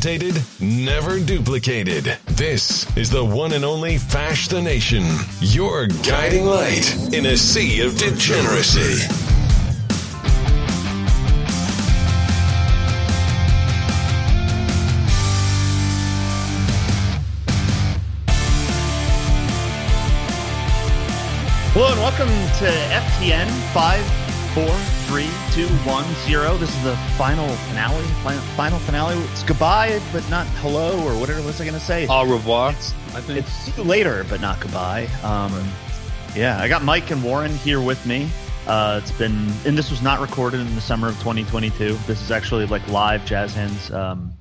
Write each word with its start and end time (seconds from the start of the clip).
imitated, 0.00 0.42
never 0.60 1.20
duplicated. 1.20 2.16
This 2.24 2.86
is 2.96 3.10
the 3.10 3.22
one 3.22 3.52
and 3.52 3.66
only 3.66 3.98
Fash 3.98 4.48
the 4.48 4.62
Nation, 4.62 5.04
your 5.40 5.88
guiding 5.88 6.46
light 6.46 7.12
in 7.12 7.26
a 7.26 7.36
sea 7.36 7.82
of 7.82 7.98
degeneracy. 7.98 9.06
Hello 21.74 21.92
and 21.92 22.00
welcome 22.00 22.28
to 22.58 22.70
FTN 22.88 23.48
543210. 25.10 26.60
This 26.60 26.74
is 26.76 26.82
the 26.84 26.96
final 27.18 27.48
finale. 27.48 28.02
Final, 28.22 28.40
final 28.56 28.78
finale. 28.80 29.16
It's 29.32 29.42
goodbye, 29.42 30.00
but 30.12 30.28
not 30.30 30.46
hello, 30.62 30.92
or 31.04 31.18
whatever 31.18 31.42
was 31.42 31.60
I 31.60 31.64
going 31.64 31.74
to 31.78 31.84
say? 31.84 32.06
Au 32.08 32.24
revoir. 32.30 32.68
I 32.70 33.20
think 33.20 33.40
it's 33.40 33.50
see 33.50 33.72
you 33.76 33.82
later, 33.82 34.24
but 34.30 34.40
not 34.40 34.60
goodbye. 34.60 35.06
Um, 35.24 35.52
yeah, 36.36 36.60
I 36.60 36.68
got 36.68 36.84
Mike 36.84 37.10
and 37.10 37.22
Warren 37.24 37.52
here 37.56 37.80
with 37.80 38.04
me. 38.06 38.28
Uh, 38.68 39.00
it's 39.02 39.10
been, 39.12 39.48
and 39.66 39.76
this 39.76 39.90
was 39.90 40.00
not 40.00 40.20
recorded 40.20 40.60
in 40.60 40.72
the 40.76 40.80
summer 40.80 41.08
of 41.08 41.14
2022. 41.16 41.94
This 42.06 42.22
is 42.22 42.30
actually 42.30 42.66
like 42.66 42.86
live 42.88 43.24
jazz 43.26 43.52
hands. 43.52 43.90
Um, 43.90 44.32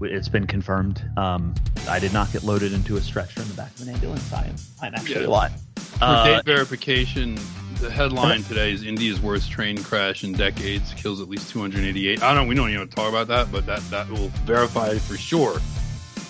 it's 0.00 0.28
been 0.28 0.46
confirmed. 0.48 1.08
Um, 1.16 1.54
I 1.88 2.00
did 2.00 2.12
not 2.12 2.32
get 2.32 2.42
loaded 2.42 2.72
into 2.72 2.96
a 2.96 3.00
stretcher 3.00 3.40
in 3.40 3.46
the 3.48 3.54
back 3.54 3.72
of 3.76 3.82
an 3.86 3.94
ambulance. 3.94 4.32
I 4.32 4.46
am, 4.46 4.54
I'm 4.82 4.94
actually 4.96 5.20
Yeah. 5.22 5.26
alive. 5.28 5.52
For 5.76 6.04
Uh, 6.04 6.24
date 6.24 6.44
verification, 6.44 7.38
the 7.80 7.90
headline 7.90 8.42
today 8.42 8.72
is 8.72 8.82
India's 8.84 9.20
worst 9.20 9.50
train 9.50 9.82
crash 9.82 10.24
in 10.24 10.32
decades 10.32 10.92
kills 10.94 11.20
at 11.20 11.28
least 11.28 11.50
288. 11.50 12.22
I 12.22 12.34
don't 12.34 12.42
know. 12.44 12.48
We 12.48 12.54
don't 12.54 12.70
even 12.70 12.88
talk 12.88 13.08
about 13.08 13.28
that, 13.28 13.52
but 13.52 13.66
that 13.66 13.80
that 13.90 14.08
will 14.10 14.28
verify 14.44 14.96
for 14.98 15.16
sure 15.16 15.60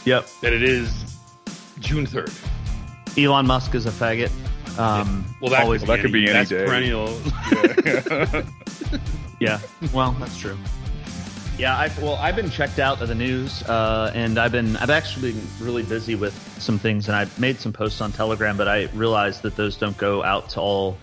Yep. 0.04 0.26
that 0.42 0.52
it 0.52 0.62
is 0.62 0.90
June 1.80 2.06
3rd. 2.06 2.32
Elon 3.16 3.46
Musk 3.46 3.74
is 3.74 3.86
a 3.86 3.90
faggot. 3.90 4.30
Um, 4.78 5.24
Well, 5.40 5.50
that, 5.50 5.62
always 5.64 5.80
could, 5.82 5.88
Well, 5.88 5.96
that 5.96 6.02
could 6.02 6.12
be 6.12 6.24
any 6.24 6.32
that's 6.32 6.50
day. 6.50 6.64
perennial. 6.66 7.08
Yeah. 9.40 9.60
Well, 9.92 10.12
that's 10.18 10.36
true. 10.36 10.58
Yeah. 11.58 11.76
I 11.78 11.90
well, 12.00 12.16
I've 12.16 12.34
been 12.34 12.50
checked 12.50 12.80
out 12.80 13.00
of 13.00 13.06
the 13.06 13.14
news, 13.14 13.62
uh, 13.62 14.10
and 14.12 14.36
I've 14.36 14.50
been 14.50 14.76
I've 14.78 14.90
actually 14.90 15.30
been 15.32 15.46
really 15.60 15.84
busy 15.84 16.16
with 16.16 16.34
some 16.60 16.76
things, 16.76 17.06
and 17.08 17.16
I 17.16 17.26
made 17.38 17.60
some 17.60 17.72
posts 17.72 18.00
on 18.00 18.10
Telegram, 18.10 18.56
but 18.56 18.66
I 18.66 18.86
realized 18.94 19.42
that 19.42 19.54
those 19.54 19.76
don't 19.76 19.96
go 19.96 20.24
out 20.24 20.48
to 20.50 20.60
all 20.60 20.98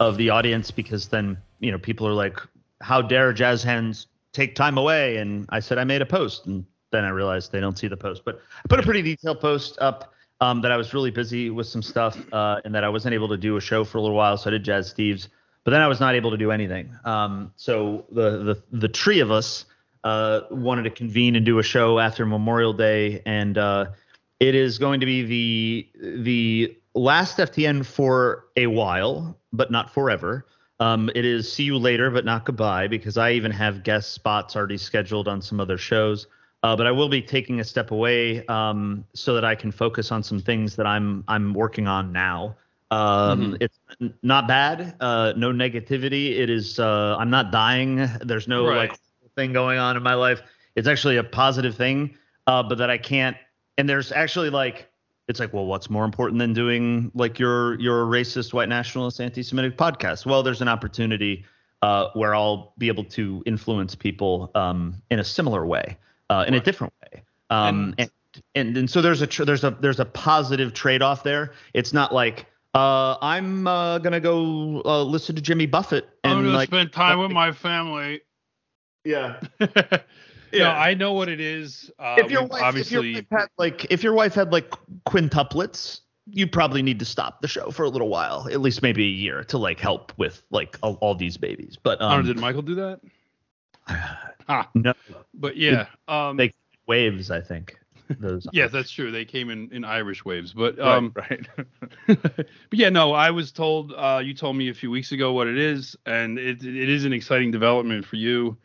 of 0.00 0.16
the 0.16 0.30
audience 0.30 0.70
because 0.70 1.08
then 1.08 1.38
you 1.60 1.70
know 1.70 1.78
people 1.78 2.06
are 2.06 2.12
like, 2.12 2.38
"How 2.80 3.00
dare 3.00 3.32
jazz 3.32 3.62
hands 3.62 4.08
take 4.32 4.54
time 4.54 4.76
away?" 4.76 5.18
And 5.18 5.46
I 5.50 5.60
said 5.60 5.78
I 5.78 5.84
made 5.84 6.02
a 6.02 6.06
post, 6.06 6.46
and 6.46 6.64
then 6.90 7.04
I 7.04 7.10
realized 7.10 7.52
they 7.52 7.60
don't 7.60 7.78
see 7.78 7.86
the 7.88 7.96
post, 7.96 8.22
but 8.24 8.40
I 8.56 8.68
put 8.68 8.80
a 8.80 8.82
pretty 8.82 9.02
detailed 9.02 9.40
post 9.40 9.78
up. 9.80 10.12
Um, 10.42 10.62
that 10.62 10.72
I 10.72 10.78
was 10.78 10.94
really 10.94 11.10
busy 11.10 11.50
with 11.50 11.66
some 11.66 11.82
stuff, 11.82 12.16
uh, 12.32 12.62
and 12.64 12.74
that 12.74 12.82
I 12.82 12.88
wasn't 12.88 13.12
able 13.12 13.28
to 13.28 13.36
do 13.36 13.58
a 13.58 13.60
show 13.60 13.84
for 13.84 13.98
a 13.98 14.00
little 14.00 14.16
while, 14.16 14.38
so 14.38 14.48
I 14.48 14.52
did 14.52 14.64
Jazz 14.64 14.88
Steve's 14.88 15.28
but 15.64 15.72
then 15.72 15.80
I 15.80 15.88
was 15.88 16.00
not 16.00 16.14
able 16.14 16.30
to 16.30 16.36
do 16.36 16.50
anything. 16.50 16.90
Um, 17.04 17.52
so 17.56 18.04
the 18.10 18.38
the 18.42 18.62
the 18.72 18.88
three 18.88 19.20
of 19.20 19.30
us 19.30 19.66
uh, 20.04 20.40
wanted 20.50 20.84
to 20.84 20.90
convene 20.90 21.36
and 21.36 21.44
do 21.44 21.58
a 21.58 21.62
show 21.62 21.98
after 21.98 22.24
Memorial 22.24 22.72
Day, 22.72 23.22
and 23.26 23.58
uh, 23.58 23.86
it 24.38 24.54
is 24.54 24.78
going 24.78 25.00
to 25.00 25.06
be 25.06 25.22
the 25.22 25.88
the 26.22 26.76
last 26.94 27.38
FTN 27.38 27.84
for 27.84 28.46
a 28.56 28.66
while, 28.68 29.38
but 29.52 29.70
not 29.70 29.92
forever. 29.92 30.46
Um, 30.80 31.10
it 31.14 31.24
is 31.24 31.52
see 31.52 31.64
you 31.64 31.76
later, 31.76 32.10
but 32.10 32.24
not 32.24 32.44
goodbye, 32.44 32.86
because 32.88 33.18
I 33.18 33.32
even 33.32 33.50
have 33.52 33.82
guest 33.82 34.12
spots 34.12 34.56
already 34.56 34.78
scheduled 34.78 35.28
on 35.28 35.42
some 35.42 35.60
other 35.60 35.76
shows. 35.76 36.26
Uh, 36.62 36.76
but 36.76 36.86
I 36.86 36.90
will 36.90 37.08
be 37.08 37.22
taking 37.22 37.60
a 37.60 37.64
step 37.64 37.90
away 37.90 38.44
um, 38.46 39.04
so 39.14 39.34
that 39.34 39.44
I 39.44 39.54
can 39.54 39.70
focus 39.72 40.12
on 40.12 40.22
some 40.22 40.38
things 40.40 40.76
that 40.76 40.86
I'm 40.86 41.24
I'm 41.28 41.54
working 41.54 41.86
on 41.86 42.12
now. 42.12 42.56
Um, 42.90 43.56
It's 43.60 43.78
n- 44.00 44.12
not 44.22 44.48
bad. 44.48 44.94
Uh, 45.00 45.32
no 45.36 45.52
negativity. 45.52 46.38
It 46.38 46.50
is. 46.50 46.78
Uh, 46.78 47.16
I'm 47.18 47.30
not 47.30 47.50
dying. 47.52 48.08
There's 48.24 48.48
no 48.48 48.66
Right. 48.66 48.90
like 48.90 48.98
thing 49.36 49.52
going 49.52 49.78
on 49.78 49.96
in 49.96 50.02
my 50.02 50.14
life. 50.14 50.42
It's 50.76 50.88
actually 50.88 51.16
a 51.16 51.24
positive 51.24 51.74
thing. 51.76 52.16
Uh, 52.46 52.62
but 52.62 52.78
that 52.78 52.90
I 52.90 52.98
can't. 52.98 53.36
And 53.78 53.88
there's 53.88 54.12
actually 54.12 54.50
like. 54.50 54.89
It's 55.30 55.38
like, 55.38 55.52
well, 55.52 55.64
what's 55.64 55.88
more 55.88 56.04
important 56.04 56.40
than 56.40 56.52
doing 56.52 57.10
like 57.14 57.38
your 57.38 57.80
your 57.80 58.04
racist, 58.04 58.52
white 58.52 58.68
nationalist, 58.68 59.20
anti-Semitic 59.20 59.78
podcast? 59.78 60.26
Well, 60.26 60.42
there's 60.42 60.60
an 60.60 60.68
opportunity 60.68 61.44
uh, 61.82 62.08
where 62.14 62.34
I'll 62.34 62.74
be 62.78 62.88
able 62.88 63.04
to 63.04 63.42
influence 63.46 63.94
people 63.94 64.50
um, 64.54 65.00
in 65.10 65.20
a 65.20 65.24
similar 65.24 65.64
way, 65.64 65.96
uh, 66.28 66.44
in 66.48 66.54
a 66.54 66.60
different 66.60 66.92
way. 67.02 67.22
Um, 67.48 67.94
and, 67.96 68.10
and 68.54 68.76
and 68.76 68.90
so 68.90 69.00
there's 69.00 69.22
a 69.22 69.26
tr- 69.26 69.44
there's 69.44 69.64
a 69.64 69.70
there's 69.70 70.00
a 70.00 70.04
positive 70.04 70.74
trade 70.74 71.00
off 71.00 71.22
there. 71.22 71.52
It's 71.74 71.92
not 71.92 72.12
like 72.12 72.46
uh, 72.74 73.16
I'm 73.22 73.66
uh, 73.66 73.98
gonna 73.98 74.20
go 74.20 74.82
uh, 74.84 75.02
listen 75.02 75.36
to 75.36 75.42
Jimmy 75.42 75.66
Buffett 75.66 76.08
and 76.24 76.34
I'm 76.34 76.44
gonna 76.44 76.56
like 76.56 76.68
spend 76.68 76.92
time 76.92 77.18
with 77.20 77.30
my 77.42 77.52
family. 77.52 78.22
yeah. 79.04 79.40
yeah, 80.52 80.72
I 80.72 80.94
know 80.94 81.12
what 81.12 81.28
it 81.28 81.40
is. 81.40 81.90
Uh, 81.98 82.16
if 82.18 82.30
your 82.30 82.44
wife 82.44 82.76
if 82.76 82.90
your 82.90 83.02
wife 83.02 83.26
had 83.30 83.48
like 83.58 83.86
if 83.90 84.02
your 84.02 84.12
wife 84.12 84.34
had 84.34 84.52
like 84.52 84.70
quintuplets, 85.06 86.00
you 86.26 86.46
probably 86.46 86.82
need 86.82 86.98
to 86.98 87.04
stop 87.04 87.40
the 87.42 87.48
show 87.48 87.70
for 87.70 87.84
a 87.84 87.88
little 87.88 88.08
while, 88.08 88.48
at 88.50 88.60
least 88.60 88.82
maybe 88.82 89.04
a 89.04 89.08
year, 89.08 89.44
to 89.44 89.58
like 89.58 89.80
help 89.80 90.12
with 90.16 90.42
like 90.50 90.78
all, 90.82 90.94
all 91.00 91.14
these 91.14 91.36
babies. 91.36 91.76
But 91.82 92.00
um, 92.00 92.22
know, 92.22 92.26
did 92.26 92.40
Michael 92.40 92.62
do 92.62 92.74
that? 92.76 93.00
ah, 94.48 94.68
no, 94.74 94.92
but 95.34 95.56
yeah. 95.56 95.86
Um, 96.08 96.36
they 96.36 96.52
waves. 96.86 97.30
I 97.30 97.40
think 97.40 97.78
those. 98.18 98.46
Yes, 98.52 98.72
that's 98.72 98.90
true. 98.90 99.10
They 99.10 99.24
came 99.24 99.50
in 99.50 99.70
in 99.72 99.84
Irish 99.84 100.24
waves, 100.24 100.52
but 100.52 100.78
Right, 100.78 100.88
um, 100.88 101.12
right. 101.14 101.46
but 102.06 102.46
yeah, 102.72 102.88
no, 102.88 103.12
I 103.12 103.30
was 103.30 103.52
told. 103.52 103.92
Uh, 103.92 104.20
you 104.22 104.34
told 104.34 104.56
me 104.56 104.68
a 104.68 104.74
few 104.74 104.90
weeks 104.90 105.12
ago 105.12 105.32
what 105.32 105.46
it 105.46 105.58
is, 105.58 105.96
and 106.06 106.38
it 106.38 106.64
it 106.64 106.88
is 106.88 107.04
an 107.04 107.12
exciting 107.12 107.50
development 107.50 108.04
for 108.04 108.16
you, 108.16 108.56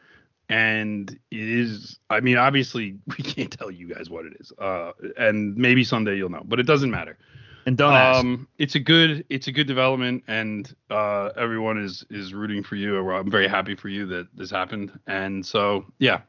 and 0.50 1.10
it 1.32 1.50
is. 1.50 2.00
I 2.10 2.20
mean, 2.20 2.38
obviously, 2.38 2.98
we 3.08 3.24
can't 3.24 3.52
tell 3.52 3.72
you 3.72 3.94
guys 3.94 4.10
what 4.10 4.26
it 4.26 4.34
is, 4.40 4.52
uh, 4.60 4.92
and 5.18 5.56
maybe 5.56 5.84
someday 5.84 6.16
you'll 6.16 6.30
know, 6.30 6.44
but 6.46 6.60
it 6.60 6.68
doesn't 6.68 6.92
matter. 6.92 7.18
and 7.66 7.78
don't 7.78 7.94
ask. 7.94 8.20
Um, 8.20 8.48
it's 8.58 8.76
a 8.76 8.80
good 8.80 9.26
it's 9.30 9.48
a 9.48 9.52
good 9.52 9.68
development, 9.68 10.24
and 10.28 10.74
uh, 10.90 11.30
everyone 11.38 11.78
is 11.78 12.06
is 12.10 12.34
rooting 12.34 12.64
for 12.64 12.76
you. 12.76 12.98
I'm 13.12 13.32
very 13.32 13.48
happy 13.48 13.76
for 13.76 13.90
you 13.90 14.06
that 14.08 14.28
this 14.36 14.52
happened, 14.52 14.98
and 15.08 15.46
so 15.46 15.86
yeah, 16.00 16.22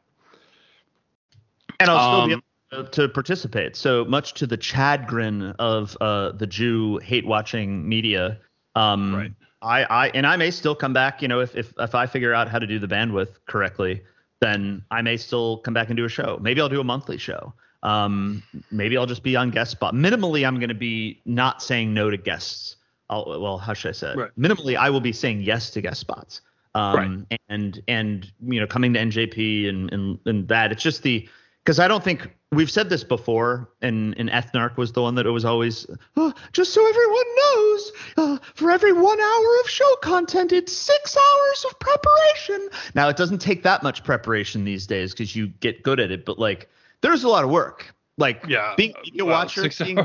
and 1.81 1.91
I'll 1.91 2.09
still 2.09 2.26
be 2.26 2.34
um, 2.34 2.43
able 2.72 2.84
to, 2.84 2.91
to 3.03 3.09
participate. 3.09 3.76
So 3.76 4.05
much 4.05 4.34
to 4.34 4.47
the 4.47 4.60
chagrin 4.60 5.55
of 5.59 5.97
uh, 6.00 6.32
the 6.32 6.47
Jew 6.47 6.99
hate 6.99 7.26
watching 7.26 7.88
media. 7.88 8.41
Um, 8.75 9.15
Right. 9.15 9.32
I, 9.62 9.84
I 9.84 10.09
and 10.09 10.27
I 10.27 10.37
may 10.37 10.50
still 10.50 10.75
come 10.75 10.93
back. 10.93 11.22
You 11.22 11.28
know, 11.28 11.41
if 11.41 11.56
if 11.56 11.72
if 11.78 11.94
I 11.94 12.06
figure 12.06 12.34
out 12.34 12.49
how 12.49 12.59
to 12.59 12.67
do 12.67 12.78
the 12.78 12.89
bandwidth 12.89 13.37
correctly, 13.47 14.03
then 14.41 14.84
I 14.91 15.03
may 15.03 15.17
still 15.17 15.59
come 15.59 15.75
back 15.75 15.89
and 15.89 15.97
do 15.97 16.05
a 16.05 16.09
show. 16.09 16.39
Maybe 16.41 16.61
I'll 16.61 16.69
do 16.69 16.81
a 16.81 16.84
monthly 16.84 17.19
show. 17.19 17.53
Um, 17.83 18.43
maybe 18.71 18.97
I'll 18.97 19.06
just 19.06 19.22
be 19.22 19.37
on 19.37 19.50
guest 19.50 19.71
spot. 19.71 19.94
Minimally, 19.94 20.47
I'm 20.47 20.56
going 20.56 20.69
to 20.69 20.75
be 20.75 21.21
not 21.25 21.62
saying 21.62 21.94
no 21.94 22.11
to 22.11 22.17
guests. 22.17 22.77
I'll, 23.09 23.25
well, 23.41 23.59
how 23.59 23.75
should 23.75 23.91
I 23.91 23.93
say? 23.93 24.11
it? 24.11 24.17
Right. 24.17 24.31
Minimally, 24.39 24.77
I 24.77 24.91
will 24.91 25.00
be 25.00 25.12
saying 25.12 25.43
yes 25.43 25.71
to 25.71 25.81
guest 25.81 26.00
spots. 26.00 26.41
Um, 26.75 27.27
and 27.49 27.83
and 27.88 28.31
you 28.47 28.61
know, 28.61 28.67
coming 28.67 28.93
to 28.93 29.00
NJP 29.00 29.69
and 29.69 29.91
and 29.93 30.19
and 30.26 30.49
that. 30.49 30.73
It's 30.73 30.82
just 30.82 31.02
the 31.02 31.26
because 31.66 31.80
I 31.80 31.88
don't 31.88 32.04
think 32.04 32.30
we've 32.52 32.70
said 32.70 32.88
this 32.88 33.02
before, 33.02 33.68
and 33.82 34.16
and 34.18 34.30
Ethnarch 34.30 34.76
was 34.76 34.92
the 34.92 35.02
one 35.02 35.16
that 35.16 35.26
it 35.26 35.30
was 35.30 35.44
always 35.44 35.84
"Oh, 36.16 36.32
just 36.52 36.72
so 36.72 36.88
everyone 36.88 37.24
knows, 37.36 37.92
uh, 38.16 38.38
for 38.54 38.70
every 38.70 38.92
one 38.92 39.20
hour 39.20 39.60
of 39.64 39.68
show 39.68 39.96
content, 39.96 40.52
it's 40.52 40.72
six 40.72 41.16
hours 41.16 41.64
of 41.64 41.78
preparation. 41.80 42.68
Now 42.94 43.08
it 43.08 43.16
doesn't 43.16 43.38
take 43.38 43.64
that 43.64 43.82
much 43.82 44.04
preparation 44.04 44.64
these 44.64 44.86
days 44.86 45.12
because 45.12 45.34
you 45.34 45.48
get 45.48 45.82
good 45.82 45.98
at 45.98 46.12
it, 46.12 46.24
but 46.24 46.38
like 46.38 46.68
there's 47.00 47.24
a 47.24 47.28
lot 47.28 47.42
of 47.42 47.50
work. 47.50 47.92
Like 48.16 48.44
yeah. 48.46 48.74
being 48.76 48.94
a 49.18 49.24
watcher, 49.24 49.68
being, 49.80 49.96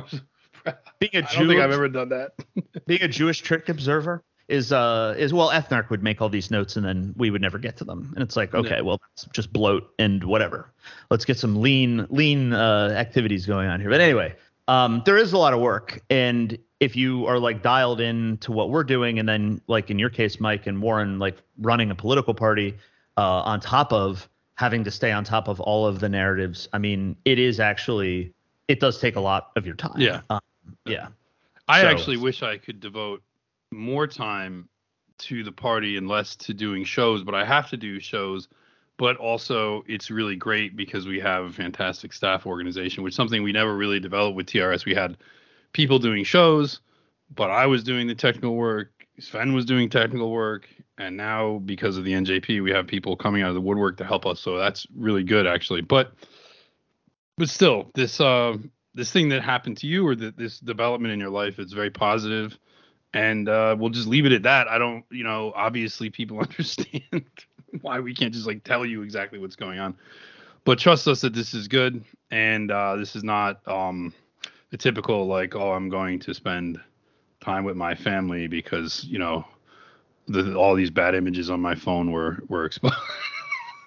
being 1.00 1.12
a 1.14 1.18
I 1.20 1.22
don't 1.22 1.30
Jew, 1.30 1.48
think 1.48 1.62
I've 1.62 1.72
ever 1.72 1.88
done 1.90 2.10
that. 2.10 2.34
being 2.88 3.04
a 3.04 3.08
Jewish 3.08 3.42
trick 3.42 3.70
observer 3.70 4.24
is 4.52 4.72
uh 4.72 5.16
is 5.18 5.34
well 5.34 5.50
Ethnarch 5.50 5.90
would 5.90 6.04
make 6.04 6.22
all 6.22 6.30
these 6.30 6.52
notes 6.52 6.76
and 6.76 6.86
then 6.86 7.14
we 7.18 7.32
would 7.32 7.42
never 7.42 7.58
get 7.58 7.78
to 7.78 7.84
them. 7.84 8.12
And 8.16 8.22
it's 8.24 8.36
like 8.36 8.54
okay 8.54 8.76
Yeah. 8.78 8.82
well 8.82 9.00
that's 9.02 9.26
just 9.34 9.52
bloat 9.54 9.90
and 9.98 10.24
whatever. 10.24 10.70
Let's 11.10 11.26
get 11.26 11.40
some 11.40 11.62
lean 11.62 12.06
lean 12.10 12.54
uh 12.54 12.94
activities 12.96 13.46
going 13.46 13.68
on 13.70 13.80
here. 13.80 13.90
But 13.90 14.02
anyway 14.02 14.36
um 14.68 15.02
there 15.06 15.18
is 15.18 15.34
a 15.34 15.38
lot 15.38 15.54
of 15.54 15.60
work. 15.62 16.02
And 16.10 16.58
if 16.80 16.96
you 16.96 17.26
are 17.28 17.40
like 17.40 17.62
dialed 17.64 18.02
in 18.02 18.38
to 18.40 18.52
what 18.52 18.70
we're 18.70 18.84
doing 18.84 19.20
and 19.20 19.28
then 19.30 19.62
like 19.68 19.90
in 19.90 19.98
your 19.98 20.10
case 20.10 20.40
Mike 20.40 20.68
and 20.68 20.82
Warren 20.82 21.18
like 21.20 21.38
running 21.60 21.90
a 21.90 21.96
political 21.96 22.34
party 22.34 22.76
uh 23.18 23.42
on 23.52 23.60
top 23.62 23.94
of 23.94 24.28
having 24.56 24.84
to 24.84 24.92
stay 24.92 25.12
on 25.12 25.24
top 25.24 25.48
of 25.48 25.60
all 25.62 25.88
of 25.88 26.00
the 26.02 26.10
narratives 26.10 26.68
I 26.74 26.78
mean 26.78 27.16
it 27.26 27.40
is 27.40 27.60
actually 27.60 28.34
it 28.68 28.80
does 28.80 29.00
take 29.00 29.16
a 29.16 29.22
lot 29.22 29.52
of 29.56 29.66
your 29.66 29.76
time. 29.76 30.00
Yeah. 30.00 30.22
um, 30.30 30.40
yeah. 30.86 31.08
I 31.68 31.82
So- 31.82 31.88
actually 31.88 32.18
wish 32.18 32.42
I 32.44 32.58
could 32.58 32.80
devote 32.80 33.22
more 33.72 34.08
time 34.08 34.70
to 35.20 35.44
the 35.44 35.52
party 35.52 35.98
and 35.98 36.08
less 36.08 36.36
to 36.36 36.54
doing 36.54 36.84
shows, 36.84 37.24
but 37.24 37.36
I 37.36 37.46
have 37.46 37.70
to 37.70 37.78
do 37.78 38.00
shows 38.00 38.48
but 39.02 39.18
also 39.18 39.84
it's 39.88 40.12
really 40.12 40.36
great 40.36 40.76
because 40.76 41.08
we 41.08 41.20
have 41.20 41.46
a 41.46 41.52
fantastic 41.52 42.14
staff 42.14 42.46
organization, 42.46 43.04
which 43.04 43.16
something 43.16 43.42
we 43.42 43.52
never 43.52 43.76
really 43.76 44.00
developed 44.00 44.36
with 44.36 44.46
TRS. 44.46 44.86
We 44.86 44.94
had 44.94 45.18
people 45.74 45.98
doing 45.98 46.24
shows, 46.24 46.82
but 47.34 47.50
I 47.50 47.66
was 47.66 47.84
doing 47.84 48.06
the 48.06 48.14
technical 48.14 48.56
work. 48.56 48.92
Sven 49.20 49.54
was 49.54 49.66
doing 49.66 49.90
technical 49.90 50.30
work, 50.30 50.70
and 51.00 51.18
now 51.18 51.64
because 51.66 51.98
of 51.98 52.04
the 52.04 52.14
NJP, 52.14 52.62
we 52.62 52.70
have 52.70 52.86
people 52.86 53.16
coming 53.16 53.42
out 53.42 53.50
of 53.50 53.56
the 53.56 53.62
woodwork 53.62 53.98
to 53.98 54.06
help 54.06 54.28
us. 54.28 54.40
So 54.40 54.60
that's 54.60 54.86
really 54.96 55.24
good, 55.24 55.48
actually. 55.48 55.82
But 55.82 56.14
but 57.40 57.50
still, 57.50 57.90
this 57.96 58.22
uh, 58.22 58.56
this 58.94 59.12
thing 59.12 59.30
that 59.30 59.42
happened 59.42 59.78
to 59.78 59.88
you 59.88 60.06
or 60.06 60.16
that 60.16 60.38
this 60.38 60.60
development 60.60 61.12
in 61.12 61.20
your 61.20 61.32
life 61.32 61.58
is 61.58 61.74
very 61.74 61.90
positive, 61.90 62.56
and 63.14 63.50
uh, 63.50 63.76
we'll 63.78 63.90
just 63.90 64.08
leave 64.08 64.26
it 64.26 64.32
at 64.32 64.44
that. 64.44 64.68
I 64.68 64.78
don't, 64.78 65.04
you 65.10 65.24
know, 65.24 65.52
obviously 65.56 66.10
people 66.10 66.40
understand 66.42 67.26
why 67.82 68.00
we 68.00 68.14
can't 68.14 68.34
just 68.34 68.48
like 68.48 68.64
tell 68.64 68.86
you 68.86 69.02
exactly 69.02 69.40
what's 69.40 69.56
going 69.56 69.80
on. 69.80 69.96
But 70.64 70.78
trust 70.78 71.08
us 71.08 71.22
that 71.22 71.34
this 71.34 71.54
is 71.54 71.68
good 71.68 72.04
and 72.30 72.72
uh, 72.72 72.96
this 72.96 73.16
is 73.16 73.24
not 73.24 73.68
um, 73.68 74.14
the 74.70 74.78
typical 74.78 75.28
like 75.28 75.56
oh 75.56 75.72
I'm 75.72 75.90
going 75.90 76.20
to 76.20 76.34
spend 76.34 76.80
time 77.40 77.64
with 77.64 77.76
my 77.76 77.96
family 77.96 78.48
because 78.48 79.04
you 79.06 79.18
know 79.20 79.46
the, 80.28 80.56
all 80.56 80.76
these 80.76 80.92
bad 80.92 81.16
images 81.16 81.50
on 81.50 81.60
my 81.60 81.76
phone 81.76 82.12
were 82.12 82.44
were 82.48 82.66
exposed. 82.68 82.96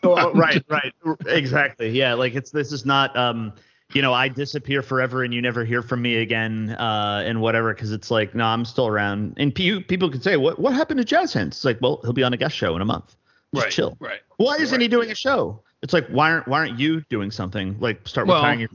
oh, 0.02 0.32
right, 0.34 0.64
right, 0.68 0.92
exactly. 1.26 1.90
Yeah, 1.90 2.14
like 2.14 2.34
it's 2.34 2.50
this 2.50 2.72
is 2.72 2.84
not 2.84 3.16
um 3.16 3.52
you 3.92 4.02
know 4.02 4.12
I 4.12 4.28
disappear 4.28 4.82
forever 4.82 5.22
and 5.24 5.32
you 5.34 5.42
never 5.42 5.64
hear 5.64 5.82
from 5.82 6.00
me 6.02 6.16
again 6.16 6.70
uh 6.70 7.22
and 7.24 7.40
whatever 7.40 7.74
because 7.74 7.92
it's 7.92 8.10
like 8.10 8.34
no 8.34 8.44
I'm 8.44 8.64
still 8.64 8.86
around 8.86 9.34
and 9.36 9.54
p- 9.54 9.80
people 9.80 10.10
could 10.10 10.22
say 10.22 10.36
what 10.36 10.58
what 10.58 10.72
happened 10.72 10.98
to 10.98 11.04
Jazz 11.04 11.32
Hands? 11.32 11.54
It's 11.54 11.64
like 11.64 11.78
well 11.80 12.00
he'll 12.02 12.12
be 12.12 12.22
on 12.24 12.32
a 12.32 12.36
guest 12.36 12.56
show 12.56 12.74
in 12.76 12.82
a 12.82 12.84
month. 12.86 13.16
Just 13.54 13.64
right, 13.66 13.72
chill. 13.72 13.96
Right. 14.00 14.20
Why 14.38 14.56
isn't 14.56 14.72
right. 14.72 14.80
he 14.82 14.88
doing 14.88 15.10
a 15.10 15.14
show? 15.14 15.62
It's 15.82 15.92
like 15.92 16.06
why 16.08 16.30
aren't 16.32 16.48
why 16.48 16.58
aren't 16.60 16.78
you 16.80 17.02
doing 17.10 17.30
something? 17.30 17.76
Like 17.78 18.08
start 18.08 18.26
Well, 18.26 18.38
retiring 18.38 18.60
your 18.60 18.68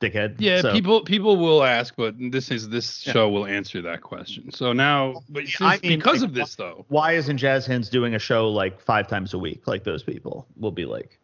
dickhead. 0.00 0.34
Yeah, 0.38 0.60
So- 0.60 0.72
people 0.72 1.02
people 1.02 1.36
will 1.36 1.62
ask, 1.62 1.94
but 1.96 2.14
this 2.18 2.50
is 2.50 2.68
this 2.68 3.06
Yeah. 3.06 3.12
show 3.12 3.28
will 3.30 3.46
answer 3.46 3.80
that 3.82 4.02
question. 4.02 4.50
So 4.50 4.72
now, 4.72 5.22
but 5.30 5.46
since, 5.46 5.60
I 5.60 5.78
mean, 5.82 5.98
because 6.00 6.20
like, 6.22 6.30
of 6.30 6.34
this 6.34 6.56
though, 6.56 6.84
Why 6.88 7.12
isn't 7.12 7.38
Jazz 7.38 7.64
Hands 7.64 7.88
doing 7.88 8.14
a 8.16 8.18
show 8.18 8.48
like 8.50 8.80
five 8.80 9.06
times 9.08 9.34
a 9.34 9.38
week 9.38 9.66
like 9.68 9.84
those 9.84 10.02
people 10.02 10.46
will 10.56 10.72
be 10.72 10.84
like? 10.84 11.20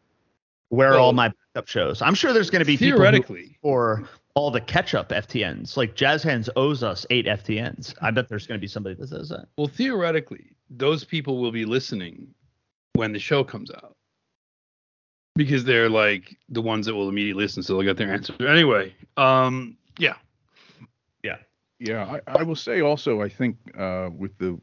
Where 0.74 0.92
are 0.92 0.98
all 0.98 1.06
Well, 1.08 1.12
my 1.12 1.32
backup 1.54 1.68
shows? 1.68 2.02
I'm 2.02 2.14
sure 2.14 2.32
there's 2.32 2.50
going 2.50 2.60
to 2.60 2.66
be 2.66 2.76
theoretically, 2.76 3.58
for 3.62 4.08
all 4.34 4.50
the 4.50 4.60
catch-up 4.60 5.10
FTNs. 5.10 5.76
Like 5.76 5.94
Jazz 5.94 6.22
Hands 6.22 6.48
owes 6.56 6.82
us 6.82 7.06
eight 7.10 7.26
FTNs. 7.26 7.94
I 8.02 8.10
bet 8.10 8.28
there's 8.28 8.46
going 8.46 8.58
to 8.58 8.60
be 8.60 8.66
somebody 8.66 8.96
that 8.96 9.08
says 9.08 9.28
that. 9.28 9.46
well, 9.56 9.68
theoretically, 9.68 10.56
those 10.70 11.04
people 11.04 11.38
will 11.38 11.52
be 11.52 11.64
listening 11.64 12.34
when 12.94 13.12
the 13.12 13.18
show 13.18 13.44
comes 13.44 13.70
out 13.70 13.96
because 15.36 15.64
they're 15.64 15.88
like 15.88 16.36
the 16.48 16.62
ones 16.62 16.86
that 16.86 16.94
will 16.94 17.08
immediately 17.08 17.42
listen, 17.42 17.62
so 17.62 17.74
they'll 17.74 17.82
get 17.82 17.96
their 17.96 18.12
answer 18.12 18.34
anyway. 18.46 18.94
Um, 19.16 19.76
yeah, 19.98 20.14
yeah, 21.22 21.36
Yeah, 21.78 22.18
I, 22.26 22.40
I 22.40 22.42
will 22.42 22.56
say 22.56 22.80
also, 22.80 23.20
I 23.20 23.28
think 23.28 23.56
uh, 23.78 24.10
with 24.16 24.36
the, 24.38 24.60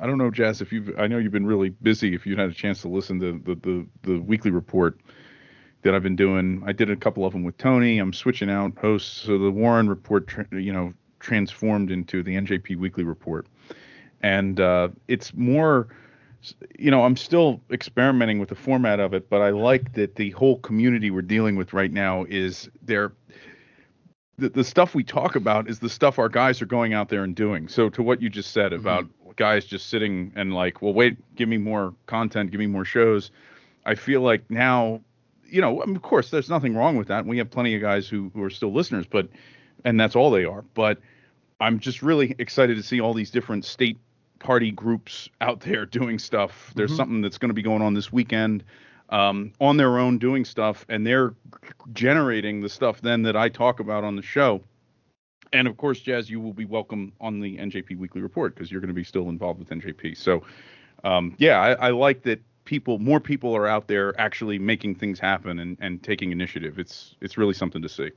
I 0.00 0.06
don't 0.06 0.18
know, 0.18 0.30
Jazz, 0.30 0.60
if 0.60 0.72
you've, 0.72 0.90
I 0.98 1.06
know 1.06 1.18
you've 1.18 1.32
been 1.32 1.46
really 1.46 1.70
busy. 1.70 2.14
If 2.14 2.26
you 2.26 2.36
had 2.36 2.50
a 2.50 2.54
chance 2.54 2.80
to 2.82 2.88
listen 2.88 3.20
to 3.20 3.40
the 3.44 3.54
the, 3.56 3.86
the 4.02 4.18
weekly 4.20 4.50
report 4.50 5.00
that 5.84 5.94
I've 5.94 6.02
been 6.02 6.16
doing, 6.16 6.62
I 6.66 6.72
did 6.72 6.90
a 6.90 6.96
couple 6.96 7.24
of 7.24 7.32
them 7.32 7.44
with 7.44 7.56
Tony. 7.56 7.98
I'm 7.98 8.12
switching 8.12 8.50
out 8.50 8.76
hosts, 8.78 9.22
so 9.22 9.38
the 9.38 9.50
Warren 9.50 9.88
report, 9.88 10.28
you 10.50 10.72
know, 10.72 10.92
transformed 11.20 11.90
into 11.90 12.22
the 12.22 12.34
NJP 12.34 12.76
weekly 12.76 13.04
report, 13.04 13.46
and 14.22 14.60
uh, 14.60 14.88
it's 15.08 15.32
more. 15.34 15.88
You 16.78 16.90
know, 16.90 17.04
I'm 17.04 17.16
still 17.16 17.62
experimenting 17.70 18.38
with 18.38 18.50
the 18.50 18.54
format 18.54 19.00
of 19.00 19.14
it, 19.14 19.30
but 19.30 19.40
I 19.40 19.48
like 19.48 19.94
that 19.94 20.16
the 20.16 20.28
whole 20.32 20.58
community 20.58 21.10
we're 21.10 21.22
dealing 21.22 21.56
with 21.56 21.72
right 21.72 21.90
now 21.90 22.26
is 22.28 22.68
they're 22.82 23.14
the, 24.36 24.50
the 24.50 24.64
stuff 24.64 24.94
we 24.94 25.04
talk 25.04 25.36
about 25.36 25.70
is 25.70 25.78
the 25.78 25.88
stuff 25.88 26.18
our 26.18 26.28
guys 26.28 26.60
are 26.60 26.66
going 26.66 26.92
out 26.92 27.08
there 27.08 27.24
and 27.24 27.34
doing. 27.34 27.66
So 27.68 27.88
to 27.88 28.02
what 28.02 28.20
you 28.20 28.28
just 28.28 28.50
said 28.50 28.74
about 28.74 29.06
guys 29.36 29.64
just 29.64 29.88
sitting 29.88 30.32
and 30.36 30.54
like, 30.54 30.82
well, 30.82 30.92
wait, 30.92 31.16
give 31.34 31.48
me 31.48 31.58
more 31.58 31.94
content, 32.06 32.50
give 32.50 32.60
me 32.60 32.66
more 32.66 32.84
shows. 32.84 33.30
I 33.84 33.94
feel 33.94 34.20
like 34.20 34.48
now, 34.50 35.00
you 35.54 35.60
know, 35.60 35.80
I 35.80 35.86
mean, 35.86 35.94
of 35.96 36.02
course, 36.02 36.30
there's 36.30 36.50
nothing 36.50 36.74
wrong 36.74 36.96
with 36.96 37.06
that. 37.08 37.24
We 37.24 37.38
have 37.38 37.48
plenty 37.50 37.76
of 37.76 37.80
guys 37.80 38.08
who, 38.08 38.30
who 38.34 38.42
are 38.42 38.50
still 38.50 38.72
listeners, 38.72 39.06
but 39.06 39.28
and 39.84 39.98
that's 40.00 40.16
all 40.16 40.30
they 40.30 40.44
are. 40.44 40.64
But 40.74 40.98
I'm 41.60 41.78
just 41.78 42.02
really 42.02 42.34
excited 42.40 42.76
to 42.76 42.82
see 42.82 43.00
all 43.00 43.14
these 43.14 43.30
different 43.30 43.64
state 43.64 43.98
party 44.40 44.72
groups 44.72 45.28
out 45.40 45.60
there 45.60 45.86
doing 46.00 46.18
stuff. 46.18 46.72
There's 46.74 46.92
Mhm. 46.92 46.96
something 46.96 47.20
that's 47.22 47.38
going 47.38 47.50
to 47.50 47.54
be 47.54 47.62
going 47.62 47.82
on 47.82 47.94
this 47.94 48.12
weekend 48.12 48.64
um, 49.10 49.52
on 49.60 49.76
their 49.76 49.98
own 49.98 50.18
doing 50.18 50.44
stuff, 50.44 50.84
and 50.88 51.06
they're 51.06 51.34
generating 51.92 52.60
the 52.60 52.68
stuff 52.68 53.00
then 53.00 53.22
that 53.22 53.36
I 53.36 53.48
talk 53.48 53.78
about 53.78 54.02
on 54.02 54.16
the 54.16 54.22
show. 54.22 54.60
And 55.52 55.68
of 55.68 55.76
course, 55.76 56.00
Jazz, 56.00 56.28
you 56.28 56.40
will 56.40 56.52
be 56.54 56.64
welcome 56.64 57.12
on 57.20 57.38
the 57.38 57.58
NJP 57.58 57.96
Weekly 57.96 58.22
Report 58.22 58.54
because 58.54 58.72
you're 58.72 58.80
going 58.80 58.88
to 58.88 58.94
be 58.94 59.04
still 59.04 59.28
involved 59.28 59.60
with 59.60 59.68
NJP. 59.68 60.16
So, 60.16 60.42
um, 61.04 61.36
yeah, 61.38 61.60
I, 61.60 61.72
I 61.74 61.90
like 61.90 62.22
that 62.22 62.40
people, 62.64 62.98
more 62.98 63.20
people 63.20 63.54
are 63.54 63.66
out 63.66 63.88
there 63.88 64.18
actually 64.20 64.58
making 64.58 64.96
things 64.96 65.18
happen 65.18 65.58
and, 65.58 65.76
and 65.80 66.02
taking 66.02 66.32
initiative. 66.32 66.78
It's 66.78 67.16
it's 67.20 67.36
really 67.36 67.54
something 67.54 67.82
to 67.82 67.88
see. 67.88 68.10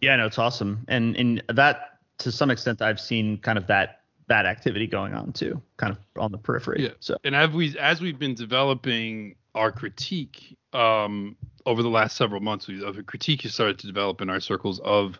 Yeah, 0.00 0.16
no, 0.16 0.26
it's 0.26 0.38
awesome, 0.38 0.84
and 0.88 1.16
and 1.16 1.42
that 1.48 1.98
to 2.18 2.32
some 2.32 2.50
extent 2.50 2.82
I've 2.82 3.00
seen 3.00 3.38
kind 3.38 3.58
of 3.58 3.66
that 3.68 4.00
that 4.26 4.46
activity 4.46 4.86
going 4.86 5.14
on 5.14 5.32
too, 5.32 5.60
kind 5.76 5.92
of 5.92 5.98
on 6.20 6.32
the 6.32 6.38
periphery. 6.38 6.82
Yeah. 6.84 6.90
So 7.00 7.16
and 7.24 7.34
as 7.34 7.50
we 7.50 7.78
as 7.78 8.00
we've 8.00 8.18
been 8.18 8.34
developing 8.34 9.36
our 9.54 9.70
critique 9.70 10.56
um, 10.72 11.36
over 11.66 11.82
the 11.82 11.88
last 11.88 12.16
several 12.16 12.40
months, 12.40 12.66
we, 12.66 12.84
of 12.84 12.98
a 12.98 13.02
critique 13.02 13.42
has 13.42 13.54
started 13.54 13.78
to 13.80 13.86
develop 13.86 14.20
in 14.20 14.28
our 14.28 14.40
circles 14.40 14.80
of 14.80 15.18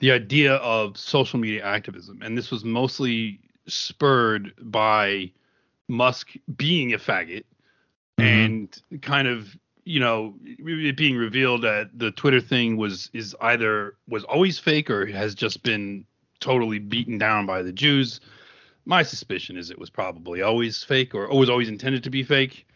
the 0.00 0.12
idea 0.12 0.54
of 0.56 0.96
social 0.96 1.38
media 1.38 1.64
activism, 1.64 2.20
and 2.22 2.36
this 2.38 2.50
was 2.50 2.64
mostly 2.64 3.40
spurred 3.66 4.52
by 4.60 5.30
Musk 5.88 6.32
being 6.56 6.92
a 6.92 6.98
faggot 6.98 7.44
mm-hmm. 8.18 8.22
and 8.22 8.82
kind 9.02 9.26
of 9.26 9.56
you 9.84 10.00
know 10.00 10.34
it 10.44 10.96
being 10.96 11.16
revealed 11.16 11.62
that 11.62 11.90
the 11.98 12.10
Twitter 12.10 12.40
thing 12.40 12.76
was 12.76 13.10
is 13.14 13.34
either 13.40 13.94
was 14.06 14.24
always 14.24 14.58
fake 14.58 14.90
or 14.90 15.06
has 15.06 15.34
just 15.34 15.62
been 15.62 16.04
totally 16.40 16.78
beaten 16.78 17.18
down 17.18 17.46
by 17.46 17.62
the 17.62 17.72
Jews. 17.72 18.20
My 18.84 19.02
suspicion 19.02 19.56
is 19.56 19.70
it 19.70 19.78
was 19.78 19.90
probably 19.90 20.42
always 20.42 20.82
fake 20.84 21.14
or, 21.14 21.26
or 21.26 21.38
was 21.38 21.50
always 21.50 21.68
intended 21.68 22.04
to 22.04 22.10
be 22.10 22.22
fake. 22.22 22.66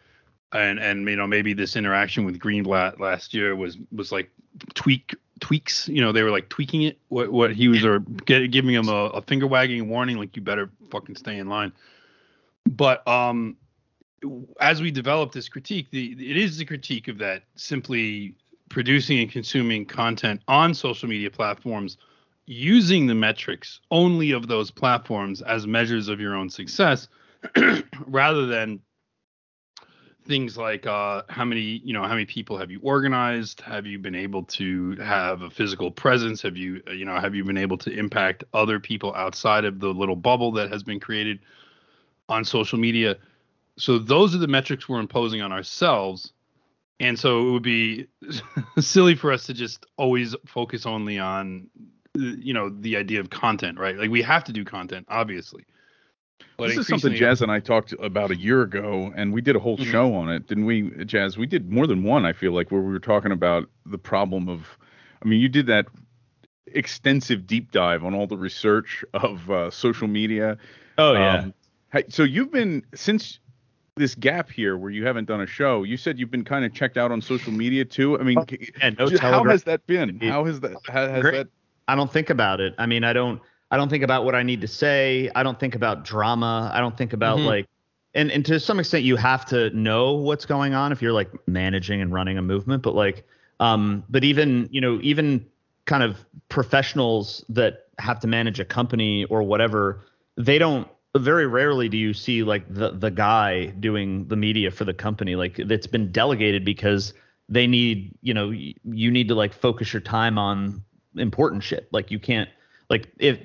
And 0.51 0.79
and 0.79 1.07
you 1.07 1.15
know 1.15 1.27
maybe 1.27 1.53
this 1.53 1.75
interaction 1.75 2.25
with 2.25 2.39
Greenblatt 2.39 2.99
last 2.99 3.33
year 3.33 3.55
was 3.55 3.77
was 3.91 4.11
like 4.11 4.29
tweak 4.73 5.15
tweaks. 5.39 5.87
You 5.87 6.01
know 6.01 6.11
they 6.11 6.23
were 6.23 6.31
like 6.31 6.49
tweaking 6.49 6.83
it. 6.83 6.99
What 7.09 7.31
what 7.31 7.53
he 7.53 7.67
was 7.67 7.83
or 7.85 7.99
get, 7.99 8.51
giving 8.51 8.73
him 8.73 8.87
a, 8.87 9.05
a 9.07 9.21
finger 9.21 9.47
wagging 9.47 9.89
warning 9.89 10.17
like 10.17 10.35
you 10.35 10.41
better 10.41 10.69
fucking 10.91 11.15
stay 11.15 11.37
in 11.37 11.47
line. 11.47 11.73
But 12.65 13.07
um, 13.07 13.57
as 14.59 14.81
we 14.81 14.91
develop 14.91 15.31
this 15.31 15.49
critique, 15.49 15.89
the 15.91 16.13
it 16.13 16.37
is 16.37 16.57
the 16.57 16.65
critique 16.65 17.07
of 17.07 17.17
that 17.19 17.43
simply 17.55 18.35
producing 18.69 19.19
and 19.19 19.31
consuming 19.31 19.85
content 19.85 20.41
on 20.47 20.73
social 20.73 21.07
media 21.07 21.29
platforms 21.29 21.97
using 22.45 23.07
the 23.07 23.15
metrics 23.15 23.79
only 23.91 24.31
of 24.31 24.47
those 24.47 24.71
platforms 24.71 25.41
as 25.43 25.65
measures 25.67 26.09
of 26.09 26.19
your 26.19 26.35
own 26.35 26.49
success 26.49 27.07
rather 28.07 28.45
than 28.45 28.79
things 30.25 30.57
like 30.57 30.87
uh, 30.87 31.23
how 31.29 31.45
many 31.45 31.61
you 31.61 31.93
know 31.93 32.03
how 32.03 32.09
many 32.09 32.25
people 32.25 32.57
have 32.57 32.71
you 32.71 32.79
organized? 32.81 33.61
Have 33.61 33.85
you 33.85 33.99
been 33.99 34.15
able 34.15 34.43
to 34.43 34.95
have 34.97 35.41
a 35.41 35.49
physical 35.49 35.91
presence? 35.91 36.41
Have 36.41 36.57
you 36.57 36.81
you 36.91 37.05
know 37.05 37.19
have 37.19 37.35
you 37.35 37.43
been 37.43 37.57
able 37.57 37.77
to 37.79 37.91
impact 37.91 38.43
other 38.53 38.79
people 38.79 39.13
outside 39.15 39.65
of 39.65 39.79
the 39.79 39.89
little 39.89 40.15
bubble 40.15 40.51
that 40.53 40.71
has 40.71 40.83
been 40.83 40.99
created 40.99 41.39
on 42.29 42.45
social 42.45 42.77
media 42.79 43.17
so 43.77 43.97
those 43.97 44.35
are 44.35 44.37
the 44.37 44.47
metrics 44.47 44.87
we're 44.87 44.99
imposing 44.99 45.41
on 45.41 45.51
ourselves 45.51 46.31
and 46.99 47.19
so 47.19 47.47
it 47.47 47.51
would 47.51 47.63
be 47.63 48.07
silly 48.79 49.15
for 49.15 49.31
us 49.31 49.45
to 49.47 49.53
just 49.53 49.85
always 49.97 50.35
focus 50.45 50.85
only 50.85 51.19
on 51.19 51.67
you 52.15 52.53
know 52.53 52.69
the 52.69 52.95
idea 52.95 53.19
of 53.19 53.29
content 53.29 53.77
right 53.79 53.97
like 53.97 54.09
we 54.09 54.21
have 54.21 54.43
to 54.43 54.53
do 54.53 54.63
content 54.63 55.05
obviously 55.09 55.65
but 56.57 56.67
this 56.67 56.77
is 56.77 56.87
something 56.87 57.11
increasingly- 57.11 57.19
Jazz 57.31 57.41
and 57.41 57.51
I 57.51 57.59
talked 57.59 57.93
about 57.99 58.29
a 58.29 58.35
year 58.35 58.61
ago, 58.61 59.11
and 59.15 59.33
we 59.33 59.41
did 59.41 59.55
a 59.55 59.59
whole 59.59 59.77
Mhm. 59.77 59.91
show 59.91 60.13
on 60.13 60.29
it, 60.29 60.45
didn't 60.45 60.65
we, 60.65 60.91
Jazz? 61.05 61.35
We 61.37 61.47
did 61.47 61.71
more 61.71 61.87
than 61.87 62.03
one, 62.03 62.25
I 62.25 62.33
feel 62.33 62.51
like, 62.51 62.69
where 62.71 62.81
we 62.81 62.91
were 62.91 62.99
talking 62.99 63.31
about 63.31 63.69
the 63.87 63.97
problem 63.97 64.47
of. 64.49 64.77
I 65.23 65.27
mean, 65.27 65.39
you 65.39 65.49
did 65.49 65.65
that 65.67 65.87
extensive 66.67 67.47
deep 67.47 67.71
dive 67.71 68.03
on 68.03 68.13
all 68.13 68.27
the 68.27 68.37
research 68.37 69.03
of 69.13 69.49
uh, 69.49 69.69
social 69.71 70.07
media. 70.07 70.57
oh 70.97 71.15
Um, 71.15 71.53
hey, 71.93 72.03
so 72.09 72.23
you've 72.23 72.51
been 72.51 72.83
since 72.93 73.39
this 73.95 74.15
gap 74.15 74.49
here 74.49 74.75
where 74.75 74.89
you 74.89 75.05
haven't 75.05 75.25
done 75.25 75.41
a 75.41 75.45
show. 75.45 75.83
You 75.83 75.95
said 75.97 76.19
you've 76.19 76.31
been 76.31 76.43
kind 76.43 76.65
of 76.65 76.73
checked 76.73 76.97
out 76.97 77.11
on 77.11 77.21
social 77.21 77.53
media 77.53 77.85
too. 77.85 78.19
I 78.19 78.23
mean, 78.23 78.39
Oh, 78.39 78.45
yeah, 78.49 78.89
no 78.97 79.07
just 79.07 79.21
how 79.21 79.43
has 79.45 79.63
that 79.63 79.85
been? 79.85 80.19
How 80.19 80.43
has 80.45 80.59
that? 80.61 80.75
How, 80.87 81.07
has 81.07 81.21
Great. 81.21 81.33
that? 81.35 81.47
I 81.87 81.95
don't 81.95 82.11
think 82.11 82.29
about 82.29 82.59
it. 82.59 82.73
I 82.77 82.87
mean, 82.87 83.03
I 83.03 83.13
don't 83.13 83.39
I 83.71 83.77
don't 83.77 83.89
think 83.89 84.03
about 84.03 84.25
what 84.25 84.35
I 84.35 84.43
need 84.43 84.61
to 84.61 84.67
say. 84.67 85.29
I 85.35 85.43
don't 85.43 85.59
think 85.59 85.75
about 85.75 86.03
drama. 86.03 86.71
I 86.73 86.79
don't 86.79 86.97
think 86.97 87.13
about 87.13 87.39
Mhm. 87.39 87.45
like 87.45 87.67
and 88.15 88.31
and 88.31 88.45
to 88.45 88.59
some 88.59 88.79
extent 88.79 89.03
you 89.03 89.15
have 89.15 89.45
to 89.45 89.69
know 89.71 90.13
what's 90.13 90.45
going 90.45 90.73
on 90.73 90.91
if 90.91 91.01
you're 91.01 91.13
like 91.13 91.29
managing 91.47 92.01
and 92.01 92.11
running 92.13 92.37
a 92.37 92.41
movement 92.41 92.83
but 92.83 92.93
like 92.93 93.25
um 93.59 94.03
but 94.09 94.23
even 94.23 94.67
you 94.71 94.79
know 94.81 94.99
even 95.01 95.45
kind 95.85 96.03
of 96.03 96.17
professionals 96.49 97.43
that 97.49 97.87
have 97.99 98.19
to 98.19 98.27
manage 98.27 98.59
a 98.59 98.65
company 98.65 99.25
or 99.25 99.43
whatever 99.43 100.05
they 100.37 100.57
don't 100.57 100.87
very 101.19 101.45
rarely 101.47 101.89
do 101.89 101.97
you 101.97 102.13
see 102.13 102.43
like 102.43 102.65
the 102.73 102.91
the 102.91 103.11
guy 103.11 103.67
doing 103.67 104.27
the 104.27 104.35
media 104.35 104.71
for 104.71 104.83
the 104.83 104.93
company 104.93 105.35
like 105.35 105.59
it's 105.59 105.87
been 105.87 106.11
delegated 106.11 106.65
because 106.65 107.13
they 107.49 107.67
need 107.67 108.11
you 108.21 108.33
know 108.33 108.49
you 108.49 109.11
need 109.11 109.27
to 109.27 109.35
like 109.35 109.53
focus 109.53 109.93
your 109.93 110.01
time 110.01 110.37
on 110.37 110.83
important 111.17 111.61
shit 111.61 111.87
like 111.91 112.09
you 112.09 112.17
can't 112.17 112.49
like 112.89 113.11
if 113.19 113.39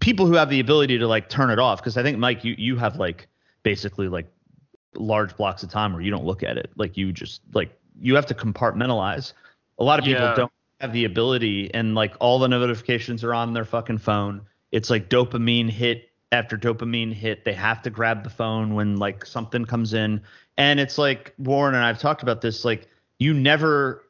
people 0.00 0.26
who 0.26 0.34
have 0.34 0.50
the 0.50 0.60
ability 0.60 0.98
to 0.98 1.08
like 1.08 1.30
turn 1.30 1.50
it 1.50 1.58
off 1.58 1.80
because 1.80 1.96
i 1.96 2.02
think 2.02 2.18
mike 2.18 2.44
you 2.44 2.54
you 2.58 2.76
have 2.76 2.96
like 2.96 3.28
basically 3.62 4.08
like 4.08 4.26
large 4.98 5.36
blocks 5.36 5.62
of 5.62 5.70
time 5.70 5.92
where 5.92 6.02
you 6.02 6.10
don't 6.10 6.24
look 6.24 6.42
at 6.42 6.56
it. 6.56 6.70
Like 6.76 6.96
you 6.96 7.12
just 7.12 7.42
like 7.52 7.76
you 8.00 8.14
have 8.14 8.26
to 8.26 8.34
compartmentalize. 8.34 9.32
A 9.78 9.84
lot 9.84 9.98
of 9.98 10.04
people 10.04 10.22
yeah. 10.22 10.34
don't 10.34 10.52
have 10.80 10.92
the 10.92 11.04
ability 11.04 11.72
and 11.74 11.94
like 11.94 12.14
all 12.20 12.38
the 12.38 12.48
notifications 12.48 13.24
are 13.24 13.34
on 13.34 13.52
their 13.52 13.64
fucking 13.64 13.98
phone. 13.98 14.42
It's 14.72 14.90
like 14.90 15.08
dopamine 15.08 15.70
hit 15.70 16.05
after 16.32 16.56
dopamine 16.56 17.12
hit. 17.12 17.44
They 17.44 17.52
have 17.52 17.82
to 17.82 17.90
grab 17.90 18.24
the 18.24 18.30
phone 18.30 18.74
when 18.74 18.96
like 18.96 19.24
something 19.24 19.64
comes 19.64 19.94
in. 19.94 20.20
And 20.58 20.80
it's 20.80 20.98
like 20.98 21.34
Warren 21.38 21.74
and 21.74 21.84
I've 21.84 21.98
talked 21.98 22.22
about 22.22 22.40
this 22.40 22.64
like 22.64 22.88
you 23.18 23.32
never 23.32 24.02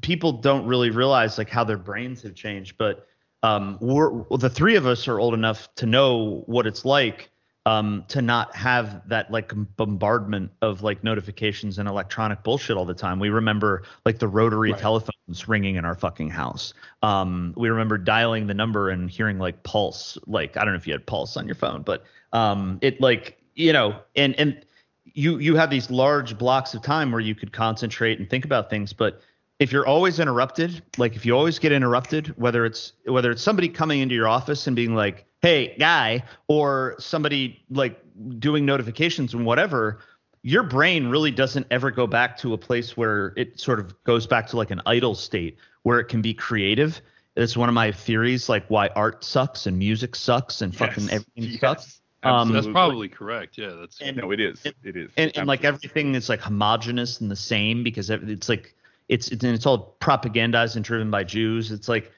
people 0.00 0.32
don't 0.32 0.66
really 0.66 0.90
realize 0.90 1.38
like 1.38 1.50
how 1.50 1.64
their 1.64 1.78
brains 1.78 2.22
have 2.22 2.34
changed, 2.34 2.76
but 2.78 3.06
um, 3.42 3.76
we're 3.80 4.24
the 4.38 4.50
three 4.50 4.76
of 4.76 4.86
us 4.86 5.08
are 5.08 5.18
old 5.18 5.34
enough 5.34 5.72
to 5.76 5.86
know 5.86 6.44
what 6.46 6.66
it's 6.66 6.84
like 6.84 7.30
um, 7.64 8.04
to 8.08 8.20
not 8.20 8.54
have 8.56 9.06
that 9.08 9.30
like 9.30 9.52
bombardment 9.76 10.50
of 10.62 10.82
like 10.82 11.04
notifications 11.04 11.78
and 11.78 11.88
electronic 11.88 12.42
bullshit 12.42 12.76
all 12.76 12.84
the 12.84 12.94
time. 12.94 13.20
We 13.20 13.30
remember 13.30 13.84
like 14.04 14.18
the 14.18 14.28
rotary 14.28 14.72
right. 14.72 14.80
telephones 14.80 15.46
ringing 15.46 15.76
in 15.76 15.84
our 15.84 15.94
fucking 15.94 16.30
house. 16.30 16.74
Um, 17.02 17.54
we 17.56 17.68
remember 17.68 17.98
dialing 17.98 18.46
the 18.46 18.54
number 18.54 18.90
and 18.90 19.08
hearing 19.08 19.38
like 19.38 19.62
pulse. 19.62 20.18
Like 20.26 20.56
I 20.56 20.64
don't 20.64 20.74
know 20.74 20.78
if 20.78 20.86
you 20.86 20.92
had 20.92 21.06
pulse 21.06 21.36
on 21.36 21.46
your 21.46 21.54
phone, 21.54 21.82
but 21.82 22.04
um, 22.32 22.78
it 22.82 23.00
like 23.00 23.38
you 23.54 23.72
know, 23.72 23.96
and 24.16 24.34
and 24.38 24.64
you 25.04 25.38
you 25.38 25.54
have 25.54 25.70
these 25.70 25.90
large 25.90 26.36
blocks 26.38 26.74
of 26.74 26.82
time 26.82 27.12
where 27.12 27.20
you 27.20 27.34
could 27.34 27.52
concentrate 27.52 28.18
and 28.18 28.28
think 28.28 28.44
about 28.44 28.70
things, 28.70 28.92
but 28.92 29.20
if 29.58 29.70
you're 29.70 29.86
always 29.86 30.18
interrupted, 30.18 30.82
like 30.98 31.14
if 31.14 31.24
you 31.24 31.36
always 31.36 31.60
get 31.60 31.70
interrupted, 31.70 32.28
whether 32.36 32.64
it's 32.66 32.94
whether 33.04 33.30
it's 33.30 33.42
somebody 33.42 33.68
coming 33.68 34.00
into 34.00 34.14
your 34.14 34.26
office 34.26 34.66
and 34.66 34.74
being 34.74 34.96
like, 34.96 35.24
"Hey, 35.42 35.76
guy," 35.78 36.24
or 36.48 36.96
somebody 36.98 37.62
like 37.70 38.00
doing 38.38 38.64
notifications 38.64 39.34
and 39.34 39.44
whatever, 39.44 40.00
your 40.42 40.62
brain 40.62 41.08
really 41.08 41.30
doesn't 41.30 41.66
ever 41.70 41.90
go 41.90 42.06
back 42.06 42.36
to 42.38 42.52
a 42.52 42.58
place 42.58 42.96
where 42.96 43.32
it 43.36 43.60
sort 43.60 43.78
of 43.78 44.02
goes 44.04 44.26
back 44.26 44.46
to 44.48 44.56
like 44.56 44.70
an 44.70 44.82
idle 44.86 45.14
state 45.14 45.56
where 45.82 46.00
it 46.00 46.04
can 46.04 46.22
be 46.22 46.34
creative. 46.34 47.00
It's 47.36 47.56
one 47.56 47.68
of 47.68 47.74
my 47.74 47.92
theories, 47.92 48.48
like 48.48 48.66
why 48.68 48.88
art 48.88 49.24
sucks 49.24 49.66
and 49.66 49.78
music 49.78 50.14
sucks 50.14 50.60
and 50.60 50.74
fucking 50.76 51.04
yes, 51.04 51.12
everything 51.12 51.52
yes. 51.52 51.60
sucks. 51.60 52.00
Um, 52.24 52.52
that's 52.52 52.66
probably 52.66 53.08
correct. 53.08 53.58
Yeah, 53.58 53.74
that's 53.80 54.00
and, 54.00 54.16
no, 54.16 54.30
it 54.30 54.40
is. 54.40 54.64
It, 54.64 54.76
it 54.84 54.96
is. 54.96 55.10
And, 55.16 55.36
and, 55.36 55.48
like 55.48 55.64
everything 55.64 56.14
is 56.14 56.28
like 56.28 56.40
homogenous 56.40 57.20
and 57.20 57.30
the 57.30 57.36
same 57.36 57.82
because 57.82 58.10
it's 58.10 58.48
like 58.48 58.74
it's 59.08 59.28
it's, 59.28 59.42
and 59.42 59.54
it's 59.54 59.66
all 59.66 59.96
propagandized 60.00 60.76
and 60.76 60.84
driven 60.84 61.10
by 61.10 61.24
Jews. 61.24 61.72
It's 61.72 61.88
like 61.88 62.12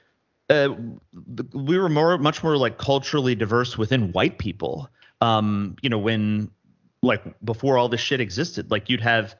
uh, 0.49 0.69
we 1.53 1.77
were 1.77 1.89
more 1.89 2.17
much 2.17 2.43
more 2.43 2.57
like 2.57 2.77
culturally 2.77 3.35
diverse 3.35 3.77
within 3.77 4.11
white 4.11 4.37
people. 4.37 4.89
Um, 5.21 5.75
you 5.81 5.89
know, 5.89 5.97
when 5.97 6.51
like 7.01 7.23
before 7.43 7.77
all 7.77 7.89
this 7.89 8.01
shit 8.01 8.19
existed, 8.19 8.71
like 8.71 8.89
you'd 8.89 9.01
have 9.01 9.35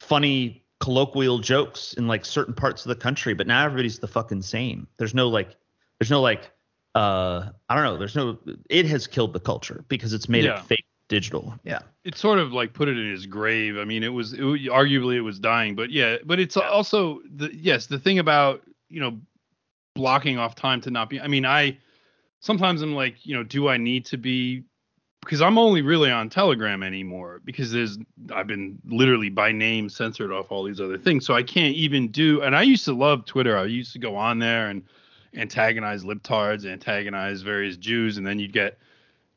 funny 0.00 0.64
colloquial 0.80 1.38
jokes 1.38 1.94
in 1.94 2.06
like 2.06 2.24
certain 2.24 2.54
parts 2.54 2.84
of 2.84 2.88
the 2.88 2.96
country, 2.96 3.34
but 3.34 3.46
now 3.46 3.64
everybody's 3.64 3.98
the 3.98 4.08
fucking 4.08 4.42
same. 4.42 4.86
There's 4.98 5.14
no 5.14 5.28
like, 5.28 5.56
there's 5.98 6.10
no 6.10 6.20
like, 6.20 6.50
uh, 6.94 7.48
I 7.68 7.74
don't 7.74 7.84
know. 7.84 7.96
There's 7.96 8.14
no. 8.14 8.38
It 8.68 8.86
has 8.86 9.06
killed 9.06 9.32
the 9.32 9.40
culture 9.40 9.84
because 9.88 10.12
it's 10.12 10.28
made 10.28 10.44
yeah. 10.44 10.58
it 10.58 10.64
fake 10.64 10.84
digital. 11.08 11.54
Yeah. 11.64 11.80
It 12.04 12.16
sort 12.16 12.38
of 12.38 12.52
like 12.52 12.72
put 12.72 12.88
it 12.88 12.98
in 12.98 13.10
his 13.10 13.26
grave. 13.26 13.76
I 13.78 13.84
mean, 13.84 14.02
it 14.02 14.12
was 14.12 14.32
it, 14.32 14.40
arguably 14.40 15.16
it 15.16 15.22
was 15.22 15.38
dying, 15.38 15.74
but 15.74 15.90
yeah, 15.90 16.18
but 16.24 16.38
it's 16.38 16.56
also 16.56 17.20
the 17.34 17.50
yes, 17.54 17.86
the 17.86 17.98
thing 17.98 18.18
about, 18.18 18.62
you 18.88 19.00
know, 19.00 19.18
blocking 19.94 20.38
off 20.38 20.54
time 20.54 20.80
to 20.82 20.90
not 20.90 21.08
be 21.08 21.20
I 21.20 21.28
mean, 21.28 21.46
I 21.46 21.78
sometimes 22.40 22.82
I'm 22.82 22.94
like, 22.94 23.24
you 23.24 23.34
know, 23.34 23.42
do 23.42 23.68
I 23.68 23.76
need 23.76 24.06
to 24.06 24.16
be 24.18 24.64
because 25.20 25.40
I'm 25.40 25.56
only 25.56 25.80
really 25.80 26.10
on 26.10 26.28
Telegram 26.28 26.82
anymore 26.82 27.40
because 27.44 27.72
there's 27.72 27.98
I've 28.32 28.46
been 28.46 28.78
literally 28.84 29.30
by 29.30 29.52
name 29.52 29.88
censored 29.88 30.32
off 30.32 30.50
all 30.50 30.64
these 30.64 30.80
other 30.80 30.98
things. 30.98 31.24
So 31.24 31.34
I 31.34 31.42
can't 31.42 31.74
even 31.74 32.08
do 32.08 32.42
and 32.42 32.54
I 32.54 32.62
used 32.62 32.84
to 32.86 32.92
love 32.92 33.24
Twitter. 33.24 33.56
I 33.56 33.64
used 33.64 33.92
to 33.94 33.98
go 33.98 34.16
on 34.16 34.38
there 34.38 34.68
and 34.68 34.82
antagonize 35.34 36.04
libtards, 36.04 36.70
antagonize 36.70 37.42
various 37.42 37.76
Jews, 37.76 38.18
and 38.18 38.26
then 38.26 38.38
you'd 38.38 38.52
get 38.52 38.78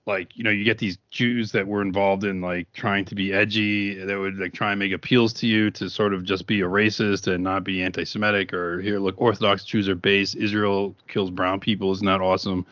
like 0.08 0.36
you 0.38 0.44
know 0.44 0.50
you 0.50 0.64
get 0.64 0.78
these 0.78 0.98
Jews 1.12 1.52
that 1.52 1.68
were 1.68 1.82
involved 1.82 2.24
in 2.24 2.42
like 2.42 2.72
trying 2.74 3.06
to 3.06 3.16
be 3.16 3.34
edgy 3.34 3.96
that 4.04 4.18
would 4.18 4.38
like 4.38 4.54
try 4.54 4.72
and 4.72 4.80
make 4.80 4.94
appeals 4.94 5.34
to 5.34 5.48
you 5.48 5.70
to 5.72 5.90
sort 5.90 6.14
of 6.14 6.24
just 6.24 6.48
be 6.48 6.62
a 6.62 6.66
racist 6.66 7.32
and 7.32 7.44
not 7.44 7.64
be 7.64 7.84
anti-Semitic 7.84 8.54
or 8.54 8.82
here 8.82 9.00
look 9.00 9.16
Orthodox 9.18 9.66
Jews 9.66 9.90
are 9.90 9.96
base. 9.96 10.34
Israel 10.36 10.96
kills 11.08 11.30
brown 11.30 11.60
people. 11.60 11.92
Isn't 11.92 12.06
that 12.08 12.22
awesome? 12.22 12.66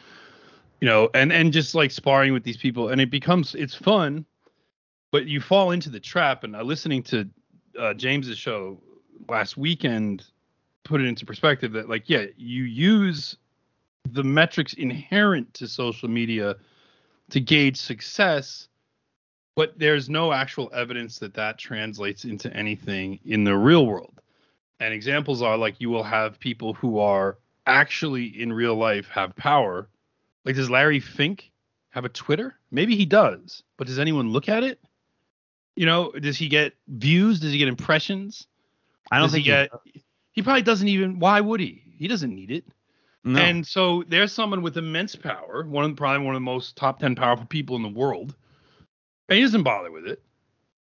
You 0.79 0.87
know 0.87 1.09
and 1.13 1.31
and 1.31 1.51
just 1.51 1.75
like 1.75 1.91
sparring 1.91 2.33
with 2.33 2.43
these 2.43 2.57
people 2.57 2.89
and 2.89 3.01
it 3.01 3.11
becomes 3.11 3.53
it's 3.55 3.75
fun 3.75 4.25
but 5.11 5.27
you 5.27 5.41
fall 5.41 5.71
into 5.71 5.89
the 5.89 5.99
trap 5.99 6.43
and 6.43 6.55
uh, 6.55 6.61
listening 6.61 7.03
to 7.03 7.29
uh, 7.79 7.93
James's 7.93 8.37
show 8.37 8.79
last 9.27 9.57
weekend 9.57 10.23
put 10.83 11.01
it 11.01 11.07
into 11.07 11.25
perspective 11.25 11.73
that 11.73 11.89
like 11.89 12.09
yeah 12.09 12.25
you 12.37 12.63
use 12.63 13.37
the 14.11 14.23
metrics 14.23 14.73
inherent 14.73 15.53
to 15.55 15.67
social 15.67 16.07
media 16.07 16.55
to 17.31 17.39
gauge 17.39 17.77
success, 17.77 18.67
but 19.55 19.77
there's 19.77 20.09
no 20.09 20.31
actual 20.31 20.69
evidence 20.73 21.19
that 21.19 21.33
that 21.35 21.57
translates 21.57 22.25
into 22.25 22.53
anything 22.53 23.19
in 23.25 23.43
the 23.43 23.55
real 23.55 23.85
world. 23.85 24.21
And 24.79 24.93
examples 24.93 25.41
are 25.41 25.57
like 25.57 25.79
you 25.79 25.89
will 25.89 26.03
have 26.03 26.39
people 26.39 26.73
who 26.73 26.99
are 26.99 27.37
actually 27.65 28.25
in 28.25 28.51
real 28.51 28.75
life 28.75 29.07
have 29.07 29.35
power. 29.35 29.87
Like, 30.43 30.55
does 30.55 30.69
Larry 30.69 30.99
Fink 30.99 31.51
have 31.89 32.05
a 32.05 32.09
Twitter? 32.09 32.55
Maybe 32.71 32.95
he 32.95 33.05
does, 33.05 33.63
but 33.77 33.87
does 33.87 33.99
anyone 33.99 34.31
look 34.31 34.49
at 34.49 34.63
it? 34.63 34.79
You 35.75 35.85
know, 35.85 36.11
does 36.11 36.37
he 36.37 36.47
get 36.47 36.73
views? 36.87 37.39
Does 37.39 37.51
he 37.51 37.57
get 37.57 37.67
impressions? 37.67 38.47
I 39.11 39.17
don't 39.17 39.25
does 39.25 39.33
think 39.33 39.45
he 39.45 39.51
get. 39.51 39.69
He, 39.85 40.03
he 40.31 40.41
probably 40.41 40.61
doesn't 40.61 40.87
even. 40.87 41.19
Why 41.19 41.41
would 41.41 41.59
he? 41.59 41.83
He 41.97 42.07
doesn't 42.07 42.33
need 42.33 42.51
it. 42.51 42.65
No. 43.25 43.39
And 43.39 43.65
so 43.65 44.03
there's 44.07 44.31
someone 44.31 44.61
with 44.61 44.77
immense 44.77 45.15
power, 45.15 45.65
one 45.67 45.83
of 45.83 45.91
the, 45.91 45.95
probably 45.95 46.23
one 46.23 46.35
of 46.35 46.39
the 46.39 46.45
most 46.45 46.75
top 46.75 46.99
10 46.99 47.15
powerful 47.15 47.47
people 47.47 47.75
in 47.75 47.81
the 47.81 47.89
world. 47.89 48.35
And 49.27 49.37
he 49.37 49.41
doesn't 49.41 49.63
bother 49.63 49.91
with 49.91 50.05
it. 50.05 50.21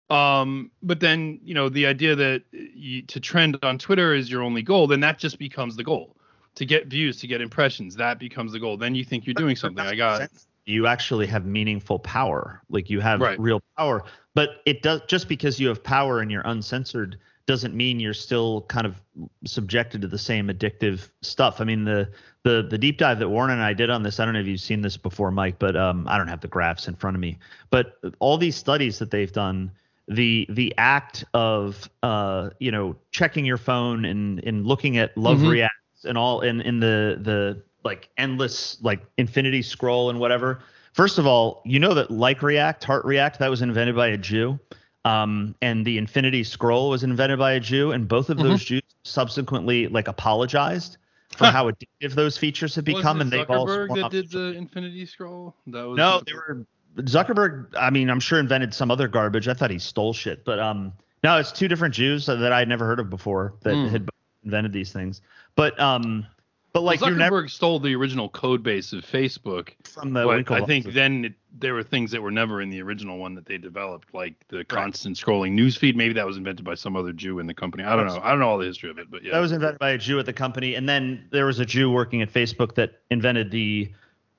Um, 0.10 0.72
but 0.82 1.00
then, 1.00 1.40
you 1.44 1.54
know, 1.54 1.70
the 1.70 1.86
idea 1.86 2.16
that 2.16 2.44
you, 2.52 3.04
to 3.04 3.20
trend 3.20 3.58
on 3.62 3.78
Twitter 3.78 4.16
is 4.16 4.32
your 4.32 4.42
only 4.42 4.64
goal, 4.64 4.88
then 4.88 5.00
that 5.02 5.20
just 5.20 5.38
becomes 5.38 5.76
the 5.76 5.84
goal. 5.84 6.18
To 6.56 6.66
get 6.66 6.88
views, 6.88 7.20
to 7.22 7.28
get 7.28 7.42
impressions, 7.42 7.96
that 7.96 8.20
becomes 8.20 8.52
the 8.52 8.60
goal. 8.60 8.78
Then 8.78 8.94
you 8.94 9.04
think 9.04 9.26
you're 9.26 9.34
doing 9.34 9.56
something. 9.56 9.84
I 9.84 9.96
got 9.96 10.30
you 10.66 10.88
actually 10.88 11.28
have 11.28 11.46
meaningful 11.46 12.00
power. 12.00 12.62
Like 12.70 12.90
you 12.90 13.00
have 13.00 13.22
right. 13.22 13.40
real 13.40 13.62
power. 13.78 14.04
But 14.36 14.62
it 14.66 14.82
does 14.82 15.02
just 15.08 15.28
because 15.28 15.60
you 15.60 15.68
have 15.68 15.84
power 15.84 16.20
and 16.20 16.32
you're 16.32 16.44
uncensored 16.46 17.20
doesn't 17.46 17.76
mean 17.76 18.00
you're 18.00 18.14
still 18.14 18.62
kind 18.64 18.88
of 18.88 19.02
subjected 19.46 20.02
to 20.02 20.08
the 20.08 20.18
same 20.18 20.48
addictive 20.48 21.10
stuff. 21.22 21.60
I 21.60 21.66
mean, 21.66 21.84
the 21.84 22.10
the 22.44 22.66
the 22.70 22.78
deep 22.78 22.98
dive 22.98 23.20
that 23.20 23.30
Warren 23.30 23.52
and 23.52 23.62
I 23.62 23.74
did 23.74 23.90
on 23.90 24.04
this, 24.04 24.20
I 24.20 24.26
don't 24.26 24.34
know 24.34 24.40
if 24.40 24.48
you've 24.48 24.62
seen 24.62 24.82
this 24.82 24.98
before, 24.98 25.32
Mike, 25.32 25.60
but 25.60 25.76
um, 25.76 26.08
I 26.08 26.18
don't 26.18 26.28
have 26.28 26.42
the 26.42 26.48
graphs 26.48 26.88
in 26.88 26.96
front 26.96 27.16
of 27.16 27.22
me. 27.22 27.38
But 27.70 27.98
all 28.20 28.38
these 28.38 28.56
studies 28.56 29.00
that 29.00 29.12
they've 29.12 29.32
done, 29.32 29.72
the 30.08 30.48
the 30.50 30.74
act 30.78 31.26
of 31.34 31.90
uh, 32.02 32.52
you 32.60 32.72
know 32.72 32.96
checking 33.12 33.46
your 33.46 33.58
phone 33.58 34.06
and 34.06 34.40
and 34.44 34.66
looking 34.66 34.98
at 34.98 35.18
love 35.18 35.40
mm-hmm. 35.40 35.50
reacts 35.50 36.06
and 36.06 36.18
all 36.18 36.42
in 36.42 36.62
in 36.62 36.80
the 36.80 37.20
the 37.22 37.62
like 37.84 38.10
endless 38.18 38.78
like 38.82 39.02
infinity 39.18 39.62
scroll 39.62 40.10
and 40.10 40.20
whatever. 40.20 40.60
First 40.94 41.18
of 41.18 41.26
all, 41.26 41.62
you 41.66 41.80
know 41.80 41.94
that 41.94 42.12
like 42.12 42.42
react, 42.42 42.84
heart 42.84 43.04
react, 43.04 43.40
that 43.40 43.50
was 43.50 43.62
invented 43.62 43.96
by 43.96 44.08
a 44.08 44.18
Jew. 44.18 44.60
Um, 45.06 45.56
and 45.62 45.86
the 45.86 45.98
Infinity 45.98 46.44
Scroll 46.44 46.90
was 46.90 47.04
invented 47.04 47.38
by 47.38 47.54
a 47.54 47.60
Jew, 47.60 47.92
and 47.92 48.08
both 48.08 48.30
of 48.30 48.38
those 48.38 48.62
mm-hmm. 48.62 48.76
Jews 48.76 48.82
subsequently 49.04 49.88
like 49.88 50.08
apologized 50.08 50.98
for 51.36 51.48
how 51.48 51.70
addictive 51.70 52.14
those 52.14 52.38
features 52.38 52.76
have 52.76 52.86
become, 52.86 53.20
and 53.20 53.30
they've 53.30 53.50
all 53.50 53.68
Zuckerberg 53.68 53.96
that 53.96 54.12
did 54.12 54.32
the 54.32 54.54
Infinity 54.56 55.06
Scroll. 55.06 55.56
That 55.68 55.88
was 55.88 55.98
no, 55.98 56.22
they 56.26 56.34
were 56.34 56.66
Zuckerberg. 56.98 57.68
I 57.78 57.90
mean, 57.90 58.10
I'm 58.10 58.20
sure 58.20 58.40
invented 58.40 58.74
some 58.74 58.92
other 58.92 59.08
garbage. 59.08 59.48
I 59.48 59.54
thought 59.54 59.72
he 59.72 59.80
stole 59.80 60.14
shit, 60.14 60.46
but 60.46 60.60
um, 60.60 60.94
no, 61.24 61.38
it's 61.38 61.52
two 61.52 61.68
different 61.68 61.94
Jews 61.94 62.26
that 62.28 62.54
I'd 62.54 62.70
never 62.70 62.86
heard 62.86 63.00
of 63.00 63.10
before 63.10 63.56
that 63.64 63.74
mm. 63.74 63.90
had 63.90 64.10
invented 64.44 64.74
these 64.74 64.92
things. 64.92 65.22
But 65.56 65.78
um, 65.80 66.26
But 66.74 66.82
like 66.82 67.02
well, 67.02 67.12
Zuckerberg 67.12 67.18
never... 67.18 67.48
stole 67.48 67.80
the 67.80 67.96
original 67.96 68.30
code 68.30 68.64
base 68.64 68.94
of 68.94 69.06
Facebook 69.06 69.74
from 69.84 70.12
the. 70.12 70.28
I 70.50 70.66
think 70.66 70.88
then 70.88 71.26
it, 71.26 71.34
there 71.60 71.76
were 71.76 71.84
things 71.84 72.10
that 72.10 72.22
were 72.22 72.32
never 72.32 72.62
in 72.62 72.72
the 72.72 72.82
original 72.82 73.20
one 73.20 73.36
that 73.36 73.46
they 73.46 73.60
developed, 73.60 74.12
like 74.12 74.34
the 74.48 74.58
right. 74.58 74.68
constant 74.68 75.16
scrolling 75.16 75.54
newsfeed. 75.54 75.96
Maybe 75.96 76.16
that 76.16 76.26
was 76.26 76.36
invented 76.36 76.66
by 76.66 76.74
some 76.74 76.96
other 76.96 77.14
Jew 77.14 77.38
in 77.38 77.46
the 77.46 77.54
company. 77.54 77.84
I 77.84 77.96
don't 77.96 78.08
know. 78.08 78.20
I 78.24 78.32
don't 78.32 78.40
know 78.40 78.50
all 78.50 78.58
the 78.58 78.66
history 78.66 78.90
of 78.90 78.98
it, 78.98 79.12
but 79.12 79.24
yeah, 79.24 79.34
that 79.34 79.40
was 79.40 79.52
invented 79.52 79.78
by 79.78 79.92
a 79.92 80.00
Jew 80.00 80.18
at 80.18 80.26
the 80.26 80.34
company, 80.34 80.74
and 80.74 80.90
then 80.90 81.28
there 81.30 81.46
was 81.46 81.60
a 81.60 81.66
Jew 81.66 81.92
working 81.92 82.24
at 82.24 82.34
Facebook 82.34 82.74
that 82.74 83.02
invented 83.12 83.52
the 83.52 83.92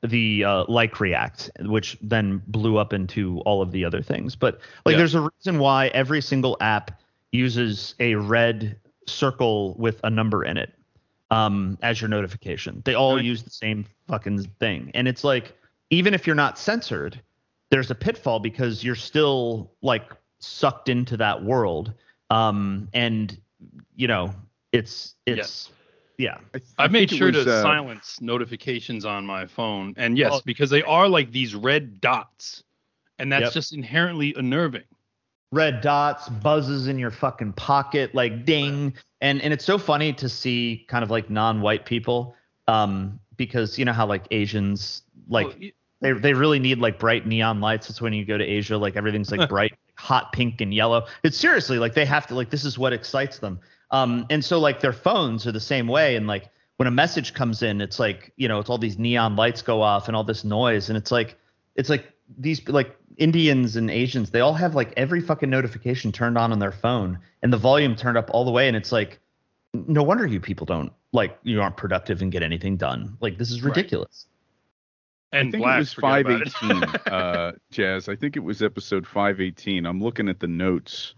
the 0.03 0.43
uh, 0.43 0.64
like 0.67 0.99
React, 0.99 1.53
which 1.61 1.97
then 2.03 2.43
blew 2.49 2.79
up 2.79 2.93
into 2.93 3.38
all 3.47 3.62
of 3.62 3.71
the 3.71 3.85
other 3.85 4.03
things. 4.03 4.35
But 4.35 4.59
like, 4.85 4.95
yeah. 4.95 4.99
there's 4.99 5.14
a 5.14 5.31
reason 5.38 5.61
why 5.61 5.87
every 5.88 6.21
single 6.21 6.57
app 6.61 7.00
uses 7.31 7.95
a 8.00 8.17
red 8.17 8.76
circle 9.07 9.76
with 9.79 10.00
a 10.03 10.11
number 10.11 10.45
in 10.45 10.57
it 10.57 10.75
um, 11.31 11.78
as 11.83 12.00
your 12.00 12.09
notification. 12.09 12.83
They 12.85 12.95
all 12.95 13.21
use 13.21 13.43
the 13.43 13.50
same 13.50 13.87
fucking 14.09 14.45
thing. 14.61 14.90
And 14.95 15.09
it's 15.09 15.25
like, 15.25 15.57
even 15.90 16.14
if 16.14 16.26
you're 16.26 16.37
not 16.37 16.59
censored, 16.59 17.21
there's 17.71 17.90
a 17.90 17.95
pitfall 17.95 18.40
because 18.40 18.85
you're 18.85 18.95
still 18.95 19.73
like 19.83 20.11
sucked 20.38 20.88
into 20.88 21.16
that 21.16 21.43
world. 21.43 21.93
Um, 22.31 22.88
and 22.93 23.38
you 23.97 24.09
know, 24.09 24.35
it's 24.73 25.14
it's 25.26 25.71
yeah. 26.19 26.37
yeah. 26.54 26.61
I, 26.78 26.85
I 26.85 26.88
made 26.88 27.11
sure 27.11 27.33
was, 27.33 27.45
to 27.45 27.52
uh, 27.52 27.62
silence 27.62 28.21
notifications 28.21 29.04
on 29.04 29.25
my 29.25 29.47
phone. 29.47 29.95
And 29.97 30.19
yes, 30.19 30.33
oh, 30.35 30.40
because 30.45 30.71
they 30.71 30.83
are 30.83 31.09
like 31.09 31.33
these 31.33 31.54
red 31.54 32.00
dots. 32.00 32.62
And 33.21 33.31
that's 33.31 33.45
yep. 33.45 33.52
just 33.52 33.73
inherently 33.73 34.35
unnerving 34.37 34.83
red 35.54 35.80
dots, 35.80 36.28
buzzes 36.28 36.88
in 36.88 36.99
your 36.99 37.11
fucking 37.11 37.52
pocket, 37.54 38.14
like 38.14 38.44
ding. 38.44 38.94
And 39.20 39.40
and 39.40 39.52
it's 39.52 39.64
so 39.64 39.78
funny 39.78 40.12
to 40.14 40.28
see 40.28 40.84
kind 40.88 41.02
of 41.02 41.11
like 41.11 41.30
non-white 41.30 41.87
people, 41.87 42.34
um, 42.68 43.18
because 43.37 43.78
you 43.78 43.84
know 43.84 43.92
how 43.92 44.06
like 44.06 44.26
Asians 44.30 45.02
like 45.28 45.46
oh, 45.46 45.66
they 46.00 46.12
they 46.12 46.34
really 46.34 46.58
need 46.58 46.78
like 46.78 46.99
bright 46.99 47.26
neon 47.26 47.61
lights. 47.61 47.88
That's 47.88 48.00
when 48.00 48.12
you 48.12 48.25
go 48.25 48.37
to 48.37 48.44
Asia, 48.44 48.76
like 48.76 48.96
everything's 48.96 49.30
like 49.30 49.49
bright, 49.54 49.75
hot 49.96 50.32
pink 50.32 50.61
and 50.61 50.75
yellow. 50.75 51.06
It's 51.23 51.38
seriously 51.38 51.78
like 51.78 51.94
they 51.94 52.04
have 52.04 52.26
to 52.28 52.34
like 52.34 52.50
this 52.50 52.64
is 52.64 52.78
what 52.78 52.92
excites 52.92 53.38
them. 53.38 53.61
Um, 53.90 54.26
and 54.30 54.44
so 54.44 54.58
like 54.58 54.80
their 54.80 54.92
phones 54.92 55.46
are 55.46 55.52
the 55.52 55.61
same 55.61 55.87
way, 55.87 56.16
and 56.16 56.26
like 56.26 56.50
when 56.76 56.87
a 56.88 56.90
message 56.90 57.32
comes 57.32 57.62
in, 57.62 57.80
it's 57.80 57.99
like 57.99 58.32
you 58.37 58.49
know 58.49 58.58
it's 58.58 58.68
all 58.68 58.78
these 58.78 58.99
neon 58.99 59.37
lights 59.37 59.62
go 59.62 59.80
off 59.80 60.08
and 60.08 60.16
all 60.16 60.25
this 60.25 60.44
noise, 60.44 60.88
and 60.88 60.99
it's 60.99 61.11
like 61.12 61.37
it's 61.76 61.88
like 61.88 62.13
these 62.38 62.66
like 62.69 62.97
Indians 63.16 63.76
and 63.76 63.90
Asians, 63.90 64.31
they 64.31 64.40
all 64.40 64.54
have 64.54 64.75
like 64.75 64.93
every 64.97 65.21
fucking 65.21 65.50
notification 65.50 66.12
turned 66.12 66.38
on 66.38 66.52
on 66.52 66.59
their 66.59 66.73
phone 66.73 67.19
and 67.43 67.52
the 67.52 67.57
volume 67.59 67.97
turned 67.97 68.19
up 68.19 68.31
all 68.33 68.45
the 68.45 68.50
way. 68.50 68.69
And 68.69 68.76
it's 68.76 68.93
like, 68.93 69.21
no 69.73 70.02
wonder 70.02 70.26
you 70.26 70.40
people 70.40 70.66
don't 70.66 70.93
like 71.12 71.38
you 71.43 71.61
aren't 71.61 71.76
productive 71.76 72.23
and 72.23 72.31
get 72.31 72.43
anything 72.43 72.76
done. 72.76 73.16
Like 73.21 73.38
this 73.38 73.50
is 73.50 73.62
ridiculous. 73.62 74.26
Right. 74.26 75.40
And 75.40 75.49
I 75.49 75.50
think 75.50 75.64
it 75.64 75.78
was 75.78 75.93
518, 75.95 76.85
uh, 77.12 77.52
Jazz. 77.71 78.09
I 78.09 78.14
think 78.14 78.37
it 78.37 78.40
was 78.40 78.62
episode 78.62 79.04
518. 79.04 79.85
I'm 79.85 80.00
looking 80.00 80.28
at 80.28 80.38
the 80.38 80.47
notes, 80.47 81.14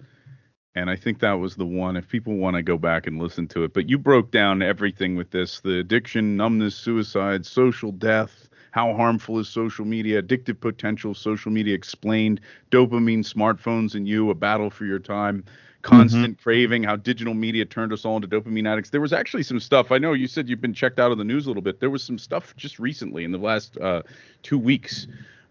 and 0.74 0.88
I 0.88 0.96
think 0.96 1.18
that 1.18 1.34
was 1.34 1.54
the 1.54 1.66
one. 1.66 1.96
If 1.96 2.08
people 2.08 2.36
want 2.36 2.56
to 2.56 2.62
go 2.62 2.78
back 2.78 3.06
and 3.06 3.20
listen 3.20 3.46
to 3.48 3.64
it, 3.64 3.74
but 3.74 3.90
you 3.90 3.98
broke 3.98 4.30
down 4.30 4.62
everything 4.62 5.16
with 5.16 5.30
this: 5.30 5.60
the 5.60 5.80
addiction, 5.80 6.34
numbness, 6.34 6.74
suicide, 6.74 7.44
social 7.44 7.92
death, 7.92 8.48
how 8.76 8.92
harmful 8.92 9.38
is 9.38 9.48
social 9.48 9.86
media? 9.86 10.22
Addictive 10.22 10.60
potential, 10.60 11.14
social 11.14 11.50
media 11.50 11.74
explained. 11.74 12.42
Dopamine, 12.70 13.20
smartphones, 13.20 13.94
and 13.94 14.06
you, 14.06 14.28
a 14.28 14.34
battle 14.34 14.68
for 14.68 14.84
your 14.84 14.98
time. 14.98 15.42
Constant 15.80 16.34
mm-hmm. 16.34 16.42
craving, 16.42 16.82
how 16.82 16.94
digital 16.94 17.32
media 17.32 17.64
turned 17.64 17.90
us 17.90 18.04
all 18.04 18.16
into 18.16 18.28
dopamine 18.28 18.70
addicts. 18.70 18.90
There 18.90 19.00
was 19.00 19.14
actually 19.14 19.44
some 19.44 19.60
stuff. 19.60 19.92
I 19.92 19.96
know 19.96 20.12
you 20.12 20.26
said 20.26 20.46
you've 20.46 20.60
been 20.60 20.74
checked 20.74 21.00
out 21.00 21.10
of 21.10 21.16
the 21.16 21.24
news 21.24 21.46
a 21.46 21.48
little 21.48 21.62
bit. 21.62 21.80
There 21.80 21.88
was 21.88 22.02
some 22.02 22.18
stuff 22.18 22.54
just 22.54 22.78
recently 22.78 23.24
in 23.24 23.32
the 23.32 23.38
last 23.38 23.78
uh, 23.78 24.02
two 24.42 24.58
weeks 24.58 25.06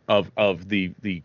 of 0.08 0.30
of 0.38 0.70
the 0.70 0.94
the 1.02 1.24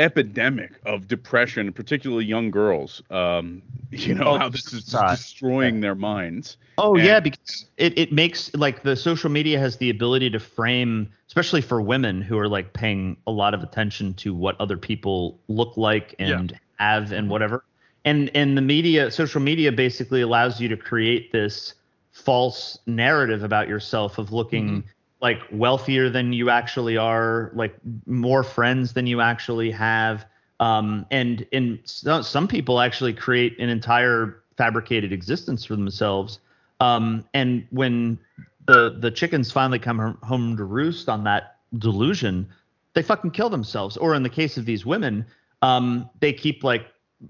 epidemic 0.00 0.72
of 0.86 1.06
depression, 1.06 1.72
particularly 1.72 2.24
young 2.24 2.50
girls. 2.50 3.02
Um, 3.10 3.62
you 3.90 4.14
know 4.14 4.28
oh, 4.28 4.38
how 4.38 4.48
this 4.48 4.72
is 4.72 4.84
destroying 4.84 5.80
their 5.80 5.94
minds. 5.94 6.56
Oh 6.78 6.96
and, 6.96 7.04
yeah, 7.04 7.20
because 7.20 7.66
it, 7.76 7.96
it 7.98 8.12
makes 8.12 8.52
like 8.54 8.82
the 8.82 8.96
social 8.96 9.30
media 9.30 9.58
has 9.58 9.76
the 9.76 9.90
ability 9.90 10.30
to 10.30 10.40
frame, 10.40 11.10
especially 11.28 11.60
for 11.60 11.82
women 11.82 12.22
who 12.22 12.38
are 12.38 12.48
like 12.48 12.72
paying 12.72 13.16
a 13.26 13.30
lot 13.30 13.52
of 13.54 13.62
attention 13.62 14.14
to 14.14 14.34
what 14.34 14.58
other 14.60 14.76
people 14.76 15.38
look 15.48 15.76
like 15.76 16.14
and 16.18 16.50
yeah. 16.52 16.58
have 16.78 17.12
and 17.12 17.28
whatever. 17.28 17.64
And 18.04 18.30
and 18.34 18.56
the 18.56 18.62
media, 18.62 19.10
social 19.10 19.40
media, 19.40 19.70
basically 19.70 20.22
allows 20.22 20.60
you 20.60 20.68
to 20.68 20.76
create 20.76 21.32
this 21.32 21.74
false 22.12 22.78
narrative 22.86 23.42
about 23.42 23.68
yourself 23.68 24.18
of 24.18 24.32
looking. 24.32 24.68
Mm-hmm 24.68 24.88
like 25.20 25.40
wealthier 25.50 26.08
than 26.08 26.32
you 26.32 26.50
actually 26.50 26.96
are, 26.96 27.50
like 27.54 27.74
more 28.06 28.42
friends 28.42 28.92
than 28.92 29.06
you 29.06 29.20
actually 29.20 29.70
have. 29.70 30.24
Um, 30.60 31.06
and 31.10 31.46
and 31.52 31.78
so, 31.84 32.22
some 32.22 32.48
people 32.48 32.80
actually 32.80 33.12
create 33.12 33.58
an 33.58 33.68
entire 33.68 34.42
fabricated 34.56 35.12
existence 35.12 35.64
for 35.64 35.76
themselves. 35.76 36.40
Um, 36.80 37.24
and 37.34 37.66
when 37.70 38.18
the 38.66 38.96
the 38.98 39.10
chickens 39.10 39.50
finally 39.50 39.78
come 39.78 40.18
home 40.22 40.56
to 40.56 40.64
roost 40.64 41.08
on 41.08 41.24
that 41.24 41.56
delusion, 41.78 42.48
they 42.94 43.02
fucking 43.02 43.30
kill 43.30 43.50
themselves. 43.50 43.96
Or 43.96 44.14
in 44.14 44.22
the 44.22 44.30
case 44.30 44.56
of 44.56 44.64
these 44.64 44.84
women, 44.84 45.24
um, 45.62 46.08
they 46.20 46.32
keep 46.32 46.64
like 46.64 46.86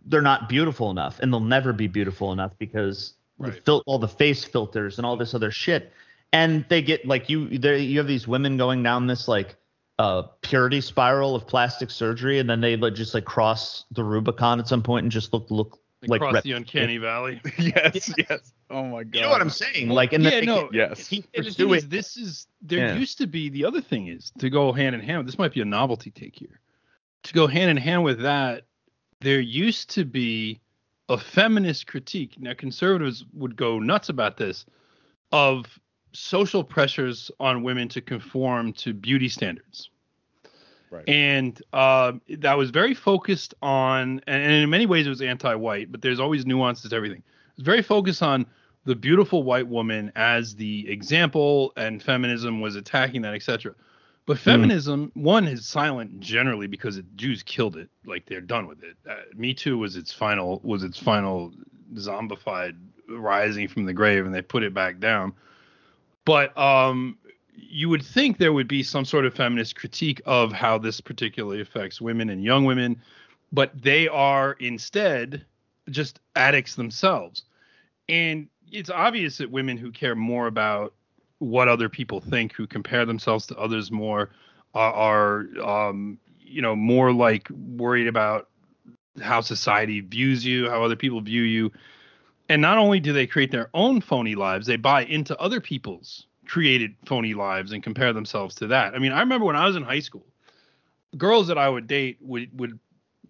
they're 0.07 0.23
not 0.23 0.49
beautiful 0.49 0.91
enough, 0.91 1.19
and 1.21 1.33
they'll 1.33 1.41
never 1.41 1.73
be 1.73 1.89
beautiful 1.89 2.33
enough 2.33 2.53
because 2.59 3.15
right. 3.39 3.55
the 3.55 3.61
fil- 3.63 3.83
all 3.87 3.99
the 3.99 4.09
face 4.09 4.45
filters 4.45 4.99
and 4.99 5.07
all 5.07 5.17
this 5.17 5.35
other 5.35 5.51
shit 5.51 5.93
and 6.33 6.65
they 6.69 6.83
get 6.83 7.07
like 7.07 7.29
you 7.29 7.59
there 7.59 7.77
you 7.77 7.99
have 7.99 8.07
these 8.07 8.29
women 8.29 8.57
going 8.57 8.83
down 8.83 9.07
this 9.07 9.29
like 9.29 9.57
uh, 9.99 10.23
purity 10.41 10.81
spiral 10.81 11.35
of 11.35 11.47
plastic 11.47 11.91
surgery, 11.91 12.39
and 12.39 12.49
then 12.49 12.63
they 12.63 12.75
like, 12.75 12.95
just 12.95 13.13
like 13.13 13.27
cross 13.27 13.85
the 13.91 14.03
Rubicon 14.03 14.59
at 14.59 14.67
some 14.67 14.83
point 14.83 15.05
and 15.05 15.13
just 15.13 15.33
look 15.33 15.51
look 15.51 15.79
like 16.07 16.21
cross 16.21 16.43
the 16.43 16.53
uncanny 16.53 16.97
valley. 16.97 17.41
yes, 17.59 18.11
yes. 18.17 18.53
Oh 18.71 18.85
my 18.85 19.05
god. 19.05 19.15
You 19.15 19.21
know 19.23 19.29
what 19.29 19.43
I'm 19.43 19.51
saying? 19.51 19.91
Like, 19.91 20.15
and 20.15 20.25
yeah, 20.25 20.41
no, 20.41 20.71
yes. 20.73 21.13
Is, 21.13 21.89
this 21.89 22.17
is 22.17 22.47
there 22.63 22.79
yeah. 22.79 22.95
used 22.95 23.19
to 23.19 23.27
be 23.27 23.51
the 23.51 23.65
other 23.65 23.83
thing 23.83 24.09
is 24.09 24.33
to 24.39 24.49
go 24.49 24.73
hand 24.73 24.95
in 24.95 25.03
hand. 25.03 25.29
This 25.29 25.39
might 25.39 25.53
be 25.53 25.61
a 25.61 25.67
novelty 25.67 26.11
take 26.11 26.39
here. 26.39 26.61
To 27.25 27.35
go 27.35 27.47
hand 27.47 27.71
in 27.71 27.77
hand 27.77 28.03
with 28.03 28.23
that, 28.23 28.63
there 29.21 29.41
used 29.41 29.91
to 29.91 30.07
be 30.07 30.61
a 31.11 31.19
feminist 31.19 31.87
critique. 31.87 32.37
Now, 32.39 32.55
conservatives 32.55 33.27
would 33.35 33.57
go 33.57 33.79
nuts 33.79 34.09
about 34.09 34.39
this 34.39 34.65
of 35.33 35.67
social 36.13 36.65
pressures 36.65 37.31
on 37.41 37.63
women 37.63 37.89
to 37.89 38.01
conform 38.01 38.73
to 38.75 38.93
beauty 38.93 39.29
standards. 39.29 39.91
Right. 40.91 41.09
And 41.09 41.61
uh, 41.73 42.13
that 42.39 42.59
was 42.59 42.71
very 42.71 42.95
focused 42.95 43.55
on, 43.63 44.21
and 44.27 44.53
in 44.53 44.69
many 44.71 44.87
ways 44.87 45.07
it 45.07 45.11
was 45.11 45.23
anti-white, 45.23 45.93
but 45.93 46.03
there's 46.03 46.19
always 46.19 46.47
nuances 46.47 46.91
to 46.91 46.97
everything. 46.97 47.23
It's 47.55 47.65
very 47.65 47.83
focused 47.83 48.23
on 48.23 48.47
the 48.85 48.97
beautiful 48.97 49.43
white 49.45 49.69
woman 49.69 50.11
as 50.17 50.57
the 50.57 50.91
example, 50.91 51.73
and 51.77 52.03
feminism 52.03 52.61
was 52.61 52.75
attacking 52.75 53.23
that, 53.23 53.35
etc. 53.35 53.75
But 54.27 54.39
hmm. 54.39 54.43
feminism, 54.43 55.13
mm. 55.17 55.23
one, 55.23 55.47
is 55.47 55.67
silent 55.67 56.21
generally 56.21 56.67
because 56.67 56.97
it, 56.97 57.05
Jews 57.17 57.43
killed 57.43 57.77
it, 57.77 57.89
like 58.05 58.27
they're 58.27 58.41
done 58.41 58.67
with 58.67 58.83
it. 58.83 58.97
Uh, 59.09 59.17
Me 59.37 59.55
Too 59.55 59.79
was 59.79 59.97
its 59.97 60.13
final 60.13 60.61
was 60.65 60.83
its 60.83 60.99
final 60.99 61.53
zombified 61.95 62.77
rising 63.09 63.69
from 63.69 63.85
the 63.85 63.93
grave, 63.93 64.25
and 64.25 64.35
they 64.35 64.43
put 64.43 64.63
it 64.63 64.75
back 64.75 64.99
down. 64.99 65.35
But 66.25 66.57
um, 66.57 67.19
you 67.55 67.89
would 67.89 68.05
think 68.05 68.39
there 68.39 68.53
would 68.53 68.69
be 68.69 68.83
some 68.83 69.05
sort 69.05 69.27
of 69.27 69.35
feminist 69.35 69.77
critique 69.77 70.21
of 70.27 70.53
how 70.53 70.79
this 70.79 71.01
particularly 71.01 71.61
affects 71.61 72.01
women 72.01 72.31
and 72.31 72.43
young 72.43 72.65
women, 72.65 73.01
but 73.53 73.71
they 73.81 74.09
are 74.09 74.53
instead 74.61 75.45
just 75.91 76.21
addicts 76.37 76.75
themselves. 76.75 77.45
And 78.09 78.49
it's 78.71 78.91
obvious 78.91 79.39
that 79.39 79.51
women 79.51 79.77
who 79.77 79.91
care 79.91 80.15
more 80.15 80.47
about 80.47 80.95
what 81.39 81.69
other 81.69 81.89
people 81.89 82.21
think, 82.21 82.53
who 82.53 82.67
compare 82.67 83.07
themselves 83.07 83.47
to 83.47 83.57
others 83.57 83.91
more, 83.91 84.31
are, 84.75 84.93
are 85.63 85.89
um, 85.89 86.19
you 86.39 86.63
know, 86.63 86.77
more 86.77 87.13
like 87.13 87.49
worried 87.51 88.07
about 88.07 88.49
how 89.21 89.41
society 89.41 90.01
views 90.01 90.45
you, 90.45 90.69
how 90.69 90.83
other 90.83 90.97
people 90.97 91.21
view 91.21 91.43
you, 91.43 91.73
and 92.51 92.61
not 92.61 92.79
only 92.79 92.99
do 92.99 93.13
they 93.13 93.29
create 93.29 93.53
their 93.53 93.71
own 93.75 94.01
phony 94.01 94.35
lives, 94.35 94.67
they 94.67 94.77
buy 94.77 95.05
into 95.05 95.39
other 95.39 95.61
people's 95.61 96.27
created 96.47 96.97
phony 97.07 97.33
lives 97.33 97.71
and 97.71 97.81
compare 97.81 98.13
themselves 98.13 98.57
to 98.57 98.67
that. 98.67 98.93
I 98.93 98.99
mean, 98.99 99.13
I 99.13 99.21
remember 99.21 99.47
when 99.47 99.55
I 99.55 99.67
was 99.67 99.77
in 99.77 99.85
high 99.85 100.01
school, 100.01 100.27
girls 101.17 101.47
that 101.47 101.57
I 101.57 101.69
would 101.69 101.87
date 101.87 102.19
would 102.21 102.59
would 102.59 102.79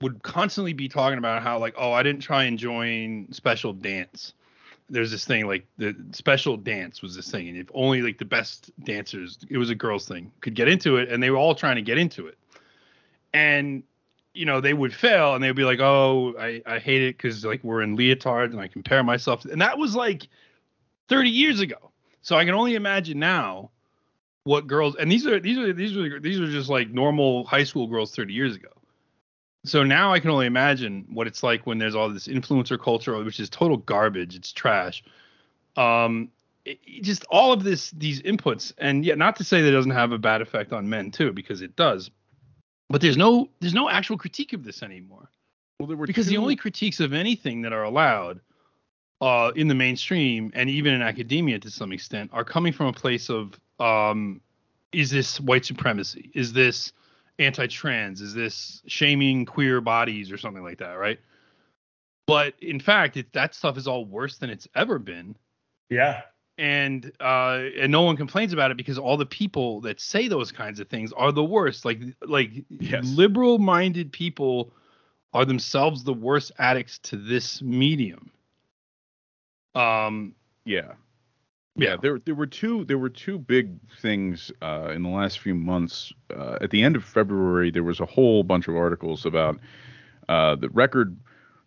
would 0.01 0.23
constantly 0.23 0.73
be 0.73 0.89
talking 0.89 1.19
about 1.19 1.43
how 1.43 1.59
like, 1.59 1.75
oh, 1.77 1.93
I 1.93 2.03
didn't 2.03 2.23
try 2.23 2.45
and 2.45 2.59
join 2.59 3.31
special 3.31 3.75
dance. 3.75 4.33
There's 4.89 5.11
this 5.11 5.27
thing 5.27 5.47
like 5.47 5.67
the 5.77 5.95
special 6.13 6.57
dance 6.57 7.03
was 7.03 7.15
this 7.15 7.31
thing, 7.31 7.47
and 7.47 7.59
if 7.59 7.69
only 7.75 8.01
like 8.01 8.17
the 8.17 8.25
best 8.25 8.73
dancers, 8.85 9.39
it 9.51 9.59
was 9.59 9.69
a 9.69 9.75
girls 9.75 10.09
thing, 10.09 10.33
could 10.41 10.55
get 10.55 10.67
into 10.67 10.97
it, 10.97 11.11
and 11.11 11.23
they 11.23 11.29
were 11.29 11.37
all 11.37 11.55
trying 11.55 11.77
to 11.77 11.83
get 11.83 11.99
into 11.99 12.27
it. 12.27 12.39
And 13.35 13.83
you 14.33 14.47
know, 14.47 14.61
they 14.61 14.75
would 14.75 14.95
fail 14.95 15.35
and 15.35 15.43
they'd 15.43 15.53
be 15.53 15.65
like, 15.65 15.81
"Oh, 15.81 16.35
I, 16.39 16.63
I 16.67 16.79
hate 16.79 17.03
it 17.03 17.17
because 17.17 17.45
like 17.45 17.63
we're 17.65 17.83
in 17.83 17.97
leotards 17.97 18.53
and 18.53 18.61
I 18.61 18.69
compare 18.69 19.03
myself." 19.03 19.45
And 19.45 19.61
that 19.61 19.79
was 19.79 19.95
like 19.95 20.29
30 21.09 21.31
years 21.31 21.61
ago. 21.61 21.91
So 22.23 22.37
I 22.37 22.45
can 22.45 22.55
only 22.55 22.75
imagine 22.75 23.19
now 23.19 23.71
what 24.45 24.67
girls 24.67 24.97
and 24.97 25.11
these 25.11 25.27
are 25.27 25.39
these 25.39 25.59
are 25.59 25.73
these 25.73 25.97
are 25.97 26.21
these 26.21 26.41
are 26.41 26.51
just 26.51 26.71
like 26.71 26.91
normal 26.91 27.45
high 27.45 27.65
school 27.65 27.87
girls 27.87 28.15
30 28.15 28.33
years 28.33 28.57
ago. 28.57 28.69
So 29.65 29.83
now 29.83 30.13
I 30.13 30.21
can 30.21 30.31
only 30.31 30.47
imagine 30.47 31.07
what 31.13 31.27
it's 31.27 31.43
like 31.43 31.67
when 31.67 31.79
there's 31.79 31.95
all 31.95 32.09
this 32.09 32.29
influencer 32.29 32.81
culture, 32.81 33.23
which 33.23 33.41
is 33.41 33.51
total 33.51 33.77
garbage. 33.77 34.35
It's 34.35 34.53
trash. 34.53 35.03
Um, 35.77 36.31
it, 36.65 36.79
just 37.03 37.25
all 37.31 37.53
of 37.53 37.63
this 37.63 37.91
these 37.91 38.23
inputs, 38.23 38.73
and 38.79 39.05
yet 39.05 39.19
not 39.19 39.37
to 39.37 39.45
say 39.45 39.61
that 39.61 39.69
it 39.69 39.73
doesn't 39.73 39.91
have 39.91 40.13
a 40.13 40.19
bad 40.19 40.41
effect 40.41 40.73
on 40.73 40.89
men 40.89 41.11
too, 41.11 41.33
because 41.33 41.61
it 41.63 41.77
does. 41.77 42.11
But 42.91 43.01
there's 43.01 43.17
no 43.17 43.49
there's 43.61 43.73
no 43.73 43.89
actual 43.89 44.19
critique 44.19 44.53
of 44.53 44.65
this 44.65 44.83
anymore. 44.83 45.31
Well, 45.79 45.87
there 45.87 45.97
were 45.97 46.07
because 46.07 46.27
two... 46.27 46.33
the 46.33 46.37
only 46.39 46.57
critiques 46.57 47.01
of 47.01 47.13
anything 47.13 47.63
that 47.63 47.73
are 47.73 47.85
allowed 47.85 48.41
uh, 49.21 49.53
in 49.55 49.69
the 49.69 49.75
mainstream 49.75 50.51
and 50.55 50.69
even 50.69 50.93
in 50.93 51.01
academia 51.01 51.59
to 51.61 51.71
some 51.71 51.93
extent 51.93 52.31
are 52.33 52.45
coming 52.45 52.73
from 52.73 52.87
a 52.87 52.93
place 52.93 53.31
of 53.31 53.59
um, 53.79 54.41
is 54.93 55.11
this 55.11 55.41
white 55.41 55.65
supremacy? 55.65 56.31
Is 56.35 56.53
this 56.53 56.93
anti-trans? 57.39 58.21
Is 58.21 58.35
this 58.35 58.83
shaming 58.87 59.47
queer 59.47 59.81
bodies 59.81 60.33
or 60.33 60.37
something 60.37 60.65
like 60.65 60.79
that, 60.79 60.95
right? 60.95 61.21
But 62.27 62.55
in 62.61 62.81
fact, 62.81 63.17
it, 63.17 63.33
that 63.33 63.55
stuff 63.55 63.79
is 63.79 63.87
all 63.87 64.05
worse 64.05 64.39
than 64.39 64.51
it's 64.51 64.69
ever 64.75 64.99
been. 64.99 65.37
Yeah. 65.89 66.23
And 66.61 67.11
uh, 67.21 67.63
and 67.79 67.91
no 67.91 68.03
one 68.03 68.19
complains 68.19 68.53
about 68.53 68.71
it 68.71 68.77
because 68.77 68.99
all 68.99 69.17
the 69.17 69.25
people 69.25 69.81
that 69.81 69.99
say 69.99 70.29
those 70.29 70.53
kinds 70.53 70.79
of 70.79 70.89
things 70.89 71.11
are 71.15 71.33
the 71.33 71.43
worst. 71.43 71.87
Like 71.87 72.01
like 72.21 72.51
yes. 72.69 73.03
liberal-minded 73.07 74.13
people 74.13 74.75
are 75.33 75.47
themselves 75.47 76.05
the 76.05 76.13
worst 76.13 76.53
addicts 76.59 76.99
to 76.99 77.17
this 77.17 77.63
medium. 77.63 78.31
Um. 79.75 80.35
Yeah. 80.67 80.93
Yeah, 81.77 81.97
there 81.97 82.19
there 82.19 82.35
were 82.35 82.47
two 82.47 82.85
there 82.85 82.99
were 82.99 83.09
two 83.09 83.39
big 83.39 83.79
things 84.03 84.53
uh, 84.61 84.93
in 84.95 85.03
the 85.03 85.09
last 85.09 85.39
few 85.39 85.55
months. 85.55 86.13
Uh, 86.29 86.59
at 86.61 86.71
the 86.71 86.83
end 86.83 86.95
of 86.95 87.05
February, 87.05 87.71
there 87.71 87.85
was 87.85 88.01
a 88.01 88.07
whole 88.07 88.43
bunch 88.43 88.69
of 88.69 88.77
articles 88.77 89.25
about 89.25 89.59
uh, 90.29 90.57
the 90.57 90.69
record 90.69 91.17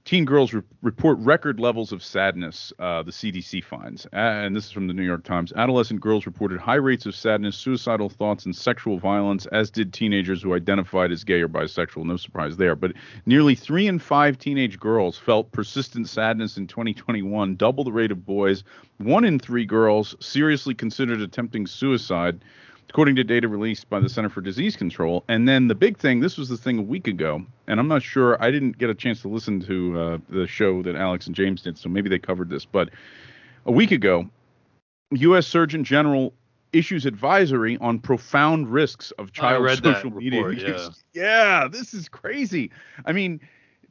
Teen 0.05 0.25
girls 0.25 0.53
re- 0.53 0.61
report 0.81 1.17
record 1.19 1.61
levels 1.61 1.93
of 1.93 2.03
sadness, 2.03 2.73
uh, 2.77 3.03
the 3.03 3.11
CDC 3.11 3.63
finds. 3.63 4.05
and 4.11 4.53
this 4.53 4.65
is 4.65 4.71
from 4.71 4.87
the 4.87 4.93
New 4.93 5.03
York 5.03 5.23
Times. 5.23 5.53
Adolescent 5.55 6.01
girls 6.01 6.25
reported 6.25 6.59
high 6.59 6.75
rates 6.75 7.05
of 7.05 7.15
sadness, 7.15 7.55
suicidal 7.55 8.09
thoughts, 8.09 8.43
and 8.45 8.53
sexual 8.53 8.99
violence, 8.99 9.45
as 9.47 9.71
did 9.71 9.93
teenagers 9.93 10.41
who 10.41 10.53
identified 10.53 11.13
as 11.13 11.23
gay 11.23 11.39
or 11.41 11.47
bisexual. 11.47 12.03
No 12.03 12.17
surprise 12.17 12.57
there. 12.57 12.75
But 12.75 12.91
nearly 13.25 13.55
three 13.55 13.87
in 13.87 13.97
five 13.97 14.37
teenage 14.37 14.77
girls 14.77 15.17
felt 15.17 15.53
persistent 15.53 16.09
sadness 16.09 16.57
in 16.57 16.67
2021, 16.67 17.55
double 17.55 17.85
the 17.85 17.93
rate 17.93 18.11
of 18.11 18.25
boys. 18.25 18.65
One 18.97 19.23
in 19.23 19.39
three 19.39 19.65
girls 19.65 20.17
seriously 20.19 20.73
considered 20.73 21.21
attempting 21.21 21.65
suicide 21.65 22.43
according 22.89 23.15
to 23.15 23.23
data 23.23 23.47
released 23.47 23.89
by 23.89 23.99
the 23.99 24.09
Center 24.09 24.29
for 24.29 24.41
Disease 24.41 24.75
Control. 24.75 25.23
And 25.27 25.47
then 25.47 25.67
the 25.67 25.75
big 25.75 25.97
thing, 25.97 26.19
this 26.19 26.37
was 26.37 26.49
the 26.49 26.57
thing 26.57 26.77
a 26.79 26.83
week 26.83 27.07
ago, 27.07 27.43
and 27.67 27.79
I'm 27.79 27.87
not 27.87 28.03
sure, 28.03 28.41
I 28.41 28.51
didn't 28.51 28.77
get 28.77 28.89
a 28.89 28.95
chance 28.95 29.21
to 29.21 29.27
listen 29.27 29.59
to 29.61 29.99
uh, 29.99 30.17
the 30.29 30.47
show 30.47 30.83
that 30.83 30.95
Alex 30.95 31.27
and 31.27 31.35
James 31.35 31.61
did, 31.61 31.77
so 31.77 31.89
maybe 31.89 32.09
they 32.09 32.19
covered 32.19 32.49
this. 32.49 32.65
But 32.65 32.89
a 33.65 33.71
week 33.71 33.91
ago, 33.91 34.29
U.S. 35.11 35.47
Surgeon 35.47 35.83
General 35.83 36.33
issues 36.71 37.05
advisory 37.05 37.77
on 37.77 37.99
profound 37.99 38.67
risks 38.71 39.11
of 39.11 39.31
child 39.31 39.69
social 39.83 40.11
media 40.11 40.43
report. 40.43 40.77
Yeah. 40.77 40.89
yeah, 41.23 41.67
this 41.67 41.93
is 41.93 42.09
crazy. 42.09 42.71
I 43.05 43.11
mean, 43.11 43.39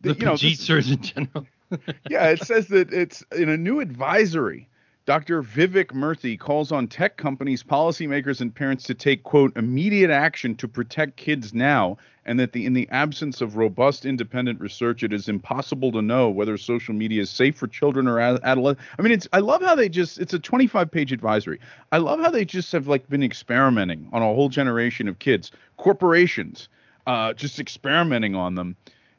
the, 0.00 0.14
you 0.14 0.26
know, 0.26 0.36
this, 0.36 0.58
Surgeon 0.58 1.00
General. 1.00 1.46
yeah, 2.10 2.28
it 2.28 2.44
says 2.44 2.68
that 2.68 2.92
it's 2.92 3.24
in 3.32 3.48
a 3.48 3.56
new 3.56 3.80
advisory 3.80 4.68
Dr. 5.04 5.42
Vivek 5.42 5.86
Murthy 5.86 6.38
calls 6.38 6.70
on 6.70 6.86
tech 6.86 7.16
companies, 7.16 7.64
policymakers, 7.64 8.40
and 8.40 8.54
parents 8.54 8.84
to 8.84 8.94
take, 8.94 9.24
quote, 9.24 9.56
immediate 9.56 10.10
action 10.10 10.54
to 10.54 10.68
protect 10.68 11.16
kids 11.16 11.52
now, 11.52 11.96
and 12.24 12.38
that 12.38 12.52
the, 12.52 12.64
in 12.64 12.72
the 12.72 12.88
absence 12.90 13.40
of 13.40 13.56
robust 13.56 14.06
independent 14.06 14.60
research, 14.60 15.02
it 15.02 15.12
is 15.12 15.28
impossible 15.28 15.90
to 15.90 16.02
know 16.02 16.30
whether 16.30 16.56
social 16.56 16.94
media 16.94 17.22
is 17.22 17.30
safe 17.30 17.56
for 17.56 17.66
children 17.66 18.06
or 18.06 18.20
adolescents. 18.20 18.80
I 18.96 19.02
mean, 19.02 19.10
it's 19.10 19.26
I 19.32 19.40
love 19.40 19.60
how 19.60 19.74
they 19.74 19.88
just 19.88 20.20
it's 20.20 20.34
a 20.34 20.38
25 20.38 20.88
page 20.88 21.10
advisory. 21.10 21.58
I 21.90 21.98
love 21.98 22.20
how 22.20 22.30
they 22.30 22.44
just 22.44 22.70
have 22.70 22.86
like 22.86 23.08
been 23.08 23.24
experimenting 23.24 24.08
on 24.12 24.22
a 24.22 24.26
whole 24.26 24.48
generation 24.48 25.08
of 25.08 25.18
kids, 25.18 25.50
corporations, 25.78 26.68
uh, 27.08 27.32
just 27.32 27.58
experimenting 27.58 28.36
on 28.36 28.54
them, 28.54 28.76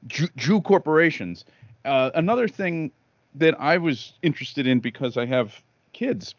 Jew, 0.08 0.30
Jew 0.38 0.62
corporations. 0.62 1.44
Uh, 1.84 2.12
another 2.16 2.48
thing 2.48 2.90
that 3.36 3.60
I 3.60 3.78
was 3.78 4.14
interested 4.22 4.66
in 4.66 4.80
because 4.80 5.18
I 5.18 5.26
have 5.26 5.62
kids, 5.94 6.36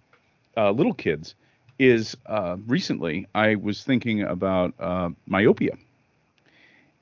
uh, 0.57 0.71
little 0.71 0.95
kids, 0.95 1.35
is 1.79 2.17
uh, 2.27 2.57
recently 2.67 3.27
I 3.35 3.57
was 3.57 3.83
thinking 3.83 4.23
about 4.23 4.75
uh, 4.79 5.11
myopia 5.27 5.77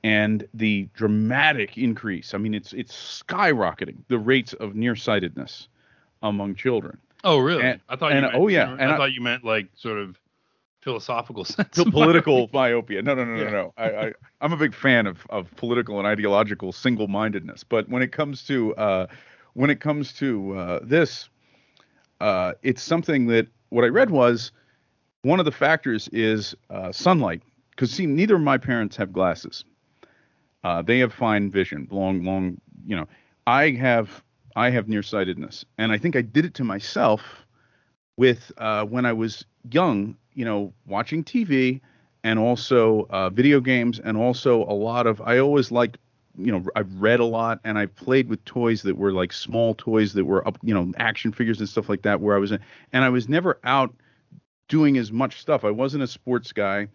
and 0.05 0.47
the 0.55 0.89
dramatic 0.95 1.79
increase. 1.79 2.35
I 2.35 2.39
mean, 2.39 2.55
it's 2.55 2.73
it's 2.73 3.23
skyrocketing 3.27 3.99
the 4.09 4.19
rates 4.19 4.53
of 4.55 4.75
nearsightedness 4.75 5.69
among 6.23 6.55
children. 6.55 6.99
Oh, 7.25 7.39
really? 7.39 7.63
And, 7.63 7.81
I 7.89 7.97
thought. 7.97 8.13
And, 8.13 8.23
meant, 8.23 8.35
oh, 8.35 8.49
yeah. 8.49 8.73
And 8.73 8.83
I, 8.91 8.95
I, 8.95 8.97
thought 8.97 9.13
you 9.13 9.21
meant 9.21 9.45
like 9.45 9.69
sort 9.77 9.99
of 9.99 10.19
philosophical 10.81 11.45
sense. 11.45 11.83
Political 11.83 12.51
myopia. 12.53 13.03
No, 13.03 13.15
no, 13.15 13.25
no, 13.25 13.37
yeah. 13.37 13.45
no, 13.45 13.51
no. 13.51 13.75
I, 13.77 13.91
I 13.91 14.13
I'm 14.41 14.53
a 14.53 14.57
big 14.57 14.75
fan 14.75 15.07
of 15.07 15.25
of 15.31 15.55
political 15.57 15.99
and 15.99 16.07
ideological 16.07 16.73
single-mindedness, 16.73 17.65
but 17.65 17.89
when 17.89 18.03
it 18.03 18.13
comes 18.13 18.45
to 18.45 18.75
uh, 18.77 19.07
when 19.55 19.71
it 19.71 19.81
comes 19.81 20.13
to 20.15 20.57
uh, 20.57 20.81
this, 20.83 21.29
uh, 22.23 22.55
it's 22.63 22.83
something 22.83 23.27
that 23.27 23.49
what 23.71 23.85
I 23.85 23.89
read 23.89 24.11
was 24.11 24.53
one 25.23 25.41
of 25.41 25.45
the 25.45 25.53
factors 25.53 26.09
is 26.13 26.55
uh, 26.71 26.93
sunlight. 26.93 27.43
Because 27.71 27.91
see, 27.91 28.07
neither 28.07 28.37
of 28.37 28.43
my 28.43 28.59
parents 28.59 28.97
have 28.97 29.13
glasses. 29.13 29.65
Uh, 30.63 30.83
they 30.83 31.01
have 31.01 31.13
fine 31.13 31.51
vision, 31.51 31.89
long, 31.91 32.25
long. 32.25 32.61
You 32.87 32.95
know, 32.97 33.09
I 33.47 33.71
have 33.71 34.23
I 34.55 34.71
have 34.71 34.89
nearsightedness, 34.89 35.65
and 35.79 35.91
I 35.91 35.99
think 35.99 36.15
I 36.15 36.23
did 36.23 36.45
it 36.45 36.55
to 36.55 36.65
myself 36.65 37.23
with 38.17 38.53
uh, 38.59 38.85
when 38.85 39.05
I 39.05 39.13
was 39.13 39.45
young. 39.73 40.17
You 40.35 40.45
know, 40.45 40.73
watching 40.87 41.25
TV 41.25 41.81
and 42.23 42.39
also 42.39 43.09
uh, 43.11 43.31
video 43.31 43.61
games, 43.61 43.99
and 43.99 44.17
also 44.17 44.63
a 44.63 44.73
lot 44.75 45.09
of. 45.09 45.21
I 45.23 45.39
always 45.39 45.73
liked 45.73 45.99
you 46.37 46.51
know 46.51 46.65
I've 46.75 46.93
read 47.01 47.21
a 47.21 47.25
lot 47.25 47.61
and 47.65 47.79
I 47.79 47.87
played 47.87 48.29
with 48.29 48.45
toys 48.45 48.83
that 48.83 48.97
were 48.97 49.13
like 49.13 49.33
small 49.33 49.75
toys 49.75 50.15
that 50.15 50.25
were 50.25 50.47
up 50.47 50.59
you 50.63 50.75
know 50.75 50.93
action 50.97 51.33
figures 51.33 51.61
and 51.61 51.69
stuff 51.69 51.89
like 51.89 52.03
that 52.03 52.21
where 52.21 52.35
I 52.37 52.39
was 52.39 52.53
in, 52.53 52.61
and 52.93 53.05
I 53.05 53.09
was 53.09 53.29
never 53.29 53.59
out 53.65 53.95
doing 54.69 54.97
as 54.97 55.13
much 55.13 55.41
stuff. 55.41 55.65
I 55.65 55.71
wasn't 55.71 56.03
a 56.03 56.07
sports 56.07 56.53
guy. 56.53 56.89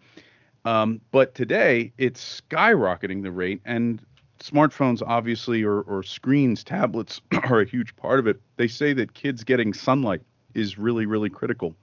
Um, 0.64 1.00
but 1.12 1.34
today 1.34 1.92
it's 1.98 2.42
skyrocketing 2.50 3.22
the 3.22 3.30
rate 3.30 3.60
and 3.64 4.02
smartphones 4.40 5.02
obviously 5.06 5.62
or, 5.62 5.82
or 5.82 6.02
screens, 6.02 6.64
tablets 6.64 7.20
are 7.44 7.60
a 7.60 7.64
huge 7.64 7.94
part 7.96 8.18
of 8.18 8.26
it. 8.26 8.40
They 8.56 8.68
say 8.68 8.92
that 8.94 9.14
kids 9.14 9.44
getting 9.44 9.72
sunlight 9.72 10.22
is 10.54 10.76
really, 10.76 11.06
really 11.06 11.30
critical 11.30 11.74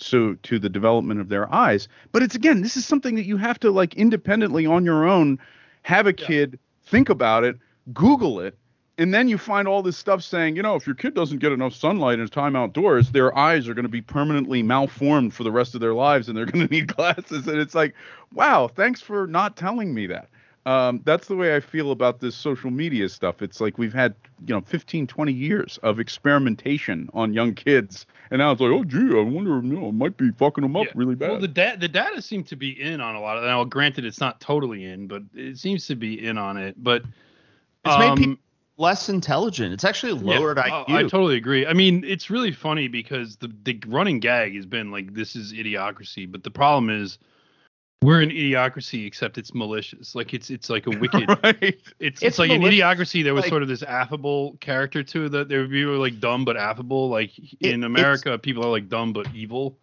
so 0.00 0.34
to 0.44 0.58
the 0.58 0.68
development 0.68 1.20
of 1.20 1.28
their 1.28 1.52
eyes. 1.52 1.88
But 2.12 2.22
it's 2.22 2.34
again, 2.34 2.62
this 2.62 2.76
is 2.76 2.86
something 2.86 3.16
that 3.16 3.24
you 3.24 3.36
have 3.36 3.58
to 3.60 3.70
like 3.70 3.94
independently 3.94 4.66
on 4.66 4.84
your 4.84 5.06
own 5.06 5.38
have 5.82 6.06
a 6.06 6.12
kid 6.12 6.58
think 6.88 7.08
about 7.08 7.44
it, 7.44 7.56
Google 7.92 8.40
it, 8.40 8.58
and 8.98 9.14
then 9.14 9.28
you 9.28 9.38
find 9.38 9.68
all 9.68 9.80
this 9.80 9.96
stuff 9.96 10.24
saying, 10.24 10.56
you 10.56 10.62
know, 10.62 10.74
if 10.74 10.84
your 10.84 10.96
kid 10.96 11.14
doesn't 11.14 11.38
get 11.38 11.52
enough 11.52 11.72
sunlight 11.72 12.18
and 12.18 12.30
time 12.30 12.56
outdoors, 12.56 13.12
their 13.12 13.36
eyes 13.38 13.68
are 13.68 13.74
going 13.74 13.84
to 13.84 13.88
be 13.88 14.02
permanently 14.02 14.60
malformed 14.60 15.32
for 15.32 15.44
the 15.44 15.52
rest 15.52 15.76
of 15.76 15.80
their 15.80 15.94
lives 15.94 16.28
and 16.28 16.36
they're 16.36 16.46
going 16.46 16.66
to 16.68 16.72
need 16.72 16.94
glasses. 16.94 17.46
And 17.46 17.60
it's 17.60 17.76
like, 17.76 17.94
wow, 18.34 18.66
thanks 18.66 19.00
for 19.00 19.28
not 19.28 19.56
telling 19.56 19.94
me 19.94 20.08
that. 20.08 20.28
Um, 20.68 21.00
that's 21.06 21.28
the 21.28 21.34
way 21.34 21.56
I 21.56 21.60
feel 21.60 21.92
about 21.92 22.20
this 22.20 22.36
social 22.36 22.70
media 22.70 23.08
stuff. 23.08 23.40
It's 23.40 23.58
like 23.58 23.78
we've 23.78 23.94
had, 23.94 24.14
you 24.46 24.54
know, 24.54 24.60
15, 24.60 25.06
20 25.06 25.32
years 25.32 25.78
of 25.82 25.98
experimentation 25.98 27.08
on 27.14 27.32
young 27.32 27.54
kids. 27.54 28.04
And 28.30 28.40
now 28.40 28.52
it's 28.52 28.60
like, 28.60 28.70
oh, 28.70 28.84
gee, 28.84 29.18
I 29.18 29.22
wonder, 29.22 29.66
you 29.66 29.80
know, 29.80 29.88
it 29.88 29.94
might 29.94 30.18
be 30.18 30.30
fucking 30.30 30.60
them 30.60 30.76
up 30.76 30.84
yeah. 30.84 30.92
really 30.94 31.14
bad. 31.14 31.30
Well, 31.30 31.40
the, 31.40 31.48
da- 31.48 31.76
the 31.76 31.88
data 31.88 32.20
seem 32.20 32.44
to 32.44 32.54
be 32.54 32.78
in 32.82 33.00
on 33.00 33.14
a 33.14 33.20
lot 33.20 33.38
of 33.38 33.44
that. 33.44 33.48
Now, 33.48 33.64
granted, 33.64 34.04
it's 34.04 34.20
not 34.20 34.42
totally 34.42 34.84
in, 34.84 35.06
but 35.06 35.22
it 35.32 35.56
seems 35.56 35.86
to 35.86 35.96
be 35.96 36.22
in 36.22 36.36
on 36.36 36.58
it. 36.58 36.74
But 36.76 37.02
it's 37.86 37.94
um, 37.94 38.00
made 38.00 38.16
people 38.18 38.44
less 38.76 39.08
intelligent. 39.08 39.72
It's 39.72 39.84
actually 39.84 40.12
lowered 40.12 40.58
yeah, 40.58 40.84
IQ. 40.86 40.94
I 40.94 41.02
totally 41.04 41.38
agree. 41.38 41.66
I 41.66 41.72
mean, 41.72 42.04
it's 42.06 42.28
really 42.28 42.52
funny 42.52 42.88
because 42.88 43.36
the, 43.36 43.50
the 43.62 43.80
running 43.86 44.20
gag 44.20 44.54
has 44.54 44.66
been 44.66 44.90
like, 44.90 45.14
this 45.14 45.34
is 45.34 45.54
idiocracy. 45.54 46.30
But 46.30 46.44
the 46.44 46.50
problem 46.50 46.90
is, 46.90 47.16
we're 48.02 48.20
an 48.20 48.30
idiocracy, 48.30 49.06
except 49.06 49.38
it's 49.38 49.54
malicious. 49.54 50.14
Like 50.14 50.32
it's 50.32 50.50
it's 50.50 50.70
like 50.70 50.86
a 50.86 50.90
wicked. 50.98 51.28
right. 51.42 51.56
It's, 51.60 51.92
it's, 51.98 52.22
it's 52.22 52.38
like 52.38 52.50
malicious. 52.50 52.80
an 52.80 52.86
idiocracy. 52.86 53.24
There 53.24 53.34
was 53.34 53.42
like, 53.42 53.50
sort 53.50 53.62
of 53.62 53.68
this 53.68 53.82
affable 53.82 54.56
character 54.60 55.02
to 55.02 55.28
that. 55.30 55.48
There 55.48 55.66
people 55.66 55.92
were 55.92 55.98
like 55.98 56.20
dumb 56.20 56.44
but 56.44 56.56
affable. 56.56 57.08
Like 57.08 57.36
it, 57.38 57.72
in 57.72 57.84
America, 57.84 58.38
people 58.38 58.64
are 58.64 58.70
like 58.70 58.88
dumb 58.88 59.12
but 59.12 59.26
evil. 59.34 59.76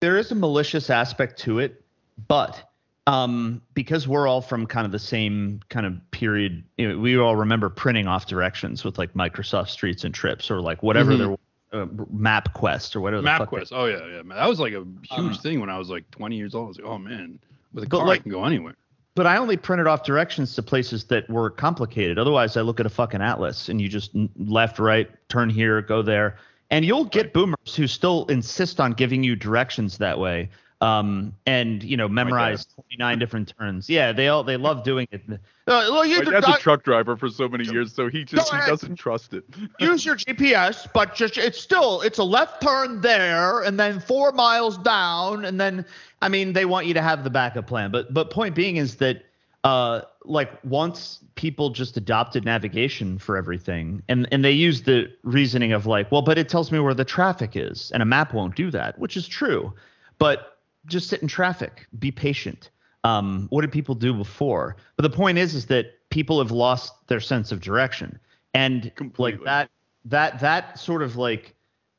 There 0.00 0.18
is 0.18 0.32
a 0.32 0.34
malicious 0.34 0.90
aspect 0.90 1.38
to 1.40 1.58
it, 1.58 1.82
but 2.26 2.70
um, 3.06 3.60
because 3.74 4.08
we're 4.08 4.26
all 4.26 4.40
from 4.40 4.66
kind 4.66 4.86
of 4.86 4.92
the 4.92 4.98
same 4.98 5.60
kind 5.68 5.84
of 5.86 5.98
period, 6.10 6.64
you 6.78 6.88
know, 6.88 6.98
we 6.98 7.18
all 7.18 7.36
remember 7.36 7.68
printing 7.68 8.06
off 8.06 8.26
directions 8.26 8.84
with 8.84 8.98
like 8.98 9.12
Microsoft 9.14 9.68
Streets 9.68 10.04
and 10.04 10.14
Trips 10.14 10.50
or 10.50 10.60
like 10.60 10.82
whatever 10.82 11.12
mm-hmm. 11.12 11.30
there 11.30 11.36
uh, 11.72 11.86
MapQuest 11.86 12.96
or 12.96 13.00
whatever. 13.00 13.22
MapQuest. 13.22 13.68
Oh 13.72 13.86
yeah, 13.86 14.04
yeah. 14.06 14.22
Man. 14.22 14.36
That 14.36 14.48
was 14.48 14.58
like 14.58 14.72
a 14.72 14.84
huge 15.02 15.36
uh, 15.36 15.40
thing 15.40 15.60
when 15.60 15.70
I 15.70 15.78
was 15.78 15.88
like 15.88 16.10
20 16.10 16.36
years 16.36 16.54
old. 16.54 16.64
I 16.64 16.68
was 16.68 16.78
like, 16.78 16.86
oh 16.86 16.98
man, 16.98 17.38
with 17.72 17.84
a 17.84 17.86
car 17.86 18.06
like, 18.06 18.20
I 18.20 18.22
can 18.22 18.32
go 18.32 18.44
anywhere. 18.44 18.74
But 19.14 19.26
I 19.26 19.36
only 19.36 19.56
printed 19.56 19.86
off 19.86 20.04
directions 20.04 20.54
to 20.54 20.62
places 20.62 21.04
that 21.04 21.28
were 21.28 21.50
complicated. 21.50 22.18
Otherwise, 22.18 22.56
I 22.56 22.60
look 22.60 22.80
at 22.80 22.86
a 22.86 22.90
fucking 22.90 23.20
atlas 23.20 23.68
and 23.68 23.80
you 23.80 23.88
just 23.88 24.12
left, 24.36 24.78
right, 24.78 25.10
turn 25.28 25.50
here, 25.50 25.82
go 25.82 26.00
there, 26.00 26.36
and 26.70 26.84
you'll 26.84 27.04
get 27.04 27.32
boomers 27.32 27.74
who 27.76 27.86
still 27.86 28.26
insist 28.26 28.80
on 28.80 28.92
giving 28.92 29.24
you 29.24 29.34
directions 29.34 29.98
that 29.98 30.18
way 30.18 30.48
um, 30.80 31.34
and 31.46 31.82
you 31.82 31.96
know 31.96 32.08
memorize 32.08 32.64
29 32.66 33.18
different 33.18 33.54
turns. 33.58 33.88
Yeah, 33.90 34.12
they 34.12 34.28
all 34.28 34.42
they 34.42 34.56
love 34.56 34.82
doing 34.82 35.06
it. 35.10 35.22
Uh, 35.30 35.36
well, 35.66 36.04
My 36.06 36.24
dad's 36.24 36.48
a 36.48 36.58
truck 36.58 36.82
driver 36.82 37.16
for 37.16 37.28
so 37.28 37.48
many 37.48 37.64
years, 37.64 37.92
so 37.92 38.08
he 38.08 38.24
just 38.24 38.52
he 38.52 38.58
doesn't 38.60 38.96
trust 38.96 39.34
it. 39.34 39.44
Use 39.80 40.04
your 40.04 40.16
GPS, 40.16 40.88
but 40.92 41.14
just 41.14 41.36
it's 41.36 41.60
still 41.60 42.00
it's 42.00 42.18
a 42.18 42.24
left 42.24 42.62
turn 42.62 43.00
there, 43.02 43.62
and 43.62 43.78
then 43.78 44.00
four 44.00 44.32
miles 44.32 44.78
down, 44.78 45.44
and 45.44 45.60
then 45.60 45.84
I 46.22 46.28
mean 46.28 46.54
they 46.54 46.64
want 46.64 46.86
you 46.86 46.94
to 46.94 47.02
have 47.02 47.24
the 47.24 47.30
backup 47.30 47.66
plan. 47.66 47.90
But 47.90 48.12
but 48.14 48.30
point 48.30 48.54
being 48.54 48.76
is 48.76 48.96
that 48.96 49.24
uh 49.64 50.00
like 50.24 50.62
once 50.64 51.20
people 51.34 51.70
just 51.70 51.96
adopted 51.96 52.44
navigation 52.44 53.18
for 53.18 53.36
everything 53.36 54.02
and 54.08 54.26
and 54.32 54.42
they 54.42 54.52
use 54.52 54.82
the 54.82 55.10
reasoning 55.22 55.72
of 55.72 55.84
like 55.84 56.10
well 56.10 56.22
but 56.22 56.38
it 56.38 56.48
tells 56.48 56.72
me 56.72 56.78
where 56.78 56.94
the 56.94 57.04
traffic 57.04 57.50
is 57.54 57.90
and 57.92 58.02
a 58.02 58.06
map 58.06 58.32
won't 58.32 58.54
do 58.54 58.70
that 58.70 58.98
which 58.98 59.18
is 59.18 59.28
true 59.28 59.72
but 60.18 60.58
just 60.90 61.08
sit 61.08 61.22
in 61.22 61.28
traffic, 61.28 61.86
be 61.98 62.10
patient. 62.10 62.70
Um, 63.04 63.46
what 63.50 63.62
did 63.62 63.72
people 63.72 63.94
do 63.94 64.12
before? 64.12 64.76
But 64.96 65.02
the 65.02 65.16
point 65.16 65.38
is, 65.38 65.54
is 65.54 65.66
that 65.66 66.08
people 66.10 66.38
have 66.38 66.50
lost 66.50 67.06
their 67.06 67.20
sense 67.20 67.52
of 67.52 67.60
direction, 67.60 68.18
and 68.52 68.92
Completely. 68.96 69.38
like 69.38 69.44
that, 69.46 69.70
that, 70.04 70.40
that 70.40 70.78
sort 70.78 71.02
of 71.02 71.16
like 71.16 71.54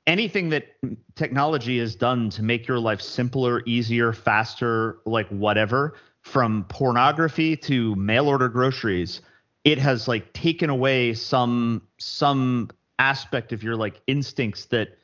anything 0.06 0.50
that 0.50 0.68
technology 1.16 1.80
has 1.80 1.96
done 1.96 2.30
to 2.32 2.44
make 2.44 2.68
your 2.68 2.80
life 2.80 3.02
simpler, 3.02 3.64
easier, 3.66 4.14
faster, 4.14 5.00
like 5.06 5.28
whatever, 5.30 5.96
from 6.22 6.66
pornography 6.66 7.56
to 7.58 7.96
mail 7.96 8.28
order 8.28 8.50
groceries, 8.50 9.22
it 9.64 9.78
has 9.78 10.08
like 10.08 10.34
taken 10.34 10.70
away 10.70 11.14
some 11.14 11.82
some 11.98 12.70
aspect 13.00 13.52
of 13.52 13.64
your 13.64 13.76
like 13.76 14.02
instincts 14.08 14.66
that 14.66 14.98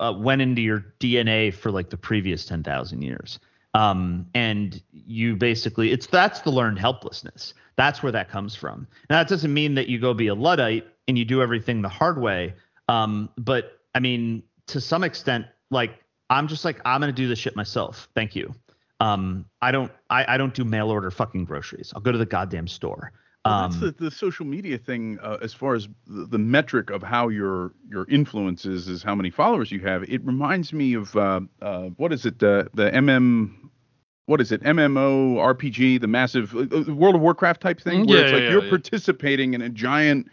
uh, 0.00 0.12
went 0.12 0.42
into 0.42 0.62
your 0.62 0.84
DNA 0.98 1.52
for 1.52 1.70
like 1.70 1.90
the 1.90 1.96
previous 1.96 2.44
10,000 2.46 3.02
years. 3.02 3.38
Um, 3.74 4.26
and 4.34 4.82
you 4.92 5.36
basically, 5.36 5.92
it's 5.92 6.06
that's 6.06 6.40
the 6.40 6.50
learned 6.50 6.78
helplessness. 6.78 7.54
That's 7.76 8.02
where 8.02 8.10
that 8.12 8.28
comes 8.28 8.56
from. 8.56 8.86
Now, 9.08 9.18
that 9.18 9.28
doesn't 9.28 9.54
mean 9.54 9.74
that 9.74 9.88
you 9.88 9.98
go 10.00 10.12
be 10.12 10.26
a 10.26 10.34
Luddite 10.34 10.86
and 11.06 11.16
you 11.16 11.24
do 11.24 11.40
everything 11.40 11.82
the 11.82 11.88
hard 11.88 12.20
way. 12.20 12.54
Um, 12.88 13.28
but 13.38 13.78
I 13.94 14.00
mean, 14.00 14.42
to 14.68 14.80
some 14.80 15.04
extent, 15.04 15.46
like 15.70 16.02
I'm 16.30 16.48
just 16.48 16.64
like, 16.64 16.80
I'm 16.84 17.00
going 17.00 17.12
to 17.12 17.16
do 17.16 17.28
this 17.28 17.38
shit 17.38 17.54
myself. 17.54 18.08
Thank 18.14 18.34
you. 18.34 18.52
Um, 18.98 19.46
I 19.62 19.70
don't, 19.70 19.90
I, 20.10 20.34
I 20.34 20.36
don't 20.36 20.52
do 20.52 20.64
mail 20.64 20.90
order 20.90 21.10
fucking 21.10 21.44
groceries. 21.44 21.92
I'll 21.94 22.02
go 22.02 22.12
to 22.12 22.18
the 22.18 22.26
goddamn 22.26 22.68
store. 22.68 23.12
Well, 23.44 23.62
that's 23.62 23.76
um, 23.76 23.94
the, 23.98 24.04
the 24.04 24.10
social 24.10 24.44
media 24.44 24.76
thing 24.76 25.18
uh, 25.22 25.38
as 25.40 25.54
far 25.54 25.74
as 25.74 25.88
the, 26.06 26.26
the, 26.26 26.38
metric 26.38 26.90
of 26.90 27.02
how 27.02 27.28
your 27.28 27.72
your 27.88 28.04
influence 28.10 28.66
is 28.66 28.86
is 28.86 29.02
how 29.02 29.14
many 29.14 29.30
followers 29.30 29.72
you 29.72 29.80
have. 29.80 30.02
It 30.10 30.22
reminds 30.26 30.74
me 30.74 30.92
of 30.92 31.16
uh, 31.16 31.40
uh, 31.62 31.84
what 31.96 32.12
is 32.12 32.26
it 32.26 32.38
the 32.38 32.68
the 32.74 32.90
MM 32.90 33.54
what 34.26 34.42
is 34.42 34.52
it 34.52 34.62
MMO 34.62 35.36
RPG 35.36 36.02
the 36.02 36.06
massive 36.06 36.54
uh, 36.54 36.66
uh, 36.70 36.94
World 36.94 37.14
of 37.14 37.22
Warcraft 37.22 37.62
type 37.62 37.80
thing 37.80 38.06
where 38.06 38.18
yeah, 38.18 38.24
it's 38.24 38.32
like 38.32 38.42
yeah, 38.42 38.50
you're 38.50 38.64
yeah. 38.64 38.70
participating 38.70 39.54
in 39.54 39.62
a 39.62 39.70
giant 39.70 40.28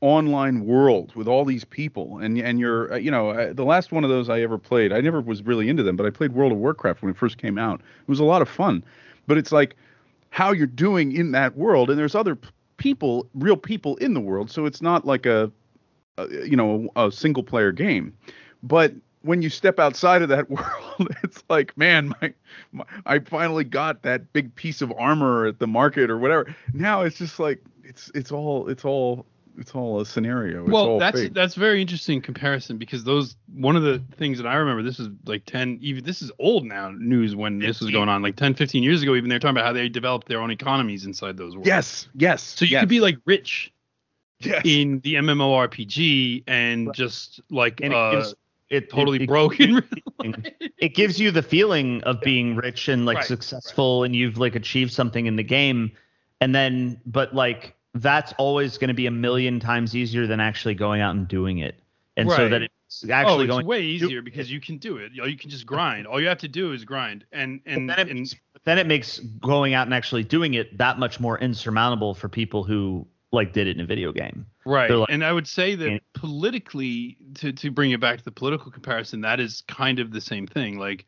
online 0.00 0.64
world 0.64 1.12
with 1.16 1.26
all 1.26 1.44
these 1.44 1.64
people 1.64 2.18
and 2.18 2.38
and 2.38 2.60
you're 2.60 2.92
uh, 2.92 2.96
you 2.96 3.10
know 3.10 3.52
the 3.52 3.64
last 3.64 3.90
one 3.90 4.04
of 4.04 4.10
those 4.10 4.30
I 4.30 4.40
ever 4.40 4.56
played 4.56 4.92
I 4.92 5.00
never 5.00 5.20
was 5.20 5.42
really 5.42 5.68
into 5.68 5.82
them 5.82 5.96
but 5.96 6.06
I 6.06 6.10
played 6.10 6.32
World 6.32 6.52
of 6.52 6.58
Warcraft 6.58 7.02
when 7.02 7.10
it 7.10 7.16
first 7.16 7.38
came 7.38 7.58
out. 7.58 7.80
It 7.80 8.08
was 8.08 8.20
a 8.20 8.24
lot 8.24 8.40
of 8.40 8.48
fun. 8.48 8.84
But 9.26 9.38
it's 9.38 9.52
like 9.52 9.76
how 10.32 10.50
you're 10.50 10.66
doing 10.66 11.12
in 11.12 11.32
that 11.32 11.56
world 11.56 11.90
and 11.90 11.98
there's 11.98 12.14
other 12.14 12.38
people 12.78 13.28
real 13.34 13.56
people 13.56 13.96
in 13.96 14.14
the 14.14 14.20
world 14.20 14.50
so 14.50 14.64
it's 14.64 14.80
not 14.80 15.06
like 15.06 15.26
a, 15.26 15.52
a 16.16 16.26
you 16.46 16.56
know 16.56 16.88
a 16.96 17.12
single 17.12 17.42
player 17.42 17.70
game. 17.70 18.16
But 18.62 18.94
when 19.20 19.42
you 19.42 19.50
step 19.50 19.78
outside 19.78 20.22
of 20.22 20.30
that 20.30 20.50
world 20.56 21.14
it's 21.22 21.44
like 21.50 21.76
man 21.76 22.12
my, 22.20 22.32
my, 22.72 22.84
i 23.06 23.18
finally 23.20 23.62
got 23.62 24.02
that 24.02 24.32
big 24.32 24.52
piece 24.56 24.80
of 24.82 24.92
armor 24.98 25.46
at 25.46 25.58
the 25.58 25.66
market 25.66 26.10
or 26.10 26.18
whatever. 26.18 26.52
Now 26.72 27.02
it's 27.02 27.18
just 27.18 27.38
like 27.38 27.62
it's 27.84 28.10
it's 28.14 28.32
all 28.32 28.68
it's 28.68 28.86
all 28.86 29.26
it's 29.58 29.74
all 29.74 30.00
a 30.00 30.06
scenario. 30.06 30.62
It's 30.62 30.70
well, 30.70 30.98
that's 30.98 31.20
fake. 31.20 31.34
that's 31.34 31.54
very 31.54 31.80
interesting 31.80 32.20
comparison 32.20 32.78
because 32.78 33.04
those 33.04 33.36
one 33.54 33.76
of 33.76 33.82
the 33.82 34.02
things 34.16 34.38
that 34.38 34.46
I 34.46 34.54
remember 34.54 34.82
this 34.82 34.98
is 34.98 35.08
like 35.26 35.44
10 35.44 35.78
even 35.82 36.04
this 36.04 36.22
is 36.22 36.32
old 36.38 36.64
now 36.64 36.90
news 36.90 37.36
when 37.36 37.58
this 37.58 37.80
was 37.80 37.90
going 37.90 38.08
on 38.08 38.22
like 38.22 38.36
10 38.36 38.54
15 38.54 38.82
years 38.82 39.02
ago 39.02 39.14
even 39.14 39.28
they're 39.28 39.38
talking 39.38 39.56
about 39.56 39.66
how 39.66 39.72
they 39.72 39.88
developed 39.88 40.28
their 40.28 40.40
own 40.40 40.50
economies 40.50 41.04
inside 41.04 41.36
those 41.36 41.54
worlds. 41.54 41.66
Yes. 41.66 42.08
Yes. 42.14 42.42
So 42.42 42.64
you 42.64 42.72
yes. 42.72 42.82
could 42.82 42.88
be 42.88 43.00
like 43.00 43.18
rich 43.24 43.72
yes. 44.40 44.62
in 44.64 45.00
the 45.00 45.14
MMORPG 45.14 46.44
and 46.46 46.86
but, 46.86 46.96
just 46.96 47.40
like 47.50 47.80
and 47.80 47.94
uh, 47.94 47.96
it, 47.96 48.16
gives, 48.16 48.34
it 48.70 48.90
totally 48.90 49.22
it, 49.22 49.26
broken. 49.26 49.82
it 50.78 50.94
gives 50.94 51.20
you 51.20 51.30
the 51.30 51.42
feeling 51.42 52.02
of 52.04 52.20
being 52.20 52.56
rich 52.56 52.88
and 52.88 53.06
like 53.06 53.18
right, 53.18 53.26
successful 53.26 54.00
right. 54.00 54.06
and 54.06 54.16
you've 54.16 54.38
like 54.38 54.54
achieved 54.54 54.92
something 54.92 55.26
in 55.26 55.36
the 55.36 55.42
game 55.42 55.92
and 56.40 56.54
then 56.54 57.00
but 57.06 57.34
like 57.34 57.76
that's 57.94 58.32
always 58.38 58.78
going 58.78 58.88
to 58.88 58.94
be 58.94 59.06
a 59.06 59.10
million 59.10 59.60
times 59.60 59.94
easier 59.94 60.26
than 60.26 60.40
actually 60.40 60.74
going 60.74 61.00
out 61.00 61.14
and 61.14 61.28
doing 61.28 61.58
it. 61.58 61.80
And 62.16 62.28
right. 62.28 62.36
so 62.36 62.48
that 62.48 62.62
it's 62.62 63.08
actually 63.08 63.34
oh, 63.34 63.40
it's 63.40 63.50
going 63.50 63.66
way 63.66 63.82
easier 63.82 64.22
because 64.22 64.50
you 64.50 64.60
can 64.60 64.78
do 64.78 64.96
it. 64.98 65.12
You 65.12 65.36
can 65.36 65.50
just 65.50 65.66
grind. 65.66 66.06
All 66.06 66.20
you 66.20 66.28
have 66.28 66.38
to 66.38 66.48
do 66.48 66.72
is 66.72 66.84
grind. 66.84 67.24
And 67.32 67.60
and 67.64 67.88
then 67.88 67.98
it, 67.98 68.08
and, 68.08 68.20
makes, 68.20 68.34
then 68.64 68.78
it 68.78 68.86
makes 68.86 69.18
going 69.18 69.74
out 69.74 69.86
and 69.86 69.94
actually 69.94 70.24
doing 70.24 70.54
it 70.54 70.76
that 70.78 70.98
much 70.98 71.20
more 71.20 71.38
insurmountable 71.38 72.14
for 72.14 72.28
people 72.28 72.64
who 72.64 73.06
like 73.30 73.54
did 73.54 73.66
it 73.66 73.76
in 73.76 73.80
a 73.82 73.86
video 73.86 74.12
game. 74.12 74.46
Right. 74.66 74.90
Like, 74.90 75.08
and 75.10 75.24
I 75.24 75.32
would 75.32 75.48
say 75.48 75.74
that 75.74 76.00
politically 76.12 77.16
to 77.36 77.52
to 77.52 77.70
bring 77.70 77.92
it 77.92 78.00
back 78.00 78.18
to 78.18 78.24
the 78.24 78.30
political 78.30 78.70
comparison, 78.70 79.22
that 79.22 79.40
is 79.40 79.62
kind 79.68 79.98
of 79.98 80.12
the 80.12 80.20
same 80.20 80.46
thing. 80.46 80.78
Like 80.78 81.06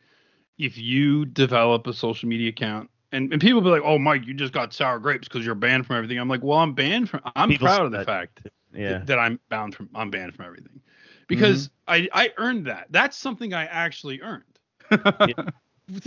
if 0.59 0.79
you 0.79 1.27
develop 1.27 1.87
a 1.87 1.93
social 1.93 2.29
media 2.29 2.49
account 2.49 2.91
and, 3.15 3.33
and 3.33 3.41
people 3.41 3.61
be 3.61 3.69
like, 3.69 3.83
"Oh, 3.85 3.99
Mike, 3.99 4.27
you 4.27 4.35
just 4.35 4.53
got 4.53 4.73
sour 4.73 4.99
grapes 4.99 5.29
because 5.29 5.47
you're 5.47 5.55
banned 5.55 5.87
from 5.87 5.97
everything." 5.97 6.19
I'm 6.19 6.29
like, 6.29 6.43
"Well, 6.43 6.59
I'm 6.59 6.75
banned 6.75 7.11
from. 7.11 7.21
I'm 7.37 7.49
people 7.49 7.67
proud 7.67 7.87
of 7.87 7.93
the 7.93 7.99
that, 7.99 8.07
fact 8.07 8.47
yeah. 8.75 8.99
that 8.99 9.19
I'm 9.19 9.41
bound 9.49 9.75
from. 9.75 9.89
I'm 9.95 10.11
banned 10.11 10.35
from 10.35 10.47
everything 10.47 10.81
because 11.29 11.69
mm-hmm. 11.89 12.09
I 12.15 12.25
I 12.25 12.33
earned 12.37 12.67
that. 12.67 12.89
That's 12.91 13.17
something 13.17 13.55
I 13.55 13.65
actually 13.67 14.21
earned. 14.21 14.45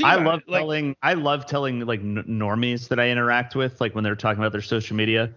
I 0.04 0.16
love 0.16 0.42
like, 0.48 0.62
telling 0.62 0.96
I 1.04 1.14
love 1.14 1.46
telling 1.46 1.82
like 1.82 2.02
normies 2.02 2.88
that 2.90 3.00
I 3.00 3.10
interact 3.10 3.56
with, 3.56 3.80
like 3.80 3.96
when 3.96 4.04
they're 4.04 4.16
talking 4.16 4.40
about 4.40 4.52
their 4.52 4.62
social 4.62 4.96
media. 4.96 5.34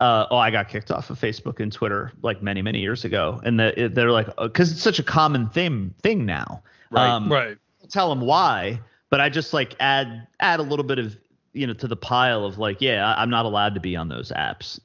Uh, 0.00 0.26
oh, 0.32 0.36
I 0.36 0.50
got 0.50 0.68
kicked 0.68 0.90
off 0.90 1.10
of 1.10 1.20
Facebook 1.20 1.60
and 1.60 1.72
Twitter 1.72 2.12
like 2.22 2.42
many 2.42 2.60
many 2.62 2.80
years 2.80 3.04
ago, 3.04 3.40
and 3.44 3.60
the, 3.60 3.90
they're 3.92 4.10
like, 4.10 4.26
because 4.40 4.70
uh, 4.70 4.72
it's 4.72 4.82
such 4.82 4.98
a 4.98 5.02
common 5.02 5.48
thing 5.48 5.94
thing 6.02 6.26
now. 6.26 6.62
Right. 6.90 7.08
Um, 7.08 7.30
right. 7.30 7.56
Tell 7.88 8.08
them 8.08 8.20
why, 8.20 8.80
but 9.12 9.20
I 9.20 9.28
just 9.28 9.52
like 9.52 9.76
add 9.78 10.26
add 10.40 10.58
a 10.58 10.62
little 10.62 10.86
bit 10.86 10.98
of 10.98 11.18
you 11.52 11.66
know 11.66 11.74
to 11.74 11.86
the 11.86 11.96
pile 11.96 12.46
of 12.46 12.56
like, 12.56 12.80
yeah, 12.80 13.14
I'm 13.16 13.28
not 13.28 13.44
allowed 13.44 13.74
to 13.74 13.80
be 13.80 13.94
on 13.94 14.08
those 14.08 14.32
apps. 14.32 14.80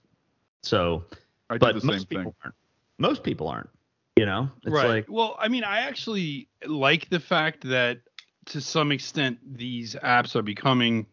So, 0.62 1.06
I 1.50 1.58
but 1.58 1.82
most 1.82 2.10
people 2.10 2.24
thing. 2.24 2.34
aren't. 2.44 2.56
Most 2.98 3.24
people 3.24 3.48
aren't. 3.48 3.70
You 4.18 4.26
know, 4.26 4.50
it's 4.64 4.74
right. 4.74 4.90
Like, 4.90 5.06
well, 5.08 5.38
I 5.40 5.48
mean, 5.48 5.64
I 5.64 5.80
actually 5.80 6.50
like 6.66 7.10
the 7.10 7.22
fact 7.22 7.64
that 7.70 8.00
to 8.48 8.60
some 8.60 8.92
extent 8.92 9.40
these 9.58 9.96
apps 10.04 10.36
are 10.36 10.42
becoming 10.42 11.06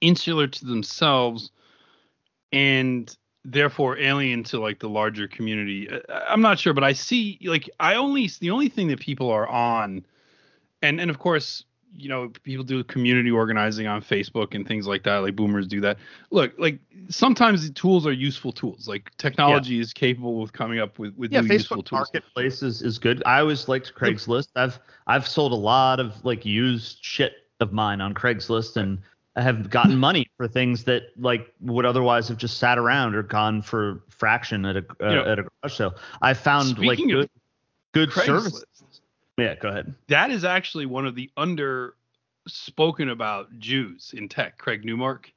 insular 0.00 0.46
to 0.46 0.64
themselves 0.64 1.50
and 2.52 3.14
therefore 3.44 3.98
alien 3.98 4.44
to 4.44 4.60
like 4.60 4.78
the 4.78 4.88
larger 4.88 5.28
community. 5.28 5.90
Uh, 5.90 5.98
uh, 6.08 6.24
I'm 6.26 6.40
not 6.40 6.58
sure, 6.58 6.72
but 6.72 6.84
I 6.84 6.94
see 6.94 7.38
like 7.42 7.68
I 7.80 7.96
only 7.96 8.30
the 8.40 8.50
only 8.50 8.70
thing 8.70 8.88
that 8.88 9.00
people 9.00 9.28
are 9.28 9.46
on, 9.46 10.06
and 10.80 10.98
and 10.98 11.10
of 11.10 11.18
course 11.18 11.64
you 11.94 12.08
know 12.08 12.30
people 12.42 12.64
do 12.64 12.82
community 12.84 13.30
organizing 13.30 13.86
on 13.86 14.00
facebook 14.00 14.54
and 14.54 14.66
things 14.66 14.86
like 14.86 15.02
that 15.02 15.18
like 15.18 15.36
boomers 15.36 15.66
do 15.66 15.80
that. 15.80 15.98
Look 16.30 16.52
like 16.58 16.78
sometimes 17.08 17.66
the 17.66 17.72
tools 17.72 18.06
are 18.06 18.12
useful 18.12 18.52
tools. 18.52 18.88
Like 18.88 19.10
technology 19.18 19.74
yeah. 19.74 19.82
is 19.82 19.92
capable 19.92 20.42
of 20.42 20.52
coming 20.52 20.78
up 20.78 20.98
with 20.98 21.14
with 21.16 21.32
yeah, 21.32 21.40
new 21.40 21.48
facebook 21.48 21.52
useful 21.52 21.82
tools. 21.82 22.10
Marketplace 22.12 22.62
is, 22.62 22.82
is 22.82 22.98
good. 22.98 23.22
I 23.26 23.40
always 23.40 23.68
liked 23.68 23.94
craigslist. 23.94 24.48
I've 24.56 24.78
i've 25.06 25.26
sold 25.26 25.52
a 25.52 25.56
lot 25.56 26.00
of 26.00 26.24
like 26.24 26.44
used 26.44 26.98
shit 27.02 27.34
of 27.60 27.72
mine 27.72 28.00
on 28.00 28.12
craigslist 28.12 28.76
and 28.76 28.98
i 29.36 29.42
have 29.42 29.70
gotten 29.70 29.96
money 29.96 30.26
for 30.36 30.48
things 30.48 30.82
that 30.84 31.04
like 31.16 31.52
would 31.60 31.86
otherwise 31.86 32.26
have 32.28 32.36
just 32.36 32.58
sat 32.58 32.76
around 32.76 33.14
or 33.14 33.22
gone 33.22 33.62
for 33.62 34.02
fraction 34.08 34.66
at 34.66 34.76
a 34.76 34.84
uh, 35.00 35.08
you 35.08 35.14
know, 35.16 35.24
at 35.24 35.38
a 35.38 35.42
garage 35.42 35.76
sale. 35.76 35.94
I 36.20 36.34
found 36.34 36.78
like 36.78 36.98
good 36.98 37.30
good 37.92 38.12
service 38.12 38.64
yeah, 39.38 39.54
go 39.54 39.68
ahead. 39.68 39.94
That 40.08 40.30
is 40.30 40.44
actually 40.44 40.86
one 40.86 41.06
of 41.06 41.14
the 41.14 41.30
under 41.36 41.94
spoken 42.46 43.08
about 43.08 43.58
Jews 43.58 44.14
in 44.16 44.28
tech, 44.28 44.58
Craig 44.58 44.84
Newmark. 44.84 45.32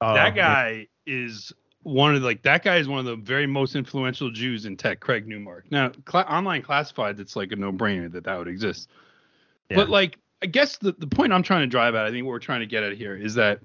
Uh, 0.00 0.14
that 0.14 0.34
guy 0.34 0.88
yeah. 1.06 1.14
is 1.14 1.52
one 1.82 2.14
of 2.14 2.20
the, 2.20 2.26
like 2.26 2.42
that 2.42 2.62
guy 2.62 2.76
is 2.76 2.88
one 2.88 2.98
of 2.98 3.04
the 3.04 3.16
very 3.16 3.46
most 3.46 3.74
influential 3.74 4.30
Jews 4.30 4.66
in 4.66 4.76
tech, 4.76 5.00
Craig 5.00 5.26
Newmark. 5.26 5.70
Now, 5.70 5.92
cl- 6.08 6.26
online 6.28 6.62
classifieds, 6.62 7.18
it's 7.18 7.36
like 7.36 7.52
a 7.52 7.56
no-brainer 7.56 8.10
that 8.12 8.24
that 8.24 8.38
would 8.38 8.48
exist. 8.48 8.88
Yeah. 9.70 9.76
But 9.76 9.88
like, 9.88 10.18
I 10.42 10.46
guess 10.46 10.78
the 10.78 10.92
the 10.92 11.06
point 11.06 11.32
I'm 11.32 11.42
trying 11.42 11.62
to 11.62 11.66
drive 11.66 11.94
at, 11.94 12.06
I 12.06 12.10
think 12.10 12.24
what 12.26 12.32
we're 12.32 12.38
trying 12.38 12.60
to 12.60 12.66
get 12.66 12.82
at 12.82 12.96
here 12.96 13.16
is 13.16 13.34
that 13.34 13.60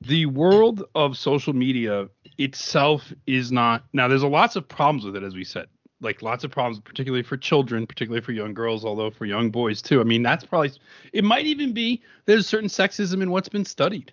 the 0.00 0.26
world 0.26 0.84
of 0.94 1.16
social 1.16 1.52
media 1.52 2.08
itself 2.38 3.12
is 3.26 3.50
not 3.50 3.84
now. 3.92 4.06
There's 4.06 4.22
a 4.22 4.28
lots 4.28 4.56
of 4.56 4.68
problems 4.68 5.04
with 5.04 5.16
it, 5.16 5.22
as 5.22 5.34
we 5.34 5.44
said 5.44 5.66
like 6.04 6.22
lots 6.22 6.44
of 6.44 6.50
problems, 6.50 6.80
particularly 6.80 7.22
for 7.22 7.36
children, 7.36 7.86
particularly 7.86 8.20
for 8.20 8.32
young 8.32 8.54
girls, 8.54 8.84
although 8.84 9.10
for 9.10 9.24
young 9.24 9.50
boys 9.50 9.82
too. 9.82 10.00
I 10.00 10.04
mean, 10.04 10.22
that's 10.22 10.44
probably 10.44 10.72
it 11.12 11.24
might 11.24 11.46
even 11.46 11.72
be 11.72 12.02
there's 12.26 12.46
certain 12.46 12.68
sexism 12.68 13.22
in 13.22 13.30
what's 13.30 13.48
been 13.48 13.64
studied 13.64 14.12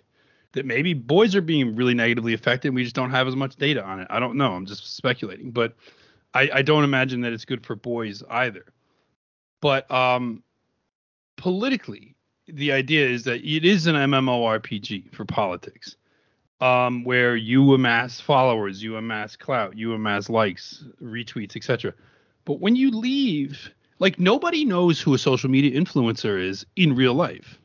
that 0.52 0.66
maybe 0.66 0.94
boys 0.94 1.34
are 1.34 1.42
being 1.42 1.74
really 1.76 1.94
negatively 1.94 2.34
affected. 2.34 2.68
and 2.68 2.74
We 2.74 2.84
just 2.84 2.94
don't 2.94 3.10
have 3.10 3.26
as 3.26 3.36
much 3.36 3.56
data 3.56 3.82
on 3.82 4.00
it. 4.00 4.06
I 4.10 4.20
don't 4.20 4.36
know. 4.36 4.52
I'm 4.52 4.66
just 4.66 4.96
speculating, 4.96 5.50
but 5.50 5.74
I, 6.34 6.50
I 6.54 6.62
don't 6.62 6.84
imagine 6.84 7.20
that 7.22 7.32
it's 7.32 7.44
good 7.44 7.64
for 7.64 7.74
boys 7.74 8.22
either. 8.28 8.64
But 9.60 9.90
um, 9.90 10.42
politically, 11.36 12.16
the 12.48 12.72
idea 12.72 13.08
is 13.08 13.24
that 13.24 13.44
it 13.44 13.64
is 13.64 13.86
an 13.86 13.94
MMORPG 13.94 15.14
for 15.14 15.24
politics 15.24 15.96
um, 16.62 17.02
where 17.02 17.34
you 17.34 17.74
amass 17.74 18.20
followers, 18.20 18.82
you 18.82 18.96
amass 18.96 19.34
clout, 19.34 19.76
you 19.76 19.94
amass 19.94 20.30
likes, 20.30 20.84
retweets, 21.02 21.56
etc. 21.56 21.92
But 22.44 22.60
when 22.60 22.76
you 22.76 22.92
leave, 22.92 23.68
like 23.98 24.20
nobody 24.20 24.64
knows 24.64 25.00
who 25.00 25.12
a 25.12 25.18
social 25.18 25.50
media 25.50 25.78
influencer 25.78 26.40
is 26.40 26.64
in 26.76 26.94
real 26.94 27.14
life. 27.14 27.58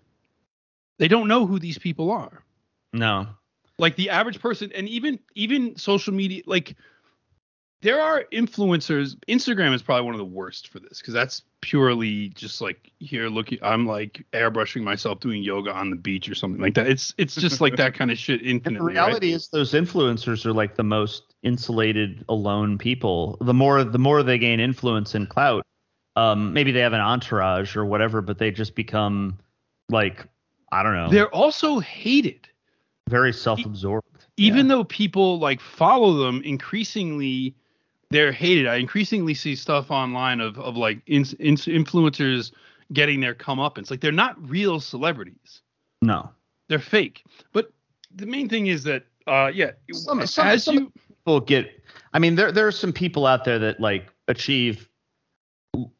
They 0.97 1.07
don't 1.07 1.27
know 1.27 1.45
who 1.45 1.59
these 1.59 1.77
people 1.77 2.09
are. 2.09 2.43
No. 2.91 3.27
Like 3.77 3.95
the 3.97 4.09
average 4.09 4.39
person, 4.39 4.71
and 4.73 4.89
even 4.89 5.19
even 5.35 5.77
social 5.77 6.11
media, 6.11 6.41
like 6.47 6.75
there 7.81 8.01
are 8.01 8.25
influencers. 8.33 9.15
Instagram 9.27 9.73
is 9.73 9.81
probably 9.81 10.05
one 10.05 10.13
of 10.13 10.19
the 10.19 10.25
worst 10.25 10.69
for 10.69 10.79
this 10.79 10.99
because 10.99 11.13
that's 11.13 11.43
purely 11.61 12.29
just 12.29 12.61
like 12.61 12.91
here 12.99 13.29
looking 13.29 13.57
i'm 13.63 13.85
like 13.87 14.23
airbrushing 14.31 14.83
myself 14.83 15.19
doing 15.19 15.41
yoga 15.41 15.71
on 15.71 15.89
the 15.89 15.95
beach 15.95 16.29
or 16.29 16.35
something 16.35 16.61
like 16.61 16.75
that 16.75 16.87
it's 16.87 17.15
it's 17.17 17.33
just 17.35 17.61
like 17.61 17.75
that 17.75 17.95
kind 17.95 18.11
of 18.11 18.17
shit 18.17 18.41
infinitely 18.45 18.77
the 18.77 18.83
reality 18.83 19.31
right? 19.31 19.35
is 19.35 19.47
those 19.49 19.73
influencers 19.73 20.45
are 20.45 20.53
like 20.53 20.75
the 20.75 20.83
most 20.83 21.33
insulated 21.41 22.23
alone 22.29 22.77
people 22.77 23.37
the 23.41 23.53
more 23.53 23.83
the 23.83 23.97
more 23.97 24.21
they 24.21 24.37
gain 24.37 24.59
influence 24.59 25.15
and 25.15 25.29
clout 25.29 25.65
um 26.15 26.53
maybe 26.53 26.71
they 26.71 26.79
have 26.79 26.93
an 26.93 27.01
entourage 27.01 27.75
or 27.75 27.85
whatever 27.85 28.21
but 28.21 28.37
they 28.37 28.51
just 28.51 28.75
become 28.75 29.37
like 29.89 30.27
i 30.71 30.83
don't 30.83 30.95
know 30.95 31.09
they're 31.09 31.33
also 31.33 31.79
hated 31.79 32.47
very 33.09 33.33
self-absorbed 33.33 34.27
even 34.37 34.67
yeah. 34.67 34.75
though 34.75 34.83
people 34.83 35.39
like 35.39 35.59
follow 35.59 36.13
them 36.13 36.41
increasingly 36.43 37.55
they're 38.09 38.31
hated. 38.31 38.67
I 38.67 38.75
increasingly 38.75 39.33
see 39.33 39.55
stuff 39.55 39.91
online 39.91 40.39
of 40.39 40.57
of 40.59 40.77
like 40.77 40.99
in, 41.07 41.25
in, 41.39 41.55
influencers 41.55 42.51
getting 42.93 43.19
their 43.19 43.35
comeuppance. 43.35 43.91
Like 43.91 44.01
they're 44.01 44.11
not 44.11 44.35
real 44.49 44.79
celebrities. 44.79 45.61
No, 46.01 46.29
they're 46.69 46.79
fake. 46.79 47.23
But 47.51 47.71
the 48.15 48.25
main 48.25 48.49
thing 48.49 48.67
is 48.67 48.83
that, 48.83 49.03
uh, 49.25 49.51
yeah, 49.53 49.71
some, 49.91 50.25
some, 50.25 50.47
as 50.47 50.63
some 50.63 50.75
you 50.75 50.91
people 51.07 51.39
get. 51.41 51.83
I 52.13 52.19
mean, 52.19 52.35
there 52.35 52.51
there 52.51 52.67
are 52.67 52.71
some 52.71 52.93
people 52.93 53.25
out 53.25 53.45
there 53.45 53.59
that 53.59 53.79
like 53.79 54.07
achieve. 54.27 54.87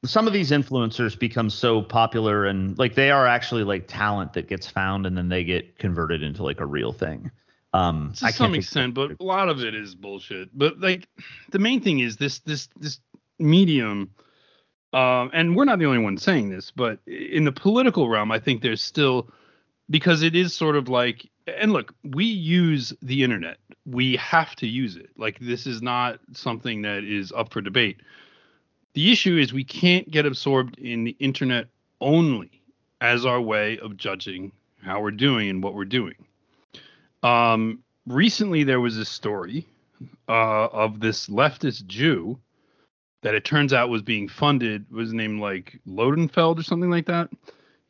Some 0.05 0.25
of 0.25 0.33
these 0.33 0.49
influencers 0.49 1.19
become 1.19 1.51
so 1.51 1.83
popular 1.83 2.45
and 2.45 2.75
like 2.79 2.95
they 2.95 3.11
are 3.11 3.27
actually 3.27 3.63
like 3.63 3.85
talent 3.87 4.33
that 4.33 4.47
gets 4.47 4.67
found 4.67 5.05
and 5.05 5.15
then 5.15 5.29
they 5.29 5.43
get 5.43 5.77
converted 5.77 6.23
into 6.23 6.41
like 6.41 6.59
a 6.59 6.65
real 6.65 6.91
thing. 6.91 7.29
Um, 7.77 8.13
to 8.17 8.31
some 8.31 8.55
extent, 8.55 8.93
but 8.93 9.11
a 9.19 9.23
lot 9.23 9.49
of 9.49 9.63
it 9.63 9.75
is 9.75 9.93
bullshit. 9.93 10.49
But 10.57 10.79
like, 10.79 11.07
the 11.51 11.59
main 11.59 11.81
thing 11.81 11.99
is 11.99 12.17
this 12.17 12.39
this 12.39 12.69
this 12.79 12.99
medium, 13.37 14.11
uh, 14.93 15.27
and 15.31 15.55
we're 15.55 15.65
not 15.65 15.77
the 15.77 15.85
only 15.85 15.99
ones 15.99 16.23
saying 16.23 16.49
this, 16.49 16.71
but 16.71 16.99
in 17.05 17.43
the 17.45 17.51
political 17.51 18.09
realm, 18.09 18.31
I 18.31 18.39
think 18.39 18.61
there's 18.61 18.81
still 18.81 19.29
because 19.89 20.23
it 20.23 20.35
is 20.35 20.53
sort 20.53 20.75
of 20.75 20.89
like, 20.89 21.29
and 21.45 21.71
look, 21.71 21.93
we 22.03 22.25
use 22.25 22.93
the 23.01 23.23
internet, 23.23 23.57
we 23.85 24.15
have 24.15 24.55
to 24.57 24.67
use 24.67 24.95
it. 24.95 25.11
Like, 25.15 25.39
this 25.39 25.67
is 25.67 25.81
not 25.81 26.19
something 26.33 26.81
that 26.81 27.03
is 27.03 27.31
up 27.31 27.53
for 27.53 27.61
debate. 27.61 28.01
The 28.93 29.11
issue 29.11 29.37
is 29.37 29.53
we 29.53 29.63
can't 29.63 30.09
get 30.09 30.25
absorbed 30.25 30.79
in 30.79 31.03
the 31.03 31.15
internet 31.19 31.67
only 32.01 32.63
as 33.01 33.25
our 33.25 33.39
way 33.39 33.77
of 33.77 33.95
judging 33.97 34.51
how 34.81 35.01
we're 35.01 35.11
doing 35.11 35.49
and 35.49 35.63
what 35.63 35.75
we're 35.75 35.85
doing 35.85 36.15
um, 37.27 37.83
recently, 38.05 38.63
there 38.63 38.79
was 38.79 38.97
a 38.97 39.05
story 39.05 39.65
uh, 40.29 40.65
of 40.67 40.99
this 40.99 41.27
leftist 41.27 41.85
Jew 41.87 42.39
that 43.23 43.35
it 43.35 43.43
turns 43.43 43.73
out 43.73 43.89
was 43.89 44.01
being 44.01 44.27
funded 44.27 44.89
was 44.91 45.11
named 45.13 45.41
like 45.41 45.79
Lodenfeld 45.87 46.59
or 46.59 46.63
something 46.63 46.89
like 46.89 47.07
that. 47.07 47.29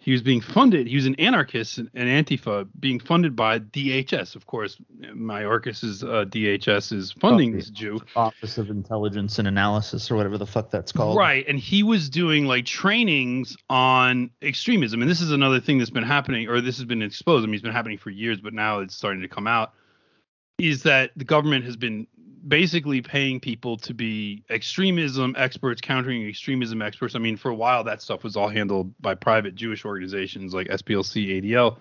He 0.08 0.14
was 0.14 0.22
being 0.22 0.40
funded. 0.40 0.88
He 0.88 0.96
was 0.96 1.06
an 1.06 1.16
anarchist 1.16 1.80
and 1.80 1.90
Antifa, 1.94 2.66
being 2.80 2.98
funded 2.98 3.36
by 3.36 3.60
DHS. 3.60 4.38
Of 4.38 4.48
course, 4.48 4.78
Mayorkas 5.02 5.84
is 5.84 6.02
uh, 6.02 6.24
DHS 6.30 6.94
is 6.94 7.12
funding 7.12 7.52
this 7.52 7.70
Jew. 7.70 8.00
Office 8.16 8.58
of 8.58 8.70
Intelligence 8.70 9.38
and 9.38 9.50
Analysis, 9.50 10.10
or 10.10 10.16
whatever 10.16 10.38
the 10.38 10.46
fuck 10.46 10.72
that's 10.72 10.94
called. 10.94 11.18
Right, 11.18 11.46
and 11.46 11.60
he 11.60 11.84
was 11.84 12.10
doing 12.10 12.46
like 12.46 12.66
trainings 12.66 13.58
on 13.70 14.30
extremism, 14.42 15.02
and 15.02 15.12
this 15.12 15.20
is 15.20 15.32
another 15.32 15.60
thing 15.60 15.78
that's 15.78 15.90
been 15.90 16.04
happening, 16.04 16.48
or 16.48 16.62
this 16.62 16.78
has 16.78 16.86
been 16.86 17.02
exposed. 17.02 17.44
I 17.44 17.48
mean, 17.48 17.56
it's 17.56 17.64
been 17.64 17.74
happening 17.74 17.98
for 17.98 18.10
years, 18.10 18.40
but 18.40 18.54
now 18.54 18.80
it's 18.80 18.96
starting 18.96 19.22
to 19.24 19.28
come 19.28 19.46
out. 19.46 19.74
Is 20.58 20.84
that 20.84 21.12
the 21.18 21.26
government 21.26 21.66
has 21.66 21.76
been 21.76 22.08
basically 22.48 23.02
paying 23.02 23.40
people 23.40 23.78
to 23.78 23.94
be 23.94 24.44
extremism 24.50 25.36
experts, 25.38 25.82
countering 25.82 26.28
extremism 26.28 26.82
experts. 26.82 27.16
I 27.16 27.20
mean, 27.20 27.38
for 27.38 27.50
a 27.50 27.56
while 27.56 27.84
that 27.86 28.02
stuff 28.02 28.24
was 28.24 28.36
all 28.36 28.50
handled 28.50 28.94
by 29.02 29.16
private 29.16 29.56
Jewish 29.56 29.86
organizations 29.86 30.54
like 30.54 30.68
SPLC, 30.68 31.42
ADL. 31.42 31.78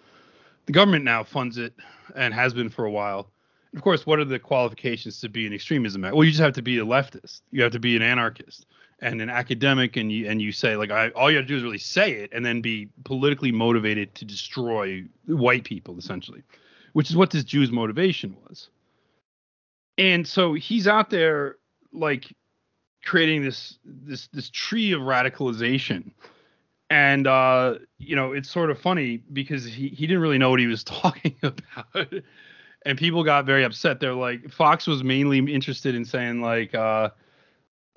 The 0.66 0.72
government 0.72 1.04
now 1.04 1.22
funds 1.24 1.58
it 1.58 1.74
and 2.14 2.34
has 2.34 2.54
been 2.54 2.68
for 2.68 2.84
a 2.84 2.90
while. 2.90 3.30
Of 3.74 3.82
course, 3.82 4.06
what 4.06 4.18
are 4.18 4.24
the 4.24 4.38
qualifications 4.38 5.20
to 5.20 5.28
be 5.28 5.46
an 5.46 5.52
extremism? 5.52 6.02
Well, 6.02 6.24
you 6.24 6.30
just 6.30 6.40
have 6.40 6.54
to 6.54 6.62
be 6.62 6.78
a 6.78 6.84
leftist. 6.84 7.42
You 7.50 7.62
have 7.62 7.72
to 7.72 7.80
be 7.80 7.94
an 7.96 8.02
anarchist 8.02 8.66
and 9.00 9.20
an 9.20 9.28
academic, 9.28 9.96
and 9.96 10.10
you 10.10 10.26
and 10.28 10.40
you 10.40 10.52
say 10.52 10.76
like, 10.76 10.90
I, 10.90 11.10
all 11.10 11.30
you 11.30 11.36
have 11.36 11.44
to 11.44 11.48
do 11.48 11.56
is 11.56 11.62
really 11.62 11.78
say 11.78 12.12
it, 12.12 12.30
and 12.32 12.44
then 12.44 12.62
be 12.62 12.88
politically 13.04 13.52
motivated 13.52 14.14
to 14.14 14.24
destroy 14.24 15.04
white 15.26 15.64
people, 15.64 15.98
essentially, 15.98 16.42
which 16.94 17.10
is 17.10 17.16
what 17.16 17.30
this 17.30 17.44
Jew's 17.44 17.70
motivation 17.70 18.36
was 18.48 18.70
and 19.98 20.26
so 20.26 20.54
he's 20.54 20.87
out 20.87 21.11
there 21.11 21.56
like 21.92 22.35
creating 23.04 23.42
this 23.42 23.78
this 23.85 24.28
this 24.28 24.50
tree 24.50 24.92
of 24.92 25.00
radicalization. 25.00 26.11
And 26.90 27.26
uh 27.26 27.76
you 27.98 28.14
know 28.14 28.32
it's 28.32 28.50
sort 28.50 28.70
of 28.70 28.78
funny 28.78 29.22
because 29.32 29.64
he 29.64 29.88
he 29.88 30.06
didn't 30.06 30.22
really 30.22 30.38
know 30.38 30.50
what 30.50 30.61
he 30.61 30.66
was 30.66 30.85
talking 30.85 31.37
about. 31.42 32.12
And 32.85 32.98
people 32.98 33.24
got 33.24 33.46
very 33.46 33.64
upset. 33.64 34.00
They're 34.00 34.14
like 34.14 34.50
fox 34.50 34.87
was 34.87 35.02
mainly 35.02 35.38
interested 35.38 35.94
in 35.94 36.04
saying 36.04 36.42
like 36.42 36.74
uh 36.74 37.11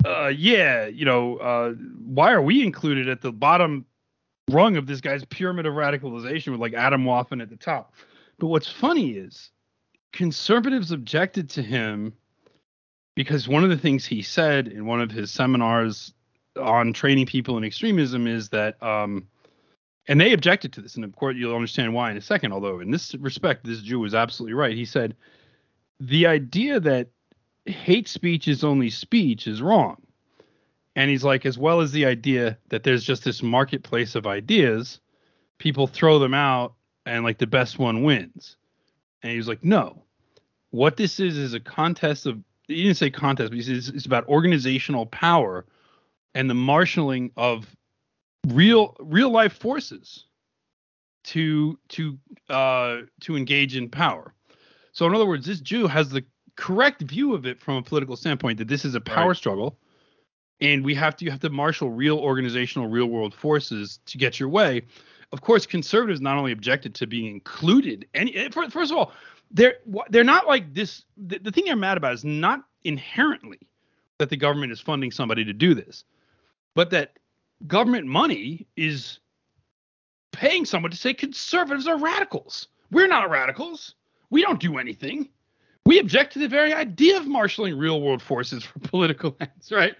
uh 0.04 0.28
yeah 0.28 0.86
you 0.86 1.04
know 1.04 1.36
uh 1.36 1.72
why 2.06 2.32
are 2.32 2.42
we 2.42 2.62
included 2.62 3.08
at 3.08 3.20
the 3.20 3.30
bottom 3.30 3.84
rung 4.48 4.76
of 4.76 4.86
this 4.86 5.00
guy's 5.00 5.24
pyramid 5.26 5.66
of 5.66 5.74
radicalization 5.74 6.48
with 6.48 6.60
like 6.60 6.72
Atomwaffen 6.72 7.42
at 7.42 7.50
the 7.50 7.56
top? 7.56 7.94
But 8.38 8.46
what's 8.46 8.68
funny 8.68 9.10
is 9.10 9.50
conservatives 10.12 10.92
objected 10.92 11.50
to 11.50 11.62
him 11.62 12.12
because 13.14 13.48
one 13.48 13.64
of 13.64 13.70
the 13.70 13.78
things 13.78 14.04
he 14.04 14.22
said 14.22 14.68
in 14.68 14.86
one 14.86 15.00
of 15.00 15.10
his 15.10 15.30
seminars 15.30 16.12
on 16.60 16.92
training 16.92 17.26
people 17.26 17.56
in 17.56 17.64
extremism 17.64 18.26
is 18.26 18.48
that 18.48 18.82
um, 18.82 19.26
and 20.08 20.20
they 20.20 20.32
objected 20.32 20.72
to 20.72 20.80
this 20.80 20.96
and 20.96 21.04
of 21.04 21.14
course 21.14 21.36
you'll 21.36 21.54
understand 21.54 21.94
why 21.94 22.10
in 22.10 22.16
a 22.16 22.20
second 22.22 22.52
although 22.52 22.80
in 22.80 22.90
this 22.90 23.14
respect 23.16 23.64
this 23.64 23.80
jew 23.82 24.00
was 24.00 24.14
absolutely 24.14 24.54
right. 24.54 24.76
He 24.76 24.84
said 24.84 25.14
the 26.00 26.26
idea 26.26 26.80
that 26.80 27.08
hate 27.66 28.08
speech 28.08 28.48
is 28.48 28.64
only 28.64 28.90
speech 28.90 29.46
is 29.46 29.62
wrong. 29.62 29.98
And 30.96 31.08
he's 31.08 31.24
like 31.24 31.46
as 31.46 31.56
well 31.56 31.80
as 31.80 31.92
the 31.92 32.06
idea 32.06 32.58
that 32.70 32.82
there's 32.82 33.04
just 33.04 33.22
this 33.24 33.42
marketplace 33.42 34.14
of 34.14 34.26
ideas 34.26 34.98
people 35.58 35.86
throw 35.86 36.18
them 36.18 36.34
out 36.34 36.74
and 37.06 37.22
like 37.22 37.38
the 37.38 37.46
best 37.46 37.78
one 37.78 38.02
wins 38.02 38.56
and 39.22 39.32
he 39.32 39.36
was 39.36 39.48
like, 39.48 39.64
no, 39.64 40.04
what 40.70 40.96
this 40.96 41.20
is 41.20 41.36
is 41.36 41.54
a 41.54 41.60
contest 41.60 42.26
of, 42.26 42.38
he 42.68 42.82
didn't 42.82 42.96
say 42.96 43.10
contest, 43.10 43.50
but 43.50 43.56
he 43.56 43.62
says 43.62 43.88
it's 43.88 44.06
about 44.06 44.26
organizational 44.28 45.06
power 45.06 45.66
and 46.34 46.48
the 46.48 46.54
marshaling 46.54 47.30
of 47.36 47.66
real 48.46 48.96
real 49.00 49.30
life 49.30 49.52
forces 49.52 50.24
to 51.22 51.78
to 51.88 52.18
uh 52.48 52.98
to 53.20 53.36
engage 53.36 53.76
in 53.76 53.88
power. 53.88 54.32
So 54.92 55.06
in 55.06 55.14
other 55.14 55.26
words, 55.26 55.46
this 55.46 55.60
Jew 55.60 55.86
has 55.88 56.10
the 56.10 56.24
correct 56.56 57.02
view 57.02 57.34
of 57.34 57.46
it 57.46 57.60
from 57.60 57.76
a 57.76 57.82
political 57.82 58.16
standpoint 58.16 58.58
that 58.58 58.68
this 58.68 58.84
is 58.84 58.94
a 58.94 59.00
power 59.00 59.28
right. 59.28 59.36
struggle 59.36 59.78
and 60.60 60.84
we 60.84 60.94
have 60.94 61.16
to 61.16 61.24
you 61.24 61.30
have 61.30 61.40
to 61.40 61.50
marshal 61.50 61.90
real 61.90 62.18
organizational 62.18 62.88
real 62.88 63.06
world 63.06 63.34
forces 63.34 63.98
to 64.06 64.18
get 64.18 64.38
your 64.38 64.48
way 64.48 64.82
of 65.32 65.40
course, 65.40 65.66
conservatives 65.66 66.20
not 66.20 66.36
only 66.36 66.52
objected 66.52 66.94
to 66.96 67.06
being 67.06 67.26
included, 67.26 68.06
and 68.14 68.30
eh, 68.34 68.48
first 68.50 68.90
of 68.90 68.96
all, 68.96 69.12
they're 69.50 69.74
they're 70.10 70.24
not 70.24 70.46
like 70.46 70.74
this. 70.74 71.04
The, 71.16 71.38
the 71.38 71.50
thing 71.50 71.64
they're 71.66 71.76
mad 71.76 71.96
about 71.96 72.14
is 72.14 72.24
not 72.24 72.64
inherently 72.84 73.58
that 74.18 74.30
the 74.30 74.36
government 74.36 74.72
is 74.72 74.80
funding 74.80 75.10
somebody 75.10 75.44
to 75.44 75.52
do 75.52 75.74
this, 75.74 76.04
but 76.74 76.90
that 76.90 77.18
government 77.66 78.06
money 78.06 78.66
is 78.76 79.18
paying 80.32 80.64
someone 80.64 80.90
to 80.90 80.96
say 80.96 81.14
conservatives 81.14 81.86
are 81.86 81.98
radicals. 81.98 82.68
We're 82.90 83.08
not 83.08 83.30
radicals. 83.30 83.94
We 84.30 84.42
don't 84.42 84.60
do 84.60 84.78
anything. 84.78 85.28
We 85.86 85.98
object 85.98 86.34
to 86.34 86.38
the 86.38 86.48
very 86.48 86.72
idea 86.72 87.16
of 87.16 87.26
marshaling 87.26 87.76
real 87.76 88.00
world 88.00 88.22
forces 88.22 88.62
for 88.62 88.78
political 88.82 89.36
ends, 89.40 89.72
right? 89.72 89.94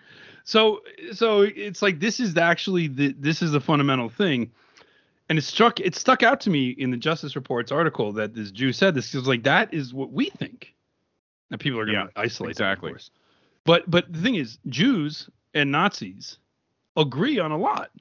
So 0.44 0.80
so 1.12 1.42
it's 1.42 1.82
like 1.82 2.00
this 2.00 2.20
is 2.20 2.36
actually 2.36 2.88
the 2.88 3.14
this 3.18 3.42
is 3.42 3.52
the 3.52 3.60
fundamental 3.60 4.08
thing. 4.08 4.50
And 5.30 5.38
it 5.38 5.42
struck 5.42 5.78
it 5.78 5.94
stuck 5.94 6.24
out 6.24 6.40
to 6.40 6.50
me 6.50 6.70
in 6.70 6.90
the 6.90 6.96
Justice 6.96 7.36
Report's 7.36 7.70
article 7.70 8.12
that 8.14 8.34
this 8.34 8.50
Jew 8.50 8.72
said 8.72 8.96
this 8.96 9.14
is 9.14 9.28
like 9.28 9.44
that 9.44 9.72
is 9.72 9.94
what 9.94 10.12
we 10.12 10.28
think. 10.28 10.74
Now 11.50 11.56
people 11.56 11.78
are 11.78 11.86
going 11.86 11.98
to 11.98 12.12
yeah, 12.14 12.22
isolate 12.22 12.50
exactly. 12.50 12.92
That, 12.92 13.08
but 13.64 13.88
but 13.88 14.12
the 14.12 14.20
thing 14.20 14.34
is 14.34 14.58
Jews 14.66 15.30
and 15.54 15.70
Nazis 15.70 16.38
agree 16.96 17.38
on 17.38 17.52
a 17.52 17.56
lot. 17.56 17.92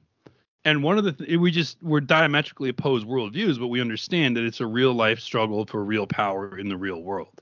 And 0.64 0.82
one 0.82 0.98
of 0.98 1.04
the 1.04 1.12
th- 1.12 1.38
we 1.38 1.52
just 1.52 1.80
we're 1.84 2.00
diametrically 2.00 2.68
opposed 2.68 3.06
worldviews, 3.06 3.60
but 3.60 3.68
we 3.68 3.80
understand 3.80 4.36
that 4.36 4.44
it's 4.44 4.60
a 4.60 4.66
real 4.66 4.92
life 4.92 5.20
struggle 5.20 5.64
for 5.66 5.84
real 5.84 6.08
power 6.08 6.58
in 6.58 6.68
the 6.68 6.76
real 6.76 7.00
world. 7.00 7.40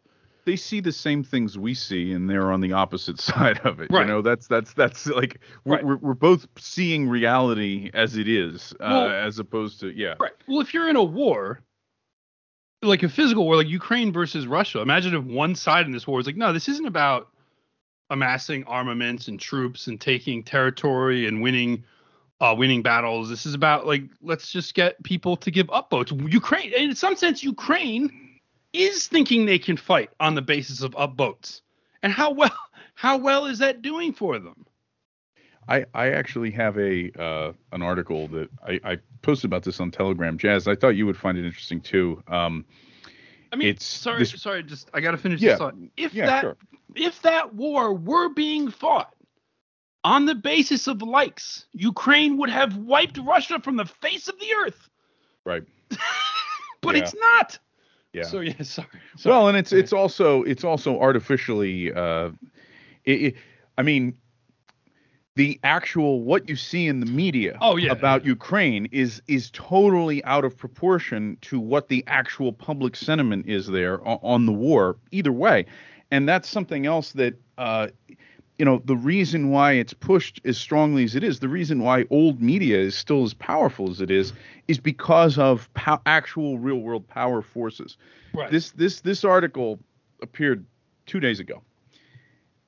They 0.48 0.56
see 0.56 0.80
the 0.80 0.92
same 0.92 1.22
things 1.22 1.58
we 1.58 1.74
see, 1.74 2.12
and 2.12 2.30
they're 2.30 2.50
on 2.52 2.62
the 2.62 2.72
opposite 2.72 3.20
side 3.32 3.58
of 3.66 3.80
it. 3.80 3.90
Right. 3.90 4.06
You 4.06 4.06
know, 4.06 4.22
that's 4.22 4.46
that's 4.46 4.72
that's 4.72 5.06
like 5.06 5.40
we're 5.66 5.76
right. 5.76 5.84
we're, 5.84 5.96
we're, 5.98 6.14
both 6.14 6.46
seeing 6.56 7.06
reality 7.06 7.90
as 7.92 8.16
it 8.16 8.28
is, 8.28 8.72
uh, 8.80 8.88
well, 8.88 9.10
as 9.10 9.38
opposed 9.38 9.78
to 9.80 9.90
yeah. 9.90 10.14
Right. 10.18 10.32
Well, 10.46 10.60
if 10.60 10.72
you're 10.72 10.88
in 10.88 10.96
a 10.96 11.04
war, 11.04 11.60
like 12.80 13.02
a 13.02 13.10
physical 13.10 13.44
war, 13.44 13.56
like 13.56 13.68
Ukraine 13.68 14.10
versus 14.10 14.46
Russia, 14.46 14.80
imagine 14.80 15.14
if 15.14 15.22
one 15.22 15.54
side 15.54 15.84
in 15.84 15.92
this 15.92 16.06
war 16.06 16.18
is 16.18 16.24
like, 16.24 16.36
no, 16.36 16.54
this 16.54 16.66
isn't 16.66 16.86
about 16.86 17.28
amassing 18.08 18.64
armaments 18.64 19.28
and 19.28 19.38
troops 19.38 19.86
and 19.86 20.00
taking 20.00 20.42
territory 20.42 21.26
and 21.26 21.42
winning 21.42 21.84
uh, 22.40 22.54
winning 22.56 22.80
battles. 22.80 23.28
This 23.28 23.44
is 23.44 23.52
about 23.52 23.86
like 23.86 24.04
let's 24.22 24.50
just 24.50 24.72
get 24.72 25.02
people 25.02 25.36
to 25.36 25.50
give 25.50 25.68
up 25.68 25.90
votes. 25.90 26.10
Ukraine, 26.10 26.72
in 26.72 26.94
some 26.94 27.16
sense, 27.16 27.44
Ukraine 27.44 28.27
is 28.72 29.06
thinking 29.06 29.46
they 29.46 29.58
can 29.58 29.76
fight 29.76 30.10
on 30.20 30.34
the 30.34 30.42
basis 30.42 30.82
of 30.82 30.92
upvotes. 30.92 31.60
And 32.02 32.12
how 32.12 32.32
well 32.32 32.56
how 32.94 33.18
well 33.18 33.46
is 33.46 33.58
that 33.58 33.82
doing 33.82 34.12
for 34.12 34.38
them? 34.38 34.66
I, 35.68 35.84
I 35.92 36.12
actually 36.12 36.50
have 36.52 36.78
a 36.78 37.10
uh, 37.20 37.52
an 37.72 37.82
article 37.82 38.26
that 38.28 38.48
I, 38.66 38.80
I, 38.84 38.98
posted 39.20 39.48
about 39.48 39.64
this 39.64 39.80
on 39.80 39.90
Telegram. 39.90 40.38
Jazz, 40.38 40.66
I 40.66 40.74
thought 40.74 40.96
you 40.96 41.04
would 41.04 41.16
find 41.16 41.36
it 41.36 41.44
interesting 41.44 41.82
too. 41.82 42.22
Um, 42.26 42.64
I 43.52 43.56
mean, 43.56 43.68
it's 43.68 43.84
sorry, 43.84 44.20
this, 44.20 44.40
sorry, 44.40 44.62
just 44.62 44.88
I 44.94 45.00
got 45.00 45.10
to 45.10 45.18
finish 45.18 45.42
yeah, 45.42 45.50
this 45.50 45.58
thought. 45.58 45.74
If 45.96 46.14
yeah, 46.14 46.26
that 46.26 46.40
sure 46.40 46.56
if 46.94 47.22
that 47.22 47.54
war 47.54 47.94
were 47.94 48.28
being 48.28 48.70
fought 48.70 49.14
on 50.04 50.26
the 50.26 50.34
basis 50.34 50.86
of 50.86 51.02
likes, 51.02 51.66
Ukraine 51.72 52.36
would 52.38 52.50
have 52.50 52.76
wiped 52.76 53.18
Russia 53.18 53.60
from 53.60 53.76
the 53.76 53.84
face 53.84 54.28
of 54.28 54.38
the 54.38 54.52
earth. 54.64 54.88
Right. 55.44 55.64
but 56.80 56.96
yeah. 56.96 57.02
it's 57.02 57.14
not. 57.14 57.58
Yeah. 58.12 58.24
So 58.24 58.40
yeah, 58.40 58.54
sorry. 58.62 58.88
sorry. 59.16 59.34
Well, 59.34 59.48
and 59.48 59.56
it's 59.56 59.72
it's 59.72 59.92
also 59.92 60.42
it's 60.42 60.64
also 60.64 61.00
artificially. 61.00 61.92
Uh, 61.92 62.30
it, 63.04 63.22
it, 63.22 63.34
I 63.76 63.82
mean, 63.82 64.16
the 65.36 65.60
actual 65.62 66.22
what 66.22 66.48
you 66.48 66.56
see 66.56 66.88
in 66.88 66.98
the 67.00 67.06
media 67.06 67.56
oh, 67.60 67.76
yeah, 67.76 67.92
about 67.92 68.24
yeah. 68.24 68.30
Ukraine 68.30 68.86
is 68.86 69.22
is 69.28 69.50
totally 69.52 70.22
out 70.24 70.44
of 70.44 70.56
proportion 70.56 71.38
to 71.42 71.60
what 71.60 71.88
the 71.88 72.02
actual 72.06 72.52
public 72.52 72.96
sentiment 72.96 73.46
is 73.46 73.68
there 73.68 74.06
on, 74.06 74.18
on 74.22 74.46
the 74.46 74.52
war. 74.52 74.96
Either 75.12 75.32
way, 75.32 75.66
and 76.10 76.28
that's 76.28 76.48
something 76.48 76.86
else 76.86 77.12
that 77.12 77.34
uh, 77.56 77.88
you 78.58 78.64
know 78.64 78.82
the 78.84 78.96
reason 78.96 79.50
why 79.50 79.72
it's 79.72 79.94
pushed 79.94 80.40
as 80.44 80.58
strongly 80.58 81.04
as 81.04 81.14
it 81.14 81.22
is 81.22 81.40
the 81.40 81.48
reason 81.48 81.82
why 81.82 82.04
old 82.10 82.42
media 82.42 82.76
is 82.76 82.94
still 82.94 83.24
as 83.24 83.32
powerful 83.34 83.90
as 83.90 84.00
it 84.00 84.10
is 84.10 84.32
is 84.66 84.78
because 84.78 85.38
of 85.38 85.72
po- 85.74 86.00
actual 86.06 86.58
real 86.58 86.78
world 86.78 87.06
power 87.08 87.40
forces 87.40 87.96
right. 88.34 88.50
this 88.50 88.72
this 88.72 89.00
this 89.00 89.24
article 89.24 89.78
appeared 90.22 90.64
two 91.06 91.20
days 91.20 91.40
ago 91.40 91.62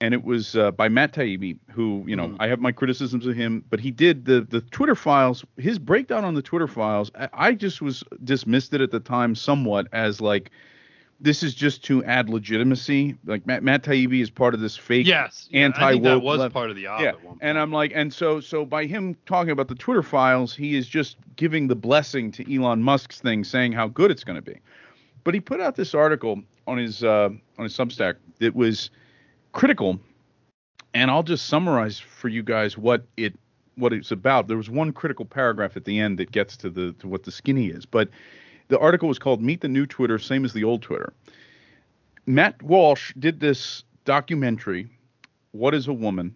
and 0.01 0.15
it 0.15 0.25
was 0.25 0.57
uh, 0.57 0.71
by 0.71 0.89
Matt 0.89 1.13
Taibbi, 1.13 1.59
who 1.71 2.05
you 2.07 2.17
know 2.17 2.29
mm. 2.29 2.37
I 2.41 2.49
have 2.49 2.59
my 2.59 2.73
criticisms 2.73 3.27
of 3.27 3.37
him, 3.37 3.65
but 3.69 3.81
he 3.81 3.91
did 3.91 4.25
the 4.25 4.41
the 4.41 4.63
Twitter 4.63 4.95
files. 4.95 5.45
His 5.59 5.79
breakdown 5.79 6.25
on 6.25 6.35
the 6.35 6.43
Twitter 6.43 6.67
files, 6.67 7.11
I, 7.15 7.29
I 7.33 7.53
just 7.53 7.83
was 7.83 8.03
dismissed 8.25 8.73
it 8.73 8.81
at 8.81 8.91
the 8.91 9.01
time 9.01 9.35
somewhat 9.35 9.89
as 9.93 10.21
like 10.21 10.51
this 11.21 11.43
is 11.43 11.55
just 11.55 11.85
to 11.85 12.03
add 12.05 12.29
legitimacy. 12.29 13.17
Like 13.27 13.47
Matt, 13.47 13.63
Matt 13.63 13.83
Taibbi 13.83 14.21
is 14.21 14.31
part 14.31 14.55
of 14.55 14.61
this 14.61 14.77
fake 14.77 15.07
yes, 15.07 15.49
anti 15.53 15.95
woke. 15.95 16.03
That 16.03 16.21
was 16.21 16.41
left. 16.41 16.55
part 16.55 16.71
of 16.71 16.77
the 16.77 16.87
op. 16.87 17.01
Yeah, 17.01 17.13
and 17.41 17.59
I'm 17.59 17.73
like, 17.73 17.93
and 17.95 18.13
so 18.13 18.41
so 18.41 18.65
by 18.65 18.87
him 18.87 19.17
talking 19.27 19.51
about 19.51 19.69
the 19.69 19.75
Twitter 19.75 20.03
files, 20.03 20.55
he 20.55 20.77
is 20.77 20.89
just 20.89 21.17
giving 21.37 21.69
the 21.69 21.77
blessing 21.77 22.33
to 22.33 22.55
Elon 22.55 22.83
Musk's 22.83 23.21
thing, 23.21 23.45
saying 23.45 23.73
how 23.73 23.89
good 23.89 24.11
it's 24.11 24.25
going 24.25 24.37
to 24.37 24.43
be. 24.43 24.59
But 25.23 25.35
he 25.35 25.41
put 25.41 25.61
out 25.61 25.77
this 25.77 25.95
article 25.95 26.43
on 26.67 26.79
his 26.79 27.05
uh, 27.05 27.29
on 27.59 27.65
his 27.65 27.77
Substack 27.77 28.17
that 28.39 28.55
was 28.55 28.91
critical, 29.53 30.01
and 30.95 31.11
I'll 31.11 31.23
just 31.23 31.47
summarize 31.47 31.99
for 31.99 32.29
you 32.29 32.43
guys 32.43 32.79
what 32.79 33.05
it 33.19 33.35
what 33.77 33.93
it's 33.93 34.11
about. 34.11 34.49
There 34.49 34.57
was 34.57 34.71
one 34.71 34.93
critical 34.93 35.27
paragraph 35.27 35.77
at 35.77 35.85
the 35.85 36.01
end 36.01 36.19
that 36.19 36.33
gets 36.33 36.57
to 36.59 36.71
the 36.71 36.93
to 36.95 37.09
what 37.09 37.25
the 37.25 37.31
skinny 37.31 37.67
is, 37.67 37.85
but 37.85 38.09
the 38.71 38.79
article 38.79 39.09
was 39.09 39.19
called 39.19 39.43
Meet 39.43 39.61
the 39.61 39.69
New 39.69 39.85
Twitter, 39.85 40.19
Same 40.19 40.45
as 40.45 40.55
the 40.55 40.65
Old 40.65 40.81
Twitter. 40.81 41.13
Matt 42.25 42.63
Walsh 42.63 43.13
did 43.19 43.41
this 43.41 43.85
documentary, 44.05 44.89
What 45.51 45.75
is 45.75 45.89
a 45.89 45.93
Woman, 45.93 46.35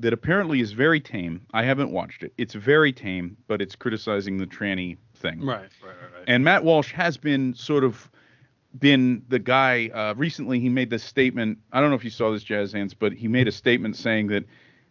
that 0.00 0.12
apparently 0.12 0.60
is 0.60 0.72
very 0.72 1.00
tame. 1.00 1.44
I 1.52 1.64
haven't 1.64 1.90
watched 1.90 2.22
it. 2.22 2.32
It's 2.38 2.54
very 2.54 2.92
tame, 2.92 3.36
but 3.48 3.60
it's 3.60 3.74
criticizing 3.74 4.38
the 4.38 4.46
tranny 4.46 4.96
thing. 5.16 5.44
Right, 5.44 5.58
right, 5.60 5.70
right. 5.82 6.12
right. 6.14 6.24
And 6.28 6.44
Matt 6.44 6.62
Walsh 6.62 6.92
has 6.92 7.16
been 7.16 7.52
sort 7.54 7.82
of 7.82 8.08
been 8.78 9.24
the 9.28 9.40
guy. 9.40 9.88
Uh, 9.88 10.14
recently, 10.16 10.60
he 10.60 10.68
made 10.68 10.90
this 10.90 11.02
statement. 11.02 11.58
I 11.72 11.80
don't 11.80 11.90
know 11.90 11.96
if 11.96 12.04
you 12.04 12.10
saw 12.10 12.30
this, 12.30 12.44
Jazz 12.44 12.72
Hands, 12.72 12.94
but 12.94 13.12
he 13.12 13.26
made 13.26 13.48
a 13.48 13.52
statement 13.52 13.96
saying 13.96 14.28
that 14.28 14.44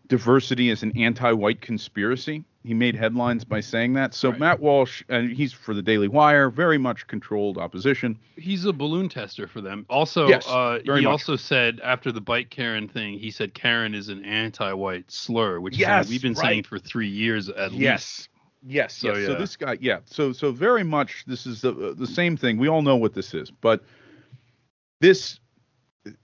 diversity 0.08 0.70
is 0.70 0.84
an 0.84 0.98
anti-white 0.98 1.62
conspiracy. 1.62 2.44
He 2.64 2.74
made 2.74 2.96
headlines 2.96 3.46
by 3.46 3.62
saying 3.62 3.94
that. 3.94 4.14
So 4.14 4.30
right. 4.30 4.40
Matt 4.40 4.60
Walsh, 4.60 5.04
and 5.08 5.32
he's 5.32 5.54
for 5.54 5.74
the 5.74 5.82
Daily 5.82 6.10
Wire, 6.10 6.50
very 6.50 6.78
much 6.78 7.08
controlled 7.08 7.58
opposition. 7.58 8.20
He's 8.36 8.66
a 8.66 8.74
balloon 8.74 9.08
tester 9.08 9.48
for 9.48 9.62
them. 9.62 9.86
Also, 9.90 10.28
yes, 10.28 10.46
uh, 10.48 10.80
he 10.84 10.90
much. 10.90 11.06
also 11.06 11.38
said 11.38 11.80
after 11.82 12.12
the 12.12 12.20
bite 12.20 12.50
Karen 12.50 12.90
thing, 12.90 13.20
he 13.20 13.32
said 13.32 13.54
Karen 13.54 13.96
is 13.96 14.10
an 14.10 14.26
anti-white 14.26 15.10
slur, 15.10 15.62
which 15.62 15.78
yes, 15.78 16.10
we've 16.10 16.22
been 16.22 16.34
right. 16.34 16.42
saying 16.42 16.64
for 16.64 16.78
three 16.78 17.08
years 17.08 17.48
at 17.48 17.72
yes. 17.72 18.20
least. 18.20 18.30
Yes. 18.64 18.96
So, 18.96 19.08
yes. 19.10 19.18
Yeah. 19.20 19.28
so 19.28 19.36
this 19.36 19.56
guy, 19.56 19.78
yeah. 19.80 20.00
So 20.06 20.34
so 20.34 20.52
very 20.52 20.84
much 20.84 21.24
this 21.26 21.46
is 21.46 21.62
the 21.62 21.72
the 21.98 22.08
same 22.08 22.36
thing. 22.36 22.58
We 22.58 22.68
all 22.68 22.82
know 22.82 22.98
what 22.98 23.14
this 23.14 23.34
is, 23.34 23.50
but 23.50 23.82
this 25.00 25.40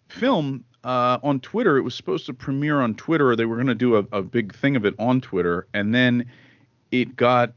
film 0.09 0.65
uh, 0.83 1.19
on 1.23 1.39
Twitter. 1.39 1.77
It 1.77 1.81
was 1.81 1.95
supposed 1.95 2.25
to 2.27 2.33
premiere 2.33 2.81
on 2.81 2.95
Twitter. 2.95 3.35
They 3.35 3.45
were 3.45 3.55
going 3.55 3.67
to 3.67 3.75
do 3.75 3.95
a, 3.97 4.05
a 4.11 4.21
big 4.21 4.55
thing 4.55 4.75
of 4.75 4.85
it 4.85 4.95
on 4.99 5.21
Twitter, 5.21 5.67
and 5.73 5.93
then 5.93 6.25
it 6.91 7.15
got 7.15 7.53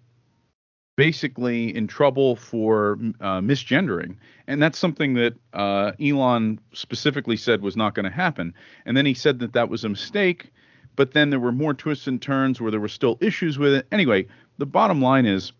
basically 0.96 1.76
in 1.76 1.86
trouble 1.86 2.36
for 2.36 2.98
uh, 3.20 3.40
misgendering, 3.40 4.16
and 4.46 4.62
that's 4.62 4.78
something 4.78 5.14
that 5.14 5.34
uh, 5.52 5.92
Elon 6.00 6.58
specifically 6.72 7.36
said 7.36 7.60
was 7.60 7.76
not 7.76 7.94
going 7.94 8.04
to 8.04 8.10
happen. 8.10 8.54
And 8.86 8.96
then 8.96 9.04
he 9.04 9.14
said 9.14 9.38
that 9.40 9.52
that 9.52 9.68
was 9.68 9.84
a 9.84 9.88
mistake, 9.90 10.52
but 10.96 11.12
then 11.12 11.28
there 11.28 11.40
were 11.40 11.52
more 11.52 11.74
twists 11.74 12.06
and 12.06 12.20
turns 12.20 12.60
where 12.60 12.70
there 12.70 12.80
were 12.80 12.88
still 12.88 13.18
issues 13.20 13.58
with 13.58 13.74
it. 13.74 13.86
Anyway, 13.92 14.26
the 14.56 14.66
bottom 14.66 15.02
line 15.02 15.26
is, 15.26 15.52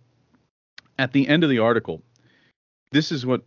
at 0.99 1.13
the 1.13 1.29
end 1.29 1.45
of 1.45 1.51
the 1.51 1.59
article, 1.59 2.03
this 2.93 3.13
is 3.13 3.27
what 3.27 3.43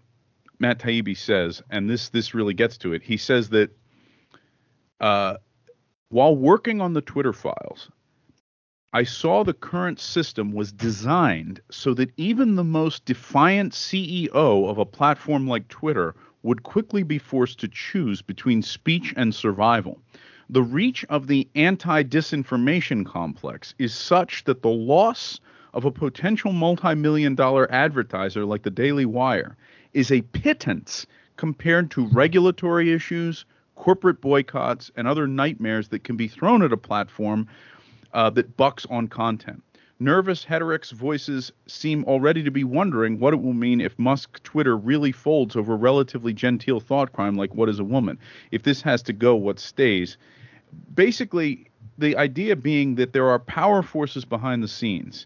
Matt 0.60 0.78
Taibbi 0.78 1.18
says, 1.18 1.64
and 1.72 1.90
this 1.90 2.10
this 2.10 2.36
really 2.36 2.54
gets 2.54 2.78
to 2.80 2.94
it. 2.94 3.02
He 3.02 3.18
says 3.18 3.50
that 3.50 3.72
uh, 5.00 5.38
while 6.10 6.36
working 6.36 6.82
on 6.82 6.94
the 6.94 7.02
Twitter 7.02 7.34
files, 7.34 7.90
I 8.92 9.04
saw 9.04 9.44
the 9.44 9.54
current 9.54 10.00
system 10.00 10.52
was 10.52 10.72
designed 10.72 11.62
so 11.70 11.94
that 11.94 12.12
even 12.18 12.56
the 12.56 12.64
most 12.64 13.06
defiant 13.06 13.74
CEO 13.74 14.28
of 14.34 14.80
a 14.80 14.86
platform 14.86 15.48
like 15.48 15.68
Twitter 15.68 16.16
would 16.42 16.64
quickly 16.64 17.04
be 17.04 17.20
forced 17.20 17.60
to 17.60 17.68
choose 17.68 18.24
between 18.24 18.64
speech 18.64 19.14
and 19.16 19.36
survival. 19.36 20.02
The 20.50 20.64
reach 20.64 21.06
of 21.06 21.28
the 21.28 21.48
anti 21.54 22.02
disinformation 22.02 23.06
complex 23.06 23.76
is 23.78 23.94
such 23.94 24.46
that 24.46 24.64
the 24.64 24.70
loss 24.70 25.40
of 25.76 25.86
a 25.86 25.92
potential 25.92 26.52
multi 26.52 26.96
million 26.96 27.36
dollar 27.36 27.72
advertiser 27.72 28.46
like 28.46 28.64
the 28.64 28.72
Daily 28.72 29.06
Wire 29.06 29.56
is 29.94 30.12
a 30.12 30.24
pittance 30.24 31.06
compared 31.36 31.92
to 31.92 32.08
regulatory 32.08 32.92
issues, 32.92 33.46
corporate 33.80 34.20
boycotts, 34.20 34.92
and 34.96 35.08
other 35.08 35.26
nightmares 35.26 35.88
that 35.88 36.04
can 36.04 36.18
be 36.18 36.28
thrown 36.28 36.62
at 36.62 36.74
a 36.74 36.78
platform 36.78 37.48
uh, 38.14 38.30
that 38.30 38.58
bucks 38.58 38.86
on 38.90 39.08
content. 39.08 39.64
Nervous 40.02 40.44
heterodox 40.44 40.92
voices 40.92 41.52
seem 41.66 42.04
already 42.04 42.44
to 42.44 42.52
be 42.52 42.64
wondering 42.64 43.20
what 43.20 43.34
it 43.34 43.42
will 43.42 43.54
mean 43.54 43.82
if 43.82 43.98
Musk 43.98 44.44
Twitter 44.44 44.78
really 44.78 45.14
folds 45.14 45.56
over 45.56 45.76
relatively 45.76 46.34
genteel 46.34 46.80
thought 46.80 47.14
crime 47.14 47.36
like 47.36 47.56
what 47.56 47.70
is 47.70 47.80
a 47.80 47.84
woman. 47.84 48.20
If 48.52 48.64
this 48.64 48.82
has 48.82 49.02
to 49.04 49.14
go, 49.14 49.36
what 49.36 49.60
stays? 49.60 50.18
Basically, 50.94 51.70
the 51.98 52.16
idea 52.18 52.56
being 52.56 52.96
that 52.96 53.14
there 53.14 53.30
are 53.30 53.40
power 53.40 53.82
forces 53.82 54.26
behind 54.26 54.62
the 54.62 54.68
scenes. 54.68 55.26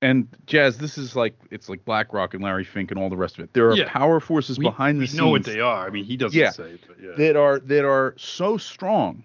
And 0.00 0.28
Jazz, 0.46 0.78
this 0.78 0.96
is 0.96 1.16
like 1.16 1.34
it's 1.50 1.68
like 1.68 1.84
BlackRock 1.84 2.34
and 2.34 2.42
Larry 2.42 2.64
Fink 2.64 2.90
and 2.90 3.00
all 3.00 3.10
the 3.10 3.16
rest 3.16 3.38
of 3.38 3.44
it. 3.44 3.52
There 3.52 3.68
are 3.70 3.76
Yeah. 3.76 3.88
power 3.88 4.20
forces 4.20 4.58
We, 4.58 4.64
behind 4.66 4.98
the 4.98 5.00
we 5.02 5.06
scenes 5.08 5.18
know 5.18 5.28
what 5.30 5.44
they 5.44 5.60
are. 5.60 5.86
I 5.86 5.90
mean, 5.90 6.04
he 6.04 6.16
doesn't 6.16 6.38
Yeah. 6.38 6.50
say, 6.50 6.78
but 6.86 6.96
yeah. 7.02 7.12
that 7.16 7.36
are 7.36 7.58
that 7.60 7.84
are 7.84 8.14
so 8.16 8.56
strong 8.56 9.24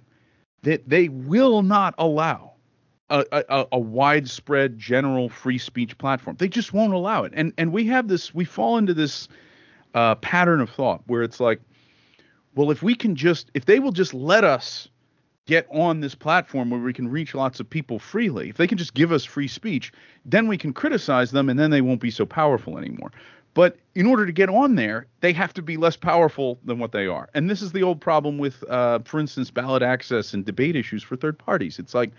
that 0.64 0.88
they 0.90 1.10
will 1.10 1.62
not 1.62 1.94
allow 2.00 2.54
a, 3.12 3.24
a, 3.32 3.68
a 3.74 3.80
widespread 3.80 4.80
general 4.80 5.30
free 5.30 5.60
speech 5.60 5.96
platform. 6.00 6.38
They 6.40 6.48
just 6.48 6.74
won't 6.74 6.94
allow 6.94 7.24
it. 7.24 7.34
And 7.36 7.54
and 7.60 7.72
we 7.72 7.86
have 7.88 8.08
this 8.08 8.34
we 8.34 8.44
fall 8.46 8.78
into 8.80 8.96
this 8.96 9.28
uh, 9.94 10.16
pattern 10.16 10.60
of 10.60 10.72
thought 10.72 11.04
where 11.06 11.22
it's 11.22 11.40
like, 11.40 11.62
well, 12.56 12.72
if 12.72 12.82
we 12.82 12.96
can 12.96 13.16
just 13.16 13.52
if 13.54 13.66
they 13.66 13.80
will 13.80 13.92
just 13.92 14.16
let 14.16 14.44
us 14.44 14.88
get 15.46 15.68
on 15.70 16.00
this 16.00 16.16
platform 16.16 16.70
where 16.70 16.80
we 16.80 16.94
can 16.94 17.08
reach 17.08 17.36
lots 17.36 17.60
of 17.60 17.70
people 17.70 18.00
freely, 18.00 18.50
if 18.50 18.58
they 18.58 18.68
can 18.68 18.78
just 18.78 18.94
give 18.94 19.12
us 19.12 19.26
free 19.26 19.48
speech, 19.48 19.92
then 20.26 20.48
we 20.48 20.58
can 20.58 20.74
criticize 20.74 21.32
them 21.32 21.50
and 21.50 21.60
then 21.60 21.70
they 21.70 21.82
won't 21.82 22.00
be 22.00 22.12
so 22.12 22.26
powerful 22.26 22.78
anymore. 22.78 23.12
But 23.54 23.78
in 23.94 24.08
order 24.08 24.26
to 24.26 24.32
get 24.32 24.50
on 24.50 24.76
there, 24.76 25.06
they 25.20 25.32
have 25.34 25.54
to 25.54 25.62
be 25.62 25.78
less 25.78 25.96
powerful 25.96 26.60
than 26.64 26.80
what 26.80 26.92
they 26.92 27.06
are. 27.06 27.30
And 27.34 27.50
this 27.50 27.62
is 27.62 27.72
the 27.72 27.84
old 27.84 28.02
problem 28.02 28.38
with, 28.38 28.64
uh, 28.70 29.00
for 29.06 29.20
instance, 29.20 29.52
ballot 29.52 29.84
access 29.84 30.34
and 30.34 30.44
debate 30.44 30.76
issues 30.76 31.04
for 31.04 31.16
third 31.16 31.38
parties. 31.38 31.78
It's 31.78 31.94
like, 31.94 32.12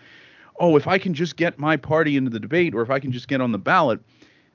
oh, 0.61 0.77
if 0.77 0.87
I 0.87 0.99
can 0.99 1.15
just 1.15 1.37
get 1.37 1.59
my 1.59 1.77
party 1.77 2.17
into 2.17 2.31
the 2.31 2.39
debate 2.39 2.75
or 2.75 2.83
if 2.83 2.91
I 2.91 3.01
can 3.01 3.11
just 3.11 3.27
get 3.27 3.41
on 3.41 3.51
the 3.51 3.59
ballot, 3.59 4.01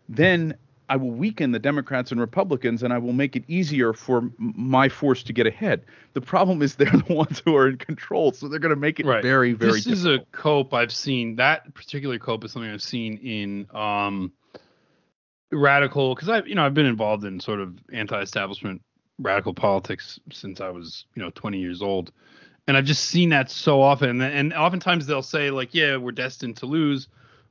then 0.07 0.55
I 0.89 0.95
will 0.95 1.11
weaken 1.11 1.51
the 1.51 1.59
Democrats 1.59 2.11
and 2.11 2.19
Republicans 2.19 2.81
and 2.81 2.91
I 2.91 2.97
will 2.97 3.13
make 3.13 3.35
it 3.35 3.43
easier 3.47 3.93
for 3.93 4.29
my 4.37 4.89
force 4.89 5.21
to 5.23 5.33
get 5.33 5.45
ahead. 5.45 5.85
The 6.13 6.21
problem 6.21 6.61
is 6.61 6.75
they're 6.75 6.89
the 6.89 7.13
ones 7.13 7.41
who 7.45 7.55
are 7.55 7.69
in 7.69 7.77
control, 7.77 8.31
so 8.31 8.47
they're 8.47 8.59
going 8.59 8.73
to 8.73 8.79
make 8.79 8.99
it 8.99 9.05
Right. 9.05 9.21
very, 9.21 9.53
very 9.53 9.73
this 9.73 9.85
is 9.85 10.05
a 10.05 10.19
cope 10.31 10.73
I've 10.73 10.91
seen. 10.91 11.35
That 11.35 11.73
particular 11.75 12.17
cope 12.19 12.43
is 12.43 12.51
something 12.51 12.69
I've 12.69 12.81
seen 12.81 13.17
in 13.17 13.67
um, 13.75 14.33
radical 15.51 16.15
because 16.15 16.29
I, 16.29 16.43
you 16.43 16.55
know, 16.55 16.65
I've 16.65 16.73
been 16.73 16.85
involved 16.85 17.23
in 17.23 17.39
sort 17.39 17.59
of 17.59 17.77
anti-establishment 17.93 18.81
radical 19.19 19.53
politics 19.53 20.19
since 20.31 20.61
I 20.61 20.69
was, 20.69 21.05
you 21.15 21.21
know, 21.21 21.29
20 21.31 21.59
years 21.59 21.81
old, 21.81 22.11
and 22.67 22.77
I've 22.77 22.85
just 22.85 23.05
seen 23.05 23.29
that 23.29 23.51
so 23.51 23.81
often. 23.81 24.09
And, 24.09 24.21
and 24.21 24.53
oftentimes 24.53 25.05
they'll 25.05 25.21
say 25.21 25.51
like, 25.51 25.73
"Yeah, 25.73 25.97
we're 25.97 26.11
destined 26.11 26.57
to 26.57 26.65
lose." 26.65 27.07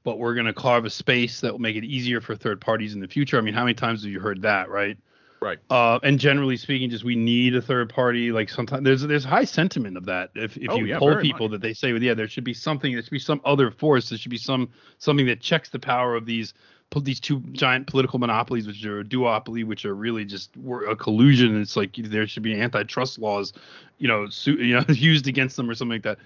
But 0.09 0.19
we're 0.19 0.33
going 0.33 0.47
to 0.47 0.55
carve 0.55 0.87
a 0.87 0.91
space 0.91 1.43
that 1.43 1.53
will 1.53 1.59
make 1.59 1.77
it 1.77 1.85
easier 1.85 2.23
for 2.23 2.35
third 2.35 2.63
parties 2.63 2.95
in 2.95 3.01
the 3.01 3.07
future. 3.09 3.37
I 3.37 3.43
mean, 3.43 3.53
how 3.53 3.65
many 3.65 3.75
times 3.75 4.05
have 4.05 4.11
you 4.11 4.21
heard 4.21 4.41
that, 4.41 4.71
right? 4.71 4.97
Right. 5.43 5.59
Uh, 5.69 5.99
and 6.03 6.19
generally 6.19 6.57
speaking, 6.57 6.89
just 6.89 7.05
we 7.05 7.15
need 7.15 7.55
a 7.55 7.61
third 7.61 7.91
party. 7.91 8.33
Like 8.33 8.49
sometimes 8.49 8.85
there's 8.85 9.03
there's 9.03 9.23
high 9.25 9.45
sentiment 9.45 9.99
of 9.99 10.07
that. 10.07 10.31
If 10.35 10.57
if 10.57 10.71
Oh, 10.71 10.77
you 10.77 10.87
yeah, 10.87 10.99
poll 10.99 11.17
people 11.17 11.49
much. 11.49 11.61
that 11.61 11.61
they 11.61 11.75
say, 11.75 11.93
well, 11.93 12.03
yeah, 12.03 12.15
there 12.15 12.27
should 12.27 12.43
be 12.43 12.55
something. 12.55 12.91
There 12.95 13.03
should 13.03 13.11
be 13.11 13.19
some 13.19 13.43
other 13.45 13.71
force. 13.71 14.09
There 14.09 14.17
should 14.19 14.31
be 14.31 14.39
some 14.39 14.71
something 14.97 15.27
that 15.27 15.41
checks 15.43 15.69
the 15.69 15.79
power 15.79 16.15
of 16.17 16.25
these 16.25 16.55
these 17.03 17.21
two 17.21 17.41
giant 17.53 17.87
political 17.87 18.19
monopolies, 18.19 18.67
which 18.67 18.83
are 18.87 19.01
a 19.01 19.05
duopoly, 19.05 19.63
which 19.63 19.85
are 19.85 19.95
really 19.95 20.25
just 20.25 20.57
were 20.57 20.87
a 20.87 20.97
collusion. 20.97 21.61
It's 21.61 21.77
like 21.77 21.95
there 21.97 22.27
should 22.27 22.43
be 22.43 22.59
antitrust 22.59 23.19
laws, 23.19 23.53
you 23.99 24.09
know, 24.09 24.27
su- 24.31 24.57
you 24.57 24.73
know, 24.75 24.85
used 24.89 25.29
against 25.29 25.57
them 25.57 25.69
or 25.69 25.75
something 25.75 25.97
like 25.97 26.03
that. 26.05 26.17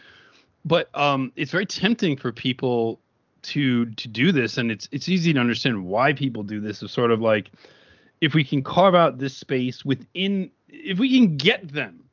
But 0.64 0.88
um, 0.96 1.32
it's 1.34 1.50
very 1.50 1.66
tempting 1.66 2.16
for 2.16 2.30
people 2.30 3.00
to 3.42 3.86
to 3.86 4.08
do 4.08 4.32
this, 4.32 4.58
and 4.58 4.70
it's 4.70 4.88
it's 4.92 5.08
easy 5.08 5.32
to 5.32 5.40
understand 5.40 5.84
why 5.84 6.12
people 6.12 6.42
do 6.42 6.60
this. 6.60 6.82
is 6.82 6.90
sort 6.92 7.10
of 7.10 7.20
like 7.20 7.50
if 8.20 8.34
we 8.34 8.44
can 8.44 8.62
carve 8.62 8.94
out 8.94 9.18
this 9.18 9.36
space 9.36 9.84
within, 9.84 10.50
if 10.68 10.98
we 10.98 11.10
can 11.10 11.36
get 11.36 11.72
them 11.72 12.04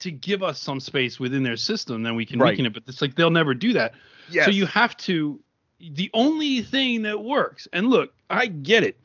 to 0.00 0.10
give 0.10 0.42
us 0.42 0.60
some 0.60 0.80
space 0.80 1.20
within 1.20 1.44
their 1.44 1.56
system, 1.56 2.02
then 2.02 2.16
we 2.16 2.26
can 2.26 2.40
Right. 2.40 2.50
weaken 2.50 2.66
it. 2.66 2.74
But 2.74 2.82
it's 2.88 3.00
like 3.00 3.14
they'll 3.14 3.30
never 3.30 3.54
do 3.54 3.72
that. 3.74 3.94
Yes. 4.30 4.46
So 4.46 4.50
you 4.50 4.66
have 4.66 4.96
to. 4.98 5.40
The 5.80 6.10
only 6.14 6.62
thing 6.62 7.02
that 7.02 7.22
works, 7.22 7.68
and 7.72 7.88
look, 7.88 8.12
I 8.30 8.46
get 8.46 8.84
it. 8.84 8.98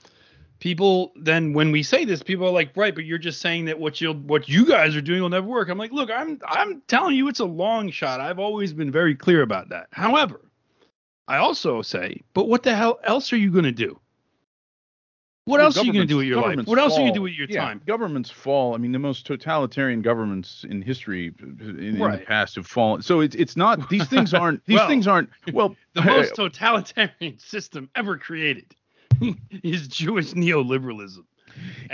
People 0.59 1.13
then 1.15 1.53
when 1.53 1.72
we 1.72 1.84
say 1.84 2.03
this, 2.03 2.22
people 2.22 2.45
are 2.47 2.51
like, 2.51 2.76
right, 2.76 2.93
but 2.93 3.05
you're 3.05 3.17
just 3.17 3.39
saying 3.41 3.65
that 3.65 3.80
what 3.80 4.01
you 4.01 4.13
what 4.13 4.49
you 4.49 4.65
guys 4.65 4.95
are 4.95 5.01
doing 5.01 5.22
will 5.22 5.30
never 5.30 5.47
work. 5.47 5.70
I'm 5.70 5.78
like, 5.78 5.91
look, 5.91 6.09
I'm 6.11 6.39
I'm 6.47 6.82
telling 6.88 7.15
you 7.15 7.28
it's 7.28 7.39
a 7.39 7.45
long 7.45 7.91
shot. 7.91 8.20
I've 8.20 8.39
always 8.39 8.74
been 8.74 8.91
very 8.91 9.15
clear 9.15 9.41
about 9.41 9.70
that. 9.70 9.88
However, 9.91 10.41
I 11.30 11.38
also 11.38 11.82
say, 11.84 12.22
but 12.34 12.48
what 12.48 12.64
the 12.64 12.76
hell 12.76 13.00
else 13.04 13.32
are 13.32 13.38
you 13.38 13.52
going 13.52 13.66
to 13.66 13.72
do? 13.72 14.00
What 15.46 15.58
Well, 15.58 15.66
else 15.68 15.78
are 15.78 15.86
you 15.86 15.94
going 15.94 16.08
to 16.08 16.12
do 16.12 16.18
with 16.18 16.28
your 16.28 16.42
life? 16.42 16.68
What 16.68 16.78
else 16.78 16.94
are 16.94 17.02
you 17.02 17.06
going 17.06 17.14
to 17.14 17.18
do 17.20 17.22
with 17.24 17.34
your 17.34 17.48
yeah, 17.50 17.62
time? 17.62 17.82
Governments 17.88 18.30
fall. 18.30 18.76
I 18.76 18.78
mean, 18.78 18.92
the 18.92 19.00
most 19.00 19.26
totalitarian 19.26 20.02
governments 20.02 20.66
in 20.68 20.82
history 20.82 21.34
in, 21.40 21.80
in 21.80 22.00
the 22.00 22.24
past 22.28 22.56
have 22.56 22.68
fallen. 22.68 23.02
So 23.02 23.22
it's 23.22 23.36
it's 23.36 23.56
not 23.56 23.90
these 23.90 24.08
things 24.08 24.34
aren't 24.34 24.64
these 24.68 24.78
Well, 24.78 24.88
things 24.88 25.08
aren't 25.08 25.30
well. 25.54 25.76
The 25.94 26.02
most 26.02 26.36
totalitarian 26.36 27.40
system 27.40 27.90
ever 27.96 28.18
created 28.18 28.76
is 29.64 29.88
Jewish 29.88 30.34
neoliberalism. 30.34 31.24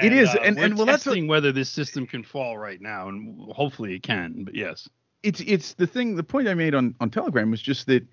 It 0.02 0.12
is, 0.12 0.30
uh, 0.30 0.40
and- 0.44 0.58
we're 0.58 0.66
and, 0.66 0.78
well, 0.78 0.86
that's 0.86 1.06
whether 1.06 1.52
this 1.52 1.70
system 1.70 2.06
can 2.08 2.24
fall 2.24 2.58
right 2.58 2.82
now, 2.82 3.08
and 3.10 3.52
hopefully 3.54 3.96
it 3.96 4.04
can. 4.04 4.44
But 4.44 4.56
yes, 4.56 4.90
it's 5.24 5.40
it's 5.42 5.74
the 5.74 5.88
thing. 5.88 6.16
The 6.16 6.24
point 6.24 6.48
I 6.48 6.54
made 6.54 6.76
on 6.76 6.96
on 7.00 7.10
Telegram 7.10 7.52
was 7.52 7.62
just 7.62 7.88
that 7.88 8.06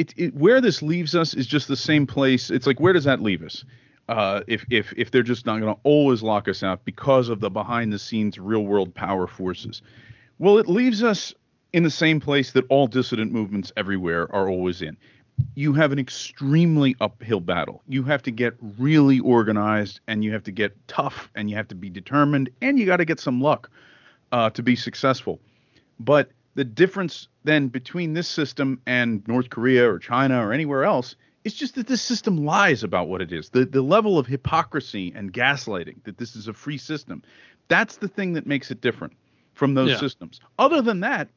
it, 0.00 0.14
it 0.16 0.34
where 0.34 0.60
this 0.60 0.82
leaves 0.82 1.14
us 1.14 1.34
is 1.34 1.46
just 1.46 1.68
the 1.68 1.76
same 1.76 2.06
place. 2.06 2.50
It's 2.50 2.66
like 2.66 2.80
where 2.80 2.92
does 2.92 3.04
that 3.04 3.20
leave 3.20 3.42
us? 3.42 3.64
Uh, 4.08 4.40
if 4.46 4.64
if 4.70 4.92
if 4.96 5.10
they're 5.10 5.22
just 5.22 5.46
not 5.46 5.60
going 5.60 5.72
to 5.74 5.80
always 5.84 6.22
lock 6.22 6.48
us 6.48 6.62
out 6.62 6.84
because 6.84 7.28
of 7.28 7.40
the 7.40 7.50
behind 7.50 7.92
the 7.92 7.98
scenes 7.98 8.38
real 8.38 8.64
world 8.64 8.94
power 8.94 9.26
forces, 9.26 9.82
well, 10.38 10.58
it 10.58 10.68
leaves 10.68 11.02
us 11.02 11.34
in 11.72 11.82
the 11.82 11.90
same 11.90 12.18
place 12.18 12.52
that 12.52 12.64
all 12.70 12.86
dissident 12.86 13.30
movements 13.30 13.72
everywhere 13.76 14.34
are 14.34 14.48
always 14.48 14.82
in. 14.82 14.96
You 15.54 15.72
have 15.74 15.92
an 15.92 15.98
extremely 15.98 16.96
uphill 17.00 17.40
battle. 17.40 17.82
You 17.86 18.02
have 18.04 18.22
to 18.24 18.30
get 18.30 18.54
really 18.78 19.20
organized, 19.20 20.00
and 20.08 20.24
you 20.24 20.32
have 20.32 20.42
to 20.44 20.52
get 20.52 20.76
tough, 20.88 21.30
and 21.34 21.48
you 21.48 21.56
have 21.56 21.68
to 21.68 21.74
be 21.74 21.90
determined, 21.90 22.50
and 22.60 22.78
you 22.78 22.86
got 22.86 22.98
to 22.98 23.04
get 23.04 23.20
some 23.20 23.40
luck 23.40 23.70
uh, 24.32 24.50
to 24.50 24.62
be 24.62 24.76
successful. 24.76 25.40
But 25.98 26.30
the 26.56 26.64
difference 26.64 27.28
then 27.44 27.68
between 27.68 28.12
this 28.12 28.28
system 28.28 28.80
and 28.86 29.26
North 29.26 29.50
Korea 29.50 29.90
or 29.90 29.98
China 29.98 30.46
or 30.46 30.52
anywhere 30.52 30.84
else 30.84 31.16
it's 31.44 31.54
just 31.54 31.74
that 31.76 31.86
this 31.86 32.02
system 32.02 32.44
lies 32.44 32.82
about 32.82 33.08
what 33.08 33.22
it 33.22 33.32
is. 33.32 33.48
The 33.48 33.64
the 33.64 33.82
level 33.82 34.18
of 34.18 34.26
hypocrisy 34.26 35.12
and 35.14 35.32
gaslighting 35.32 36.02
that 36.04 36.18
this 36.18 36.36
is 36.36 36.48
a 36.48 36.52
free 36.52 36.78
system. 36.78 37.22
That's 37.68 37.96
the 37.96 38.08
thing 38.08 38.34
that 38.34 38.46
makes 38.46 38.70
it 38.70 38.80
different 38.80 39.14
from 39.54 39.74
those 39.74 39.90
Yeah. 39.90 39.98
systems. 39.98 40.40
Other 40.58 40.82
than 40.82 41.00
that, 41.00 41.28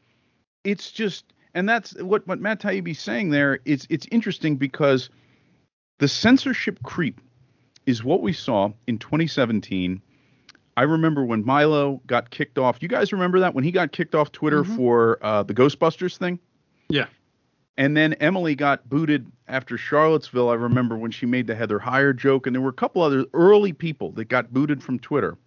it's 0.63 0.91
just 0.91 1.25
and 1.53 1.69
that's 1.69 1.93
what 2.01 2.27
what 2.27 2.41
Matt 2.41 2.59
Taibbi's 2.59 2.99
saying 2.99 3.29
there. 3.29 3.59
It's 3.65 3.87
it's 3.89 4.07
interesting 4.11 4.57
because 4.57 5.09
the 5.99 6.07
censorship 6.07 6.81
creep 6.83 7.21
is 7.85 8.03
what 8.03 8.21
we 8.21 8.33
saw 8.33 8.71
in 8.87 8.97
2017. 8.97 10.01
I 10.75 10.83
remember 10.83 11.23
when 11.23 11.45
Milo 11.45 12.01
got 12.07 12.29
kicked 12.31 12.57
off. 12.57 12.81
You 12.81 12.87
guys 12.87 13.13
remember 13.13 13.39
that 13.39 13.53
when 13.53 13.63
he 13.63 13.71
got 13.71 13.91
kicked 13.91 14.15
off 14.15 14.31
Twitter 14.31 14.63
Mhm. 14.63 14.75
for 14.75 15.19
uh, 15.21 15.43
the 15.43 15.53
Ghostbusters 15.53 16.17
thing? 16.17 16.39
Yeah. 16.89 17.05
And 17.77 17.95
then 17.97 18.13
Emily 18.13 18.55
got 18.55 18.87
booted 18.89 19.31
after 19.47 19.77
Charlottesville. 19.77 20.49
I 20.49 20.55
remember 20.55 20.95
when 20.97 21.11
she 21.11 21.25
made 21.25 21.47
the 21.47 21.55
Heather 21.55 21.79
Heyer 21.79 22.15
joke, 22.15 22.45
and 22.47 22.55
there 22.55 22.61
were 22.61 22.69
a 22.69 22.73
couple 22.73 23.01
other 23.01 23.25
early 23.33 23.73
people 23.73 24.11
that 24.13 24.25
got 24.25 24.53
booted 24.53 24.83
from 24.83 24.99
Twitter. 24.99 25.37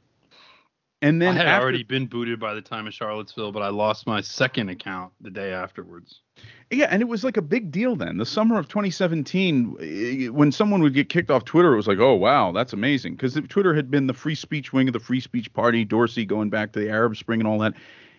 And 1.06 1.22
then 1.22 1.34
I 1.34 1.38
had 1.38 1.46
after, 1.46 1.62
already 1.62 1.82
been 1.84 2.06
booted 2.06 2.40
by 2.40 2.54
the 2.54 2.60
time 2.60 2.86
of 2.86 2.94
Charlottesville, 2.94 3.52
but 3.52 3.62
I 3.62 3.68
lost 3.68 4.06
my 4.06 4.20
second 4.20 4.70
account 4.70 5.12
the 5.20 5.30
day 5.30 5.52
afterwards. 5.52 6.20
Yeah, 6.70 6.88
and 6.90 7.00
it 7.00 7.04
was 7.04 7.22
like 7.22 7.36
a 7.36 7.42
big 7.42 7.70
deal 7.70 7.94
then. 7.94 8.16
The 8.18 8.26
summer 8.26 8.58
of 8.58 8.66
2017, 8.66 9.76
eh, 9.80 10.28
when 10.28 10.50
someone 10.50 10.82
would 10.82 10.94
get 10.94 11.08
kicked 11.08 11.30
off 11.30 11.44
Twitter, 11.44 11.72
it 11.72 11.76
was 11.76 11.86
like, 11.86 12.00
oh, 12.00 12.14
wow, 12.14 12.50
that's 12.50 12.72
amazing. 12.72 13.14
Because 13.14 13.40
Twitter 13.48 13.72
had 13.72 13.88
been 13.88 14.08
the 14.08 14.14
free 14.14 14.34
speech 14.34 14.72
wing 14.72 14.88
of 14.88 14.92
the 14.92 15.00
free 15.00 15.20
speech 15.20 15.52
party, 15.52 15.84
Dorsey 15.84 16.24
going 16.24 16.50
back 16.50 16.72
to 16.72 16.80
the 16.80 16.88
Arab 16.88 17.16
Spring 17.16 17.40
and 17.40 17.46
all 17.46 17.58
that. 17.60 17.74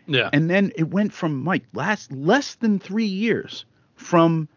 Yeah. 0.05 0.29
And 0.31 0.49
then 0.49 0.71
it 0.77 0.89
went 0.89 1.11
from, 1.11 1.43
Mike, 1.43 1.65
last 1.73 2.09
less 2.13 2.55
than 2.55 2.79
three 2.79 3.05
years 3.05 3.65
from 3.95 4.47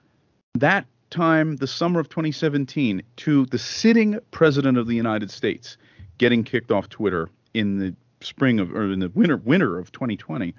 that 0.55 0.87
time, 1.11 1.57
the 1.57 1.67
summer 1.67 1.99
of 1.99 2.09
2017, 2.09 3.03
to 3.17 3.47
the 3.47 3.59
sitting 3.59 4.21
president 4.31 4.79
of 4.79 4.87
the 4.87 4.95
United 4.95 5.33
States 5.33 5.77
getting 6.19 6.45
kicked 6.45 6.71
off 6.71 6.89
Twitter 6.89 7.29
in 7.55 7.79
the 7.79 7.95
spring 8.21 8.61
of, 8.61 8.75
or 8.75 8.93
in 8.93 9.01
the 9.01 9.09
winter, 9.11 9.37
winter 9.37 9.79
of 9.79 9.93
2020. 9.93 10.55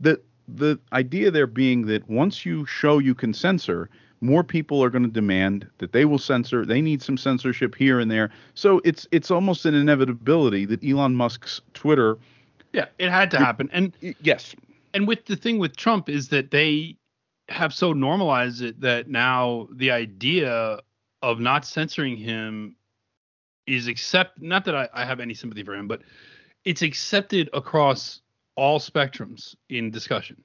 The, 0.00 0.20
the 0.48 0.78
idea 0.92 1.30
there 1.30 1.46
being 1.46 1.86
that 1.86 2.08
once 2.08 2.44
you 2.44 2.66
show 2.66 2.98
you 2.98 3.14
can 3.14 3.32
censor, 3.32 3.88
more 4.20 4.42
people 4.42 4.82
are 4.82 4.90
going 4.90 5.02
to 5.02 5.10
demand 5.10 5.66
that 5.78 5.92
they 5.92 6.04
will 6.04 6.18
censor. 6.18 6.64
They 6.64 6.80
need 6.80 7.02
some 7.02 7.16
censorship 7.16 7.74
here 7.74 8.00
and 8.00 8.10
there. 8.10 8.30
So 8.54 8.80
it's 8.84 9.06
it's 9.12 9.30
almost 9.30 9.66
an 9.66 9.74
inevitability 9.74 10.64
that 10.66 10.82
Elon 10.82 11.14
Musk's 11.14 11.60
Twitter. 11.74 12.18
yeah, 12.72 12.86
it 12.98 13.10
had 13.10 13.30
to 13.32 13.38
happen. 13.38 13.68
And 13.72 13.92
Yes, 14.22 14.54
and 14.94 15.06
with 15.06 15.26
the 15.26 15.36
thing 15.36 15.58
with 15.58 15.76
Trump 15.76 16.08
is 16.08 16.28
that 16.28 16.50
they 16.50 16.96
have 17.50 17.74
so 17.74 17.92
normalized 17.92 18.62
it 18.62 18.80
that 18.80 19.08
now 19.08 19.68
the 19.72 19.90
idea 19.90 20.80
of 21.20 21.40
not 21.40 21.66
censoring 21.66 22.16
him 22.16 22.76
is 23.66 23.86
accept 23.86 24.40
not 24.40 24.64
that 24.64 24.74
I, 24.74 24.88
I 24.94 25.04
have 25.04 25.20
any 25.20 25.34
sympathy 25.34 25.62
for 25.62 25.74
him, 25.74 25.88
but 25.88 26.02
it's 26.64 26.82
accepted 26.82 27.50
across 27.52 28.20
all 28.56 28.78
spectrums 28.78 29.54
in 29.68 29.90
discussion. 29.90 30.42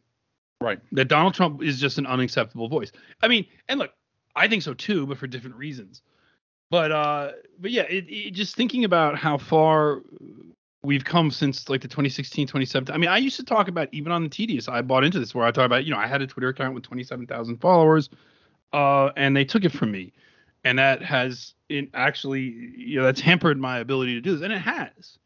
Right. 0.62 0.80
That 0.92 1.06
Donald 1.06 1.34
Trump 1.34 1.64
is 1.64 1.80
just 1.80 1.98
an 1.98 2.06
unacceptable 2.06 2.68
voice. 2.68 2.92
I 3.22 3.28
mean, 3.28 3.46
and 3.70 3.80
look, 3.80 3.92
I 4.36 4.48
think 4.48 4.64
so 4.64 4.74
too, 4.74 5.06
but 5.06 5.18
for 5.18 5.28
different 5.28 5.56
reasons. 5.56 6.02
But 6.70 6.92
uh, 6.92 7.32
but 7.60 7.72
yeah, 7.72 7.84
it, 7.84 8.06
it, 8.08 8.32
just 8.32 8.56
thinking 8.56 8.84
about 8.84 9.18
how 9.18 9.38
far 9.38 10.02
we've 10.84 11.04
come 11.04 11.32
since 11.32 11.68
like 11.70 11.82
the 11.82 11.88
2016, 11.88 12.48
2017. 12.48 12.94
I 12.94 12.98
mean, 12.98 13.10
I 13.10 13.18
used 13.18 13.38
to 13.38 13.44
talk 13.44 13.68
about 13.68 13.90
even 13.92 14.12
on 14.12 14.24
the 14.24 14.30
TDS. 14.30 14.70
I 14.70 14.82
bought 14.82 15.04
into 15.04 15.20
this 15.20 15.34
where 15.34 15.46
I 15.46 15.52
talk 15.52 15.66
about, 15.66 15.86
you 15.86 15.92
know, 15.92 15.98
I 15.98 16.08
had 16.08 16.22
a 16.22 16.28
Twitter 16.28 16.50
account 16.50 16.74
with 16.74 16.84
27,000 16.84 17.58
followers, 17.58 18.10
uh, 18.72 19.10
and 19.18 19.36
they 19.36 19.46
took 19.46 19.66
it 19.66 19.72
from 19.72 19.92
me, 19.92 20.14
and 20.64 20.78
that 20.78 21.02
has 21.02 21.54
it 21.70 21.90
actually, 21.94 22.42
you 22.78 23.00
know, 23.00 23.06
that's 23.06 23.22
hampered 23.22 23.58
my 23.58 23.80
ability 23.80 24.14
to 24.16 24.22
do 24.22 24.34
this, 24.34 24.42
and 24.42 24.54
it 24.54 24.60
has. 24.60 25.18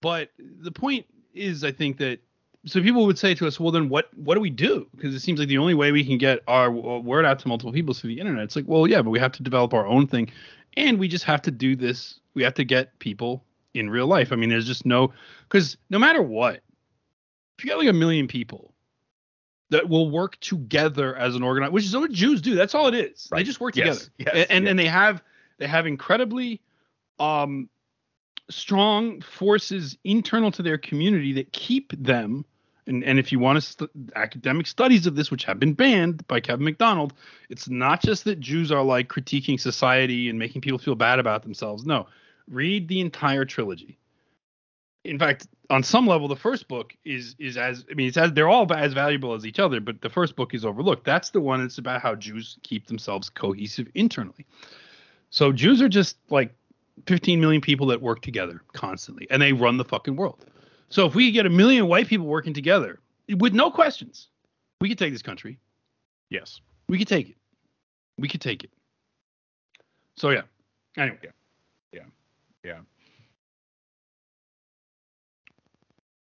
But 0.00 0.30
the 0.38 0.72
point 0.72 1.06
is, 1.34 1.64
I 1.64 1.72
think 1.72 1.98
that 1.98 2.20
so 2.66 2.82
people 2.82 3.06
would 3.06 3.18
say 3.18 3.34
to 3.34 3.46
us, 3.46 3.58
well, 3.58 3.70
then 3.70 3.88
what 3.88 4.12
what 4.16 4.34
do 4.34 4.40
we 4.40 4.50
do? 4.50 4.86
Because 4.94 5.14
it 5.14 5.20
seems 5.20 5.38
like 5.38 5.48
the 5.48 5.58
only 5.58 5.74
way 5.74 5.92
we 5.92 6.04
can 6.04 6.18
get 6.18 6.40
our 6.48 6.70
word 6.70 7.24
out 7.24 7.38
to 7.40 7.48
multiple 7.48 7.72
people 7.72 7.92
is 7.92 8.00
through 8.00 8.14
the 8.14 8.20
internet. 8.20 8.44
It's 8.44 8.56
like, 8.56 8.66
well, 8.66 8.86
yeah, 8.86 9.02
but 9.02 9.10
we 9.10 9.18
have 9.18 9.32
to 9.32 9.42
develop 9.42 9.74
our 9.74 9.86
own 9.86 10.06
thing, 10.06 10.30
and 10.76 10.98
we 10.98 11.08
just 11.08 11.24
have 11.24 11.42
to 11.42 11.50
do 11.50 11.76
this. 11.76 12.20
We 12.34 12.42
have 12.42 12.54
to 12.54 12.64
get 12.64 12.98
people 12.98 13.44
in 13.74 13.90
real 13.90 14.06
life. 14.06 14.32
I 14.32 14.36
mean, 14.36 14.50
there's 14.50 14.66
just 14.66 14.84
no 14.86 15.12
because 15.48 15.76
no 15.90 15.98
matter 15.98 16.22
what, 16.22 16.60
if 17.58 17.64
you 17.64 17.70
got 17.70 17.78
like 17.78 17.88
a 17.88 17.92
million 17.92 18.28
people 18.28 18.74
that 19.70 19.88
will 19.88 20.10
work 20.10 20.38
together 20.40 21.14
as 21.16 21.34
an 21.34 21.42
organized, 21.42 21.72
which 21.72 21.84
is 21.84 21.96
what 21.96 22.10
Jews 22.10 22.40
do. 22.40 22.54
That's 22.54 22.74
all 22.74 22.88
it 22.88 22.94
is. 22.94 23.28
Right. 23.30 23.40
They 23.40 23.44
just 23.44 23.60
work 23.60 23.74
together, 23.74 24.00
yes. 24.18 24.30
Yes. 24.34 24.46
and 24.50 24.64
yes. 24.64 24.70
and 24.70 24.78
they 24.78 24.86
have 24.86 25.22
they 25.58 25.66
have 25.66 25.86
incredibly 25.86 26.60
um 27.18 27.68
strong 28.50 29.20
forces 29.20 29.96
internal 30.04 30.50
to 30.50 30.62
their 30.62 30.78
community 30.78 31.32
that 31.34 31.52
keep 31.52 31.92
them 31.92 32.44
and, 32.86 33.04
and 33.04 33.18
if 33.18 33.30
you 33.30 33.38
want 33.38 33.56
to 33.56 33.60
st- 33.60 33.90
academic 34.16 34.66
studies 34.66 35.06
of 35.06 35.14
this 35.14 35.30
which 35.30 35.44
have 35.44 35.60
been 35.60 35.74
banned 35.74 36.26
by 36.28 36.40
kevin 36.40 36.64
macdonald 36.64 37.12
it's 37.50 37.68
not 37.68 38.02
just 38.02 38.24
that 38.24 38.40
jews 38.40 38.72
are 38.72 38.82
like 38.82 39.08
critiquing 39.08 39.60
society 39.60 40.28
and 40.28 40.38
making 40.38 40.60
people 40.60 40.78
feel 40.78 40.94
bad 40.94 41.18
about 41.18 41.42
themselves. 41.42 41.84
No 41.84 42.06
read 42.50 42.88
the 42.88 43.00
entire 43.00 43.44
trilogy. 43.44 43.98
In 45.04 45.18
fact 45.18 45.46
on 45.70 45.82
some 45.82 46.06
level 46.06 46.28
the 46.28 46.36
first 46.36 46.68
book 46.68 46.94
is 47.04 47.36
is 47.38 47.56
as 47.56 47.84
i 47.90 47.94
mean 47.94 48.08
it's 48.08 48.16
as 48.16 48.32
they're 48.32 48.48
all 48.48 48.70
as 48.72 48.94
valuable 48.94 49.34
as 49.34 49.44
each 49.44 49.58
other 49.58 49.80
but 49.80 50.00
the 50.00 50.08
first 50.08 50.36
book 50.36 50.54
is 50.54 50.64
overlooked. 50.64 51.04
That's 51.04 51.30
the 51.30 51.40
one 51.40 51.60
that's 51.60 51.78
about 51.78 52.02
how 52.02 52.14
jews 52.14 52.58
keep 52.62 52.86
themselves 52.86 53.30
cohesive 53.30 53.88
internally. 53.94 54.46
So 55.30 55.52
jews 55.52 55.82
are 55.82 55.88
just 55.88 56.16
like 56.30 56.54
15 57.06 57.40
million 57.40 57.60
people 57.60 57.86
that 57.86 58.00
work 58.00 58.22
together 58.22 58.62
constantly 58.72 59.26
and 59.30 59.40
they 59.40 59.52
run 59.52 59.76
the 59.76 59.84
fucking 59.84 60.16
world. 60.16 60.44
So 60.90 61.06
if 61.06 61.14
we 61.14 61.26
could 61.26 61.34
get 61.34 61.46
a 61.46 61.50
million 61.50 61.86
white 61.86 62.08
people 62.08 62.26
working 62.26 62.54
together 62.54 63.00
with 63.38 63.52
no 63.52 63.70
questions, 63.70 64.28
we 64.80 64.88
could 64.88 64.98
take 64.98 65.12
this 65.12 65.22
country. 65.22 65.58
Yes. 66.30 66.60
We 66.88 66.98
could 66.98 67.08
take 67.08 67.30
it. 67.30 67.36
We 68.18 68.28
could 68.28 68.40
take 68.40 68.64
it. 68.64 68.70
So 70.16 70.30
yeah. 70.30 70.42
Anyway. 70.96 71.18
Yeah. 71.22 71.30
Yeah. 71.92 72.00
Yeah. 72.64 72.78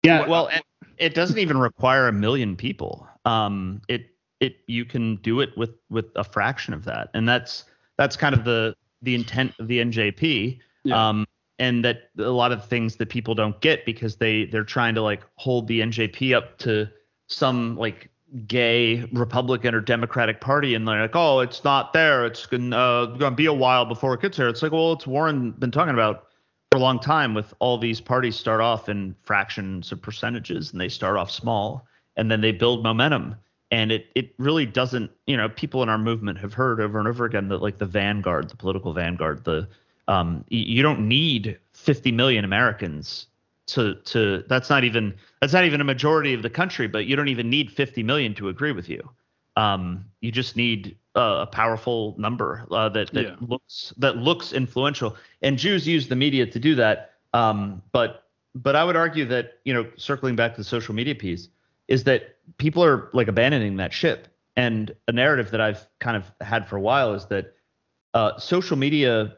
Yeah, 0.03 0.27
well, 0.27 0.49
it 0.97 1.15
doesn't 1.15 1.39
even 1.39 1.59
require 1.59 2.09
a 2.09 2.13
million 2.13 2.57
people. 2.57 3.07
Um, 3.25 3.83
it 3.89 4.15
it 4.41 4.57
you 4.67 4.85
can 4.85 5.17
do 5.17 5.41
it 5.41 5.51
with 5.57 5.71
with 5.91 6.07
a 6.17 6.25
fraction 6.25 6.73
of 6.73 6.85
that, 6.85 7.11
and 7.13 7.29
that's 7.29 7.65
that's 7.99 8.17
kind 8.17 8.35
of 8.35 8.45
the 8.45 8.75
the 9.03 9.15
intent 9.15 9.55
of 9.59 9.69
the 9.69 9.79
NJP. 9.79 10.59
Yeah. 10.85 11.09
Um, 11.09 11.27
and 11.59 11.85
that 11.85 12.11
a 12.19 12.31
lot 12.31 12.53
of 12.53 12.65
things 12.65 12.97
that 12.97 13.11
people 13.11 13.35
don't 13.35 13.61
get 13.61 13.85
because 13.85 14.17
they 14.17 14.47
they're 14.47 14.65
trying 14.65 14.95
to 14.95 15.03
like 15.03 15.23
hold 15.37 15.69
the 15.69 15.81
NJP 15.81 16.35
up 16.35 16.57
to 16.59 16.89
some 17.27 17.77
like 17.77 18.11
gay 18.47 19.05
Republican 19.13 19.75
or 19.75 19.81
Democratic 19.81 20.41
Party, 20.41 20.75
and 20.75 20.87
they're 20.87 21.03
like, 21.03 21.17
oh, 21.17 21.41
it's 21.41 21.65
not 21.65 21.93
there. 21.93 22.25
It's 22.25 22.47
gonna, 22.47 22.77
uh, 22.77 23.07
gonna 23.17 23.37
be 23.37 23.47
a 23.47 23.53
while 23.53 23.85
before 23.85 24.15
it 24.15 24.23
gets 24.23 24.37
there. 24.37 24.49
It's 24.49 24.63
like, 24.63 24.73
well, 24.73 24.93
it's 24.93 25.07
Warren 25.07 25.53
been 25.53 25.71
talking 25.71 25.95
about 25.95 26.29
for 26.71 26.79
a 26.79 26.81
long 26.81 26.99
time. 26.99 27.35
With 27.35 27.53
all 27.59 27.77
these 27.77 28.01
parties 28.01 28.37
start 28.37 28.61
off 28.61 28.89
in 28.89 29.15
fractions 29.23 29.93
of 29.93 30.01
percentages, 30.01 30.73
and 30.73 30.81
they 30.81 30.89
start 30.89 31.17
off 31.17 31.31
small, 31.31 31.87
and 32.17 32.31
then 32.31 32.41
they 32.41 32.53
build 32.53 32.83
momentum 32.83 33.37
and 33.71 33.93
it 33.93 34.07
it 34.15 34.35
really 34.39 34.67
doesn't 34.67 35.11
you 35.27 35.37
know 35.37 35.49
people 35.49 35.83
in 35.83 35.89
our 35.89 35.99
movement 35.99 36.39
have 36.39 36.53
heard 36.53 36.81
over 36.81 36.99
and 36.99 37.09
over 37.09 37.25
again 37.25 37.49
that 37.49 37.59
like 37.59 37.79
the 37.79 37.87
vanguard 37.87 38.49
the 38.49 38.57
political 38.57 38.93
vanguard 38.93 39.45
the 39.45 39.69
um 40.09 40.45
you 40.49 40.83
don't 40.83 41.07
need 41.07 41.59
50 41.73 42.13
million 42.13 42.45
americans 42.45 43.27
to 43.71 43.95
to 44.05 44.45
that's 44.49 44.69
not 44.69 44.85
even 44.85 45.15
that's 45.41 45.53
not 45.53 45.65
even 45.65 45.81
a 45.81 45.85
majority 45.85 46.35
of 46.35 46.43
the 46.43 46.51
country 46.51 46.89
but 46.89 47.07
you 47.07 47.17
don't 47.17 47.29
even 47.29 47.49
need 47.49 47.71
50 47.71 48.03
million 48.03 48.35
to 48.35 48.49
agree 48.49 48.73
with 48.73 48.89
you. 48.89 49.09
Um 49.57 50.05
you 50.21 50.33
just 50.33 50.57
need 50.57 50.97
a 51.15 51.47
powerful 51.47 52.15
number 52.19 52.67
uh, 52.71 52.89
that 52.91 53.13
that 53.13 53.25
yeah. 53.25 53.37
looks 53.41 53.93
that 53.97 54.17
looks 54.17 54.53
influential. 54.53 55.17
And 55.43 55.57
jews 55.59 55.87
use 55.87 56.09
the 56.09 56.17
media 56.17 56.47
to 56.47 56.59
do 56.59 56.75
that. 56.77 57.15
Um 57.33 57.83
but 57.93 58.25
but 58.57 58.75
i 58.75 58.83
would 58.83 58.97
argue 58.97 59.25
that 59.25 59.59
you 59.65 59.73
know 59.73 59.87
circling 59.97 60.35
back 60.35 60.55
to 60.55 60.61
the 60.61 60.65
social 60.65 60.93
media 60.95 61.15
piece 61.15 61.49
is 61.91 62.05
that 62.05 62.37
people 62.57 62.83
are 62.83 63.11
like 63.13 63.29
abandoning 63.29 63.77
that 63.77 63.93
ship. 63.93 64.29
And 64.57 64.95
a 65.09 65.13
narrative 65.13 65.51
that 65.51 65.61
I've 65.61 65.87
kind 65.99 66.17
of 66.17 66.31
had 66.41 66.67
for 66.67 66.77
a 66.77 66.81
while 66.81 67.13
is 67.15 67.27
that 67.27 67.55
uh, 68.15 68.39
social 68.39 68.77
media 68.77 69.37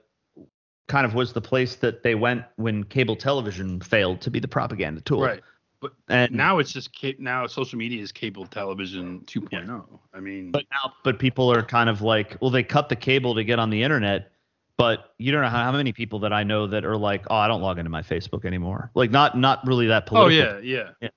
kind 0.88 1.06
of 1.06 1.14
was 1.14 1.32
the 1.32 1.40
place 1.40 1.76
that 1.76 2.02
they 2.02 2.14
went 2.14 2.44
when 2.56 2.84
cable 2.84 3.16
television 3.16 3.80
failed 3.80 4.20
to 4.20 4.30
be 4.30 4.38
the 4.38 4.48
propaganda 4.48 5.00
tool. 5.00 5.22
Right. 5.22 5.42
But 5.80 5.92
and 6.08 6.30
now 6.32 6.58
it's 6.58 6.72
just 6.72 6.90
now 7.18 7.46
social 7.46 7.78
media 7.78 8.00
is 8.00 8.12
cable 8.12 8.46
television 8.46 9.20
2.0. 9.26 9.50
Yeah. 9.66 9.80
I 10.14 10.20
mean, 10.20 10.52
but 10.52 10.64
now 10.70 10.92
but 11.02 11.18
people 11.18 11.50
are 11.52 11.62
kind 11.62 11.90
of 11.90 12.02
like, 12.02 12.36
well, 12.40 12.50
they 12.50 12.62
cut 12.62 12.88
the 12.88 12.96
cable 12.96 13.34
to 13.34 13.42
get 13.42 13.58
on 13.58 13.68
the 13.68 13.82
internet, 13.82 14.30
but 14.76 15.14
you 15.18 15.32
don't 15.32 15.42
know 15.42 15.48
how, 15.48 15.64
how 15.64 15.72
many 15.72 15.92
people 15.92 16.20
that 16.20 16.32
I 16.32 16.44
know 16.44 16.68
that 16.68 16.84
are 16.84 16.96
like, 16.96 17.24
oh, 17.30 17.34
I 17.34 17.48
don't 17.48 17.62
log 17.62 17.78
into 17.78 17.90
my 17.90 18.02
Facebook 18.02 18.44
anymore. 18.44 18.92
Like 18.94 19.10
not 19.10 19.36
not 19.36 19.66
really 19.66 19.88
that 19.88 20.06
political. 20.06 20.48
Oh 20.48 20.58
yeah, 20.58 20.60
yeah. 20.60 20.90
yeah. 21.00 21.08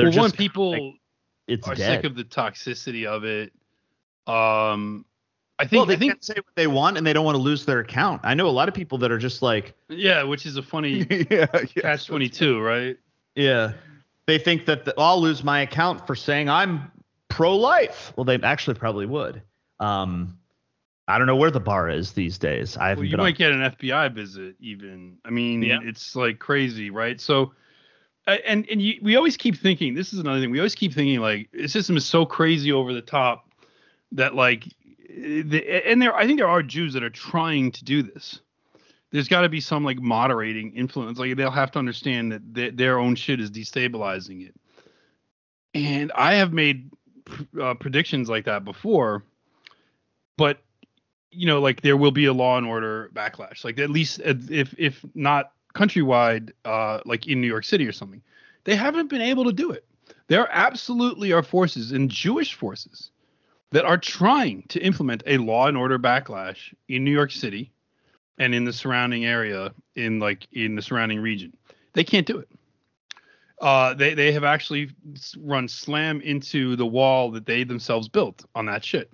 They're 0.00 0.10
well, 0.10 0.20
one 0.20 0.32
people 0.32 0.70
like, 0.70 1.00
it's 1.46 1.68
are 1.68 1.74
dead. 1.74 1.96
sick 1.96 2.04
of 2.04 2.16
the 2.16 2.24
toxicity 2.24 3.06
of 3.06 3.24
it. 3.24 3.52
Um, 4.26 5.04
I 5.58 5.66
think 5.66 5.80
well, 5.80 5.86
they 5.86 5.94
I 5.94 5.98
think, 5.98 6.12
can't 6.12 6.24
say 6.24 6.34
what 6.36 6.54
they 6.54 6.66
want 6.66 6.96
and 6.96 7.06
they 7.06 7.12
don't 7.12 7.24
want 7.24 7.36
to 7.36 7.42
lose 7.42 7.66
their 7.66 7.80
account. 7.80 8.22
I 8.24 8.34
know 8.34 8.48
a 8.48 8.50
lot 8.50 8.68
of 8.68 8.74
people 8.74 8.96
that 8.98 9.10
are 9.10 9.18
just 9.18 9.42
like 9.42 9.74
yeah, 9.88 10.22
which 10.22 10.46
is 10.46 10.56
a 10.56 10.62
funny 10.62 11.06
yeah, 11.30 11.46
catch 11.46 12.06
twenty 12.06 12.28
two, 12.28 12.60
right? 12.60 12.96
Yeah, 13.34 13.72
they 14.26 14.38
think 14.38 14.64
that 14.66 14.84
the, 14.84 14.94
I'll 14.96 15.20
lose 15.20 15.44
my 15.44 15.60
account 15.60 16.06
for 16.06 16.14
saying 16.14 16.48
I'm 16.48 16.90
pro 17.28 17.56
life. 17.56 18.12
Well, 18.16 18.24
they 18.24 18.36
actually 18.36 18.74
probably 18.74 19.06
would. 19.06 19.42
Um, 19.80 20.38
I 21.08 21.18
don't 21.18 21.26
know 21.26 21.36
where 21.36 21.50
the 21.50 21.60
bar 21.60 21.88
is 21.88 22.12
these 22.12 22.38
days. 22.38 22.76
I 22.76 22.94
well, 22.94 23.04
you 23.04 23.16
might 23.16 23.26
on. 23.26 23.32
get 23.32 23.52
an 23.52 23.72
FBI 23.72 24.14
visit 24.14 24.54
even. 24.60 25.18
I 25.24 25.30
mean, 25.30 25.62
yeah. 25.62 25.80
it's 25.82 26.14
like 26.14 26.38
crazy, 26.38 26.90
right? 26.90 27.20
So 27.20 27.52
and 28.26 28.68
and 28.70 28.82
you, 28.82 28.98
we 29.02 29.16
always 29.16 29.36
keep 29.36 29.56
thinking 29.56 29.94
this 29.94 30.12
is 30.12 30.18
another 30.18 30.40
thing 30.40 30.50
we 30.50 30.58
always 30.58 30.74
keep 30.74 30.92
thinking 30.92 31.20
like 31.20 31.48
the 31.52 31.68
system 31.68 31.96
is 31.96 32.04
so 32.04 32.24
crazy 32.24 32.72
over 32.72 32.92
the 32.92 33.02
top 33.02 33.50
that 34.12 34.34
like 34.34 34.64
the, 35.08 35.64
and 35.86 36.00
there 36.00 36.14
i 36.14 36.26
think 36.26 36.38
there 36.38 36.48
are 36.48 36.62
jews 36.62 36.92
that 36.94 37.02
are 37.02 37.10
trying 37.10 37.70
to 37.72 37.84
do 37.84 38.02
this. 38.02 38.40
There's 39.12 39.26
got 39.26 39.40
to 39.40 39.48
be 39.48 39.60
some 39.60 39.84
like 39.84 39.98
moderating 39.98 40.72
influence 40.76 41.18
like 41.18 41.36
they'll 41.36 41.50
have 41.50 41.72
to 41.72 41.80
understand 41.80 42.30
that 42.30 42.54
th- 42.54 42.76
their 42.76 42.98
own 42.98 43.16
shit 43.16 43.40
is 43.40 43.50
destabilizing 43.50 44.46
it. 44.46 44.54
And 45.74 46.12
i 46.14 46.34
have 46.34 46.52
made 46.52 46.90
uh, 47.60 47.74
predictions 47.74 48.28
like 48.28 48.44
that 48.44 48.64
before 48.64 49.24
but 50.36 50.58
you 51.30 51.46
know 51.46 51.60
like 51.60 51.80
there 51.80 51.96
will 51.96 52.10
be 52.10 52.26
a 52.26 52.32
law 52.32 52.58
and 52.58 52.66
order 52.66 53.10
backlash 53.14 53.64
like 53.64 53.78
at 53.78 53.90
least 53.90 54.20
if 54.24 54.74
if 54.78 55.04
not 55.14 55.52
countrywide, 55.74 56.50
uh, 56.64 57.00
like 57.04 57.26
in 57.26 57.40
New 57.40 57.46
York 57.46 57.64
City 57.64 57.86
or 57.86 57.92
something. 57.92 58.22
They 58.64 58.76
haven't 58.76 59.08
been 59.08 59.22
able 59.22 59.44
to 59.44 59.52
do 59.52 59.70
it. 59.70 59.84
There 60.26 60.48
absolutely 60.50 61.32
are 61.32 61.42
forces 61.42 61.92
and 61.92 62.10
Jewish 62.10 62.54
forces 62.54 63.10
that 63.72 63.84
are 63.84 63.98
trying 63.98 64.64
to 64.68 64.80
implement 64.80 65.22
a 65.26 65.38
law 65.38 65.66
and 65.68 65.76
order 65.76 65.98
backlash 65.98 66.74
in 66.88 67.04
New 67.04 67.12
York 67.12 67.30
City 67.30 67.72
and 68.38 68.54
in 68.54 68.64
the 68.64 68.72
surrounding 68.72 69.24
area, 69.24 69.72
in 69.94 70.18
like 70.18 70.46
in 70.52 70.74
the 70.74 70.82
surrounding 70.82 71.20
region. 71.20 71.56
They 71.92 72.04
can't 72.04 72.26
do 72.26 72.38
it. 72.38 72.48
Uh, 73.60 73.94
they 73.94 74.14
they 74.14 74.32
have 74.32 74.44
actually 74.44 74.90
run 75.38 75.68
slam 75.68 76.20
into 76.22 76.76
the 76.76 76.86
wall 76.86 77.30
that 77.32 77.46
they 77.46 77.64
themselves 77.64 78.08
built 78.08 78.44
on 78.54 78.66
that 78.66 78.84
shit. 78.84 79.12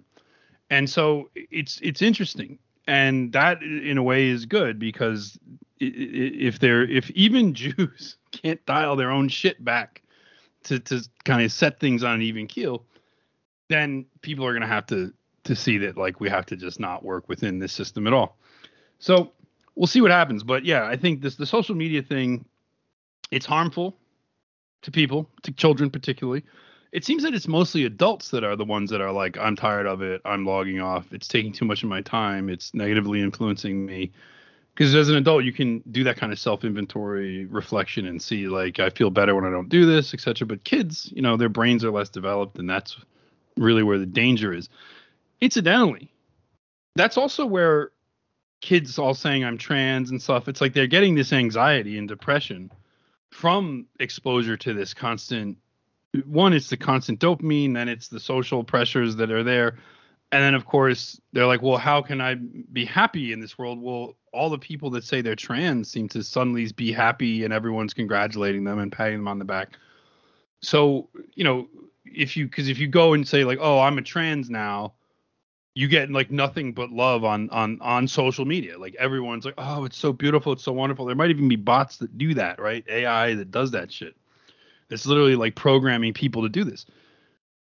And 0.71 0.89
so 0.89 1.31
it's 1.35 1.81
it's 1.83 2.03
interesting, 2.03 2.59
and 2.87 3.33
that 3.33 3.63
in 3.63 3.99
a 3.99 4.03
way 4.03 4.29
is 4.29 4.47
good 4.47 4.79
because 4.79 5.39
if 5.79 6.59
they're 6.59 6.85
if 6.85 7.11
even 7.11 7.55
Jews 7.55 8.17
can't 8.33 8.65
dial 8.67 8.97
their 8.97 9.11
own 9.11 9.29
shit 9.29 9.65
back 9.65 10.03
to 10.65 10.79
to 10.81 11.03
kind 11.25 11.43
of 11.43 11.53
set 11.53 11.81
things 11.81 12.03
on 12.03 12.15
an 12.15 12.23
even 12.23 12.47
keel, 12.47 12.85
then 13.69 14.07
people 14.21 14.47
are 14.47 14.53
going 14.53 14.63
to 14.63 14.69
have 14.69 14.87
to 14.87 15.13
to 15.45 15.57
see 15.57 15.79
that 15.79 15.97
like 15.97 16.21
we 16.21 16.29
have 16.29 16.47
to 16.47 16.57
just 16.57 16.81
not 16.81 17.05
work 17.05 17.29
within 17.29 17.59
this 17.59 17.73
system 17.73 18.07
at 18.07 18.13
all. 18.13 18.37
So 18.99 19.33
we'll 19.75 19.87
see 19.87 20.01
what 20.01 20.11
happens. 20.11 20.43
But 20.43 20.65
yeah, 20.65 20.87
I 20.87 20.97
think 20.97 21.23
this 21.23 21.37
the 21.37 21.47
social 21.47 21.75
media 21.75 22.03
thing, 22.03 22.45
it's 23.31 23.47
harmful 23.47 23.97
to 24.83 24.91
people, 24.91 25.29
to 25.43 25.53
children 25.53 25.91
particularly. 25.91 26.43
It 26.93 27.05
seems 27.05 27.23
that 27.25 27.35
it's 27.35 27.49
mostly 27.49 27.85
adults 27.85 28.31
that 28.31 28.45
are 28.45 28.57
the 28.57 28.65
ones 28.65 28.91
that 28.91 29.01
are 29.01 29.13
like, 29.13 29.37
I'm 29.37 29.57
tired 29.57 29.87
of 29.87 30.01
it. 30.03 30.23
I'm 30.25 30.47
logging 30.47 30.81
off. 30.81 31.13
It's 31.13 31.29
taking 31.29 31.53
too 31.53 31.65
much 31.65 31.83
of 31.83 31.89
my 31.89 32.01
time. 32.01 32.49
It's 32.49 32.73
negatively 32.73 33.21
influencing 33.21 33.85
me. 33.85 34.13
Because 34.77 34.95
as 34.95 35.09
an 35.09 35.17
adult, 35.17 35.45
you 35.45 35.55
can 35.55 35.83
do 35.91 36.05
that 36.05 36.19
kind 36.19 36.33
of 36.33 36.39
self 36.39 36.63
inventory 36.63 37.47
reflection 37.47 38.07
and 38.07 38.21
see, 38.21 38.47
like, 38.47 38.79
I 38.79 38.91
feel 38.91 39.09
better 39.09 39.35
when 39.35 39.47
I 39.47 39.51
don't 39.51 39.71
do 39.71 39.87
this, 39.87 40.13
etc. 40.13 40.47
But 40.47 40.65
kids, 40.65 41.11
you 41.17 41.23
know, 41.23 41.39
their 41.39 41.49
brains 41.49 41.83
are 41.83 41.91
less 41.91 42.11
developed, 42.11 42.59
and 42.59 42.69
that's 42.69 42.99
really 43.57 43.83
where 43.83 43.99
the 43.99 44.05
danger 44.05 44.53
is. 44.53 44.69
Incidentally, 45.41 46.13
that's 46.95 47.17
also 47.17 47.47
where 47.47 47.91
kids 48.61 48.99
all 48.99 49.15
saying 49.15 49.45
I'm 49.45 49.57
trans 49.57 50.11
and 50.11 50.21
stuff, 50.21 50.47
it's 50.47 50.61
like 50.61 50.75
they're 50.75 50.87
getting 50.87 51.15
this 51.15 51.33
anxiety 51.33 51.99
and 51.99 52.07
depression 52.07 52.71
from 53.31 53.87
exposure 53.99 54.57
to 54.57 54.75
this 54.75 54.95
constant 54.95 55.59
one, 56.25 56.55
it's 56.55 56.71
the 56.71 56.77
constant 56.77 57.21
dopamine, 57.21 57.75
then 57.75 57.89
it's 57.89 58.09
the 58.09 58.21
social 58.21 58.65
pressures 58.65 59.17
that 59.17 59.31
are 59.31 59.43
there. 59.43 59.77
And 60.33 60.43
then 60.43 60.55
of 60.55 60.65
course 60.65 61.21
they're 61.33 61.47
like, 61.47 61.63
well, 61.63 61.77
how 61.77 62.03
can 62.03 62.21
I 62.21 62.35
be 62.35 62.85
happy 62.85 63.33
in 63.33 63.41
this 63.41 63.59
world? 63.59 63.81
Well, 63.81 64.17
all 64.37 64.51
the 64.51 64.59
people 64.59 64.91
that 64.91 65.05
say 65.05 65.21
they're 65.21 65.35
trans 65.35 65.91
seem 65.91 66.09
to 66.11 66.23
suddenly 66.23 66.71
be 66.73 66.93
happy 66.93 67.45
and 67.45 67.53
everyone's 67.53 67.95
congratulating 67.95 68.65
them 68.65 68.79
and 68.79 68.93
patting 68.93 69.19
them 69.19 69.29
on 69.29 69.39
the 69.39 69.45
back. 69.45 69.71
So, 70.61 71.09
you 71.35 71.45
know, 71.45 71.69
if 72.05 72.37
you 72.37 72.47
because 72.47 72.69
if 72.69 72.79
you 72.79 72.87
go 72.87 73.15
and 73.15 73.27
say 73.27 73.45
like, 73.45 73.59
oh, 73.61 73.81
I'm 73.81 73.99
a 73.99 74.03
trans 74.03 74.51
now, 74.51 74.95
you 75.75 75.89
get 75.89 76.11
like 76.11 76.31
nothing 76.31 76.73
but 76.73 76.91
love 76.91 77.23
on 77.23 77.51
on 77.51 77.79
on 77.83 78.09
social 78.09 78.47
media. 78.47 78.79
Like 78.79 78.95
everyone's 78.99 79.45
like, 79.45 79.55
"Oh, 79.59 79.85
it's 79.85 79.99
so 79.99 80.11
beautiful, 80.11 80.53
it's 80.53 80.65
so 80.65 80.73
wonderful." 80.73 81.05
There 81.05 81.15
might 81.15 81.29
even 81.29 81.49
be 81.49 81.57
bots 81.57 81.99
that 81.99 82.17
do 82.17 82.33
that, 82.35 82.59
right? 82.59 82.83
AI 82.89 83.35
that 83.35 83.51
does 83.51 83.73
that 83.73 83.93
shit. 83.93 84.17
It's 84.89 85.05
literally 85.05 85.37
like 85.37 85.55
programming 85.55 86.15
people 86.15 86.43
to 86.43 86.49
do 86.49 86.65
this. 86.65 86.87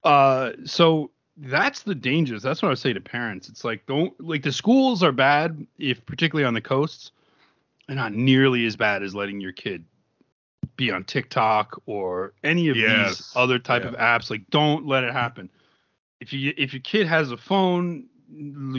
Uh, 0.04 0.52
so 0.66 1.12
that's 1.38 1.84
the 1.84 1.96
dangers. 1.96 2.44
That's 2.44 2.62
what 2.62 2.72
I 2.72 2.76
say 2.76 2.94
to 2.94 3.02
parents. 3.02 3.50
It's 3.50 3.64
like 3.64 3.86
don't 3.86 4.14
like 4.20 4.44
the 4.44 4.52
schools 4.52 5.04
are 5.04 5.12
bad 5.12 5.66
if 5.78 6.06
particularly 6.06 6.46
on 6.46 6.54
the 6.54 6.62
coasts. 6.62 7.12
They're 7.88 7.96
not 7.96 8.14
nearly 8.14 8.66
as 8.66 8.76
bad 8.76 9.04
as 9.04 9.14
letting 9.14 9.42
your 9.42 9.52
kid 9.52 9.84
be 10.78 10.90
on 10.92 11.04
TikTok 11.04 11.82
or 11.86 12.34
any 12.44 12.70
of 12.70 12.78
yes. 12.78 13.18
these 13.18 13.34
other 13.36 13.60
type 13.60 13.84
yeah. 13.84 13.90
of 13.90 13.96
apps. 13.96 14.30
Like 14.30 14.48
don't 14.50 14.88
let 14.88 15.04
it 15.04 15.14
happen 15.14 15.50
if 16.24 16.32
you 16.32 16.54
if 16.58 16.74
your 16.74 16.82
kid 16.82 17.06
has 17.06 17.32
a 17.32 17.38
phone, 17.38 18.06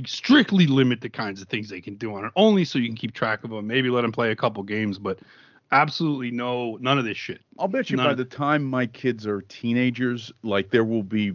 strictly 0.07 0.67
limit 0.67 1.03
the 1.03 1.11
kinds 1.11 1.43
of 1.43 1.49
things 1.49 1.69
they 1.69 1.81
can 1.81 1.95
do 1.97 2.15
on 2.15 2.25
it, 2.25 2.33
only 2.37 2.65
so 2.65 2.79
you 2.79 2.89
can 2.89 2.97
keep 2.97 3.13
track 3.13 3.45
of 3.45 3.51
them. 3.51 3.67
Maybe 3.67 3.91
let 3.91 4.01
them 4.01 4.13
play 4.13 4.31
a 4.31 4.37
couple 4.37 4.63
games, 4.63 4.99
but 4.99 5.19
absolutely 5.71 6.31
no 6.31 6.77
none 6.81 6.99
of 6.99 7.05
this 7.05 7.19
shit. 7.19 7.43
I'll 7.59 7.69
bet 7.69 7.91
you 7.91 7.99
none 7.99 8.07
by 8.07 8.15
the 8.15 8.25
time 8.25 8.65
my 8.65 8.87
kids 8.87 9.27
are 9.27 9.43
teenagers, 9.43 10.33
like 10.43 10.71
there 10.71 10.85
will 10.85 11.03
be 11.03 11.35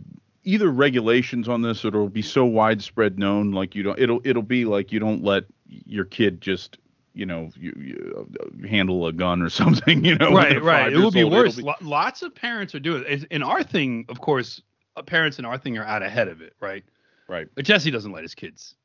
either 0.53 0.69
regulations 0.69 1.47
on 1.47 1.61
this 1.61 1.83
or 1.83 1.89
it'll 1.89 2.09
be 2.09 2.21
so 2.21 2.45
widespread 2.45 3.17
known 3.19 3.51
like 3.51 3.75
you 3.75 3.83
don't 3.83 3.99
it'll 3.99 4.21
it'll 4.23 4.41
be 4.41 4.65
like 4.65 4.91
you 4.91 4.99
don't 4.99 5.23
let 5.23 5.43
your 5.65 6.05
kid 6.05 6.41
just 6.41 6.77
you 7.13 7.25
know 7.25 7.49
you, 7.55 7.73
you 7.77 8.27
uh, 8.41 8.67
handle 8.67 9.07
a 9.07 9.13
gun 9.13 9.41
or 9.41 9.49
something 9.61 10.03
you 10.03 10.15
know 10.15 10.31
right 10.31 10.61
right 10.61 10.93
it 10.93 10.97
will 10.97 11.11
be 11.11 11.23
worse 11.23 11.55
be... 11.55 11.63
lots 11.81 12.21
of 12.21 12.33
parents 12.33 12.73
are 12.73 12.79
doing 12.79 13.03
it 13.07 13.23
in 13.31 13.43
our 13.43 13.63
thing 13.63 14.05
of 14.09 14.21
course 14.21 14.61
uh, 14.99 15.01
parents 15.01 15.39
in 15.39 15.45
our 15.45 15.57
thing 15.57 15.77
are 15.77 15.85
out 15.85 16.03
ahead 16.03 16.27
of 16.27 16.41
it, 16.41 16.53
right? 16.59 16.83
Right. 17.27 17.47
But 17.55 17.65
Jesse 17.65 17.91
doesn't 17.91 18.11
let 18.11 18.23
his 18.23 18.35
kids 18.35 18.75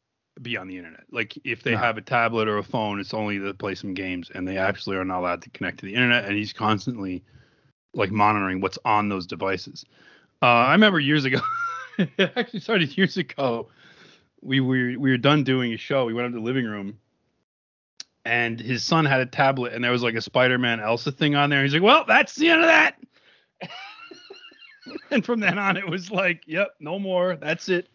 be 0.43 0.57
on 0.57 0.69
the 0.69 0.77
internet. 0.77 1.05
Like 1.11 1.37
if 1.45 1.63
they 1.63 1.75
have 1.75 1.97
a 1.97 2.03
tablet 2.03 2.49
or 2.49 2.59
a 2.59 2.63
phone, 2.63 3.01
it's 3.01 3.15
only 3.15 3.39
to 3.39 3.55
play 3.55 3.75
some 3.75 3.95
games, 3.95 4.31
and 4.35 4.47
they 4.47 4.59
actually 4.59 4.97
are 4.97 5.05
not 5.05 5.21
allowed 5.21 5.43
to 5.43 5.51
connect 5.51 5.81
to 5.81 5.87
the 5.87 5.95
internet. 5.95 6.25
And 6.25 6.37
he's 6.37 6.53
constantly 6.53 7.23
like 7.95 8.11
monitoring 8.11 8.61
what's 8.61 8.79
on 8.85 9.09
those 9.09 9.27
devices. 9.27 9.85
Uh, 10.45 10.67
I 10.67 10.73
remember 10.73 11.01
years 11.01 11.25
ago. 11.25 11.41
it 11.99 12.11
actually 12.37 12.61
started 12.61 12.95
years 12.99 13.17
ago. 13.17 13.69
We 14.43 14.61
were 14.61 14.93
we 14.99 15.11
were 15.11 15.17
done 15.17 15.43
doing 15.43 15.73
a 15.73 15.79
show. 15.79 16.05
We 16.05 16.13
went 16.13 16.27
up 16.27 16.33
to 16.33 16.39
the 16.39 16.45
living 16.45 16.67
room, 16.67 16.99
and 18.27 18.61
his 18.61 18.85
son 18.85 19.07
had 19.07 19.23
a 19.23 19.27
tablet, 19.27 19.73
and 19.73 19.83
there 19.83 19.91
was 19.91 20.03
like 20.03 20.17
a 20.17 20.21
Spider-Man 20.21 20.81
Elsa 20.81 21.13
thing 21.13 21.35
on 21.35 21.49
there. 21.49 21.63
He's 21.63 21.73
like, 21.73 21.83
"Well, 21.83 22.05
that's 22.07 22.35
the 22.35 22.51
end 22.51 22.61
of 22.61 22.67
that." 22.67 22.97
and 25.11 25.25
from 25.25 25.41
then 25.41 25.59
on, 25.59 25.79
it 25.79 25.89
was 25.89 26.11
like, 26.11 26.43
yep, 26.47 26.75
no 26.79 26.99
more. 26.99 27.37
That's 27.37 27.71
it. 27.71 27.89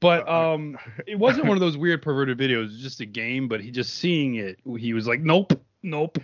But 0.00 0.26
uh, 0.26 0.54
um, 0.54 0.78
it 1.06 1.18
wasn't 1.18 1.48
one 1.48 1.58
of 1.58 1.60
those 1.60 1.76
weird 1.76 2.00
perverted 2.00 2.38
videos. 2.38 2.52
It 2.52 2.72
was 2.72 2.80
just 2.80 3.00
a 3.00 3.06
game. 3.06 3.46
But 3.46 3.60
he 3.60 3.70
just 3.70 3.96
seeing 3.96 4.36
it, 4.36 4.58
he 4.78 4.94
was 4.94 5.06
like, 5.06 5.20
nope, 5.20 5.52
nope. 5.82 6.16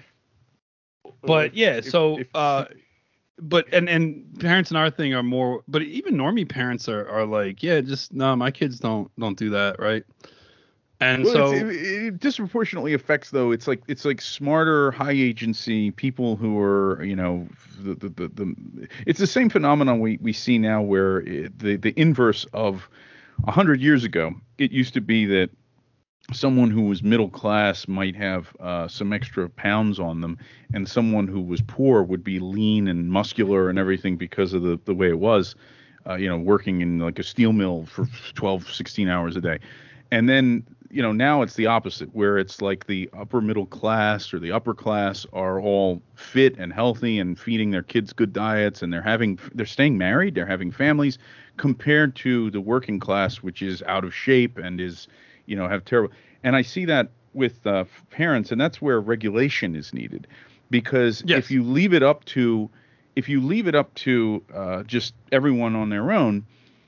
But 1.21 1.55
yeah, 1.55 1.83
so 1.83 2.19
uh, 2.33 2.65
but 3.39 3.67
and 3.73 3.89
and 3.89 4.39
parents 4.41 4.71
in 4.71 4.77
our 4.77 4.91
thing 4.91 5.15
are 5.15 5.23
more. 5.23 5.63
But 5.69 5.83
even 5.83 6.15
normie 6.15 6.49
parents 6.49 6.89
are 6.89 7.09
are 7.09 7.27
like, 7.27 7.63
yeah, 7.63 7.81
just 7.81 8.13
no, 8.13 8.35
my 8.37 8.51
kids 8.51 8.79
don't 8.79 9.11
don't 9.19 9.39
do 9.39 9.51
that, 9.51 9.79
right? 9.79 10.05
And 11.01 11.25
well, 11.25 11.33
so 11.33 11.53
it, 11.53 11.67
it, 11.67 12.21
disproportionately 12.21 12.95
affects 12.95 13.31
though. 13.31 13.51
It's 13.51 13.67
like 13.67 13.83
it's 13.89 14.05
like 14.05 14.21
smarter, 14.21 14.93
high 14.93 15.11
agency 15.11 15.91
people 15.91 16.37
who 16.37 16.59
are 16.61 17.03
you 17.03 17.17
know 17.17 17.49
the 17.81 17.95
the 17.95 18.09
the, 18.09 18.29
the 18.29 18.89
it's 19.07 19.19
the 19.19 19.27
same 19.27 19.49
phenomenon 19.49 19.99
we 19.99 20.19
we 20.23 20.33
see 20.33 20.59
now 20.59 20.81
where 20.81 21.23
it, 21.23 21.59
the 21.59 21.77
the 21.77 21.93
inverse 22.01 22.45
of 22.53 22.89
a 23.49 23.51
hundred 23.51 23.81
years 23.81 24.05
ago. 24.05 24.33
It 24.59 24.71
used 24.71 24.95
to 24.95 25.01
be 25.01 25.27
that 25.27 25.51
someone 26.33 26.71
who 26.71 26.83
was 26.83 27.03
middle 27.03 27.29
class 27.29 27.87
might 27.89 28.17
have 28.17 28.55
uh, 28.61 28.89
some 28.89 29.13
extra 29.13 29.49
pounds 29.49 29.99
on 29.99 30.21
them, 30.21 30.39
and 30.75 30.89
someone 30.89 31.27
who 31.27 31.41
was 31.41 31.61
poor 31.63 32.03
would 32.03 32.25
be 32.25 32.39
lean 32.39 32.89
and 32.89 33.09
muscular 33.11 33.69
and 33.69 33.79
everything 33.79 34.17
because 34.17 34.53
of 34.53 34.63
the 34.63 34.79
the 34.85 34.95
way 34.95 35.09
it 35.09 35.19
was. 35.19 35.55
Uh, 36.05 36.15
you 36.15 36.29
know, 36.29 36.39
working 36.39 36.81
in 36.81 36.99
like 36.99 37.21
a 37.21 37.23
steel 37.23 37.53
mill 37.53 37.87
for 37.87 38.09
12, 38.35 38.73
16 38.73 39.09
hours 39.09 39.37
a 39.37 39.41
day. 39.41 39.61
And 40.11 40.29
then 40.29 40.65
you 40.93 41.01
know 41.01 41.11
now 41.11 41.41
it's 41.41 41.55
the 41.55 41.67
opposite 41.67 42.15
where 42.15 42.37
it's 42.39 42.61
like 42.61 42.87
the 42.87 43.09
upper 43.19 43.41
middle 43.41 43.65
class 43.67 44.33
or 44.33 44.39
the 44.39 44.53
upper 44.53 44.75
class 44.75 45.27
are 45.33 45.59
all 45.59 46.03
fit 46.15 46.55
and 46.59 46.73
healthy 46.73 47.19
and 47.19 47.39
feeding 47.39 47.71
their 47.71 47.83
kids 47.83 48.13
good 48.13 48.33
diets 48.33 48.83
and 48.83 48.93
they're 48.93 49.01
having 49.01 49.39
they're 49.55 49.65
staying 49.65 49.97
married 49.97 50.35
they're 50.35 50.47
having 50.47 50.71
families 50.71 51.19
compared 51.57 52.15
to 52.15 52.51
the 52.51 52.61
working 52.61 53.01
class 53.01 53.37
which 53.37 53.63
is 53.63 53.83
out 53.85 54.05
of 54.05 54.15
shape 54.15 54.59
and 54.59 54.81
is 54.81 55.09
you 55.47 55.57
know 55.57 55.69
have 55.69 55.85
terrible 55.85 56.15
and 56.43 56.57
i 56.57 56.63
see 56.63 56.85
that 56.85 57.11
with 57.35 57.67
uh, 57.67 57.85
parents 58.11 58.53
and 58.53 58.61
that's 58.61 58.83
where 58.83 59.01
regulation 59.01 59.75
is 59.75 59.95
needed 59.95 60.27
because 60.71 61.23
yes. 61.27 61.39
if 61.39 61.51
you 61.51 61.63
leave 61.63 61.95
it 61.95 62.03
up 62.03 62.25
to 62.25 62.69
if 63.17 63.29
you 63.29 63.41
leave 63.41 63.67
it 63.67 63.75
up 63.75 63.95
to 63.95 64.43
uh, 64.55 64.83
just 64.85 65.15
everyone 65.31 65.75
on 65.75 65.89
their 65.91 66.13
own 66.13 66.45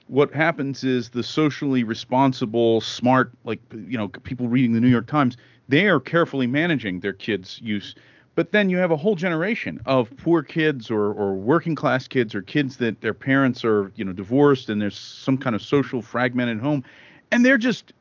what 0.07 0.33
happens 0.35 0.85
is 0.85 1.11
the 1.11 1.23
socially 1.23 1.83
responsible, 1.83 2.81
smart, 2.81 3.33
like 3.45 3.61
you 3.73 3.97
know, 3.97 4.09
people 4.09 4.49
reading 4.49 4.73
the 4.73 4.81
New 4.81 4.89
York 4.89 5.07
Times, 5.07 5.37
they 5.69 5.87
are 5.87 6.01
carefully 6.01 6.47
managing 6.47 7.01
their 7.01 7.13
kids' 7.13 7.61
use. 7.63 7.95
But 8.35 8.51
then 8.53 8.69
you 8.69 8.79
have 8.79 8.91
a 8.91 8.97
whole 8.97 9.15
generation 9.15 9.81
of 9.87 10.15
poor 10.17 10.43
kids 10.43 10.91
or, 10.91 11.13
or 11.13 11.35
working 11.35 11.77
class 11.77 12.09
kids 12.09 12.35
or 12.35 12.43
kids 12.43 12.79
that 12.79 13.01
their 13.01 13.15
parents 13.15 13.65
are, 13.65 13.93
you 13.95 14.05
know, 14.05 14.13
divorced 14.13 14.69
and 14.69 14.83
there's 14.83 14.99
some 14.99 15.39
kind 15.39 15.55
of 15.55 15.63
social 15.63 16.03
fragmented 16.03 16.59
home. 16.59 16.83
And 17.31 17.45
they're 17.47 17.59
just 17.59 17.93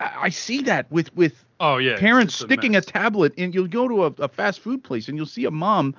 I 0.00 0.28
see 0.28 0.62
that 0.62 0.90
with 0.92 1.14
with 1.16 1.44
oh 1.60 1.78
yeah 1.78 1.98
parents 1.98 2.34
sticking 2.36 2.76
a, 2.76 2.78
a, 2.78 2.82
tablet 2.82 3.32
and 3.36 3.54
you'll 3.54 3.66
go 3.66 3.88
to 3.88 4.04
a, 4.04 4.24
a 4.24 4.28
fast 4.28 4.60
food 4.60 4.84
place 4.84 5.08
and 5.08 5.16
you'll 5.16 5.26
see 5.26 5.44
a 5.44 5.50
mom 5.50 5.94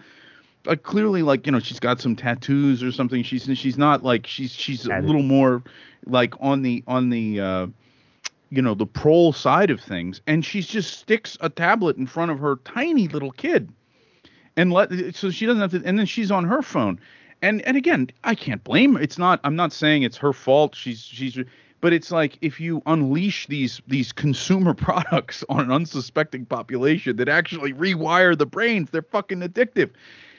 uh, 0.68 0.76
clearly 0.76 1.24
like 1.24 1.46
you 1.46 1.52
know 1.52 1.60
she's 1.60 1.80
got 1.80 2.02
some 2.02 2.16
tattoos 2.16 2.84
or 2.84 2.92
something. 2.92 3.24
She's 3.24 3.50
she's 3.58 3.78
not 3.78 4.04
like 4.04 4.28
she's 4.28 4.52
she's 4.52 4.86
a 4.86 5.00
little 5.00 5.24
more 5.24 5.64
like 6.06 6.34
on 6.40 6.62
the 6.62 6.84
on 6.88 7.10
the 7.10 7.40
uh, 7.40 7.68
you 8.50 8.62
know 8.62 8.74
the 8.74 8.86
prole 8.86 9.34
side 9.34 9.70
of 9.70 9.80
things, 9.80 10.22
and 10.28 10.44
she 10.44 10.62
just 10.62 11.00
sticks 11.00 11.38
a 11.42 11.50
tablet 11.50 11.98
in 11.98 12.08
front 12.08 12.32
of 12.32 12.40
her 12.40 12.58
tiny 12.66 13.08
little 13.08 13.32
kid, 13.32 13.70
and 14.58 14.72
let 14.74 14.92
so 15.16 15.32
she 15.32 15.46
doesn't 15.46 15.62
have 15.62 15.72
to. 15.72 15.88
And 15.88 15.98
then 15.98 16.06
she's 16.06 16.32
on 16.32 16.46
her 16.46 16.62
phone, 16.62 17.00
and 17.42 17.62
and 17.62 17.78
again 17.78 18.10
I 18.24 18.36
can't 18.36 18.64
blame. 18.64 18.96
Her. 18.96 19.02
It's 19.02 19.18
not. 19.18 19.40
I'm 19.44 19.56
not 19.56 19.72
saying 19.72 20.04
it's 20.04 20.18
her 20.18 20.34
fault. 20.34 20.76
She's 20.76 21.02
she's 21.02 21.38
but 21.82 21.94
it's 21.94 22.12
like 22.12 22.38
if 22.42 22.60
you 22.60 22.82
unleash 22.86 23.48
these 23.48 23.82
these 23.88 24.12
consumer 24.12 24.74
products 24.88 25.44
on 25.50 25.62
an 25.62 25.72
unsuspecting 25.72 26.46
population 26.46 27.16
that 27.18 27.30
actually 27.30 27.74
rewire 27.74 28.38
the 28.38 28.46
brains, 28.46 28.90
they're 28.90 29.02
fucking 29.02 29.40
addictive. 29.40 29.92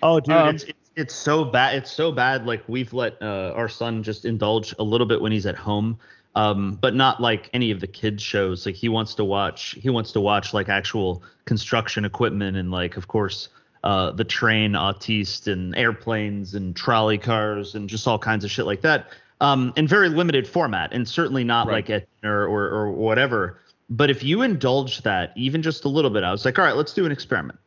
Oh, 0.02 0.20
dude, 0.20 0.34
um, 0.34 0.54
it's, 0.54 0.64
it's, 0.64 0.90
it's 0.96 1.14
so 1.14 1.44
bad. 1.44 1.74
It's 1.76 1.90
so 1.90 2.12
bad. 2.12 2.46
Like 2.46 2.62
we've 2.68 2.92
let 2.92 3.20
uh, 3.22 3.52
our 3.54 3.68
son 3.68 4.02
just 4.02 4.24
indulge 4.24 4.74
a 4.78 4.82
little 4.82 5.06
bit 5.06 5.20
when 5.20 5.32
he's 5.32 5.46
at 5.46 5.56
home, 5.56 5.98
um, 6.34 6.78
but 6.80 6.94
not 6.94 7.20
like 7.20 7.50
any 7.52 7.70
of 7.70 7.80
the 7.80 7.86
kids 7.86 8.22
shows. 8.22 8.66
Like 8.66 8.74
he 8.74 8.88
wants 8.88 9.14
to 9.16 9.24
watch. 9.24 9.76
He 9.80 9.90
wants 9.90 10.12
to 10.12 10.20
watch 10.20 10.54
like 10.54 10.68
actual 10.68 11.22
construction 11.44 12.04
equipment 12.04 12.56
and 12.56 12.70
like, 12.70 12.96
of 12.96 13.08
course, 13.08 13.48
uh, 13.82 14.10
the 14.12 14.24
train 14.24 14.72
autiste 14.72 15.50
and 15.50 15.74
airplanes 15.76 16.54
and 16.54 16.76
trolley 16.76 17.18
cars 17.18 17.74
and 17.74 17.88
just 17.88 18.06
all 18.06 18.18
kinds 18.18 18.44
of 18.44 18.50
shit 18.50 18.66
like 18.66 18.82
that. 18.82 19.08
Um, 19.40 19.72
in 19.76 19.86
very 19.88 20.08
limited 20.08 20.46
format, 20.46 20.92
and 20.92 21.08
certainly 21.08 21.44
not 21.44 21.66
Right. 21.66 21.74
like 21.88 21.90
at 21.90 22.06
or, 22.24 22.44
or 22.44 22.68
or 22.68 22.90
whatever. 22.90 23.60
But 23.88 24.10
if 24.10 24.22
you 24.22 24.42
indulge 24.42 25.02
that 25.02 25.32
even 25.36 25.62
just 25.62 25.84
a 25.84 25.88
little 25.88 26.10
bit, 26.10 26.22
I 26.22 26.30
was 26.30 26.44
like, 26.44 26.58
all 26.58 26.64
right, 26.64 26.76
let's 26.76 26.92
do 26.94 27.04
an 27.06 27.12
experiment. 27.12 27.58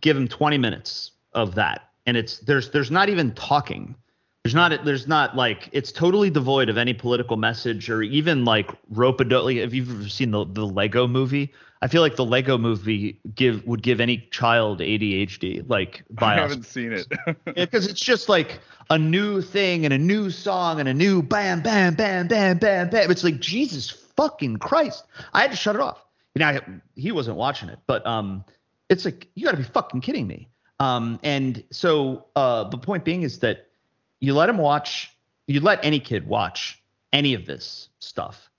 Give 0.00 0.16
him 0.16 0.28
20 0.28 0.58
minutes 0.58 1.12
of 1.32 1.54
that, 1.54 1.88
and 2.06 2.16
it's 2.16 2.38
there's 2.40 2.70
there's 2.70 2.90
not 2.90 3.08
even 3.08 3.32
talking. 3.34 3.94
There's 4.44 4.54
not 4.54 4.84
there's 4.84 5.08
not 5.08 5.34
like 5.34 5.68
it's 5.72 5.90
totally 5.90 6.30
devoid 6.30 6.68
of 6.68 6.76
any 6.78 6.92
political 6.94 7.36
message 7.36 7.88
or 7.90 8.02
even 8.02 8.44
like 8.44 8.70
rope 8.90 9.20
a 9.20 9.24
dope. 9.24 9.44
Like 9.44 9.56
if 9.56 9.72
you've 9.74 9.90
ever 9.90 10.08
seen 10.08 10.30
the 10.30 10.44
the 10.44 10.66
Lego 10.66 11.06
movie, 11.08 11.52
I 11.82 11.88
feel 11.88 12.00
like 12.00 12.16
the 12.16 12.24
Lego 12.24 12.56
movie 12.56 13.20
give 13.34 13.66
would 13.66 13.82
give 13.82 14.00
any 14.00 14.28
child 14.30 14.80
ADHD 14.80 15.68
like 15.68 16.04
I 16.18 16.34
haven't 16.34 16.64
seen 16.64 16.92
it. 16.92 17.06
because 17.54 17.86
it's 17.86 18.00
just 18.00 18.28
like 18.28 18.60
a 18.88 18.98
new 18.98 19.42
thing 19.42 19.84
and 19.84 19.92
a 19.92 19.98
new 19.98 20.30
song 20.30 20.80
and 20.80 20.88
a 20.88 20.94
new 20.94 21.22
bam 21.22 21.62
bam 21.62 21.94
bam 21.94 22.28
bam 22.28 22.58
bam 22.58 22.88
bam. 22.88 23.10
It's 23.10 23.24
like 23.24 23.40
Jesus 23.40 23.90
fucking 23.90 24.56
Christ. 24.56 25.04
I 25.34 25.42
had 25.42 25.50
to 25.50 25.56
shut 25.56 25.74
it 25.74 25.82
off. 25.82 26.02
You 26.34 26.40
know, 26.40 26.46
I, 26.46 26.60
he 26.94 27.12
wasn't 27.12 27.36
watching 27.36 27.68
it, 27.68 27.78
but 27.86 28.06
um, 28.06 28.44
it's 28.88 29.04
like 29.04 29.28
you 29.34 29.44
got 29.44 29.52
to 29.52 29.58
be 29.58 29.64
fucking 29.64 30.00
kidding 30.00 30.26
me. 30.26 30.48
Um, 30.80 31.18
and 31.22 31.62
so 31.70 32.26
uh, 32.36 32.64
the 32.64 32.78
point 32.78 33.04
being 33.04 33.22
is 33.22 33.38
that 33.40 33.68
you 34.20 34.34
let 34.34 34.48
him 34.48 34.58
watch, 34.58 35.10
you 35.46 35.60
let 35.60 35.84
any 35.84 36.00
kid 36.00 36.26
watch 36.26 36.82
any 37.12 37.34
of 37.34 37.46
this 37.46 37.88
stuff 37.98 38.50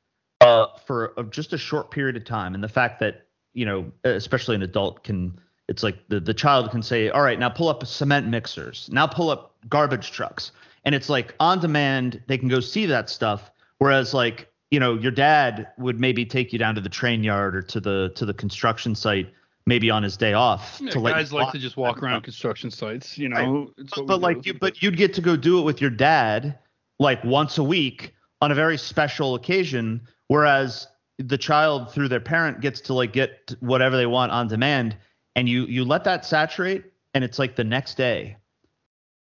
uh, 0.47 0.67
for 0.85 1.13
a, 1.17 1.23
just 1.23 1.53
a 1.53 1.57
short 1.57 1.91
period 1.91 2.15
of 2.15 2.25
time, 2.25 2.55
and 2.55 2.63
the 2.63 2.69
fact 2.69 2.99
that 2.99 3.25
you 3.53 3.65
know, 3.65 3.91
especially 4.03 4.55
an 4.55 4.61
adult 4.61 5.03
can, 5.03 5.39
it's 5.67 5.83
like 5.83 5.97
the 6.09 6.19
the 6.19 6.33
child 6.33 6.71
can 6.71 6.81
say, 6.81 7.09
all 7.09 7.21
right, 7.21 7.39
now 7.39 7.49
pull 7.49 7.69
up 7.69 7.85
cement 7.85 8.27
mixers, 8.27 8.89
now 8.91 9.07
pull 9.07 9.29
up 9.29 9.55
garbage 9.69 10.11
trucks, 10.11 10.51
and 10.85 10.93
it's 10.95 11.09
like 11.09 11.33
on 11.39 11.59
demand. 11.59 12.21
They 12.27 12.37
can 12.37 12.49
go 12.49 12.59
see 12.59 12.85
that 12.87 13.09
stuff, 13.09 13.51
whereas 13.79 14.13
like 14.13 14.51
you 14.71 14.79
know, 14.79 14.95
your 14.95 15.11
dad 15.11 15.67
would 15.77 15.99
maybe 15.99 16.25
take 16.25 16.51
you 16.51 16.59
down 16.59 16.75
to 16.75 16.81
the 16.81 16.89
train 16.89 17.23
yard 17.23 17.55
or 17.55 17.61
to 17.61 17.79
the 17.79 18.11
to 18.15 18.25
the 18.25 18.33
construction 18.33 18.95
site 18.95 19.29
maybe 19.65 19.91
on 19.91 20.01
his 20.01 20.15
day 20.15 20.33
off 20.33 20.79
Yeah, 20.81 20.91
to 20.91 20.99
let 20.99 21.13
guys 21.13 21.33
like 21.33 21.51
to 21.51 21.59
just 21.59 21.75
walk 21.77 22.01
around 22.01 22.21
construction 22.21 22.71
sites, 22.71 23.17
you 23.17 23.27
know. 23.27 23.69
what 23.75 23.97
we 23.97 24.05
but 24.05 24.21
like 24.21 24.41
do. 24.41 24.49
you 24.51 24.53
but 24.59 24.81
you'd 24.81 24.97
get 24.97 25.13
to 25.15 25.21
go 25.21 25.35
do 25.35 25.59
it 25.59 25.63
with 25.63 25.81
your 25.81 25.89
dad 25.89 26.57
like 26.99 27.21
once 27.23 27.57
a 27.57 27.63
week 27.63 28.13
on 28.41 28.51
a 28.51 28.55
very 28.55 28.77
special 28.77 29.35
occasion 29.35 30.01
whereas 30.27 30.87
the 31.17 31.37
child 31.37 31.91
through 31.91 32.07
their 32.07 32.19
parent 32.19 32.61
gets 32.61 32.79
to 32.81 32.93
like 32.93 33.13
get 33.13 33.53
whatever 33.59 33.97
they 33.97 34.05
want 34.05 34.31
on 34.31 34.47
demand 34.47 34.95
and 35.35 35.49
you 35.49 35.65
you 35.65 35.83
let 35.83 36.03
that 36.03 36.25
saturate 36.25 36.85
and 37.13 37.23
it's 37.23 37.39
like 37.39 37.55
the 37.55 37.63
next 37.63 37.95
day 37.95 38.37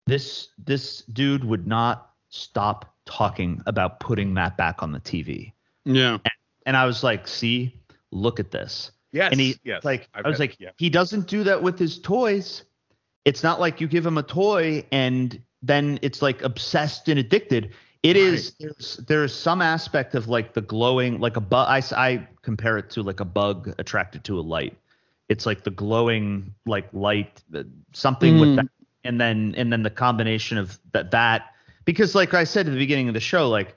this 0.07 0.49
this 0.57 1.01
dude 1.13 1.43
would 1.43 1.67
not 1.67 2.11
stop 2.29 2.93
talking 3.05 3.61
about 3.65 3.99
putting 3.99 4.33
that 4.33 4.57
back 4.57 4.81
on 4.83 4.91
the 4.91 4.99
TV 4.99 5.51
yeah, 5.85 6.17
and 6.65 6.75
I 6.75 6.85
was 6.85 7.03
like 7.03 7.27
see 7.27 7.79
look 8.11 8.39
at 8.39 8.51
this 8.51 8.91
yes. 9.15 9.31
and 9.31 9.39
he 9.39 9.55
yes. 9.63 9.83
like 9.83 10.09
I've 10.13 10.25
I 10.25 10.29
was 10.29 10.37
had- 10.37 10.49
like 10.49 10.59
yeah. 10.59 10.69
he 10.77 10.89
doesn't 10.89 11.27
do 11.27 11.43
that 11.43 11.63
with 11.63 11.79
his 11.79 11.99
toys. 11.99 12.63
It's 13.23 13.41
not 13.41 13.59
like 13.59 13.81
you 13.81 13.87
give 13.87 14.05
him 14.05 14.17
a 14.19 14.23
toy 14.23 14.85
and 14.91 15.41
then 15.63 15.97
it's 16.03 16.21
like 16.21 16.43
obsessed 16.43 17.09
and 17.09 17.17
addicted. 17.17 17.73
It 18.05 18.17
is 18.17 18.53
there's 18.59 18.97
there's 19.07 19.33
some 19.33 19.61
aspect 19.61 20.15
of 20.15 20.27
like 20.27 20.53
the 20.53 20.61
glowing 20.61 21.19
like 21.19 21.37
a 21.37 21.41
bug. 21.41 21.67
I, 21.69 21.81
I 21.95 22.27
compare 22.41 22.77
it 22.77 22.89
to 22.91 23.01
like 23.03 23.19
a 23.19 23.25
bug 23.25 23.73
attracted 23.79 24.23
to 24.25 24.39
a 24.39 24.41
light. 24.41 24.77
It's 25.27 25.45
like 25.45 25.63
the 25.63 25.71
glowing 25.71 26.53
like 26.65 26.87
light 26.93 27.41
something 27.93 28.39
with 28.39 28.49
Mm. 28.49 28.55
that 28.57 28.67
and 29.03 29.19
then 29.21 29.55
and 29.57 29.71
then 29.71 29.83
the 29.83 29.89
combination 29.89 30.57
of 30.57 30.77
that 30.93 31.11
that 31.11 31.53
because 31.85 32.15
like 32.15 32.33
I 32.33 32.43
said 32.43 32.67
at 32.67 32.73
the 32.73 32.77
beginning 32.77 33.07
of 33.07 33.13
the 33.13 33.19
show 33.19 33.49
like 33.49 33.75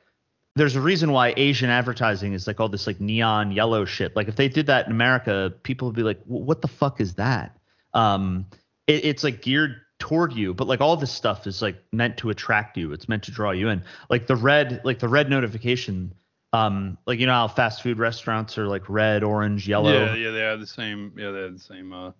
there's 0.57 0.75
a 0.77 0.81
reason 0.81 1.13
why 1.13 1.35
Asian 1.37 1.71
advertising 1.71 2.33
is 2.33 2.47
like 2.47 2.59
all 2.61 2.69
this 2.69 2.87
like 2.87 3.01
neon 3.01 3.53
yellow 3.53 3.85
shit. 3.85 4.17
Like 4.17 4.27
if 4.29 4.37
they 4.37 4.49
did 4.49 4.67
that 4.67 4.87
in 4.87 4.93
America, 4.93 5.55
people 5.63 5.87
would 5.87 5.95
be 5.95 6.03
like, 6.03 6.21
"What 6.25 6.63
the 6.63 6.69
fuck 6.69 7.01
is 7.01 7.15
that?" 7.15 7.57
Um, 7.95 8.47
it, 8.89 9.05
it's 9.05 9.23
like 9.23 9.41
geared 9.41 9.77
toward 9.99 10.33
you, 10.33 10.55
but 10.55 10.67
like 10.69 10.81
all 10.81 10.97
this 10.97 11.13
stuff 11.13 11.47
is 11.47 11.61
like 11.63 11.77
meant 11.93 12.17
to 12.19 12.31
attract 12.31 12.77
you. 12.77 12.93
It's 12.93 13.09
meant 13.09 13.23
to 13.25 13.31
draw 13.31 13.51
you 13.51 13.69
in. 13.69 13.83
Like 14.11 14.27
the 14.27 14.37
red, 14.37 14.81
like 14.85 14.99
the 14.99 15.09
red 15.09 15.29
notification. 15.31 16.15
Um, 16.53 16.97
like 17.07 17.19
you 17.19 17.27
know 17.27 17.33
how 17.35 17.49
fast 17.49 17.83
food 17.83 17.99
restaurants 17.99 18.57
are 18.57 18.67
like 18.67 18.89
red, 18.89 19.23
orange, 19.23 19.69
yellow. 19.69 19.93
yeah, 19.93 20.15
yeah. 20.15 20.31
They 20.31 20.41
have 20.41 20.61
the 20.61 20.67
same. 20.67 21.13
Yeah, 21.17 21.31
they 21.31 21.43
have 21.43 21.53
the 21.53 21.59
same 21.59 21.93
uh, 21.93 22.13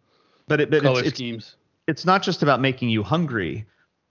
But 0.49 0.61
it, 0.61 0.71
but 0.71 0.83
color 0.83 1.03
it's, 1.03 1.19
it's 1.21 1.57
it's 1.87 2.05
not 2.05 2.23
just 2.23 2.43
about 2.43 2.61
making 2.61 2.91
you 2.91 3.03
hungry. 3.03 3.65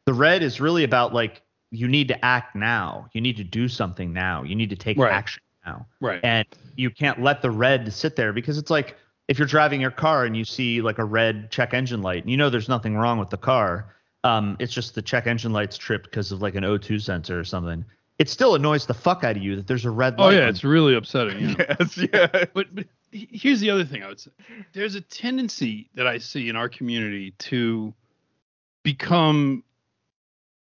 The 0.06 0.14
red 0.14 0.42
is 0.42 0.60
really 0.60 0.84
about 0.84 1.14
like 1.14 1.44
you 1.70 1.88
need 1.88 2.08
to 2.08 2.26
act 2.26 2.56
now. 2.56 3.08
You 3.14 3.22
need 3.22 3.38
to 3.38 3.44
do 3.44 3.68
something 3.68 4.12
now. 4.12 4.42
You 4.44 4.56
need 4.56 4.70
to 4.72 4.76
take 4.76 4.98
Right. 4.98 5.12
action 5.12 5.44
now. 5.66 5.86
Right. 6.02 6.20
And 6.24 6.48
you 6.76 6.90
can't 6.90 7.22
let 7.22 7.42
the 7.42 7.52
red 7.52 7.94
sit 7.94 8.16
there 8.16 8.34
because 8.34 8.58
it's 8.58 8.72
like 8.72 8.96
if 9.28 9.38
you're 9.38 9.48
driving 9.48 9.82
your 9.82 9.92
car 9.92 10.26
and 10.26 10.36
you 10.38 10.46
see 10.46 10.82
like 10.82 10.98
a 10.98 11.06
red 11.06 11.52
check 11.52 11.74
engine 11.74 12.02
light 12.02 12.24
and 12.24 12.32
you 12.32 12.38
know 12.38 12.50
there's 12.50 12.70
nothing 12.70 12.96
wrong 12.96 13.20
with 13.20 13.30
the 13.30 13.38
car. 13.38 13.94
Um, 14.24 14.58
it's 14.60 14.74
just 14.74 14.96
the 14.96 15.02
check 15.02 15.28
engine 15.28 15.54
light's 15.54 15.78
tripped 15.78 16.06
because 16.06 16.32
of 16.32 16.42
like 16.42 16.56
an 16.56 16.64
O2 16.64 17.02
sensor 17.02 17.40
or 17.40 17.44
something. 17.44 17.86
It 18.20 18.30
still 18.30 18.56
annoys 18.56 18.86
the 18.88 18.96
fuck 18.96 19.24
out 19.24 19.38
of 19.38 19.44
you 19.44 19.56
that 19.58 19.68
there's 19.68 19.86
a 19.86 19.92
red 19.92 20.18
light. 20.18 20.26
Oh 20.26 20.30
yeah, 20.30 20.44
on 20.44 20.50
it's 20.50 20.64
really 20.64 20.96
upsetting. 20.96 21.50
Yeah. 21.50 21.76
yes, 21.80 21.98
yeah. 21.98 22.46
but 22.54 22.74
but 22.74 22.88
here's 23.12 23.60
the 23.60 23.70
other 23.70 23.86
thing 23.86 24.04
I 24.04 24.08
would 24.08 24.20
say. 24.20 24.32
There's 24.74 24.96
a 24.96 25.02
tendency 25.02 25.90
that 25.94 26.08
I 26.08 26.18
see 26.18 26.50
in 26.50 26.56
our 26.56 26.68
community 26.68 27.32
to 27.40 27.94
become 28.84 29.64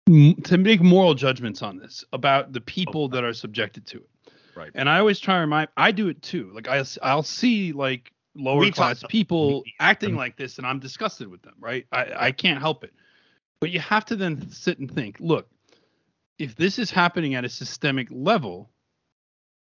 to 0.07 0.57
make 0.57 0.81
moral 0.81 1.15
judgments 1.15 1.61
on 1.61 1.77
this 1.77 2.05
about 2.13 2.53
the 2.53 2.61
people 2.61 3.09
that 3.09 3.23
are 3.23 3.33
subjected 3.33 3.85
to 3.87 3.97
it. 3.97 4.09
Right. 4.55 4.71
And 4.73 4.89
I 4.89 4.99
always 4.99 5.19
try 5.19 5.35
to 5.35 5.41
remind 5.41 5.69
I 5.75 5.91
do 5.91 6.07
it 6.09 6.21
too. 6.21 6.51
Like 6.53 6.67
I 6.67 6.83
I'll 7.01 7.23
see 7.23 7.73
like 7.73 8.11
lower 8.37 8.59
We 8.59 8.71
class 8.71 9.03
people 9.07 9.63
acting 9.79 10.15
like 10.15 10.37
this 10.37 10.57
and 10.57 10.67
I'm 10.67 10.79
disgusted 10.79 11.27
with 11.27 11.41
them, 11.41 11.55
right? 11.59 11.85
I 11.91 12.27
I 12.27 12.31
can't 12.31 12.59
help 12.59 12.83
it. 12.83 12.93
But 13.59 13.71
you 13.71 13.79
have 13.79 14.05
to 14.05 14.15
then 14.15 14.51
sit 14.51 14.79
and 14.79 14.91
think, 14.91 15.17
look, 15.19 15.49
if 16.37 16.55
this 16.55 16.77
is 16.77 16.91
happening 16.91 17.35
at 17.35 17.43
a 17.43 17.49
systemic 17.49 18.07
level, 18.11 18.69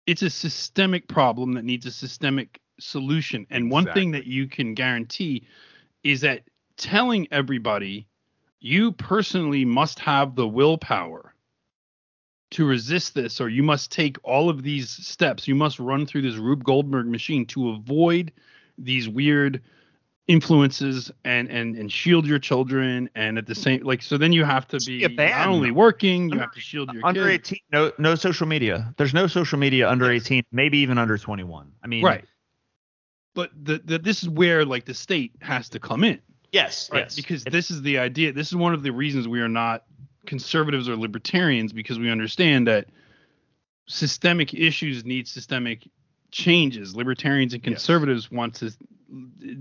it's 0.06 0.22
a 0.22 0.30
systemic 0.30 1.08
problem 1.08 1.54
that 1.54 1.66
needs 1.66 1.86
a 1.86 1.92
systemic 1.92 2.60
solution. 2.80 3.48
And 3.50 3.72
one 3.72 3.92
thing 3.94 4.12
that 4.12 4.26
you 4.26 4.48
can 4.48 4.74
guarantee 4.74 5.48
is 6.04 6.22
that 6.22 6.44
telling 6.78 7.28
everybody 7.32 8.08
you 8.60 8.92
personally 8.92 9.66
must 9.66 10.00
have 10.00 10.36
the 10.36 10.48
willpower 10.48 11.34
to 12.52 12.66
resist 12.66 13.14
this, 13.14 13.40
or 13.40 13.48
you 13.48 13.62
must 13.62 13.92
take 13.92 14.18
all 14.24 14.50
of 14.50 14.64
these 14.64 14.90
steps. 14.90 15.48
You 15.48 15.56
must 15.56 15.80
run 15.80 16.06
through 16.06 16.24
this 16.24 16.36
Rube 16.36 16.64
Goldberg 16.64 17.06
machine 17.06 17.46
to 17.48 17.70
avoid 17.70 18.32
these 18.84 19.10
weird 19.10 19.62
influences 20.30 21.12
and 21.26 21.50
and 21.50 21.76
and 21.76 21.92
shield 21.92 22.28
your 22.28 22.38
children 22.38 23.10
and 23.16 23.40
at 23.40 23.48
the 23.48 23.56
hmm. 23.56 23.62
same 23.62 23.84
like 23.84 24.00
so 24.00 24.16
then 24.16 24.32
you 24.32 24.44
have 24.44 24.68
to 24.68 24.78
be 24.86 25.08
not 25.08 25.48
only 25.48 25.72
working 25.72 26.26
you 26.26 26.34
Under- 26.34 26.44
have 26.44 26.54
to 26.54 26.60
shield 26.60 26.94
your 26.94 27.04
under 27.04 27.28
kids. 27.28 27.52
18 27.52 27.60
no 27.72 27.92
no 27.98 28.14
social 28.16 28.46
media. 28.46 28.94
There's 28.98 29.14
no 29.14 29.26
social 29.26 29.58
media 29.58 29.90
under 29.90 30.10
18 30.10 30.44
maybe 30.52 30.78
even 30.78 31.00
under 31.00 31.18
21 31.18 31.72
i 31.84 31.88
mean 31.88 32.04
right. 32.04 32.24
But 33.34 33.52
the, 33.60 33.82
the 33.84 33.98
this 33.98 34.22
is 34.22 34.30
where 34.30 34.66
like 34.66 34.86
the 34.86 34.94
state 34.94 35.32
has 35.42 35.70
to 35.70 35.80
come 35.80 36.04
in. 36.04 36.20
Yes 36.52 36.90
right? 36.92 37.00
yes. 37.00 37.16
Because 37.16 37.42
It's- 37.42 37.52
this 37.52 37.72
is 37.72 37.82
the 37.82 37.98
idea 37.98 38.32
this 38.32 38.50
is 38.50 38.56
one 38.56 38.76
of 38.76 38.84
the 38.84 38.92
reasons 38.92 39.28
we 39.28 39.42
are 39.42 39.50
not 39.50 39.86
conservatives 40.28 40.88
or 40.88 40.96
libertarians 40.96 41.74
because 41.74 41.98
we 41.98 42.12
understand 42.12 42.68
that 42.68 42.86
systemic 43.88 44.54
issues 44.54 45.04
need 45.04 45.28
systemic 45.28 45.90
changes. 46.32 46.96
Libertarians 46.96 47.54
and 47.54 47.64
Yes. 47.64 47.74
conservatives 47.74 48.32
want 48.32 48.56
to 48.56 48.72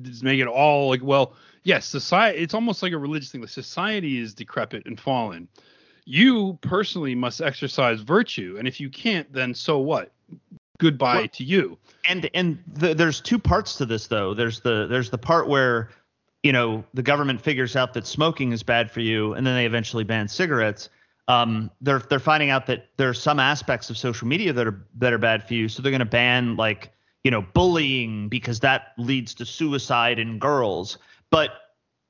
just 0.02 0.22
make 0.22 0.40
it 0.40 0.46
all 0.46 0.90
like 0.90 1.02
well 1.02 1.34
yes 1.62 1.86
society 1.86 2.38
it's 2.38 2.52
almost 2.52 2.82
like 2.82 2.92
a 2.92 2.98
religious 2.98 3.30
thing. 3.30 3.40
Like 3.40 3.50
society 3.50 4.18
is 4.18 4.34
decrepit 4.34 4.84
and 4.86 4.98
fallen. 5.00 5.48
You 6.04 6.58
personally 6.62 7.14
must 7.14 7.40
exercise 7.40 8.00
virtue 8.00 8.56
and 8.58 8.68
if 8.68 8.80
you 8.80 8.90
can't 8.90 9.30
then 9.32 9.54
so 9.54 9.78
what? 9.78 10.12
Goodbye 10.78 11.14
Well- 11.20 11.28
to 11.28 11.44
you. 11.44 11.78
and 12.08 12.28
and 12.34 12.58
the, 12.72 12.94
there's 12.94 13.20
two 13.20 13.38
parts 13.38 13.76
to 13.76 13.86
this 13.86 14.06
though. 14.06 14.34
There's 14.34 14.60
the 14.60 14.86
there's 14.86 15.10
the 15.10 15.18
part 15.18 15.48
where 15.48 15.90
you 16.42 16.52
know 16.52 16.84
the 16.94 17.02
government 17.02 17.40
figures 17.40 17.74
out 17.74 17.94
that 17.94 18.06
smoking 18.06 18.52
is 18.52 18.62
bad 18.62 18.90
for 18.90 19.00
you 19.00 19.34
and 19.34 19.46
then 19.46 19.54
they 19.56 19.66
eventually 19.66 20.04
ban 20.04 20.28
cigarettes 20.28 20.88
um 21.28 21.70
they're 21.80 22.00
they're 22.00 22.18
finding 22.18 22.50
out 22.50 22.66
that 22.66 22.88
there 22.96 23.08
are 23.08 23.14
some 23.14 23.38
aspects 23.38 23.90
of 23.90 23.96
social 23.96 24.26
media 24.26 24.52
that 24.52 24.66
are 24.66 24.84
that 24.96 25.12
are 25.12 25.18
bad 25.18 25.46
for 25.46 25.54
you 25.54 25.68
so 25.68 25.82
they're 25.82 25.92
going 25.92 26.00
to 26.00 26.04
ban 26.04 26.56
like 26.56 26.90
you 27.22 27.30
know 27.30 27.42
bullying 27.52 28.28
because 28.28 28.60
that 28.60 28.92
leads 28.98 29.34
to 29.34 29.44
suicide 29.44 30.18
in 30.18 30.38
girls 30.38 30.98
but 31.30 31.50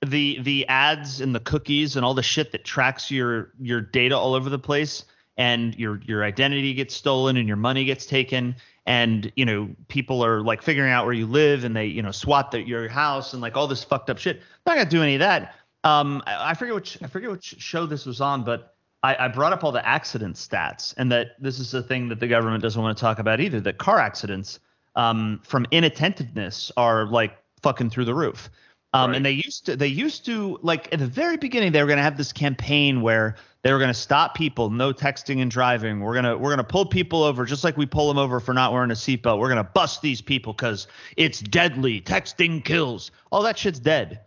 the 0.06 0.40
the 0.42 0.66
ads 0.68 1.20
and 1.20 1.34
the 1.34 1.40
cookies 1.40 1.96
and 1.96 2.04
all 2.04 2.14
the 2.14 2.22
shit 2.22 2.52
that 2.52 2.64
tracks 2.64 3.10
your 3.10 3.52
your 3.60 3.80
data 3.80 4.16
all 4.16 4.34
over 4.34 4.48
the 4.48 4.58
place 4.58 5.04
and 5.36 5.74
your 5.76 6.00
your 6.04 6.24
identity 6.24 6.72
gets 6.72 6.94
stolen 6.94 7.36
and 7.36 7.48
your 7.48 7.56
money 7.56 7.84
gets 7.84 8.06
taken 8.06 8.54
and 8.86 9.32
you 9.36 9.44
know 9.44 9.68
people 9.88 10.24
are 10.24 10.40
like 10.40 10.62
figuring 10.62 10.92
out 10.92 11.04
where 11.04 11.14
you 11.14 11.26
live 11.26 11.64
and 11.64 11.74
they 11.74 11.86
you 11.86 12.02
know 12.02 12.10
swat 12.12 12.50
the, 12.50 12.60
your 12.60 12.88
house 12.88 13.32
and 13.32 13.42
like 13.42 13.56
all 13.56 13.66
this 13.66 13.82
fucked 13.82 14.10
up 14.10 14.18
shit. 14.18 14.36
I'm 14.36 14.42
not 14.66 14.76
gonna 14.76 14.90
do 14.90 15.02
any 15.02 15.14
of 15.14 15.20
that. 15.20 15.54
Um, 15.84 16.22
I, 16.26 16.50
I 16.50 16.54
forget 16.54 16.74
which 16.74 17.02
I 17.02 17.06
forget 17.06 17.30
which 17.30 17.56
show 17.58 17.86
this 17.86 18.06
was 18.06 18.20
on, 18.20 18.44
but 18.44 18.76
I, 19.02 19.26
I 19.26 19.28
brought 19.28 19.52
up 19.52 19.62
all 19.62 19.72
the 19.72 19.86
accident 19.86 20.36
stats, 20.36 20.94
and 20.96 21.10
that 21.12 21.40
this 21.40 21.58
is 21.58 21.72
a 21.74 21.82
thing 21.82 22.08
that 22.08 22.20
the 22.20 22.26
government 22.26 22.62
doesn't 22.62 22.80
want 22.80 22.96
to 22.96 23.00
talk 23.00 23.18
about 23.18 23.40
either. 23.40 23.60
That 23.60 23.78
car 23.78 23.98
accidents 23.98 24.58
um, 24.96 25.40
from 25.44 25.66
inattentiveness 25.70 26.72
are 26.76 27.06
like 27.06 27.38
fucking 27.62 27.90
through 27.90 28.06
the 28.06 28.14
roof. 28.14 28.50
Um, 28.94 29.10
right. 29.10 29.16
And 29.16 29.26
they 29.26 29.32
used 29.32 29.66
to, 29.66 29.76
they 29.76 29.86
used 29.86 30.24
to 30.26 30.58
like 30.62 30.92
at 30.92 30.98
the 30.98 31.06
very 31.06 31.36
beginning, 31.36 31.72
they 31.72 31.82
were 31.82 31.86
going 31.86 31.98
to 31.98 32.02
have 32.02 32.16
this 32.16 32.32
campaign 32.32 33.02
where 33.02 33.36
they 33.62 33.72
were 33.72 33.78
going 33.78 33.88
to 33.88 33.94
stop 33.94 34.34
people, 34.34 34.70
no 34.70 34.92
texting 34.92 35.42
and 35.42 35.50
driving. 35.50 36.00
We're 36.00 36.14
gonna 36.14 36.38
we're 36.38 36.50
gonna 36.50 36.64
pull 36.64 36.86
people 36.86 37.22
over 37.22 37.44
just 37.44 37.64
like 37.64 37.76
we 37.76 37.86
pull 37.86 38.08
them 38.08 38.18
over 38.18 38.40
for 38.40 38.54
not 38.54 38.72
wearing 38.72 38.90
a 38.90 38.94
seatbelt. 38.94 39.38
We're 39.38 39.48
gonna 39.48 39.64
bust 39.64 40.00
these 40.00 40.22
people 40.22 40.52
because 40.54 40.86
it's 41.16 41.40
deadly. 41.40 42.00
Texting 42.00 42.64
kills. 42.64 43.10
All 43.30 43.42
that 43.42 43.58
shit's 43.58 43.78
dead. 43.78 44.20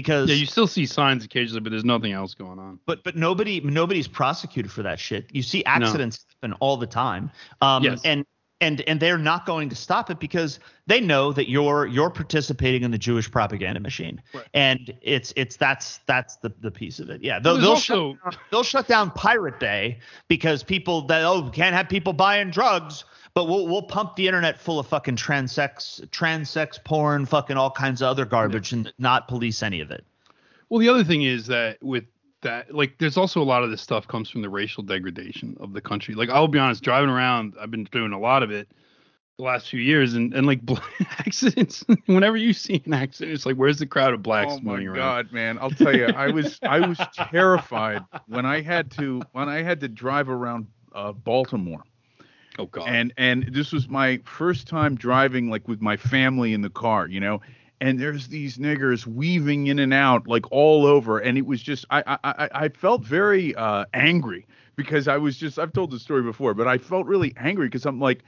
Because 0.00 0.30
yeah, 0.30 0.36
you 0.36 0.46
still 0.46 0.66
see 0.66 0.86
signs 0.86 1.24
occasionally, 1.24 1.60
but 1.60 1.70
there's 1.70 1.84
nothing 1.84 2.12
else 2.12 2.34
going 2.34 2.58
on. 2.58 2.78
But 2.86 3.04
but 3.04 3.16
nobody 3.16 3.60
nobody's 3.60 4.08
prosecuted 4.08 4.72
for 4.72 4.82
that 4.82 4.98
shit. 4.98 5.26
You 5.30 5.42
see 5.42 5.64
accidents 5.64 6.24
no. 6.26 6.48
happen 6.48 6.58
all 6.60 6.76
the 6.76 6.86
time. 6.86 7.30
Um, 7.60 7.84
yes. 7.84 8.00
and 8.04 8.24
and 8.60 8.82
and 8.82 9.00
they're 9.00 9.18
not 9.18 9.46
going 9.46 9.68
to 9.68 9.74
stop 9.74 10.10
it 10.10 10.18
because 10.18 10.60
they 10.86 11.00
know 11.00 11.32
that 11.32 11.48
you're 11.48 11.86
you're 11.86 12.10
participating 12.10 12.82
in 12.82 12.90
the 12.90 12.98
Jewish 12.98 13.30
propaganda 13.30 13.80
machine, 13.80 14.22
right. 14.34 14.44
and 14.54 14.94
it's 15.02 15.32
it's 15.36 15.56
that's 15.56 16.00
that's 16.06 16.36
the 16.36 16.52
the 16.60 16.70
piece 16.70 16.98
of 17.00 17.10
it. 17.10 17.22
Yeah, 17.22 17.38
they'll, 17.38 17.56
they'll 17.58 17.70
also, 17.70 18.12
shut 18.12 18.22
down, 18.32 18.42
they'll 18.50 18.62
shut 18.62 18.88
down 18.88 19.10
Pirate 19.12 19.58
Bay 19.58 19.98
because 20.28 20.62
people 20.62 21.02
that 21.02 21.24
oh 21.24 21.50
can't 21.50 21.74
have 21.74 21.88
people 21.88 22.12
buying 22.12 22.50
drugs, 22.50 23.04
but 23.34 23.46
we'll 23.46 23.66
we'll 23.66 23.82
pump 23.82 24.16
the 24.16 24.26
internet 24.26 24.58
full 24.58 24.78
of 24.78 24.86
fucking 24.86 25.16
transsex, 25.16 26.04
transex 26.08 26.82
porn, 26.82 27.26
fucking 27.26 27.56
all 27.56 27.70
kinds 27.70 28.02
of 28.02 28.08
other 28.08 28.24
garbage, 28.24 28.72
yeah. 28.72 28.78
and 28.78 28.92
not 28.98 29.28
police 29.28 29.62
any 29.62 29.80
of 29.80 29.90
it. 29.90 30.04
Well, 30.68 30.80
the 30.80 30.88
other 30.88 31.04
thing 31.04 31.22
is 31.22 31.46
that 31.46 31.82
with 31.82 32.04
that 32.42 32.74
like 32.74 32.98
there's 32.98 33.16
also 33.16 33.42
a 33.42 33.44
lot 33.44 33.62
of 33.62 33.70
this 33.70 33.82
stuff 33.82 34.06
comes 34.08 34.30
from 34.30 34.42
the 34.42 34.48
racial 34.48 34.82
degradation 34.82 35.56
of 35.60 35.72
the 35.72 35.80
country. 35.80 36.14
Like 36.14 36.30
I'll 36.30 36.48
be 36.48 36.58
honest, 36.58 36.82
driving 36.82 37.10
around, 37.10 37.54
I've 37.60 37.70
been 37.70 37.84
doing 37.84 38.12
a 38.12 38.18
lot 38.18 38.42
of 38.42 38.50
it 38.50 38.68
the 39.40 39.44
last 39.44 39.68
few 39.68 39.80
years, 39.80 40.14
and 40.14 40.32
and 40.34 40.46
like 40.46 40.60
accidents. 41.18 41.84
whenever 42.06 42.36
you 42.36 42.52
see 42.52 42.82
an 42.86 42.94
accident, 42.94 43.34
it's 43.34 43.46
like 43.46 43.56
where's 43.56 43.78
the 43.78 43.86
crowd 43.86 44.14
of 44.14 44.22
blacks 44.22 44.52
oh 44.54 44.60
moving 44.60 44.88
around? 44.88 44.98
Oh 44.98 45.00
my 45.00 45.22
god, 45.22 45.32
man! 45.32 45.58
I'll 45.60 45.70
tell 45.70 45.94
you, 45.94 46.06
I 46.06 46.30
was 46.30 46.58
I 46.62 46.86
was 46.86 46.98
terrified 47.14 48.04
when 48.26 48.46
I 48.46 48.60
had 48.60 48.90
to 48.92 49.22
when 49.32 49.48
I 49.48 49.62
had 49.62 49.80
to 49.80 49.88
drive 49.88 50.28
around 50.28 50.66
uh, 50.94 51.12
Baltimore. 51.12 51.82
Oh 52.60 52.66
god. 52.66 52.88
And 52.88 53.12
and 53.16 53.48
this 53.52 53.72
was 53.72 53.88
my 53.88 54.20
first 54.24 54.66
time 54.68 54.94
driving 54.94 55.50
like 55.50 55.66
with 55.66 55.80
my 55.80 55.96
family 55.96 56.52
in 56.52 56.62
the 56.62 56.70
car, 56.70 57.08
you 57.08 57.20
know 57.20 57.40
and 57.80 57.98
there's 57.98 58.28
these 58.28 58.58
niggers 58.58 59.06
weaving 59.06 59.66
in 59.68 59.78
and 59.78 59.94
out 59.94 60.26
like 60.26 60.50
all 60.52 60.86
over 60.86 61.18
and 61.18 61.38
it 61.38 61.46
was 61.46 61.62
just 61.62 61.84
i 61.90 62.02
i 62.24 62.48
i 62.52 62.68
felt 62.68 63.02
very 63.02 63.54
uh, 63.54 63.84
angry 63.94 64.46
because 64.76 65.08
i 65.08 65.16
was 65.16 65.36
just 65.36 65.58
i've 65.58 65.72
told 65.72 65.90
the 65.90 65.98
story 65.98 66.22
before 66.22 66.54
but 66.54 66.68
i 66.68 66.76
felt 66.78 67.06
really 67.06 67.32
angry 67.36 67.66
because 67.66 67.86
i'm 67.86 68.00
like 68.00 68.22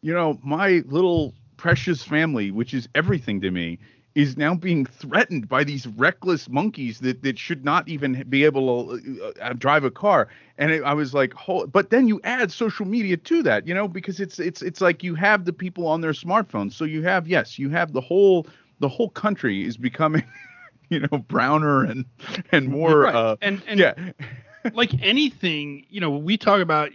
you 0.00 0.12
know 0.12 0.38
my 0.42 0.82
little 0.86 1.34
precious 1.56 2.02
family 2.02 2.50
which 2.50 2.72
is 2.72 2.88
everything 2.94 3.40
to 3.40 3.50
me 3.50 3.78
is 4.18 4.36
now 4.36 4.52
being 4.52 4.84
threatened 4.84 5.48
by 5.48 5.62
these 5.62 5.86
reckless 5.86 6.48
monkeys 6.48 6.98
that, 6.98 7.22
that 7.22 7.38
should 7.38 7.64
not 7.64 7.88
even 7.88 8.24
be 8.28 8.44
able 8.44 8.98
to 8.98 9.22
uh, 9.22 9.32
uh 9.40 9.52
drive 9.52 9.84
a 9.84 9.92
car. 9.92 10.26
And 10.58 10.72
it, 10.72 10.82
I 10.82 10.92
was 10.92 11.14
like, 11.14 11.32
but 11.68 11.90
then 11.90 12.08
you 12.08 12.20
add 12.24 12.50
social 12.50 12.84
media 12.84 13.16
to 13.16 13.44
that, 13.44 13.68
you 13.68 13.74
know, 13.74 13.86
because 13.86 14.18
it's 14.18 14.40
it's 14.40 14.60
it's 14.60 14.80
like 14.80 15.04
you 15.04 15.14
have 15.14 15.44
the 15.44 15.52
people 15.52 15.86
on 15.86 16.00
their 16.00 16.12
smartphones. 16.12 16.72
So 16.72 16.84
you 16.84 17.04
have 17.04 17.28
yes, 17.28 17.60
you 17.60 17.70
have 17.70 17.92
the 17.92 18.00
whole 18.00 18.48
the 18.80 18.88
whole 18.88 19.08
country 19.08 19.64
is 19.64 19.76
becoming, 19.76 20.24
you 20.88 20.98
know, 20.98 21.18
browner 21.18 21.84
and 21.84 22.04
and 22.50 22.66
more. 22.66 23.02
Right. 23.02 23.14
Uh, 23.14 23.36
and 23.40 23.62
and 23.68 23.78
yeah, 23.78 23.94
like 24.72 24.90
anything, 25.00 25.86
you 25.90 26.00
know, 26.00 26.10
we 26.10 26.36
talk 26.36 26.60
about 26.60 26.90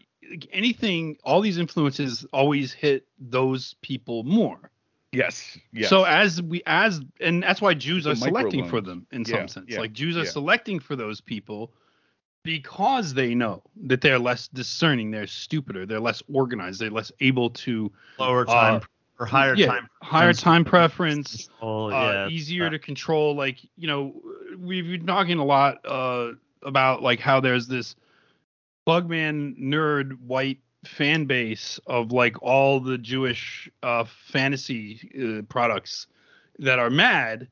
anything. 0.52 1.16
All 1.24 1.40
these 1.40 1.58
influences 1.58 2.26
always 2.34 2.74
hit 2.74 3.08
those 3.18 3.76
people 3.82 4.26
more. 4.26 4.73
Yes. 5.14 5.58
Yes. 5.72 5.90
So 5.90 6.04
as 6.04 6.42
we 6.42 6.62
as 6.66 7.02
and 7.20 7.44
that's 7.44 7.62
why 7.62 7.74
Jews 7.74 8.06
the 8.06 8.12
are 8.12 8.16
selecting 8.16 8.68
for 8.68 8.82
them 8.82 9.06
in 9.12 9.22
yeah, 9.22 9.38
some 9.38 9.48
sense. 9.48 9.66
Yeah, 9.70 9.80
like 9.80 9.94
Jews 9.94 10.18
are 10.18 10.24
yeah. 10.24 10.30
selecting 10.30 10.80
for 10.80 10.96
those 10.96 11.22
people 11.22 11.72
because 12.44 13.14
they 13.14 13.34
know 13.34 13.64
that 13.86 14.02
they're 14.02 14.20
less 14.20 14.48
discerning, 14.50 15.12
they're 15.12 15.28
stupider, 15.28 15.86
they're 15.86 16.00
less 16.00 16.22
organized, 16.32 16.82
they're 16.82 16.90
less 16.90 17.12
able 17.22 17.50
to 17.52 17.92
lower 18.20 18.46
time 18.46 18.76
uh, 18.76 18.80
or 19.20 19.26
higher 19.26 19.56
yeah, 19.56 19.68
time 19.68 19.88
higher 20.02 20.34
time 20.34 20.66
preference 20.66 21.50
uh, 21.62 21.90
yeah, 21.90 22.28
easier 22.28 22.70
to 22.70 22.80
control 22.80 23.36
like 23.36 23.60
you 23.78 23.88
know 23.88 24.14
we've 24.58 24.88
been 24.88 25.06
talking 25.06 25.38
a 25.38 25.46
lot 25.46 25.78
uh, 25.86 26.32
about 26.64 27.02
like 27.02 27.20
how 27.20 27.40
there's 27.40 27.68
this 27.68 27.96
bugman 28.88 29.58
nerd 29.60 30.20
white 30.22 30.60
fan 30.86 31.26
base 31.26 31.80
of 31.88 32.12
like 32.12 32.42
all 32.42 32.80
the 32.80 32.98
jewish 32.98 33.70
uh, 33.84 34.04
fantasy 34.28 35.10
uh, 35.40 35.42
products 35.44 36.08
that 36.60 36.80
are 36.80 36.90
mad 36.90 37.48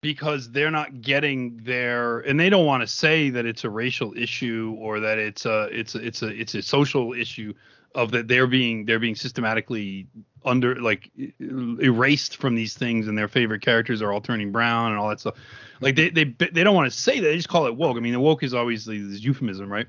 because 0.00 0.50
they're 0.52 0.70
not 0.70 1.00
getting 1.00 1.56
their 1.64 2.20
and 2.20 2.38
they 2.38 2.48
don't 2.48 2.66
want 2.66 2.80
to 2.80 2.86
say 2.86 3.30
that 3.30 3.44
it's 3.44 3.64
a 3.64 3.70
racial 3.70 4.14
issue 4.16 4.76
or 4.78 5.00
that 5.00 5.18
it's 5.18 5.46
a 5.46 5.68
it's 5.72 5.94
a 5.94 5.98
it's 5.98 6.22
a 6.22 6.28
it's 6.28 6.54
a 6.54 6.62
social 6.62 7.12
issue 7.12 7.52
of 7.96 8.12
that 8.12 8.28
they're 8.28 8.46
being 8.46 8.84
they're 8.84 8.98
being 8.98 9.16
systematically 9.16 10.06
under 10.44 10.80
like 10.80 11.10
erased 11.48 12.36
from 12.36 12.54
these 12.54 12.74
things 12.74 13.08
and 13.08 13.18
their 13.18 13.26
favorite 13.26 13.62
characters 13.62 14.00
are 14.02 14.12
all 14.12 14.20
turning 14.20 14.52
brown 14.52 14.92
and 14.92 15.00
all 15.00 15.08
that 15.08 15.18
stuff. 15.18 15.34
Like 15.80 15.96
they 15.96 16.10
they 16.10 16.24
they 16.24 16.62
don't 16.62 16.74
want 16.74 16.90
to 16.92 16.96
say 16.96 17.18
that. 17.18 17.26
They 17.26 17.36
just 17.36 17.48
call 17.48 17.66
it 17.66 17.74
woke. 17.74 17.96
I 17.96 18.00
mean 18.00 18.12
the 18.12 18.20
woke 18.20 18.42
is 18.42 18.54
obviously 18.54 19.02
this 19.02 19.22
euphemism 19.22 19.72
right 19.72 19.86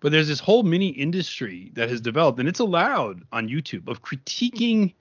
but 0.00 0.12
there's 0.12 0.28
this 0.28 0.40
whole 0.40 0.62
mini 0.62 0.88
industry 0.88 1.70
that 1.74 1.88
has 1.88 2.00
developed 2.00 2.38
and 2.38 2.48
it's 2.48 2.60
allowed 2.60 3.22
on 3.32 3.48
youtube 3.48 3.88
of 3.88 4.02
critiquing 4.02 4.94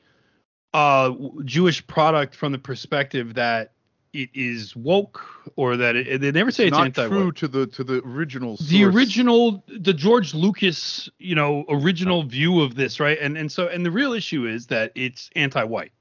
uh 0.74 1.12
jewish 1.46 1.86
product 1.88 2.36
from 2.36 2.52
the 2.52 2.60
perspective 2.60 3.34
that 3.34 3.74
it 4.14 4.30
is 4.34 4.76
woke 4.76 5.22
or 5.56 5.78
that 5.78 5.96
it, 5.96 6.22
they 6.22 6.32
never 6.32 6.52
say 6.52 6.68
it's, 6.68 6.72
it's 6.72 6.78
not 6.78 6.86
anti 6.86 7.08
true 7.08 7.32
to 7.32 7.48
the 7.48 7.68
to 7.68 7.84
the 7.84 8.02
original 8.04 8.58
source. 8.58 8.70
the 8.70 8.84
original 8.84 9.64
the 9.68 9.94
George 9.94 10.34
Lucas 10.34 11.10
you 11.20 11.36
know 11.36 11.66
original 11.70 12.24
view 12.24 12.62
of 12.62 12.76
this 12.76 13.00
right? 13.00 13.18
And 13.20 13.38
and 13.38 13.52
so 13.52 13.68
and 13.68 13.86
the 13.86 13.92
real 13.92 14.14
issue 14.14 14.46
is 14.46 14.68
that 14.68 14.92
it's 14.96 15.30
anti-white. 15.36 15.92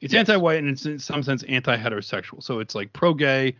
It's 0.00 0.12
yes. 0.14 0.20
anti-white 0.20 0.58
and 0.58 0.68
it's 0.68 0.86
in 0.86 0.98
some 0.98 1.22
sense 1.22 1.42
anti-heterosexual. 1.44 2.42
So 2.42 2.60
it's 2.60 2.74
like 2.74 2.92
pro-gay 2.92 3.56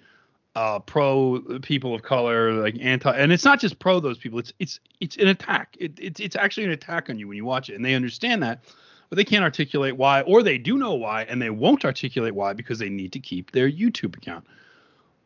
uh 0.57 0.81
pro 0.81 1.41
people 1.63 1.95
of 1.95 2.03
color 2.03 2.53
like 2.55 2.77
anti 2.81 3.17
and 3.17 3.31
it's 3.33 3.45
not 3.45 3.61
just 3.61 3.79
pro 3.79 4.01
those 4.01 4.19
people 4.19 4.39
it's 4.39 4.53
it's 4.59 4.81
it's 4.99 5.17
an 5.17 5.29
attack 5.29 5.77
it, 5.79 5.93
it's 6.01 6.19
it's 6.19 6.35
actually 6.35 6.65
an 6.65 6.71
attack 6.71 7.09
on 7.09 7.19
you 7.19 7.29
when 7.29 7.37
you 7.37 7.45
watch 7.45 7.71
it 7.71 7.77
and 7.77 7.85
they 7.85 7.95
understand 7.95 8.43
that 8.43 8.65
but 9.11 9.17
they 9.17 9.25
can't 9.25 9.45
articulate 9.45 9.97
why, 9.97 10.23
or 10.23 10.43
they 10.43 10.57
do 10.57 10.79
know 10.79 10.95
why, 10.95 11.25
and 11.25 11.43
they 11.43 11.51
won't 11.51 11.85
articulate 11.85 12.35
why 12.35 12.53
because 12.53 12.79
they 12.79 12.89
need 12.89 13.13
to 13.13 13.19
keep 13.19 13.51
their 13.51 13.71
YouTube 13.71 14.17
account. 14.17 14.47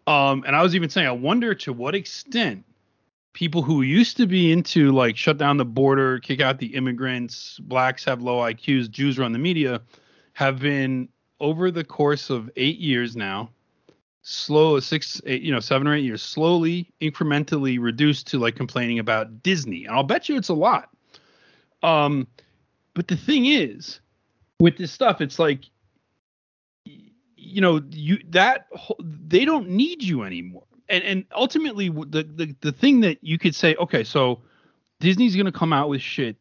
Um, 0.06 0.42
and 0.46 0.56
I 0.56 0.62
was 0.62 0.74
even 0.74 0.88
saying, 0.88 1.06
I 1.06 1.12
wonder 1.12 1.54
to 1.54 1.72
what 1.72 1.94
extent 1.94 2.64
people 3.34 3.62
who 3.62 3.82
used 3.82 4.16
to 4.16 4.26
be 4.26 4.52
into 4.52 4.90
like 4.92 5.16
shut 5.16 5.38
down 5.38 5.58
the 5.58 5.64
border, 5.64 6.18
kick 6.18 6.40
out 6.40 6.58
the 6.58 6.74
immigrants, 6.74 7.58
blacks 7.58 8.04
have 8.06 8.22
low 8.22 8.38
IQs, 8.38 8.90
Jews 8.90 9.18
run 9.18 9.32
the 9.32 9.38
media, 9.38 9.82
have 10.32 10.60
been 10.60 11.08
over 11.40 11.70
the 11.70 11.84
course 11.84 12.30
of 12.30 12.50
eight 12.56 12.78
years 12.78 13.16
now, 13.16 13.50
slow 14.24 14.80
six, 14.80 15.20
eight, 15.26 15.42
you 15.42 15.52
know, 15.52 15.60
seven 15.60 15.86
or 15.86 15.94
eight 15.94 16.04
years, 16.04 16.22
slowly, 16.22 16.90
incrementally 17.00 17.78
reduced 17.78 18.26
to 18.28 18.38
like 18.38 18.56
complaining 18.56 18.98
about 18.98 19.42
Disney. 19.42 19.84
And 19.84 19.94
I'll 19.94 20.02
bet 20.02 20.28
you 20.28 20.36
it's 20.36 20.48
a 20.48 20.54
lot. 20.54 20.88
Um, 21.82 22.26
but 22.94 23.06
the 23.06 23.16
thing 23.16 23.46
is, 23.46 24.00
with 24.58 24.78
this 24.78 24.90
stuff, 24.90 25.20
it's 25.20 25.38
like, 25.38 25.64
you 26.84 27.60
know, 27.60 27.82
you 27.90 28.18
that 28.30 28.66
they 28.98 29.44
don't 29.44 29.68
need 29.68 30.02
you 30.02 30.22
anymore. 30.22 30.64
And 30.88 31.04
and 31.04 31.24
ultimately, 31.34 31.90
the 31.90 32.22
the 32.22 32.56
the 32.62 32.72
thing 32.72 33.00
that 33.00 33.18
you 33.22 33.38
could 33.38 33.54
say, 33.54 33.76
okay, 33.76 34.04
so 34.04 34.40
Disney's 35.00 35.36
gonna 35.36 35.52
come 35.52 35.72
out 35.72 35.90
with 35.90 36.00
shit. 36.00 36.36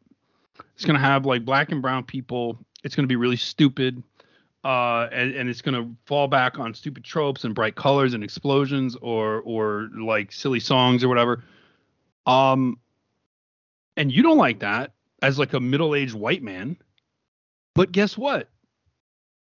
It's 0.76 0.86
gonna 0.86 1.00
have 1.00 1.26
like 1.26 1.44
black 1.44 1.72
and 1.72 1.82
brown 1.82 2.06
people. 2.06 2.58
It's 2.84 2.96
gonna 2.96 3.08
be 3.10 3.18
really 3.18 3.36
stupid. 3.36 4.02
Uh, 4.64 5.10
and, 5.12 5.36
and 5.36 5.50
it's 5.50 5.62
gonna 5.62 5.92
fall 6.06 6.28
back 6.28 6.58
on 6.58 6.74
stupid 6.74 7.04
tropes 7.04 7.44
and 7.44 7.54
bright 7.54 7.76
colors 7.76 8.14
and 8.14 8.24
explosions 8.24 8.96
or 9.02 9.42
or 9.42 9.90
like 10.00 10.32
silly 10.32 10.60
songs 10.60 11.04
or 11.04 11.10
whatever. 11.10 11.44
Um, 12.26 12.80
and 13.98 14.12
you 14.12 14.24
don't 14.24 14.38
like 14.38 14.60
that, 14.60 14.94
as 15.22 15.38
like 15.38 15.54
a 15.54 15.60
middle-aged 15.60 16.14
white 16.14 16.44
man. 16.44 16.78
But 17.76 17.92
guess 17.92 18.18
what? 18.18 18.50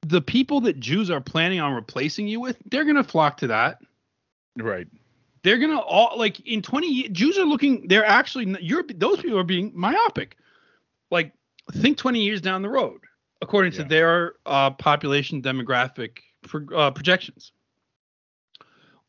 The 0.02 0.22
people 0.22 0.62
that 0.62 0.80
Jews 0.80 1.10
are 1.10 1.22
planning 1.22 1.60
on 1.60 1.74
replacing 1.74 2.28
you 2.28 2.40
with, 2.40 2.58
they're 2.66 2.84
going 2.84 2.96
to 2.96 3.04
flock 3.04 3.38
to 3.38 3.48
that. 3.48 3.80
Right. 4.58 4.88
They're 5.44 5.58
going 5.58 5.72
to 5.72 5.80
all 5.80 6.18
like 6.18 6.40
in 6.42 6.62
20 6.62 7.10
Jews 7.10 7.38
are 7.38 7.46
looking 7.46 7.88
they're 7.88 8.06
actually 8.06 8.56
you're 8.62 8.84
those 8.84 9.22
people 9.22 9.38
are 9.38 9.44
being 9.44 9.72
myopic. 9.76 10.38
Like 11.12 11.34
think 11.72 11.98
20 11.98 12.22
years 12.22 12.42
down 12.42 12.62
the 12.62 12.70
road 12.70 13.02
according 13.42 13.74
yeah. 13.74 13.84
to 13.84 13.84
their 13.86 14.34
uh, 14.46 14.72
population 14.72 15.42
demographic 15.42 16.20
pro, 16.44 16.66
uh, 16.76 16.92
projections. 16.92 17.52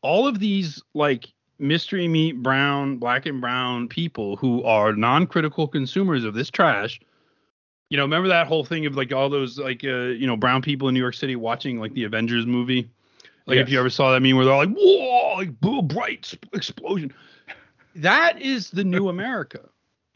All 0.01 0.27
of 0.27 0.39
these 0.39 0.81
like 0.93 1.27
mystery 1.59 2.07
meat 2.07 2.41
brown, 2.43 2.97
black 2.97 3.25
and 3.25 3.41
brown 3.41 3.87
people 3.87 4.35
who 4.37 4.63
are 4.63 4.93
non-critical 4.93 5.67
consumers 5.67 6.23
of 6.23 6.33
this 6.33 6.49
trash. 6.49 6.99
You 7.89 7.97
know, 7.97 8.03
remember 8.03 8.27
that 8.27 8.47
whole 8.47 8.65
thing 8.65 8.85
of 8.85 8.95
like 8.95 9.13
all 9.13 9.29
those 9.29 9.57
like 9.57 9.83
uh, 9.83 10.07
you 10.09 10.27
know 10.27 10.37
brown 10.37 10.61
people 10.61 10.87
in 10.87 10.93
New 10.93 10.99
York 10.99 11.15
City 11.15 11.35
watching 11.35 11.79
like 11.79 11.93
the 11.93 12.03
Avengers 12.03 12.45
movie. 12.45 12.89
Like 13.45 13.55
yes. 13.55 13.67
if 13.67 13.71
you 13.71 13.79
ever 13.79 13.89
saw 13.89 14.11
that 14.11 14.21
meme 14.21 14.35
where 14.35 14.45
they're 14.45 14.55
like, 14.55 14.75
"Whoa!" 14.75 15.35
like 15.37 15.57
boom, 15.61 15.87
bright 15.87 16.37
explosion. 16.53 17.13
That 17.95 18.41
is 18.41 18.69
the 18.71 18.83
new 18.83 19.07
America. 19.07 19.61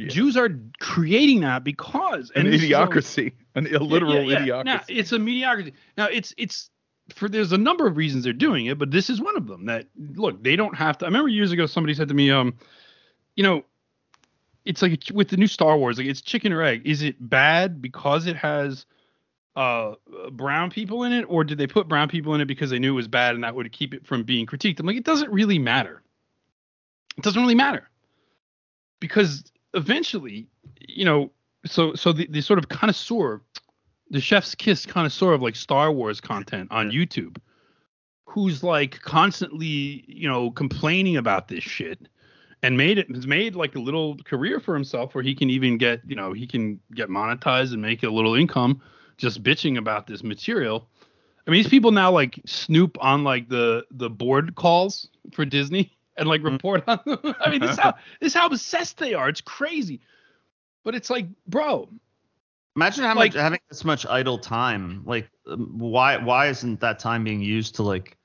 Yeah. 0.01 0.07
Jews 0.07 0.35
are 0.35 0.49
creating 0.79 1.41
that 1.41 1.63
because 1.63 2.31
an 2.35 2.45
idiocracy, 2.47 3.33
an 3.55 3.67
illiteral 3.67 4.23
yeah, 4.23 4.39
yeah, 4.39 4.39
idiocracy. 4.39 4.65
Now 4.65 4.81
it's 4.87 5.11
a 5.11 5.19
mediocrity. 5.19 5.73
Now 5.97 6.07
it's 6.07 6.33
it's 6.37 6.69
for 7.13 7.29
there's 7.29 7.51
a 7.51 7.57
number 7.57 7.85
of 7.85 7.97
reasons 7.97 8.23
they're 8.23 8.33
doing 8.33 8.65
it, 8.65 8.79
but 8.79 8.91
this 8.91 9.09
is 9.09 9.21
one 9.21 9.37
of 9.37 9.47
them. 9.47 9.65
That 9.65 9.87
look, 9.95 10.43
they 10.43 10.55
don't 10.55 10.75
have 10.75 10.97
to. 10.99 11.05
I 11.05 11.07
remember 11.07 11.29
years 11.29 11.51
ago 11.51 11.65
somebody 11.67 11.93
said 11.93 12.07
to 12.07 12.13
me, 12.13 12.31
um, 12.31 12.55
you 13.35 13.43
know, 13.43 13.63
it's 14.65 14.81
like 14.81 15.03
with 15.13 15.29
the 15.29 15.37
new 15.37 15.47
Star 15.47 15.77
Wars, 15.77 15.97
like 15.97 16.07
it's 16.07 16.21
chicken 16.21 16.51
or 16.51 16.63
egg. 16.63 16.81
Is 16.85 17.03
it 17.03 17.15
bad 17.19 17.81
because 17.81 18.25
it 18.25 18.35
has 18.37 18.85
uh 19.55 19.95
brown 20.31 20.71
people 20.71 21.03
in 21.03 21.11
it, 21.11 21.25
or 21.27 21.43
did 21.43 21.59
they 21.59 21.67
put 21.67 21.87
brown 21.87 22.09
people 22.09 22.33
in 22.33 22.41
it 22.41 22.45
because 22.45 22.71
they 22.71 22.79
knew 22.79 22.93
it 22.93 22.95
was 22.95 23.07
bad 23.07 23.35
and 23.35 23.43
that 23.43 23.53
would 23.53 23.71
keep 23.71 23.93
it 23.93 24.07
from 24.07 24.23
being 24.23 24.47
critiqued? 24.47 24.79
I'm 24.79 24.87
like, 24.87 24.97
it 24.97 25.05
doesn't 25.05 25.31
really 25.31 25.59
matter. 25.59 26.01
It 27.17 27.23
doesn't 27.23 27.41
really 27.41 27.55
matter 27.55 27.87
because 28.99 29.51
eventually, 29.73 30.47
you 30.79 31.05
know, 31.05 31.31
so 31.65 31.93
so 31.93 32.11
the, 32.11 32.27
the 32.27 32.41
sort 32.41 32.59
of 32.59 32.69
connoisseur 32.69 33.41
the 34.11 34.21
chef's 34.21 34.53
kiss 34.53 34.85
connoisseur 34.85 35.33
of 35.33 35.41
like 35.41 35.55
Star 35.55 35.91
Wars 35.91 36.21
content 36.21 36.67
on 36.69 36.91
YouTube, 36.91 37.37
who's 38.25 38.61
like 38.61 39.01
constantly, 39.01 40.03
you 40.05 40.27
know, 40.27 40.51
complaining 40.51 41.17
about 41.17 41.47
this 41.47 41.63
shit 41.63 42.07
and 42.61 42.77
made 42.77 42.97
it 42.97 43.09
has 43.15 43.25
made 43.25 43.55
like 43.55 43.75
a 43.75 43.79
little 43.79 44.17
career 44.17 44.59
for 44.59 44.75
himself 44.75 45.15
where 45.15 45.23
he 45.23 45.33
can 45.33 45.49
even 45.49 45.77
get, 45.77 46.01
you 46.05 46.15
know, 46.15 46.33
he 46.33 46.45
can 46.45 46.79
get 46.93 47.09
monetized 47.09 47.71
and 47.71 47.81
make 47.81 48.03
a 48.03 48.09
little 48.09 48.35
income 48.35 48.81
just 49.17 49.41
bitching 49.41 49.77
about 49.77 50.07
this 50.07 50.23
material. 50.23 50.87
I 51.47 51.51
mean, 51.51 51.63
these 51.63 51.69
people 51.69 51.91
now 51.91 52.11
like 52.11 52.39
snoop 52.45 52.97
on 52.99 53.23
like 53.23 53.47
the 53.47 53.85
the 53.91 54.09
board 54.09 54.55
calls 54.55 55.07
for 55.31 55.45
Disney 55.45 55.97
and 56.21 56.29
like 56.29 56.41
mm-hmm. 56.41 56.53
report 56.53 56.83
on 56.87 56.99
them. 57.05 57.35
I 57.41 57.49
mean, 57.49 57.59
this 57.59 57.77
how 57.77 57.95
this 58.21 58.33
how 58.33 58.47
obsessed 58.47 58.97
they 58.97 59.13
are. 59.13 59.27
It's 59.27 59.41
crazy. 59.41 59.99
But 60.83 60.95
it's 60.95 61.09
like, 61.09 61.27
bro, 61.45 61.89
Imagine 62.75 63.03
how 63.03 63.15
like, 63.15 63.33
much 63.33 63.41
having 63.41 63.59
this 63.69 63.83
much 63.83 64.05
idle 64.05 64.37
time. 64.37 65.03
Like, 65.05 65.29
um, 65.47 65.77
why 65.77 66.17
why 66.17 66.47
isn't 66.47 66.79
that 66.79 66.99
time 66.99 67.23
being 67.23 67.41
used 67.41 67.75
to 67.75 67.83
like 67.83 68.17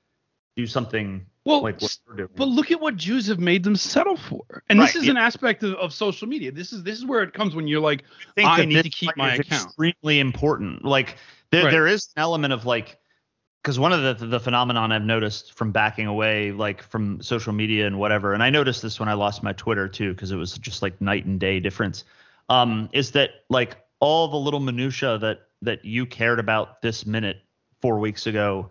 do 0.57 0.66
something 0.66 1.26
well, 1.44 1.62
like 1.62 1.80
what 1.80 1.99
we're 2.07 2.16
doing? 2.16 2.28
But 2.36 2.49
look 2.49 2.70
at 2.70 2.80
what 2.80 2.97
Jews 2.97 3.26
have 3.26 3.40
made 3.40 3.64
them 3.64 3.74
settle 3.74 4.16
for. 4.16 4.62
And 4.68 4.78
right, 4.78 4.86
this 4.86 4.94
is 4.94 5.07
yeah. 5.07 5.12
an 5.12 5.16
aspect 5.16 5.64
of, 5.64 5.74
of 5.74 5.92
social 5.92 6.28
media. 6.28 6.53
This 6.53 6.72
is 6.72 6.84
this 6.84 6.97
is 6.97 7.05
where 7.05 7.24
it 7.24 7.32
comes 7.32 7.57
when 7.57 7.66
you're 7.66 7.80
like, 7.80 8.05
I, 8.38 8.42
I 8.42 8.64
need 8.64 8.84
to 8.84 8.90
keep 8.90 9.16
my 9.16 9.34
account. 9.34 9.64
Extremely 9.64 10.20
important. 10.20 10.84
Like 10.84 11.16
there 11.51 11.64
right. 11.64 11.70
there 11.72 11.88
is 11.88 12.09
an 12.16 12.22
element 12.22 12.53
of 12.53 12.66
like 12.66 12.99
because 13.66 13.80
one 13.80 13.92
of 13.92 14.20
the 14.20 14.26
the 14.26 14.38
phenomenon 14.38 14.92
I've 14.92 15.02
noticed 15.02 15.54
from 15.54 15.72
backing 15.72 16.06
away, 16.06 16.52
like 16.52 16.84
from 16.84 17.20
social 17.20 17.52
media 17.52 17.88
and 17.88 17.98
whatever, 17.98 18.32
and 18.32 18.40
I 18.40 18.48
noticed 18.48 18.80
this 18.80 19.00
when 19.00 19.08
I 19.08 19.14
lost 19.14 19.42
my 19.42 19.52
Twitter 19.54 19.88
too, 19.88 20.14
because 20.14 20.30
it 20.30 20.36
was 20.36 20.56
just 20.58 20.82
like 20.82 21.00
night 21.00 21.24
and 21.26 21.40
day 21.40 21.58
difference. 21.58 22.04
Um, 22.48 22.88
is 22.92 23.10
that 23.10 23.30
like 23.48 23.76
all 23.98 24.28
the 24.28 24.36
little 24.36 24.60
minutia 24.60 25.18
that 25.18 25.48
that 25.62 25.84
you 25.84 26.06
cared 26.06 26.38
about 26.38 26.80
this 26.80 27.06
minute 27.06 27.38
four 27.80 27.98
weeks 27.98 28.28
ago 28.28 28.70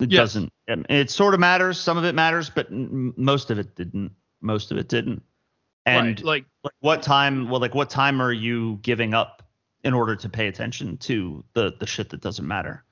it 0.00 0.10
yes. 0.10 0.18
doesn't 0.18 0.52
it 0.68 1.10
sort 1.10 1.32
of 1.32 1.40
matters 1.40 1.80
some 1.80 1.96
of 1.96 2.04
it 2.04 2.14
matters 2.14 2.50
but 2.50 2.70
most 2.70 3.50
of 3.50 3.58
it 3.58 3.74
didn't 3.76 4.12
most 4.40 4.70
of 4.70 4.76
it 4.76 4.88
didn't 4.88 5.22
and 5.86 6.06
right. 6.06 6.24
like 6.24 6.44
what 6.80 7.02
time 7.02 7.48
well 7.48 7.60
like 7.60 7.74
what 7.74 7.88
time 7.88 8.20
are 8.20 8.32
you 8.32 8.78
giving 8.82 9.14
up 9.14 9.42
in 9.84 9.94
order 9.94 10.14
to 10.14 10.28
pay 10.28 10.48
attention 10.48 10.96
to 10.98 11.42
the 11.54 11.72
the 11.78 11.86
shit 11.86 12.10
that 12.10 12.20
doesn't 12.20 12.46
matter 12.46 12.84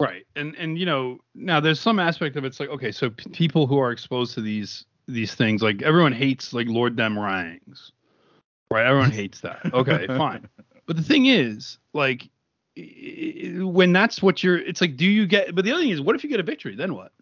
right 0.00 0.26
and 0.36 0.54
and 0.56 0.78
you 0.78 0.86
know 0.86 1.18
now 1.34 1.58
there's 1.60 1.80
some 1.80 1.98
aspect 1.98 2.36
of 2.36 2.44
it's 2.44 2.60
like 2.60 2.68
okay 2.68 2.92
so 2.92 3.10
p- 3.10 3.30
people 3.30 3.66
who 3.66 3.78
are 3.78 3.90
exposed 3.90 4.34
to 4.34 4.40
these 4.40 4.84
these 5.06 5.34
things 5.34 5.62
like 5.62 5.82
everyone 5.82 6.12
hates 6.12 6.52
like 6.52 6.68
lord 6.68 6.94
dem 6.94 7.18
rangs 7.18 7.92
right 8.70 8.86
everyone 8.86 9.10
hates 9.22 9.40
that 9.40 9.60
okay 9.72 10.06
fine 10.06 10.46
but 10.88 10.96
the 10.96 11.02
thing 11.02 11.26
is, 11.26 11.78
like, 11.92 12.30
when 12.74 13.92
that's 13.92 14.22
what 14.22 14.42
you're, 14.42 14.56
it's 14.56 14.80
like, 14.80 14.96
do 14.96 15.04
you 15.04 15.26
get? 15.26 15.54
But 15.54 15.66
the 15.66 15.72
other 15.72 15.82
thing 15.82 15.90
is, 15.90 16.00
what 16.00 16.16
if 16.16 16.24
you 16.24 16.30
get 16.30 16.40
a 16.40 16.42
victory? 16.42 16.74
Then 16.74 16.94
what? 16.94 17.12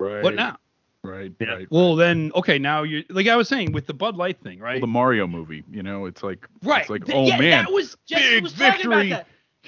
Right. 0.00 0.24
What 0.24 0.34
now? 0.34 0.58
Right. 1.04 1.32
Yeah. 1.38 1.52
Right. 1.52 1.68
Well, 1.70 1.94
then, 1.94 2.32
okay, 2.34 2.58
now 2.58 2.82
you're 2.82 3.04
like 3.10 3.28
I 3.28 3.36
was 3.36 3.48
saying 3.48 3.70
with 3.70 3.86
the 3.86 3.94
Bud 3.94 4.16
Light 4.16 4.40
thing, 4.42 4.58
right? 4.58 4.74
Well, 4.74 4.80
the 4.80 4.86
Mario 4.88 5.28
movie, 5.28 5.62
you 5.70 5.84
know, 5.84 6.06
it's 6.06 6.24
like, 6.24 6.48
right. 6.64 6.80
It's 6.80 6.90
like, 6.90 7.08
oh 7.14 7.26
yeah, 7.26 7.38
man, 7.38 7.64
that 7.64 7.72
was 7.72 7.96
just, 8.04 8.24
big 8.24 8.42
was 8.42 8.52
victory. 8.52 9.14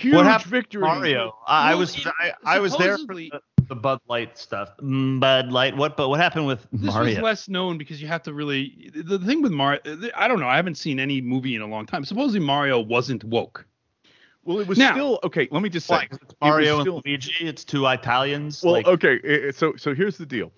Huge 0.01 0.15
what 0.15 0.25
happened 0.25 0.51
victory. 0.51 0.81
Mario. 0.81 1.37
I, 1.47 1.73
I 1.73 1.75
was 1.75 2.07
I, 2.07 2.33
I 2.45 2.59
was 2.59 2.75
there 2.79 2.97
for 2.97 3.15
the, 3.15 3.31
the, 3.69 3.75
Bud 3.75 4.01
Light 4.09 4.39
stuff. 4.39 4.71
Mm, 4.79 5.21
Bud 5.21 5.53
Light. 5.53 5.77
What? 5.77 5.99
But 5.99 6.09
what 6.09 6.19
happened 6.19 6.47
with 6.47 6.67
this 6.73 6.95
Mario? 6.95 7.05
This 7.05 7.17
was 7.17 7.23
less 7.23 7.49
known 7.51 7.77
because 7.77 8.01
you 8.01 8.09
have 8.09 8.23
to 8.23 8.33
really. 8.33 8.91
The, 8.95 9.19
the 9.19 9.27
thing 9.27 9.43
with 9.43 9.53
Mario, 9.53 9.81
I 10.17 10.27
don't 10.27 10.41
know. 10.41 10.49
I 10.49 10.57
haven't 10.57 10.77
seen 10.77 10.99
any 10.99 11.21
movie 11.21 11.55
in 11.55 11.61
a 11.61 11.67
long 11.67 11.85
time. 11.85 12.07
Supposedly 12.07 12.41
Mario 12.41 12.81
wasn't 12.81 13.25
woke. 13.25 13.67
Well, 14.45 14.59
it 14.61 14.67
was 14.67 14.79
now, 14.79 14.93
still 14.93 15.21
okay. 15.23 15.49
Let 15.51 15.63
me 15.63 15.69
just 15.69 15.87
say, 15.87 16.09
Mario 16.41 16.81
still, 16.81 16.97
and 16.97 17.05
Luigi. 17.05 17.47
It's 17.47 17.63
two 17.63 17.85
Italians. 17.87 18.63
Well, 18.63 18.73
like, 18.73 18.87
okay. 18.87 19.53
So 19.53 19.75
so 19.77 19.95
here's 19.95 20.17
the 20.17 20.25
deal. 20.25 20.51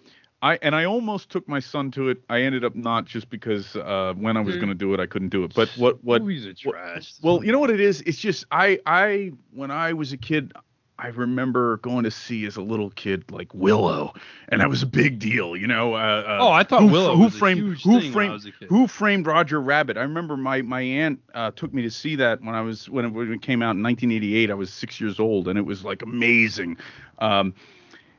I 0.42 0.58
and 0.60 0.74
I 0.74 0.84
almost 0.84 1.30
took 1.30 1.48
my 1.48 1.60
son 1.60 1.92
to 1.92 2.08
it. 2.08 2.18
I 2.28 2.42
ended 2.42 2.64
up 2.64 2.74
not 2.74 3.04
just 3.04 3.30
because 3.30 3.76
uh, 3.76 4.12
when 4.16 4.36
I 4.36 4.40
was 4.40 4.56
going 4.56 4.68
to 4.68 4.74
do 4.74 4.92
it, 4.92 4.98
I 4.98 5.06
couldn't 5.06 5.28
do 5.28 5.44
it. 5.44 5.54
But 5.54 5.70
what 5.76 6.02
what 6.02 6.22
movies 6.22 6.46
are 6.46 6.52
trash. 6.52 7.14
Well, 7.22 7.44
you 7.44 7.52
know 7.52 7.60
what 7.60 7.70
it 7.70 7.80
is? 7.80 8.00
It's 8.02 8.18
just 8.18 8.44
I 8.50 8.80
I 8.84 9.32
when 9.54 9.70
I 9.70 9.92
was 9.92 10.12
a 10.12 10.16
kid, 10.16 10.52
I 10.98 11.08
remember 11.08 11.76
going 11.76 12.02
to 12.04 12.10
see 12.10 12.44
as 12.44 12.56
a 12.56 12.60
little 12.60 12.90
kid 12.90 13.30
like 13.30 13.54
Willow, 13.54 14.14
and 14.48 14.60
that 14.60 14.68
was 14.68 14.82
a 14.82 14.86
big 14.86 15.20
deal. 15.20 15.56
You 15.56 15.68
know. 15.68 15.94
Uh, 15.94 16.24
uh, 16.26 16.38
oh, 16.40 16.50
I 16.50 16.64
thought 16.64 16.82
who, 16.82 16.88
Willow 16.88 17.14
who 17.14 17.30
framed 17.30 17.78
who 17.78 18.10
framed 18.10 18.52
who 18.68 18.88
framed 18.88 19.28
Roger 19.28 19.60
Rabbit. 19.60 19.96
I 19.96 20.02
remember 20.02 20.36
my 20.36 20.60
my 20.62 20.80
aunt 20.80 21.20
uh, 21.34 21.52
took 21.52 21.72
me 21.72 21.82
to 21.82 21.90
see 21.90 22.16
that 22.16 22.42
when 22.42 22.56
I 22.56 22.62
was 22.62 22.90
when 22.90 23.04
it, 23.04 23.08
when 23.10 23.32
it 23.32 23.42
came 23.42 23.62
out 23.62 23.76
in 23.76 23.82
1988. 23.84 24.50
I 24.50 24.54
was 24.54 24.72
six 24.72 25.00
years 25.00 25.20
old, 25.20 25.46
and 25.46 25.56
it 25.56 25.66
was 25.66 25.84
like 25.84 26.02
amazing. 26.02 26.78
Um, 27.20 27.54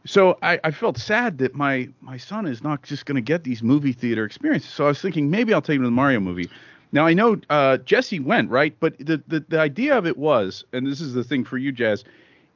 so 0.05 0.37
I, 0.41 0.59
I, 0.63 0.71
felt 0.71 0.97
sad 0.97 1.37
that 1.37 1.55
my 1.55 1.89
my 2.01 2.17
son 2.17 2.45
is 2.45 2.63
not 2.63 2.83
just 2.83 3.05
going 3.05 3.15
to 3.15 3.21
get 3.21 3.43
these 3.43 3.63
movie 3.63 3.93
theater 3.93 4.25
experiences. 4.25 4.71
So 4.71 4.85
I 4.85 4.89
was 4.89 5.01
thinking 5.01 5.29
maybe 5.29 5.53
I'll 5.53 5.61
take 5.61 5.77
him 5.77 5.83
to 5.83 5.87
the 5.87 5.91
Mario 5.91 6.19
movie. 6.19 6.49
Now 6.91 7.05
I 7.05 7.13
know 7.13 7.39
uh, 7.49 7.77
Jesse 7.77 8.19
went 8.19 8.49
right, 8.49 8.75
but 8.79 8.97
the, 8.99 9.23
the 9.27 9.45
the 9.47 9.59
idea 9.59 9.97
of 9.97 10.05
it 10.05 10.17
was, 10.17 10.65
and 10.73 10.85
this 10.85 11.01
is 11.01 11.13
the 11.13 11.23
thing 11.23 11.45
for 11.45 11.57
you, 11.57 11.71
Jazz, 11.71 12.03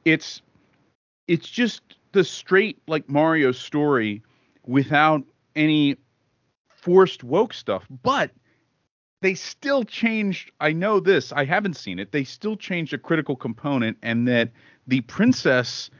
it's 0.04 0.42
it's 1.26 1.48
just 1.48 1.82
the 2.12 2.24
straight 2.24 2.78
like 2.86 3.08
Mario 3.08 3.52
story 3.52 4.22
without 4.66 5.22
any 5.56 5.96
forced 6.68 7.24
woke 7.24 7.52
stuff, 7.52 7.84
but 8.02 8.30
they 9.20 9.34
still 9.34 9.84
changed. 9.84 10.52
I 10.60 10.72
know 10.72 11.00
this. 11.00 11.32
I 11.32 11.44
haven't 11.44 11.74
seen 11.74 11.98
it. 11.98 12.12
They 12.12 12.24
still 12.24 12.56
changed 12.56 12.92
a 12.92 12.98
critical 12.98 13.36
component, 13.36 13.96
and 14.02 14.28
that 14.28 14.50
the 14.86 15.00
princess 15.02 15.90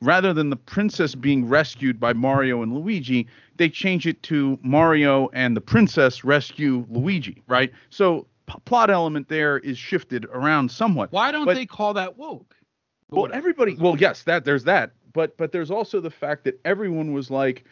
rather 0.00 0.32
than 0.32 0.50
the 0.50 0.56
princess 0.56 1.14
being 1.14 1.48
rescued 1.48 1.98
by 1.98 2.12
Mario 2.12 2.62
and 2.62 2.74
Luigi, 2.74 3.26
they 3.56 3.68
change 3.68 4.06
it 4.06 4.22
to 4.24 4.58
Mario 4.62 5.28
and 5.32 5.56
the 5.56 5.60
princess 5.60 6.24
rescue 6.24 6.86
Luigi, 6.90 7.42
right? 7.48 7.72
So 7.90 8.26
p- 8.46 8.58
plot 8.64 8.90
element 8.90 9.28
there 9.28 9.58
is 9.58 9.78
shifted 9.78 10.26
around 10.26 10.70
somewhat. 10.70 11.12
Why 11.12 11.32
don't 11.32 11.46
but, 11.46 11.54
they 11.54 11.66
call 11.66 11.94
that 11.94 12.16
woke? 12.16 12.54
Well, 13.10 13.28
everybody. 13.32 13.76
Well, 13.76 13.96
yes, 13.96 14.24
that 14.24 14.44
there's 14.44 14.64
that, 14.64 14.92
but 15.12 15.36
but 15.36 15.52
there's 15.52 15.70
also 15.70 16.00
the 16.00 16.10
fact 16.10 16.44
that 16.44 16.60
everyone 16.64 17.12
was 17.12 17.30
like, 17.30 17.64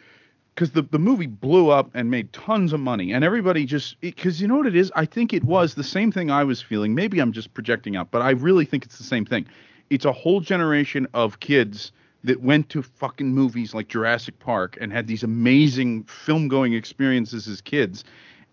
because 0.53 0.71
the 0.71 0.81
the 0.81 0.99
movie 0.99 1.27
blew 1.27 1.69
up 1.69 1.91
and 1.93 2.09
made 2.09 2.31
tons 2.31 2.71
of 2.71 2.79
money, 2.79 3.11
and 3.11 3.23
everybody 3.23 3.65
just 3.65 3.99
because 3.99 4.41
you 4.41 4.47
know 4.47 4.55
what 4.55 4.67
it 4.67 4.77
is. 4.77 4.91
I 4.95 5.05
think 5.05 5.33
it 5.33 5.43
was 5.43 5.75
the 5.75 5.83
same 5.83 6.11
thing 6.11 6.31
I 6.31 6.45
was 6.45 6.61
feeling. 6.61 6.95
Maybe 6.95 7.19
I'm 7.19 7.33
just 7.33 7.53
projecting 7.53 7.97
out, 7.97 8.11
but 8.11 8.21
I 8.21 8.31
really 8.31 8.63
think 8.63 8.85
it's 8.85 8.97
the 8.97 9.03
same 9.03 9.25
thing. 9.25 9.45
It's 9.89 10.05
a 10.05 10.13
whole 10.13 10.39
generation 10.39 11.05
of 11.13 11.41
kids 11.41 11.91
that 12.25 12.41
went 12.41 12.69
to 12.69 12.81
fucking 12.81 13.33
movies 13.33 13.73
like 13.73 13.87
Jurassic 13.87 14.39
Park 14.39 14.77
and 14.81 14.91
had 14.91 15.07
these 15.07 15.23
amazing 15.23 16.03
film 16.03 16.47
going 16.47 16.73
experiences 16.73 17.47
as 17.47 17.61
kids. 17.61 18.03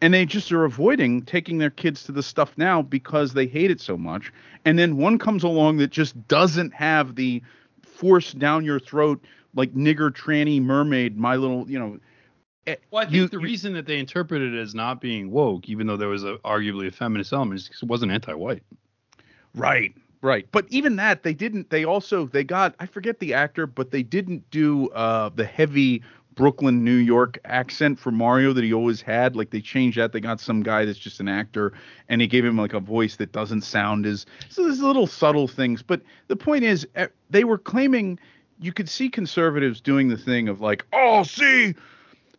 And 0.01 0.12
they 0.12 0.27
just 0.27 0.51
are 0.51 0.65
avoiding 0.65 1.23
taking 1.23 1.59
their 1.59 1.70
kids 1.70 2.03
to 2.05 2.12
the 2.12 2.23
stuff 2.23 2.53
now 2.57 2.82
because 2.82 3.35
they 3.35 3.47
hate 3.47 3.70
it 3.70 3.81
so 3.81 3.97
much. 3.97 4.32
And 4.65 4.78
then 4.78 4.97
one 4.97 5.19
comes 5.19 5.44
along 5.44 5.77
that 5.78 5.90
just 5.90 6.27
doesn't 6.28 6.74
have 6.74 7.15
the 7.15 7.43
force 7.82 8.32
down 8.32 8.65
your 8.65 8.81
throat 8.81 9.24
like 9.55 9.73
nigger 9.74 10.11
tranny 10.11 10.61
mermaid, 10.61 11.16
my 11.16 11.36
little, 11.36 11.70
you 11.70 11.78
know. 11.78 11.99
Eh, 12.66 12.77
well, 12.90 13.03
I 13.03 13.05
think 13.05 13.15
you, 13.15 13.28
the 13.28 13.39
you, 13.39 13.44
reason 13.44 13.73
that 13.74 13.86
they 13.86 13.99
interpreted 13.99 14.55
it 14.55 14.61
as 14.61 14.74
not 14.74 15.01
being 15.01 15.31
woke, 15.31 15.69
even 15.69 15.86
though 15.86 15.97
there 15.97 16.09
was 16.09 16.24
a, 16.24 16.36
arguably 16.44 16.89
a 16.89 16.90
feminist 16.90 17.32
element, 17.32 17.61
is 17.61 17.69
because 17.69 17.82
it 17.82 17.89
wasn't 17.89 18.12
anti-white. 18.12 18.62
Right, 19.55 19.94
Right. 20.23 20.47
But 20.53 20.66
even 20.70 20.97
that, 20.97 21.24
they 21.24 21.35
didn't. 21.35 21.70
They 21.70 21.85
also 21.85 22.27
they 22.27 22.44
got 22.44 22.77
I 22.78 22.86
forget 22.86 23.19
the 23.19 23.35
actor, 23.35 23.66
but 23.66 23.90
they 23.90 24.05
didn't 24.05 24.49
do 24.51 24.89
uh, 24.90 25.31
the 25.35 25.44
heavy 25.44 26.03
Brooklyn, 26.35 26.85
New 26.85 26.97
York 26.97 27.39
accent 27.44 27.99
for 27.99 28.11
Mario 28.11 28.53
that 28.53 28.65
he 28.65 28.73
always 28.73 29.03
had. 29.03 29.35
Like 29.36 29.51
they 29.51 29.61
changed 29.61 29.99
that. 29.99 30.12
They 30.12 30.20
got 30.20 30.40
some 30.40 30.62
guy 30.62 30.85
that's 30.85 30.99
just 30.99 31.20
an 31.20 31.28
actor, 31.28 31.73
and 32.09 32.20
he 32.20 32.28
gave 32.28 32.44
him 32.44 32.57
like 32.57 32.73
a 32.73 32.81
voice 32.81 33.16
that 33.16 33.32
doesn't 33.32 33.62
sound 33.62 34.07
as. 34.07 34.24
So 34.49 34.62
there's 34.62 34.81
little 34.81 35.09
subtle 35.09 35.49
things, 35.49 35.82
but 35.82 36.01
the 36.28 36.36
point 36.36 36.65
is, 36.65 36.86
eh, 36.94 37.09
they 37.31 37.44
were 37.44 37.59
claiming 37.59 38.19
you 38.61 38.73
could 38.73 38.89
see 38.89 39.09
conservatives 39.09 39.81
doing 39.81 40.09
the 40.09 40.16
thing 40.16 40.49
of 40.49 40.61
like, 40.61 40.86
oh, 40.93 41.24
see, 41.24 41.74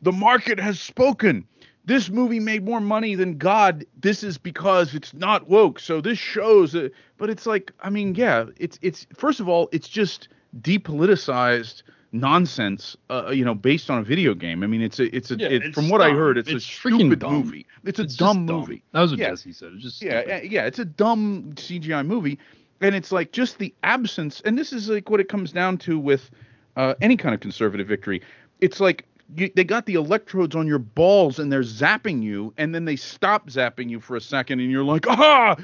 the 0.02 0.12
market 0.12 0.60
has 0.60 0.80
spoken. 0.80 1.46
This 1.86 2.10
movie 2.10 2.40
made 2.40 2.64
more 2.64 2.80
money 2.80 3.16
than 3.16 3.38
God. 3.38 3.86
This 4.00 4.24
is 4.24 4.38
because 4.38 4.96
it's 4.96 5.14
not 5.14 5.50
woke. 5.50 5.80
So 5.80 6.00
this 6.00 6.18
shows 6.18 6.72
that. 6.72 6.94
But 7.18 7.30
it's 7.30 7.46
like, 7.46 7.72
I 7.82 7.90
mean, 7.90 8.16
yeah, 8.16 8.46
it's 8.58 8.80
it's 8.82 9.06
first 9.16 9.40
of 9.40 9.50
all, 9.50 9.70
it's 9.72 9.90
just 9.90 10.30
depoliticized 10.62 11.84
nonsense, 12.14 12.96
uh, 13.10 13.32
you 13.32 13.44
know, 13.44 13.56
based 13.56 13.90
on 13.90 13.98
a 13.98 14.04
video 14.04 14.34
game. 14.34 14.64
I 14.64 14.68
mean, 14.68 14.82
it's 14.82 15.00
a, 15.00 15.14
it's 15.16 15.32
a, 15.32 15.36
yeah, 15.36 15.48
it, 15.48 15.64
it's 15.64 15.76
from 15.76 15.90
what 15.90 16.00
I 16.00 16.12
heard, 16.12 16.38
it's, 16.38 16.50
it's 16.50 16.64
a 16.64 16.68
stupid 16.68 17.20
dumb. 17.20 17.34
movie. 17.34 17.66
It's 17.84 18.00
a 18.00 18.04
it's 18.04 18.16
dumb 18.16 18.46
movie. 18.46 18.76
Dumb. 18.76 18.82
That 18.94 19.02
was 19.02 19.12
what 19.12 19.20
yeah. 19.20 19.30
Jesse 19.30 19.52
said. 19.52 19.72
It's 19.74 19.84
just 19.84 20.02
yeah, 20.02 20.22
stupid. 20.22 20.52
yeah, 20.52 20.66
it's 20.66 20.80
a 20.80 20.86
dumb 20.86 21.52
CGI 21.56 22.06
movie, 22.06 22.40
and 22.80 22.96
it's 22.96 23.12
like 23.12 23.32
just 23.32 23.58
the 23.58 23.74
absence. 23.84 24.42
And 24.46 24.58
this 24.58 24.72
is 24.72 24.90
like 24.90 25.10
what 25.10 25.20
it 25.20 25.28
comes 25.28 25.52
down 25.52 25.80
to 25.80 26.00
with 26.00 26.30
uh, 26.78 26.94
any 27.02 27.18
kind 27.18 27.34
of 27.34 27.42
conservative 27.42 27.88
victory. 27.88 28.22
It's 28.62 28.80
like 28.80 29.06
you, 29.36 29.52
they 29.56 29.64
got 29.64 29.86
the 29.86 29.96
electrodes 29.96 30.56
on 30.56 30.68
your 30.68 30.80
balls 30.80 31.40
and 31.40 31.52
they're 31.52 31.62
zapping 31.62 32.22
you, 32.22 32.54
and 32.58 32.74
then 32.74 32.86
they 32.86 32.96
stop 32.96 33.50
zapping 33.50 33.90
you 33.90 34.00
for 34.00 34.16
a 34.16 34.22
second, 34.22 34.60
and 34.60 34.72
you're 34.72 34.84
like, 34.84 35.08
ah, 35.08 35.56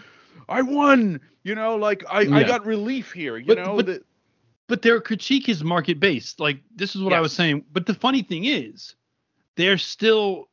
I 0.48 0.62
won. 0.62 1.20
You 1.44 1.56
know, 1.56 1.76
like 1.76 2.04
I, 2.10 2.22
yeah. 2.22 2.38
I 2.38 2.44
got 2.44 2.66
relief 2.66 3.12
here. 3.12 3.38
You 3.38 3.48
but, 3.48 3.58
know, 3.58 3.76
but, 3.76 3.86
the, 3.86 4.04
but 4.68 4.82
their 4.82 5.00
critique 5.00 5.50
is 5.50 5.64
market 5.64 6.00
based. 6.00 6.40
Like 6.40 6.60
this 6.76 6.96
is 6.96 7.02
what 7.02 7.12
yes. 7.12 7.18
I 7.18 7.22
was 7.22 7.34
saying. 7.34 7.66
But 7.72 7.86
the 7.86 7.94
funny 7.94 8.24
thing 8.24 8.46
is, 8.46 8.96
they're 9.56 9.78
still 9.78 10.50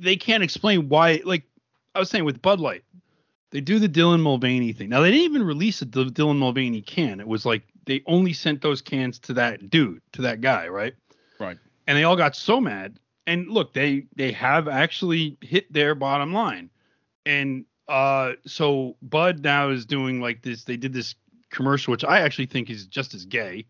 they 0.00 0.16
can't 0.16 0.42
explain 0.42 0.88
why. 0.88 1.22
Like 1.24 1.44
I 1.94 1.98
was 1.98 2.10
saying 2.10 2.24
with 2.24 2.42
Bud 2.42 2.60
Light, 2.60 2.84
they 3.50 3.60
do 3.60 3.78
the 3.78 3.88
Dylan 3.88 4.20
Mulvaney 4.20 4.72
thing. 4.72 4.88
Now 4.88 5.00
they 5.00 5.10
didn't 5.10 5.24
even 5.24 5.44
release 5.44 5.82
a 5.82 5.86
Dylan 5.86 6.38
Mulvaney 6.38 6.82
can. 6.82 7.20
It 7.20 7.28
was 7.28 7.46
like 7.46 7.62
they 7.86 8.02
only 8.06 8.32
sent 8.32 8.60
those 8.60 8.82
cans 8.82 9.18
to 9.20 9.32
that 9.34 9.70
dude, 9.70 10.02
to 10.12 10.22
that 10.22 10.40
guy, 10.40 10.68
right? 10.68 10.94
Right 11.38 11.58
and 11.86 11.96
they 11.96 12.04
all 12.04 12.16
got 12.16 12.36
so 12.36 12.60
mad. 12.60 12.98
And 13.26 13.48
look, 13.48 13.72
they 13.72 14.06
they 14.14 14.32
have 14.32 14.68
actually 14.68 15.36
hit 15.40 15.72
their 15.72 15.94
bottom 15.94 16.32
line, 16.32 16.70
and 17.24 17.64
uh, 17.88 18.32
so 18.46 18.96
Bud 19.02 19.42
now 19.42 19.70
is 19.70 19.84
doing 19.84 20.20
like 20.20 20.42
this. 20.42 20.64
They 20.64 20.76
did 20.76 20.92
this 20.92 21.14
commercial, 21.50 21.90
which 21.90 22.04
I 22.04 22.20
actually 22.20 22.46
think 22.46 22.70
is 22.70 22.86
just 22.86 23.14
as 23.14 23.24
gay. 23.24 23.66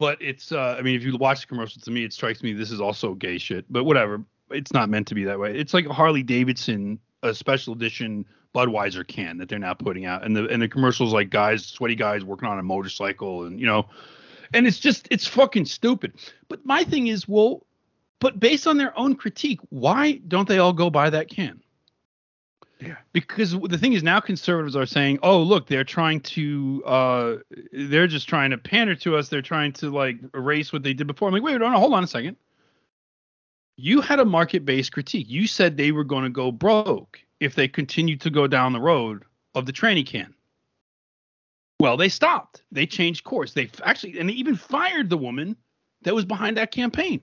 But 0.00 0.20
it's, 0.20 0.50
uh, 0.50 0.76
I 0.76 0.82
mean, 0.82 0.96
if 0.96 1.04
you 1.04 1.16
watch 1.16 1.42
the 1.42 1.46
commercial, 1.46 1.80
to 1.80 1.90
me, 1.90 2.04
it 2.04 2.12
strikes 2.12 2.42
me 2.42 2.52
this 2.52 2.72
is 2.72 2.80
also 2.80 3.14
gay 3.14 3.38
shit. 3.38 3.64
But 3.70 3.84
whatever, 3.84 4.24
it's 4.50 4.72
not 4.72 4.88
meant 4.88 5.06
to 5.08 5.14
be 5.14 5.24
that 5.24 5.38
way. 5.38 5.56
It's 5.56 5.72
like 5.72 5.86
a 5.86 5.92
Harley 5.92 6.24
Davidson, 6.24 6.98
a 7.22 7.32
special 7.32 7.74
edition 7.74 8.26
Budweiser 8.54 9.06
can 9.06 9.38
that 9.38 9.48
they're 9.48 9.58
now 9.58 9.74
putting 9.74 10.04
out, 10.04 10.24
and 10.24 10.36
the 10.36 10.46
and 10.46 10.62
the 10.62 10.68
commercials 10.68 11.12
like 11.12 11.30
guys, 11.30 11.66
sweaty 11.66 11.96
guys 11.96 12.24
working 12.24 12.48
on 12.48 12.58
a 12.58 12.62
motorcycle, 12.62 13.44
and 13.44 13.58
you 13.58 13.66
know, 13.66 13.86
and 14.54 14.66
it's 14.66 14.78
just 14.78 15.08
it's 15.10 15.26
fucking 15.26 15.66
stupid. 15.66 16.14
But 16.48 16.64
my 16.64 16.84
thing 16.84 17.08
is, 17.08 17.28
well, 17.28 17.66
but 18.20 18.40
based 18.40 18.66
on 18.66 18.78
their 18.78 18.98
own 18.98 19.16
critique, 19.16 19.60
why 19.68 20.12
don't 20.28 20.48
they 20.48 20.58
all 20.58 20.72
go 20.72 20.88
buy 20.88 21.10
that 21.10 21.28
can? 21.28 21.60
Yeah. 22.80 22.96
Because 23.12 23.52
the 23.52 23.78
thing 23.78 23.92
is 23.92 24.02
now 24.02 24.20
conservatives 24.20 24.76
are 24.76 24.86
saying, 24.86 25.18
"Oh, 25.22 25.42
look, 25.42 25.66
they're 25.66 25.84
trying 25.84 26.20
to 26.20 26.82
uh 26.86 27.36
they're 27.72 28.06
just 28.06 28.28
trying 28.28 28.50
to 28.50 28.58
pander 28.58 28.94
to 28.96 29.16
us. 29.16 29.28
They're 29.28 29.42
trying 29.42 29.72
to 29.74 29.90
like 29.90 30.16
erase 30.34 30.72
what 30.72 30.82
they 30.82 30.94
did 30.94 31.06
before." 31.06 31.28
I'm 31.28 31.34
like, 31.34 31.42
"Wait, 31.42 31.58
no, 31.58 31.68
no, 31.68 31.78
hold 31.78 31.94
on 31.94 32.04
a 32.04 32.06
second. 32.06 32.36
You 33.76 34.00
had 34.00 34.20
a 34.20 34.24
market-based 34.24 34.92
critique. 34.92 35.26
You 35.28 35.48
said 35.48 35.76
they 35.76 35.90
were 35.90 36.04
going 36.04 36.22
to 36.24 36.30
go 36.30 36.52
broke 36.52 37.18
if 37.40 37.56
they 37.56 37.66
continued 37.66 38.20
to 38.20 38.30
go 38.30 38.46
down 38.46 38.72
the 38.72 38.80
road 38.80 39.24
of 39.54 39.66
the 39.66 39.72
tranny 39.72 40.06
can. 40.06 40.32
Well, 41.84 41.98
they 41.98 42.08
stopped. 42.08 42.62
They 42.72 42.86
changed 42.86 43.24
course. 43.24 43.52
They 43.52 43.68
actually, 43.82 44.18
and 44.18 44.30
they 44.30 44.32
even 44.32 44.56
fired 44.56 45.10
the 45.10 45.18
woman 45.18 45.54
that 46.00 46.14
was 46.14 46.24
behind 46.24 46.56
that 46.56 46.70
campaign. 46.70 47.20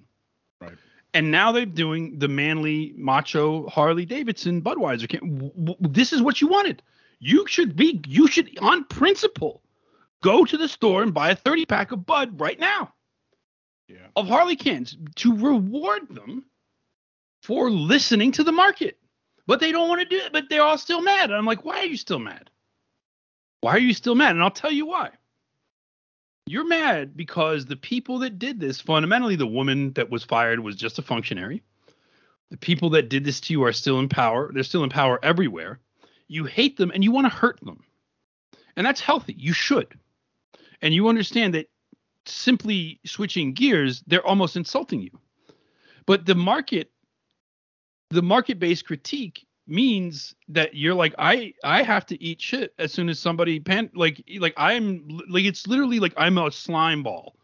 Right. 0.61 0.77
And 1.15 1.31
now 1.31 1.51
they're 1.51 1.65
doing 1.65 2.19
the 2.19 2.27
manly, 2.27 2.93
macho 2.95 3.67
Harley 3.69 4.05
Davidson 4.05 4.61
Budweiser. 4.61 5.07
This 5.79 6.13
is 6.13 6.21
what 6.21 6.41
you 6.41 6.47
wanted. 6.47 6.83
You 7.17 7.47
should 7.47 7.75
be, 7.75 8.01
you 8.05 8.27
should, 8.27 8.55
on 8.61 8.83
principle, 8.83 9.63
go 10.21 10.45
to 10.45 10.57
the 10.57 10.67
store 10.67 11.01
and 11.01 11.11
buy 11.11 11.31
a 11.31 11.35
30 11.35 11.65
pack 11.65 11.91
of 11.91 12.05
Bud 12.05 12.39
right 12.39 12.59
now. 12.59 12.93
Yeah. 13.87 14.09
Of 14.15 14.27
Harley 14.27 14.55
cans 14.55 14.95
to 15.15 15.35
reward 15.35 16.07
them 16.11 16.45
for 17.41 17.71
listening 17.71 18.31
to 18.33 18.43
the 18.43 18.51
market. 18.51 18.99
But 19.47 19.59
they 19.59 19.71
don't 19.71 19.89
want 19.89 20.01
to 20.01 20.07
do 20.07 20.23
it, 20.23 20.31
but 20.31 20.49
they're 20.51 20.61
all 20.61 20.77
still 20.77 21.01
mad. 21.01 21.31
And 21.31 21.33
I'm 21.33 21.47
like, 21.47 21.65
why 21.65 21.79
are 21.79 21.85
you 21.85 21.97
still 21.97 22.19
mad? 22.19 22.51
Why 23.61 23.73
are 23.73 23.79
you 23.79 23.93
still 23.93 24.15
mad? 24.15 24.31
And 24.31 24.43
I'll 24.43 24.51
tell 24.51 24.71
you 24.71 24.87
why. 24.87 25.11
You're 26.47 26.67
mad 26.67 27.15
because 27.15 27.65
the 27.65 27.75
people 27.75 28.19
that 28.19 28.39
did 28.39 28.59
this, 28.59 28.81
fundamentally, 28.81 29.35
the 29.35 29.47
woman 29.47 29.93
that 29.93 30.09
was 30.09 30.23
fired 30.23 30.59
was 30.59 30.75
just 30.75 30.99
a 30.99 31.03
functionary. 31.03 31.61
The 32.49 32.57
people 32.57 32.89
that 32.91 33.09
did 33.09 33.23
this 33.23 33.39
to 33.41 33.53
you 33.53 33.63
are 33.63 33.71
still 33.71 33.99
in 33.99 34.09
power. 34.09 34.51
They're 34.51 34.63
still 34.63 34.83
in 34.83 34.89
power 34.89 35.19
everywhere. 35.23 35.79
You 36.27 36.45
hate 36.45 36.77
them 36.77 36.91
and 36.93 37.03
you 37.03 37.11
want 37.11 37.25
to 37.25 37.33
hurt 37.37 37.59
them. 37.61 37.83
And 38.75 38.85
that's 38.85 38.99
healthy. 38.99 39.35
You 39.37 39.53
should. 39.53 39.97
And 40.81 40.93
you 40.93 41.07
understand 41.07 41.53
that 41.53 41.69
simply 42.25 42.99
switching 43.05 43.53
gears, 43.53 44.03
they're 44.07 44.25
almost 44.25 44.55
insulting 44.55 45.01
you. 45.01 45.11
But 46.05 46.25
the 46.25 46.35
market, 46.35 46.91
the 48.09 48.23
market 48.23 48.59
based 48.59 48.85
critique 48.85 49.45
means 49.71 50.35
that 50.49 50.75
you're 50.75 50.93
like 50.93 51.15
I 51.17 51.53
I 51.63 51.81
have 51.81 52.05
to 52.07 52.21
eat 52.21 52.41
shit 52.41 52.73
as 52.77 52.91
soon 52.91 53.09
as 53.09 53.17
somebody 53.17 53.59
pan 53.59 53.89
like 53.95 54.23
like 54.37 54.53
I'm 54.57 55.07
like 55.29 55.45
it's 55.45 55.65
literally 55.65 55.99
like 55.99 56.13
I'm 56.17 56.37
a 56.37 56.51
slime 56.51 57.03
ball. 57.03 57.35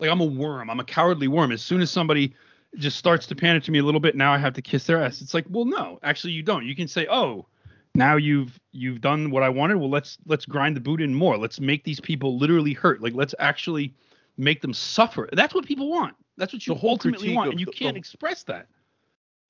Like 0.00 0.10
I'm 0.10 0.20
a 0.20 0.24
worm. 0.24 0.70
I'm 0.70 0.80
a 0.80 0.84
cowardly 0.84 1.28
worm. 1.28 1.52
As 1.52 1.62
soon 1.62 1.80
as 1.80 1.90
somebody 1.90 2.34
just 2.76 2.96
starts 2.96 3.26
to 3.26 3.34
panic 3.34 3.64
to 3.64 3.70
me 3.70 3.80
a 3.80 3.82
little 3.82 4.00
bit, 4.00 4.16
now 4.16 4.32
I 4.32 4.38
have 4.38 4.54
to 4.54 4.62
kiss 4.62 4.86
their 4.86 5.02
ass. 5.02 5.20
It's 5.20 5.34
like, 5.34 5.44
well, 5.48 5.64
no, 5.64 5.98
actually 6.02 6.32
you 6.32 6.42
don't. 6.42 6.64
You 6.64 6.76
can 6.76 6.88
say, 6.88 7.06
oh, 7.10 7.46
now 7.94 8.16
you've 8.16 8.58
you've 8.72 9.00
done 9.00 9.30
what 9.30 9.42
I 9.42 9.48
wanted. 9.48 9.76
Well, 9.76 9.90
let's 9.90 10.18
let's 10.26 10.46
grind 10.46 10.74
the 10.76 10.80
boot 10.80 11.02
in 11.02 11.14
more. 11.14 11.36
Let's 11.36 11.60
make 11.60 11.84
these 11.84 12.00
people 12.00 12.38
literally 12.38 12.72
hurt. 12.72 13.02
Like 13.02 13.14
let's 13.14 13.34
actually 13.38 13.94
make 14.36 14.62
them 14.62 14.72
suffer. 14.72 15.28
That's 15.32 15.54
what 15.54 15.66
people 15.66 15.90
want. 15.90 16.14
That's 16.36 16.52
what 16.52 16.66
you 16.66 16.78
ultimately 16.82 17.34
want, 17.34 17.50
and 17.50 17.60
you 17.60 17.66
can't 17.66 17.94
the, 17.94 17.98
express 17.98 18.44
that. 18.44 18.68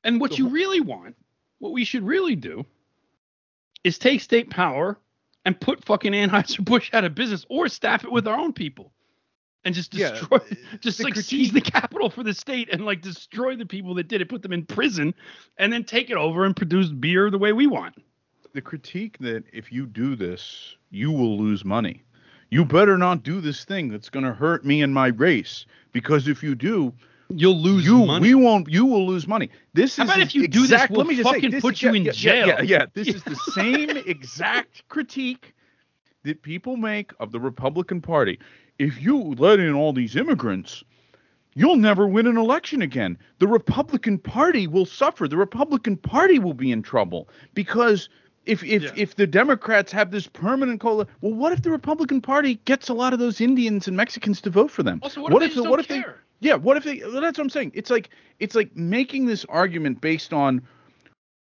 And 0.02 0.20
what 0.20 0.38
you 0.38 0.48
really 0.48 0.80
want 0.80 1.14
what 1.58 1.72
we 1.72 1.84
should 1.84 2.04
really 2.04 2.36
do 2.36 2.64
is 3.84 3.98
take 3.98 4.20
state 4.20 4.50
power 4.50 4.98
and 5.44 5.60
put 5.60 5.84
fucking 5.84 6.12
Anheuser-Busch 6.12 6.90
out 6.92 7.04
of 7.04 7.14
business 7.14 7.46
or 7.48 7.68
staff 7.68 8.04
it 8.04 8.12
with 8.12 8.26
our 8.26 8.38
own 8.38 8.52
people 8.52 8.92
and 9.64 9.74
just 9.74 9.90
destroy 9.90 10.38
yeah, 10.50 10.56
uh, 10.72 10.76
just 10.80 11.02
like 11.02 11.14
critique. 11.14 11.28
seize 11.28 11.52
the 11.52 11.60
capital 11.60 12.10
for 12.10 12.22
the 12.22 12.34
state 12.34 12.68
and 12.72 12.84
like 12.84 13.02
destroy 13.02 13.56
the 13.56 13.66
people 13.66 13.94
that 13.94 14.08
did 14.08 14.20
it 14.20 14.28
put 14.28 14.42
them 14.42 14.52
in 14.52 14.64
prison 14.64 15.14
and 15.58 15.72
then 15.72 15.84
take 15.84 16.10
it 16.10 16.16
over 16.16 16.44
and 16.44 16.56
produce 16.56 16.90
beer 16.90 17.30
the 17.30 17.38
way 17.38 17.52
we 17.52 17.66
want 17.66 17.94
the 18.54 18.60
critique 18.60 19.18
that 19.18 19.44
if 19.52 19.72
you 19.72 19.86
do 19.86 20.16
this 20.16 20.76
you 20.90 21.10
will 21.10 21.38
lose 21.38 21.64
money 21.64 22.02
you 22.50 22.64
better 22.64 22.96
not 22.96 23.22
do 23.22 23.40
this 23.40 23.64
thing 23.64 23.88
that's 23.88 24.08
going 24.08 24.24
to 24.24 24.32
hurt 24.32 24.64
me 24.64 24.82
and 24.82 24.94
my 24.94 25.08
race 25.08 25.66
because 25.92 26.28
if 26.28 26.42
you 26.42 26.54
do 26.54 26.92
You'll 27.30 27.60
lose 27.60 27.84
you, 27.84 28.06
money. 28.06 28.28
We 28.28 28.34
won't. 28.34 28.68
You 28.68 28.86
will 28.86 29.06
lose 29.06 29.26
money. 29.26 29.50
This 29.74 29.96
How 29.96 30.04
is 30.04 30.10
about 30.10 30.20
if 30.20 30.34
you 30.34 30.48
do 30.48 30.66
this? 30.66 30.88
We'll 30.88 31.00
let 31.00 31.06
me 31.08 31.16
just 31.16 31.28
fucking 31.28 31.52
say, 31.52 31.60
put 31.60 31.74
is, 31.74 31.82
you 31.82 31.90
yeah, 31.90 31.96
in 31.96 32.04
yeah, 32.04 32.12
jail. 32.12 32.46
Yeah, 32.46 32.62
yeah. 32.62 32.86
This 32.94 33.08
is 33.08 33.22
the 33.22 33.36
same 33.54 33.90
exact 33.90 34.88
critique 34.88 35.54
that 36.24 36.42
people 36.42 36.76
make 36.76 37.12
of 37.20 37.32
the 37.32 37.40
Republican 37.40 38.00
Party. 38.00 38.38
If 38.78 39.02
you 39.02 39.34
let 39.34 39.60
in 39.60 39.74
all 39.74 39.92
these 39.92 40.16
immigrants, 40.16 40.82
you'll 41.54 41.76
never 41.76 42.06
win 42.06 42.26
an 42.26 42.38
election 42.38 42.80
again. 42.80 43.18
The 43.40 43.46
Republican 43.46 44.18
Party 44.18 44.66
will 44.66 44.86
suffer. 44.86 45.28
The 45.28 45.36
Republican 45.36 45.98
Party 45.98 46.38
will 46.38 46.54
be 46.54 46.72
in 46.72 46.82
trouble 46.82 47.28
because 47.52 48.08
if 48.46 48.64
if 48.64 48.84
yeah. 48.84 48.90
if 48.96 49.16
the 49.16 49.26
Democrats 49.26 49.92
have 49.92 50.10
this 50.10 50.26
permanent 50.26 50.80
coalition, 50.80 51.12
well, 51.20 51.34
what 51.34 51.52
if 51.52 51.60
the 51.60 51.70
Republican 51.70 52.22
Party 52.22 52.54
gets 52.64 52.88
a 52.88 52.94
lot 52.94 53.12
of 53.12 53.18
those 53.18 53.42
Indians 53.42 53.86
and 53.86 53.96
Mexicans 53.96 54.40
to 54.40 54.50
vote 54.50 54.70
for 54.70 54.82
them? 54.82 55.00
Also, 55.02 55.20
what, 55.20 55.32
what 55.32 55.42
if, 55.42 55.50
if 55.50 55.56
the, 55.56 55.68
what 55.68 55.80
if 55.80 55.88
they 55.88 56.02
yeah, 56.40 56.54
what 56.54 56.76
if 56.76 56.84
they? 56.84 57.00
Well, 57.00 57.20
that's 57.20 57.38
what 57.38 57.44
I'm 57.44 57.50
saying. 57.50 57.72
It's 57.74 57.90
like 57.90 58.10
it's 58.38 58.54
like 58.54 58.74
making 58.76 59.26
this 59.26 59.44
argument 59.46 60.00
based 60.00 60.32
on 60.32 60.62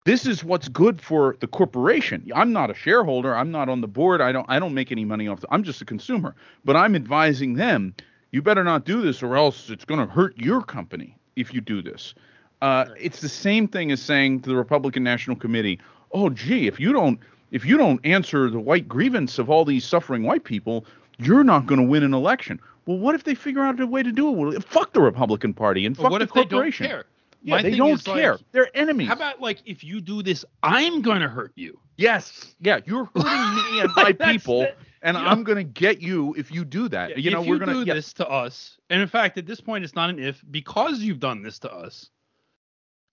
this 0.06 0.26
is 0.26 0.44
what's 0.44 0.68
good 0.68 1.02
for 1.02 1.38
the 1.40 1.48
corporation. 1.48 2.30
I'm 2.36 2.52
not 2.52 2.70
a 2.70 2.74
shareholder. 2.74 3.36
I'm 3.36 3.52
not 3.52 3.70
on 3.70 3.82
the 3.82 3.88
board. 3.88 4.20
I 4.20 4.32
don't 4.32 4.46
I 4.50 4.60
don't 4.60 4.74
make 4.74 4.92
any 4.92 5.06
money 5.06 5.28
off. 5.28 5.40
The, 5.40 5.48
I'm 5.52 5.64
just 5.64 5.82
a 5.82 5.86
consumer. 5.86 6.36
But 6.66 6.76
I'm 6.76 6.96
advising 6.96 7.54
them. 7.54 7.96
You 8.32 8.42
better 8.42 8.64
not 8.64 8.84
do 8.84 9.02
this, 9.02 9.22
or 9.22 9.38
else 9.38 9.70
it's 9.70 9.86
going 9.86 10.00
to 10.00 10.12
hurt 10.12 10.36
your 10.38 10.62
company 10.62 11.16
if 11.36 11.54
you 11.54 11.62
do 11.62 11.82
this. 11.82 12.16
Uh, 12.62 12.86
it's 13.00 13.22
the 13.22 13.30
same 13.30 13.68
thing 13.68 13.92
as 13.92 14.02
saying 14.02 14.42
to 14.42 14.50
the 14.50 14.56
Republican 14.56 15.04
National 15.04 15.38
Committee, 15.38 15.80
"Oh, 16.12 16.30
gee, 16.30 16.68
if 16.68 16.80
you 16.80 16.92
don't 16.92 17.20
if 17.52 17.64
you 17.66 17.78
don't 17.78 18.04
answer 18.06 18.50
the 18.50 18.60
white 18.60 18.88
grievance 18.88 19.40
of 19.40 19.50
all 19.50 19.64
these 19.64 19.86
suffering 19.86 20.24
white 20.24 20.44
people, 20.44 20.86
you're 21.20 21.44
not 21.44 21.68
going 21.68 21.80
to 21.80 21.88
win 21.88 22.04
an 22.04 22.14
election." 22.14 22.60
Well, 22.86 22.98
what 22.98 23.16
if 23.16 23.24
they 23.24 23.36
figure 23.36 23.64
out 23.64 23.80
a 23.80 23.88
way 23.88 24.04
to 24.04 24.12
do 24.12 24.30
it? 24.30 24.32
Well, 24.32 24.60
fuck 24.62 24.94
the 24.94 25.02
Republican 25.02 25.54
Party 25.54 25.86
and 25.86 25.96
fuck 25.96 26.12
what 26.12 26.20
the 26.20 26.26
if 26.26 26.34
they 26.34 26.42
corporation. 26.42 26.86
don't 26.88 26.92
care? 26.92 27.06
Yeah, 27.44 27.56
My 27.56 27.62
they 27.62 27.76
don't 27.76 27.92
is, 27.92 28.08
like, 28.08 28.22
care. 28.22 28.40
They're 28.54 28.76
enemies. 28.76 29.08
How 29.08 29.16
about 29.16 29.42
like 29.42 29.60
if 29.66 29.84
you 29.84 30.00
do 30.00 30.24
this, 30.24 30.46
I'm 30.64 31.02
gonna 31.02 31.28
hurt 31.28 31.52
you. 31.56 31.78
yes, 31.98 32.56
yeah, 32.62 32.80
you're 32.86 33.10
hurting 33.16 33.56
me 33.56 33.82
and 33.82 33.92
my 33.96 34.14
people, 34.14 34.62
the- 34.62 34.76
and 35.02 35.18
you 35.18 35.24
know- 35.24 35.30
I'm 35.30 35.44
gonna 35.44 35.64
get 35.64 36.02
you 36.02 36.34
if 36.38 36.52
you 36.52 36.64
do 36.64 36.88
that. 36.90 37.18
you 37.18 37.32
know, 37.32 37.42
if 37.42 37.48
we're 37.48 37.56
you 37.56 37.60
gonna 37.60 37.74
do 37.74 37.84
yeah, 37.84 37.96
this 37.96 38.14
to 38.14 38.30
us, 38.30 38.78
and 38.90 39.02
in 39.02 39.08
fact, 39.10 39.38
at 39.38 39.46
this 39.46 39.60
point, 39.60 39.84
it's 39.84 39.96
not 39.96 40.10
an 40.10 40.20
if 40.20 40.42
because 40.52 41.00
you've 41.00 41.20
done 41.20 41.42
this 41.42 41.60
to 41.60 41.74
us. 41.74 42.10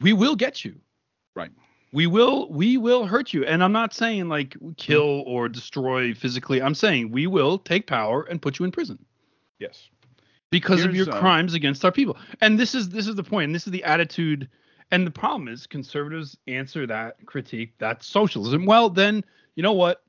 We 0.01 0.13
will 0.13 0.37
get 0.37 0.65
you. 0.65 0.77
Right. 1.35 1.51
We 1.93 2.07
will. 2.07 2.49
We 2.51 2.77
will 2.77 3.05
hurt 3.07 3.33
you, 3.33 3.45
and 3.45 3.65
I'm 3.65 3.73
not 3.73 3.93
saying 3.93 4.29
like 4.29 4.57
kill 4.77 5.23
mm-hmm. 5.23 5.31
or 5.31 5.49
destroy 5.49 6.15
physically. 6.15 6.63
I'm 6.63 6.75
saying 6.75 7.11
we 7.11 7.27
will 7.27 7.59
take 7.59 7.89
power 7.89 8.23
and 8.23 8.41
put 8.41 8.61
you 8.61 8.65
in 8.65 8.71
prison 8.71 9.05
Yes. 9.61 9.91
because 10.51 10.85
of 10.85 10.97
your 10.97 11.09
uh, 11.09 11.21
crimes 11.21 11.55
against 11.55 11.85
our 11.85 11.93
people. 11.93 12.17
And 12.41 12.59
this 12.59 12.75
is 12.75 12.89
this 12.89 13.07
is 13.07 13.15
the 13.15 13.23
point. 13.23 13.45
And 13.45 13.55
this 13.55 13.67
is 13.67 13.73
the 13.73 13.85
attitude. 13.85 14.49
And 14.91 15.07
the 15.07 15.11
problem 15.11 15.47
is 15.47 15.67
conservatives 15.67 16.37
answer 16.49 16.87
that 16.87 17.25
critique. 17.27 17.75
That's 17.79 18.07
socialism. 18.07 18.67
Well, 18.67 18.91
then 18.91 19.25
you 19.55 19.63
know 19.63 19.73
what? 19.73 20.03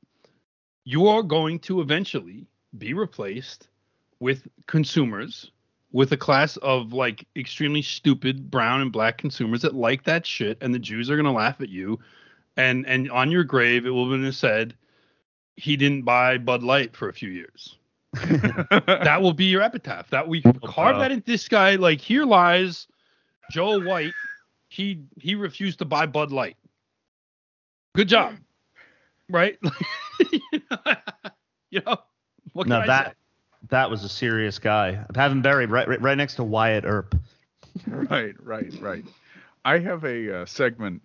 You're 0.86 1.22
going 1.22 1.60
to 1.60 1.82
eventually 1.82 2.48
be 2.78 2.94
replaced 2.94 3.68
with 4.20 4.48
consumers, 4.66 5.52
with 5.92 6.12
a 6.14 6.18
class 6.18 6.58
of 6.58 6.94
like 6.94 7.28
extremely 7.36 7.84
stupid 7.84 8.50
brown 8.50 8.82
and 8.82 8.92
black 8.92 9.18
consumers 9.18 9.62
that 9.62 9.76
like 9.76 10.04
that 10.06 10.26
shit, 10.26 10.58
and 10.62 10.74
the 10.74 10.80
Jews 10.80 11.12
are 11.12 11.18
gonna 11.18 11.32
laugh 11.32 11.62
at 11.62 11.70
you. 11.70 12.00
And 12.58 12.88
and 12.88 13.12
on 13.12 13.30
your 13.32 13.44
grave, 13.44 13.86
it 13.86 13.92
will 13.92 14.10
have 14.10 14.20
been 14.20 14.32
said, 14.32 14.76
he 15.58 15.78
didn't 15.78 16.04
buy 16.04 16.38
Bud 16.38 16.64
Light 16.64 16.96
for 16.96 17.10
a 17.10 17.14
few 17.14 17.30
years 17.30 17.78
that 18.14 19.20
will 19.22 19.34
be 19.34 19.46
your 19.46 19.62
epitaph. 19.62 20.10
That 20.10 20.28
we 20.28 20.42
carve 20.66 20.98
that 21.00 21.12
into 21.12 21.26
this 21.26 21.48
guy. 21.48 21.76
Like 21.76 22.00
here 22.02 22.26
lies 22.26 22.88
Joe 23.52 23.80
White. 23.80 24.14
He 24.70 25.02
he 25.20 25.36
refused 25.36 25.80
to 25.80 25.86
buy 25.86 26.06
Bud 26.06 26.32
Light. 26.32 26.58
Good 27.96 28.08
job, 28.08 28.36
right? 29.30 29.58
you 31.70 31.82
know 31.86 31.98
what 32.54 32.68
can 32.68 32.70
No, 32.70 32.80
I 32.80 32.88
that 32.88 33.08
say? 33.08 33.14
that 33.70 33.90
was 33.90 34.04
a 34.04 34.10
serious 34.10 34.60
guy. 34.60 34.90
I 35.16 35.22
have 35.22 35.32
him 35.32 35.42
buried 35.42 35.70
right 35.70 35.88
right, 35.88 36.02
right 36.02 36.18
next 36.18 36.36
to 36.36 36.44
Wyatt 36.44 36.86
Earp. 36.86 37.16
right, 37.88 38.36
right, 38.44 38.74
right. 38.82 39.06
I 39.64 39.80
have 39.80 40.04
a 40.04 40.42
uh, 40.42 40.46
segment 40.46 41.02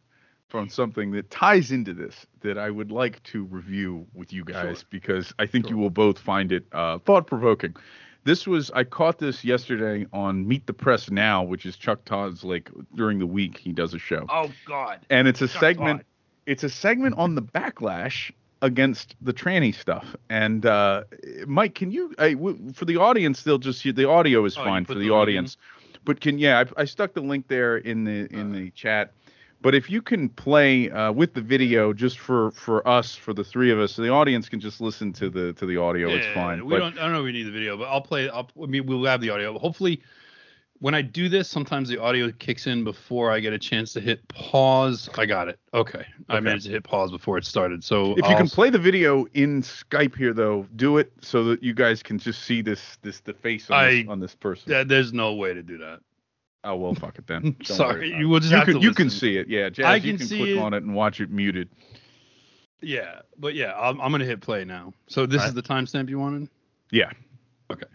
from 0.48 0.68
something 0.68 1.10
that 1.12 1.30
ties 1.30 1.72
into 1.72 1.92
this 1.92 2.26
that 2.40 2.56
I 2.58 2.70
would 2.70 2.92
like 2.92 3.22
to 3.24 3.44
review 3.44 4.06
with 4.14 4.32
you 4.32 4.44
guys 4.44 4.78
Sure. 4.78 4.86
because 4.90 5.32
I 5.38 5.46
think 5.46 5.68
you 5.68 5.76
will 5.76 5.90
both 5.90 6.18
find 6.18 6.52
it 6.52 6.64
uh, 6.72 6.98
thought 6.98 7.26
provoking. 7.26 7.74
This 8.24 8.46
was 8.46 8.70
I 8.72 8.84
caught 8.84 9.18
this 9.18 9.44
yesterday 9.44 10.06
on 10.12 10.46
Meet 10.46 10.66
the 10.66 10.72
Press 10.72 11.10
Now, 11.10 11.42
which 11.42 11.64
is 11.66 11.76
Chuck 11.76 12.04
Todd's 12.04 12.44
like 12.44 12.70
during 12.94 13.18
the 13.18 13.26
week 13.26 13.56
he 13.58 13.72
does 13.72 13.94
a 13.94 13.98
show, 13.98 14.26
Oh 14.28 14.50
God. 14.66 15.00
and 15.10 15.28
it's 15.28 15.42
a 15.42 15.48
Chuck 15.48 15.60
segment. 15.60 16.00
Todd. 16.00 16.06
It's 16.46 16.62
a 16.62 16.68
segment 16.68 17.16
on 17.18 17.34
the 17.34 17.42
backlash 17.42 18.30
against 18.62 19.16
the 19.20 19.32
tranny 19.32 19.74
stuff. 19.74 20.14
And 20.30 20.64
uh, 20.64 21.02
Mike, 21.46 21.74
can 21.74 21.90
you 21.90 22.14
I, 22.18 22.34
w- 22.34 22.72
for 22.72 22.84
the 22.84 22.96
audience? 22.98 23.42
They'll 23.42 23.58
just 23.58 23.82
the 23.82 24.08
audio 24.08 24.44
is 24.44 24.56
Oh, 24.56 24.62
fine 24.64 24.84
for 24.84 24.94
the 24.94 25.00
the 25.00 25.06
in? 25.06 25.12
audience. 25.12 25.56
But 26.04 26.20
can 26.20 26.38
yeah, 26.38 26.64
I, 26.76 26.82
I 26.82 26.84
stuck 26.84 27.14
the 27.14 27.20
link 27.20 27.48
there 27.48 27.76
in 27.78 28.04
the 28.04 28.32
in 28.32 28.52
the 28.52 28.70
chat. 28.70 29.12
But 29.66 29.74
if 29.74 29.90
you 29.90 30.00
can 30.00 30.28
play 30.28 30.92
uh, 30.92 31.10
with 31.10 31.34
the 31.34 31.40
video 31.40 31.92
just 31.92 32.20
for 32.20 32.52
for 32.52 32.86
us, 32.86 33.16
for 33.16 33.34
the 33.34 33.42
three 33.42 33.72
of 33.72 33.80
us, 33.80 33.94
so 33.94 34.02
the 34.02 34.10
audience 34.10 34.48
can 34.48 34.60
just 34.60 34.80
listen 34.80 35.12
to 35.14 35.28
the 35.28 35.54
to 35.54 35.66
the 35.66 35.76
audio. 35.76 36.08
it's 36.08 36.24
Yeah, 36.24 36.34
fine. 36.34 36.64
We 36.64 36.74
but 36.74 36.78
don't. 36.78 36.98
I 37.00 37.02
don't 37.02 37.14
know 37.14 37.18
if 37.18 37.24
we 37.24 37.32
need 37.32 37.48
the 37.48 37.50
video, 37.50 37.76
but 37.76 37.88
I'll 37.88 38.00
play. 38.00 38.28
I'll, 38.28 38.48
I 38.62 38.66
mean, 38.66 38.86
we'll 38.86 39.04
have 39.06 39.20
the 39.20 39.30
audio. 39.30 39.58
Hopefully, 39.58 40.02
when 40.78 40.94
I 40.94 41.02
do 41.02 41.28
this, 41.28 41.48
sometimes 41.48 41.88
the 41.88 42.00
audio 42.00 42.30
kicks 42.30 42.68
in 42.68 42.84
before 42.84 43.32
I 43.32 43.40
get 43.40 43.54
a 43.54 43.58
chance 43.58 43.92
to 43.94 44.00
hit 44.00 44.28
pause. 44.28 45.10
I 45.18 45.26
got 45.26 45.48
it. 45.48 45.58
Okay, 45.74 46.06
I 46.28 46.38
managed 46.38 46.66
to 46.66 46.70
hit 46.70 46.84
pause 46.84 47.10
before 47.10 47.36
it 47.36 47.44
started. 47.44 47.82
So 47.82 48.12
if 48.12 48.18
you 48.18 48.24
I'll- 48.26 48.36
can 48.36 48.48
play 48.48 48.70
the 48.70 48.78
video 48.78 49.26
in 49.34 49.62
Skype 49.62 50.16
here, 50.16 50.32
though, 50.32 50.68
do 50.76 50.98
it 50.98 51.10
so 51.22 51.42
that 51.42 51.60
you 51.64 51.74
guys 51.74 52.04
can 52.04 52.20
just 52.20 52.44
see 52.44 52.62
this 52.62 52.98
this 53.02 53.18
the 53.18 53.34
face 53.34 53.68
on, 53.68 53.90
this, 53.90 54.08
on 54.08 54.20
this 54.20 54.34
person. 54.36 54.70
Yeah, 54.70 54.84
there's 54.84 55.12
no 55.12 55.34
way 55.34 55.54
to 55.54 55.62
do 55.64 55.78
that. 55.78 56.02
Oh 56.66 56.74
well, 56.74 56.94
fuck 56.94 57.16
it 57.16 57.26
then. 57.28 57.42
Don't 57.60 57.64
Sorry, 57.64 57.94
worry 57.94 58.08
about 58.10 58.18
you 58.20 58.26
it. 58.26 58.30
will 58.30 58.40
just 58.40 58.50
you 58.50 58.56
have 58.58 58.66
can 58.66 58.74
to 58.74 58.80
you 58.80 58.92
can 58.92 59.08
see 59.08 59.36
it. 59.36 59.48
Yeah, 59.48 59.68
Jazz, 59.68 59.86
I 59.86 59.94
you 59.96 60.10
can 60.10 60.18
can 60.18 60.26
see 60.26 60.38
click 60.38 60.50
it. 60.50 60.58
on 60.58 60.74
it 60.74 60.82
and 60.82 60.94
watch 60.96 61.20
it 61.20 61.30
muted. 61.30 61.68
Yeah, 62.82 63.20
but 63.38 63.54
yeah, 63.54 63.72
I'm, 63.78 64.00
I'm 64.00 64.10
gonna 64.10 64.24
hit 64.24 64.40
play 64.40 64.64
now. 64.64 64.92
So 65.06 65.26
this 65.26 65.44
is 65.44 65.54
the 65.54 65.62
timestamp 65.62 66.08
you 66.10 66.18
wanted. 66.18 66.48
Yeah. 66.90 67.10
Okay. 67.70 67.86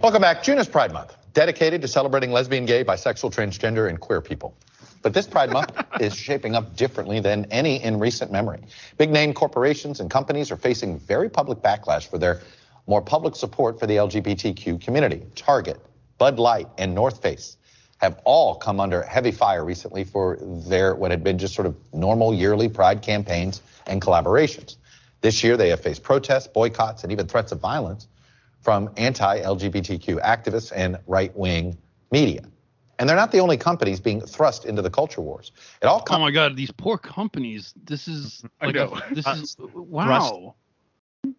Welcome 0.00 0.22
back. 0.22 0.42
June 0.42 0.58
is 0.58 0.68
Pride 0.68 0.92
Month, 0.92 1.16
dedicated 1.34 1.82
to 1.82 1.88
celebrating 1.88 2.30
lesbian, 2.30 2.66
gay, 2.66 2.84
bisexual, 2.84 3.34
transgender, 3.34 3.88
and 3.88 3.98
queer 4.00 4.20
people. 4.20 4.56
But 5.02 5.12
this 5.12 5.26
Pride 5.26 5.50
Month 5.50 5.72
is 6.00 6.14
shaping 6.14 6.54
up 6.54 6.76
differently 6.76 7.18
than 7.20 7.46
any 7.50 7.82
in 7.82 7.98
recent 7.98 8.30
memory. 8.30 8.60
Big 8.96 9.10
name 9.10 9.34
corporations 9.34 9.98
and 10.00 10.08
companies 10.10 10.50
are 10.50 10.56
facing 10.56 10.98
very 11.00 11.28
public 11.28 11.58
backlash 11.58 12.08
for 12.08 12.18
their 12.18 12.40
more 12.86 13.02
public 13.02 13.34
support 13.36 13.78
for 13.78 13.86
the 13.86 13.96
LGBTQ 13.96 14.80
community. 14.80 15.22
Target, 15.34 15.80
Bud 16.18 16.38
Light, 16.38 16.68
and 16.78 16.94
North 16.94 17.20
Face 17.22 17.56
have 18.02 18.20
all 18.24 18.56
come 18.56 18.80
under 18.80 19.02
heavy 19.02 19.30
fire 19.30 19.64
recently 19.64 20.02
for 20.02 20.36
their 20.40 20.94
what 20.96 21.12
had 21.12 21.22
been 21.22 21.38
just 21.38 21.54
sort 21.54 21.66
of 21.66 21.76
normal 21.94 22.34
yearly 22.34 22.68
Pride 22.68 23.00
campaigns 23.00 23.62
and 23.86 24.02
collaborations. 24.02 24.76
This 25.20 25.44
year, 25.44 25.56
they 25.56 25.68
have 25.68 25.80
faced 25.80 26.02
protests, 26.02 26.48
boycotts, 26.48 27.04
and 27.04 27.12
even 27.12 27.28
threats 27.28 27.52
of 27.52 27.60
violence 27.60 28.08
from 28.60 28.90
anti-LGBTQ 28.96 30.20
activists 30.20 30.72
and 30.74 30.98
right-wing 31.06 31.78
media. 32.10 32.42
And 32.98 33.08
they're 33.08 33.16
not 33.16 33.30
the 33.30 33.38
only 33.38 33.56
companies 33.56 34.00
being 34.00 34.20
thrust 34.20 34.64
into 34.64 34.82
the 34.82 34.90
culture 34.90 35.20
wars. 35.20 35.52
It 35.80 35.86
all 35.86 36.04
Oh 36.10 36.18
my 36.18 36.30
God, 36.32 36.56
these 36.56 36.72
poor 36.72 36.98
companies. 36.98 37.72
This 37.84 38.08
is 38.08 38.44
I 38.60 38.66
like 38.66 38.74
know. 38.74 38.98
A, 39.10 39.14
this 39.14 39.26
uh, 39.26 39.36
is 39.38 39.54
Thrust. 39.54 39.72
wow. 39.74 40.54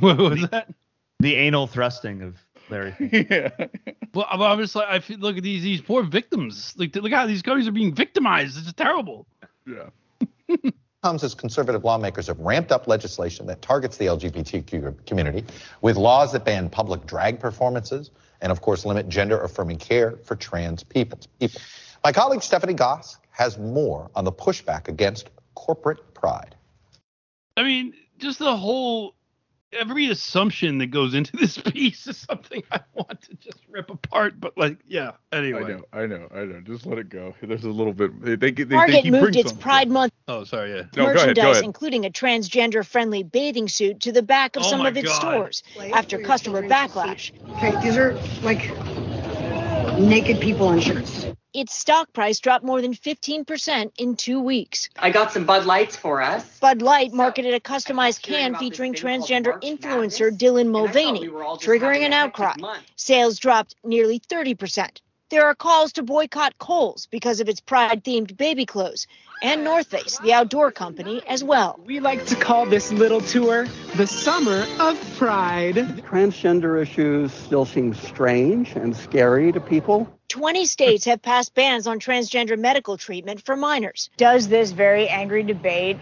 What 0.00 0.18
was 0.18 0.48
that? 0.48 0.72
The 1.20 1.34
anal 1.34 1.66
thrusting 1.66 2.22
of 2.22 2.36
Larry. 2.70 2.94
yeah. 3.30 3.50
Well, 4.14 4.26
I'm 4.30 4.40
I'm 4.42 4.58
just 4.58 4.74
like 4.74 4.88
I 4.88 5.00
feel, 5.00 5.18
look 5.18 5.36
at 5.36 5.42
these 5.42 5.62
these 5.62 5.80
poor 5.80 6.02
victims. 6.02 6.74
Like 6.76 6.94
look 6.96 7.12
how 7.12 7.26
these 7.26 7.42
companies 7.42 7.68
are 7.68 7.72
being 7.72 7.94
victimized. 7.94 8.58
It's 8.58 8.72
terrible. 8.72 9.26
Yeah. 9.66 9.90
comes 11.02 11.24
as 11.24 11.34
conservative 11.34 11.82
lawmakers 11.84 12.26
have 12.26 12.38
ramped 12.40 12.70
up 12.72 12.86
legislation 12.86 13.46
that 13.46 13.62
targets 13.62 13.96
the 13.96 14.06
LGBTQ 14.06 15.06
community 15.06 15.44
with 15.80 15.96
laws 15.96 16.32
that 16.32 16.44
ban 16.44 16.68
public 16.68 17.06
drag 17.06 17.40
performances 17.40 18.10
and, 18.42 18.52
of 18.52 18.60
course, 18.60 18.84
limit 18.84 19.08
gender 19.08 19.40
affirming 19.42 19.78
care 19.78 20.16
for 20.24 20.36
trans 20.36 20.82
people. 20.82 21.18
people. 21.38 21.60
My 22.04 22.12
colleague 22.12 22.42
Stephanie 22.42 22.74
Gosk 22.74 23.16
has 23.30 23.58
more 23.58 24.10
on 24.14 24.24
the 24.24 24.32
pushback 24.32 24.88
against 24.88 25.30
corporate 25.54 26.14
pride. 26.14 26.54
I 27.56 27.62
mean, 27.62 27.94
just 28.18 28.38
the 28.38 28.56
whole 28.56 29.14
every 29.72 30.08
assumption 30.10 30.78
that 30.78 30.86
goes 30.88 31.14
into 31.14 31.36
this 31.36 31.58
piece 31.58 32.06
is 32.06 32.16
something 32.16 32.62
I 32.70 32.80
want 32.94 33.20
to 33.22 33.34
just 33.36 33.60
rip 33.68 33.90
apart. 33.90 34.40
But 34.40 34.56
like, 34.58 34.78
yeah. 34.86 35.12
Anyway. 35.32 35.62
I 35.62 35.68
know, 35.68 35.84
I 35.92 36.06
know, 36.06 36.28
I 36.34 36.44
know. 36.44 36.60
Just 36.60 36.86
let 36.86 36.98
it 36.98 37.08
go. 37.08 37.34
There's 37.42 37.64
a 37.64 37.68
little 37.70 37.92
bit. 37.92 38.20
They, 38.22 38.36
they, 38.36 38.50
they, 38.50 38.64
they 38.64 38.76
Target 38.76 39.02
keep 39.02 39.12
moved 39.12 39.36
its 39.36 39.50
something. 39.50 39.62
Pride 39.62 39.90
Month 39.90 40.12
Oh, 40.28 40.44
sorry. 40.44 40.70
Yeah. 40.70 40.82
No, 40.96 41.06
go 41.06 41.10
ahead, 41.10 41.16
merchandise, 41.16 41.44
go 41.44 41.50
ahead. 41.50 41.64
including 41.64 42.06
a 42.06 42.10
transgender 42.10 42.86
friendly 42.86 43.24
bathing 43.24 43.66
suit, 43.66 44.00
to 44.00 44.12
the 44.12 44.22
back 44.22 44.54
of 44.56 44.62
Oh 44.64 44.70
some 44.70 44.86
of 44.86 44.96
its 44.96 45.08
God. 45.08 45.20
stores 45.20 45.62
Play 45.74 45.92
after 45.92 46.18
customer 46.20 46.60
children 46.62 46.88
to 46.88 46.92
see. 46.92 46.98
backlash. 46.98 47.56
Okay, 47.56 47.82
these 47.82 47.96
are 47.96 48.14
like 48.42 48.70
naked 49.98 50.40
people 50.40 50.70
in 50.70 50.80
shirts. 50.80 51.26
Its 51.52 51.74
stock 51.74 52.12
price 52.12 52.38
dropped 52.38 52.64
more 52.64 52.80
than 52.80 52.94
15% 52.94 53.90
in 53.98 54.14
two 54.14 54.40
weeks. 54.40 54.88
I 54.98 55.10
got 55.10 55.32
some 55.32 55.44
Bud 55.44 55.66
Lights 55.66 55.96
for 55.96 56.22
us. 56.22 56.60
Bud 56.60 56.80
Light 56.80 57.10
So, 57.10 57.16
marketed 57.16 57.54
a 57.54 57.60
customized 57.60 58.22
can 58.22 58.54
featuring 58.54 58.94
transgender 58.94 59.60
influencer 59.60 60.30
Madness, 60.30 60.42
Dylan 60.42 60.60
and 60.60 60.76
I 60.76 60.80
thought 60.80 60.94
Mulvaney, 60.94 61.20
we 61.20 61.28
were 61.28 61.42
all 61.42 61.56
just 61.56 61.68
triggering 61.68 62.06
an 62.06 62.12
outcry. 62.12 62.54
Sales 62.94 63.38
dropped 63.40 63.74
nearly 63.82 64.20
30%. 64.20 65.00
There 65.30 65.46
are 65.46 65.54
calls 65.54 65.92
to 65.92 66.02
boycott 66.02 66.58
Kohl's 66.58 67.06
because 67.06 67.40
of 67.40 67.48
its 67.48 67.60
pride 67.60 68.04
themed 68.04 68.36
baby 68.36 68.66
clothes, 68.66 69.06
and 69.42 69.64
North 69.64 69.88
Face, 69.88 70.18
the 70.18 70.32
outdoor 70.32 70.70
company, 70.70 71.22
as 71.28 71.42
well. 71.42 71.80
We 71.84 72.00
like 72.00 72.26
to 72.26 72.36
call 72.36 72.66
this 72.66 72.92
little 72.92 73.20
tour 73.20 73.66
the 73.96 74.06
Summer 74.06 74.66
of 74.80 75.16
Pride. 75.18 75.76
Transgender 76.04 76.80
issues 76.80 77.32
still 77.32 77.64
seem 77.64 77.94
strange 77.94 78.72
and 78.72 78.94
scary 78.94 79.52
to 79.52 79.60
people. 79.60 80.08
20 80.30 80.64
states 80.64 81.04
have 81.06 81.20
passed 81.20 81.56
bans 81.56 81.88
on 81.88 81.98
transgender 81.98 82.56
medical 82.56 82.96
treatment 82.96 83.44
for 83.44 83.56
minors. 83.56 84.10
does 84.16 84.46
this 84.46 84.70
very 84.70 85.08
angry 85.08 85.42
debate 85.42 85.98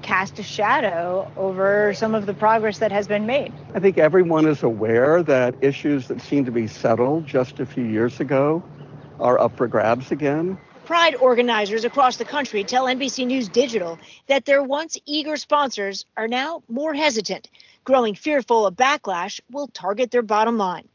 cast 0.00 0.38
a 0.38 0.44
shadow 0.44 1.28
over 1.36 1.92
some 1.92 2.14
of 2.14 2.24
the 2.24 2.34
progress 2.34 2.78
that 2.78 2.92
has 2.92 3.08
been 3.08 3.26
made? 3.26 3.52
I 3.74 3.80
think 3.80 3.98
everyone 3.98 4.46
is 4.46 4.62
aware 4.62 5.24
that 5.24 5.56
issues 5.60 6.06
that 6.06 6.20
seemed 6.20 6.46
to 6.46 6.52
be 6.52 6.68
settled 6.68 7.26
just 7.26 7.58
a 7.58 7.66
few 7.66 7.82
years 7.82 8.20
ago 8.20 8.62
are 9.18 9.40
up 9.40 9.56
for 9.56 9.66
grabs 9.66 10.12
again. 10.12 10.56
Pride 10.84 11.16
organizers 11.16 11.84
across 11.84 12.16
the 12.16 12.24
country 12.24 12.62
tell 12.62 12.84
NBC 12.84 13.26
News 13.26 13.48
Digital 13.48 13.98
that 14.28 14.44
their 14.44 14.62
once 14.62 14.96
eager 15.04 15.36
sponsors 15.36 16.06
are 16.16 16.28
now 16.28 16.62
more 16.68 16.94
hesitant, 16.94 17.50
growing 17.82 18.14
fearful 18.14 18.66
a 18.66 18.72
backlash 18.72 19.40
will 19.50 19.66
target 19.66 20.12
their 20.12 20.22
bottom 20.22 20.58
line. 20.58 20.88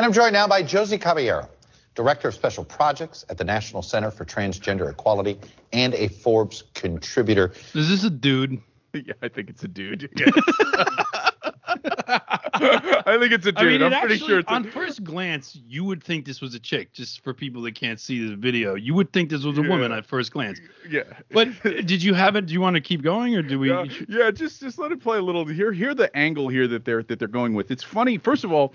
And 0.00 0.06
I'm 0.06 0.14
joined 0.14 0.32
now 0.32 0.48
by 0.48 0.62
Josie 0.62 0.96
Caballero, 0.96 1.46
Director 1.94 2.28
of 2.28 2.34
Special 2.34 2.64
Projects 2.64 3.26
at 3.28 3.36
the 3.36 3.44
National 3.44 3.82
Center 3.82 4.10
for 4.10 4.24
Transgender 4.24 4.90
Equality 4.90 5.38
and 5.74 5.92
a 5.92 6.08
Forbes 6.08 6.62
contributor. 6.72 7.52
Is 7.74 7.90
this 7.90 8.02
a 8.04 8.08
dude? 8.08 8.62
Yeah, 8.94 9.12
I 9.22 9.28
think 9.28 9.50
it's 9.50 9.62
a 9.62 9.68
dude. 9.68 10.10
I 13.06 13.16
think 13.20 13.32
it's 13.32 13.46
a 13.46 13.52
dude. 13.52 13.58
I 13.58 13.64
mean, 13.64 13.82
I'm 13.82 14.00
pretty 14.00 14.16
sure 14.16 14.40
it's 14.40 14.50
a... 14.50 14.54
on 14.54 14.64
first 14.64 15.04
glance, 15.04 15.56
you 15.68 15.84
would 15.84 16.02
think 16.02 16.24
this 16.24 16.40
was 16.40 16.54
a 16.54 16.58
chick. 16.58 16.92
Just 16.92 17.22
for 17.22 17.32
people 17.32 17.62
that 17.62 17.76
can't 17.76 18.00
see 18.00 18.26
the 18.26 18.34
video, 18.34 18.74
you 18.74 18.94
would 18.94 19.12
think 19.12 19.30
this 19.30 19.44
was 19.44 19.58
a 19.58 19.62
woman 19.62 19.92
at 19.92 20.06
first 20.06 20.32
glance. 20.32 20.58
Yeah. 20.88 21.02
But 21.30 21.50
did 21.62 22.02
you 22.02 22.14
have 22.14 22.34
it? 22.34 22.46
Do 22.46 22.52
you 22.52 22.60
want 22.60 22.74
to 22.74 22.80
keep 22.80 23.02
going, 23.02 23.36
or 23.36 23.42
do 23.42 23.60
we? 23.60 23.70
Yeah, 23.70 23.84
yeah, 24.08 24.30
just 24.32 24.60
just 24.60 24.76
let 24.78 24.90
it 24.90 25.00
play 25.00 25.18
a 25.18 25.22
little. 25.22 25.46
Here, 25.46 25.72
here 25.72 25.94
the 25.94 26.16
angle 26.16 26.48
here 26.48 26.66
that 26.66 26.84
they're 26.84 27.04
that 27.04 27.20
they're 27.20 27.28
going 27.28 27.54
with. 27.54 27.70
It's 27.70 27.84
funny. 27.84 28.18
First 28.18 28.42
of 28.42 28.50
all, 28.50 28.74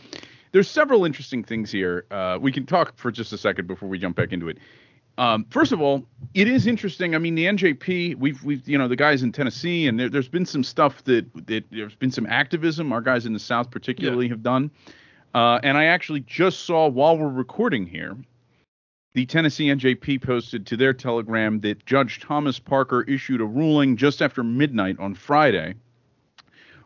there's 0.55 0.69
several 0.69 1.03
interesting 1.03 1.43
things 1.43 1.69
here. 1.69 2.05
Uh, 2.11 2.37
we 2.39 2.49
can 2.49 2.65
talk 2.65 2.95
for 2.95 3.11
just 3.11 3.33
a 3.33 3.37
second 3.37 3.67
before 3.67 3.89
we 3.89 3.99
jump 3.99 4.15
back 4.15 4.31
into 4.31 4.47
it. 4.47 4.57
Um, 5.17 5.45
first 5.49 5.73
of 5.73 5.81
all, 5.81 6.05
it 6.33 6.47
is 6.47 6.65
interesting. 6.65 7.13
I 7.13 7.17
mean, 7.17 7.35
the 7.35 7.43
NJP, 7.43 8.15
we've 8.15 8.41
we've 8.41 8.65
you 8.65 8.77
know 8.77 8.87
the 8.87 8.95
guys 8.95 9.21
in 9.21 9.33
Tennessee, 9.33 9.85
and 9.85 9.99
there, 9.99 10.09
has 10.09 10.29
been 10.29 10.45
some 10.45 10.63
stuff 10.63 11.03
that 11.03 11.25
that 11.47 11.65
there's 11.71 11.95
been 11.95 12.09
some 12.09 12.25
activism. 12.27 12.93
Our 12.93 13.01
guys 13.01 13.25
in 13.25 13.33
the 13.33 13.39
South 13.39 13.69
particularly 13.69 14.27
yeah. 14.27 14.31
have 14.31 14.43
done. 14.43 14.71
Uh, 15.33 15.59
and 15.61 15.77
I 15.77 15.85
actually 15.85 16.21
just 16.21 16.61
saw 16.61 16.87
while 16.87 17.17
we're 17.17 17.27
recording 17.27 17.85
here, 17.85 18.15
the 19.13 19.25
Tennessee 19.25 19.67
NJP 19.67 20.23
posted 20.23 20.65
to 20.67 20.77
their 20.77 20.93
Telegram 20.93 21.59
that 21.61 21.85
Judge 21.85 22.21
Thomas 22.21 22.59
Parker 22.59 23.01
issued 23.01 23.41
a 23.41 23.45
ruling 23.45 23.97
just 23.97 24.21
after 24.21 24.41
midnight 24.41 24.97
on 25.01 25.15
Friday 25.15 25.75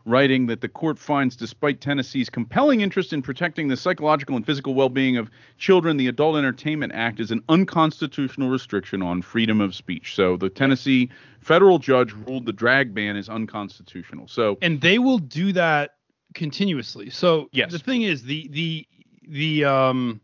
writing 0.04 0.46
that 0.46 0.60
the 0.60 0.68
court 0.68 0.98
finds, 0.98 1.36
despite 1.36 1.80
Tennessee's 1.80 2.30
compelling 2.30 2.80
interest 2.80 3.12
in 3.12 3.22
protecting 3.22 3.68
the 3.68 3.76
psychological 3.76 4.36
and 4.36 4.44
physical 4.44 4.74
well 4.74 4.88
being 4.88 5.16
of 5.16 5.30
children, 5.58 5.96
the 5.96 6.08
Adult 6.08 6.36
Entertainment 6.36 6.92
Act 6.94 7.20
is 7.20 7.30
an 7.30 7.42
unconstitutional 7.48 8.48
restriction 8.48 9.02
on 9.02 9.22
freedom 9.22 9.60
of 9.60 9.74
speech. 9.74 10.14
So 10.14 10.36
the 10.36 10.48
Tennessee 10.48 11.10
federal 11.40 11.78
judge 11.78 12.12
ruled 12.12 12.46
the 12.46 12.52
drag 12.52 12.94
ban 12.94 13.16
is 13.16 13.28
unconstitutional. 13.28 14.28
So 14.28 14.58
and 14.62 14.80
they 14.80 14.98
will 14.98 15.18
do 15.18 15.52
that 15.52 15.96
continuously. 16.34 17.10
So 17.10 17.48
yes. 17.52 17.72
the 17.72 17.78
thing 17.78 18.02
is 18.02 18.22
the 18.22 18.48
the 18.48 18.86
the 19.28 19.64
um 19.64 20.20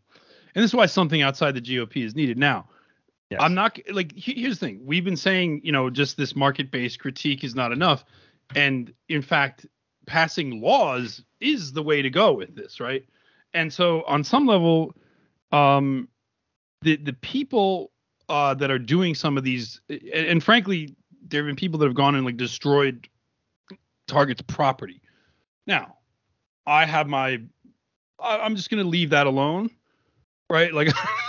and 0.55 0.63
this 0.63 0.71
is 0.71 0.75
why 0.75 0.87
something 0.87 1.21
outside 1.21 1.53
the 1.53 1.61
GOP 1.61 2.03
is 2.03 2.15
needed 2.15 2.37
now. 2.37 2.67
Yes. 3.29 3.41
I'm 3.43 3.53
not 3.53 3.77
like 3.91 4.13
here's 4.15 4.59
the 4.59 4.65
thing. 4.65 4.81
We've 4.85 5.03
been 5.03 5.17
saying, 5.17 5.61
you 5.63 5.71
know, 5.71 5.89
just 5.89 6.15
this 6.15 6.35
market-based 6.35 6.99
critique 6.99 7.43
is 7.43 7.55
not 7.55 7.73
enough. 7.73 8.05
And 8.55 8.93
in 9.09 9.21
fact, 9.21 9.65
passing 10.05 10.61
laws 10.61 11.23
is 11.39 11.73
the 11.73 11.83
way 11.83 12.01
to 12.01 12.09
go 12.09 12.33
with 12.33 12.55
this, 12.55 12.79
right? 12.79 13.03
And 13.53 13.71
so 13.71 14.03
on 14.07 14.23
some 14.23 14.45
level, 14.45 14.95
um, 15.51 16.07
the 16.81 16.97
the 16.97 17.13
people 17.13 17.91
uh, 18.29 18.53
that 18.55 18.71
are 18.71 18.79
doing 18.79 19.15
some 19.15 19.37
of 19.37 19.43
these, 19.43 19.81
and, 19.89 20.01
and 20.13 20.43
frankly, 20.43 20.95
there 21.27 21.41
have 21.43 21.47
been 21.47 21.55
people 21.55 21.79
that 21.79 21.85
have 21.85 21.95
gone 21.95 22.15
and 22.15 22.25
like 22.25 22.37
destroyed 22.37 23.07
Target's 24.07 24.41
property. 24.41 25.01
Now, 25.65 25.95
I 26.65 26.85
have 26.85 27.07
my, 27.07 27.41
I'm 28.21 28.55
just 28.55 28.69
gonna 28.69 28.83
leave 28.83 29.11
that 29.11 29.27
alone, 29.27 29.69
right? 30.49 30.73
Like. 30.73 30.89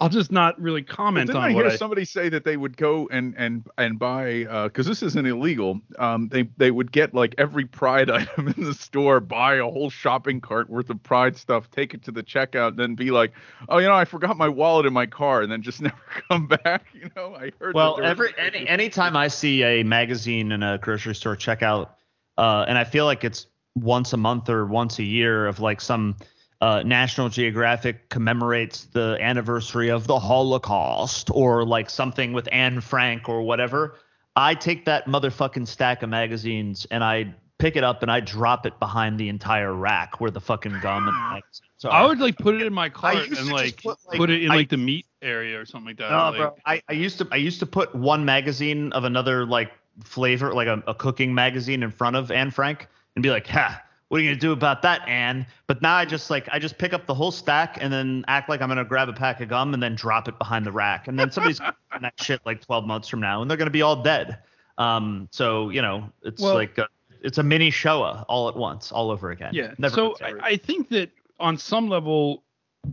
I'll 0.00 0.08
just 0.08 0.30
not 0.30 0.60
really 0.60 0.82
comment 0.82 1.26
didn't 1.26 1.42
on 1.42 1.50
I 1.50 1.54
what 1.54 1.64
hear 1.64 1.72
I, 1.72 1.76
somebody 1.76 2.04
say 2.04 2.28
that 2.28 2.44
they 2.44 2.56
would 2.56 2.76
go 2.76 3.08
and 3.10 3.34
and 3.36 3.66
and 3.78 3.98
buy 3.98 4.44
because 4.64 4.86
uh, 4.86 4.90
this 4.90 5.02
isn't 5.02 5.26
illegal. 5.26 5.80
Um, 5.98 6.28
they 6.28 6.44
they 6.56 6.70
would 6.70 6.92
get 6.92 7.14
like 7.14 7.34
every 7.36 7.64
Pride 7.64 8.08
item 8.10 8.48
in 8.48 8.64
the 8.64 8.74
store, 8.74 9.18
buy 9.18 9.56
a 9.56 9.64
whole 9.64 9.90
shopping 9.90 10.40
cart 10.40 10.70
worth 10.70 10.88
of 10.90 11.02
Pride 11.02 11.36
stuff, 11.36 11.68
take 11.70 11.94
it 11.94 12.04
to 12.04 12.12
the 12.12 12.22
checkout, 12.22 12.76
then 12.76 12.94
be 12.94 13.10
like, 13.10 13.32
oh, 13.68 13.78
you 13.78 13.88
know, 13.88 13.94
I 13.94 14.04
forgot 14.04 14.36
my 14.36 14.48
wallet 14.48 14.86
in 14.86 14.92
my 14.92 15.06
car, 15.06 15.42
and 15.42 15.50
then 15.50 15.62
just 15.62 15.82
never 15.82 15.96
come 16.28 16.46
back. 16.46 16.86
You 16.92 17.10
know, 17.16 17.34
I 17.34 17.50
heard. 17.58 17.74
Well, 17.74 18.00
every 18.00 18.32
any 18.38 18.68
anytime 18.68 19.16
I 19.16 19.28
see 19.28 19.64
a 19.64 19.82
magazine 19.82 20.52
in 20.52 20.62
a 20.62 20.78
grocery 20.78 21.16
store 21.16 21.36
checkout, 21.36 21.88
uh, 22.36 22.64
and 22.68 22.78
I 22.78 22.84
feel 22.84 23.04
like 23.04 23.24
it's 23.24 23.46
once 23.74 24.12
a 24.12 24.16
month 24.16 24.48
or 24.48 24.64
once 24.64 24.98
a 25.00 25.04
year 25.04 25.46
of 25.46 25.58
like 25.58 25.80
some 25.80 26.16
uh, 26.60 26.82
National 26.84 27.28
Geographic 27.28 28.08
commemorates 28.08 28.86
the 28.86 29.16
anniversary 29.20 29.90
of 29.90 30.06
the 30.06 30.18
Holocaust 30.18 31.30
or 31.32 31.64
like 31.64 31.88
something 31.88 32.32
with 32.32 32.48
Anne 32.50 32.80
Frank 32.80 33.28
or 33.28 33.42
whatever, 33.42 33.96
I 34.34 34.54
take 34.54 34.84
that 34.86 35.06
motherfucking 35.06 35.68
stack 35.68 36.02
of 36.02 36.10
magazines 36.10 36.86
and 36.90 37.04
I 37.04 37.34
pick 37.58 37.76
it 37.76 37.84
up 37.84 38.02
and 38.02 38.10
I 38.10 38.20
drop 38.20 38.66
it 38.66 38.78
behind 38.78 39.18
the 39.18 39.28
entire 39.28 39.74
rack 39.74 40.20
where 40.20 40.30
the 40.30 40.40
fucking 40.40 40.78
gum 40.80 41.08
and 41.08 41.16
magazines 41.16 41.84
are. 41.84 41.92
I 41.92 42.06
would 42.06 42.20
like 42.20 42.38
put 42.38 42.54
it 42.54 42.62
in 42.62 42.72
my 42.72 42.88
cart 42.88 43.28
and 43.28 43.50
like 43.50 43.82
put, 43.82 43.98
like 44.08 44.16
put, 44.16 44.30
it 44.30 44.42
in 44.42 44.50
I, 44.50 44.56
like 44.56 44.68
the 44.68 44.76
meat 44.76 45.06
area 45.22 45.60
or 45.60 45.64
something 45.64 45.86
like 45.86 45.98
that. 45.98 46.10
No, 46.10 46.30
like, 46.30 46.36
bro. 46.36 46.56
I, 46.66 46.82
I 46.88 46.92
used 46.92 47.18
to 47.18 47.28
I 47.30 47.36
used 47.36 47.60
to 47.60 47.66
put 47.66 47.94
one 47.94 48.24
magazine 48.24 48.92
of 48.92 49.04
another 49.04 49.44
like 49.44 49.72
flavor, 50.02 50.52
like 50.54 50.68
a, 50.68 50.82
a 50.86 50.94
cooking 50.94 51.34
magazine 51.34 51.82
in 51.82 51.90
front 51.90 52.16
of 52.16 52.30
Anne 52.30 52.50
Frank 52.50 52.88
and 53.16 53.22
be 53.22 53.30
like, 53.30 53.46
ha, 53.46 53.82
what 54.08 54.18
are 54.18 54.24
you 54.24 54.30
gonna 54.30 54.40
do 54.40 54.52
about 54.52 54.82
that, 54.82 55.06
Anne? 55.06 55.46
But 55.66 55.82
now 55.82 55.94
I 55.94 56.04
just 56.04 56.30
like 56.30 56.48
I 56.50 56.58
just 56.58 56.78
pick 56.78 56.92
up 56.92 57.06
the 57.06 57.14
whole 57.14 57.30
stack 57.30 57.78
and 57.80 57.92
then 57.92 58.24
act 58.26 58.48
like 58.48 58.62
I'm 58.62 58.68
gonna 58.68 58.84
grab 58.84 59.08
a 59.08 59.12
pack 59.12 59.40
of 59.40 59.48
gum 59.48 59.74
and 59.74 59.82
then 59.82 59.94
drop 59.94 60.28
it 60.28 60.38
behind 60.38 60.64
the 60.64 60.72
rack, 60.72 61.08
and 61.08 61.18
then 61.18 61.30
somebody's 61.30 61.58
gonna 61.58 61.74
that 62.00 62.14
shit 62.20 62.40
like 62.46 62.64
12 62.64 62.86
months 62.86 63.08
from 63.08 63.20
now, 63.20 63.42
and 63.42 63.50
they're 63.50 63.58
gonna 63.58 63.70
be 63.70 63.82
all 63.82 64.02
dead. 64.02 64.38
Um, 64.78 65.28
so 65.30 65.70
you 65.70 65.82
know, 65.82 66.10
it's 66.22 66.40
well, 66.40 66.54
like 66.54 66.78
a, 66.78 66.86
it's 67.22 67.38
a 67.38 67.42
mini 67.42 67.70
Shoah 67.70 68.24
all 68.28 68.48
at 68.48 68.56
once, 68.56 68.92
all 68.92 69.10
over 69.10 69.30
again. 69.30 69.52
Yeah. 69.52 69.74
Never 69.78 69.94
so 69.94 70.16
I, 70.22 70.34
I 70.42 70.56
think 70.56 70.88
that 70.88 71.10
on 71.38 71.58
some 71.58 71.88
level, 71.88 72.44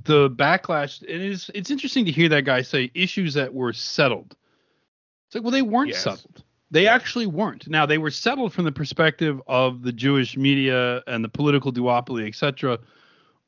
the 0.04 0.30
backlash 0.30 1.02
it 1.04 1.22
is 1.22 1.50
it's 1.54 1.72
interesting 1.72 2.06
to 2.06 2.12
hear 2.12 2.28
that 2.30 2.44
guy 2.44 2.62
say 2.62 2.92
issues 2.94 3.34
that 3.36 3.54
were 3.54 3.72
settled. 3.72 4.36
It's 5.28 5.36
like, 5.36 5.44
well, 5.44 5.52
they 5.52 5.62
weren't 5.62 5.90
yes. 5.90 6.04
settled. 6.04 6.44
They 6.72 6.88
actually 6.88 7.28
weren't. 7.28 7.68
Now 7.68 7.86
they 7.86 7.98
were 7.98 8.12
settled 8.12 8.54
from 8.54 8.66
the 8.66 8.72
perspective 8.72 9.42
of 9.48 9.84
the 9.84 9.92
Jewish 9.92 10.36
media 10.36 11.04
and 11.08 11.24
the 11.24 11.30
political 11.30 11.72
duopoly, 11.72 12.28
etc. 12.28 12.80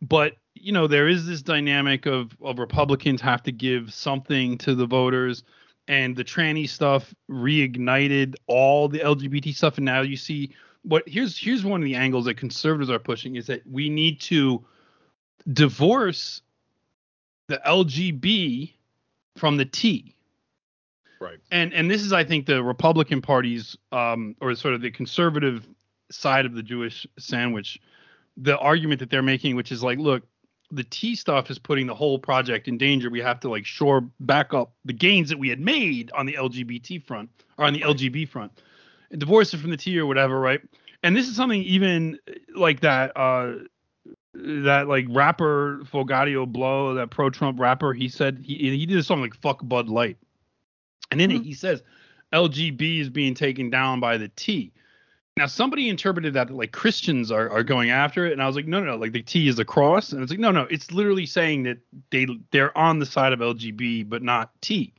But 0.02 0.38
you 0.54 0.72
know 0.72 0.88
there 0.88 1.08
is 1.08 1.26
this 1.26 1.42
dynamic 1.42 2.06
of 2.06 2.36
of 2.42 2.60
Republicans 2.60 3.22
have 3.22 3.44
to 3.44 3.52
give 3.52 3.94
something 3.94 4.58
to 4.60 4.76
the 4.76 4.86
voters, 4.86 5.44
and 5.88 6.16
the 6.16 6.24
tranny 6.24 6.70
stuff 6.70 7.14
reignited 7.30 8.36
all 8.46 8.88
the 8.88 9.00
LGBT 9.00 9.56
stuff, 9.56 9.78
and 9.78 9.86
now 9.86 10.02
you 10.02 10.18
see 10.18 10.52
what 10.84 11.04
here's 11.08 11.38
here's 11.38 11.66
one 11.66 11.82
of 11.82 11.86
the 11.86 11.96
angles 11.96 12.26
that 12.26 12.38
conservatives 12.38 12.92
are 12.92 13.00
pushing 13.00 13.36
is 13.36 13.48
that 13.48 13.66
we 13.66 13.90
need 13.90 14.22
to 14.22 14.64
divorce 15.52 16.42
the 17.48 17.60
LGB 17.66 18.74
from 19.36 19.58
the 19.58 19.66
T 19.66 20.16
Right. 21.20 21.40
And 21.52 21.74
and 21.74 21.90
this 21.90 22.02
is 22.02 22.14
I 22.14 22.24
think 22.24 22.46
the 22.46 22.64
Republican 22.64 23.22
Party's 23.22 23.78
um 23.92 24.36
or 24.42 24.54
sort 24.56 24.74
of 24.74 24.82
the 24.82 24.92
conservative 24.92 25.68
side 26.12 26.46
of 26.46 26.54
the 26.54 26.64
Jewish 26.64 27.06
sandwich, 27.18 27.80
the 28.38 28.58
argument 28.58 29.00
that 29.00 29.10
they're 29.10 29.22
making, 29.22 29.56
which 29.56 29.72
is 29.72 29.84
like, 29.84 30.00
look, 30.00 30.24
the 30.72 30.84
T 30.84 31.16
stuff 31.16 31.50
is 31.50 31.60
putting 31.60 31.88
the 31.88 31.96
whole 31.96 32.20
project 32.20 32.68
in 32.68 32.78
danger. 32.78 33.10
We 33.10 33.22
have 33.22 33.40
to 33.42 33.50
like 33.50 33.66
shore 33.66 34.02
back 34.20 34.54
up 34.54 34.74
the 34.86 34.94
gains 34.94 35.30
that 35.30 35.40
we 35.40 35.50
had 35.50 35.60
made 35.60 36.12
on 36.12 36.26
the 36.26 36.34
LGBT 36.34 37.04
front 37.04 37.30
or 37.58 37.66
on 37.66 37.74
the 37.74 37.84
right. 37.84 37.96
LGB 37.96 38.28
front, 38.30 38.52
and 39.12 39.20
divorce 39.20 39.54
it 39.54 39.58
from 39.58 39.72
the 39.72 39.78
T 39.78 39.98
or 40.00 40.06
whatever, 40.06 40.40
right? 40.40 40.62
And 41.04 41.16
this 41.16 41.28
is 41.28 41.36
something 41.36 41.62
even 41.64 42.20
like 42.56 42.82
that. 42.82 43.12
uh 43.16 43.54
that 44.34 44.88
like 44.88 45.06
rapper 45.10 45.80
Forgiato 45.92 46.48
Blow, 46.48 46.94
that 46.94 47.10
pro-Trump 47.10 47.60
rapper, 47.60 47.94
he 47.94 48.08
said 48.08 48.40
he 48.44 48.56
he 48.56 48.86
did 48.86 48.98
a 48.98 49.04
song 49.04 49.22
like 49.22 49.34
"Fuck 49.36 49.60
Bud 49.64 49.90
Light," 49.90 50.18
And 51.12 51.20
then 51.20 51.30
mm-hmm. 51.30 51.44
he 51.44 51.54
says 51.54 51.84
LGB 52.34 53.00
is 53.00 53.10
being 53.10 53.34
taken 53.34 53.70
down 53.70 54.00
by 54.00 54.18
the 54.18 54.28
T. 54.30 54.72
Now 55.38 55.46
somebody 55.46 55.88
interpreted 55.88 56.34
that 56.34 56.50
like 56.50 56.72
Christians 56.72 57.32
are, 57.32 57.50
are 57.50 57.64
going 57.64 57.92
after 57.92 58.26
it, 58.26 58.34
and 58.34 58.42
I 58.42 58.48
was 58.48 58.56
like, 58.56 58.66
no, 58.66 58.80
no, 58.80 58.88
no, 58.88 58.96
like 58.98 59.12
the 59.12 59.22
T 59.22 59.48
is 59.48 59.60
a 59.60 59.66
cross, 59.66 60.12
and 60.12 60.24
it's 60.24 60.32
like, 60.32 60.40
no, 60.40 60.52
no, 60.52 60.64
it's 60.64 60.92
literally 60.92 61.28
saying 61.28 61.64
that 61.64 61.78
they 62.10 62.28
they're 62.52 62.76
on 62.76 63.00
the 63.00 63.06
side 63.06 63.34
of 63.34 63.40
LGB 63.40 64.10
but 64.10 64.24
not 64.24 64.52
T. 64.62 64.94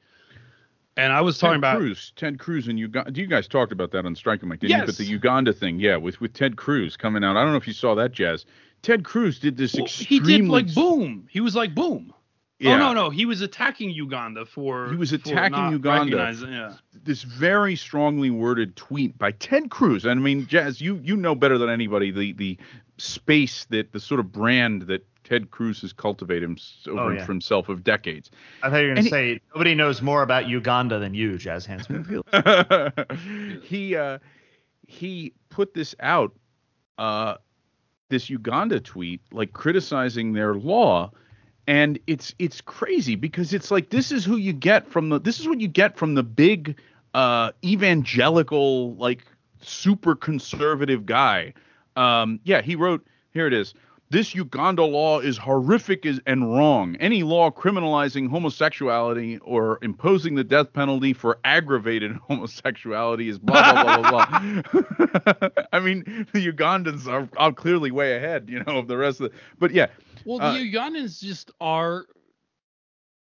And 0.96 1.12
I 1.12 1.20
was 1.20 1.38
Ted 1.38 1.46
talking 1.46 1.58
about 1.58 1.78
Cruz, 1.78 2.12
Ted 2.16 2.38
Cruz 2.38 2.68
and 2.68 2.78
Uganda. 2.78 3.10
Do 3.10 3.20
you 3.20 3.26
guys 3.26 3.48
talked 3.48 3.72
about 3.72 3.90
that 3.92 4.06
on 4.06 4.14
Strike 4.14 4.40
and 4.42 4.48
Mike, 4.48 4.60
didn't 4.60 4.70
yes. 4.70 4.80
you? 4.80 4.86
But 4.86 4.96
the 4.96 5.04
Uganda 5.04 5.52
thing, 5.52 5.80
yeah, 5.80 5.96
with 5.96 6.20
with 6.20 6.34
Ted 6.34 6.56
Cruz 6.56 6.96
coming 6.96 7.24
out. 7.24 7.36
I 7.36 7.42
don't 7.42 7.50
know 7.50 7.56
if 7.56 7.66
you 7.66 7.72
saw 7.72 7.96
that, 7.96 8.12
Jazz. 8.12 8.46
Ted 8.82 9.04
Cruz 9.04 9.40
did 9.40 9.56
this 9.56 9.74
well, 9.74 9.84
extremely. 9.84 10.32
He 10.32 10.38
did 10.38 10.48
like 10.48 10.72
boom. 10.72 11.26
He 11.30 11.40
was 11.40 11.56
like 11.56 11.74
boom. 11.74 12.12
Yeah. 12.58 12.74
Oh 12.74 12.78
no, 12.78 12.92
no, 12.92 13.10
he 13.10 13.24
was 13.24 13.40
attacking 13.40 13.90
Uganda 13.90 14.44
for. 14.44 14.90
He 14.90 14.96
was 14.96 15.12
attacking 15.12 15.70
Uganda. 15.70 16.34
Yeah. 16.40 16.74
This 17.04 17.22
very 17.22 17.76
strongly 17.76 18.30
worded 18.30 18.74
tweet 18.74 19.16
by 19.16 19.30
Ted 19.30 19.70
Cruz. 19.70 20.04
And 20.04 20.18
I 20.18 20.22
mean, 20.22 20.46
Jazz, 20.46 20.80
you 20.80 20.96
you 20.96 21.16
know 21.16 21.36
better 21.36 21.56
than 21.56 21.70
anybody 21.70 22.10
the 22.10 22.32
the 22.32 22.58
space 22.96 23.64
that 23.66 23.92
the 23.92 24.00
sort 24.00 24.18
of 24.18 24.32
brand 24.32 24.82
that 24.82 25.06
Ted 25.22 25.50
Cruz 25.52 25.82
has 25.82 25.92
cultivated 25.92 26.58
over 26.88 27.00
oh, 27.00 27.08
yeah. 27.10 27.24
for 27.24 27.32
himself 27.32 27.68
of 27.68 27.84
decades. 27.84 28.30
I 28.62 28.70
thought 28.70 28.78
you 28.78 28.88
were 28.88 28.94
going 28.94 29.04
to 29.04 29.10
say 29.10 29.34
he, 29.34 29.40
nobody 29.54 29.74
knows 29.74 30.02
more 30.02 30.22
about 30.22 30.48
Uganda 30.48 30.98
than 30.98 31.14
you, 31.14 31.38
Jazz 31.38 31.66
Hands 31.66 31.86
he 33.62 33.94
uh, 33.94 34.18
he 34.86 35.34
put 35.50 35.74
this 35.74 35.94
out 36.00 36.34
uh, 36.96 37.36
this 38.08 38.28
Uganda 38.28 38.80
tweet 38.80 39.20
like 39.30 39.52
criticizing 39.52 40.32
their 40.32 40.54
law 40.54 41.12
and 41.68 41.98
it's 42.06 42.34
it's 42.38 42.62
crazy 42.62 43.14
because 43.14 43.52
it's 43.52 43.70
like 43.70 43.90
this 43.90 44.10
is 44.10 44.24
who 44.24 44.36
you 44.36 44.52
get 44.52 44.88
from 44.88 45.10
the 45.10 45.20
this 45.20 45.38
is 45.38 45.46
what 45.46 45.60
you 45.60 45.68
get 45.68 45.96
from 45.96 46.14
the 46.14 46.22
big 46.22 46.76
uh 47.14 47.52
evangelical 47.62 48.94
like 48.94 49.24
super 49.60 50.16
conservative 50.16 51.04
guy 51.04 51.52
um 51.94 52.40
yeah 52.44 52.62
he 52.62 52.74
wrote 52.74 53.06
here 53.32 53.46
it 53.46 53.52
is 53.52 53.74
this 54.10 54.34
Uganda 54.34 54.84
law 54.84 55.20
is 55.20 55.36
horrific 55.36 56.06
and 56.26 56.50
wrong. 56.50 56.96
Any 56.96 57.22
law 57.22 57.50
criminalizing 57.50 58.30
homosexuality 58.30 59.36
or 59.42 59.78
imposing 59.82 60.34
the 60.34 60.44
death 60.44 60.72
penalty 60.72 61.12
for 61.12 61.38
aggravated 61.44 62.12
homosexuality 62.28 63.28
is 63.28 63.38
blah 63.38 63.72
blah 63.72 64.00
blah 64.00 64.10
blah 64.10 64.62
blah. 64.72 65.48
I 65.74 65.80
mean, 65.80 66.26
the 66.32 66.50
Ugandans 66.50 67.06
are, 67.06 67.28
are 67.36 67.52
clearly 67.52 67.90
way 67.90 68.16
ahead, 68.16 68.48
you 68.48 68.64
know, 68.64 68.78
of 68.78 68.88
the 68.88 68.96
rest 68.96 69.20
of 69.20 69.30
the. 69.30 69.38
But 69.58 69.72
yeah. 69.72 69.88
Well, 70.28 70.42
uh, 70.42 70.52
the 70.52 70.72
Ugandans 70.72 71.20
just 71.20 71.50
are 71.60 72.06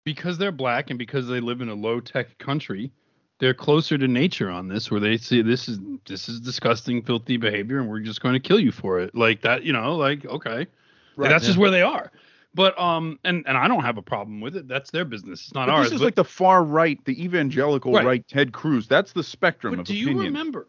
because 0.04 0.38
they're 0.38 0.52
black 0.52 0.90
and 0.90 0.98
because 0.98 1.26
they 1.28 1.40
live 1.40 1.60
in 1.60 1.68
a 1.68 1.74
low 1.74 2.00
tech 2.00 2.38
country 2.38 2.92
they're 3.40 3.54
closer 3.54 3.98
to 3.98 4.06
nature 4.06 4.50
on 4.50 4.68
this 4.68 4.90
where 4.90 5.00
they 5.00 5.16
see 5.16 5.42
this 5.42 5.66
is 5.66 5.80
this 6.06 6.28
is 6.28 6.40
disgusting 6.40 7.02
filthy 7.02 7.38
behavior 7.38 7.80
and 7.80 7.88
we're 7.88 8.00
just 8.00 8.20
going 8.20 8.34
to 8.34 8.40
kill 8.40 8.60
you 8.60 8.70
for 8.70 9.00
it. 9.00 9.14
Like 9.14 9.42
that 9.42 9.64
you 9.64 9.72
know 9.72 9.96
like 9.96 10.24
okay. 10.24 10.50
Right, 10.58 10.68
like, 11.16 11.30
that's 11.30 11.44
yeah. 11.44 11.48
just 11.48 11.58
where 11.58 11.70
they 11.70 11.82
are. 11.82 12.12
But 12.54 12.78
um 12.78 13.18
and 13.24 13.44
and 13.46 13.56
i 13.56 13.66
don't 13.66 13.82
have 13.82 13.96
a 13.96 14.02
problem 14.02 14.40
with 14.40 14.56
it. 14.56 14.68
That's 14.68 14.90
their 14.90 15.04
business. 15.04 15.40
It's 15.40 15.54
not 15.54 15.66
but 15.66 15.72
ours 15.72 15.86
this 15.86 15.94
is 15.94 16.00
but, 16.00 16.04
like 16.04 16.14
the 16.14 16.24
far 16.24 16.62
right 16.62 17.02
the 17.04 17.22
evangelical 17.22 17.92
right, 17.92 18.04
right 18.04 18.28
ted 18.28 18.52
cruz. 18.52 18.86
That's 18.86 19.12
the 19.12 19.24
spectrum 19.24 19.74
but 19.74 19.80
of 19.80 19.86
do 19.86 19.94
opinion. 19.94 20.16
you 20.16 20.22
remember 20.22 20.68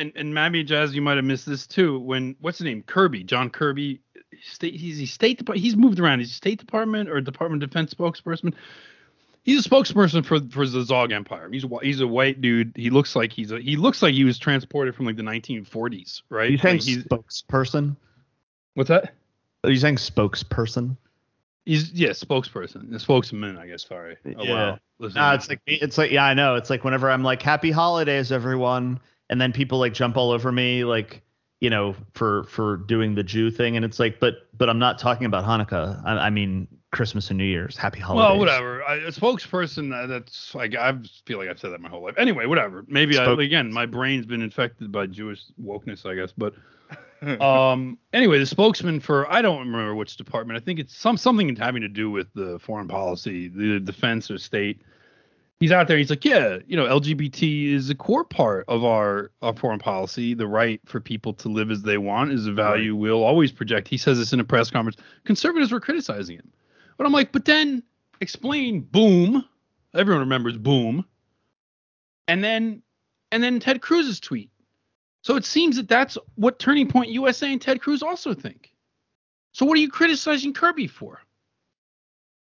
and 0.00 0.12
and 0.16 0.34
Mammy 0.34 0.64
Jazz, 0.64 0.94
you 0.94 1.02
might 1.02 1.16
have 1.16 1.24
missed 1.24 1.46
this 1.46 1.66
too. 1.66 1.98
When 2.00 2.34
what's 2.40 2.58
his 2.58 2.64
name, 2.64 2.82
Kirby, 2.82 3.24
John 3.24 3.50
Kirby, 3.50 4.00
state 4.42 4.74
he's 4.74 4.98
he 4.98 5.06
state 5.06 5.38
department. 5.38 5.64
He's 5.64 5.76
moved 5.76 6.00
around. 6.00 6.20
He's 6.20 6.32
State 6.32 6.58
Department 6.58 7.08
or 7.08 7.20
Department 7.20 7.62
of 7.62 7.70
Defense 7.70 7.94
spokesperson 7.94 8.54
he's 9.42 9.64
a 9.64 9.68
spokesperson 9.68 10.24
for 10.24 10.40
for 10.50 10.66
the 10.66 10.82
Zog 10.82 11.12
Empire. 11.12 11.48
He's 11.50 11.64
a, 11.64 11.68
he's 11.82 12.00
a 12.00 12.06
white 12.06 12.40
dude. 12.40 12.72
He 12.76 12.90
looks 12.90 13.16
like 13.16 13.32
he's 13.32 13.52
a 13.52 13.60
he 13.60 13.76
looks 13.76 14.02
like 14.02 14.14
he 14.14 14.24
was 14.24 14.38
transported 14.38 14.94
from 14.94 15.06
like 15.06 15.16
the 15.16 15.22
1940s, 15.22 16.22
right? 16.28 16.50
You 16.50 16.58
saying 16.58 16.78
like 16.78 17.26
spokesperson? 17.26 17.96
What's 18.74 18.88
that? 18.88 19.12
Are 19.64 19.70
you 19.70 19.78
saying 19.78 19.96
spokesperson? 19.96 20.96
He's 21.66 21.92
yeah, 21.92 22.10
spokesperson, 22.10 22.90
the 22.90 22.98
spokesman, 22.98 23.58
I 23.58 23.66
guess. 23.66 23.86
Sorry. 23.86 24.16
Oh, 24.24 24.42
yeah. 24.42 24.70
Wow. 24.98 25.08
No, 25.14 25.32
it's 25.32 25.48
like 25.48 25.60
it's 25.66 25.98
like 25.98 26.10
yeah, 26.10 26.24
I 26.24 26.34
know. 26.34 26.56
It's 26.56 26.70
like 26.70 26.84
whenever 26.84 27.10
I'm 27.10 27.22
like 27.22 27.42
happy 27.42 27.70
holidays, 27.70 28.32
everyone, 28.32 29.00
and 29.30 29.40
then 29.40 29.52
people 29.52 29.78
like 29.78 29.94
jump 29.94 30.18
all 30.18 30.32
over 30.32 30.52
me, 30.52 30.84
like 30.84 31.22
you 31.60 31.70
know, 31.70 31.94
for 32.12 32.44
for 32.44 32.78
doing 32.78 33.14
the 33.14 33.22
Jew 33.22 33.50
thing, 33.50 33.76
and 33.76 33.84
it's 33.84 33.98
like, 33.98 34.20
but 34.20 34.48
but 34.58 34.68
I'm 34.68 34.78
not 34.78 34.98
talking 34.98 35.24
about 35.24 35.44
Hanukkah. 35.44 36.02
I, 36.04 36.26
I 36.26 36.30
mean, 36.30 36.66
Christmas 36.90 37.30
and 37.30 37.38
New 37.38 37.44
Year's. 37.44 37.76
Happy 37.76 38.00
holidays. 38.00 38.28
Well, 38.28 38.38
whatever. 38.38 38.82
I, 38.82 38.96
a 38.96 39.12
spokesperson 39.12 39.94
uh, 39.94 40.06
that's 40.06 40.54
like 40.54 40.74
I 40.74 40.92
feel 41.26 41.38
like 41.38 41.48
I've 41.48 41.60
said 41.60 41.72
that 41.72 41.80
my 41.80 41.88
whole 41.88 42.02
life. 42.02 42.16
Anyway, 42.18 42.46
whatever. 42.46 42.84
Maybe 42.88 43.14
Spoke- 43.14 43.38
I, 43.38 43.44
again, 43.44 43.72
my 43.72 43.86
brain's 43.86 44.26
been 44.26 44.42
infected 44.42 44.90
by 44.90 45.06
Jewish 45.06 45.44
wokeness, 45.62 46.04
I 46.04 46.16
guess. 46.16 46.32
But 46.36 46.54
um, 47.40 47.98
anyway, 48.12 48.40
the 48.40 48.46
spokesman 48.46 48.98
for 48.98 49.30
I 49.30 49.42
don't 49.42 49.60
remember 49.60 49.94
which 49.94 50.16
department. 50.16 50.60
I 50.60 50.64
think 50.64 50.80
it's 50.80 50.96
some 50.96 51.16
something 51.16 51.54
having 51.54 51.82
to 51.82 51.88
do 51.88 52.10
with 52.10 52.26
the 52.34 52.58
foreign 52.58 52.88
policy, 52.88 53.46
the 53.46 53.78
defense 53.78 54.28
or 54.28 54.38
state. 54.38 54.82
He's 55.60 55.72
out 55.72 55.88
there. 55.88 55.98
He's 55.98 56.10
like, 56.10 56.24
yeah, 56.24 56.58
you 56.66 56.76
know, 56.76 56.86
LGBT 56.86 57.72
is 57.74 57.90
a 57.90 57.94
core 57.94 58.24
part 58.24 58.64
of 58.66 58.82
our, 58.82 59.30
our 59.42 59.54
foreign 59.54 59.78
policy. 59.78 60.32
The 60.32 60.46
right 60.46 60.80
for 60.86 61.00
people 61.00 61.34
to 61.34 61.48
live 61.48 61.70
as 61.70 61.82
they 61.82 61.98
want 61.98 62.32
is 62.32 62.46
a 62.46 62.52
value 62.52 62.94
right. 62.94 63.00
we'll 63.00 63.22
always 63.22 63.52
project. 63.52 63.86
He 63.86 63.98
says 63.98 64.18
this 64.18 64.32
in 64.32 64.40
a 64.40 64.44
press 64.44 64.70
conference. 64.70 64.96
Conservatives 65.24 65.70
were 65.70 65.80
criticizing 65.80 66.36
him 66.36 66.50
but 67.00 67.06
I'm 67.06 67.14
like, 67.14 67.32
but 67.32 67.46
then 67.46 67.82
explain 68.20 68.82
boom. 68.82 69.42
Everyone 69.94 70.20
remembers 70.20 70.58
boom. 70.58 71.06
And 72.28 72.44
then 72.44 72.82
and 73.32 73.42
then 73.42 73.58
Ted 73.58 73.80
Cruz's 73.80 74.20
tweet. 74.20 74.50
So 75.22 75.36
it 75.36 75.46
seems 75.46 75.76
that 75.76 75.88
that's 75.88 76.18
what 76.34 76.58
Turning 76.58 76.88
Point 76.88 77.08
USA 77.08 77.50
and 77.50 77.58
Ted 77.58 77.80
Cruz 77.80 78.02
also 78.02 78.34
think. 78.34 78.74
So 79.52 79.64
what 79.64 79.78
are 79.78 79.80
you 79.80 79.88
criticizing 79.88 80.52
Kirby 80.52 80.88
for? 80.88 81.22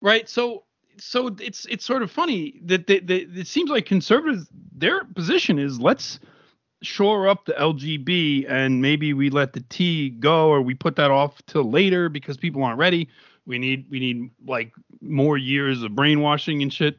Right? 0.02 0.28
So 0.28 0.64
so 1.00 1.34
it's 1.40 1.64
it's 1.66 1.84
sort 1.84 2.02
of 2.02 2.10
funny 2.10 2.60
that 2.64 2.86
they, 2.86 3.00
they, 3.00 3.18
it 3.18 3.46
seems 3.46 3.70
like 3.70 3.86
conservatives 3.86 4.46
their 4.72 5.04
position 5.04 5.58
is 5.58 5.80
let's 5.80 6.20
shore 6.82 7.28
up 7.28 7.44
the 7.44 7.52
LGB 7.52 8.46
and 8.48 8.80
maybe 8.80 9.12
we 9.12 9.30
let 9.30 9.52
the 9.52 9.60
T 9.68 10.10
go 10.10 10.48
or 10.48 10.62
we 10.62 10.74
put 10.74 10.96
that 10.96 11.10
off 11.10 11.44
till 11.46 11.70
later 11.70 12.08
because 12.08 12.36
people 12.36 12.62
aren't 12.62 12.78
ready. 12.78 13.08
We 13.46 13.58
need 13.58 13.86
we 13.90 14.00
need 14.00 14.30
like 14.46 14.72
more 15.00 15.36
years 15.36 15.82
of 15.82 15.94
brainwashing 15.94 16.62
and 16.62 16.72
shit. 16.72 16.98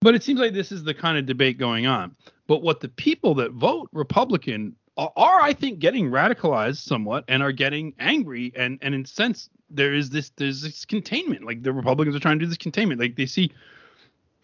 But 0.00 0.14
it 0.14 0.22
seems 0.22 0.38
like 0.38 0.52
this 0.52 0.70
is 0.70 0.84
the 0.84 0.94
kind 0.94 1.18
of 1.18 1.26
debate 1.26 1.58
going 1.58 1.86
on. 1.86 2.14
But 2.46 2.62
what 2.62 2.80
the 2.80 2.88
people 2.88 3.34
that 3.36 3.52
vote 3.52 3.88
Republican 3.92 4.76
are, 4.96 5.12
are 5.16 5.40
I 5.40 5.52
think, 5.52 5.78
getting 5.78 6.10
radicalized 6.10 6.78
somewhat 6.78 7.24
and 7.28 7.42
are 7.42 7.52
getting 7.52 7.94
angry 7.98 8.52
and 8.56 8.78
and 8.82 8.94
in 8.94 9.02
a 9.02 9.06
sense 9.06 9.48
there 9.70 9.94
is 9.94 10.10
this 10.10 10.30
there's 10.36 10.62
this 10.62 10.84
containment. 10.84 11.44
Like 11.44 11.62
the 11.62 11.72
Republicans 11.72 12.16
are 12.16 12.20
trying 12.20 12.38
to 12.38 12.44
do 12.44 12.48
this 12.48 12.58
containment. 12.58 13.00
Like 13.00 13.16
they 13.16 13.26
see 13.26 13.52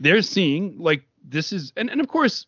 they're 0.00 0.22
seeing 0.22 0.76
like 0.78 1.04
this 1.24 1.52
is 1.52 1.72
and, 1.76 1.90
and 1.90 2.00
of 2.00 2.08
course 2.08 2.46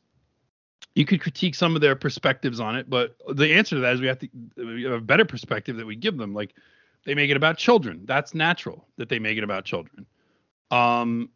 you 0.94 1.04
could 1.04 1.20
critique 1.20 1.54
some 1.54 1.74
of 1.74 1.80
their 1.80 1.96
perspectives 1.96 2.60
on 2.60 2.76
it, 2.76 2.88
but 2.88 3.16
the 3.34 3.52
answer 3.52 3.74
to 3.76 3.80
that 3.80 3.94
is 3.94 4.00
we 4.00 4.06
have 4.06 4.18
to 4.20 4.28
we 4.56 4.84
have 4.84 4.92
a 4.92 5.00
better 5.00 5.24
perspective 5.24 5.76
that 5.76 5.86
we 5.86 5.96
give 5.96 6.16
them. 6.16 6.34
Like 6.34 6.54
they 7.04 7.14
make 7.14 7.30
it 7.30 7.36
about 7.36 7.58
children. 7.58 8.02
That's 8.04 8.34
natural 8.34 8.86
that 8.96 9.08
they 9.08 9.18
make 9.18 9.36
it 9.36 9.44
about 9.44 9.64
children. 9.64 10.06
Um, 10.70 11.30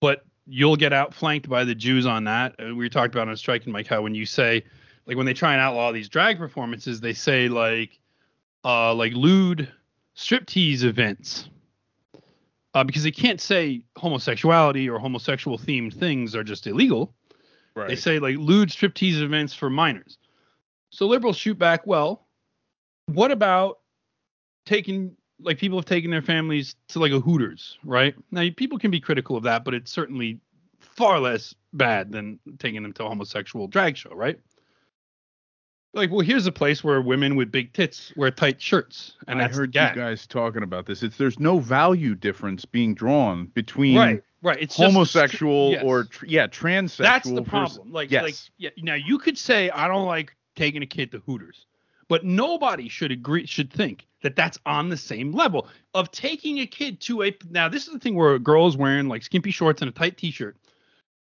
but 0.00 0.24
you'll 0.46 0.76
get 0.76 0.92
outflanked 0.92 1.48
by 1.48 1.64
the 1.64 1.74
Jews 1.74 2.06
on 2.06 2.24
that. 2.24 2.54
Uh, 2.58 2.74
we 2.74 2.88
talked 2.88 3.14
about 3.14 3.28
on 3.28 3.36
Strike 3.36 3.64
and 3.64 3.72
Mike 3.72 3.86
how 3.86 4.02
when 4.02 4.14
you 4.14 4.26
say 4.26 4.64
like 5.06 5.16
when 5.16 5.26
they 5.26 5.34
try 5.34 5.52
and 5.52 5.60
outlaw 5.60 5.92
these 5.92 6.08
drag 6.08 6.38
performances, 6.38 7.00
they 7.00 7.12
say 7.12 7.48
like 7.48 7.98
uh 8.64 8.92
like 8.94 9.12
lewd 9.12 9.72
striptease 10.20 10.84
events. 10.84 11.48
Uh, 12.72 12.84
because 12.84 13.02
they 13.02 13.10
can't 13.10 13.40
say 13.40 13.82
homosexuality 13.96 14.88
or 14.88 14.98
homosexual 14.98 15.58
themed 15.58 15.92
things 15.92 16.36
are 16.36 16.44
just 16.44 16.68
illegal. 16.68 17.12
Right. 17.74 17.88
They 17.88 17.96
say 17.96 18.20
like 18.20 18.36
lewd 18.36 18.68
striptease 18.68 19.20
events 19.20 19.54
for 19.54 19.68
minors. 19.68 20.18
So 20.90 21.06
liberals 21.06 21.36
shoot 21.36 21.58
back, 21.58 21.84
well, 21.86 22.26
what 23.06 23.32
about 23.32 23.80
taking 24.66 25.16
like 25.40 25.58
people 25.58 25.78
have 25.78 25.86
taken 25.86 26.10
their 26.10 26.22
families 26.22 26.76
to 26.88 27.00
like 27.00 27.12
a 27.12 27.18
Hooters, 27.18 27.78
right? 27.82 28.14
Now 28.30 28.46
people 28.56 28.78
can 28.78 28.90
be 28.90 29.00
critical 29.00 29.36
of 29.36 29.42
that, 29.44 29.64
but 29.64 29.74
it's 29.74 29.90
certainly 29.90 30.38
far 30.78 31.18
less 31.18 31.54
bad 31.72 32.12
than 32.12 32.38
taking 32.58 32.82
them 32.82 32.92
to 32.92 33.04
a 33.04 33.08
homosexual 33.08 33.66
drag 33.66 33.96
show, 33.96 34.10
right? 34.10 34.38
Like, 35.92 36.10
well, 36.10 36.20
here's 36.20 36.46
a 36.46 36.52
place 36.52 36.84
where 36.84 37.02
women 37.02 37.34
with 37.34 37.50
big 37.50 37.72
tits 37.72 38.12
wear 38.16 38.30
tight 38.30 38.62
shirts, 38.62 39.16
and 39.26 39.42
I 39.42 39.48
heard 39.48 39.74
you 39.74 39.80
guys 39.94 40.24
talking 40.24 40.62
about 40.62 40.86
this. 40.86 41.02
It's 41.02 41.16
there's 41.16 41.40
no 41.40 41.58
value 41.58 42.14
difference 42.14 42.64
being 42.64 42.94
drawn 42.94 43.46
between 43.46 43.96
right, 43.96 44.22
right. 44.40 44.58
It's 44.60 44.76
homosexual 44.76 45.72
just, 45.72 45.82
yes. 45.82 45.90
or 45.90 46.06
yeah, 46.24 46.46
transsexual. 46.46 46.98
That's 46.98 47.30
the 47.30 47.42
problem. 47.42 47.92
like, 47.92 48.10
yes. 48.10 48.22
like, 48.22 48.34
yeah. 48.58 48.70
Now 48.78 48.94
you 48.94 49.18
could 49.18 49.36
say 49.36 49.68
I 49.70 49.88
don't 49.88 50.06
like 50.06 50.36
taking 50.54 50.82
a 50.82 50.86
kid 50.86 51.10
to 51.10 51.18
Hooters, 51.26 51.66
but 52.06 52.24
nobody 52.24 52.88
should 52.88 53.10
agree 53.10 53.46
should 53.46 53.72
think 53.72 54.06
that 54.22 54.36
that's 54.36 54.58
on 54.66 54.90
the 54.90 54.96
same 54.96 55.32
level 55.32 55.66
of 55.94 56.10
taking 56.10 56.60
a 56.60 56.66
kid 56.66 57.00
to 57.00 57.22
a 57.22 57.36
now 57.50 57.68
this 57.68 57.86
is 57.86 57.92
the 57.92 57.98
thing 57.98 58.14
where 58.14 58.34
a 58.34 58.38
girl 58.38 58.66
is 58.66 58.76
wearing 58.76 59.08
like 59.08 59.22
skimpy 59.22 59.50
shorts 59.50 59.82
and 59.82 59.88
a 59.88 59.92
tight 59.92 60.16
t-shirt 60.16 60.56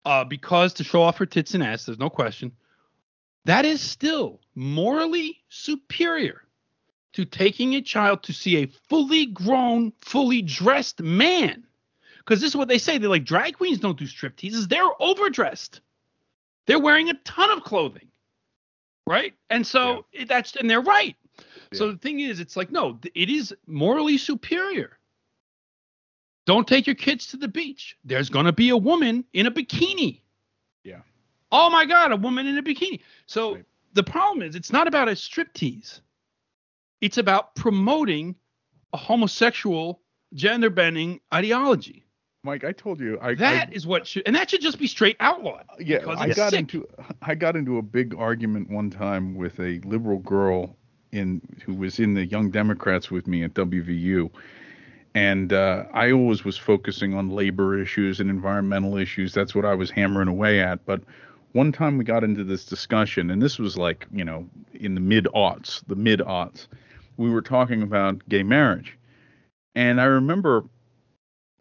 uh 0.05 0.23
because 0.23 0.73
to 0.73 0.83
show 0.83 1.01
off 1.01 1.17
her 1.17 1.25
tits 1.25 1.53
and 1.53 1.63
ass 1.63 1.85
there's 1.85 1.99
no 1.99 2.09
question 2.09 2.51
that 3.45 3.65
is 3.65 3.81
still 3.81 4.39
morally 4.55 5.41
superior 5.49 6.41
to 7.13 7.25
taking 7.25 7.75
a 7.75 7.81
child 7.81 8.23
to 8.23 8.33
see 8.33 8.57
a 8.57 8.67
fully 8.89 9.27
grown 9.27 9.93
fully 10.01 10.41
dressed 10.41 11.01
man 11.01 11.63
because 12.19 12.41
this 12.41 12.51
is 12.51 12.55
what 12.55 12.67
they 12.67 12.77
say 12.77 12.97
they're 12.97 13.09
like 13.09 13.25
drag 13.25 13.55
queens 13.55 13.79
don't 13.79 13.97
do 13.97 14.07
strip 14.07 14.35
teases 14.35 14.67
they're 14.67 14.83
overdressed 14.99 15.81
they're 16.65 16.79
wearing 16.79 17.09
a 17.09 17.13
ton 17.23 17.51
of 17.51 17.63
clothing 17.63 18.09
right? 19.07 19.33
And 19.49 19.65
so 19.65 20.05
yeah. 20.13 20.25
that's 20.27 20.55
and 20.55 20.69
they're 20.69 20.81
right. 20.81 21.15
Yeah. 21.37 21.43
So 21.77 21.91
the 21.91 21.97
thing 21.97 22.19
is, 22.19 22.39
it's 22.39 22.55
like 22.55 22.71
no, 22.71 22.99
it 23.13 23.29
is 23.29 23.53
morally 23.67 24.17
superior. 24.17 24.97
Don't 26.45 26.67
take 26.67 26.85
your 26.85 26.95
kids 26.95 27.27
to 27.27 27.37
the 27.37 27.47
beach. 27.47 27.97
There's 28.03 28.29
gonna 28.29 28.53
be 28.53 28.69
a 28.69 28.77
woman 28.77 29.25
in 29.33 29.47
a 29.47 29.51
bikini. 29.51 30.21
Yeah. 30.83 31.01
Oh 31.57 31.69
my 31.69 31.85
God, 31.85 32.11
a 32.11 32.17
woman 32.17 32.47
in 32.47 32.57
a 32.57 32.61
bikini. 32.61 32.99
So 33.27 33.55
right. 33.55 33.65
the 33.93 34.03
problem 34.03 34.41
is, 34.41 34.55
it's 34.55 34.73
not 34.73 34.87
about 34.87 35.07
a 35.07 35.11
striptease. 35.11 36.01
It's 36.99 37.17
about 37.17 37.55
promoting 37.55 38.35
a 38.91 38.97
homosexual, 38.97 40.01
gender 40.33 40.69
bending 40.69 41.21
ideology. 41.33 42.05
Mike, 42.43 42.65
I 42.65 42.73
told 42.73 42.99
you 42.99 43.17
I, 43.21 43.35
that 43.35 43.69
I, 43.69 43.71
is 43.71 43.87
what 43.87 44.05
should, 44.05 44.23
and 44.25 44.35
that 44.35 44.49
should 44.49 44.61
just 44.61 44.77
be 44.77 44.85
straight 44.85 45.15
outlawed. 45.21 45.63
Yeah, 45.79 46.05
I 46.05 46.27
got 46.27 46.51
sick. 46.51 46.59
into 46.59 46.87
I 47.21 47.35
got 47.35 47.55
into 47.55 47.77
a 47.77 47.81
big 47.81 48.13
argument 48.15 48.69
one 48.69 48.89
time 48.89 49.35
with 49.35 49.57
a 49.59 49.79
liberal 49.85 50.19
girl 50.19 50.75
in 51.11 51.41
who 51.65 51.73
was 51.73 51.99
in 51.99 52.13
the 52.13 52.25
Young 52.25 52.51
Democrats 52.51 53.09
with 53.09 53.27
me 53.27 53.43
at 53.43 53.53
WVU, 53.53 54.29
and 55.15 55.53
uh, 55.53 55.85
I 55.93 56.11
always 56.11 56.43
was 56.43 56.57
focusing 56.57 57.13
on 57.13 57.29
labor 57.29 57.81
issues 57.81 58.19
and 58.19 58.29
environmental 58.29 58.97
issues. 58.97 59.33
That's 59.33 59.55
what 59.55 59.65
I 59.65 59.73
was 59.73 59.89
hammering 59.89 60.27
away 60.27 60.59
at. 60.59 60.85
But 60.85 61.01
one 61.55 61.71
time 61.71 61.97
we 61.97 62.03
got 62.03 62.21
into 62.21 62.43
this 62.43 62.65
discussion, 62.65 63.31
and 63.31 63.41
this 63.41 63.57
was 63.57 63.77
like 63.77 64.05
you 64.11 64.25
know 64.25 64.45
in 64.73 64.93
the 64.93 64.99
mid 64.99 65.23
aughts, 65.33 65.81
the 65.87 65.95
mid 65.95 66.19
aughts, 66.19 66.67
we 67.15 67.29
were 67.29 67.41
talking 67.41 67.81
about 67.81 68.27
gay 68.27 68.43
marriage, 68.43 68.97
and 69.73 70.01
I 70.01 70.03
remember 70.03 70.65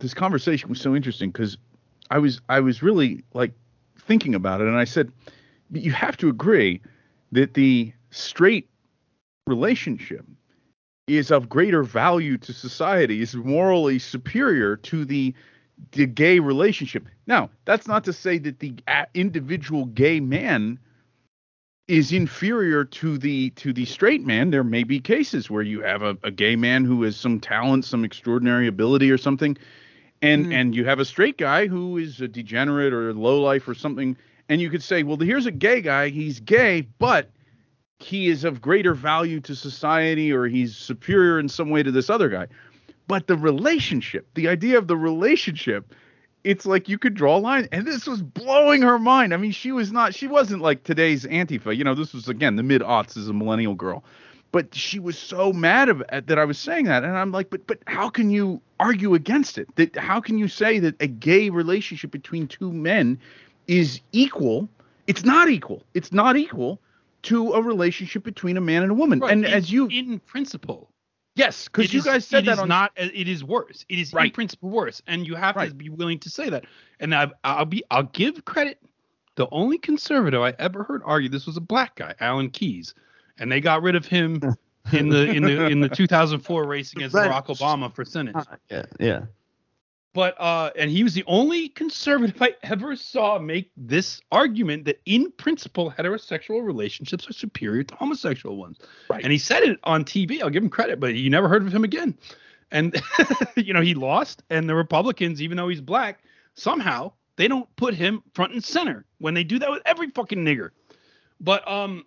this 0.01 0.13
conversation 0.13 0.69
was 0.69 0.81
so 0.81 0.97
interesting 0.97 1.31
because 1.31 1.57
I 2.11 2.19
was 2.19 2.41
I 2.49 2.59
was 2.59 2.83
really 2.83 3.23
like 3.35 3.53
thinking 4.01 4.35
about 4.35 4.61
it, 4.61 4.67
and 4.67 4.77
I 4.77 4.85
said, 4.85 5.13
you 5.71 5.93
have 5.93 6.17
to 6.19 6.29
agree 6.29 6.81
that 7.31 7.55
the 7.55 7.93
straight 8.11 8.69
relationship 9.47 10.27
is 11.07 11.31
of 11.31 11.49
greater 11.49 11.85
value 11.85 12.37
to 12.39 12.53
society, 12.53 13.23
is 13.23 13.37
morally 13.37 14.01
superior 14.01 14.77
to 14.77 15.05
the 15.05 15.35
the 15.93 16.07
gay 16.07 16.39
relationship. 16.39 17.07
Now, 17.27 17.51
that's 17.65 17.87
not 17.87 18.05
to 18.05 18.13
say 18.13 18.39
that 18.39 18.61
the 18.61 18.75
individual 19.15 19.87
gay 19.87 20.21
man 20.21 20.79
is 21.87 22.13
inferior 22.13 22.85
to 22.85 23.19
the 23.19 23.51
to 23.51 23.73
the 23.73 23.85
straight 23.85 24.25
man. 24.25 24.51
There 24.51 24.65
may 24.65 24.85
be 24.85 25.01
cases 25.01 25.51
where 25.51 25.63
you 25.63 25.83
have 25.83 26.03
a, 26.03 26.17
a 26.23 26.31
gay 26.31 26.57
man 26.57 26.85
who 26.85 27.03
has 27.03 27.17
some 27.17 27.41
talent, 27.41 27.85
some 27.85 28.05
extraordinary 28.05 28.67
ability 28.67 29.11
or 29.11 29.19
something, 29.19 29.57
and 30.23 30.47
mm. 30.47 30.55
and 30.55 30.75
you 30.75 30.85
have 30.87 30.99
a 30.99 31.05
straight 31.05 31.37
guy 31.37 31.67
who 31.67 31.99
is 31.99 32.21
a 32.21 32.29
degenerate 32.29 32.93
or 32.93 33.13
low 33.13 33.41
life 33.41 33.69
or 33.69 33.75
something, 33.75 34.17
and 34.49 34.61
you 34.61 34.71
could 34.71 34.83
say, 34.83 35.03
well, 35.03 35.19
here's 35.19 35.47
a 35.47 35.51
gay 35.51 35.83
guy, 35.83 36.09
he's 36.09 36.41
gay, 36.41 36.89
but 36.99 37.31
he 37.99 38.29
is 38.29 38.45
of 38.45 38.61
greater 38.61 38.95
value 38.95 39.41
to 39.41 39.55
society 39.55 40.33
or 40.33 40.47
he's 40.47 40.77
superior 40.77 41.39
in 41.39 41.49
some 41.49 41.71
way 41.71 41.83
to 41.83 41.91
this 41.91 42.11
other 42.11 42.29
guy. 42.29 42.47
But 43.07 43.27
the 43.27 43.37
relationship, 43.37 44.27
the 44.35 44.49
idea 44.49 44.79
of 44.79 44.89
the 44.89 44.97
relationship, 44.97 45.95
it's 46.43 46.67
like 46.67 46.89
you 46.89 46.99
could 46.99 47.15
draw 47.15 47.37
a 47.37 47.39
line. 47.39 47.69
And 47.73 47.87
this 47.87 48.07
was 48.07 48.23
blowing 48.23 48.83
her 48.83 48.99
mind. 48.99 49.35
I 49.35 49.37
mean, 49.37 49.53
she 49.53 49.73
was 49.73 49.93
not, 49.93 50.15
she 50.15 50.27
wasn't 50.27 50.63
like 50.63 50.85
today's 50.85 51.25
Antifa. 51.25 51.77
You 51.77 51.85
know, 51.85 51.95
this 51.95 52.13
was, 52.13 52.29
again, 52.29 52.57
the 52.57 52.63
mid 52.63 52.83
aughts 52.83 53.17
as 53.17 53.29
a 53.29 53.33
millennial 53.33 53.75
girl. 53.75 54.05
But 54.53 54.75
she 54.75 55.01
was 55.01 55.19
so 55.19 55.53
mad 55.53 55.89
of, 55.89 56.03
that 56.11 56.39
I 56.39 56.45
was 56.45 56.59
saying 56.59 56.85
that. 56.85 57.03
And 57.03 57.19
I'm 57.19 57.33
like, 57.33 57.51
but 57.51 57.67
but 57.67 57.81
how 57.89 58.09
can 58.09 58.31
you 58.31 58.61
argue 58.79 59.15
against 59.15 59.59
it? 59.59 59.75
That 59.75 59.97
how 59.97 60.21
can 60.21 60.39
you 60.39 60.47
say 60.47 60.79
that 60.79 60.95
a 61.01 61.09
gay 61.09 61.51
relationship 61.51 62.13
between 62.13 62.47
two 62.47 62.73
men 62.73 63.19
is 63.67 64.01
equal? 64.13 64.69
It's 65.09 65.25
not 65.25 65.49
equal. 65.49 65.83
It's 65.95 66.13
not 66.13 66.37
equal 66.37 66.79
to 67.23 67.53
a 67.55 67.63
relationship 67.63 68.23
between 68.23 68.57
a 68.57 68.61
man 68.61 68.83
and 68.83 68.93
a 68.93 68.95
woman. 68.95 69.19
Right. 69.19 69.33
And 69.33 69.45
in, 69.45 69.53
as 69.53 69.73
you 69.73 69.89
in 69.89 70.21
principle, 70.21 70.89
yes, 71.35 71.69
because 71.69 71.93
you 71.93 72.01
is, 72.01 72.05
guys 72.05 72.27
said 72.27 72.45
it 72.45 72.47
that 72.47 72.53
is 72.55 72.59
on 72.61 72.69
not. 72.69 72.93
It 72.97 73.29
is 73.29 73.45
worse. 73.45 73.85
It 73.89 73.99
is 73.99 74.13
Right. 74.13 74.27
in 74.27 74.31
principle 74.33 74.71
worse, 74.71 75.03
and 75.07 75.27
you 75.27 75.35
have 75.35 75.57
Right. 75.57 75.69
to 75.69 75.75
be 75.75 75.89
willing 75.89 76.19
to 76.21 76.31
say 76.31 76.49
that. 76.51 76.65
And 77.01 77.15
I, 77.15 77.31
I'll 77.43 77.65
be. 77.65 77.83
I'll 77.91 78.05
give 78.05 78.45
credit. 78.45 78.79
The 79.37 79.49
only 79.51 79.79
conservative 79.79 80.41
I 80.41 80.55
ever 80.59 80.85
heard 80.85 81.03
argue 81.05 81.29
this 81.29 81.47
was 81.47 81.57
a 81.57 81.61
black 81.61 81.97
guy, 81.97 82.15
Alan 82.21 82.51
Keyes, 82.51 82.95
and 83.39 83.51
they 83.51 83.61
got 83.61 83.83
rid 83.83 83.97
of 83.97 84.07
him 84.07 84.35
in 84.93 85.09
the 85.09 85.29
in 85.31 85.43
the 85.43 85.67
in 85.67 85.81
the 85.81 85.89
2004 85.89 86.65
race 86.67 86.93
against 86.93 87.15
Right. 87.15 87.31
Barack 87.31 87.47
Obama 87.47 87.93
for 87.93 88.05
Senate. 88.05 88.37
Uh, 88.37 88.45
yeah, 88.71 88.85
yeah. 89.01 89.21
But 90.15 90.41
uh, 90.41 90.71
and 90.77 90.91
he 90.91 91.03
was 91.03 91.13
the 91.13 91.25
only 91.27 91.69
conservative 91.69 92.41
I 92.41 92.55
ever 92.63 92.95
saw 92.95 93.39
make 93.41 93.73
this 93.77 94.23
argument 94.31 94.85
that 94.85 95.01
in 95.05 95.31
principle 95.33 95.91
heterosexual 95.91 96.65
relationships 96.65 97.29
are 97.29 97.33
superior 97.33 97.83
to 97.83 97.95
homosexual 97.97 98.57
ones. 98.57 98.79
Right. 99.11 99.23
And 99.25 99.33
he 99.33 99.39
said 99.39 99.65
it 99.65 99.81
on 99.83 100.05
TV. 100.05 100.41
I'll 100.41 100.51
give 100.51 100.63
him 100.63 100.71
credit, 100.71 101.01
but 101.01 101.15
you 101.15 101.29
never 101.31 101.49
heard 101.49 101.67
of 101.67 101.75
him 101.75 101.83
again. 101.83 102.17
And 102.71 103.01
you 103.57 103.75
know 103.75 103.81
he 103.81 103.95
lost, 103.95 104.45
and 104.51 104.69
the 104.69 104.75
Republicans, 104.77 105.43
even 105.43 105.57
though 105.57 105.69
he's 105.69 105.81
black, 105.81 106.23
somehow 106.55 107.13
they 107.35 107.49
don't 107.49 107.69
put 107.75 107.95
him 107.95 108.23
front 108.35 108.53
and 108.53 108.63
center 108.63 109.05
when 109.19 109.35
they 109.35 109.43
do 109.43 109.59
that 109.59 109.71
with 109.71 109.83
every 109.85 110.11
fucking 110.11 110.45
nigger. 110.45 110.71
But 111.41 111.67
um, 111.69 112.05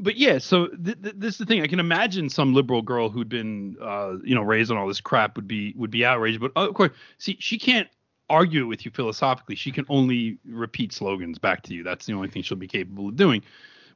but 0.00 0.16
yeah, 0.16 0.38
so 0.38 0.68
th- 0.68 1.02
th- 1.02 1.14
this 1.16 1.34
is 1.34 1.38
the 1.38 1.46
thing. 1.46 1.62
I 1.62 1.66
can 1.66 1.80
imagine 1.80 2.28
some 2.28 2.54
liberal 2.54 2.82
girl 2.82 3.08
who'd 3.08 3.28
been, 3.28 3.76
uh, 3.80 4.16
you 4.24 4.34
know, 4.34 4.42
raised 4.42 4.70
on 4.70 4.76
all 4.76 4.86
this 4.86 5.00
crap 5.00 5.36
would 5.36 5.48
be 5.48 5.74
would 5.76 5.90
be 5.90 6.04
outraged. 6.04 6.40
But 6.40 6.52
uh, 6.56 6.68
of 6.68 6.74
course, 6.74 6.92
see, 7.18 7.36
she 7.40 7.58
can't 7.58 7.88
argue 8.30 8.66
with 8.66 8.84
you 8.84 8.90
philosophically. 8.90 9.56
She 9.56 9.72
can 9.72 9.86
only 9.88 10.38
repeat 10.44 10.92
slogans 10.92 11.38
back 11.38 11.62
to 11.64 11.74
you. 11.74 11.82
That's 11.82 12.06
the 12.06 12.12
only 12.12 12.28
thing 12.28 12.42
she'll 12.42 12.58
be 12.58 12.68
capable 12.68 13.08
of 13.08 13.16
doing. 13.16 13.42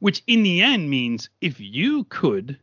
Which, 0.00 0.22
in 0.26 0.42
the 0.42 0.62
end, 0.62 0.90
means 0.90 1.28
if 1.40 1.60
you 1.60 2.04
could, 2.04 2.58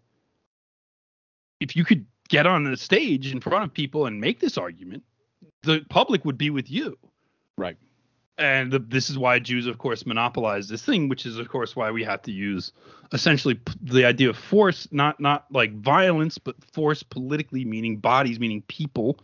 if 1.61 1.75
you 1.75 1.85
could 1.85 2.05
get 2.27 2.45
on 2.45 2.65
the 2.65 2.75
stage 2.75 3.31
in 3.31 3.39
front 3.39 3.63
of 3.63 3.73
people 3.73 4.05
and 4.05 4.19
make 4.19 4.39
this 4.39 4.57
argument, 4.57 5.03
the 5.63 5.85
public 5.89 6.25
would 6.25 6.37
be 6.37 6.49
with 6.49 6.69
you 6.69 6.97
right. 7.59 7.77
And 8.39 8.71
the, 8.71 8.79
this 8.79 9.09
is 9.09 9.17
why 9.17 9.37
Jews, 9.37 9.67
of 9.67 9.77
course, 9.77 10.05
monopolize 10.05 10.69
this 10.69 10.83
thing, 10.83 11.09
which 11.09 11.25
is, 11.25 11.37
of 11.37 11.49
course, 11.49 11.75
why 11.75 11.91
we 11.91 12.05
have 12.05 12.21
to 12.23 12.31
use 12.31 12.71
essentially 13.11 13.59
the 13.81 14.05
idea 14.05 14.29
of 14.29 14.37
force, 14.37 14.87
not 14.91 15.19
not 15.19 15.45
like 15.51 15.73
violence, 15.73 16.37
but 16.37 16.55
force 16.63 17.03
politically, 17.03 17.65
meaning 17.65 17.97
bodies, 17.97 18.39
meaning 18.39 18.61
people, 18.63 19.19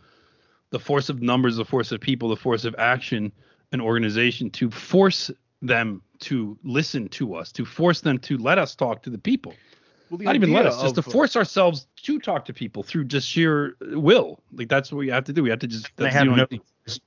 the 0.70 0.78
force 0.78 1.08
of 1.08 1.22
numbers, 1.22 1.56
the 1.56 1.64
force 1.64 1.92
of 1.92 2.00
people, 2.00 2.28
the 2.28 2.36
force 2.36 2.66
of 2.66 2.74
action, 2.78 3.32
an 3.72 3.80
organization 3.80 4.50
to 4.50 4.70
force 4.70 5.30
them 5.62 6.02
to 6.18 6.58
listen 6.62 7.08
to 7.08 7.34
us, 7.34 7.50
to 7.52 7.64
force 7.64 8.02
them 8.02 8.18
to 8.18 8.36
let 8.36 8.58
us 8.58 8.74
talk 8.74 9.02
to 9.02 9.10
the 9.10 9.18
people. 9.18 9.54
Well, 10.10 10.18
Not 10.20 10.36
even 10.36 10.52
let 10.52 10.66
us, 10.66 10.80
just 10.80 10.94
to 10.94 11.00
of- 11.00 11.06
force 11.06 11.34
ourselves 11.36 11.86
to 12.02 12.18
talk 12.20 12.44
to 12.46 12.52
people 12.52 12.82
through 12.82 13.04
just 13.04 13.28
sheer 13.28 13.76
will. 13.80 14.40
Like 14.52 14.68
that's 14.68 14.92
what 14.92 14.98
we 14.98 15.08
have 15.08 15.24
to 15.24 15.32
do. 15.32 15.42
We 15.42 15.50
have 15.50 15.58
to 15.60 15.66
just. 15.66 15.90
They 15.96 16.10
have 16.10 16.26
the 16.26 16.36
no. 16.36 16.46
thing. 16.46 16.60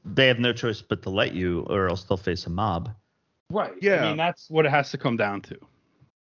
They 0.05 0.27
have 0.27 0.39
no 0.39 0.51
choice 0.51 0.81
but 0.81 1.01
to 1.03 1.09
let 1.09 1.33
you, 1.33 1.61
or 1.69 1.87
else 1.87 2.03
they'll 2.03 2.17
face 2.17 2.45
a 2.45 2.49
mob. 2.49 2.89
Right. 3.49 3.71
Yeah. 3.81 4.03
I 4.03 4.07
mean, 4.09 4.17
that's 4.17 4.49
what 4.49 4.65
it 4.65 4.69
has 4.71 4.91
to 4.91 4.97
come 4.97 5.15
down 5.15 5.41
to. 5.43 5.57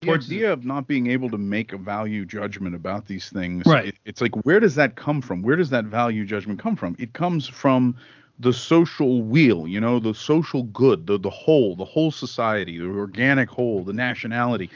the 0.02 0.12
idea 0.12 0.52
of 0.52 0.64
not 0.64 0.86
being 0.86 1.08
able 1.08 1.28
to 1.30 1.38
make 1.38 1.72
a 1.72 1.76
value 1.78 2.24
judgment 2.24 2.76
about 2.76 3.06
these 3.06 3.28
things 3.30 3.66
Right. 3.66 3.86
it- 3.88 3.96
it's 4.04 4.20
like 4.20 4.34
where 4.46 4.60
does 4.60 4.76
that 4.76 4.94
come 4.94 5.20
from 5.20 5.42
where 5.42 5.56
does 5.56 5.70
that 5.70 5.86
value 5.86 6.24
judgment 6.24 6.60
come 6.60 6.76
from 6.76 6.94
it 7.00 7.12
comes 7.14 7.48
from 7.48 7.96
the 8.38 8.52
social 8.52 9.22
wheel 9.24 9.66
you 9.66 9.80
know 9.80 9.98
the 9.98 10.14
social 10.14 10.62
good 10.62 11.08
the 11.08 11.18
the 11.18 11.28
whole 11.30 11.74
the 11.74 11.84
whole 11.84 12.12
society 12.12 12.78
the 12.78 12.86
organic 12.86 13.48
whole 13.48 13.82
the 13.82 13.92
nationality 13.92 14.70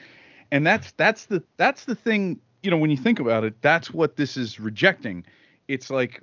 and 0.53 0.65
that's 0.65 0.93
that's 0.93 1.25
the 1.25 1.43
that's 1.57 1.87
the 1.87 1.97
thing 1.97 2.39
you 2.63 2.71
know 2.71 2.77
when 2.77 2.91
you 2.91 2.97
think 2.97 3.19
about 3.19 3.43
it 3.43 3.61
that's 3.63 3.91
what 3.91 4.15
this 4.15 4.37
is 4.37 4.61
rejecting 4.61 5.25
it's 5.67 5.91
like 5.91 6.23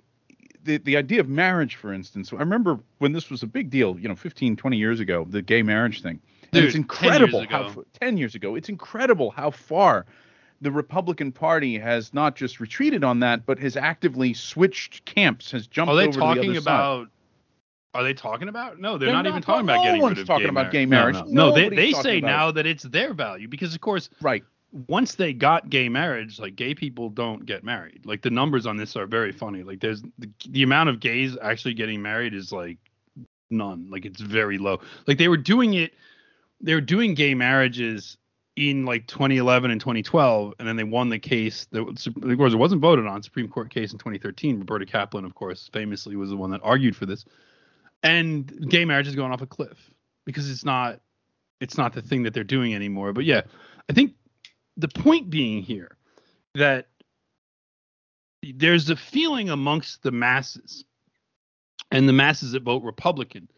the, 0.64 0.78
the 0.78 0.96
idea 0.96 1.20
of 1.20 1.28
marriage 1.28 1.76
for 1.76 1.92
instance 1.92 2.32
i 2.32 2.38
remember 2.38 2.80
when 3.00 3.12
this 3.12 3.30
was 3.30 3.44
a 3.44 3.48
big 3.48 3.70
deal 3.70 4.00
you 4.00 4.08
know 4.08 4.16
15 4.16 4.56
20 4.56 4.78
years 4.78 5.02
ago 5.02 5.26
the 5.30 5.42
gay 5.42 5.62
marriage 5.62 6.02
thing 6.02 6.22
Dude, 6.52 6.64
it's 6.64 6.74
10 6.74 6.82
incredible 6.82 7.46
how 7.50 7.68
ago. 7.68 7.84
10 8.00 8.18
years 8.18 8.36
ago 8.36 8.56
it's 8.56 8.70
incredible 8.70 9.32
how 9.32 9.52
far 9.52 10.06
the 10.62 10.72
republican 10.72 11.32
party 11.32 11.78
has 11.80 12.14
not 12.14 12.36
just 12.36 12.60
retreated 12.60 13.04
on 13.04 13.20
that 13.22 13.46
but 13.46 13.58
has 13.60 13.76
actively 13.76 14.34
switched 14.34 15.04
camps 15.06 15.52
has 15.52 15.68
jumped 15.68 15.92
Are 15.92 15.96
they 15.96 16.04
over 16.04 16.12
to 16.14 16.20
the 16.20 16.26
talking 16.26 16.52
other 16.52 16.62
side. 16.62 17.08
Are 17.94 18.04
they 18.04 18.14
talking 18.14 18.50
about? 18.50 18.80
No, 18.80 18.98
they're, 18.98 19.08
They're 19.08 19.16
not, 19.16 19.24
not 19.24 19.30
even 19.30 19.42
talking- 19.42 19.66
about 19.66 19.78
no 19.78 19.84
getting 19.84 20.02
one's 20.02 20.18
rid 20.18 20.22
of 20.22 20.28
talking 20.28 20.44
gay 20.46 20.50
about 20.50 20.62
marriage. 20.62 20.72
gay 20.72 20.86
marriage. 20.86 21.16
No, 21.28 21.50
no. 21.50 21.56
they 21.56 21.70
they 21.70 21.92
say 21.94 22.22
now 22.22 22.52
that 22.52 22.66
it's 22.66 22.84
their 22.84 23.14
value 23.14 23.48
because 23.48 23.74
of 23.74 23.82
course 23.82 24.10
right 24.22 24.44
once 24.88 25.16
they 25.16 25.34
got 25.34 25.70
gay 25.70 25.90
marriage, 25.90 26.40
like 26.40 26.56
gay 26.56 26.76
people 26.76 27.10
don't 27.10 27.46
get 27.46 27.64
married. 27.64 28.06
Like 28.06 28.22
the 28.22 28.30
numbers 28.30 28.66
on 28.66 28.78
this 28.78 28.96
are 28.96 29.08
very 29.08 29.32
funny. 29.32 29.64
Like 29.64 29.80
there's 29.80 30.04
the, 30.20 30.30
the 30.50 30.64
amount 30.64 30.90
of 30.90 31.00
gays 31.00 31.36
actually 31.42 31.74
getting 31.74 32.02
married 32.02 32.34
is 32.34 32.52
like 32.52 32.78
none. 33.50 33.88
Like 33.90 34.06
it's 34.06 34.22
very 34.22 34.58
low. 34.58 34.80
Like 35.08 35.18
they 35.18 35.28
were 35.28 35.38
doing 35.38 35.74
it, 35.74 35.94
they 36.62 36.76
were 36.76 36.82
doing 36.82 37.16
gay 37.16 37.34
marriages 37.34 38.18
in 38.56 38.86
like 38.86 39.08
2011 39.08 39.72
and 39.72 39.80
2012, 39.80 40.54
and 40.60 40.68
then 40.68 40.76
they 40.76 40.84
won 40.84 41.10
the 41.10 41.18
case. 41.20 41.66
That 41.72 41.82
of 41.82 42.38
course 42.38 42.54
it 42.54 42.58
wasn't 42.58 42.82
voted 42.82 43.08
on. 43.08 43.24
Supreme 43.24 43.48
Court 43.48 43.72
case 43.72 43.92
in 43.94 43.98
2013. 43.98 44.60
Roberta 44.60 44.86
Kaplan, 44.86 45.26
of 45.26 45.34
course, 45.34 45.70
famously 45.74 46.16
was 46.16 46.30
the 46.30 46.38
one 46.38 46.52
that 46.52 46.62
argued 46.64 46.96
for 46.96 47.06
this. 47.06 47.26
And 48.04 48.70
gay 48.70 48.86
marriage 48.86 49.08
is 49.08 49.16
going 49.16 49.32
off 49.32 49.42
a 49.42 49.48
cliff 49.48 49.92
because 50.26 50.50
it's 50.50 50.64
not 50.64 51.02
it's 51.60 51.78
not 51.78 51.94
the 51.94 52.02
thing 52.02 52.24
that 52.24 52.34
they're 52.34 52.44
doing 52.44 52.74
anymore. 52.74 53.14
But 53.14 53.26
yeah, 53.26 53.42
I 53.90 53.94
think 53.94 54.14
the 54.78 54.88
point 54.88 55.30
being 55.30 55.62
here 55.62 55.98
that 56.56 56.88
there's 58.56 58.90
a 58.90 58.96
feeling 58.96 59.50
amongst 59.50 60.04
the 60.04 60.12
masses 60.12 60.86
and 61.92 62.08
the 62.08 62.14
masses 62.14 62.54
that 62.54 62.64
vote 62.64 62.84
Republican, 62.84 63.50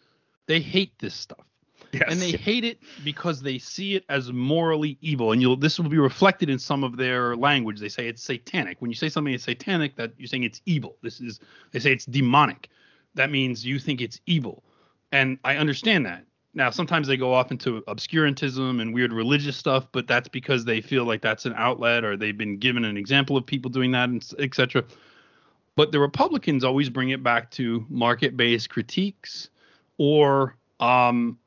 they 0.48 0.60
hate 0.60 0.98
this 1.00 1.14
stuff. 1.14 1.46
Yes. 1.92 2.04
And 2.08 2.22
they 2.22 2.32
hate 2.38 2.64
it 2.64 2.80
because 3.04 3.42
they 3.42 3.60
see 3.60 3.96
it 3.96 4.06
as 4.10 4.32
morally 4.32 4.98
evil. 5.02 5.32
And 5.32 5.42
you'll 5.42 5.58
this 5.58 5.80
will 5.80 5.90
be 5.90 6.00
reflected 6.00 6.50
in 6.50 6.58
some 6.58 6.84
of 6.84 6.98
their 6.98 7.36
language. 7.36 7.80
They 7.80 7.90
say 7.90 8.08
it's 8.08 8.24
satanic. 8.24 8.82
When 8.82 8.90
you 8.90 8.96
say 8.96 9.10
something 9.10 9.34
is 9.34 9.44
satanic, 9.44 9.96
that 9.98 10.14
you're 10.18 10.28
saying 10.28 10.44
it's 10.44 10.62
evil. 10.66 10.98
This 11.04 11.20
is 11.22 11.40
they 11.72 11.80
say 11.80 11.92
it's 11.92 12.06
demonic. 12.06 12.70
That 13.16 13.32
means 13.32 13.66
you 13.66 13.80
think 13.80 14.02
it's 14.02 14.20
evil. 14.26 14.64
And 15.12 15.38
I 15.44 15.58
understand 15.58 16.06
that. 16.06 16.26
Now, 16.54 16.70
sometimes 16.70 17.08
they 17.08 17.16
go 17.16 17.34
off 17.34 17.52
into 17.52 17.82
obscurantism 17.84 18.82
and 18.82 18.94
weird 18.94 19.14
religious 19.14 19.56
stuff, 19.56 19.88
but 19.92 20.08
that's 20.08 20.28
because 20.28 20.66
they 20.66 20.82
feel 20.82 21.06
like 21.06 21.22
that's 21.22 21.46
an 21.46 21.54
outlet 21.56 22.04
or 22.04 22.18
they've 22.18 22.38
been 22.38 22.58
given 22.58 22.84
an 22.84 22.98
example 22.98 23.38
of 23.38 23.46
people 23.46 23.72
doing 23.72 23.92
that, 23.92 24.10
etc. 24.38 24.84
But 25.76 25.94
the 25.94 26.00
Republicans 26.00 26.64
always 26.64 26.90
bring 26.90 27.12
it 27.12 27.24
back 27.24 27.52
to 27.52 27.86
market-based 27.90 28.70
critiques 28.70 29.50
or 29.98 30.58
um, 30.82 31.38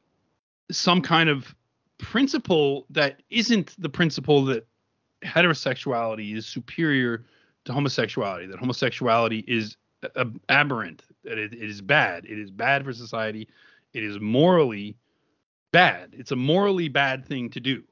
some 0.70 1.02
kind 1.02 1.28
of 1.28 1.54
principle 1.98 2.86
that 2.90 3.22
isn't 3.28 3.74
the 3.78 3.90
principle 3.90 4.44
that 4.46 4.66
heterosexuality 5.22 6.34
is 6.34 6.46
superior 6.46 7.24
to 7.64 7.72
homosexuality, 7.72 8.46
that 8.50 8.58
homosexuality 8.58 9.44
is 9.46 9.76
aberrant, 10.48 11.02
that 11.24 11.38
it, 11.38 11.52
it 11.52 11.70
is 11.70 11.80
bad, 11.80 12.24
it 12.24 12.38
is 12.38 12.50
bad 12.50 12.84
for 12.84 12.92
society, 12.92 13.48
it 13.92 14.02
is 14.02 14.20
morally 14.20 14.96
bad. 15.72 16.10
It's 16.12 16.30
a 16.30 16.36
morally 16.36 16.88
bad 16.88 17.26
thing 17.26 17.50
to 17.50 17.60
do. 17.60 17.82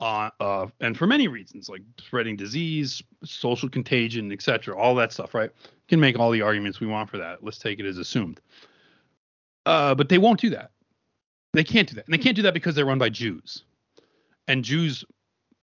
Uh, 0.00 0.30
uh, 0.38 0.66
and 0.80 0.96
for 0.96 1.06
many 1.06 1.28
reasons, 1.28 1.68
like 1.68 1.82
spreading 1.98 2.36
disease, 2.36 3.02
social 3.24 3.68
contagion, 3.68 4.30
etc., 4.32 4.76
all 4.76 4.94
that 4.94 5.12
stuff, 5.12 5.34
right? 5.34 5.50
can 5.88 5.98
make 5.98 6.18
all 6.18 6.30
the 6.30 6.42
arguments 6.42 6.80
we 6.80 6.86
want 6.86 7.10
for 7.10 7.18
that. 7.18 7.42
Let's 7.42 7.58
take 7.58 7.80
it 7.80 7.86
as 7.86 7.98
assumed. 7.98 8.40
Uh, 9.66 9.94
but 9.94 10.08
they 10.08 10.18
won't 10.18 10.40
do 10.40 10.50
that. 10.50 10.70
They 11.54 11.64
can't 11.64 11.88
do 11.88 11.94
that. 11.94 12.04
And 12.04 12.12
they 12.12 12.18
can't 12.18 12.36
do 12.36 12.42
that 12.42 12.54
because 12.54 12.74
they're 12.74 12.84
run 12.84 12.98
by 12.98 13.08
Jews. 13.08 13.64
And 14.46 14.62
Jews 14.62 15.04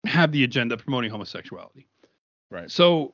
have 0.06 0.32
the 0.32 0.44
agenda 0.44 0.78
promoting 0.78 1.12
homosexuality. 1.12 1.88
Right. 2.52 2.70
So 2.70 3.14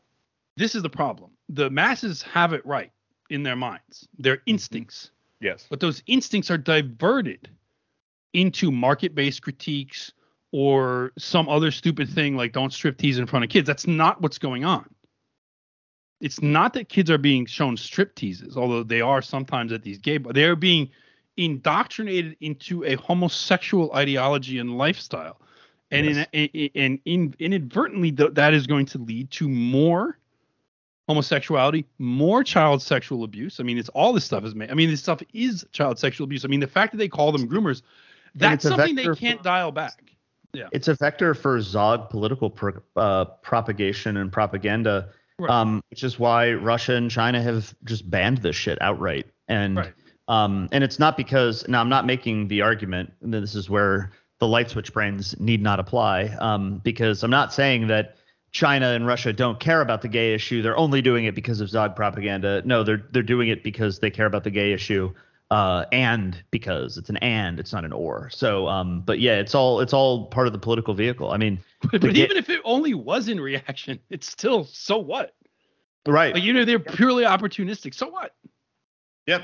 this 0.62 0.76
is 0.76 0.84
the 0.84 0.90
problem. 0.90 1.32
The 1.50 1.70
masses 1.70 2.22
have 2.22 2.54
it 2.54 2.66
right 2.66 2.92
in 3.30 3.44
their 3.44 3.56
minds, 3.56 4.08
their 4.20 4.38
mm-hmm. 4.38 4.52
instincts. 4.52 5.12
Yes. 5.40 5.66
But 5.70 5.80
those 5.80 6.04
instincts 6.06 6.52
are 6.52 6.58
diverted 6.58 7.50
into 8.34 8.72
market 8.72 9.16
based 9.16 9.42
critiques 9.42 10.14
or 10.52 11.14
some 11.18 11.50
other 11.50 11.72
stupid 11.72 12.10
thing 12.10 12.36
like 12.36 12.54
don't 12.54 12.72
strip 12.72 12.98
tease 12.98 13.18
in 13.18 13.26
front 13.26 13.44
of 13.44 13.50
kids. 13.50 13.66
That's 13.66 13.88
not 13.88 14.22
what's 14.22 14.38
going 14.38 14.64
on. 14.64 14.88
It's 16.20 16.42
not 16.42 16.74
that 16.74 16.90
kids 16.90 17.10
are 17.10 17.18
being 17.18 17.48
shown 17.48 17.76
strip 17.76 18.14
teases, 18.14 18.56
although 18.56 18.84
they 18.84 19.02
are 19.02 19.24
sometimes 19.24 19.74
at 19.74 19.82
these 19.82 19.98
gay, 19.98 20.18
but 20.18 20.36
they're 20.36 20.56
being 20.56 20.90
indoctrinated 21.38 22.38
into 22.42 22.84
a 22.84 22.96
homosexual 22.96 23.92
ideology 23.94 24.60
and 24.60 24.78
lifestyle. 24.78 25.42
And 25.90 26.06
yes. 26.06 26.28
in, 26.32 26.50
in, 26.54 26.70
in, 26.74 27.00
in, 27.06 27.36
inadvertently, 27.40 28.12
th- 28.12 28.34
that 28.34 28.54
is 28.54 28.68
going 28.68 28.86
to 28.88 29.00
lead 29.00 29.32
to 29.32 29.50
more 29.50 30.20
homosexuality, 31.12 31.86
more 32.00 32.42
child 32.44 32.82
sexual 32.82 33.26
abuse. 33.26 33.60
I 33.60 33.64
mean, 33.64 33.78
it's 33.78 33.90
all 33.90 34.14
this 34.14 34.24
stuff 34.24 34.46
is 34.46 34.56
made. 34.56 34.72
I 34.72 34.74
mean, 34.74 34.90
this 34.90 35.02
stuff 35.02 35.22
is 35.34 35.66
child 35.74 36.00
sexual 36.00 36.24
abuse. 36.24 36.46
I 36.46 36.48
mean, 36.48 36.62
the 36.62 36.68
fact 36.68 36.94
that 36.94 36.98
they 36.98 37.10
call 37.10 37.34
them 37.34 37.50
groomers, 37.50 37.82
that's 38.36 38.64
something 38.64 38.96
they 38.96 39.14
can't 39.16 39.40
for, 39.40 39.44
dial 39.44 39.72
back. 39.74 40.14
Yeah. 40.54 40.68
It's 40.72 40.88
a 40.88 40.96
vector 40.96 41.34
for 41.34 41.60
Zog 41.62 42.10
political 42.10 42.50
pro, 42.50 42.74
uh, 42.96 43.26
propagation 43.26 44.18
and 44.18 44.32
propaganda, 44.32 45.10
right. 45.38 45.50
um, 45.50 45.84
which 45.90 46.04
is 46.04 46.18
why 46.18 46.54
Russia 46.54 46.96
and 46.96 47.12
China 47.12 47.42
have 47.42 47.76
just 47.84 48.10
banned 48.10 48.38
this 48.40 48.56
shit 48.56 48.82
outright. 48.82 49.28
And 49.50 49.78
right. 49.78 49.94
um, 50.30 50.70
and 50.72 50.84
it's 50.84 51.00
not 51.00 51.18
because 51.18 51.68
now 51.68 51.82
I'm 51.82 51.90
not 51.90 52.06
making 52.06 52.48
the 52.48 52.62
argument. 52.62 53.12
And 53.22 53.34
this 53.34 53.54
is 53.54 53.70
where 53.70 54.12
the 54.40 54.48
light 54.48 54.70
switch 54.70 54.94
brains 54.94 55.38
need 55.40 55.62
not 55.62 55.80
apply, 55.80 56.36
um, 56.40 56.80
because 56.84 57.24
I'm 57.24 57.32
not 57.32 57.54
saying 57.54 57.88
that 57.88 58.16
China 58.52 58.88
and 58.88 59.08
Russia 59.08 59.32
don't 59.32 59.60
care 59.60 59.82
about 59.82 60.02
the 60.02 60.08
gay 60.08 60.34
issue. 60.34 60.62
They're 60.62 60.78
only 60.78 61.02
doing 61.02 61.26
it 61.26 61.36
because 61.36 61.62
of 61.62 61.70
Zog 61.70 61.96
propaganda. 61.96 62.62
No, 62.66 62.84
they're 62.84 63.04
they're 63.12 63.24
doing 63.24 63.50
it 63.50 63.64
because 63.64 64.00
they 64.00 64.12
care 64.12 64.26
about 64.26 64.44
the 64.44 64.52
gay 64.52 64.74
issue, 64.74 65.14
uh, 65.52 65.86
and 65.92 66.42
because 66.52 66.98
it's 66.98 67.10
an 67.10 67.18
and, 67.18 67.60
it's 67.60 67.72
not 67.72 67.86
an 67.86 67.94
or. 67.94 68.30
So, 68.30 68.68
um, 68.68 69.02
but 69.02 69.20
yeah, 69.20 69.36
it's 69.36 69.56
all 69.56 69.80
it's 69.80 69.94
all 69.94 70.26
part 70.26 70.48
of 70.48 70.54
the 70.54 70.60
political 70.60 70.94
vehicle. 70.94 71.32
I 71.32 71.38
mean, 71.38 71.60
but, 71.92 72.02
but 72.02 72.16
even 72.18 72.36
if 72.36 72.50
it 72.50 72.62
only 72.66 72.94
was 72.94 73.30
in 73.30 73.40
reaction, 73.40 74.00
it's 74.10 74.30
still 74.30 74.66
so 74.66 74.98
what? 74.98 75.34
Right. 76.06 76.34
Like 76.34 76.44
you 76.44 76.52
know, 76.52 76.66
they're 76.66 76.80
purely 76.80 77.24
opportunistic. 77.24 77.94
So 77.94 78.10
what? 78.10 78.36
Yep. 79.28 79.44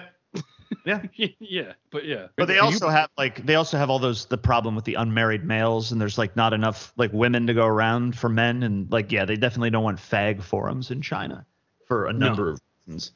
Yeah. 0.86 1.02
yeah, 1.40 1.74
but 1.92 2.06
yeah. 2.06 2.28
But 2.36 2.48
they 2.48 2.60
also 2.60 2.88
you, 2.88 2.92
have 2.92 3.10
like 3.18 3.46
they 3.46 3.56
also 3.56 3.78
have 3.78 3.90
all 3.90 4.00
those 4.00 4.26
the 4.26 4.38
problem 4.38 4.76
with 4.76 4.86
the 4.86 4.96
unmarried 4.96 5.44
males 5.44 5.92
and 5.92 6.00
there's 6.00 6.18
like 6.18 6.36
not 6.36 6.54
enough 6.54 6.94
like 6.98 7.12
women 7.14 7.48
to 7.48 7.54
go 7.54 7.66
around 7.66 8.18
for 8.18 8.30
men 8.30 8.64
and 8.64 8.92
like 8.92 9.12
yeah, 9.12 9.26
they 9.26 9.36
definitely 9.36 9.70
don't 9.70 9.84
want 9.84 10.00
fag 10.00 10.42
forums 10.42 10.92
in 10.92 11.02
China 11.02 11.46
for 11.86 12.08
a 12.08 12.14
number 12.14 12.46
no. 12.46 12.52
of 12.52 12.62
reasons. 12.88 13.12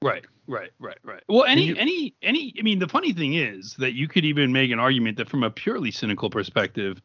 Right, 0.00 0.24
right, 0.46 0.70
right, 0.78 0.98
right. 1.02 1.22
Well, 1.28 1.44
any 1.44 1.64
you, 1.64 1.76
any 1.76 2.14
any 2.22 2.54
I 2.58 2.62
mean 2.62 2.78
the 2.78 2.88
funny 2.88 3.12
thing 3.12 3.34
is 3.34 3.74
that 3.74 3.94
you 3.94 4.06
could 4.06 4.24
even 4.24 4.52
make 4.52 4.70
an 4.70 4.78
argument 4.78 5.16
that 5.16 5.28
from 5.28 5.42
a 5.42 5.50
purely 5.50 5.90
cynical 5.90 6.30
perspective, 6.30 7.02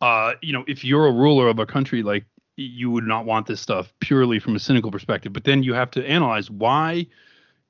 uh, 0.00 0.34
you 0.42 0.52
know, 0.52 0.64
if 0.66 0.84
you're 0.84 1.06
a 1.06 1.12
ruler 1.12 1.48
of 1.48 1.58
a 1.58 1.66
country 1.66 2.02
like 2.02 2.24
you 2.56 2.90
would 2.90 3.04
not 3.04 3.24
want 3.24 3.46
this 3.46 3.60
stuff 3.60 3.92
purely 4.00 4.38
from 4.38 4.54
a 4.54 4.58
cynical 4.58 4.90
perspective, 4.90 5.32
but 5.32 5.44
then 5.44 5.62
you 5.62 5.74
have 5.74 5.90
to 5.92 6.06
analyze 6.06 6.50
why 6.50 7.06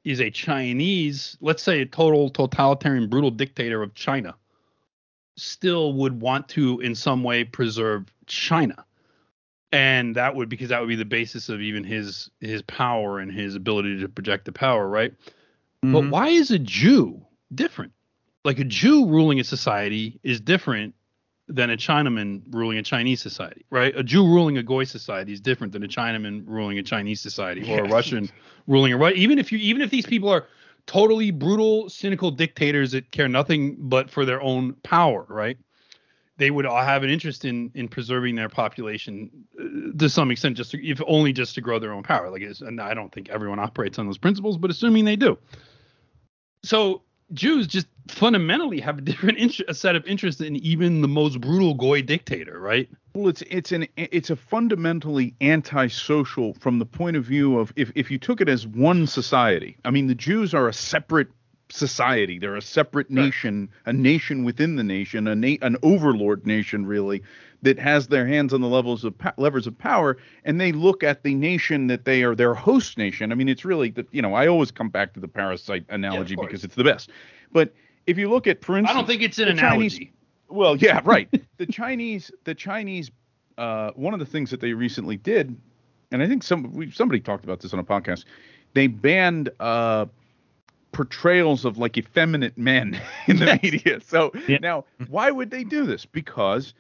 is 0.05 0.21
a 0.21 0.31
Chinese, 0.31 1.37
let's 1.41 1.63
say 1.63 1.81
a 1.81 1.87
total 1.87 2.29
totalitarian 2.31 3.09
brutal 3.09 3.31
dictator 3.31 3.83
of 3.83 3.95
China, 3.95 4.35
still 5.37 5.95
would 5.95 6.21
want 6.21 6.49
to 6.51 6.81
in 6.81 6.95
some 6.95 7.23
way 7.23 7.45
preserve 7.45 8.13
China. 8.27 8.85
And 9.73 10.15
that 10.15 10.37
would 10.37 10.49
because 10.49 10.69
that 10.69 10.81
would 10.81 10.89
be 10.89 10.97
the 10.97 11.05
basis 11.05 11.49
of 11.49 11.61
even 11.61 11.83
his 11.83 12.31
his 12.41 12.63
power 12.63 13.19
and 13.19 13.33
his 13.33 13.57
ability 13.57 14.01
to 14.01 14.09
project 14.09 14.45
the 14.45 14.53
power, 14.53 14.89
right? 14.89 15.13
Mm-hmm. 15.13 15.93
But 15.93 16.11
why 16.11 16.29
is 16.29 16.53
a 16.53 16.61
Jew 16.61 17.21
different? 17.53 17.93
Like 18.45 18.61
a 18.61 18.65
Jew 18.65 19.07
ruling 19.07 19.41
a 19.41 19.45
society 19.45 20.21
is 20.23 20.41
different 20.41 20.95
than 21.49 21.71
a 21.71 21.77
Chinaman 21.77 22.43
ruling 22.51 22.79
a 22.79 22.83
Chinese 22.83 23.21
society, 23.21 23.65
right? 23.71 23.95
A 23.97 24.03
Jew 24.03 24.27
ruling 24.27 24.57
a 24.57 24.63
Goy 24.63 24.85
society 24.85 25.33
is 25.33 25.41
different 25.41 25.73
than 25.73 25.83
a 25.83 25.89
Chinaman 25.89 26.45
ruling 26.47 26.79
a 26.79 26.83
Chinese 26.83 27.21
society 27.21 27.63
or 27.71 27.85
a 27.85 27.89
Russian 27.89 28.29
ruling 28.67 28.93
a 28.93 28.97
right. 28.97 29.17
Even 29.17 29.39
if 29.39 29.53
you, 29.53 29.59
even 29.59 29.83
if 29.83 29.91
these 29.91 30.07
people 30.07 30.31
are 30.31 30.47
totally 30.87 31.31
brutal, 31.31 31.91
cynical 31.91 32.31
dictators 32.31 32.93
that 32.93 33.11
care 33.11 33.29
nothing 33.29 33.77
but 33.79 34.11
for 34.11 34.25
their 34.25 34.41
own 34.41 34.73
power, 34.83 35.27
right? 35.29 35.59
They 36.37 36.51
would 36.51 36.67
all 36.67 36.83
have 36.83 37.05
an 37.05 37.11
interest 37.11 37.45
in 37.45 37.71
in 37.75 37.89
preserving 37.89 38.35
their 38.35 38.49
population 38.49 39.31
uh, 39.61 39.97
to 39.99 40.09
some 40.09 40.31
extent, 40.31 40.57
just 40.57 40.71
to, 40.73 40.85
if 40.85 41.01
only 41.07 41.33
just 41.33 41.55
to 41.57 41.61
grow 41.61 41.79
their 41.79 41.93
own 41.93 42.03
power. 42.03 42.31
Like, 42.31 42.43
and 42.43 42.81
I 42.81 42.95
don't 42.95 43.13
think 43.13 43.29
everyone 43.29 43.59
operates 43.59 43.99
on 43.99 44.07
those 44.07 44.19
principles, 44.19 44.57
but 44.57 44.71
assuming 44.71 45.05
they 45.05 45.17
do. 45.17 45.39
So 46.65 47.03
Jews 47.35 47.67
just 47.67 47.87
fundamentally 48.09 48.81
have 48.81 48.99
a 48.99 49.01
different 49.01 49.61
a 49.69 49.75
set 49.75 49.97
of 49.97 50.07
interests 50.07 50.41
than 50.41 50.57
even 50.57 51.03
the 51.03 51.09
most 51.09 51.41
brutal 51.41 51.75
goy 51.75 52.03
dictator, 52.03 52.59
right? 52.59 52.89
Well, 53.15 53.29
it's 53.29 53.43
it's 53.43 53.73
an 53.73 53.87
it's 53.97 54.31
a 54.31 54.37
fundamentally 54.37 55.35
antisocial 55.41 56.55
from 56.55 56.79
the 56.79 56.87
point 56.87 57.17
of 57.17 57.25
view 57.25 57.59
of 57.59 57.73
if 57.77 57.93
if 57.95 58.11
you 58.11 58.19
took 58.19 58.41
it 58.41 58.49
as 58.49 58.67
one 58.67 59.07
society. 59.07 59.77
I 59.85 59.91
mean, 59.91 60.07
the 60.07 60.15
Jews 60.15 60.55
are 60.55 60.69
a 60.69 60.73
separate 60.73 61.29
society. 61.71 62.39
They're 62.39 62.57
a 62.57 62.63
separate 62.63 63.11
nation, 63.11 63.71
right. 63.87 63.95
a 63.95 63.99
nation 63.99 64.45
within 64.45 64.77
the 64.77 64.85
nation, 64.85 65.27
a 65.27 65.35
na- 65.35 65.57
an 65.63 65.77
overlord 65.83 66.47
nation 66.47 66.87
really 66.87 67.23
that 67.65 67.79
has 67.79 68.07
their 68.07 68.27
hands 68.27 68.53
on 68.55 68.61
the 68.61 68.69
levels 68.69 69.05
of 69.05 69.15
levers 69.37 69.67
of 69.67 69.77
power, 69.77 70.17
and 70.45 70.61
they 70.61 70.71
look 70.71 71.03
at 71.03 71.23
the 71.23 71.35
nation 71.35 71.89
that 71.89 72.05
they 72.05 72.23
are 72.23 72.35
their 72.35 72.55
host 72.55 72.97
nation. 72.97 73.33
I 73.33 73.35
mean, 73.35 73.49
it's 73.49 73.65
really 73.65 73.91
the 73.91 74.07
you 74.13 74.23
know 74.23 74.35
I 74.35 74.47
always 74.47 74.71
come 74.71 74.91
back 74.91 75.15
to 75.15 75.21
the 75.21 75.29
parasite 75.29 75.85
analogy 75.89 76.37
yeah, 76.39 76.47
because 76.47 76.63
it's 76.63 76.77
the 76.77 76.85
best. 76.85 77.11
But 77.53 77.75
if 78.07 78.19
you 78.19 78.29
look 78.29 78.47
at, 78.47 78.65
for 78.65 78.77
instance, 78.77 78.95
I 78.95 78.99
don't 78.99 79.07
think 79.07 79.23
it's 79.23 79.39
an 79.39 79.49
analogy. 79.49 79.89
Chinese, 79.89 80.13
well, 80.49 80.77
yeah, 80.77 81.01
right. 81.05 81.29
the 81.57 81.67
Chinese, 81.67 82.31
the 82.45 82.55
Chinese, 82.55 83.11
uh, 83.59 83.91
one 83.95 84.13
of 84.13 84.21
the 84.21 84.27
things 84.27 84.51
that 84.51 84.61
they 84.61 84.73
recently 84.73 85.17
did, 85.17 85.57
and 86.13 86.23
I 86.23 86.29
think 86.29 86.43
some 86.43 86.73
we, 86.73 86.91
somebody 86.91 87.21
talked 87.21 87.45
about 87.45 87.61
this 87.61 87.73
on 87.73 87.79
a 87.81 87.85
podcast. 87.85 88.25
They 88.75 88.89
banned 88.89 89.51
uh, 89.59 90.07
portrayals 90.93 91.65
of 91.65 91.79
like 91.79 91.97
effeminate 91.97 92.59
men 92.59 93.01
in 93.27 93.39
the 93.39 93.59
media. 93.63 94.01
So 94.01 94.33
yeah. 94.47 94.59
now, 94.61 94.85
why 95.09 95.31
would 95.31 95.51
they 95.51 95.65
do 95.65 95.87
this? 95.87 96.05
Because 96.05 96.75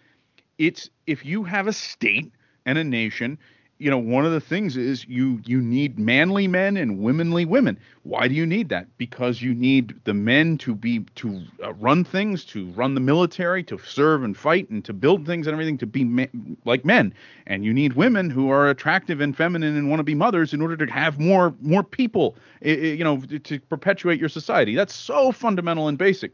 it's 0.59 0.90
if 1.06 1.24
you 1.24 1.44
have 1.44 1.66
a 1.66 1.72
state 1.72 2.32
and 2.66 2.78
a 2.78 2.85
nation 2.85 3.39
you 3.78 3.90
know 3.90 3.98
one 3.98 4.24
of 4.24 4.32
the 4.32 4.40
things 4.40 4.76
is 4.76 5.05
you 5.09 5.40
you 5.44 5.60
need 5.60 5.98
manly 5.98 6.47
men 6.47 6.76
and 6.76 7.01
womanly 7.01 7.44
women. 7.44 7.78
Why 8.05 8.28
do 8.28 8.35
you 8.35 8.47
need 8.47 8.68
that? 8.68 8.86
Because 8.98 9.43
you 9.43 9.52
need 9.52 9.94
the 10.05 10.14
men 10.14 10.59
to 10.59 10.74
be 10.74 11.01
to 11.16 11.43
uh, 11.62 11.74
run 11.74 12.05
things 12.05 12.44
to 12.47 12.68
run 12.70 12.94
the 12.94 13.01
military 13.01 13.64
to 13.64 13.78
serve 13.78 14.22
and 14.22 14.36
fight 14.36 14.70
and 14.70 14.85
to 14.85 14.93
build 14.93 15.26
things 15.26 15.47
and 15.47 15.52
everything 15.52 15.76
to 15.78 15.86
be 15.86 16.05
ma- 16.05 16.26
like 16.64 16.85
men. 16.85 17.12
And 17.47 17.64
you 17.64 17.74
need 17.74 17.94
women 17.94 18.31
who 18.31 18.48
are 18.51 18.70
attractive 18.70 19.20
and 19.20 19.36
feminine 19.36 19.76
and 19.76 19.90
want 19.90 20.01
to 20.01 20.05
be 20.05 20.14
mothers 20.14 20.55
in 20.55 20.62
order 20.62 20.76
to 20.76 20.93
have 20.93 21.18
more 21.18 21.52
more 21.60 21.82
people 21.82 22.36
you 22.62 23.02
know 23.02 23.18
to 23.20 23.59
perpetuate 23.60 24.20
your 24.20 24.28
society. 24.28 24.76
That's 24.76 24.94
so 24.94 25.32
fundamental 25.32 25.89
and 25.89 25.98
basic. 25.98 26.32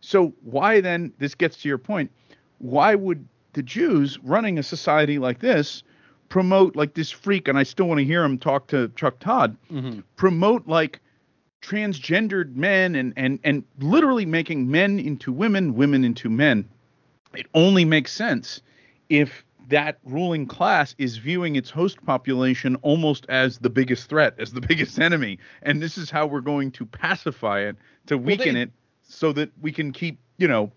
So 0.00 0.34
why 0.42 0.80
then 0.80 1.12
this 1.18 1.34
gets 1.34 1.56
to 1.58 1.68
your 1.68 1.78
point 1.78 2.10
why 2.58 2.94
would 2.94 3.26
the 3.56 3.62
Jews 3.62 4.18
running 4.22 4.58
a 4.58 4.62
society 4.62 5.18
like 5.18 5.40
this 5.40 5.82
promote 6.28 6.76
like 6.76 6.94
this 6.94 7.10
freak, 7.10 7.48
and 7.48 7.58
I 7.58 7.62
still 7.62 7.86
want 7.86 7.98
to 7.98 8.04
hear 8.04 8.22
him 8.22 8.38
talk 8.38 8.66
to 8.68 8.88
Chuck 8.90 9.18
Todd, 9.18 9.56
mm-hmm. 9.70 10.00
promote 10.16 10.68
like 10.68 11.00
transgendered 11.62 12.54
men 12.54 12.94
and 12.94 13.12
and 13.16 13.40
and 13.42 13.64
literally 13.78 14.26
making 14.26 14.70
men 14.70 14.98
into 14.98 15.32
women, 15.32 15.74
women 15.74 16.04
into 16.04 16.28
men. 16.28 16.68
It 17.34 17.46
only 17.54 17.84
makes 17.84 18.12
sense 18.12 18.60
if 19.08 19.44
that 19.68 19.98
ruling 20.04 20.46
class 20.46 20.94
is 20.98 21.16
viewing 21.16 21.56
its 21.56 21.70
host 21.70 22.04
population 22.04 22.76
almost 22.82 23.26
as 23.28 23.58
the 23.58 23.70
biggest 23.70 24.08
threat, 24.08 24.34
as 24.38 24.52
the 24.52 24.60
biggest 24.68 25.00
enemy. 25.00 25.38
And 25.62 25.82
this 25.82 25.98
is 25.98 26.10
how 26.10 26.26
we're 26.26 26.40
going 26.40 26.70
to 26.72 26.86
pacify 26.86 27.60
it, 27.60 27.76
to 28.06 28.18
weaken 28.18 28.46
well, 28.46 28.54
they, 28.54 28.62
it, 28.62 28.70
so 29.02 29.32
that 29.32 29.50
we 29.60 29.72
can 29.72 29.92
keep, 29.92 30.20
you 30.38 30.46
know, 30.46 30.70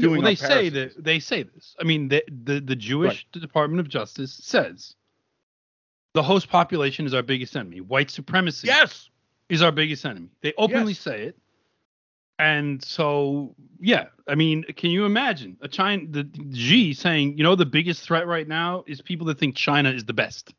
doing. 0.00 0.22
Well, 0.22 0.30
they 0.30 0.34
say 0.34 0.68
that 0.68 1.02
they 1.02 1.20
say 1.20 1.42
this. 1.42 1.76
I 1.80 1.84
mean, 1.84 2.08
the 2.08 2.22
the, 2.44 2.60
the 2.60 2.76
Jewish 2.76 3.26
right. 3.34 3.42
Department 3.42 3.80
of 3.80 3.88
Justice 3.88 4.32
says 4.32 4.96
the 6.14 6.22
host 6.22 6.48
population 6.48 7.06
is 7.06 7.14
our 7.14 7.22
biggest 7.22 7.56
enemy. 7.56 7.80
White 7.80 8.10
supremacy. 8.10 8.66
Yes. 8.66 9.08
Is 9.48 9.62
our 9.62 9.72
biggest 9.72 10.04
enemy. 10.04 10.28
They 10.42 10.52
openly 10.56 10.92
yes. 10.92 11.00
say 11.00 11.22
it. 11.24 11.36
And 12.38 12.82
so, 12.82 13.54
yeah, 13.80 14.06
I 14.26 14.34
mean, 14.34 14.62
can 14.76 14.90
you 14.90 15.04
imagine 15.04 15.58
a 15.60 15.68
China, 15.68 16.06
the 16.08 16.26
Xi 16.54 16.94
saying, 16.94 17.36
you 17.36 17.44
know, 17.44 17.54
the 17.54 17.66
biggest 17.66 18.02
threat 18.02 18.26
right 18.26 18.48
now 18.48 18.82
is 18.86 19.02
people 19.02 19.26
that 19.26 19.38
think 19.38 19.56
China 19.56 19.90
is 19.90 20.04
the 20.04 20.14
best. 20.14 20.54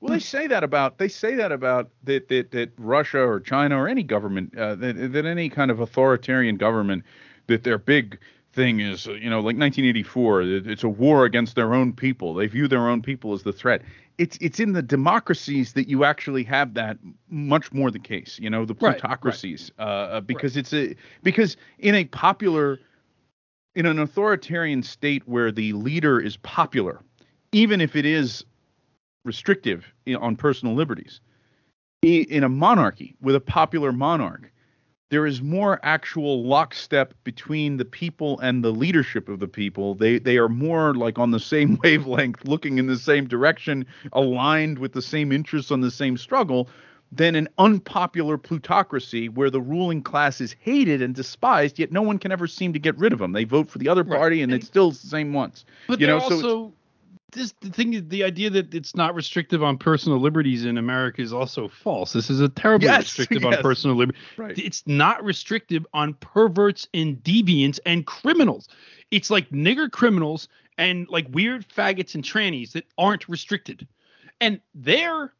Well, 0.00 0.12
they 0.12 0.20
say 0.20 0.46
that 0.46 0.62
about 0.62 0.98
they 0.98 1.08
say 1.08 1.34
that 1.36 1.50
about 1.50 1.90
that 2.04 2.28
that, 2.28 2.50
that 2.52 2.72
Russia 2.78 3.18
or 3.18 3.40
China 3.40 3.78
or 3.78 3.88
any 3.88 4.02
government 4.02 4.56
uh, 4.56 4.74
that, 4.76 5.12
that 5.12 5.24
any 5.24 5.48
kind 5.48 5.70
of 5.70 5.80
authoritarian 5.80 6.56
government 6.56 7.02
that 7.46 7.64
they're 7.64 7.78
big 7.78 8.18
thing 8.56 8.80
is 8.80 9.06
you 9.06 9.30
know 9.30 9.36
like 9.36 9.56
1984 9.56 10.42
it's 10.42 10.82
a 10.82 10.88
war 10.88 11.26
against 11.26 11.54
their 11.54 11.74
own 11.74 11.92
people 11.92 12.34
they 12.34 12.46
view 12.46 12.66
their 12.66 12.88
own 12.88 13.02
people 13.02 13.34
as 13.34 13.42
the 13.42 13.52
threat 13.52 13.82
it's 14.18 14.38
it's 14.40 14.60
in 14.60 14.72
the 14.72 14.82
democracies 14.82 15.72
that 15.74 15.88
you 15.88 16.04
actually 16.04 16.42
have 16.44 16.74
that 16.74 16.98
much 17.28 17.72
more 17.72 17.90
the 17.90 17.98
case. 17.98 18.38
You 18.40 18.50
know, 18.50 18.64
the 18.64 18.74
plutocracies, 18.74 19.70
right, 19.78 19.84
right. 19.84 19.90
Uh, 19.90 20.16
uh, 20.16 20.20
because 20.20 20.56
right. 20.56 20.60
it's 20.60 20.72
a 20.72 20.96
because 21.22 21.56
in 21.78 21.94
a 21.94 22.04
popular, 22.04 22.78
in 23.74 23.86
an 23.86 23.98
authoritarian 23.98 24.82
state 24.82 25.26
where 25.26 25.52
the 25.52 25.72
leader 25.74 26.18
is 26.20 26.36
popular, 26.38 27.00
even 27.52 27.80
if 27.80 27.94
it 27.96 28.06
is 28.06 28.44
restrictive 29.24 29.84
on 30.18 30.36
personal 30.36 30.74
liberties, 30.74 31.20
in 32.02 32.44
a 32.44 32.48
monarchy 32.48 33.16
with 33.20 33.34
a 33.34 33.40
popular 33.40 33.92
monarch, 33.92 34.50
there 35.08 35.26
is 35.26 35.40
more 35.40 35.78
actual 35.82 36.44
lockstep 36.44 37.14
between 37.22 37.76
the 37.76 37.84
people 37.84 38.40
and 38.40 38.64
the 38.64 38.72
leadership 38.72 39.28
of 39.28 39.38
the 39.38 39.48
people. 39.48 39.94
They 39.94 40.18
they 40.18 40.36
are 40.36 40.48
more 40.48 40.94
like 40.94 41.18
on 41.18 41.30
the 41.30 41.40
same 41.40 41.78
wavelength, 41.84 42.44
looking 42.44 42.78
in 42.78 42.86
the 42.86 42.98
same 42.98 43.28
direction, 43.28 43.86
aligned 44.12 44.78
with 44.78 44.92
the 44.92 45.02
same 45.02 45.32
interests 45.32 45.70
on 45.70 45.80
the 45.80 45.90
same 45.90 46.16
struggle 46.16 46.68
than 47.12 47.36
an 47.36 47.48
unpopular 47.58 48.36
plutocracy 48.36 49.28
where 49.28 49.48
the 49.48 49.60
ruling 49.60 50.02
class 50.02 50.40
is 50.40 50.56
hated 50.58 51.00
and 51.00 51.14
despised, 51.14 51.78
yet 51.78 51.92
no 51.92 52.02
one 52.02 52.18
can 52.18 52.32
ever 52.32 52.48
seem 52.48 52.72
to 52.72 52.80
get 52.80 52.98
rid 52.98 53.12
of 53.12 53.20
them. 53.20 53.30
They 53.30 53.44
vote 53.44 53.70
for 53.70 53.78
the 53.78 53.88
other 53.88 54.02
party 54.02 54.36
right. 54.36 54.42
and, 54.42 54.52
and 54.52 54.60
it's 54.60 54.66
still 54.66 54.90
the 54.90 54.96
same 54.96 55.32
ones. 55.32 55.64
But 55.86 56.00
you 56.00 56.08
know, 56.08 56.18
also 56.18 56.40
so 56.40 56.72
this 57.32 57.52
the 57.60 57.70
thing 57.70 57.94
is 57.94 58.02
the 58.08 58.24
idea 58.24 58.50
that 58.50 58.74
it's 58.74 58.94
not 58.94 59.14
restrictive 59.14 59.62
on 59.62 59.78
personal 59.78 60.18
liberties 60.18 60.64
in 60.64 60.78
America 60.78 61.20
is 61.20 61.32
also 61.32 61.68
false. 61.68 62.12
This 62.12 62.30
is 62.30 62.40
a 62.40 62.48
terribly 62.48 62.86
yes, 62.86 63.00
restrictive 63.00 63.42
yes. 63.42 63.56
on 63.56 63.62
personal 63.62 63.96
liberty. 63.96 64.18
Right. 64.36 64.56
It's 64.58 64.82
not 64.86 65.22
restrictive 65.24 65.86
on 65.92 66.14
perverts 66.14 66.88
and 66.94 67.16
deviants 67.22 67.80
and 67.84 68.06
criminals. 68.06 68.68
It's 69.10 69.30
like 69.30 69.48
nigger 69.50 69.90
criminals 69.90 70.48
and 70.78 71.08
like 71.08 71.26
weird 71.30 71.68
faggots 71.68 72.14
and 72.14 72.22
trannies 72.22 72.72
that 72.72 72.86
aren't 72.96 73.28
restricted. 73.28 73.86
And 74.40 74.60
they're 74.74 75.32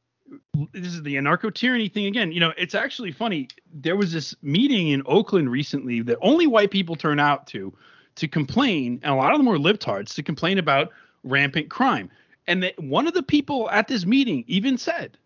this 0.73 0.87
is 0.87 1.03
the 1.03 1.15
anarcho 1.15 1.55
tyranny 1.55 1.89
thing 1.89 2.07
again. 2.07 2.33
You 2.33 2.41
know, 2.41 2.53
it's 2.57 2.75
actually 2.75 3.13
funny. 3.13 3.49
There 3.73 3.97
was 3.97 4.13
this 4.13 4.35
meeting 4.43 4.89
in 4.89 5.03
Oakland 5.07 5.51
recently 5.51 6.03
that 6.03 6.19
only 6.21 6.47
white 6.47 6.71
people 6.71 6.97
turn 6.97 7.21
out 7.21 7.47
to 7.49 7.73
to 8.17 8.27
complain, 8.27 8.99
and 9.03 9.13
a 9.13 9.17
lot 9.17 9.33
of 9.33 9.39
them 9.39 9.47
were 9.47 9.59
libtards 9.59 10.15
to 10.15 10.23
complain 10.23 10.59
about 10.59 10.91
rampant 11.27 11.69
crime. 11.71 12.11
And 12.47 12.63
that 12.63 12.79
one 12.83 13.07
of 13.07 13.15
the 13.15 13.23
people 13.23 13.69
at 13.71 13.89
this 13.89 14.07
meeting 14.07 14.45
even 14.47 14.79
said, 14.79 15.19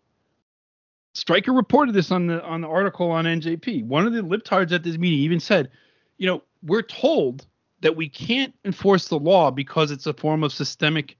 Stryker 1.13 1.51
reported 1.51 1.93
this 1.93 2.11
on 2.11 2.27
the 2.27 2.43
on 2.43 2.61
the 2.61 2.67
article 2.67 3.11
on 3.11 3.25
NJP. 3.25 3.85
One 3.85 4.07
of 4.07 4.13
the 4.13 4.21
libtards 4.21 4.71
at 4.71 4.83
this 4.83 4.97
meeting 4.97 5.19
even 5.19 5.39
said, 5.39 5.69
you 6.17 6.27
know, 6.27 6.41
we're 6.63 6.81
told 6.81 7.45
that 7.81 7.95
we 7.95 8.07
can't 8.07 8.53
enforce 8.63 9.07
the 9.07 9.19
law 9.19 9.51
because 9.51 9.91
it's 9.91 10.05
a 10.05 10.13
form 10.13 10.43
of 10.43 10.53
systemic 10.53 11.17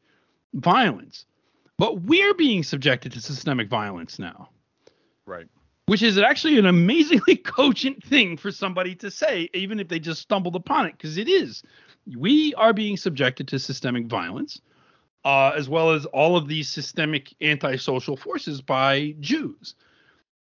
violence. 0.53 1.26
But 1.78 2.02
we're 2.03 2.36
being 2.36 2.64
subjected 2.64 3.12
to 3.14 3.22
systemic 3.22 3.68
violence 3.68 4.20
now. 4.20 4.49
Right. 5.26 5.48
Which 5.88 6.03
is 6.03 6.18
actually 6.18 6.58
an 6.60 6.68
amazingly 6.68 7.36
cogent 7.44 8.03
thing 8.03 8.38
for 8.38 8.52
somebody 8.52 8.95
to 8.95 9.12
say, 9.12 9.49
even 9.53 9.80
if 9.80 9.88
they 9.88 9.99
just 9.99 10.22
stumbled 10.22 10.56
upon 10.56 10.86
it, 10.86 10.94
because 10.94 11.18
it 11.18 11.28
is. 11.28 11.64
We 12.16 12.53
are 12.53 12.74
being 12.74 12.98
subjected 12.98 13.48
to 13.49 13.60
systemic 13.60 14.06
violence 14.06 14.62
uh, 15.23 15.52
as 15.56 15.69
well 15.69 15.91
as 15.91 16.06
all 16.07 16.35
of 16.35 16.48
these 16.48 16.69
systemic 16.69 17.34
antisocial 17.41 18.18
forces 18.18 18.61
by 18.61 19.15
Jews. 19.19 19.76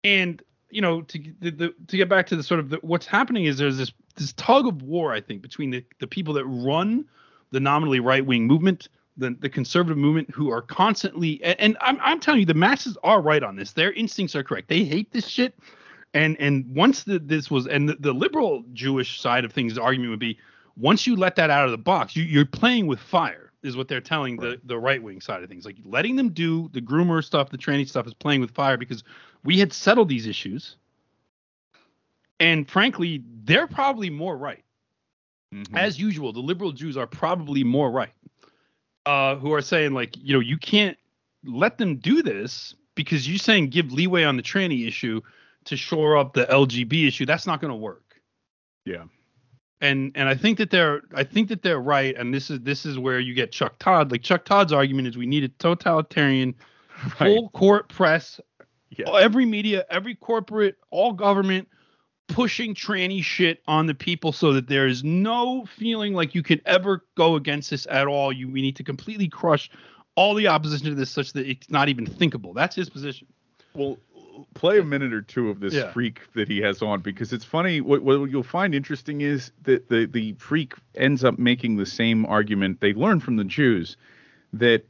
And 0.04 0.42
you 0.70 0.82
know, 0.82 1.00
to 1.02 1.18
the, 1.40 1.50
the, 1.50 1.74
to 1.86 1.96
get 1.96 2.08
back 2.08 2.26
to 2.26 2.36
the 2.36 2.42
sort 2.42 2.60
of 2.60 2.70
the, 2.70 2.78
what's 2.82 3.06
happening 3.06 3.46
is 3.46 3.58
there's 3.58 3.78
this 3.78 3.92
this 4.16 4.32
tug 4.34 4.66
of 4.66 4.82
war, 4.82 5.12
I 5.12 5.20
think, 5.20 5.42
between 5.42 5.70
the, 5.70 5.84
the 6.00 6.06
people 6.06 6.34
that 6.34 6.44
run 6.44 7.04
the 7.52 7.60
nominally 7.60 8.00
right 8.00 8.24
wing 8.24 8.46
movement, 8.46 8.88
the 9.16 9.34
the 9.40 9.48
conservative 9.48 9.96
movement, 9.96 10.30
who 10.30 10.50
are 10.50 10.62
constantly 10.62 11.42
and, 11.42 11.58
and 11.58 11.76
I'm 11.80 11.98
I'm 12.02 12.20
telling 12.20 12.40
you, 12.40 12.46
the 12.46 12.54
masses 12.54 12.96
are 13.02 13.20
right 13.20 13.42
on 13.42 13.56
this. 13.56 13.72
Their 13.72 13.92
instincts 13.92 14.36
are 14.36 14.42
correct. 14.42 14.68
They 14.68 14.84
hate 14.84 15.12
this 15.12 15.26
shit. 15.26 15.58
And 16.14 16.36
and 16.38 16.66
once 16.74 17.04
the, 17.04 17.18
this 17.18 17.50
was 17.50 17.66
and 17.66 17.88
the, 17.88 17.96
the 17.98 18.12
liberal 18.12 18.64
Jewish 18.72 19.20
side 19.20 19.44
of 19.44 19.52
things, 19.52 19.74
the 19.74 19.82
argument 19.82 20.10
would 20.10 20.20
be 20.20 20.38
once 20.76 21.06
you 21.06 21.16
let 21.16 21.36
that 21.36 21.50
out 21.50 21.64
of 21.64 21.70
the 21.70 21.78
box, 21.78 22.14
you, 22.14 22.22
you're 22.22 22.46
playing 22.46 22.86
with 22.86 23.00
fire 23.00 23.47
is 23.68 23.76
what 23.76 23.86
they're 23.86 24.00
telling 24.00 24.36
right. 24.36 24.60
the 24.60 24.66
the 24.66 24.78
right 24.78 25.02
wing 25.02 25.20
side 25.20 25.42
of 25.42 25.48
things. 25.48 25.64
Like 25.64 25.76
letting 25.84 26.16
them 26.16 26.30
do 26.30 26.68
the 26.72 26.80
groomer 26.80 27.22
stuff, 27.22 27.50
the 27.50 27.56
training 27.56 27.86
stuff 27.86 28.06
is 28.06 28.14
playing 28.14 28.40
with 28.40 28.50
fire 28.50 28.76
because 28.76 29.04
we 29.44 29.58
had 29.58 29.72
settled 29.72 30.08
these 30.08 30.26
issues. 30.26 30.76
And 32.40 32.68
frankly, 32.68 33.22
they're 33.44 33.66
probably 33.66 34.10
more 34.10 34.36
right. 34.36 34.64
Mm-hmm. 35.54 35.76
As 35.76 35.98
usual, 35.98 36.32
the 36.32 36.40
liberal 36.40 36.72
Jews 36.72 36.96
are 36.96 37.06
probably 37.06 37.64
more 37.64 37.90
right. 37.90 38.12
Uh, 39.06 39.36
who 39.36 39.54
are 39.54 39.62
saying 39.62 39.92
like, 39.92 40.16
you 40.18 40.34
know, 40.34 40.40
you 40.40 40.58
can't 40.58 40.98
let 41.44 41.78
them 41.78 41.96
do 41.96 42.22
this 42.22 42.74
because 42.94 43.28
you're 43.28 43.38
saying 43.38 43.68
give 43.68 43.92
leeway 43.92 44.24
on 44.24 44.36
the 44.36 44.42
tranny 44.42 44.86
issue 44.86 45.20
to 45.64 45.76
shore 45.76 46.16
up 46.16 46.34
the 46.34 46.44
LGB 46.46 47.06
issue. 47.08 47.24
That's 47.24 47.46
not 47.46 47.60
going 47.60 47.70
to 47.70 47.76
work. 47.76 48.20
Yeah 48.84 49.04
and 49.80 50.12
and 50.14 50.28
I 50.28 50.34
think 50.34 50.58
that 50.58 50.70
they're 50.70 51.02
I 51.14 51.24
think 51.24 51.48
that 51.48 51.62
they're 51.62 51.80
right, 51.80 52.16
and 52.16 52.34
this 52.34 52.50
is 52.50 52.60
this 52.60 52.84
is 52.84 52.98
where 52.98 53.20
you 53.20 53.34
get 53.34 53.52
Chuck 53.52 53.78
Todd. 53.78 54.10
Like 54.10 54.22
Chuck 54.22 54.44
Todd's 54.44 54.72
argument 54.72 55.08
is 55.08 55.16
we 55.16 55.26
need 55.26 55.44
a 55.44 55.48
totalitarian, 55.48 56.54
right. 57.04 57.16
full 57.18 57.50
court 57.50 57.88
press, 57.88 58.40
yeah. 58.90 59.10
every 59.12 59.46
media, 59.46 59.86
every 59.90 60.14
corporate, 60.14 60.76
all 60.90 61.12
government 61.12 61.68
pushing 62.28 62.74
tranny 62.74 63.22
shit 63.22 63.62
on 63.66 63.86
the 63.86 63.94
people 63.94 64.32
so 64.32 64.52
that 64.52 64.68
there 64.68 64.86
is 64.86 65.02
no 65.02 65.64
feeling 65.64 66.12
like 66.12 66.34
you 66.34 66.42
can 66.42 66.60
ever 66.66 67.04
go 67.16 67.36
against 67.36 67.70
this 67.70 67.86
at 67.90 68.06
all. 68.06 68.32
You 68.32 68.48
we 68.50 68.62
need 68.62 68.76
to 68.76 68.84
completely 68.84 69.28
crush 69.28 69.70
all 70.14 70.34
the 70.34 70.48
opposition 70.48 70.88
to 70.88 70.94
this 70.94 71.10
such 71.10 71.32
that 71.32 71.46
it's 71.46 71.70
not 71.70 71.88
even 71.88 72.04
thinkable. 72.04 72.52
That's 72.52 72.76
his 72.76 72.90
position. 72.90 73.28
Well, 73.74 73.98
play 74.54 74.78
a 74.78 74.84
minute 74.84 75.12
or 75.12 75.22
two 75.22 75.50
of 75.50 75.60
this 75.60 75.74
yeah. 75.74 75.92
freak 75.92 76.20
that 76.34 76.48
he 76.48 76.58
has 76.60 76.82
on 76.82 77.00
because 77.00 77.32
it's 77.32 77.44
funny. 77.44 77.80
What, 77.80 78.02
what 78.02 78.30
you'll 78.30 78.42
find 78.42 78.74
interesting 78.74 79.20
is 79.20 79.52
that 79.62 79.88
the 79.88 80.06
the 80.06 80.34
freak 80.34 80.74
ends 80.94 81.24
up 81.24 81.38
making 81.38 81.76
the 81.76 81.86
same 81.86 82.26
argument 82.26 82.80
they 82.80 82.92
learned 82.92 83.22
from 83.22 83.36
the 83.36 83.44
Jews 83.44 83.96
that 84.52 84.86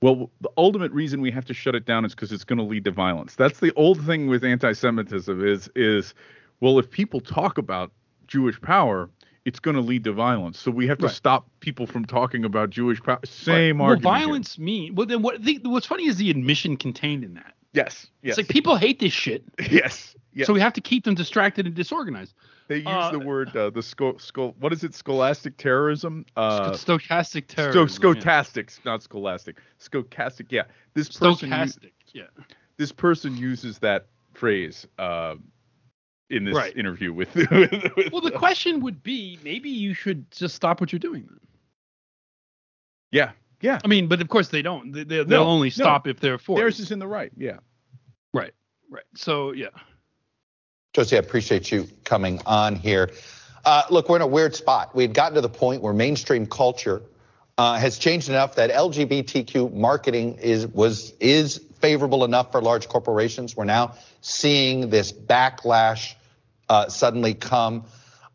well 0.00 0.30
the 0.40 0.50
ultimate 0.56 0.92
reason 0.92 1.20
we 1.20 1.30
have 1.30 1.44
to 1.46 1.54
shut 1.54 1.74
it 1.74 1.84
down 1.84 2.04
is 2.04 2.14
because 2.14 2.32
it's 2.32 2.44
going 2.44 2.58
to 2.58 2.64
lead 2.64 2.84
to 2.84 2.90
violence. 2.90 3.34
That's 3.34 3.60
the 3.60 3.72
old 3.74 4.04
thing 4.04 4.28
with 4.28 4.44
anti-Semitism 4.44 5.46
is 5.46 5.70
is 5.74 6.14
well 6.60 6.78
if 6.78 6.90
people 6.90 7.20
talk 7.20 7.58
about 7.58 7.92
Jewish 8.26 8.60
power 8.60 9.10
it's 9.46 9.60
going 9.60 9.76
to 9.76 9.80
lead 9.80 10.02
to 10.02 10.12
violence. 10.12 10.58
So 10.58 10.72
we 10.72 10.88
have 10.88 10.98
to 10.98 11.06
right. 11.06 11.14
stop 11.14 11.48
people 11.60 11.86
from 11.86 12.04
talking 12.04 12.44
about 12.44 12.68
Jewish 12.68 13.00
power. 13.00 13.20
Same 13.24 13.80
right. 13.80 13.90
argument. 13.90 14.04
Well, 14.04 14.18
violence 14.18 14.58
mean 14.58 14.94
well 14.96 15.06
then 15.06 15.22
what 15.22 15.42
the, 15.42 15.60
what's 15.62 15.86
funny 15.86 16.06
is 16.06 16.16
the 16.16 16.30
admission 16.30 16.76
contained 16.76 17.22
in 17.24 17.34
that. 17.34 17.54
Yes. 17.76 18.06
Yes. 18.22 18.38
It's 18.38 18.38
like 18.38 18.48
people 18.48 18.76
hate 18.76 18.98
this 18.98 19.12
shit. 19.12 19.44
Yes. 19.70 20.16
yes. 20.32 20.46
So 20.46 20.54
we 20.54 20.60
have 20.60 20.72
to 20.72 20.80
keep 20.80 21.04
them 21.04 21.14
distracted 21.14 21.66
and 21.66 21.74
disorganized. 21.74 22.34
They 22.68 22.78
use 22.78 22.86
uh, 22.88 23.10
the 23.10 23.18
word 23.18 23.54
uh, 23.54 23.70
the 23.70 23.82
sco- 23.82 24.16
sco- 24.16 24.54
what 24.58 24.72
is 24.72 24.82
it? 24.82 24.94
Scholastic 24.94 25.56
terrorism. 25.58 26.24
Uh, 26.36 26.70
stochastic 26.70 27.46
terrorism. 27.48 27.88
Sto- 27.88 28.14
stochastics, 28.14 28.78
yeah. 28.78 28.90
not 28.90 29.02
scholastic. 29.02 29.60
Stochastic. 29.78 30.46
Yeah. 30.50 30.62
This 30.94 31.10
person. 31.10 31.50
Stochastic. 31.50 31.92
yeah. 32.12 32.24
This 32.78 32.92
person 32.92 33.36
uses 33.36 33.78
that 33.80 34.06
phrase 34.32 34.86
uh, 34.98 35.34
in 36.30 36.44
this 36.44 36.56
right. 36.56 36.76
interview 36.76 37.12
with, 37.12 37.34
with, 37.34 37.50
with. 37.50 38.12
Well, 38.12 38.22
the 38.22 38.32
question 38.32 38.80
would 38.80 39.02
be 39.02 39.38
maybe 39.44 39.68
you 39.68 39.92
should 39.92 40.30
just 40.30 40.54
stop 40.54 40.80
what 40.80 40.92
you're 40.92 40.98
doing 40.98 41.26
then. 41.28 41.40
Yeah. 43.12 43.32
Yeah. 43.66 43.80
I 43.84 43.88
mean, 43.88 44.06
but 44.06 44.20
of 44.20 44.28
course 44.28 44.46
they 44.46 44.62
don't. 44.62 44.92
They, 44.92 45.18
will 45.18 45.26
no, 45.26 45.44
only 45.44 45.70
stop 45.70 46.06
no. 46.06 46.10
if 46.10 46.20
they're 46.20 46.38
forced. 46.38 46.60
Theirs 46.60 46.78
is 46.78 46.92
in 46.92 47.00
the 47.00 47.08
right. 47.08 47.32
Yeah. 47.36 47.58
Right. 48.32 48.52
Right. 48.88 49.02
So 49.16 49.50
yeah. 49.50 49.70
Josie, 50.92 51.16
I 51.16 51.18
appreciate 51.18 51.72
you 51.72 51.88
coming 52.04 52.40
on 52.46 52.76
here. 52.76 53.10
Uh, 53.64 53.82
look, 53.90 54.08
we're 54.08 54.16
in 54.16 54.22
a 54.22 54.26
weird 54.26 54.54
spot. 54.54 54.94
We 54.94 55.02
had 55.02 55.14
gotten 55.14 55.34
to 55.34 55.40
the 55.40 55.48
point 55.48 55.82
where 55.82 55.92
mainstream 55.92 56.46
culture 56.46 57.02
uh, 57.58 57.76
has 57.76 57.98
changed 57.98 58.28
enough 58.28 58.54
that 58.54 58.70
LGBTQ 58.70 59.74
marketing 59.74 60.36
is 60.36 60.68
was 60.68 61.12
is 61.18 61.60
favorable 61.80 62.24
enough 62.24 62.52
for 62.52 62.62
large 62.62 62.86
corporations. 62.86 63.56
We're 63.56 63.64
now 63.64 63.96
seeing 64.20 64.90
this 64.90 65.10
backlash 65.10 66.14
uh, 66.68 66.88
suddenly 66.88 67.34
come. 67.34 67.84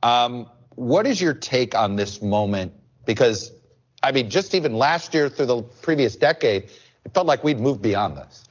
Um, 0.03 0.49
what 0.75 1.07
is 1.07 1.21
your 1.21 1.33
take 1.33 1.73
on 1.73 1.95
this 1.95 2.21
moment? 2.21 2.73
Because 3.05 3.51
I 4.03 4.11
mean, 4.11 4.29
just 4.29 4.55
even 4.55 4.73
last 4.73 5.13
year 5.13 5.29
through 5.29 5.45
the 5.47 5.61
previous 5.61 6.15
decade, 6.15 6.63
it 7.05 7.13
felt 7.13 7.27
like 7.27 7.43
we'd 7.43 7.59
moved 7.59 7.81
beyond 7.81 8.17
this. 8.17 8.45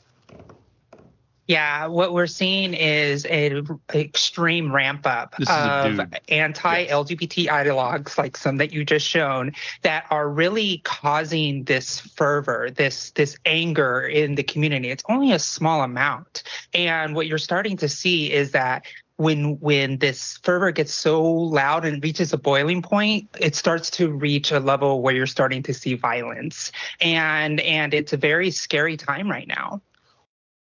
Yeah, 1.50 1.86
what 1.88 2.12
we're 2.12 2.28
seeing 2.28 2.74
is 2.74 3.24
an 3.24 3.80
extreme 3.92 4.72
ramp 4.72 5.04
up 5.04 5.34
of 5.40 6.00
anti-LGBT 6.28 7.44
yes. 7.44 7.52
ideologues, 7.52 8.16
like 8.16 8.36
some 8.36 8.58
that 8.58 8.72
you 8.72 8.84
just 8.84 9.04
shown, 9.04 9.50
that 9.82 10.06
are 10.10 10.28
really 10.28 10.78
causing 10.84 11.64
this 11.64 11.98
fervor, 11.98 12.70
this 12.70 13.10
this 13.10 13.36
anger 13.44 14.00
in 14.02 14.36
the 14.36 14.44
community. 14.44 14.90
It's 14.90 15.02
only 15.08 15.32
a 15.32 15.40
small 15.40 15.82
amount, 15.82 16.44
and 16.72 17.16
what 17.16 17.26
you're 17.26 17.36
starting 17.36 17.76
to 17.78 17.88
see 17.88 18.32
is 18.32 18.52
that 18.52 18.84
when 19.20 19.60
when 19.60 19.98
this 19.98 20.38
fervor 20.42 20.72
gets 20.72 20.94
so 20.94 21.22
loud 21.22 21.84
and 21.84 22.02
reaches 22.02 22.32
a 22.32 22.38
boiling 22.38 22.80
point, 22.80 23.28
it 23.38 23.54
starts 23.54 23.90
to 23.90 24.10
reach 24.10 24.50
a 24.50 24.58
level 24.58 25.02
where 25.02 25.14
you're 25.14 25.26
starting 25.26 25.62
to 25.64 25.74
see 25.74 25.94
violence, 25.94 26.72
and 27.02 27.60
and 27.60 27.92
it's 27.92 28.14
a 28.14 28.16
very 28.16 28.50
scary 28.50 28.96
time 28.96 29.30
right 29.30 29.46
now. 29.46 29.82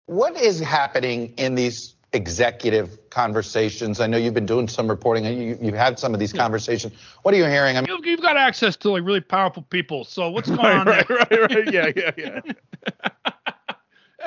What 0.07 0.37
is 0.37 0.59
happening 0.59 1.35
in 1.37 1.55
these 1.55 1.97
executive 2.15 3.11
conversations? 3.11 4.01
I 4.01 4.07
know 4.07 4.16
you've 4.16 4.33
been 4.33 4.47
doing 4.47 4.69
some 4.69 4.89
reporting. 4.89 5.27
and 5.27 5.61
You, 5.61 5.73
have 5.73 5.74
had 5.74 5.99
some 5.99 6.15
of 6.15 6.20
these 6.20 6.31
hmm. 6.31 6.39
conversations. 6.39 6.95
What 7.24 7.35
are 7.35 7.37
you 7.37 7.45
hearing? 7.45 7.77
I 7.77 7.83
mean, 7.83 7.91
you've, 7.91 8.07
you've 8.07 8.23
got 8.23 8.39
access 8.39 8.74
to 8.77 8.91
like 8.91 9.05
really 9.05 9.20
powerful 9.20 9.65
people. 9.65 10.05
So 10.05 10.31
what's 10.31 10.49
going 10.49 10.61
right, 10.61 10.77
on? 10.77 10.87
Right, 10.87 11.07
there? 11.07 11.19
right, 11.19 11.55
right. 11.55 11.74
Yeah, 11.74 11.93
yeah, 11.95 12.11
yeah. 12.16 12.41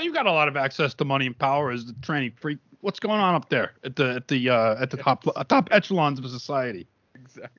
you've 0.01 0.13
got 0.13 0.27
a 0.27 0.31
lot 0.31 0.47
of 0.47 0.55
access 0.55 0.93
to 0.95 1.05
money 1.05 1.25
and 1.25 1.37
power 1.37 1.71
as 1.71 1.87
the 1.87 1.93
tranny 1.93 2.37
freak. 2.37 2.59
What's 2.81 2.99
going 2.99 3.19
on 3.19 3.35
up 3.35 3.49
there 3.49 3.73
at 3.83 3.95
the 3.95 4.15
at 4.15 4.27
the 4.27 4.49
uh, 4.49 4.81
at 4.81 4.89
the 4.89 4.97
top 4.97 5.25
uh, 5.27 5.43
top 5.43 5.69
echelons 5.71 6.19
of 6.19 6.29
society? 6.29 6.87
Exactly. 7.15 7.49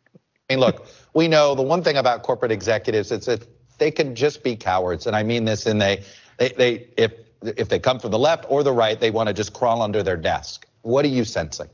I 0.48 0.54
mean, 0.54 0.60
look, 0.60 0.86
we 1.14 1.28
know 1.28 1.54
the 1.54 1.62
one 1.62 1.82
thing 1.82 1.96
about 1.96 2.22
corporate 2.22 2.50
executives 2.50 3.12
is 3.12 3.26
that 3.26 3.46
they 3.78 3.90
can 3.90 4.14
just 4.14 4.42
be 4.42 4.56
cowards, 4.56 5.06
and 5.06 5.14
I 5.14 5.22
mean 5.22 5.44
this 5.44 5.66
in 5.66 5.78
they 5.78 6.02
they 6.38 6.48
they 6.50 6.88
if 6.96 7.12
if 7.42 7.68
they 7.68 7.78
come 7.78 7.98
from 7.98 8.10
the 8.10 8.18
left 8.18 8.46
or 8.48 8.62
the 8.62 8.72
right, 8.72 8.98
they 8.98 9.10
want 9.10 9.28
to 9.28 9.32
just 9.32 9.52
crawl 9.52 9.82
under 9.82 10.02
their 10.02 10.16
desk. 10.16 10.66
What 10.82 11.04
are 11.04 11.08
you 11.08 11.24
sensing? 11.24 11.68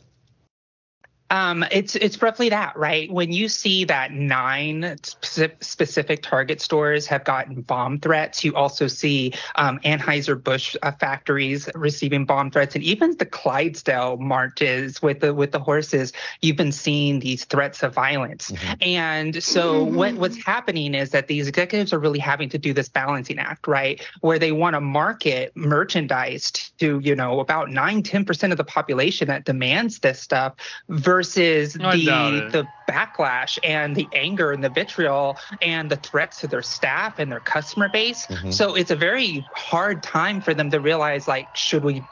Um, 1.31 1.65
it's 1.73 1.97
it's 1.97 2.23
roughly 2.23 2.49
that, 2.51 2.77
right? 2.77 3.11
When 3.11 3.33
you 3.33 3.49
see 3.49 3.85
that 3.85 4.13
nine 4.13 4.97
specific 5.01 6.23
Target 6.23 6.61
stores 6.61 7.07
have 7.07 7.25
gotten 7.25 7.63
bomb 7.63 7.99
threats, 7.99 8.45
you 8.45 8.55
also 8.55 8.87
see 8.87 9.33
um, 9.57 9.81
Anheuser 9.81 10.43
Busch 10.43 10.77
uh, 10.83 10.93
factories 10.93 11.69
receiving 11.75 12.27
bomb 12.27 12.51
threats, 12.51 12.77
and 12.77 12.85
even 12.85 13.17
the 13.17 13.27
Clydesdale 13.27 14.19
marches 14.19 15.03
with 15.03 15.21
the 15.21 15.35
with 15.35 15.51
the 15.51 15.59
horses. 15.59 16.13
You've 16.43 16.57
been 16.57 16.73
seeing 16.73 17.19
these 17.19 17.45
threats 17.45 17.83
of 17.83 17.93
violence, 17.93 18.53
mm-hmm. 18.53 18.75
and 18.83 19.43
so 19.43 19.83
what 19.83 20.15
what's 20.17 20.43
happening 20.45 20.95
is 20.95 21.11
that 21.11 21.27
these 21.27 21.49
executives 21.49 21.93
are 21.93 21.99
really 21.99 22.21
having 22.21 22.49
to 22.51 22.59
do 22.59 22.73
this 22.73 22.89
balancing 22.89 23.39
act, 23.41 23.67
right? 23.67 24.01
Where 24.21 24.39
they 24.39 24.53
want 24.53 24.75
to 24.75 24.81
market 24.81 25.57
merchandise 25.57 26.53
to 26.79 27.01
you 27.01 27.17
know 27.17 27.41
about 27.41 27.71
nine 27.71 28.05
ten 28.05 28.25
percent 28.25 28.53
of 28.53 28.59
the 28.59 28.65
population 28.65 29.27
that 29.27 29.45
demands 29.45 29.99
this 29.99 30.21
stuff. 30.21 30.55
Versus 30.89 31.16
versus 31.17 31.73
the 31.73 32.49
the 32.53 32.69
backlash 32.87 33.59
and 33.65 33.97
the 33.97 34.07
anger 34.13 34.53
and 34.53 34.63
the 34.63 34.69
vitriol 34.69 35.39
and 35.63 35.91
the 35.91 35.97
threats 35.97 36.41
to 36.41 36.47
their 36.47 36.61
staff 36.61 37.19
and 37.19 37.33
their 37.33 37.41
customer 37.41 37.89
base. 37.89 38.27
Mm-hmm. 38.27 38.51
So 38.51 38.75
it's 38.75 38.91
a 38.91 38.97
very 38.97 39.47
hard 39.55 40.03
time 40.03 40.43
for 40.43 40.53
them 40.53 40.71
to 40.71 40.79
realize 40.79 41.27
like 41.27 41.57
should 41.57 41.85
we 41.85 42.03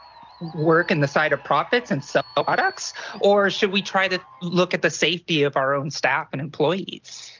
work 0.55 0.89
in 0.89 1.01
the 1.01 1.07
side 1.07 1.33
of 1.33 1.43
profits 1.43 1.91
and 1.91 2.03
sell 2.03 2.25
products 2.35 2.93
or 3.21 3.51
should 3.51 3.71
we 3.71 3.81
try 3.83 4.07
to 4.07 4.19
look 4.41 4.73
at 4.73 4.81
the 4.81 4.89
safety 4.89 5.43
of 5.43 5.55
our 5.55 5.75
own 5.75 5.91
staff 5.91 6.29
and 6.31 6.41
employees? 6.41 7.31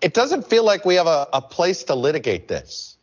It 0.00 0.14
doesn't 0.14 0.48
feel 0.48 0.64
like 0.64 0.86
we 0.86 0.94
have 0.94 1.06
a, 1.06 1.28
a 1.34 1.42
place 1.42 1.82
to 1.84 1.94
litigate 1.94 2.48
this. 2.48 2.96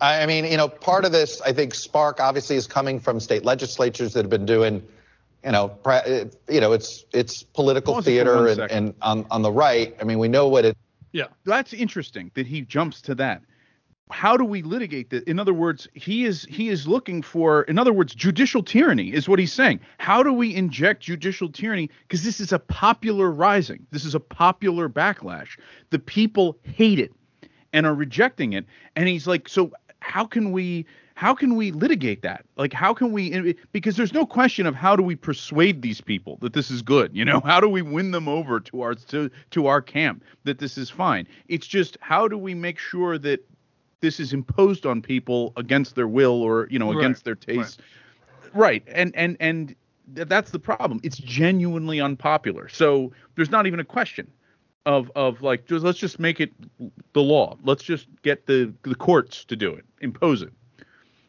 I 0.00 0.26
mean, 0.26 0.44
you 0.44 0.56
know, 0.56 0.68
part 0.68 1.04
of 1.04 1.12
this, 1.12 1.40
I 1.42 1.52
think, 1.52 1.74
spark 1.74 2.20
obviously 2.20 2.56
is 2.56 2.66
coming 2.66 2.98
from 3.00 3.20
state 3.20 3.44
legislatures 3.44 4.12
that 4.14 4.22
have 4.24 4.30
been 4.30 4.46
doing 4.46 4.82
you 5.44 5.52
know, 5.52 5.76
you 6.48 6.60
know, 6.60 6.72
it's 6.72 7.04
it's 7.12 7.42
political 7.42 7.94
Pause 7.94 8.04
theater 8.04 8.46
and, 8.46 8.60
and 8.70 8.94
on 9.02 9.26
on 9.30 9.42
the 9.42 9.52
right. 9.52 9.96
I 10.00 10.04
mean, 10.04 10.18
we 10.18 10.28
know 10.28 10.48
what 10.48 10.64
it. 10.64 10.76
Yeah, 11.12 11.26
that's 11.44 11.72
interesting 11.72 12.30
that 12.34 12.46
he 12.46 12.62
jumps 12.62 13.02
to 13.02 13.14
that. 13.16 13.42
How 14.10 14.36
do 14.36 14.44
we 14.44 14.62
litigate 14.62 15.10
that? 15.10 15.24
In 15.24 15.38
other 15.38 15.54
words, 15.54 15.88
he 15.94 16.24
is 16.24 16.44
he 16.44 16.68
is 16.68 16.86
looking 16.86 17.22
for, 17.22 17.62
in 17.62 17.78
other 17.78 17.92
words, 17.92 18.14
judicial 18.14 18.62
tyranny 18.62 19.12
is 19.12 19.28
what 19.28 19.38
he's 19.38 19.52
saying. 19.52 19.80
How 19.98 20.22
do 20.22 20.32
we 20.32 20.54
inject 20.54 21.02
judicial 21.02 21.48
tyranny? 21.50 21.90
Because 22.02 22.22
this 22.22 22.38
is 22.38 22.52
a 22.52 22.58
popular 22.58 23.30
rising. 23.30 23.86
This 23.90 24.04
is 24.04 24.14
a 24.14 24.20
popular 24.20 24.88
backlash. 24.88 25.58
The 25.90 25.98
people 25.98 26.58
hate 26.62 26.98
it 26.98 27.12
and 27.72 27.86
are 27.86 27.94
rejecting 27.94 28.52
it. 28.52 28.66
And 28.96 29.08
he's 29.08 29.26
like, 29.26 29.48
so 29.48 29.72
how 30.00 30.26
can 30.26 30.52
we 30.52 30.84
how 31.22 31.36
can 31.36 31.54
we 31.54 31.70
litigate 31.70 32.22
that? 32.22 32.44
Like, 32.56 32.72
how 32.72 32.92
can 32.92 33.12
we? 33.12 33.54
Because 33.70 33.96
there's 33.96 34.12
no 34.12 34.26
question 34.26 34.66
of 34.66 34.74
how 34.74 34.96
do 34.96 35.04
we 35.04 35.14
persuade 35.14 35.80
these 35.80 36.00
people 36.00 36.36
that 36.40 36.52
this 36.52 36.68
is 36.68 36.82
good. 36.82 37.14
You 37.14 37.24
know, 37.24 37.38
how 37.44 37.60
do 37.60 37.68
we 37.68 37.80
win 37.80 38.10
them 38.10 38.26
over 38.26 38.58
to 38.58 38.82
our 38.82 38.96
to 38.96 39.30
to 39.52 39.66
our 39.68 39.80
camp 39.80 40.24
that 40.42 40.58
this 40.58 40.76
is 40.76 40.90
fine? 40.90 41.28
It's 41.46 41.68
just 41.68 41.96
how 42.00 42.26
do 42.26 42.36
we 42.36 42.54
make 42.54 42.76
sure 42.76 43.18
that 43.18 43.48
this 44.00 44.18
is 44.18 44.32
imposed 44.32 44.84
on 44.84 45.00
people 45.00 45.52
against 45.56 45.94
their 45.94 46.08
will 46.08 46.42
or 46.42 46.66
you 46.72 46.78
know 46.80 46.90
against 46.90 47.24
their 47.24 47.36
taste? 47.36 47.80
Right. 48.52 48.82
right. 48.82 48.82
And 48.88 49.14
and 49.14 49.36
and 49.38 49.76
that's 50.08 50.50
the 50.50 50.58
problem. 50.58 50.98
It's 51.04 51.18
genuinely 51.18 52.00
unpopular. 52.00 52.68
So 52.68 53.12
there's 53.36 53.50
not 53.52 53.68
even 53.68 53.78
a 53.78 53.84
question 53.84 54.28
of 54.86 55.08
of 55.14 55.40
like 55.40 55.66
just 55.66 55.84
let's 55.84 56.00
just 56.00 56.18
make 56.18 56.40
it 56.40 56.50
the 57.12 57.22
law. 57.22 57.56
Let's 57.62 57.84
just 57.84 58.08
get 58.22 58.46
the 58.46 58.74
the 58.82 58.96
courts 58.96 59.44
to 59.44 59.54
do 59.54 59.72
it, 59.72 59.84
impose 60.00 60.42
it. 60.42 60.52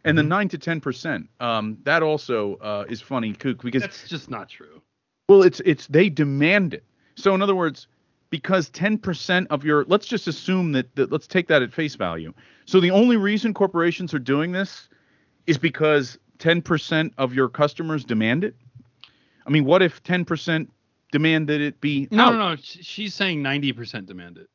And 0.05 0.17
the 0.17 0.21
mm-hmm. 0.21 0.29
nine 0.29 0.49
to 0.49 0.57
ten 0.57 0.81
percent, 0.81 1.29
um, 1.39 1.77
that 1.83 2.03
also 2.03 2.55
uh, 2.55 2.85
is 2.89 3.01
funny 3.01 3.33
kook, 3.33 3.61
because 3.63 3.81
that's 3.81 4.07
just 4.09 4.29
not 4.29 4.49
true. 4.49 4.81
Well, 5.29 5.43
it's 5.43 5.61
it's 5.61 5.87
they 5.87 6.09
demand 6.09 6.73
it. 6.73 6.83
So 7.15 7.33
in 7.33 7.41
other 7.41 7.55
words, 7.55 7.87
because 8.29 8.69
ten 8.69 8.97
percent 8.97 9.47
of 9.49 9.63
your 9.63 9.85
let's 9.85 10.05
just 10.05 10.27
assume 10.27 10.73
that, 10.73 10.93
that 10.95 11.11
let's 11.11 11.27
take 11.27 11.47
that 11.47 11.61
at 11.61 11.71
face 11.71 11.95
value. 11.95 12.33
So 12.65 12.81
the 12.81 12.91
only 12.91 13.15
reason 13.15 13.53
corporations 13.53 14.13
are 14.13 14.19
doing 14.19 14.51
this 14.51 14.89
is 15.47 15.57
because 15.57 16.19
ten 16.37 16.61
percent 16.61 17.13
of 17.17 17.33
your 17.33 17.47
customers 17.47 18.03
demand 18.03 18.43
it. 18.43 18.55
I 19.47 19.51
mean, 19.51 19.63
what 19.63 19.81
if 19.81 20.03
ten 20.03 20.25
percent 20.25 20.69
demand 21.13 21.47
that 21.47 21.61
it 21.61 21.79
be? 21.79 22.09
No, 22.11 22.23
out? 22.23 22.33
no, 22.33 22.49
no. 22.49 22.55
She's 22.61 23.13
saying 23.13 23.41
ninety 23.41 23.71
percent 23.71 24.07
demand 24.07 24.37
it. 24.37 24.49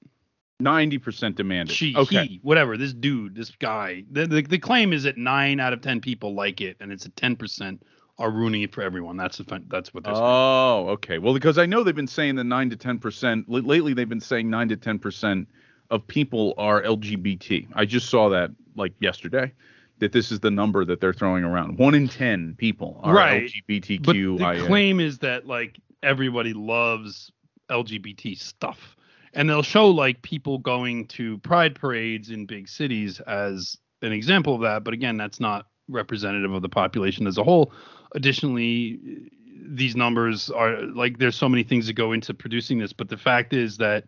Ninety 0.60 0.98
percent 0.98 1.36
demanded. 1.36 1.74
She, 1.74 1.94
okay. 1.94 2.26
he, 2.26 2.40
whatever. 2.42 2.76
This 2.76 2.92
dude, 2.92 3.36
this 3.36 3.50
guy. 3.50 4.04
The, 4.10 4.26
the, 4.26 4.42
the 4.42 4.58
claim 4.58 4.92
is 4.92 5.04
that 5.04 5.16
nine 5.16 5.60
out 5.60 5.72
of 5.72 5.82
ten 5.82 6.00
people 6.00 6.34
like 6.34 6.60
it, 6.60 6.76
and 6.80 6.90
it's 6.90 7.06
a 7.06 7.10
ten 7.10 7.36
percent 7.36 7.80
are 8.18 8.30
ruining 8.30 8.62
it 8.62 8.74
for 8.74 8.82
everyone. 8.82 9.16
That's 9.16 9.38
the 9.38 9.62
that's 9.68 9.94
what 9.94 10.02
they're 10.02 10.14
saying. 10.14 10.26
Oh, 10.26 10.88
okay. 10.90 11.18
Well, 11.18 11.32
because 11.32 11.58
I 11.58 11.66
know 11.66 11.84
they've 11.84 11.94
been 11.94 12.08
saying 12.08 12.34
the 12.34 12.44
nine 12.44 12.70
to 12.70 12.76
ten 12.76 12.98
percent 12.98 13.48
lately. 13.48 13.94
They've 13.94 14.08
been 14.08 14.20
saying 14.20 14.50
nine 14.50 14.68
to 14.70 14.76
ten 14.76 14.98
percent 14.98 15.48
of 15.90 16.04
people 16.06 16.54
are 16.58 16.82
LGBT. 16.82 17.68
I 17.74 17.84
just 17.84 18.10
saw 18.10 18.28
that 18.30 18.50
like 18.74 18.94
yesterday. 19.00 19.52
That 20.00 20.12
this 20.12 20.30
is 20.30 20.38
the 20.38 20.50
number 20.50 20.84
that 20.84 21.00
they're 21.00 21.12
throwing 21.12 21.42
around. 21.44 21.78
One 21.78 21.94
in 21.94 22.08
ten 22.08 22.54
people 22.56 23.00
are 23.02 23.14
right. 23.14 23.50
LGBTQ. 23.68 24.38
But 24.38 24.56
the 24.56 24.66
claim 24.66 25.00
is 25.00 25.18
that 25.18 25.46
like 25.46 25.80
everybody 26.02 26.52
loves 26.52 27.32
LGBT 27.70 28.36
stuff 28.38 28.96
and 29.34 29.48
they'll 29.48 29.62
show 29.62 29.88
like 29.88 30.20
people 30.22 30.58
going 30.58 31.06
to 31.06 31.38
pride 31.38 31.74
parades 31.74 32.30
in 32.30 32.46
big 32.46 32.68
cities 32.68 33.20
as 33.20 33.76
an 34.02 34.12
example 34.12 34.54
of 34.54 34.60
that 34.60 34.84
but 34.84 34.94
again 34.94 35.16
that's 35.16 35.40
not 35.40 35.66
representative 35.88 36.52
of 36.52 36.62
the 36.62 36.68
population 36.68 37.26
as 37.26 37.38
a 37.38 37.44
whole. 37.44 37.72
Additionally 38.14 39.30
these 39.70 39.96
numbers 39.96 40.50
are 40.50 40.82
like 40.82 41.18
there's 41.18 41.36
so 41.36 41.48
many 41.48 41.62
things 41.62 41.86
that 41.86 41.92
go 41.94 42.12
into 42.12 42.32
producing 42.32 42.78
this 42.78 42.92
but 42.92 43.08
the 43.08 43.16
fact 43.16 43.52
is 43.52 43.76
that 43.76 44.04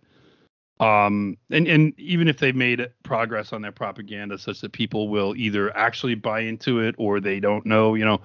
um 0.79 1.37
and 1.51 1.67
and 1.69 1.99
even 1.99 2.29
if 2.29 2.39
they've 2.39 2.57
made 2.57 2.89
progress 3.03 3.53
on 3.53 3.61
their 3.61 3.73
propaganda 3.73 4.39
such 4.39 4.61
that 4.61 4.73
people 4.73 5.09
will 5.09 5.37
either 5.37 5.77
actually 5.77 6.15
buy 6.15 6.41
into 6.41 6.81
it 6.81 6.95
or 6.97 7.21
they 7.21 7.41
don't 7.41 7.67
know 7.67 7.95
you 7.95 8.05
know 8.05 8.19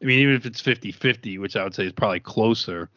i 0.00 0.04
mean 0.04 0.20
even 0.20 0.34
if 0.34 0.46
it's 0.46 0.62
50-50 0.62 1.40
which 1.40 1.56
i 1.56 1.64
would 1.64 1.74
say 1.74 1.86
is 1.86 1.92
probably 1.92 2.20
closer 2.20 2.88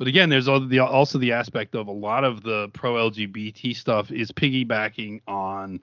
but 0.00 0.08
again, 0.08 0.30
there's 0.30 0.48
also 0.48 0.64
the, 0.64 0.78
also 0.78 1.18
the 1.18 1.32
aspect 1.32 1.74
of 1.74 1.86
a 1.86 1.92
lot 1.92 2.24
of 2.24 2.42
the 2.42 2.70
pro 2.72 2.94
LGBT 3.10 3.76
stuff 3.76 4.10
is 4.10 4.32
piggybacking 4.32 5.20
on 5.28 5.78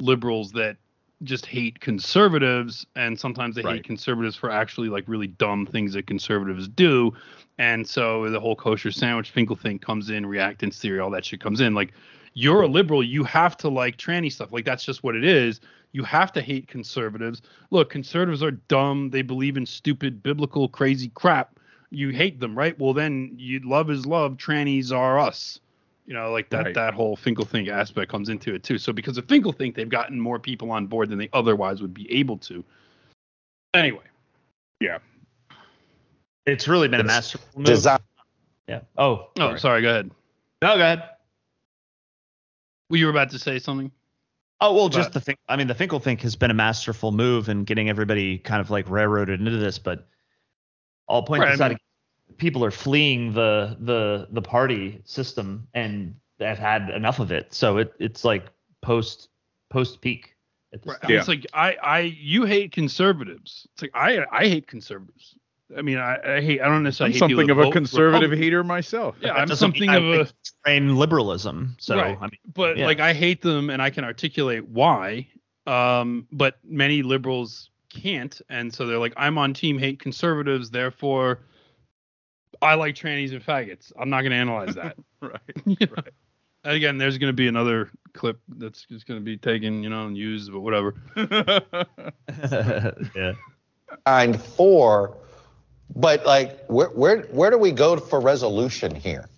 liberals 0.00 0.52
that 0.52 0.78
just 1.22 1.44
hate 1.44 1.78
conservatives 1.78 2.86
and 2.96 3.20
sometimes 3.20 3.54
they 3.54 3.60
Right. 3.60 3.74
hate 3.74 3.84
conservatives 3.84 4.36
for 4.36 4.50
actually 4.50 4.88
like 4.88 5.04
really 5.06 5.26
dumb 5.26 5.66
things 5.66 5.92
that 5.92 6.06
conservatives 6.06 6.66
do. 6.66 7.12
And 7.58 7.86
so 7.86 8.30
the 8.30 8.40
whole 8.40 8.56
kosher 8.56 8.90
sandwich 8.90 9.32
finkel 9.32 9.54
thing 9.54 9.78
comes 9.78 10.08
in 10.08 10.24
reactance 10.24 10.78
theory 10.80 11.00
all 11.00 11.10
that 11.10 11.26
shit 11.26 11.40
comes 11.40 11.60
in. 11.60 11.74
Like 11.74 11.92
you're 12.32 12.62
a 12.62 12.68
liberal 12.68 13.02
you 13.02 13.22
have 13.24 13.54
to 13.58 13.68
like 13.68 13.98
tranny 13.98 14.32
stuff. 14.32 14.50
Like 14.50 14.64
that's 14.64 14.82
just 14.86 15.02
what 15.04 15.14
it 15.14 15.24
is. 15.24 15.60
You 15.92 16.04
have 16.04 16.32
to 16.32 16.40
hate 16.40 16.68
conservatives. 16.68 17.42
Look 17.70 17.90
conservatives 17.90 18.42
are 18.42 18.52
dumb. 18.52 19.10
They 19.10 19.20
believe 19.20 19.58
in 19.58 19.66
stupid 19.66 20.22
biblical 20.22 20.70
crazy 20.70 21.10
crap 21.10 21.57
you 21.90 22.10
hate 22.10 22.38
them 22.40 22.56
right 22.56 22.78
well 22.78 22.92
then 22.92 23.32
you 23.36 23.60
love 23.60 23.90
is 23.90 24.04
love 24.06 24.36
trannies 24.36 24.92
are 24.92 25.18
us 25.18 25.60
you 26.06 26.14
know, 26.14 26.32
like 26.32 26.48
that 26.48 26.64
Right. 26.64 26.74
that 26.74 26.94
whole 26.94 27.16
Finkel 27.16 27.44
think 27.44 27.68
aspect 27.68 28.10
comes 28.10 28.30
into 28.30 28.54
it 28.54 28.62
too. 28.62 28.78
So 28.78 28.94
because 28.94 29.18
of 29.18 29.26
Finkel 29.26 29.52
think, 29.52 29.74
they've 29.74 29.86
gotten 29.90 30.18
more 30.18 30.38
people 30.38 30.70
on 30.70 30.86
board 30.86 31.10
than 31.10 31.18
they 31.18 31.28
otherwise 31.34 31.82
would 31.82 31.92
be 31.92 32.10
able 32.10 32.38
to. 32.38 32.64
Anyway, 33.74 34.04
Yeah. 34.80 35.00
It's 36.46 36.66
really 36.66 36.88
been 36.88 37.00
a 37.02 37.04
masterful 37.04 37.46
move. 37.58 37.66
Design. 37.66 37.98
Yeah. 38.66 38.80
Oh. 38.96 39.28
oh, 39.38 39.56
sorry. 39.56 39.82
Go 39.82 39.90
ahead. 39.90 40.10
No, 40.62 40.76
go 40.78 40.82
ahead. 40.82 41.02
Well, 42.88 42.98
you 42.98 43.04
were 43.04 43.10
about 43.10 43.28
to 43.32 43.38
say 43.38 43.58
something. 43.58 43.92
Oh 44.62 44.74
well, 44.74 44.88
just 44.88 45.08
But- 45.10 45.12
the 45.12 45.20
thing. 45.20 45.36
I 45.46 45.56
mean, 45.56 45.66
the 45.66 45.74
Finkel 45.74 46.00
think 46.00 46.22
has 46.22 46.36
been 46.36 46.50
a 46.50 46.54
masterful 46.54 47.12
move 47.12 47.50
in 47.50 47.64
getting 47.64 47.90
everybody 47.90 48.38
kind 48.38 48.62
of 48.62 48.70
like 48.70 48.88
railroaded 48.88 49.40
into 49.40 49.58
this. 49.58 49.78
But 49.78 50.08
all 51.08 51.22
points 51.24 51.42
Right, 51.42 51.50
I 51.50 51.54
aside, 51.54 51.68
mean- 51.70 51.78
people 52.36 52.64
are 52.64 52.70
fleeing 52.70 53.32
the 53.32 53.76
the 53.80 54.28
the 54.30 54.42
party 54.42 55.00
system 55.04 55.66
and 55.74 56.14
have 56.40 56.58
had 56.58 56.90
enough 56.90 57.18
of 57.18 57.32
it. 57.32 57.52
So 57.52 57.78
it 57.78 57.92
it's 57.98 58.24
like 58.24 58.46
post 58.82 59.28
post 59.70 60.00
peak 60.00 60.36
at 60.72 60.82
this 60.82 60.92
Right. 60.92 61.02
time. 61.02 61.10
It's 61.12 61.28
like 61.28 61.46
I 61.54 61.76
I 61.82 61.98
you 62.00 62.44
hate 62.44 62.70
conservatives. 62.72 63.66
It's 63.72 63.82
like 63.82 63.90
I 63.94 64.24
I 64.30 64.46
hate 64.48 64.66
conservatives. 64.66 65.34
I 65.76 65.82
mean, 65.82 65.98
I, 65.98 66.36
I 66.36 66.40
hate. 66.40 66.62
I 66.62 66.64
don't 66.64 66.76
I'm 66.76 66.82
necessarily 66.84 67.18
something 67.18 67.50
of 67.50 67.58
a 67.58 67.70
conservative 67.70 68.30
Republican. 68.30 68.42
hater 68.42 68.64
myself. 68.64 69.16
Yeah, 69.20 69.34
I'm 69.34 69.48
something 69.54 69.82
mean 69.90 69.90
of 69.90 70.02
I 70.02 70.06
a 70.06 70.18
like 70.20 70.32
train 70.64 70.96
liberalism. 70.96 71.76
So 71.78 71.96
Right. 71.96 72.16
I 72.18 72.22
mean, 72.22 72.38
but 72.54 72.78
yeah. 72.78 72.86
like 72.86 73.00
I 73.00 73.12
hate 73.12 73.42
them 73.42 73.68
and 73.68 73.82
I 73.82 73.90
can 73.90 74.02
articulate 74.04 74.66
why. 74.66 75.28
Um, 75.66 76.26
but 76.32 76.56
many 76.64 77.02
liberals 77.02 77.68
can't, 77.90 78.40
and 78.48 78.72
so 78.72 78.86
they're 78.86 78.98
like, 78.98 79.14
I'm 79.16 79.38
on 79.38 79.54
team 79.54 79.78
hate 79.78 80.00
conservatives, 80.00 80.70
therefore 80.70 81.40
I 82.62 82.74
like 82.74 82.94
trannies 82.94 83.32
and 83.32 83.44
faggots. 83.44 83.92
I'm 83.98 84.10
not 84.10 84.22
going 84.22 84.32
to 84.32 84.36
analyze 84.36 84.74
that. 84.74 84.96
right. 85.20 85.40
You 85.64 85.86
know? 85.86 86.02
And 86.64 86.74
Again, 86.74 86.98
there's 86.98 87.18
going 87.18 87.28
to 87.28 87.36
be 87.36 87.46
another 87.46 87.90
clip 88.14 88.40
that's 88.48 88.84
just 88.84 89.06
going 89.06 89.20
to 89.20 89.24
be 89.24 89.36
taken, 89.36 89.82
you 89.82 89.88
know, 89.88 90.06
and 90.06 90.16
used, 90.16 90.52
but 90.52 90.60
whatever. 90.60 90.94
yeah. 93.14 93.32
Signed 94.06 94.42
for, 94.42 95.16
but 95.94 96.26
like, 96.26 96.64
where 96.66 96.88
where 96.88 97.22
where 97.22 97.50
do 97.50 97.58
we 97.58 97.70
go 97.70 97.96
for 97.96 98.20
resolution 98.20 98.94
here? 98.94 99.28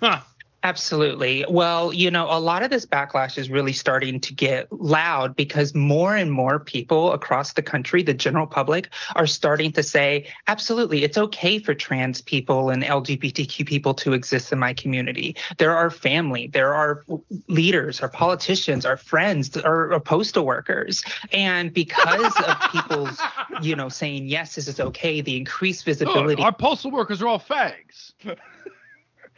Huh. 0.00 0.20
Absolutely. 0.66 1.44
Well, 1.48 1.92
you 1.92 2.10
know, 2.10 2.26
a 2.28 2.40
lot 2.40 2.64
of 2.64 2.70
this 2.70 2.84
backlash 2.84 3.38
is 3.38 3.48
really 3.48 3.72
starting 3.72 4.18
to 4.18 4.34
get 4.34 4.66
loud 4.72 5.36
because 5.36 5.76
more 5.76 6.16
and 6.16 6.32
more 6.32 6.58
people 6.58 7.12
across 7.12 7.52
the 7.52 7.62
country, 7.62 8.02
the 8.02 8.12
general 8.12 8.48
public, 8.48 8.88
are 9.14 9.28
starting 9.28 9.70
to 9.74 9.84
say, 9.84 10.26
absolutely, 10.48 11.04
it's 11.04 11.16
okay 11.16 11.60
for 11.60 11.72
trans 11.72 12.20
people 12.20 12.70
and 12.70 12.82
LGBTQ 12.82 13.64
people 13.64 13.94
to 13.94 14.12
exist 14.12 14.52
in 14.52 14.58
my 14.58 14.74
community. 14.74 15.36
There 15.58 15.76
are 15.76 15.88
family, 15.88 16.48
there 16.48 16.74
are 16.74 17.04
leaders, 17.46 18.00
our 18.00 18.08
politicians, 18.08 18.84
our 18.84 18.96
friends, 18.96 19.56
our, 19.58 19.92
our 19.92 20.00
postal 20.00 20.44
workers. 20.44 21.04
And 21.30 21.72
because 21.72 22.34
of 22.40 22.56
people's, 22.72 23.20
you 23.62 23.76
know, 23.76 23.88
saying, 23.88 24.26
yes, 24.26 24.56
this 24.56 24.66
is 24.66 24.80
okay, 24.80 25.20
the 25.20 25.36
increased 25.36 25.84
visibility. 25.84 26.42
our 26.42 26.52
postal 26.52 26.90
workers 26.90 27.22
are 27.22 27.28
all 27.28 27.38
fags. 27.38 28.14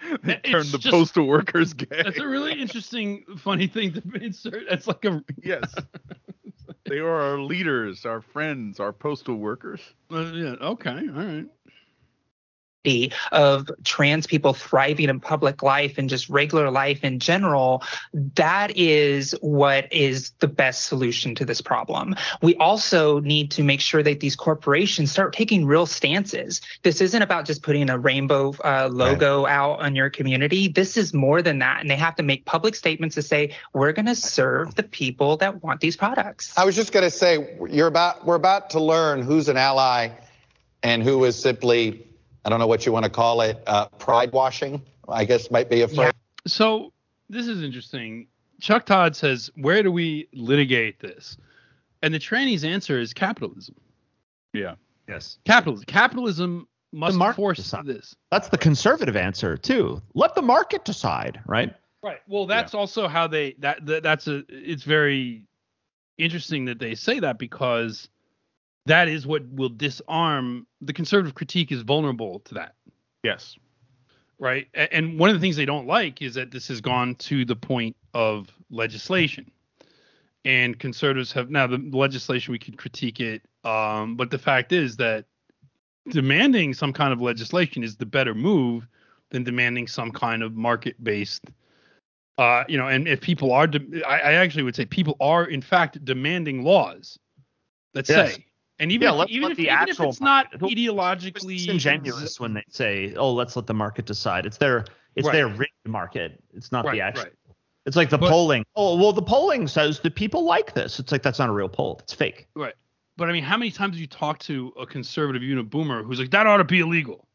They 0.23 0.41
It's 0.45 0.51
turned 0.51 0.67
the 0.69 0.79
just- 0.79 0.93
postal 0.93 1.27
workers 1.27 1.73
gay. 1.75 1.87
That's 1.91 2.19
a 2.19 2.27
really 2.27 2.53
interesting, 2.61 3.25
funny 3.39 3.67
thing 3.67 3.93
to 3.95 4.03
insert. 4.21 4.63
It's 4.71 4.87
like 4.87 5.05
a 5.05 5.23
yes. 5.43 5.75
They 6.89 6.99
are 6.99 7.21
our 7.21 7.41
leaders, 7.41 8.07
our 8.07 8.21
friends, 8.23 8.81
our 8.81 8.93
postal 8.93 9.37
workers. 9.37 9.81
uh, 10.11 10.21
yeah. 10.33 10.55
Okay, 10.61 10.91
all 10.91 11.25
right. 11.25 11.47
Of 13.33 13.71
trans 13.85 14.27
people 14.27 14.55
thriving 14.55 15.09
in 15.09 15.21
public 15.21 15.63
life 15.63 15.99
and 15.99 16.09
just 16.09 16.29
regular 16.29 16.71
life 16.71 17.05
in 17.05 17.19
general, 17.19 17.83
that 18.35 18.77
is 18.77 19.35
what 19.41 19.93
is 19.93 20.31
the 20.39 20.49
best 20.49 20.87
solution 20.87 21.35
to 21.35 21.45
this 21.45 21.61
problem. 21.61 22.15
We 22.41 22.57
also 22.57 23.21
need 23.21 23.51
to 23.53 23.63
make 23.63 23.81
sure 23.81 24.03
that 24.03 24.21
these 24.21 24.37
corporations 24.37 25.11
start 25.11 25.35
taking 25.35 25.67
real 25.67 25.87
stances. 25.87 26.61
This 26.83 27.01
isn't 27.01 27.21
about 27.21 27.45
just 27.45 27.63
putting 27.63 27.91
a 27.91 27.99
rainbow 27.99 28.55
uh, 28.65 28.89
logo 28.91 29.47
out 29.47 29.81
on 29.81 29.95
your 29.95 30.09
community. 30.09 30.69
This 30.69 30.97
is 30.97 31.13
more 31.13 31.43
than 31.43 31.59
that. 31.59 31.81
And 31.81 31.91
they 31.91 31.97
have 31.97 32.17
to 32.17 32.23
make 32.23 32.45
public 32.47 32.75
statements 32.75 33.15
to 33.17 33.23
say, 33.23 33.55
we're 33.75 33.93
going 33.93 34.07
to 34.07 34.15
serve 34.15 34.77
the 34.77 34.83
people 34.83 35.37
that 35.39 35.63
want 35.63 35.81
these 35.81 35.97
products. 35.97 36.57
I 36.57 36.65
was 36.65 36.75
just 36.75 36.93
going 36.93 37.05
to 37.05 37.11
say 37.11 37.59
you're 37.69 37.87
about 37.87 38.25
we're 38.25 38.35
about 38.35 38.71
to 38.71 38.81
learn 38.81 39.23
who's 39.23 39.49
an 39.49 39.57
ally 39.57 40.09
and 40.83 41.03
who 41.03 41.25
is 41.25 41.41
simply 41.41 42.08
I 42.45 42.51
don't 42.51 42.59
know 42.59 42.67
what 42.67 42.87
you 42.87 42.93
want 42.93 43.05
to 43.05 43.11
call 43.11 43.41
it 43.41 43.63
uh, 43.67 43.87
pride 43.99 44.33
washing. 44.33 44.83
I 45.09 45.25
guess 45.25 45.51
might 45.51 45.71
be 45.71 45.83
a 45.83 45.89
phrase. 45.89 46.13
So 46.47 46.93
this 47.29 47.47
is 47.47 47.63
interesting. 47.63 48.27
Chuck 48.61 48.87
Todd 48.87 49.17
says, 49.17 49.51
"Where 49.57 49.83
do 49.83 49.93
we 49.93 50.29
litigate 50.33 51.01
this?" 51.01 51.37
And 52.03 52.15
the 52.15 52.19
tranny's 52.19 52.65
answer 52.65 52.99
is 52.99 53.13
capitalism. 53.13 53.75
Yeah. 54.53 54.75
Yes. 55.09 55.39
Capitalism. 55.45 55.85
Capitalism 55.87 56.69
must 56.93 57.17
market 57.17 57.37
force 57.37 57.59
decide. 57.59 57.87
this. 57.87 58.15
That's 58.31 58.49
the 58.49 58.59
conservative 58.59 59.17
answer 59.17 59.57
too. 59.57 60.03
Let 60.15 60.35
the 60.35 60.43
market 60.43 60.85
decide, 60.85 61.41
right? 61.47 61.75
Right. 62.03 62.19
Well, 62.29 62.47
that's 62.47 62.75
also 62.75 63.09
how 63.09 63.27
they 63.27 63.55
that, 63.59 63.85
that 63.87 64.03
that's 64.03 64.29
a 64.29 64.45
it's 64.49 64.85
very 64.85 65.43
interesting 66.17 66.65
that 66.67 66.79
they 66.79 66.95
say 66.95 67.21
that 67.21 67.39
because 67.39 68.09
that 68.89 69.09
is 69.09 69.27
what 69.27 69.43
will 69.53 69.69
disarm 69.71 70.67
the 70.81 70.93
conservative 70.93 71.35
critique 71.35 71.73
is 71.73 71.83
vulnerable 71.83 72.41
to 72.41 72.55
that. 72.55 72.75
Yes. 73.23 73.57
right? 74.39 74.69
And 74.75 75.19
one 75.19 75.31
of 75.31 75.37
the 75.37 75.41
things 75.41 75.57
they 75.57 75.67
don't 75.67 75.87
like 75.87 76.23
is 76.23 76.35
that 76.35 76.51
this 76.51 76.69
has 76.69 76.81
gone 76.81 77.15
to 77.17 77.45
the 77.45 77.57
point 77.57 77.97
of 78.15 78.49
legislation. 78.71 79.51
And 80.45 80.79
conservatives 80.79 81.33
have 81.33 81.51
now 81.51 81.67
the 81.67 81.79
legislation 81.93 82.53
we 82.53 82.59
could 82.59 82.79
critique 82.79 83.21
it, 83.21 83.43
um, 83.65 84.17
but 84.17 84.31
the 84.31 84.39
fact 84.39 84.73
is 84.73 84.97
that 84.97 85.27
demanding 86.11 86.73
some 86.73 86.93
kind 86.93 87.13
of 87.13 87.21
legislation 87.21 87.83
is 87.83 87.97
the 87.97 88.07
better 88.07 88.35
move 88.35 88.87
than 89.31 89.45
demanding 89.45 89.87
some 89.87 90.11
kind 90.11 90.43
of 90.43 90.55
market-based. 90.55 91.45
Uh, 92.39 92.65
you 92.69 92.79
know, 92.79 92.87
and 92.87 93.09
if 93.09 93.21
people 93.21 93.53
are, 93.53 93.67
de- 93.67 94.03
I, 94.05 94.19
I 94.19 94.33
actually 94.35 94.63
would 94.63 94.77
say 94.77 94.87
people 94.87 95.17
are 95.21 95.45
in 95.45 95.61
fact 95.61 96.03
demanding 96.05 96.63
laws 96.63 97.19
that 97.95 98.09
Yes. 98.09 98.37
say, 98.37 98.47
and 98.79 98.93
even 98.93 99.07
Yeah, 99.07 99.13
if, 99.13 99.19
let's 99.19 99.31
even 99.33 99.43
let 99.45 99.53
if, 99.53 99.57
the 99.59 99.63
even 99.65 99.75
if 99.75 99.81
actual 99.91 100.09
it's 100.11 100.21
not 100.21 100.47
market- 100.61 100.77
ideologically 100.77 101.57
disingenuous 101.57 102.39
when 102.41 102.55
they 102.55 102.65
say, 102.69 103.15
"Oh, 103.17 103.33
let's 103.33 103.57
let 103.57 103.67
the 103.67 103.75
market 103.75 104.07
decide." 104.07 104.47
It's 104.47 104.59
their 104.59 104.85
it's 105.17 105.27
Right. 105.27 105.33
their 105.33 105.49
rigged 105.49 105.73
market. 105.87 106.43
It's 106.55 106.71
not 106.71 106.85
Right, 106.85 106.93
the 106.95 107.01
actual. 107.01 107.25
right. 107.25 107.33
It's 107.87 107.97
like 107.97 108.11
the 108.11 108.19
But- 108.19 108.31
polling. 108.31 108.65
Oh, 108.77 108.97
well, 108.97 109.13
the 109.13 109.23
polling 109.23 109.67
says 109.67 109.99
that 110.01 110.15
people 110.15 110.45
like 110.45 110.75
this. 110.75 111.01
It's 111.01 111.11
like 111.11 111.23
that's 111.23 111.39
not 111.39 111.49
a 111.49 111.53
real 111.53 111.69
poll. 111.69 111.99
It's 112.03 112.13
fake. 112.15 112.47
Right. 112.55 112.75
But 113.17 113.29
I 113.29 113.33
mean, 113.33 113.43
how 113.43 113.57
many 113.57 113.71
times 113.73 113.95
do 113.97 114.01
you 114.01 114.07
talk 114.07 114.39
to 114.41 114.73
a 114.79 114.87
conservative 114.87 115.43
unit 115.43 115.71
boomer 115.71 116.05
who's 116.05 116.21
like, 116.21 116.31
that 116.31 116.47
ought 116.47 116.59
to 116.59 116.65
be 116.65 116.81
illegal? 116.81 117.27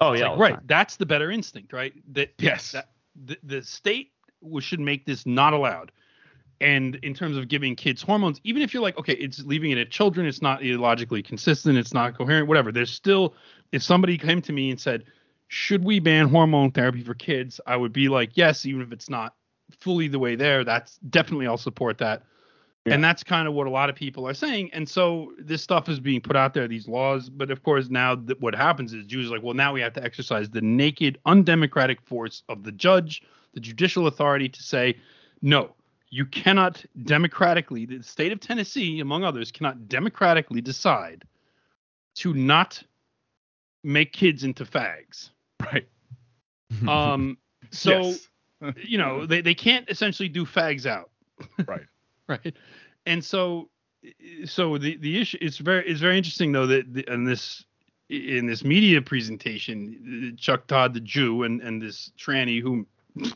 Oh 0.00 0.12
It's 0.12 0.22
yeah, 0.22 0.30
like, 0.30 0.38
right. 0.40 0.54
time. 0.54 0.62
That's 0.66 0.96
the 0.96 1.06
better 1.06 1.30
instinct, 1.30 1.72
right? 1.72 1.92
That 2.14 2.32
Yes. 2.38 2.72
that, 2.72 2.88
the, 3.24 3.36
the 3.44 3.62
state 3.62 4.10
should 4.58 4.80
make 4.80 5.06
this 5.06 5.24
not 5.24 5.52
allowed. 5.52 5.92
And 6.60 6.96
in 6.96 7.14
terms 7.14 7.36
of 7.36 7.48
giving 7.48 7.76
kids 7.76 8.02
hormones, 8.02 8.40
even 8.44 8.62
if 8.62 8.72
you're 8.72 8.82
like, 8.82 8.98
okay, 8.98 9.14
it's 9.14 9.42
leaving 9.44 9.70
it 9.70 9.78
at 9.78 9.90
children, 9.90 10.26
it's 10.26 10.42
not 10.42 10.60
ideologically 10.60 11.24
consistent, 11.24 11.76
it's 11.76 11.92
not 11.92 12.16
coherent, 12.16 12.48
whatever. 12.48 12.72
There's 12.72 12.90
still, 12.90 13.34
if 13.72 13.82
somebody 13.82 14.16
came 14.16 14.40
to 14.42 14.52
me 14.52 14.70
and 14.70 14.80
said, 14.80 15.04
should 15.48 15.84
we 15.84 15.98
ban 15.98 16.28
hormone 16.28 16.70
therapy 16.70 17.02
for 17.02 17.14
kids? 17.14 17.60
I 17.66 17.76
would 17.76 17.92
be 17.92 18.08
like, 18.08 18.30
yes, 18.34 18.64
even 18.66 18.82
if 18.82 18.92
it's 18.92 19.10
not 19.10 19.34
fully 19.80 20.08
the 20.08 20.18
way 20.18 20.36
there. 20.36 20.64
That's 20.64 20.98
definitely 21.10 21.46
I'll 21.46 21.58
support 21.58 21.98
that. 21.98 22.22
And 22.86 23.02
that's 23.02 23.24
kind 23.24 23.48
of 23.48 23.54
what 23.54 23.66
a 23.66 23.70
lot 23.70 23.88
of 23.88 23.96
people 23.96 24.28
are 24.28 24.34
saying. 24.34 24.68
And 24.74 24.86
so 24.86 25.32
this 25.38 25.62
stuff 25.62 25.88
is 25.88 26.00
being 26.00 26.20
put 26.20 26.36
out 26.36 26.52
there, 26.52 26.68
these 26.68 26.86
laws. 26.86 27.30
But 27.30 27.50
of 27.50 27.62
course, 27.62 27.88
now 27.88 28.14
th- 28.14 28.38
what 28.40 28.54
happens 28.54 28.92
is 28.92 29.06
Jews 29.06 29.30
are 29.30 29.34
like, 29.34 29.42
well, 29.42 29.54
now 29.54 29.72
we 29.72 29.80
have 29.80 29.94
to 29.94 30.04
exercise 30.04 30.50
the 30.50 30.60
naked, 30.60 31.18
undemocratic 31.24 32.02
force 32.02 32.42
of 32.50 32.62
the 32.62 32.72
judge, 32.72 33.22
the 33.54 33.60
judicial 33.60 34.06
authority 34.06 34.50
to 34.50 34.62
say, 34.62 34.98
no, 35.40 35.74
you 36.14 36.24
cannot 36.24 36.84
democratically, 37.02 37.86
the 37.86 38.00
state 38.00 38.30
of 38.30 38.38
Tennessee, 38.38 39.00
among 39.00 39.24
others, 39.24 39.50
cannot 39.50 39.88
democratically 39.88 40.60
decide 40.60 41.24
to 42.14 42.32
not 42.32 42.80
make 43.82 44.12
kids 44.12 44.44
into 44.44 44.64
fags. 44.64 45.30
Right. 45.60 45.88
Um, 46.88 47.38
so, 47.70 48.00
Yes. 48.00 48.28
you 48.82 48.98
know, 48.98 49.26
they, 49.26 49.42
they 49.42 49.54
can't 49.54 49.88
essentially 49.88 50.28
do 50.28 50.44
fags 50.44 50.86
out. 50.86 51.10
Right. 51.66 51.86
right. 52.28 52.54
And 53.06 53.24
so 53.24 53.68
so 54.44 54.76
the 54.78 54.96
the 54.96 55.20
issue 55.20 55.38
it's 55.40 55.58
very 55.58 55.86
it's 55.86 56.00
very 56.00 56.16
interesting 56.16 56.52
though 56.52 56.66
that 56.66 56.92
the, 56.92 57.04
in 57.12 57.24
this 57.24 57.64
in 58.08 58.46
this 58.46 58.64
media 58.64 59.00
presentation, 59.02 60.36
Chuck 60.38 60.66
Todd, 60.66 60.94
the 60.94 61.00
Jew, 61.00 61.44
and 61.44 61.60
and 61.60 61.80
this 61.80 62.10
tranny 62.18 62.60
who 62.60 62.86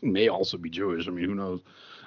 may 0.02 0.28
also 0.28 0.56
be 0.56 0.70
Jewish. 0.70 1.06
I 1.06 1.10
mean, 1.10 1.26
who 1.26 1.34
knows? 1.34 1.60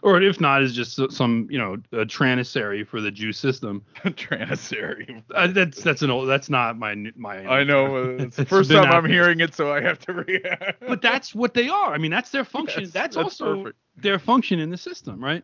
Or 0.03 0.19
if 0.19 0.41
not, 0.41 0.63
is 0.63 0.73
just 0.73 0.99
some 1.11 1.47
you 1.51 1.59
know 1.59 1.77
a 1.91 2.05
tranissary 2.05 2.83
for 2.83 3.01
the 3.01 3.11
Jew 3.11 3.31
system. 3.31 3.83
tranissary. 4.15 5.23
Uh, 5.33 5.47
that's 5.47 5.83
that's 5.83 6.01
an 6.01 6.09
old. 6.09 6.27
That's 6.27 6.49
not 6.49 6.77
my 6.77 6.95
my. 7.15 7.45
I 7.45 7.63
know. 7.63 7.97
Uh, 7.97 8.23
it's 8.23 8.35
the 8.37 8.45
first 8.45 8.71
time 8.71 8.91
I'm 8.91 9.05
hearing 9.05 9.41
it, 9.41 9.53
so 9.53 9.71
I 9.71 9.81
have 9.81 9.99
to 9.99 10.13
react. 10.13 10.79
but 10.87 11.03
that's 11.03 11.35
what 11.35 11.53
they 11.53 11.69
are. 11.69 11.93
I 11.93 11.99
mean, 11.99 12.09
that's 12.09 12.31
their 12.31 12.45
function. 12.45 12.83
Yes, 12.83 12.91
that's, 12.91 13.15
that's, 13.15 13.23
also 13.41 13.57
perfect. 13.57 13.79
their 13.97 14.17
function 14.17 14.59
in 14.59 14.71
the 14.71 14.77
system, 14.77 15.23
right? 15.23 15.43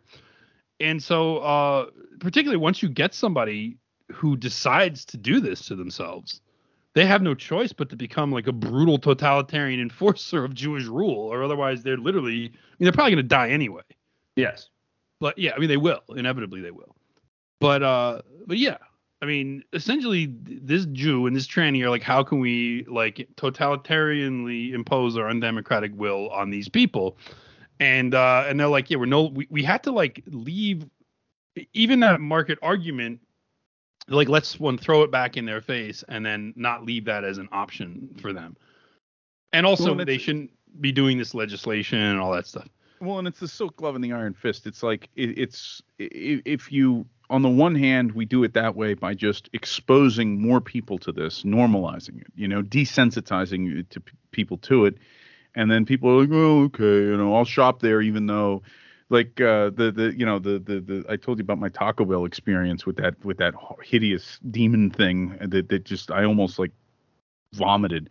And 0.79 1.01
so, 1.01 1.37
uh, 1.37 1.85
particularly 2.19 2.57
once 2.57 2.81
you 2.81 2.89
get 2.89 3.13
somebody 3.13 3.77
who 4.11 4.37
decides 4.37 5.05
to 5.05 5.17
do 5.17 5.39
this 5.39 5.67
to 5.67 5.75
themselves, 5.75 6.41
they 6.93 7.05
have 7.05 7.21
no 7.21 7.35
choice 7.35 7.73
but 7.73 7.89
to 7.89 7.95
become 7.95 8.31
like 8.31 8.47
a 8.47 8.51
brutal 8.51 8.97
totalitarian 8.97 9.79
enforcer 9.79 10.43
of 10.43 10.55
Jewish 10.55 10.85
rule, 10.85 11.31
or 11.31 11.43
otherwise 11.43 11.83
they're 11.83 11.97
literally, 11.97 12.45
I 12.45 12.47
mean, 12.47 12.51
they're 12.79 12.91
probably 12.91 13.11
going 13.11 13.23
to 13.23 13.29
die 13.29 13.49
anyway. 13.49 13.83
Yes. 14.37 14.69
But 15.19 15.37
yeah, 15.37 15.51
I 15.55 15.59
mean, 15.59 15.67
they 15.69 15.77
will. 15.77 16.01
Inevitably, 16.15 16.61
they 16.61 16.71
will. 16.71 16.95
But, 17.59 17.83
uh, 17.83 18.21
but 18.45 18.57
yeah, 18.57 18.77
I 19.21 19.25
mean, 19.25 19.63
essentially, 19.73 20.27
this 20.43 20.85
Jew 20.85 21.25
and 21.25 21.35
this 21.35 21.47
tranny 21.47 21.83
are 21.83 21.89
like, 21.89 22.03
how 22.03 22.23
can 22.23 22.39
we 22.39 22.85
like 22.87 23.27
totalitarianly 23.35 24.73
impose 24.73 25.17
our 25.17 25.29
undemocratic 25.29 25.91
will 25.95 26.29
on 26.29 26.51
these 26.51 26.69
people? 26.69 27.17
and 27.79 28.15
uh, 28.15 28.45
and 28.47 28.59
they're 28.59 28.67
like, 28.67 28.89
yeah, 28.89 28.97
we're 28.97 29.05
no, 29.05 29.23
we, 29.23 29.47
we 29.49 29.63
had 29.63 29.83
to 29.83 29.91
like 29.91 30.23
leave 30.27 30.85
even 31.73 31.99
that 32.01 32.19
market 32.21 32.57
argument, 32.61 33.19
like 34.07 34.29
let's 34.29 34.59
one 34.59 34.77
throw 34.77 35.03
it 35.03 35.11
back 35.11 35.37
in 35.37 35.45
their 35.45 35.61
face 35.61 36.03
and 36.07 36.25
then 36.25 36.53
not 36.55 36.85
leave 36.85 37.05
that 37.05 37.23
as 37.23 37.37
an 37.37 37.49
option 37.51 38.09
for 38.21 38.33
them. 38.33 38.55
And 39.53 39.65
also, 39.65 39.95
well, 39.95 40.05
they 40.05 40.17
shouldn't 40.17 40.51
be 40.81 40.91
doing 40.91 41.17
this 41.17 41.33
legislation 41.33 41.99
and 41.99 42.19
all 42.19 42.31
that 42.33 42.45
stuff. 42.47 42.67
Well, 42.99 43.19
and 43.19 43.27
it's 43.27 43.39
the 43.39 43.47
silk 43.47 43.75
glove 43.77 43.95
and 43.95 44.03
the 44.03 44.13
iron 44.13 44.33
fist. 44.33 44.65
It's 44.67 44.83
like 44.83 45.09
it, 45.15 45.37
it's 45.37 45.81
if 45.99 46.71
you 46.71 47.05
on 47.29 47.41
the 47.41 47.49
one 47.49 47.75
hand 47.75 48.13
we 48.13 48.25
do 48.25 48.43
it 48.43 48.53
that 48.53 48.75
way 48.75 48.93
by 48.93 49.13
just 49.13 49.49
exposing 49.53 50.41
more 50.41 50.61
people 50.61 50.97
to 50.99 51.11
this, 51.11 51.43
normalizing 51.43 52.21
it, 52.21 52.27
you 52.35 52.47
know, 52.47 52.63
desensitizing 52.63 53.87
to 53.89 53.99
p- 53.99 54.13
people 54.31 54.57
to 54.57 54.85
it 54.85 54.97
and 55.55 55.71
then 55.71 55.85
people 55.85 56.09
are 56.11 56.21
like, 56.21 56.29
oh, 56.31 56.63
okay, 56.65 56.83
you 56.83 57.17
know, 57.17 57.35
I'll 57.35 57.43
shop 57.43 57.81
there, 57.81 58.01
even 58.01 58.27
though, 58.27 58.61
like 59.09 59.41
uh, 59.41 59.71
the 59.71 59.91
the 59.91 60.13
you 60.15 60.25
know 60.25 60.37
the, 60.37 60.59
the 60.59 60.79
the 60.79 61.05
I 61.09 61.15
told 61.15 61.39
you 61.39 61.43
about 61.43 61.59
my 61.59 61.69
Taco 61.69 62.05
Bell 62.05 62.25
experience 62.25 62.85
with 62.85 62.97
that 62.97 63.15
with 63.25 63.37
that 63.37 63.55
hideous 63.83 64.39
demon 64.51 64.91
thing 64.91 65.37
that 65.41 65.69
that 65.69 65.83
just 65.83 66.11
I 66.11 66.25
almost 66.25 66.59
like 66.59 66.71
vomited. 67.53 68.09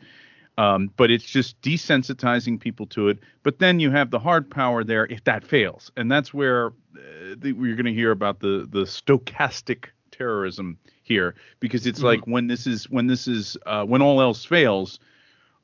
Um, 0.58 0.90
but 0.96 1.10
it's 1.10 1.24
just 1.24 1.60
desensitizing 1.60 2.58
people 2.58 2.86
to 2.86 3.08
it. 3.08 3.18
But 3.42 3.58
then 3.58 3.78
you 3.78 3.90
have 3.90 4.10
the 4.10 4.18
hard 4.18 4.50
power 4.50 4.84
there 4.84 5.06
if 5.06 5.22
that 5.24 5.44
fails, 5.44 5.92
and 5.96 6.10
that's 6.10 6.32
where 6.32 6.68
uh, 6.68 7.34
the, 7.36 7.52
we're 7.52 7.74
going 7.74 7.84
to 7.86 7.92
hear 7.92 8.10
about 8.10 8.40
the 8.40 8.66
the 8.70 8.84
stochastic 8.84 9.88
terrorism 10.10 10.78
here, 11.02 11.34
because 11.60 11.86
it's 11.86 11.98
mm-hmm. 11.98 12.06
like 12.06 12.26
when 12.26 12.46
this 12.46 12.66
is 12.66 12.88
when 12.88 13.06
this 13.06 13.28
is 13.28 13.58
uh, 13.66 13.84
when 13.84 14.00
all 14.00 14.22
else 14.22 14.46
fails, 14.46 14.98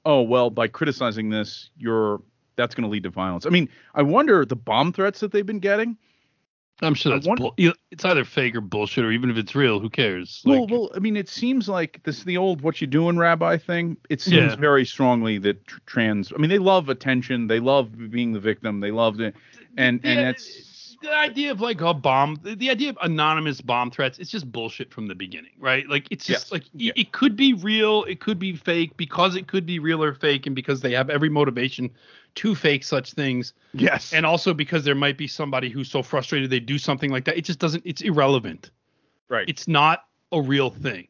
oh 0.04 0.20
well, 0.20 0.50
by 0.50 0.68
criticizing 0.68 1.30
this, 1.30 1.70
you're 1.78 2.20
that's 2.56 2.74
going 2.74 2.84
to 2.84 2.90
lead 2.90 3.04
to 3.04 3.10
violence. 3.10 3.46
I 3.46 3.48
mean, 3.48 3.70
I 3.94 4.02
wonder 4.02 4.44
the 4.44 4.56
bomb 4.56 4.92
threats 4.92 5.20
that 5.20 5.32
they've 5.32 5.46
been 5.46 5.58
getting. 5.58 5.96
I'm 6.80 6.94
sure 6.94 7.12
that's 7.12 7.26
wonder, 7.26 7.50
bull- 7.56 7.74
it's 7.90 8.04
either 8.04 8.24
fake 8.24 8.56
or 8.56 8.60
bullshit, 8.60 9.04
or 9.04 9.12
even 9.12 9.30
if 9.30 9.36
it's 9.36 9.54
real, 9.54 9.78
who 9.78 9.88
cares? 9.90 10.42
Like, 10.44 10.58
well, 10.58 10.66
well, 10.66 10.90
I 10.94 10.98
mean, 10.98 11.16
it 11.16 11.28
seems 11.28 11.68
like 11.68 12.02
this 12.04 12.24
the 12.24 12.36
old 12.36 12.60
"what 12.62 12.80
you 12.80 12.86
doing, 12.86 13.18
Rabbi" 13.18 13.56
thing. 13.58 13.96
It 14.10 14.20
seems 14.20 14.52
yeah. 14.52 14.56
very 14.56 14.84
strongly 14.84 15.38
that 15.38 15.64
trans. 15.86 16.32
I 16.32 16.38
mean, 16.38 16.50
they 16.50 16.58
love 16.58 16.88
attention, 16.88 17.46
they 17.46 17.60
love 17.60 18.10
being 18.10 18.32
the 18.32 18.40
victim, 18.40 18.80
they 18.80 18.90
love 18.90 19.20
it, 19.20 19.36
and 19.76 20.00
and 20.02 20.18
that's 20.18 20.72
the 21.02 21.14
idea 21.14 21.50
of 21.50 21.60
like 21.60 21.80
a 21.80 21.92
bomb, 21.92 22.38
the 22.42 22.70
idea 22.70 22.90
of 22.90 22.98
anonymous 23.02 23.60
bomb 23.60 23.90
threats, 23.90 24.18
it's 24.18 24.30
just 24.30 24.50
bullshit 24.50 24.92
from 24.92 25.08
the 25.08 25.14
beginning, 25.14 25.52
right? 25.58 25.88
Like 25.88 26.06
it's 26.10 26.24
just 26.24 26.46
yes. 26.46 26.52
like 26.52 26.64
yeah. 26.72 26.92
it 26.96 27.12
could 27.12 27.36
be 27.36 27.52
real, 27.54 28.04
it 28.04 28.20
could 28.20 28.38
be 28.38 28.56
fake 28.56 28.96
because 28.96 29.36
it 29.36 29.46
could 29.46 29.66
be 29.66 29.78
real 29.78 30.02
or 30.02 30.14
fake, 30.14 30.46
and 30.46 30.56
because 30.56 30.80
they 30.80 30.92
have 30.92 31.10
every 31.10 31.28
motivation 31.28 31.90
to 32.34 32.54
fake 32.54 32.84
such 32.84 33.12
things. 33.12 33.52
Yes. 33.74 34.12
And 34.12 34.24
also 34.24 34.54
because 34.54 34.84
there 34.84 34.94
might 34.94 35.18
be 35.18 35.26
somebody 35.28 35.68
who's 35.68 35.90
so 35.90 36.02
frustrated 36.02 36.50
they 36.50 36.60
do 36.60 36.78
something 36.78 37.10
like 37.10 37.24
that. 37.26 37.36
It 37.36 37.44
just 37.44 37.58
doesn't. 37.58 37.82
It's 37.86 38.02
irrelevant. 38.02 38.70
Right. 39.28 39.48
It's 39.48 39.68
not 39.68 40.04
a 40.32 40.40
real 40.40 40.70
thing. 40.70 41.08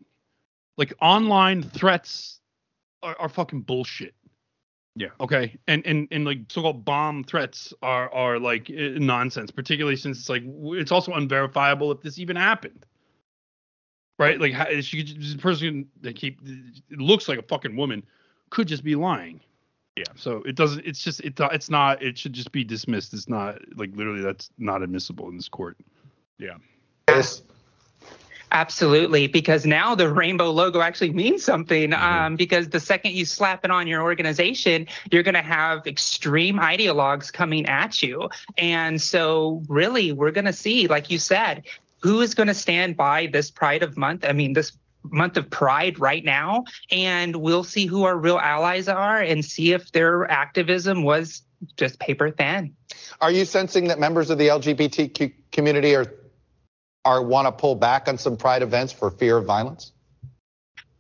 Like 0.77 0.93
online 1.01 1.63
threats 1.63 2.41
are, 3.03 3.17
are 3.19 3.29
fucking 3.29 3.63
bullshit. 3.63 4.15
Yeah. 4.95 5.09
Okay. 5.21 5.57
And 5.69 5.87
and 5.87 6.09
and 6.11 6.25
like 6.25 6.39
so-called 6.49 6.85
bomb 6.85 7.25
threats 7.25 7.73
are 7.83 8.13
are 8.13 8.39
like 8.39 8.69
nonsense, 8.69 9.51
particularly 9.51 9.97
since 9.97 10.19
it's 10.19 10.29
like 10.29 10.43
it's 10.47 10.93
also 10.93 11.13
unverifiable 11.13 11.91
if 11.93 12.03
this 12.03 12.19
even 12.19 12.37
happened. 12.37 12.85
Right? 14.19 14.41
Like 14.41 14.53
how, 14.53 14.67
she 14.81 15.03
this 15.03 15.35
person 15.35 15.89
that 16.03 16.17
keep 16.17 16.41
it 16.91 16.99
looks 16.99 17.29
like 17.29 17.39
a 17.39 17.43
fucking 17.43 17.75
woman 17.77 18.05
could 18.51 18.69
just 18.69 18.85
be 18.85 18.95
lying. 18.95 19.41
Yeah. 19.97 20.05
So 20.17 20.43
it 20.47 20.57
doesn't. 20.57 20.87
It's 20.87 21.03
just 21.03 21.21
it. 21.21 21.35
It's 21.39 21.69
not. 21.69 22.03
It 22.03 22.17
should 22.17 22.33
just 22.33 22.53
be 22.53 22.65
dismissed. 22.65 23.13
It's 23.13 23.29
not 23.29 23.59
like 23.77 23.91
literally 23.95 24.23
that's 24.23 24.51
not 24.59 24.83
admissible 24.83 25.29
in 25.29 25.37
this 25.37 25.49
court. 25.49 25.77
Yeah. 26.39 26.57
Yes. 27.09 27.43
Absolutely, 28.53 29.29
because 29.29 29.65
now 29.65 29.95
the 29.95 30.13
rainbow 30.13 30.51
logo 30.51 30.83
actually 30.83 31.11
means 31.13 31.43
something. 31.43 31.91
Mm-hmm. 31.91 32.25
Um, 32.25 32.37
because 32.37 32.69
the 32.69 32.81
second 32.81 33.13
you 33.13 33.25
slap 33.25 33.65
it 33.65 33.71
on 33.71 33.87
your 33.87 34.03
organization, 34.03 34.87
you're 35.11 35.23
going 35.23 35.35
to 35.35 35.41
have 35.43 35.87
extreme 35.87 36.59
ideologues 36.59 37.33
coming 37.33 37.65
at 37.65 38.03
you. 38.03 38.29
And 38.59 39.01
so, 39.01 39.63
really, 39.69 40.13
we're 40.13 40.33
going 40.33 40.45
to 40.45 40.53
see, 40.53 40.87
like 40.87 41.11
you 41.11 41.19
said, 41.19 41.63
who 42.03 42.21
is 42.21 42.35
going 42.35 42.49
to 42.49 42.55
stand 42.55 42.95
by 42.97 43.27
this 43.27 43.51
Pride 43.51 43.83
of 43.83 43.97
Month? 43.97 44.25
I 44.29 44.33
mean, 44.33 44.53
this 44.53 44.73
month 45.05 45.37
of 45.37 45.51
Pride 45.51 45.99
right 45.99 46.25
now, 46.25 46.65
and 46.91 47.37
we'll 47.37 47.65
see 47.65 47.87
who 47.87 48.05
our 48.05 48.17
real 48.17 48.39
allies 48.39 48.89
are 48.89 49.21
and 49.21 49.45
see 49.45 49.73
if 49.73 49.93
their 49.93 50.31
activism 50.31 51.03
was 51.03 51.43
just 51.77 51.99
paper 51.99 52.31
thin. 52.31 52.75
Are 53.21 53.31
you 53.31 53.45
sensing 53.45 53.89
that 53.89 53.99
members 53.99 54.31
of 54.31 54.39
the 54.39 54.49
LGBTQ 54.49 55.33
community 55.53 55.95
are 55.95 56.07
are 57.05 57.23
want 57.23 57.47
to 57.47 57.53
pull 57.53 57.75
back 57.75 58.07
on 58.09 58.17
some 58.17 58.37
pride 58.37 58.63
events 58.63 58.93
for 58.93 59.11
fear 59.11 59.39
of 59.39 59.45
violence? 59.45 59.93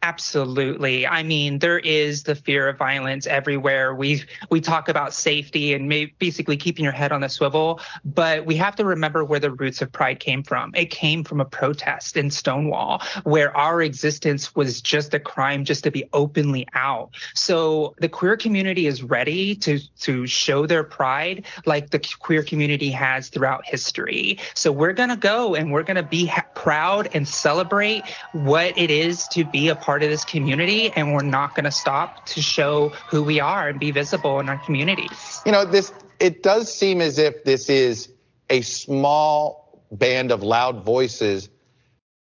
Absolutely. 0.05 1.07
I 1.07 1.23
mean, 1.23 1.61
there 1.61 1.79
is 1.79 2.25
the 2.25 2.35
fear 2.35 2.69
of 2.69 2.77
violence 2.77 3.29
everywhere. 3.29 3.95
We 3.95 4.25
we 4.51 4.61
talk 4.61 4.89
about 4.89 5.15
safety 5.15 5.75
and 5.75 5.89
basically 6.19 6.57
keeping 6.57 6.83
your 6.83 6.93
head 6.93 7.13
on 7.13 7.21
the 7.21 7.29
swivel, 7.29 7.81
but 8.05 8.45
we 8.45 8.57
have 8.57 8.75
to 8.77 8.85
remember 8.85 9.25
where 9.25 9.39
the 9.39 9.53
roots 9.53 9.81
of 9.81 9.93
pride 9.93 10.19
came 10.19 10.43
from. 10.43 10.73
It 10.75 10.87
came 10.91 11.23
from 11.23 11.41
a 11.41 11.45
protest 11.45 12.17
in 12.17 12.33
Stonewall, 12.33 13.01
where 13.23 13.57
our 13.57 13.81
existence 13.81 14.57
was 14.57 14.83
just 14.83 15.15
a 15.15 15.21
crime 15.21 15.65
just 15.65 15.85
to 15.85 15.93
be 15.93 16.09
openly 16.13 16.67
out. 16.75 17.11
So 17.35 17.95
the 17.99 18.09
queer 18.09 18.37
community 18.37 18.89
is 18.89 19.05
ready 19.05 19.55
to 19.57 19.79
to 20.01 20.27
show 20.27 20.67
their 20.67 20.83
pride 20.83 21.45
like 21.65 21.91
the 21.91 22.01
queer 22.19 22.43
community 22.43 22.91
has 22.91 23.29
throughout 23.29 23.65
history. 23.67 24.41
So 24.55 24.73
we're 24.73 24.95
gonna 24.95 25.17
go 25.17 25.55
and 25.55 25.71
we're 25.71 25.85
gonna 25.85 26.03
be 26.03 26.27
ha- 26.27 26.45
proud 26.57 27.09
and 27.15 27.29
celebrate 27.29 28.03
what 28.33 28.77
it 28.77 28.91
is 28.91 29.29
to 29.29 29.45
be 29.45 29.69
a 29.69 29.77
part 29.77 29.92
part 29.93 30.03
of 30.03 30.09
this 30.09 30.25
community 30.25 30.91
and 30.97 31.13
we're 31.13 31.21
not 31.21 31.55
going 31.55 31.67
to 31.67 31.71
stop 31.71 32.25
to 32.25 32.41
show 32.41 32.89
who 33.11 33.23
we 33.23 33.41
are 33.41 33.69
and 33.69 33.79
be 33.79 33.91
visible 33.91 34.41
in 34.41 34.49
our 34.49 34.57
communities. 34.57 35.43
You 35.45 35.53
know, 35.53 35.67
this 35.67 35.93
it 36.19 36.43
does 36.43 36.73
seem 36.73 37.03
as 37.03 37.19
if 37.19 37.45
this 37.45 37.69
is 37.69 38.09
a 38.49 38.63
small 38.63 39.85
band 39.93 40.33
of 40.33 40.43
loud 40.43 40.83
voices 40.83 41.51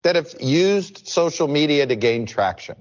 that 0.03 0.15
have 0.15 0.33
used 0.39 1.09
social 1.09 1.49
media 1.49 1.85
to 1.85 1.97
gain 1.97 2.25
traction. 2.25 2.77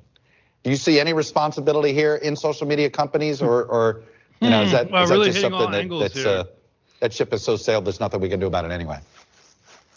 Do 0.62 0.70
you 0.70 0.76
see 0.76 1.00
any 1.00 1.14
responsibility 1.14 1.92
here 1.92 2.14
in 2.14 2.36
social 2.36 2.68
media 2.68 2.88
companies 2.88 3.42
or 3.42 3.64
or 3.64 4.04
you 4.40 4.50
know, 4.50 4.62
is 4.62 4.70
that, 4.70 4.86
hmm. 4.86 4.92
well, 4.92 5.02
is 5.02 5.10
really 5.10 5.30
that 5.30 5.40
just 5.40 5.50
something 5.50 5.88
that, 5.88 5.98
that's 5.98 6.24
uh, 6.24 6.44
that 7.00 7.12
ship 7.12 7.32
is 7.32 7.42
so 7.42 7.56
sailed 7.56 7.86
there's 7.86 7.98
nothing 7.98 8.20
we 8.20 8.28
can 8.28 8.38
do 8.38 8.46
about 8.46 8.64
it 8.64 8.70
anyway? 8.70 9.00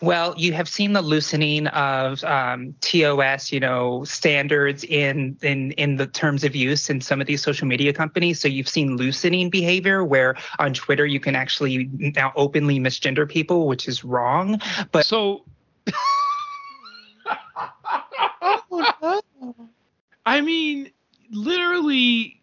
Well, 0.01 0.33
you 0.37 0.53
have 0.53 0.69
seen 0.69 0.93
the 0.93 1.01
loosening 1.01 1.67
of 1.67 2.23
um, 2.23 2.73
TOS, 2.79 3.51
you 3.51 3.59
know, 3.59 4.05
standards 4.05 4.85
in 4.85 5.37
in 5.41 5.71
in 5.71 5.97
the 5.97 6.07
terms 6.07 6.45
of 6.45 6.55
use 6.55 6.89
in 6.89 7.01
some 7.01 7.19
of 7.19 7.27
these 7.27 7.41
social 7.41 7.67
media 7.67 7.91
companies. 7.91 8.39
So 8.39 8.47
you've 8.47 8.69
seen 8.69 8.95
loosening 8.95 9.49
behavior 9.49 10.05
where 10.05 10.37
on 10.57 10.73
Twitter 10.73 11.05
you 11.05 11.19
can 11.19 11.35
actually 11.35 11.89
now 11.93 12.31
openly 12.37 12.79
misgender 12.79 13.27
people, 13.27 13.67
which 13.67 13.87
is 13.87 14.05
wrong. 14.05 14.61
But 14.91 15.05
so. 15.05 15.43
I 20.25 20.41
mean, 20.41 20.91
literally, 21.31 22.38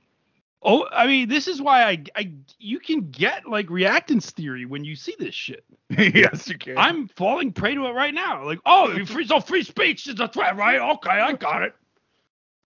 Oh, 0.68 0.88
I 0.90 1.06
mean, 1.06 1.28
this 1.28 1.46
is 1.46 1.62
why 1.62 1.84
I, 1.84 2.02
I, 2.16 2.32
you 2.58 2.80
can 2.80 3.08
get 3.12 3.46
like 3.46 3.68
reactance 3.68 4.30
theory 4.32 4.64
when 4.64 4.84
you 4.84 4.96
see 4.96 5.14
this 5.16 5.34
shit. 5.34 5.64
yes, 5.90 6.48
you 6.48 6.58
can. 6.58 6.76
I'm 6.76 7.06
falling 7.06 7.52
prey 7.52 7.76
to 7.76 7.86
it 7.86 7.92
right 7.92 8.12
now. 8.12 8.44
Like, 8.44 8.58
oh, 8.66 9.04
free, 9.06 9.28
so 9.28 9.38
free 9.38 9.62
speech 9.62 10.08
is 10.08 10.18
a 10.18 10.26
threat, 10.26 10.56
right? 10.56 10.80
Okay, 10.96 11.10
I 11.10 11.34
got 11.34 11.62
it. 11.62 11.74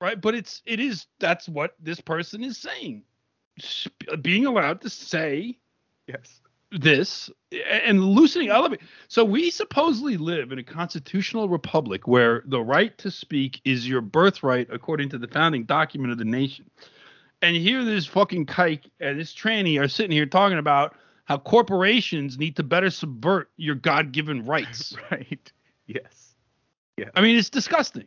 Right, 0.01 0.19
but 0.19 0.35
it's 0.35 0.63
it 0.65 0.81
is 0.81 1.07
that's 1.19 1.47
what 1.47 1.75
this 1.79 2.01
person 2.01 2.43
is 2.43 2.57
saying. 2.57 3.03
Being 4.23 4.47
allowed 4.47 4.81
to 4.81 4.89
say 4.89 5.59
yes 6.07 6.41
this 6.73 7.31
and 7.69 8.03
loosening 8.03 8.49
elevate. 8.49 8.81
So 9.09 9.25
we 9.25 9.51
supposedly 9.51 10.17
live 10.17 10.53
in 10.53 10.59
a 10.59 10.63
constitutional 10.63 11.49
republic 11.49 12.07
where 12.07 12.43
the 12.47 12.61
right 12.61 12.97
to 12.99 13.11
speak 13.11 13.61
is 13.65 13.89
your 13.89 14.01
birthright 14.01 14.69
according 14.71 15.09
to 15.11 15.19
the 15.19 15.29
founding 15.29 15.65
document 15.65 16.13
of 16.13 16.19
the 16.19 16.25
nation. 16.25 16.71
And 17.43 17.57
here 17.57 17.85
this 17.85 18.07
fucking 18.07 18.47
kike 18.47 18.85
and 19.01 19.19
this 19.19 19.35
tranny 19.35 19.81
are 19.81 19.89
sitting 19.89 20.13
here 20.13 20.27
talking 20.27 20.59
about 20.59 20.95
how 21.25 21.39
corporations 21.39 22.39
need 22.39 22.57
to 22.57 22.63
better 22.63 22.91
subvert 22.91 23.51
your 23.57 23.77
God-given 23.77 24.45
rights. 24.45 24.95
right. 25.11 25.53
Yes. 25.87 26.35
Yeah. 26.97 27.11
I 27.15 27.21
mean, 27.21 27.37
it's 27.37 27.51
disgusting. 27.51 28.07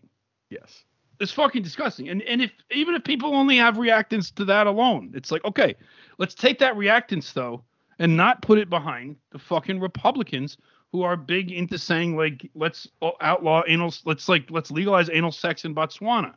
Yes. 0.50 0.84
It's 1.20 1.32
fucking 1.32 1.64
disgusting. 1.64 2.10
And 2.10 2.22
and 2.24 2.42
if 2.42 2.52
even 2.70 2.96
if 2.96 3.04
people 3.04 3.34
only 3.34 3.58
have 3.58 3.76
reactance 3.76 4.34
to 4.36 4.46
that 4.46 4.68
alone, 4.68 5.12
it's 5.16 5.32
like, 5.32 5.44
okay, 5.46 5.76
let's 6.18 6.36
take 6.36 6.60
that 6.60 6.76
reactance 6.76 7.34
though 7.34 7.64
and 8.00 8.18
not 8.18 8.42
put 8.42 8.60
it 8.60 8.70
behind 8.70 9.16
the 9.32 9.40
fucking 9.40 9.80
Republicans 9.80 10.58
who 10.92 11.02
are 11.02 11.16
big 11.16 11.52
into 11.52 11.78
saying 11.78 12.16
like 12.18 12.50
let's 12.56 12.88
outlaw 13.22 13.64
anal 13.68 13.94
let's 14.06 14.28
like 14.28 14.50
let's 14.50 14.70
legalize 14.70 15.10
anal 15.12 15.32
sex 15.32 15.66
in 15.66 15.74
Botswana. 15.74 16.34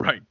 Right. 0.00 0.22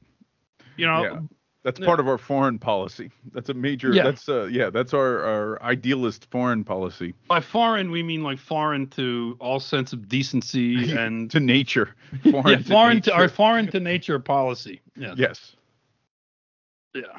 You 0.76 0.86
know, 0.86 1.02
yeah. 1.02 1.20
That's 1.64 1.78
part 1.78 2.00
of 2.00 2.08
our 2.08 2.18
foreign 2.18 2.58
policy. 2.58 3.10
That's 3.32 3.48
a 3.48 3.54
major. 3.54 3.92
Yeah. 3.92 4.02
That's 4.02 4.28
uh, 4.28 4.44
yeah. 4.44 4.70
That's 4.70 4.92
our 4.92 5.22
our 5.22 5.62
idealist 5.62 6.28
foreign 6.30 6.64
policy. 6.64 7.14
By 7.28 7.40
foreign, 7.40 7.92
we 7.92 8.02
mean 8.02 8.24
like 8.24 8.38
foreign 8.38 8.88
to 8.88 9.36
all 9.38 9.60
sense 9.60 9.92
of 9.92 10.08
decency 10.08 10.92
and 10.96 11.30
to 11.30 11.38
nature. 11.38 11.94
Foreign, 12.30 12.46
yeah, 12.48 12.56
to 12.56 12.64
foreign 12.64 12.94
nature. 12.96 13.10
to 13.10 13.16
our 13.16 13.28
foreign 13.28 13.70
to 13.70 13.80
nature 13.80 14.18
policy. 14.18 14.80
Yes. 14.96 15.14
Yes. 15.16 15.56
Yeah. 16.94 17.18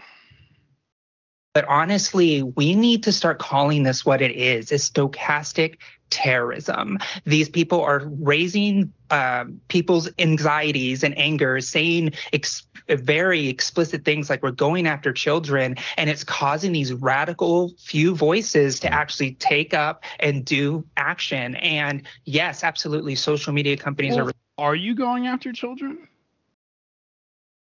But 1.53 1.65
honestly, 1.65 2.41
we 2.41 2.73
need 2.73 3.03
to 3.03 3.11
start 3.11 3.39
calling 3.39 3.83
this 3.83 4.05
what 4.05 4.21
it 4.21 4.31
is. 4.31 4.71
It's 4.71 4.89
stochastic 4.89 5.77
terrorism. 6.09 6.97
These 7.25 7.49
people 7.49 7.81
are 7.81 8.01
raising 8.19 8.91
uh, 9.11 9.45
people's 9.67 10.09
anxieties 10.17 11.03
and 11.03 11.17
anger, 11.17 11.61
saying 11.61 12.13
ex- 12.33 12.65
very 12.87 13.47
explicit 13.47 14.05
things 14.05 14.29
like 14.29 14.43
we're 14.43 14.51
going 14.51 14.87
after 14.87 15.13
children, 15.13 15.75
and 15.97 16.09
it's 16.09 16.23
causing 16.23 16.71
these 16.71 16.93
radical 16.93 17.73
few 17.79 18.15
voices 18.15 18.79
to 18.81 18.93
actually 18.93 19.33
take 19.35 19.73
up 19.73 20.03
and 20.19 20.45
do 20.45 20.85
action. 20.97 21.55
And 21.55 22.03
yes, 22.25 22.63
absolutely, 22.63 23.15
social 23.15 23.53
media 23.53 23.77
companies 23.77 24.15
well, 24.15 24.29
are. 24.29 24.33
Are 24.57 24.75
you 24.75 24.93
going 24.93 25.27
after 25.27 25.51
children? 25.51 26.07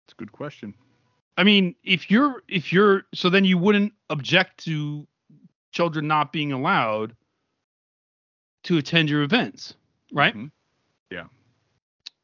It's 0.06 0.14
a 0.14 0.16
good 0.16 0.32
question. 0.32 0.74
I 1.38 1.44
mean, 1.44 1.76
if 1.84 2.12
you're 2.12 2.44
if 2.48 2.72
you're 2.72 3.04
so 3.14 3.30
then 3.30 3.46
you 3.46 3.58
wouldn't 3.58 3.94
object 4.10 4.64
to 4.66 5.08
children 5.72 6.08
not 6.08 6.32
being 6.32 6.52
allowed 6.52 7.16
to 8.64 8.78
attend 8.78 9.10
your 9.10 9.24
events, 9.24 9.74
right? 10.12 10.36
Mm-hmm. 10.36 10.48
Yeah. 11.12 11.26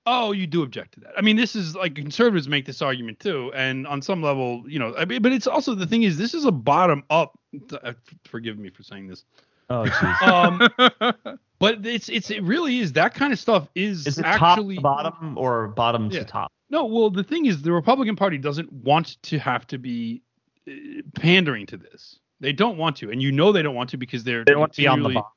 Oh, 0.06 0.32
you 0.32 0.48
do 0.48 0.64
object 0.64 0.94
to 0.94 1.00
that. 1.02 1.12
I 1.18 1.22
mean, 1.22 1.36
this 1.36 1.56
is 1.56 1.76
like 1.76 1.96
conservatives 1.96 2.48
make 2.48 2.66
this 2.66 2.82
argument 2.82 3.20
too, 3.20 3.52
and 3.54 3.86
on 3.86 4.02
some 4.02 4.24
level, 4.24 4.64
you 4.68 4.80
know, 4.80 4.96
I 4.98 5.06
mean, 5.06 5.22
but 5.22 5.32
it's 5.32 5.48
also 5.48 5.76
the 5.76 5.86
thing 5.86 6.04
is 6.04 6.18
this 6.18 6.34
is 6.34 6.46
a 6.46 6.52
bottom 6.52 7.04
up. 7.10 7.38
Uh, 7.84 7.94
forgive 8.24 8.58
me 8.58 8.70
for 8.70 8.84
saying 8.84 9.08
this. 9.08 9.26
Oh, 9.70 9.84
jeez. 9.86 10.22
um, 10.28 11.38
but 11.60 11.86
it's 11.86 12.10
it's 12.10 12.32
it 12.32 12.42
really 12.44 12.80
is 12.80 12.94
that 12.94 13.14
kind 13.14 13.32
of 13.32 13.40
stuff 13.40 13.68
is, 13.76 14.08
is 14.08 14.18
it 14.18 14.26
actually 14.26 14.78
top 14.78 15.04
to 15.04 15.12
bottom 15.12 15.38
or 15.38 15.68
bottom 15.68 16.10
yeah. 16.10 16.20
to 16.20 16.26
top. 16.26 16.52
No, 16.72 16.86
well, 16.86 17.10
the 17.10 17.24
thing 17.24 17.46
is, 17.46 17.62
the 17.62 17.72
Republican 17.72 18.16
Party 18.16 18.38
doesn't 18.38 18.72
want 18.72 19.22
to 19.24 19.38
have 19.40 19.68
to 19.68 19.78
be 19.78 20.22
uh, 20.68 20.72
pandering 21.16 21.66
to 21.68 21.78
this. 21.78 22.20
They 22.40 22.54
don't 22.54 22.78
want 22.78 22.96
to, 22.98 23.12
and 23.12 23.22
you 23.22 23.32
know 23.32 23.52
they 23.52 23.62
don't 23.62 23.76
want 23.76 23.90
to 23.92 23.98
because 23.98 24.24
they're 24.24 24.46
they 24.46 24.56
want 24.56 24.74
to 24.74 24.82
be 24.82 24.88
on 24.88 25.04
the 25.04 25.10
bottom. 25.10 25.32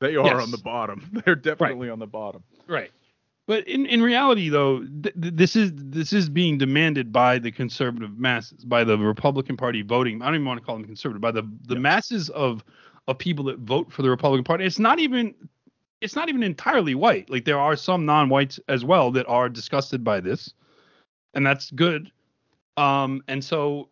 They 0.00 0.16
are 0.16 0.24
yes. 0.24 0.42
on 0.42 0.50
the 0.50 0.58
bottom. 0.58 1.22
They're 1.24 1.34
definitely 1.34 1.88
right. 1.88 1.92
on 1.92 1.98
the 1.98 2.06
bottom. 2.06 2.42
Right. 2.66 2.90
But 3.50 3.66
in, 3.66 3.84
in 3.86 4.00
reality, 4.00 4.48
though, 4.48 4.86
th- 5.02 5.12
this 5.16 5.56
is 5.56 5.72
this 5.74 6.12
is 6.12 6.28
being 6.28 6.56
demanded 6.56 7.10
by 7.10 7.40
the 7.40 7.50
conservative 7.50 8.16
masses, 8.16 8.64
by 8.64 8.84
the 8.84 8.96
Republican 8.96 9.56
Party 9.56 9.82
voting. 9.82 10.22
I 10.22 10.26
don't 10.26 10.36
even 10.36 10.46
want 10.46 10.60
to 10.60 10.64
call 10.64 10.76
them 10.76 10.84
conservative, 10.84 11.20
by 11.20 11.32
the 11.32 11.42
the 11.66 11.74
yep. 11.74 11.82
masses 11.82 12.30
of 12.30 12.62
of 13.08 13.18
people 13.18 13.46
that 13.46 13.58
vote 13.58 13.90
for 13.90 14.02
the 14.02 14.08
Republican 14.08 14.44
Party. 14.44 14.64
It's 14.66 14.78
not 14.78 15.00
even 15.00 15.34
it's 16.00 16.14
not 16.14 16.28
even 16.28 16.44
entirely 16.44 16.94
white. 16.94 17.28
Like 17.28 17.44
there 17.44 17.58
are 17.58 17.74
some 17.74 18.06
non-whites 18.06 18.60
as 18.68 18.84
well 18.84 19.10
that 19.10 19.26
are 19.26 19.48
disgusted 19.48 20.04
by 20.04 20.20
this 20.20 20.54
and 21.34 21.44
that's 21.44 21.72
good. 21.72 22.08
Um, 22.76 23.20
and 23.26 23.42
so 23.42 23.88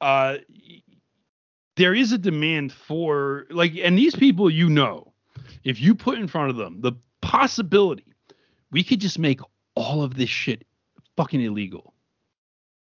uh, 0.00 0.38
there 1.76 1.94
is 1.94 2.12
a 2.12 2.18
demand 2.18 2.72
for 2.72 3.44
like, 3.50 3.76
and 3.76 3.98
these 3.98 4.16
people, 4.16 4.48
you 4.48 4.70
know, 4.70 5.12
if 5.64 5.82
you 5.82 5.94
put 5.94 6.18
in 6.18 6.28
front 6.28 6.48
of 6.48 6.56
them 6.56 6.80
the 6.80 6.92
possibility 7.20 8.11
we 8.72 8.82
could 8.82 9.00
just 9.00 9.18
make 9.18 9.40
all 9.76 10.02
of 10.02 10.14
this 10.16 10.28
shit 10.28 10.66
fucking 11.16 11.40
illegal, 11.40 11.94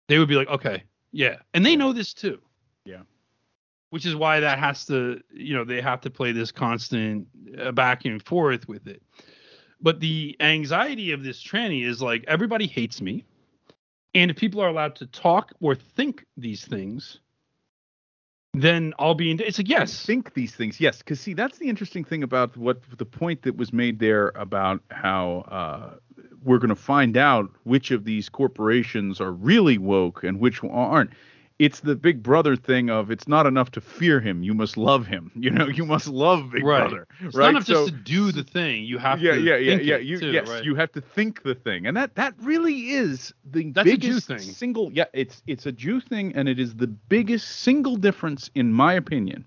they 0.09 0.19
would 0.19 0.29
be 0.29 0.35
like, 0.35 0.49
okay, 0.49 0.83
yeah, 1.13 1.37
and 1.55 1.65
they 1.65 1.77
know 1.77 1.93
this 1.93 2.13
too. 2.13 2.39
Yeah. 2.85 3.03
Which 3.91 4.05
is 4.05 4.15
why 4.15 4.41
that 4.41 4.59
has 4.59 4.85
to, 4.87 5.21
you 5.33 5.55
know, 5.55 5.65
they 5.65 5.81
have 5.81 6.03
to 6.03 6.11
play 6.11 6.33
this 6.33 6.53
constant 6.53 7.27
uh, 7.59 7.73
back 7.73 8.05
and 8.05 8.23
forth 8.23 8.69
with 8.69 8.87
it. 8.87 9.03
But 9.81 10.01
the 10.01 10.37
anxiety 10.41 11.13
of 11.13 11.23
this 11.23 11.43
tranny 11.43 11.87
is 11.87 12.03
like 12.03 12.25
everybody 12.29 12.67
hates 12.67 13.01
me 13.01 13.25
and 14.15 14.31
if 14.31 14.37
people 14.37 14.61
are 14.61 14.69
allowed 14.69 14.97
to 14.97 15.07
talk 15.07 15.53
or 15.61 15.75
think 15.75 16.25
these 16.37 16.65
things, 16.65 17.21
then 18.55 18.95
I'll 18.99 19.15
be 19.15 19.31
in. 19.31 19.41
It's 19.41 19.59
like 19.59 19.69
yes, 19.69 20.05
think 20.05 20.35
these 20.35 20.55
things. 20.55 20.81
Yes, 20.81 20.99
because 20.99 21.21
see, 21.21 21.35
that's 21.35 21.59
the 21.59 21.69
interesting 21.69 22.05
thing 22.05 22.23
about 22.23 22.57
what 22.57 22.83
the 22.97 23.05
point 23.05 23.43
that 23.43 23.57
was 23.57 23.73
made 23.73 23.99
there 23.99 24.33
about 24.35 24.83
how 24.91 25.45
uh, 25.49 25.97
we're 26.43 26.59
going 26.59 26.69
to 26.71 26.75
find 26.75 27.17
out 27.17 27.51
which 27.65 27.91
of 27.91 28.05
these 28.05 28.29
corporations 28.29 29.21
are 29.21 29.33
really 29.33 29.79
woke 29.79 30.25
and 30.25 30.41
which 30.41 30.63
aren't 30.65 31.11
it's 31.59 31.81
the 31.81 31.97
big 31.97 32.23
brother 32.23 32.55
thing 32.55 32.89
of 32.89 33.11
it's 33.11 33.27
not 33.27 33.47
enough 33.47 33.71
to 33.73 33.81
fear 33.81 34.21
him 34.21 34.43
you 34.43 34.55
must 34.55 34.77
love 34.77 35.07
him 35.07 35.31
you 35.37 35.51
know 35.51 35.67
you 35.67 35.85
must 35.85 36.07
love 36.09 36.51
big 36.53 36.65
right. 36.65 36.89
brother 36.89 37.07
it's 37.21 37.37
right? 37.37 37.45
not 37.45 37.51
enough 37.51 37.67
so, 37.67 37.73
just 37.75 37.87
to 37.89 37.93
do 37.93 38.33
the 38.33 38.45
thing 38.45 38.85
you 38.85 38.99
have 38.99 39.21
yeah, 39.21 39.33
to 39.33 39.41
yeah 39.41 39.57
yeah 39.57 39.77
yeah 39.77 39.97
you 39.97 40.19
too, 40.19 40.31
yes 40.31 40.49
right? 40.49 40.65
you 40.65 40.75
have 40.75 40.93
to 40.93 41.01
think 41.01 41.43
the 41.43 41.55
thing 41.55 41.87
and 41.87 41.97
that 41.97 42.15
that 42.15 42.35
really 42.41 42.91
is 42.91 43.33
the 43.51 43.71
That's 43.73 43.85
biggest 43.85 44.41
single 44.41 44.93
yeah 44.93 45.05
it's 45.13 45.43
it's 45.47 45.67
a 45.67 45.73
Jew 45.73 46.01
thing 46.01 46.35
and 46.35 46.49
it 46.49 46.59
is 46.59 46.77
the 46.77 46.87
biggest 46.87 47.49
single 47.61 47.97
difference 47.97 48.51
in 48.55 48.73
my 48.73 48.95
opinion 48.95 49.45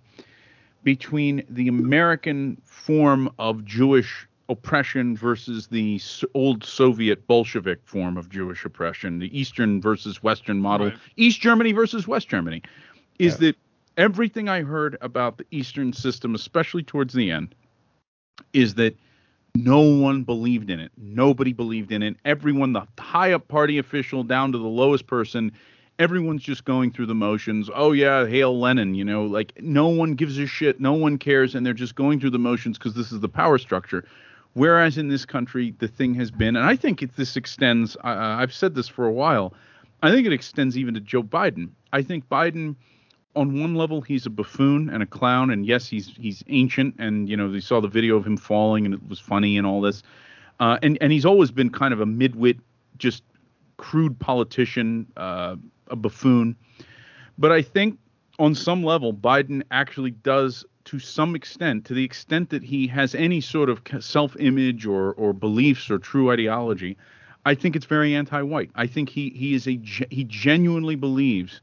between 0.83 1.43
the 1.49 1.67
American 1.67 2.59
form 2.65 3.31
of 3.37 3.63
Jewish 3.65 4.27
oppression 4.51 5.15
versus 5.15 5.67
the 5.67 5.99
old 6.33 6.63
Soviet 6.63 7.25
Bolshevik 7.25 7.79
form 7.85 8.17
of 8.17 8.29
Jewish 8.29 8.65
oppression, 8.65 9.19
the 9.19 9.37
Eastern 9.37 9.81
versus 9.81 10.21
Western 10.21 10.59
model, 10.59 10.87
right. 10.87 10.97
East 11.15 11.39
Germany 11.41 11.71
versus 11.71 12.07
West 12.07 12.27
Germany, 12.27 12.61
is 13.17 13.33
yeah. 13.33 13.47
that 13.47 13.57
everything 13.97 14.49
I 14.49 14.61
heard 14.61 14.97
about 15.01 15.37
the 15.37 15.45
Eastern 15.51 15.93
system, 15.93 16.35
especially 16.35 16.83
towards 16.83 17.13
the 17.13 17.31
end, 17.31 17.55
is 18.53 18.75
that 18.75 18.95
no 19.55 19.79
one 19.81 20.23
believed 20.23 20.69
in 20.69 20.79
it. 20.79 20.91
Nobody 20.97 21.53
believed 21.53 21.91
in 21.91 22.03
it. 22.03 22.17
Everyone, 22.25 22.73
the 22.73 22.85
high 22.99 23.33
up 23.33 23.47
party 23.47 23.77
official 23.77 24.23
down 24.23 24.51
to 24.51 24.57
the 24.57 24.67
lowest 24.67 25.07
person, 25.07 25.51
everyone's 25.99 26.43
just 26.43 26.65
going 26.65 26.91
through 26.91 27.05
the 27.05 27.15
motions. 27.15 27.69
Oh 27.73 27.91
yeah, 27.91 28.25
hail 28.25 28.59
Lenin, 28.59 28.95
you 28.95 29.05
know, 29.05 29.25
like 29.25 29.53
no 29.61 29.87
one 29.87 30.15
gives 30.15 30.37
a 30.39 30.47
shit, 30.47 30.79
no 30.81 30.93
one 30.93 31.17
cares, 31.17 31.55
and 31.55 31.65
they're 31.65 31.73
just 31.73 31.95
going 31.95 32.19
through 32.19 32.31
the 32.31 32.39
motions 32.39 32.77
because 32.77 32.93
this 32.93 33.11
is 33.11 33.19
the 33.19 33.29
power 33.29 33.57
structure. 33.57 34.05
Whereas 34.53 34.97
in 34.97 35.07
this 35.07 35.25
country, 35.25 35.73
the 35.79 35.87
thing 35.87 36.13
has 36.15 36.29
been, 36.29 36.55
and 36.55 36.65
I 36.65 36.75
think 36.75 37.01
it, 37.01 37.15
this 37.15 37.37
extends, 37.37 37.95
uh, 37.97 38.35
I've 38.39 38.53
said 38.53 38.75
this 38.75 38.87
for 38.87 39.05
a 39.05 39.11
while, 39.11 39.53
I 40.03 40.11
think 40.11 40.27
it 40.27 40.33
extends 40.33 40.77
even 40.77 40.93
to 40.95 40.99
Joe 40.99 41.23
Biden. 41.23 41.69
I 41.93 42.01
think 42.01 42.27
Biden, 42.27 42.75
on 43.35 43.59
one 43.61 43.75
level, 43.75 44.01
he's 44.01 44.25
a 44.25 44.29
buffoon 44.29 44.89
and 44.89 45.01
a 45.01 45.05
clown, 45.05 45.51
and 45.51 45.65
yes, 45.65 45.87
he's 45.87 46.07
he's 46.17 46.43
ancient, 46.49 46.95
and 46.99 47.29
you 47.29 47.37
know, 47.37 47.51
they 47.51 47.59
saw 47.59 47.79
the 47.79 47.87
video 47.87 48.17
of 48.17 48.25
him 48.25 48.35
falling, 48.35 48.85
and 48.85 48.93
it 48.93 49.07
was 49.07 49.19
funny 49.19 49.57
and 49.57 49.65
all 49.65 49.79
this, 49.79 50.03
uh, 50.59 50.77
and 50.81 50.97
and 51.01 51.11
he's 51.11 51.25
always 51.25 51.51
been 51.51 51.69
kind 51.69 51.93
of 51.93 52.01
a 52.01 52.05
midwit, 52.05 52.59
just 52.97 53.23
crude 53.77 54.19
politician, 54.19 55.07
uh, 55.17 55.55
a 55.87 55.95
buffoon. 55.95 56.55
But 57.37 57.51
I 57.51 57.61
think 57.61 57.97
on 58.39 58.55
some 58.55 58.83
level, 58.83 59.13
Biden 59.13 59.63
actually 59.71 60.11
does 60.11 60.65
to 60.85 60.99
some 60.99 61.35
extent, 61.35 61.85
to 61.85 61.93
the 61.93 62.03
extent 62.03 62.49
that 62.49 62.63
he 62.63 62.87
has 62.87 63.15
any 63.15 63.41
sort 63.41 63.69
of 63.69 63.81
self-image 63.99 64.85
or 64.85 65.13
or 65.13 65.33
beliefs 65.33 65.89
or 65.89 65.97
true 65.97 66.31
ideology, 66.31 66.97
I 67.45 67.55
think 67.55 67.75
it's 67.75 67.85
very 67.85 68.15
anti-white. 68.15 68.71
I 68.75 68.87
think 68.87 69.09
he 69.09 69.29
he 69.29 69.53
is 69.53 69.67
a 69.67 69.79
he 70.09 70.23
genuinely 70.23 70.95
believes 70.95 71.61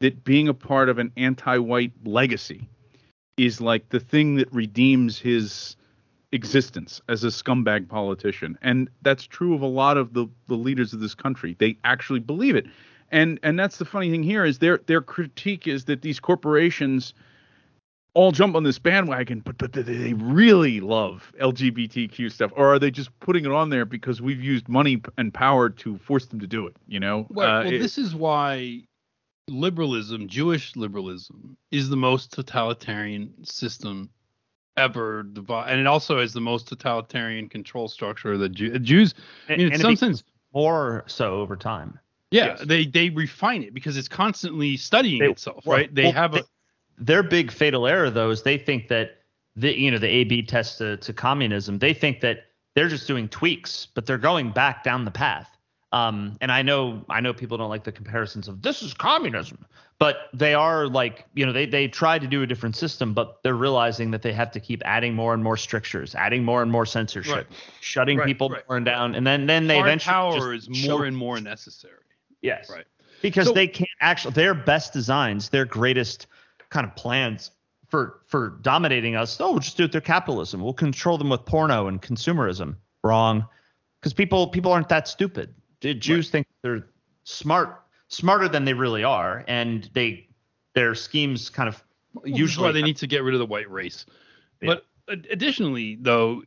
that 0.00 0.24
being 0.24 0.48
a 0.48 0.54
part 0.54 0.88
of 0.88 0.98
an 0.98 1.12
anti-white 1.16 1.92
legacy 2.04 2.68
is 3.36 3.60
like 3.60 3.88
the 3.88 4.00
thing 4.00 4.36
that 4.36 4.52
redeems 4.52 5.18
his 5.18 5.76
existence 6.32 7.00
as 7.08 7.24
a 7.24 7.28
scumbag 7.28 7.88
politician. 7.88 8.58
And 8.60 8.90
that's 9.02 9.24
true 9.24 9.54
of 9.54 9.62
a 9.62 9.66
lot 9.66 9.96
of 9.96 10.12
the, 10.14 10.26
the 10.48 10.56
leaders 10.56 10.92
of 10.92 11.00
this 11.00 11.14
country. 11.14 11.56
They 11.58 11.76
actually 11.84 12.20
believe 12.20 12.56
it. 12.56 12.66
And 13.10 13.38
and 13.42 13.58
that's 13.58 13.78
the 13.78 13.84
funny 13.84 14.10
thing 14.10 14.22
here 14.22 14.44
is 14.44 14.58
their 14.58 14.78
their 14.86 15.00
critique 15.00 15.68
is 15.68 15.84
that 15.84 16.02
these 16.02 16.18
corporations 16.18 17.14
all 18.14 18.30
jump 18.30 18.54
on 18.54 18.62
this 18.62 18.78
bandwagon, 18.78 19.40
but 19.40 19.58
but 19.58 19.72
they 19.72 20.12
really 20.14 20.80
love 20.80 21.32
LGBTQ 21.40 22.32
stuff, 22.32 22.52
or 22.56 22.74
are 22.74 22.78
they 22.78 22.90
just 22.90 23.18
putting 23.20 23.44
it 23.44 23.50
on 23.50 23.68
there 23.68 23.84
because 23.84 24.22
we've 24.22 24.42
used 24.42 24.68
money 24.68 25.02
and 25.18 25.34
power 25.34 25.68
to 25.68 25.98
force 25.98 26.26
them 26.26 26.40
to 26.40 26.46
do 26.46 26.66
it? 26.66 26.76
You 26.86 27.00
know. 27.00 27.26
Well, 27.28 27.48
uh, 27.48 27.64
well 27.64 27.72
it, 27.72 27.78
this 27.78 27.98
is 27.98 28.14
why 28.14 28.82
liberalism, 29.48 30.28
Jewish 30.28 30.76
liberalism, 30.76 31.56
is 31.70 31.88
the 31.88 31.96
most 31.96 32.32
totalitarian 32.32 33.44
system 33.44 34.08
ever 34.76 35.24
devised, 35.24 35.70
and 35.70 35.80
it 35.80 35.86
also 35.86 36.18
is 36.18 36.32
the 36.32 36.40
most 36.40 36.68
totalitarian 36.68 37.48
control 37.48 37.88
structure 37.88 38.38
that 38.38 38.50
Jew, 38.50 38.78
Jews. 38.78 39.14
I 39.48 39.56
mean, 39.56 39.72
in 39.72 39.80
some 39.80 39.96
sense, 39.96 40.22
more 40.54 41.04
so 41.06 41.40
over 41.40 41.56
time. 41.56 41.98
Yeah, 42.30 42.46
yes. 42.46 42.60
they 42.62 42.86
they 42.86 43.10
refine 43.10 43.62
it 43.62 43.74
because 43.74 43.96
it's 43.96 44.08
constantly 44.08 44.76
studying 44.76 45.20
they, 45.20 45.30
itself, 45.30 45.66
well, 45.66 45.78
right? 45.78 45.94
They 45.94 46.04
well, 46.04 46.12
have 46.12 46.32
they, 46.32 46.40
a 46.40 46.44
their 46.98 47.22
big 47.22 47.50
fatal 47.50 47.86
error 47.86 48.10
though 48.10 48.30
is 48.30 48.42
they 48.42 48.58
think 48.58 48.88
that 48.88 49.18
the 49.56 49.78
you 49.78 49.90
know 49.90 49.98
the 49.98 50.08
A/B 50.08 50.42
test 50.42 50.78
to, 50.78 50.96
to 50.98 51.12
communism. 51.12 51.78
They 51.78 51.94
think 51.94 52.20
that 52.20 52.46
they're 52.74 52.88
just 52.88 53.06
doing 53.06 53.28
tweaks, 53.28 53.86
but 53.94 54.06
they're 54.06 54.18
going 54.18 54.50
back 54.50 54.82
down 54.82 55.04
the 55.04 55.10
path. 55.10 55.48
Um, 55.92 56.36
and 56.40 56.50
I 56.50 56.62
know 56.62 57.04
I 57.08 57.20
know 57.20 57.32
people 57.32 57.56
don't 57.56 57.68
like 57.68 57.84
the 57.84 57.92
comparisons 57.92 58.48
of 58.48 58.62
this 58.62 58.82
is 58.82 58.92
communism, 58.92 59.64
but 60.00 60.28
they 60.34 60.52
are 60.52 60.88
like 60.88 61.24
you 61.34 61.46
know 61.46 61.52
they 61.52 61.66
they 61.66 61.86
try 61.86 62.18
to 62.18 62.26
do 62.26 62.42
a 62.42 62.46
different 62.48 62.74
system, 62.74 63.14
but 63.14 63.38
they're 63.44 63.54
realizing 63.54 64.10
that 64.10 64.22
they 64.22 64.32
have 64.32 64.50
to 64.52 64.60
keep 64.60 64.82
adding 64.84 65.14
more 65.14 65.34
and 65.34 65.44
more 65.44 65.56
strictures, 65.56 66.16
adding 66.16 66.42
more 66.42 66.62
and 66.62 66.72
more 66.72 66.84
censorship, 66.84 67.34
right. 67.34 67.46
shutting 67.80 68.18
right, 68.18 68.26
people 68.26 68.48
right. 68.48 68.64
more 68.68 68.76
and 68.76 68.86
down, 68.86 69.14
and 69.14 69.24
then 69.24 69.46
then 69.46 69.68
they 69.68 69.78
eventually 69.78 70.12
power 70.12 70.52
is 70.52 70.68
more 70.88 71.04
and 71.04 71.16
more 71.16 71.40
necessary. 71.40 71.94
Yes, 72.42 72.68
right. 72.68 72.86
Because 73.22 73.46
so, 73.46 73.52
they 73.52 73.68
can't 73.68 73.88
actually 74.00 74.34
their 74.34 74.52
best 74.52 74.92
designs, 74.92 75.48
their 75.48 75.64
greatest 75.64 76.26
kind 76.74 76.84
of 76.84 76.94
plans 76.96 77.52
for 77.88 78.20
for 78.26 78.58
dominating 78.60 79.14
us. 79.14 79.40
Oh, 79.40 79.52
we'll 79.52 79.60
just 79.60 79.76
do 79.76 79.84
it 79.84 79.92
through 79.92 80.00
capitalism. 80.02 80.60
We'll 80.60 80.74
control 80.74 81.16
them 81.16 81.30
with 81.30 81.46
porno 81.46 81.86
and 81.86 82.02
consumerism. 82.02 82.76
Wrong, 83.04 83.46
because 84.00 84.12
people 84.12 84.48
people 84.48 84.72
aren't 84.72 84.88
that 84.88 85.08
stupid. 85.08 85.54
Jews 85.80 86.26
right. 86.26 86.32
think 86.32 86.46
they're 86.62 86.86
smart 87.22 87.82
smarter 88.08 88.48
than 88.48 88.64
they 88.64 88.74
really 88.74 89.04
are, 89.04 89.44
and 89.46 89.88
they 89.94 90.28
their 90.74 90.94
schemes 90.94 91.48
kind 91.48 91.68
of 91.68 91.82
well, 92.14 92.26
usually 92.26 92.72
they 92.72 92.82
need 92.82 92.96
to 92.96 93.06
get 93.06 93.22
rid 93.22 93.34
of 93.34 93.38
the 93.38 93.46
white 93.46 93.70
race. 93.70 94.06
Yeah. 94.60 94.76
But 95.06 95.26
additionally, 95.30 95.98
though, 96.00 96.42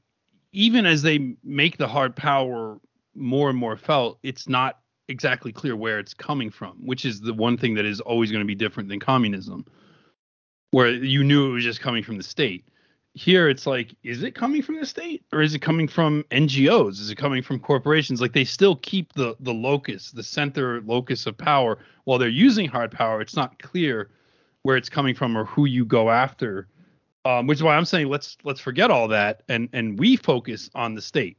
even 0.51 0.85
as 0.85 1.01
they 1.03 1.35
make 1.43 1.77
the 1.77 1.87
hard 1.87 2.15
power 2.15 2.79
more 3.15 3.49
and 3.49 3.57
more 3.57 3.77
felt, 3.77 4.19
it's 4.23 4.49
not 4.49 4.79
exactly 5.07 5.51
clear 5.51 5.75
where 5.75 5.99
it's 5.99 6.13
coming 6.13 6.49
from, 6.49 6.77
which 6.85 7.05
is 7.05 7.21
the 7.21 7.33
one 7.33 7.57
thing 7.57 7.75
that 7.75 7.85
is 7.85 8.01
always 8.01 8.31
going 8.31 8.41
to 8.41 8.47
be 8.47 8.55
different 8.55 8.89
than 8.89 8.99
communism, 8.99 9.65
where 10.71 10.89
you 10.89 11.23
knew 11.23 11.49
it 11.49 11.53
was 11.53 11.63
just 11.63 11.81
coming 11.81 12.03
from 12.03 12.17
the 12.17 12.23
state. 12.23 12.65
Here 13.13 13.49
it's 13.49 13.65
like 13.65 13.95
is 14.03 14.21
it 14.21 14.35
coming 14.35 14.61
from 14.61 14.79
the 14.79 14.85
state 14.85 15.23
or 15.33 15.41
is 15.41 15.55
it 15.55 15.59
coming 15.59 15.87
from 15.87 16.23
ngos 16.29 16.99
is 16.99 17.09
it 17.09 17.15
coming 17.15 17.41
from 17.41 17.59
corporations? 17.59 18.21
Like 18.21 18.33
they 18.33 18.43
still 18.43 18.75
keep 18.75 19.13
the 19.13 19.35
the 19.39 19.53
locus 19.53 20.11
the 20.11 20.21
center 20.21 20.81
locus 20.81 21.25
of 21.25 21.35
power. 21.37 21.79
While 22.03 22.19
they're 22.19 22.29
using 22.29 22.69
hard 22.69 22.91
power 22.91 23.19
it's 23.21 23.35
not 23.35 23.57
clear 23.59 24.11
where 24.61 24.77
it's 24.77 24.89
coming 24.89 25.15
from 25.15 25.35
or 25.37 25.45
who 25.45 25.65
you 25.65 25.83
go 25.83 26.09
after. 26.11 26.67
Um, 27.25 27.45
which 27.47 27.57
is 27.57 27.63
why 27.63 27.75
i'm 27.75 27.83
saying 27.83 28.07
let's 28.07 28.37
let's 28.43 28.61
forget 28.61 28.91
all 28.91 29.07
that 29.09 29.43
and 29.49 29.67
and 29.73 29.97
we 29.97 30.15
focus 30.15 30.69
on 30.75 30.93
the 30.93 31.01
state. 31.01 31.37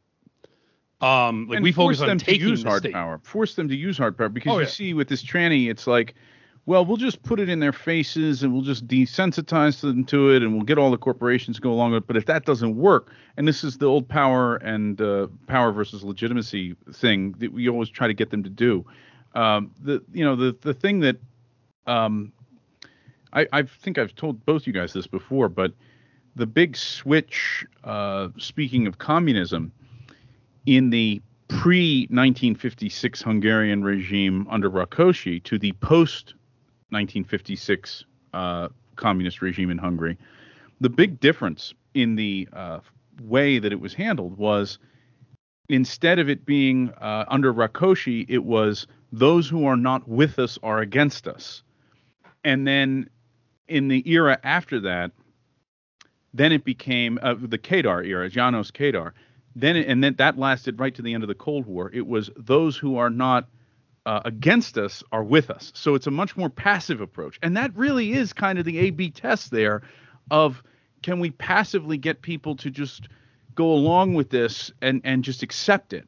Um 1.01 1.47
like 1.47 1.59
and 1.59 1.63
we 1.63 1.71
focus 1.71 2.01
on 2.01 2.09
them 2.09 2.19
taking 2.19 2.57
hard 2.65 2.83
state. 2.83 2.93
power. 2.93 3.21
Force 3.23 3.55
them 3.55 3.69
to 3.69 3.77
use 3.77 3.97
hard 3.97 4.19
power 4.19 4.29
because 4.29 4.53
oh, 4.53 4.57
you 4.57 4.65
yeah. 4.65 4.69
see 4.69 4.95
with 4.95 5.07
this 5.07 5.23
tranny 5.23 5.71
it's 5.71 5.87
like 5.87 6.17
well, 6.69 6.85
we'll 6.85 6.99
just 6.99 7.23
put 7.23 7.41
it 7.41 7.49
in 7.49 7.61
their 7.61 7.73
faces 7.73 8.43
and 8.43 8.53
we'll 8.53 8.61
just 8.61 8.87
desensitize 8.87 9.81
them 9.81 10.05
to 10.05 10.33
it 10.33 10.43
and 10.43 10.53
we'll 10.53 10.67
get 10.67 10.77
all 10.77 10.91
the 10.91 10.99
corporations 10.99 11.57
to 11.57 11.63
go 11.63 11.73
along 11.73 11.93
with 11.93 12.03
it. 12.03 12.07
But 12.07 12.19
if 12.19 12.27
that 12.27 12.45
doesn't 12.45 12.77
work, 12.77 13.11
and 13.39 13.49
this 13.49 13.65
is 13.65 13.79
the 13.79 13.87
old 13.87 14.07
power 14.07 14.57
and 14.57 15.01
uh, 15.01 15.29
power 15.47 15.73
versus 15.73 16.05
legitimacy 16.05 16.77
thing 16.93 17.33
that 17.39 17.55
we 17.55 17.71
always 17.71 17.89
try 17.89 18.07
to 18.07 18.13
get 18.13 18.29
them 18.29 18.43
to 18.43 18.51
do. 18.51 18.85
Um, 19.35 19.71
the 19.81 20.05
you 20.13 20.23
know 20.23 20.37
the 20.37 20.55
the 20.61 20.75
thing 20.75 21.01
that 21.01 21.17
um, 21.87 22.33
I, 23.33 23.47
I 23.51 23.63
think 23.63 23.97
I've 23.97 24.15
told 24.15 24.45
both 24.45 24.67
you 24.67 24.75
guys 24.75 24.93
this 24.93 25.07
before, 25.07 25.49
but 25.49 25.73
the 26.37 26.47
big 26.47 26.77
switch, 26.77 27.65
uh, 27.85 28.29
speaking 28.37 28.87
of 28.87 28.99
communism, 28.99 29.73
in 30.67 30.91
the 30.91 31.23
pre 31.49 32.01
1956 32.11 33.23
Hungarian 33.23 33.83
regime 33.83 34.47
under 34.51 34.71
Rákosi 34.71 35.43
to 35.45 35.59
the 35.59 35.73
post 35.73 36.35
1956 36.91 38.05
uh, 38.33 38.69
communist 38.97 39.43
regime 39.43 39.71
in 39.71 39.79
Hungary. 39.79 40.17
The 40.81 40.91
big 40.91 41.21
difference 41.21 41.75
in 41.95 42.17
the 42.17 42.49
uh, 42.53 42.81
way 43.23 43.59
that 43.59 43.73
it 43.73 43.81
was 43.81 43.95
handled 43.95 44.39
was 44.39 44.79
instead 45.69 46.19
of 46.19 46.29
it 46.29 46.45
being 46.47 46.91
uh, 47.01 47.25
under 47.29 47.53
Rákosi, 47.53 48.27
it 48.29 48.45
was 48.45 48.87
those 49.13 49.49
who 49.49 49.67
are 49.67 49.77
not 49.77 50.09
with 50.09 50.39
us 50.39 50.59
are 50.63 50.81
against 50.81 51.27
us. 51.27 51.63
And 52.45 52.67
then 52.67 53.09
in 53.67 53.89
the 53.89 54.09
era 54.11 54.39
after 54.43 54.81
that, 54.81 55.13
then 56.33 56.53
it 56.53 56.65
became 56.65 57.19
uh, 57.23 57.35
the 57.39 57.59
Kadar 57.59 58.05
era, 58.07 58.31
János 58.31 58.71
Kadar. 58.71 59.13
Then 59.57 59.77
it, 59.77 59.89
and 59.89 60.05
then 60.05 60.15
that 60.19 60.39
lasted 60.39 60.79
right 60.79 60.95
to 60.95 61.03
the 61.03 61.15
end 61.15 61.25
of 61.25 61.29
the 61.29 61.35
Cold 61.35 61.67
War. 61.67 61.91
It 61.93 62.07
was 62.07 62.31
those 62.37 62.77
who 62.77 62.97
are 62.97 63.11
not 63.11 63.49
uh, 64.07 64.21
against 64.25 64.79
us 64.79 65.03
are 65.13 65.25
with 65.25 65.51
us. 65.51 65.73
So 65.75 65.95
it's 65.95 66.07
a 66.07 66.11
much 66.11 66.37
more 66.37 66.51
passive 66.51 67.01
approach. 67.01 67.39
And 67.43 67.57
that 67.57 67.77
really 67.77 68.13
is 68.13 68.33
kind 68.33 68.59
of 68.59 68.65
the 68.65 68.79
A 68.79 68.91
B 68.91 69.11
test 69.11 69.51
there 69.51 69.83
of 70.31 70.63
can 71.03 71.21
we 71.21 71.31
passively 71.31 71.99
get 71.99 72.23
people 72.23 72.57
to 72.57 72.71
just 72.71 73.09
go 73.55 73.73
along 73.73 74.15
with 74.15 74.31
this 74.31 74.73
and, 74.83 75.01
and 75.05 75.23
just 75.23 75.43
accept 75.43 75.93
it? 75.93 76.07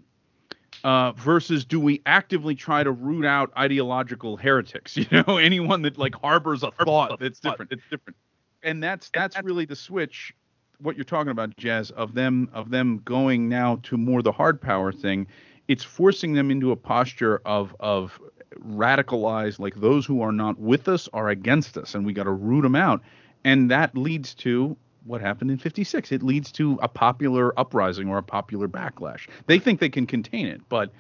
Uh, 0.83 1.13
versus 1.13 1.65
do 1.67 1.79
we 1.79 2.01
actively 2.07 2.55
try 2.55 2.83
to 2.83 2.91
root 2.91 3.27
out 3.27 3.53
ideological 3.57 4.37
heretics? 4.37 4.97
You 5.11 5.23
know, 5.27 5.37
anyone 5.37 5.83
that 5.83 5.99
like 5.99 6.15
harbors 6.15 6.63
a 6.63 6.71
thought 6.71 7.21
that's 7.21 7.41
different. 7.41 7.73
It's 7.73 7.83
different. 7.91 8.17
And 8.63 8.83
that's 8.83 9.11
that's 9.13 9.41
really 9.43 9.67
the 9.67 9.77
switch 9.77 10.35
what 10.81 10.97
you're 10.97 11.05
talking 11.05 11.31
about, 11.31 11.57
Jazz, 11.57 11.91
of 11.91 12.15
them 12.15 12.49
of 12.53 12.71
them 12.71 13.01
going 13.05 13.49
now 13.49 13.77
to 13.85 13.97
more 13.97 14.23
the 14.23 14.33
hard 14.33 14.61
power 14.61 14.93
thing 14.93 15.27
it's 15.71 15.85
forcing 15.85 16.33
them 16.33 16.51
into 16.51 16.73
a 16.73 16.77
posture 16.77 17.41
of 17.47 17.77
of 17.79 18.21
radicalized 18.59 19.61
like 19.61 19.77
those 19.77 20.05
who 20.05 20.21
are 20.21 20.33
not 20.33 20.59
with 20.59 20.89
us 20.89 21.09
are 21.13 21.29
against 21.29 21.79
us 21.79 21.95
and 21.95 22.05
we 22.05 22.13
got 22.13 22.25
to 22.25 22.33
root 22.33 22.63
them 22.63 22.75
out. 22.75 23.01
And 23.45 23.71
that 23.71 23.97
leads 23.97 24.35
to 24.35 24.77
what 25.05 25.21
happened 25.21 25.53
in 25.53 25.59
56 25.59 26.11
it 26.11 26.25
leads 26.25 26.51
to 26.53 26.77
a 26.83 26.89
popular 26.89 27.59
uprising 27.59 28.09
or 28.09 28.19
a 28.19 28.23
popular 28.23 28.67
backlash. 28.67 29.29
They 29.47 29.61
think 29.61 29.79
they 29.79 29.89
can 29.89 30.09
contain 30.09 30.49
it 30.49 30.61
but 30.69 30.91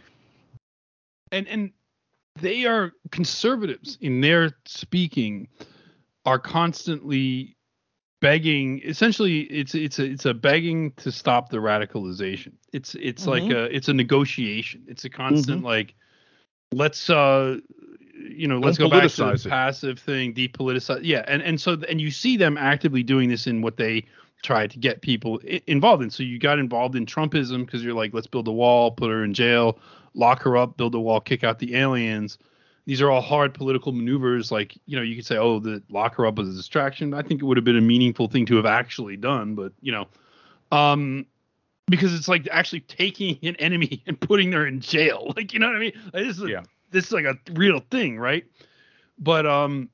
and 1.32 1.48
and 1.48 1.72
they 2.40 2.64
are 2.64 2.92
conservatives 3.10 3.98
in 4.00 4.20
their 4.20 4.52
speaking 4.66 5.48
are 6.24 6.38
constantly 6.38 7.56
begging 8.20 8.80
essentially 8.84 9.40
it's 9.42 9.74
it's 9.74 9.98
a 9.98 10.04
it's 10.04 10.26
a 10.26 10.34
begging 10.34 10.92
to 10.92 11.10
stop 11.10 11.48
the 11.48 11.56
radicalization. 11.56 12.52
It's 12.72 12.94
it's 12.96 13.22
mm-hmm. 13.22 13.30
like 13.30 13.50
a 13.50 13.74
it's 13.74 13.88
a 13.88 13.94
negotiation. 13.94 14.84
It's 14.86 15.04
a 15.04 15.10
constant 15.10 15.58
mm-hmm. 15.58 15.66
like 15.66 15.94
let's 16.72 17.10
uh 17.10 17.58
you 18.14 18.46
know 18.46 18.58
let's 18.58 18.78
go 18.78 18.88
back 18.88 19.10
to 19.10 19.24
the 19.24 19.48
passive 19.48 19.98
thing 19.98 20.34
depoliticize 20.34 21.00
yeah 21.02 21.24
and 21.26 21.42
and 21.42 21.60
so 21.60 21.78
and 21.88 22.00
you 22.00 22.10
see 22.10 22.36
them 22.36 22.56
actively 22.58 23.02
doing 23.02 23.30
this 23.30 23.46
in 23.46 23.62
what 23.62 23.76
they 23.76 24.04
try 24.42 24.66
to 24.66 24.78
get 24.78 25.00
people 25.00 25.40
I- 25.44 25.62
involved 25.66 26.02
in. 26.02 26.10
So 26.10 26.22
you 26.22 26.38
got 26.38 26.58
involved 26.58 26.96
in 26.96 27.06
trumpism 27.06 27.64
because 27.64 27.82
you're 27.82 27.94
like 27.94 28.12
let's 28.14 28.26
build 28.26 28.46
a 28.48 28.52
wall 28.52 28.90
put 28.90 29.10
her 29.10 29.24
in 29.24 29.34
jail 29.34 29.78
lock 30.14 30.42
her 30.42 30.56
up 30.56 30.76
build 30.76 30.94
a 30.94 31.00
wall 31.00 31.20
kick 31.20 31.44
out 31.44 31.58
the 31.58 31.76
aliens 31.76 32.38
these 32.90 33.00
are 33.00 33.08
all 33.08 33.20
hard 33.20 33.54
political 33.54 33.92
maneuvers. 33.92 34.50
Like, 34.50 34.76
you 34.86 34.96
know, 34.96 35.02
you 35.02 35.14
could 35.14 35.24
say, 35.24 35.36
oh, 35.36 35.60
the 35.60 35.80
lock 35.90 36.16
her 36.16 36.26
up 36.26 36.38
was 36.38 36.48
a 36.48 36.52
distraction. 36.52 37.14
I 37.14 37.22
think 37.22 37.40
it 37.40 37.44
would 37.44 37.56
have 37.56 37.62
been 37.62 37.76
a 37.76 37.80
meaningful 37.80 38.26
thing 38.26 38.46
to 38.46 38.56
have 38.56 38.66
actually 38.66 39.16
done, 39.16 39.54
but 39.54 39.72
you 39.80 39.92
know, 39.92 40.08
um, 40.72 41.24
because 41.86 42.12
it's 42.12 42.26
like 42.26 42.48
actually 42.50 42.80
taking 42.80 43.38
an 43.44 43.54
enemy 43.60 44.02
and 44.08 44.20
putting 44.20 44.50
her 44.50 44.66
in 44.66 44.80
jail. 44.80 45.32
Like, 45.36 45.52
you 45.52 45.60
know 45.60 45.68
what 45.68 45.76
I 45.76 45.78
mean? 45.78 45.92
Like, 46.12 46.24
this 46.24 46.36
is 46.38 46.42
a, 46.42 46.48
yeah. 46.48 46.62
this 46.90 47.06
is 47.06 47.12
like 47.12 47.26
a 47.26 47.36
real 47.52 47.78
thing, 47.92 48.18
right? 48.18 48.44
But 49.20 49.46
um, 49.46 49.88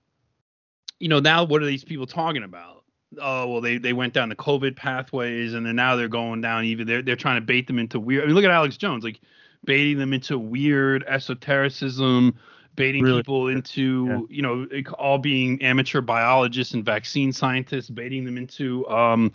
you 0.98 1.08
know, 1.08 1.20
now 1.20 1.44
what 1.44 1.62
are 1.62 1.66
these 1.66 1.84
people 1.84 2.06
talking 2.06 2.44
about? 2.44 2.82
Oh 3.20 3.46
well, 3.46 3.60
they 3.60 3.76
they 3.76 3.92
went 3.92 4.14
down 4.14 4.30
the 4.30 4.36
COVID 4.36 4.74
pathways, 4.74 5.52
and 5.52 5.66
then 5.66 5.76
now 5.76 5.96
they're 5.96 6.08
going 6.08 6.40
down 6.40 6.64
even 6.64 6.86
they're 6.86 7.02
they're 7.02 7.14
trying 7.14 7.36
to 7.36 7.44
bait 7.44 7.66
them 7.66 7.78
into 7.78 8.00
weird. 8.00 8.22
I 8.22 8.26
mean, 8.28 8.34
look 8.36 8.46
at 8.46 8.50
Alex 8.50 8.78
Jones, 8.78 9.04
like 9.04 9.20
baiting 9.66 9.98
them 9.98 10.14
into 10.14 10.38
weird 10.38 11.04
esotericism 11.06 12.38
baiting 12.76 13.02
really? 13.02 13.20
people 13.20 13.48
into 13.48 14.06
yeah. 14.06 14.36
you 14.36 14.42
know 14.42 14.66
all 14.98 15.18
being 15.18 15.60
amateur 15.62 16.00
biologists 16.00 16.74
and 16.74 16.84
vaccine 16.84 17.32
scientists, 17.32 17.90
baiting 17.90 18.24
them 18.24 18.36
into 18.36 18.88
um, 18.88 19.32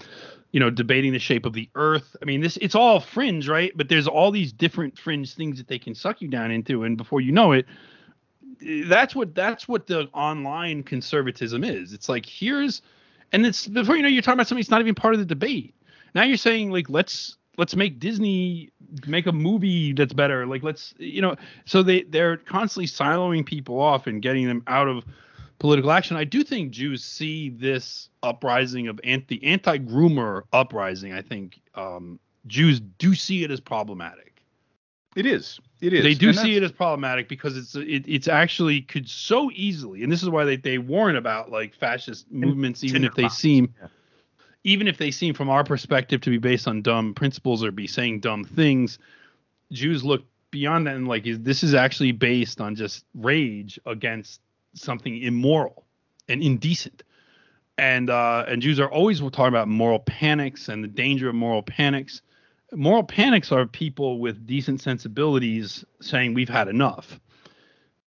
you 0.51 0.59
know 0.59 0.69
debating 0.69 1.11
the 1.11 1.19
shape 1.19 1.45
of 1.45 1.53
the 1.53 1.69
Earth. 1.75 2.15
I 2.21 2.25
mean, 2.25 2.41
this 2.41 2.57
it's 2.57 2.75
all 2.75 2.99
fringe, 2.99 3.49
right? 3.49 3.71
But 3.75 3.89
there's 3.89 4.07
all 4.07 4.31
these 4.31 4.53
different 4.53 4.97
fringe 4.97 5.33
things 5.33 5.57
that 5.57 5.67
they 5.67 5.79
can 5.79 5.95
suck 5.95 6.21
you 6.21 6.27
down 6.27 6.51
into, 6.51 6.83
and 6.83 6.97
before 6.97 7.21
you 7.21 7.31
know 7.31 7.51
it, 7.51 7.65
that's 8.85 9.15
what 9.15 9.33
that's 9.35 9.67
what 9.67 9.87
the 9.87 10.07
online 10.13 10.83
conservatism 10.83 11.63
is. 11.63 11.93
It's 11.93 12.07
like 12.07 12.25
here's, 12.25 12.81
and 13.31 13.45
it's 13.45 13.67
before 13.67 13.95
you 13.95 14.03
know 14.03 14.09
you're 14.09 14.21
talking 14.21 14.37
about 14.37 14.47
something 14.47 14.61
that's 14.61 14.71
not 14.71 14.81
even 14.81 14.95
part 14.95 15.13
of 15.13 15.19
the 15.19 15.25
debate. 15.25 15.73
Now 16.13 16.23
you're 16.23 16.37
saying 16.37 16.71
like 16.71 16.89
let's 16.89 17.37
let's 17.57 17.75
make 17.75 17.99
Disney 17.99 18.69
make 19.05 19.27
a 19.27 19.31
movie 19.31 19.93
that's 19.93 20.13
better. 20.13 20.45
Like 20.45 20.63
let's 20.63 20.93
you 20.97 21.21
know 21.21 21.35
so 21.65 21.83
they 21.83 22.03
they're 22.03 22.37
constantly 22.37 22.87
siloing 22.87 23.45
people 23.45 23.79
off 23.79 24.07
and 24.07 24.21
getting 24.21 24.47
them 24.47 24.63
out 24.67 24.87
of 24.87 25.03
political 25.59 25.91
action. 25.91 26.17
I 26.17 26.23
do 26.23 26.43
think 26.43 26.71
Jews 26.71 27.03
see 27.03 27.49
this 27.49 28.09
uprising 28.23 28.87
of 28.87 28.99
anti 29.03 29.43
anti 29.43 29.77
groomer 29.77 30.43
uprising. 30.53 31.13
I 31.13 31.21
think 31.21 31.61
um, 31.75 32.19
Jews 32.47 32.79
do 32.79 33.13
see 33.13 33.43
it 33.43 33.51
as 33.51 33.59
problematic. 33.59 34.41
It 35.15 35.25
is. 35.25 35.59
It 35.81 35.93
is. 35.93 36.03
They 36.03 36.13
do 36.13 36.31
see 36.31 36.55
it 36.55 36.63
as 36.63 36.71
problematic 36.71 37.27
because 37.27 37.57
it's 37.57 37.75
it, 37.75 38.05
it's 38.07 38.29
actually 38.29 38.81
could 38.81 39.09
so 39.09 39.51
easily, 39.53 40.03
and 40.03 40.11
this 40.11 40.23
is 40.23 40.29
why 40.29 40.45
they, 40.45 40.55
they 40.55 40.77
warn 40.77 41.17
about 41.17 41.51
like 41.51 41.75
fascist 41.75 42.31
movements, 42.31 42.83
even 42.83 43.03
if 43.03 43.13
they 43.15 43.27
seem. 43.27 43.73
Yeah 43.81 43.87
even 44.63 44.87
if 44.87 44.97
they 44.97 45.11
seem 45.11 45.33
from 45.33 45.49
our 45.49 45.63
perspective 45.63 46.21
to 46.21 46.29
be 46.29 46.37
based 46.37 46.67
on 46.67 46.81
dumb 46.81 47.13
principles 47.13 47.63
or 47.63 47.71
be 47.71 47.87
saying 47.87 48.19
dumb 48.19 48.43
things, 48.43 48.99
Jews 49.71 50.03
look 50.03 50.23
beyond 50.51 50.85
that 50.85 50.95
and 50.95 51.07
like 51.07 51.23
this 51.25 51.63
is 51.63 51.73
actually 51.73 52.11
based 52.11 52.61
on 52.61 52.75
just 52.75 53.05
rage 53.15 53.79
against 53.85 54.41
something 54.73 55.21
immoral 55.21 55.85
and 56.27 56.43
indecent. 56.43 57.03
And 57.77 58.09
uh, 58.09 58.45
and 58.47 58.61
Jews 58.61 58.79
are 58.79 58.91
always 58.91 59.19
talking 59.19 59.47
about 59.47 59.67
moral 59.67 59.99
panics 59.99 60.69
and 60.69 60.83
the 60.83 60.87
danger 60.87 61.29
of 61.29 61.35
moral 61.35 61.63
panics. 61.63 62.21
Moral 62.73 63.03
panics 63.03 63.51
are 63.51 63.65
people 63.65 64.19
with 64.19 64.45
decent 64.45 64.81
sensibilities 64.81 65.83
saying 65.99 66.33
we've 66.33 66.49
had 66.49 66.67
enough. 66.67 67.19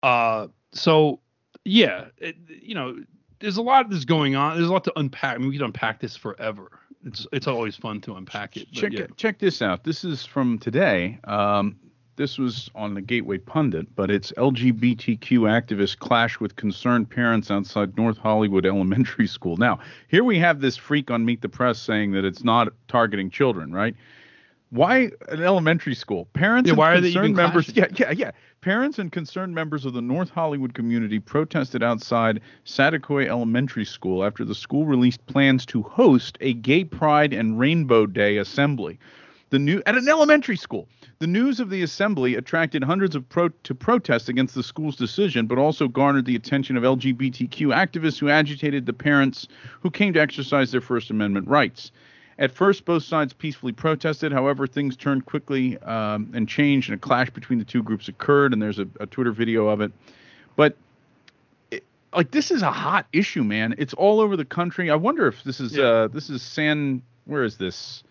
Uh, 0.03 0.47
so 0.73 1.19
yeah, 1.63 2.05
it, 2.17 2.35
you 2.61 2.75
know, 2.75 2.97
there's 3.41 3.57
a 3.57 3.61
lot 3.61 3.89
that's 3.89 4.05
going 4.05 4.35
on. 4.35 4.55
There's 4.55 4.69
a 4.69 4.71
lot 4.71 4.83
to 4.85 4.93
unpack. 4.97 5.35
I 5.35 5.37
mean, 5.39 5.49
we 5.49 5.57
could 5.57 5.65
unpack 5.65 5.99
this 5.99 6.15
forever. 6.15 6.69
It's 7.05 7.27
it's 7.31 7.47
always 7.47 7.75
fun 7.75 8.01
to 8.01 8.15
unpack 8.15 8.57
it. 8.57 8.71
Check 8.71 8.93
yeah. 8.93 9.07
check 9.17 9.39
this 9.39 9.61
out. 9.61 9.83
This 9.83 10.03
is 10.03 10.25
from 10.25 10.59
today. 10.59 11.19
Um, 11.23 11.77
this 12.17 12.37
was 12.37 12.69
on 12.75 12.93
the 12.93 13.01
Gateway 13.01 13.39
Pundit, 13.39 13.95
but 13.95 14.11
it's 14.11 14.31
LGBTQ 14.33 15.19
activists 15.19 15.97
clash 15.97 16.39
with 16.39 16.55
concerned 16.55 17.09
parents 17.09 17.49
outside 17.49 17.97
North 17.97 18.17
Hollywood 18.17 18.65
Elementary 18.65 19.27
School. 19.27 19.57
Now, 19.57 19.79
here 20.07 20.23
we 20.23 20.37
have 20.37 20.61
this 20.61 20.77
freak 20.77 21.09
on 21.09 21.25
Meet 21.25 21.41
the 21.41 21.49
Press 21.49 21.79
saying 21.79 22.11
that 22.11 22.25
it's 22.25 22.43
not 22.43 22.73
targeting 22.87 23.31
children, 23.31 23.73
right? 23.73 23.95
Why 24.71 25.11
an 25.27 25.43
elementary 25.43 25.95
school? 25.95 26.29
Parents 26.31 26.67
yeah, 26.67 26.71
and 26.71 26.77
why 26.77 26.99
concerned 27.01 27.35
members. 27.35 27.65
Clashing? 27.65 27.95
Yeah, 27.97 28.07
yeah, 28.07 28.11
yeah. 28.11 28.31
Parents 28.61 28.99
and 28.99 29.11
concerned 29.11 29.53
members 29.53 29.85
of 29.85 29.91
the 29.91 30.01
North 30.01 30.29
Hollywood 30.29 30.73
community 30.73 31.19
protested 31.19 31.83
outside 31.83 32.39
Saticoy 32.65 33.27
Elementary 33.27 33.83
School 33.83 34.23
after 34.23 34.45
the 34.45 34.55
school 34.55 34.85
released 34.85 35.25
plans 35.25 35.65
to 35.65 35.81
host 35.83 36.37
a 36.39 36.53
Gay 36.53 36.85
Pride 36.85 37.33
and 37.33 37.59
Rainbow 37.59 38.05
Day 38.05 38.37
assembly. 38.37 38.97
The 39.49 39.59
new 39.59 39.83
at 39.85 39.97
an 39.97 40.07
elementary 40.07 40.55
school. 40.55 40.87
The 41.19 41.27
news 41.27 41.59
of 41.59 41.69
the 41.69 41.83
assembly 41.83 42.35
attracted 42.35 42.81
hundreds 42.81 43.13
of 43.13 43.27
pro 43.27 43.49
to 43.49 43.75
protest 43.75 44.29
against 44.29 44.55
the 44.55 44.63
school's 44.63 44.95
decision, 44.95 45.47
but 45.47 45.57
also 45.57 45.89
garnered 45.89 46.23
the 46.23 46.37
attention 46.37 46.77
of 46.77 46.83
LGBTQ 46.83 47.75
activists 47.75 48.19
who 48.19 48.29
agitated 48.29 48.85
the 48.85 48.93
parents 48.93 49.49
who 49.81 49.91
came 49.91 50.13
to 50.13 50.21
exercise 50.21 50.71
their 50.71 50.79
First 50.79 51.09
Amendment 51.09 51.49
rights. 51.49 51.91
At 52.39 52.51
first, 52.51 52.85
both 52.85 53.03
sides 53.03 53.33
peacefully 53.33 53.71
protested. 53.71 54.31
However, 54.31 54.65
things 54.65 54.95
turned 54.95 55.25
quickly 55.25 55.77
um, 55.79 56.31
and 56.33 56.47
changed, 56.47 56.89
and 56.89 56.97
a 56.97 56.99
clash 56.99 57.29
between 57.29 57.59
the 57.59 57.65
two 57.65 57.83
groups 57.83 58.07
occurred. 58.07 58.53
And 58.53 58.61
there's 58.61 58.79
a, 58.79 58.87
a 58.99 59.05
Twitter 59.05 59.31
video 59.31 59.67
of 59.67 59.81
it. 59.81 59.91
But 60.55 60.75
it, 61.69 61.83
like 62.15 62.31
this 62.31 62.51
is 62.51 62.61
a 62.61 62.71
hot 62.71 63.05
issue, 63.13 63.43
man. 63.43 63.75
It's 63.77 63.93
all 63.93 64.19
over 64.19 64.35
the 64.35 64.45
country. 64.45 64.89
I 64.89 64.95
wonder 64.95 65.27
if 65.27 65.43
this 65.43 65.59
is 65.59 65.75
yeah. 65.75 65.83
uh, 65.83 66.07
this 66.07 66.29
is 66.29 66.41
San. 66.41 67.01
Where 67.25 67.43
is 67.43 67.57
this? 67.57 68.03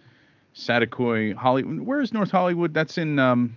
Saticoy, 0.55 1.35
Hollywood. 1.35 1.81
Where 1.81 2.01
is 2.01 2.13
North 2.13 2.31
Hollywood? 2.31 2.75
That's 2.75 2.99
in 2.99 3.19
um, 3.19 3.57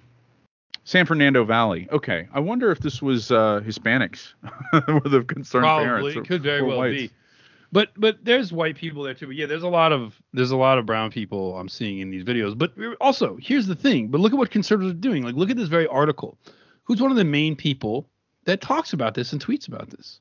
San 0.83 1.05
Fernando 1.05 1.43
Valley. 1.43 1.87
Okay, 1.91 2.27
I 2.33 2.39
wonder 2.39 2.71
if 2.71 2.79
this 2.79 3.01
was 3.01 3.31
uh, 3.31 3.61
Hispanics 3.65 4.33
with 5.03 5.11
the 5.11 5.23
concerned 5.23 5.63
Probably. 5.63 5.85
parents. 5.85 6.13
Probably 6.13 6.27
could 6.27 6.43
very 6.43 6.61
well 6.61 6.77
whites. 6.77 7.01
be. 7.03 7.11
But 7.73 7.89
but 7.97 8.23
there's 8.23 8.53
white 8.53 8.75
people 8.75 9.01
there 9.01 9.15
too. 9.15 9.25
But 9.25 9.35
yeah, 9.35 9.47
there's 9.47 9.63
a 9.63 9.67
lot 9.67 9.91
of 9.91 10.21
there's 10.31 10.51
a 10.51 10.55
lot 10.55 10.77
of 10.77 10.85
brown 10.85 11.09
people 11.09 11.57
I'm 11.57 11.67
seeing 11.67 11.99
in 11.99 12.11
these 12.11 12.23
videos. 12.23 12.55
But 12.55 12.71
also, 13.01 13.35
here's 13.41 13.65
the 13.65 13.75
thing. 13.75 14.09
But 14.09 14.21
look 14.21 14.31
at 14.31 14.37
what 14.37 14.51
conservatives 14.51 14.93
are 14.93 14.97
doing. 14.97 15.23
Like 15.23 15.33
look 15.33 15.49
at 15.49 15.57
this 15.57 15.69
very 15.69 15.87
article. 15.87 16.37
Who's 16.83 17.01
one 17.01 17.09
of 17.09 17.17
the 17.17 17.23
main 17.23 17.55
people 17.55 18.07
that 18.45 18.61
talks 18.61 18.93
about 18.93 19.15
this 19.15 19.33
and 19.33 19.43
tweets 19.43 19.67
about 19.67 19.89
this? 19.89 20.19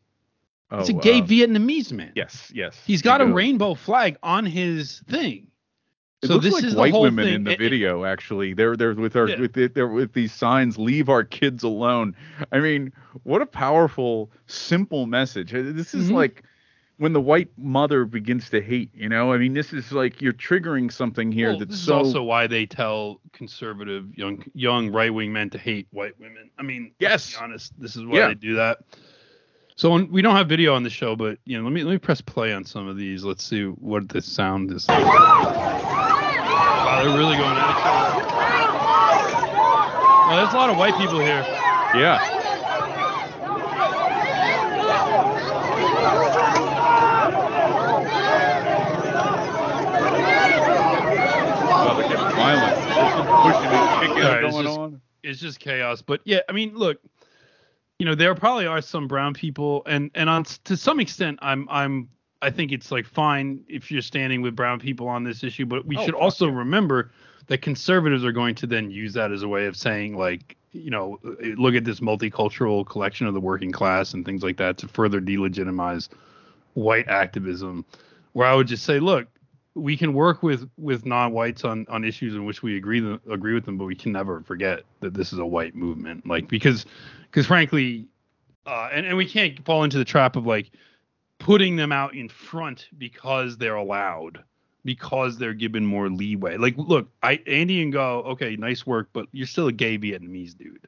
Oh, 0.71 0.79
it's 0.79 0.89
a 0.89 0.95
gay 0.95 1.21
uh, 1.21 1.25
Vietnamese 1.25 1.93
man. 1.93 2.13
Yes, 2.15 2.51
yes. 2.55 2.81
He's 2.87 3.03
got 3.03 3.21
a 3.21 3.27
rainbow 3.27 3.75
flag 3.75 4.17
on 4.23 4.47
his 4.47 5.01
thing. 5.11 5.49
It 6.23 6.29
so 6.29 6.39
this 6.39 6.55
like 6.55 6.65
is 6.65 6.75
white 6.75 6.95
women 6.95 7.27
thing. 7.27 7.35
in 7.35 7.45
the 7.45 7.51
it, 7.51 7.59
video. 7.59 8.07
Actually, 8.07 8.55
they're 8.55 8.77
they're 8.77 8.95
with 8.95 9.15
our 9.15 9.29
yeah. 9.29 9.41
with 9.41 9.75
they're 9.75 9.89
with 9.89 10.15
these 10.15 10.33
signs. 10.33 10.79
Leave 10.79 11.11
our 11.11 11.25
kids 11.25 11.65
alone. 11.65 12.17
I 12.51 12.61
mean, 12.61 12.95
what 13.25 13.43
a 13.43 13.47
powerful, 13.47 14.31
simple 14.47 15.05
message. 15.05 15.51
This 15.51 15.93
is 15.93 16.07
mm-hmm. 16.07 16.15
like 16.15 16.45
when 17.03 17.13
the 17.13 17.21
white 17.21 17.49
mother 17.59 18.05
begins 18.05 18.49
to 18.51 18.63
hate, 18.63 18.89
you 18.95 19.09
know, 19.09 19.33
I 19.33 19.39
mean, 19.39 19.55
this 19.55 19.73
is 19.73 19.91
like 19.91 20.23
you're 20.23 20.33
triggering 20.33 20.93
something 20.93 21.33
here 21.33 21.49
well, 21.49 21.59
that's 21.59 21.73
this 21.73 21.81
so. 21.81 21.99
Is 21.99 22.07
also 22.07 22.23
why 22.23 22.47
they 22.47 22.65
tell 22.65 23.21
conservative 23.33 24.17
young 24.17 24.45
young 24.55 24.93
right 24.93 25.13
wing 25.13 25.33
men 25.33 25.51
to 25.51 25.59
hate 25.59 25.89
white 25.91 26.17
women. 26.21 26.49
I 26.61 26.63
mean, 26.63 26.93
yes, 27.01 27.37
honest, 27.37 27.73
this 27.77 27.97
is 27.97 28.07
why 28.07 28.19
yeah. 28.19 28.29
they 28.29 28.35
do 28.35 28.55
that. 28.55 28.85
So 29.75 29.91
when, 29.91 30.13
we 30.13 30.23
don't 30.23 30.37
have 30.37 30.49
video 30.49 30.77
on 30.77 30.85
the 30.85 30.91
show, 30.91 31.17
but 31.17 31.39
you 31.45 31.59
know, 31.59 31.65
let 31.65 31.73
me 31.73 31.83
let 31.83 31.91
me 31.91 31.99
press 31.99 32.21
play 32.21 32.53
on 32.53 32.65
some 32.65 32.87
of 32.87 32.97
these. 32.97 33.25
Let's 33.25 33.43
see 33.43 33.65
what 33.65 34.09
the 34.09 34.23
sound 34.23 34.71
is. 34.71 34.89
Like. 34.89 35.05
Wow, 35.05 37.03
they're 37.03 37.19
really 37.19 37.37
going 37.37 37.57
at 37.57 37.69
each 37.69 37.85
other. 37.85 38.27
Well, 40.29 40.37
there's 40.37 40.55
a 40.55 40.57
lot 40.57 40.71
of 40.71 40.77
white 40.79 40.97
people 40.97 41.19
here. 41.19 41.45
Yeah. 41.97 42.43
violent. 52.43 52.75
There's 52.75 53.13
some 53.15 53.27
pushing 53.47 54.12
going 54.23 54.45
it's 54.45 54.57
just, 54.57 54.79
on. 54.79 55.01
It's 55.23 55.41
just 55.41 55.61
chaos. 55.61 56.03
But 56.03 56.21
yeah, 56.25 56.41
I 56.49 56.53
mean, 56.53 56.75
look, 56.75 56.99
you 57.99 58.07
know, 58.07 58.15
there 58.15 58.35
probably 58.35 58.67
are 58.67 58.81
some 58.81 59.07
brown 59.09 59.35
people, 59.35 59.83
and 59.87 60.11
and 60.15 60.29
on 60.29 60.45
to 60.65 60.77
some 60.77 61.01
extent, 61.01 61.39
I'm 61.43 61.69
I'm 61.71 62.09
I 62.41 62.51
think 62.51 62.73
it's 62.73 62.91
like 62.91 63.07
fine 63.07 63.61
if 63.69 63.91
you're 63.91 64.03
standing 64.03 64.43
with 64.43 64.57
brown 64.57 64.81
people 64.81 65.09
on 65.09 65.25
this 65.25 65.45
issue, 65.45 65.67
but 65.67 65.87
we 65.87 65.97
oh, 65.97 66.05
should 66.05 66.15
also 66.15 66.49
yeah. 66.49 66.59
remember 66.59 67.13
that 67.47 67.63
conservatives 67.63 68.25
are 68.25 68.33
going 68.33 68.55
to 68.57 68.67
then 68.67 68.91
use 68.91 69.13
that 69.15 69.33
as 69.33 69.43
a 69.43 69.49
way 69.49 69.67
of 69.67 69.77
saying 69.77 70.17
like 70.17 70.57
you 70.73 70.91
know 70.91 71.19
look 71.57 71.75
at 71.75 71.85
this 71.85 72.01
multicultural 72.01 72.87
collection 72.87 73.27
of 73.27 73.35
the 73.35 73.41
working 73.41 73.73
class 73.73 74.15
and 74.15 74.25
things 74.25 74.43
like 74.43 74.57
that 74.57 74.79
to 74.79 74.89
further 74.89 75.21
delegitimize 75.21 76.09
white 76.75 77.07
activism 77.09 77.85
where 78.33 78.47
i 78.47 78.55
would 78.55 78.67
just 78.67 78.85
say 78.85 78.99
look 78.99 79.29
we 79.75 79.97
can 79.97 80.13
work 80.13 80.43
with 80.43 80.69
with 80.77 81.07
non-whites 81.07 81.65
on 81.65 81.87
on 81.89 82.05
issues 82.05 82.35
in 82.35 82.45
which 82.45 82.63
we 82.63 82.77
agree 82.77 83.19
agree 83.31 83.55
with 83.55 83.65
them, 83.65 83.79
but 83.79 83.85
we 83.87 83.95
can 83.95 84.13
never 84.13 84.43
forget 84.43 84.83
that 85.01 85.15
this 85.15 85.33
is 85.33 85.39
a 85.39 85.47
white 85.47 85.75
movement. 85.75 86.27
Like 86.27 86.49
because 86.49 86.87
because 87.23 87.47
frankly, 87.47 88.07
uh, 88.67 88.91
and 88.93 89.07
and 89.07 89.17
we 89.17 89.27
can't 89.27 89.65
fall 89.65 89.85
into 89.85 89.99
the 89.99 90.05
trap 90.05 90.37
of 90.37 90.47
like 90.47 90.71
putting 91.39 91.77
them 91.77 91.93
out 91.93 92.15
in 92.15 92.29
front 92.29 92.89
because 92.99 93.57
they're 93.57 93.75
allowed 93.75 94.43
because 94.85 95.39
they're 95.39 95.55
given 95.55 95.87
more 95.87 96.11
leeway. 96.11 96.57
Like 96.57 96.75
look, 96.77 97.09
I 97.23 97.41
Andy 97.47 97.85
Ngo, 97.87 98.27
okay, 98.27 98.57
nice 98.57 98.87
work, 98.87 99.09
but 99.13 99.27
you're 99.33 99.47
still 99.47 99.69
a 99.69 99.73
gay 99.73 99.97
Vietnamese 99.99 100.57
dude. 100.57 100.87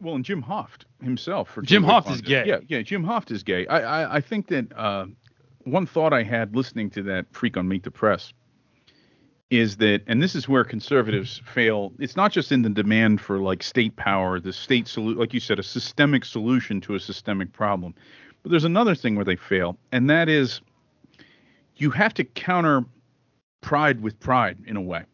Well, 0.00 0.16
and 0.16 0.24
Jim 0.24 0.42
Hoft 0.42 0.84
himself. 1.02 1.50
For 1.50 1.62
Jim 1.62 1.82
Hoft 1.82 2.10
is 2.10 2.20
gay. 2.20 2.44
Yeah, 2.46 2.58
yeah. 2.68 2.82
Jim 2.82 3.04
Hoft 3.04 3.30
is 3.30 3.42
gay. 3.42 3.66
I, 3.68 4.02
I, 4.02 4.16
I 4.16 4.20
think 4.20 4.48
that 4.48 4.66
uh, 4.76 5.06
one 5.64 5.86
thought 5.86 6.12
I 6.12 6.22
had 6.22 6.54
listening 6.54 6.90
to 6.90 7.02
that 7.04 7.26
freak 7.32 7.56
on 7.56 7.68
Meet 7.68 7.84
the 7.84 7.90
Press 7.90 8.32
is 9.50 9.76
that, 9.76 10.02
and 10.06 10.22
this 10.22 10.34
is 10.34 10.48
where 10.48 10.64
conservatives 10.64 11.40
fail. 11.44 11.92
It's 11.98 12.16
not 12.16 12.32
just 12.32 12.50
in 12.50 12.62
the 12.62 12.70
demand 12.70 13.20
for 13.20 13.38
like 13.38 13.62
state 13.62 13.94
power, 13.96 14.40
the 14.40 14.52
state 14.52 14.88
solution, 14.88 15.18
like 15.18 15.34
you 15.34 15.40
said, 15.40 15.58
a 15.58 15.62
systemic 15.62 16.24
solution 16.24 16.80
to 16.82 16.94
a 16.94 17.00
systemic 17.00 17.52
problem. 17.52 17.94
But 18.42 18.50
there's 18.50 18.64
another 18.64 18.94
thing 18.94 19.16
where 19.16 19.24
they 19.24 19.36
fail, 19.36 19.78
and 19.92 20.08
that 20.10 20.28
is 20.28 20.60
you 21.76 21.90
have 21.90 22.14
to 22.14 22.24
counter 22.24 22.84
pride 23.60 24.00
with 24.02 24.18
pride 24.20 24.58
in 24.66 24.76
a 24.76 24.82
way. 24.82 25.04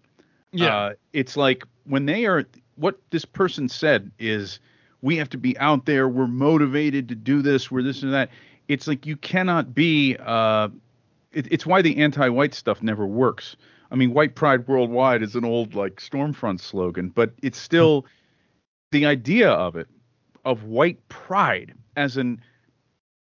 Yeah. 0.52 0.76
Uh, 0.76 0.92
it's 1.12 1.36
like 1.36 1.64
when 1.84 2.06
they 2.06 2.26
are, 2.26 2.44
what 2.76 2.98
this 3.10 3.24
person 3.24 3.68
said 3.68 4.10
is, 4.18 4.60
we 5.02 5.16
have 5.16 5.30
to 5.30 5.38
be 5.38 5.56
out 5.58 5.86
there. 5.86 6.08
We're 6.08 6.26
motivated 6.26 7.08
to 7.08 7.14
do 7.14 7.40
this. 7.40 7.70
We're 7.70 7.82
this 7.82 8.02
and 8.02 8.12
that. 8.12 8.30
It's 8.70 8.86
like 8.86 9.04
you 9.04 9.16
cannot 9.16 9.74
be. 9.74 10.16
Uh, 10.16 10.68
it, 11.32 11.48
it's 11.50 11.66
why 11.66 11.82
the 11.82 11.96
anti-white 11.98 12.54
stuff 12.54 12.84
never 12.84 13.04
works. 13.04 13.56
I 13.90 13.96
mean, 13.96 14.14
white 14.14 14.36
pride 14.36 14.68
worldwide 14.68 15.24
is 15.24 15.34
an 15.34 15.44
old 15.44 15.74
like 15.74 15.96
Stormfront 15.96 16.60
slogan, 16.60 17.08
but 17.08 17.32
it's 17.42 17.58
still 17.58 18.06
the 18.92 19.06
idea 19.06 19.50
of 19.50 19.74
it, 19.74 19.88
of 20.44 20.64
white 20.64 21.08
pride 21.08 21.74
as 21.96 22.16
an 22.16 22.40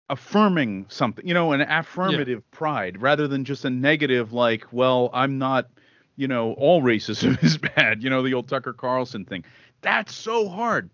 affirming 0.10 0.86
something, 0.88 1.28
you 1.28 1.34
know, 1.34 1.52
an 1.52 1.62
affirmative 1.62 2.44
yeah. 2.46 2.58
pride 2.58 3.02
rather 3.02 3.28
than 3.28 3.44
just 3.44 3.66
a 3.66 3.72
negative, 3.72 4.32
like, 4.32 4.68
well, 4.72 5.10
I'm 5.14 5.40
not, 5.40 5.68
you 6.16 6.28
know, 6.28 6.54
all 6.54 6.84
racism 6.84 7.44
is 7.44 7.58
bad, 7.58 8.04
you 8.04 8.12
know, 8.12 8.22
the 8.22 8.36
old 8.36 8.48
Tucker 8.48 8.74
Carlson 8.74 9.26
thing. 9.26 9.44
That's 9.82 10.14
so 10.14 10.48
hard 10.48 10.92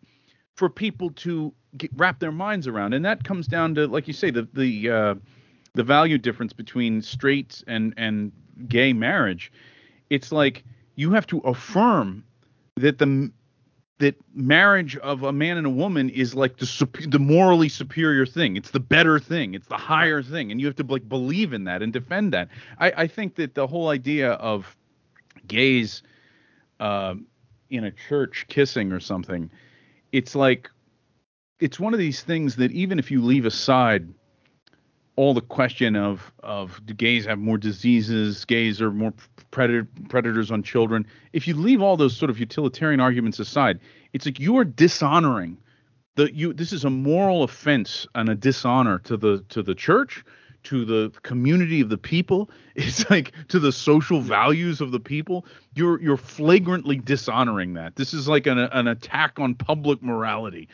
for 0.56 0.70
people 0.70 1.12
to 1.12 1.54
get, 1.78 1.92
wrap 1.96 2.20
their 2.20 2.32
minds 2.32 2.68
around, 2.68 2.94
and 2.94 3.06
that 3.06 3.24
comes 3.24 3.48
down 3.48 3.76
to, 3.76 3.88
like 3.88 4.08
you 4.08 4.14
say, 4.14 4.32
the 4.32 4.48
the 4.54 4.90
uh, 4.90 5.16
the 5.74 5.84
value 5.84 6.18
difference 6.18 6.54
between 6.54 7.02
straight 7.02 7.64
and 7.68 7.94
and 7.98 8.32
gay 8.68 8.94
marriage. 8.94 9.52
It's 10.10 10.32
like 10.32 10.64
you 10.96 11.12
have 11.12 11.28
to 11.28 11.40
affirm 11.40 12.24
that 12.76 12.98
the 12.98 13.32
that 13.98 14.16
marriage 14.34 14.98
of 14.98 15.24
a 15.24 15.32
man 15.32 15.58
and 15.58 15.66
a 15.66 15.70
woman 15.70 16.10
is 16.10 16.36
like 16.36 16.58
the 16.58 17.08
the 17.08 17.20
morally 17.20 17.70
superior 17.70 18.26
thing. 18.26 18.58
It's 18.58 18.72
the 18.72 18.80
better 18.80 19.20
thing. 19.20 19.54
It's 19.54 19.68
the 19.68 19.78
higher 19.78 20.22
thing, 20.22 20.52
and 20.52 20.60
you 20.60 20.68
have 20.68 20.76
to 20.78 20.84
like 20.84 21.08
believe 21.08 21.54
in 21.54 21.66
that 21.66 21.82
and 21.82 21.94
defend 21.94 22.34
that. 22.34 22.50
I, 22.80 22.94
I 22.98 23.08
think 23.08 23.36
that 23.36 23.56
the 23.56 23.68
whole 23.68 23.90
idea 23.90 24.32
of 24.34 24.76
gays 25.48 26.04
uh, 26.80 27.16
in 27.70 27.84
a 27.86 27.92
church 27.92 28.46
kissing 28.50 28.92
or 28.92 29.00
something, 29.00 29.50
it's 30.16 30.34
like 30.34 30.70
it's 31.60 31.78
one 31.78 31.94
of 31.94 32.00
these 32.00 32.22
things 32.22 32.56
that 32.56 32.72
even 32.72 33.00
if 33.00 33.12
you 33.12 33.22
leave 33.22 33.46
aside 33.46 34.08
all 35.18 35.34
the 35.34 35.42
question 35.42 35.98
of 35.98 36.32
of 36.40 36.82
do 36.86 36.94
gays 36.94 37.26
have 37.26 37.38
more 37.38 37.58
diseases, 37.58 38.46
gays 38.46 38.82
are 38.82 38.92
more 38.92 39.14
predator, 39.52 39.86
predators 40.08 40.52
on 40.52 40.64
children. 40.64 41.06
If 41.34 41.50
you 41.50 41.54
leave 41.54 41.82
all 41.82 41.98
those 41.98 42.16
sort 42.16 42.30
of 42.30 42.40
utilitarian 42.40 43.02
arguments 43.02 43.40
aside, 43.40 43.82
it's 44.14 44.26
like 44.26 44.40
you 44.40 44.58
are 44.58 44.64
dishonoring 44.64 45.58
the 46.16 46.34
you. 46.34 46.54
This 46.54 46.72
is 46.72 46.86
a 46.86 46.90
moral 46.90 47.44
offense 47.44 48.08
and 48.16 48.30
a 48.30 48.36
dishonor 48.36 49.00
to 49.00 49.18
the 49.18 49.44
to 49.50 49.62
the 49.62 49.76
church, 49.76 50.24
to 50.66 50.86
the 50.86 51.12
community 51.22 51.82
of 51.82 51.90
the 51.90 51.98
people. 51.98 52.50
It's 52.76 53.10
like 53.10 53.32
to 53.48 53.60
the 53.60 53.72
social 53.72 54.20
values 54.20 54.82
of 54.82 54.92
the 54.92 55.00
people. 55.00 55.46
You're 55.76 56.02
you're 56.02 56.18
flagrantly 56.18 56.98
dishonoring 56.98 57.74
that. 57.76 57.96
This 57.96 58.14
is 58.14 58.28
like 58.28 58.48
an 58.48 58.58
an 58.58 58.88
attack 58.90 59.40
on 59.40 59.56
public 59.56 60.04
morality 60.04 60.68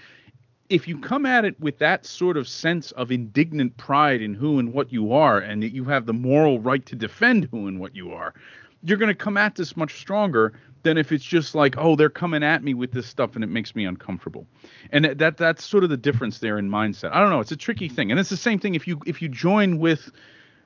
if 0.71 0.87
you 0.87 0.97
come 0.97 1.25
at 1.25 1.43
it 1.43 1.59
with 1.59 1.77
that 1.79 2.05
sort 2.05 2.37
of 2.37 2.47
sense 2.47 2.91
of 2.93 3.11
indignant 3.11 3.75
pride 3.75 4.21
in 4.21 4.33
who 4.33 4.57
and 4.57 4.71
what 4.71 4.91
you 4.91 5.11
are, 5.11 5.37
and 5.37 5.61
that 5.61 5.73
you 5.73 5.83
have 5.83 6.05
the 6.05 6.13
moral 6.13 6.61
right 6.61 6.85
to 6.85 6.95
defend 6.95 7.49
who 7.51 7.67
and 7.67 7.77
what 7.77 7.93
you 7.93 8.13
are, 8.13 8.33
you're 8.83 8.97
going 8.97 9.09
to 9.09 9.15
come 9.15 9.37
at 9.37 9.55
this 9.55 9.77
much 9.77 9.99
stronger 9.99 10.53
than 10.83 10.97
if 10.97 11.11
it's 11.11 11.23
just 11.23 11.53
like, 11.53 11.75
oh, 11.77 11.95
they're 11.95 12.09
coming 12.09 12.43
at 12.43 12.63
me 12.63 12.73
with 12.73 12.91
this 12.91 13.05
stuff 13.05 13.35
and 13.35 13.43
it 13.43 13.47
makes 13.47 13.75
me 13.75 13.85
uncomfortable. 13.85 14.47
And 14.91 15.05
that 15.05 15.37
that's 15.37 15.63
sort 15.63 15.83
of 15.83 15.89
the 15.89 15.97
difference 15.97 16.39
there 16.39 16.57
in 16.57 16.69
mindset. 16.69 17.11
I 17.13 17.19
don't 17.19 17.29
know. 17.29 17.39
It's 17.39 17.51
a 17.51 17.57
tricky 17.57 17.89
thing, 17.89 18.11
and 18.11 18.19
it's 18.19 18.29
the 18.29 18.37
same 18.37 18.59
thing 18.59 18.75
if 18.75 18.87
you 18.87 18.99
if 19.05 19.21
you 19.21 19.29
join 19.29 19.77
with, 19.77 20.11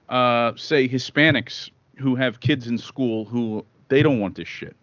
uh, 0.09 0.53
say, 0.55 0.87
Hispanics 0.87 1.69
who 1.97 2.15
have 2.15 2.39
kids 2.39 2.67
in 2.67 2.77
school 2.77 3.25
who 3.25 3.65
they 3.89 4.01
don't 4.01 4.19
want 4.19 4.35
this 4.35 4.47
shit. 4.47 4.75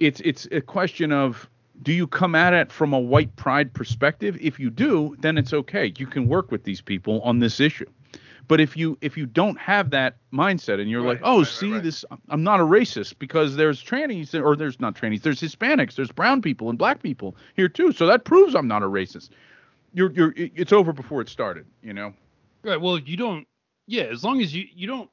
It's 0.00 0.20
it's 0.20 0.46
a 0.50 0.60
question 0.60 1.12
of 1.12 1.48
do 1.82 1.92
you 1.92 2.06
come 2.06 2.34
at 2.34 2.52
it 2.52 2.70
from 2.70 2.92
a 2.92 3.00
white 3.00 3.34
pride 3.36 3.72
perspective? 3.74 4.38
If 4.40 4.58
you 4.58 4.70
do, 4.70 5.16
then 5.20 5.36
it's 5.36 5.52
okay. 5.52 5.92
You 5.96 6.06
can 6.06 6.28
work 6.28 6.50
with 6.50 6.64
these 6.64 6.80
people 6.80 7.20
on 7.22 7.40
this 7.40 7.60
issue. 7.60 7.90
But 8.46 8.60
if 8.60 8.76
you 8.76 8.98
if 9.00 9.16
you 9.16 9.26
don't 9.26 9.58
have 9.58 9.90
that 9.90 10.16
mindset 10.32 10.80
and 10.80 10.90
you're 10.90 11.02
right, 11.02 11.14
like, 11.14 11.20
oh, 11.22 11.38
right, 11.38 11.46
see 11.46 11.72
right, 11.72 11.82
this, 11.82 12.04
I'm 12.28 12.42
not 12.42 12.60
a 12.60 12.64
racist 12.64 13.18
because 13.18 13.56
there's 13.56 13.82
trannies 13.82 14.34
or 14.34 14.56
there's 14.56 14.80
not 14.80 14.94
trannies, 14.94 15.22
there's 15.22 15.40
Hispanics, 15.40 15.94
there's 15.94 16.12
brown 16.12 16.42
people 16.42 16.68
and 16.68 16.78
black 16.78 17.02
people 17.02 17.36
here 17.54 17.68
too, 17.68 17.92
so 17.92 18.06
that 18.06 18.24
proves 18.24 18.54
I'm 18.54 18.68
not 18.68 18.82
a 18.82 18.86
racist. 18.86 19.30
You're 19.92 20.10
you're 20.12 20.34
it's 20.36 20.72
over 20.72 20.92
before 20.92 21.20
it 21.20 21.28
started, 21.28 21.66
you 21.82 21.92
know. 21.92 22.12
Right. 22.62 22.80
Well, 22.80 22.98
you 22.98 23.16
don't. 23.16 23.46
Yeah, 23.86 24.04
as 24.04 24.24
long 24.24 24.40
as 24.40 24.54
you 24.54 24.66
you 24.74 24.86
don't 24.86 25.10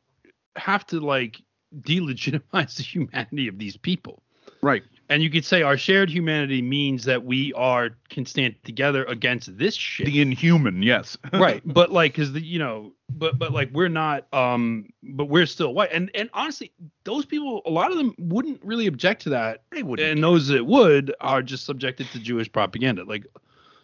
have 0.56 0.86
to 0.88 1.00
like 1.00 1.42
delegitimize 1.82 2.42
the 2.76 2.84
humanity 2.84 3.48
of 3.48 3.58
these 3.58 3.78
people. 3.78 4.22
Right 4.62 4.84
and 5.12 5.22
you 5.22 5.30
could 5.30 5.44
say 5.44 5.62
our 5.62 5.76
shared 5.76 6.10
humanity 6.10 6.62
means 6.62 7.04
that 7.04 7.26
we 7.26 7.52
are 7.54 7.90
can 8.10 8.26
stand 8.26 8.56
together 8.64 9.04
against 9.04 9.58
this 9.58 9.76
shit. 9.76 10.06
The 10.06 10.22
inhuman, 10.22 10.82
yes. 10.82 11.18
right, 11.34 11.62
but 11.66 11.92
like, 11.92 12.14
cause 12.14 12.32
the 12.32 12.42
you 12.42 12.58
know, 12.58 12.94
but 13.10 13.38
but 13.38 13.52
like 13.52 13.70
we're 13.74 13.90
not, 13.90 14.34
um, 14.34 14.88
but 15.04 15.26
we're 15.26 15.46
still 15.46 15.74
white, 15.74 15.90
and 15.92 16.10
and 16.16 16.30
honestly, 16.34 16.72
those 17.04 17.26
people, 17.26 17.62
a 17.66 17.70
lot 17.70 17.92
of 17.92 17.98
them 17.98 18.16
wouldn't 18.20 18.64
really 18.64 18.88
object 18.88 19.22
to 19.24 19.30
that. 19.32 19.64
They 19.74 19.84
wouldn't, 19.84 20.08
and 20.08 20.24
those 20.24 20.48
that 20.48 20.66
would 20.66 21.14
are 21.20 21.42
just 21.42 21.66
subjected 21.66 22.08
to 22.12 22.20
Jewish 22.20 22.50
propaganda. 22.50 23.04
Like, 23.04 23.26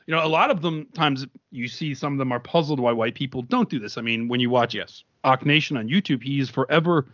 you 0.05 0.15
know, 0.15 0.23
a 0.23 0.29
lot 0.29 0.49
of 0.49 0.61
them 0.61 0.87
times 0.93 1.27
you 1.51 1.67
see 1.67 1.93
some 1.93 2.13
of 2.13 2.19
them 2.19 2.31
are 2.31 2.39
puzzled 2.39 2.79
why 2.79 2.93
white 2.93 3.15
people 3.15 3.41
don't 3.41 3.69
do 3.69 3.79
this. 3.79 3.97
I 3.97 4.01
mean, 4.01 4.29
when 4.29 4.39
you 4.39 4.49
watch 4.49 4.73
yes, 4.73 5.03
Ock 5.25 5.45
Nation 5.45 5.75
on 5.75 5.89
YouTube, 5.89 6.23
he 6.23 6.39
is 6.39 6.49
forever 6.49 7.05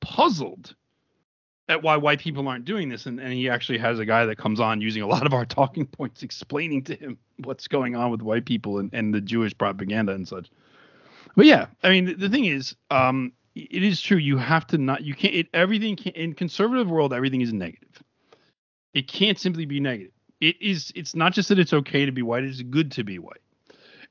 puzzled 0.00 0.74
at 1.68 1.82
why 1.82 1.96
white 1.96 2.20
people 2.20 2.46
aren't 2.48 2.64
doing 2.64 2.88
this. 2.88 3.06
And, 3.06 3.20
and 3.20 3.32
he 3.32 3.48
actually 3.48 3.78
has 3.78 3.98
a 3.98 4.04
guy 4.04 4.26
that 4.26 4.36
comes 4.36 4.60
on 4.60 4.80
using 4.80 5.02
a 5.02 5.06
lot 5.06 5.26
of 5.26 5.32
our 5.32 5.44
talking 5.46 5.86
points 5.86 6.22
explaining 6.22 6.82
to 6.84 6.94
him 6.94 7.18
what's 7.44 7.68
going 7.68 7.96
on 7.96 8.10
with 8.10 8.22
white 8.22 8.44
people 8.44 8.78
and, 8.78 8.92
and 8.92 9.14
the 9.14 9.20
jewish 9.20 9.56
propaganda 9.56 10.12
and 10.12 10.26
such. 10.26 10.50
But 11.36 11.46
yeah 11.46 11.66
i 11.82 11.90
mean 11.90 12.04
the, 12.04 12.14
the 12.14 12.28
thing 12.28 12.44
is 12.44 12.74
um, 12.90 13.32
it 13.54 13.82
is 13.82 14.00
true. 14.00 14.16
You 14.16 14.38
have 14.38 14.66
to 14.68 14.78
not 14.78 15.02
you 15.02 15.14
can't 15.14 15.34
it, 15.34 15.48
everything 15.52 15.96
can, 15.96 16.12
in 16.12 16.34
conservative 16.34 16.90
world 16.90 17.12
everything 17.12 17.40
is 17.40 17.52
negative. 17.52 18.02
It 18.94 19.08
can't 19.08 19.38
simply 19.38 19.64
be 19.64 19.80
negative. 19.80 20.12
It 20.40 20.60
is 20.60 20.92
it's 20.94 21.14
not 21.14 21.32
just 21.32 21.48
that 21.50 21.58
it's 21.58 21.72
okay 21.72 22.06
to 22.06 22.12
be 22.12 22.22
white 22.22 22.44
it's 22.44 22.62
good 22.62 22.90
to 22.92 23.04
be 23.04 23.18
white. 23.18 23.40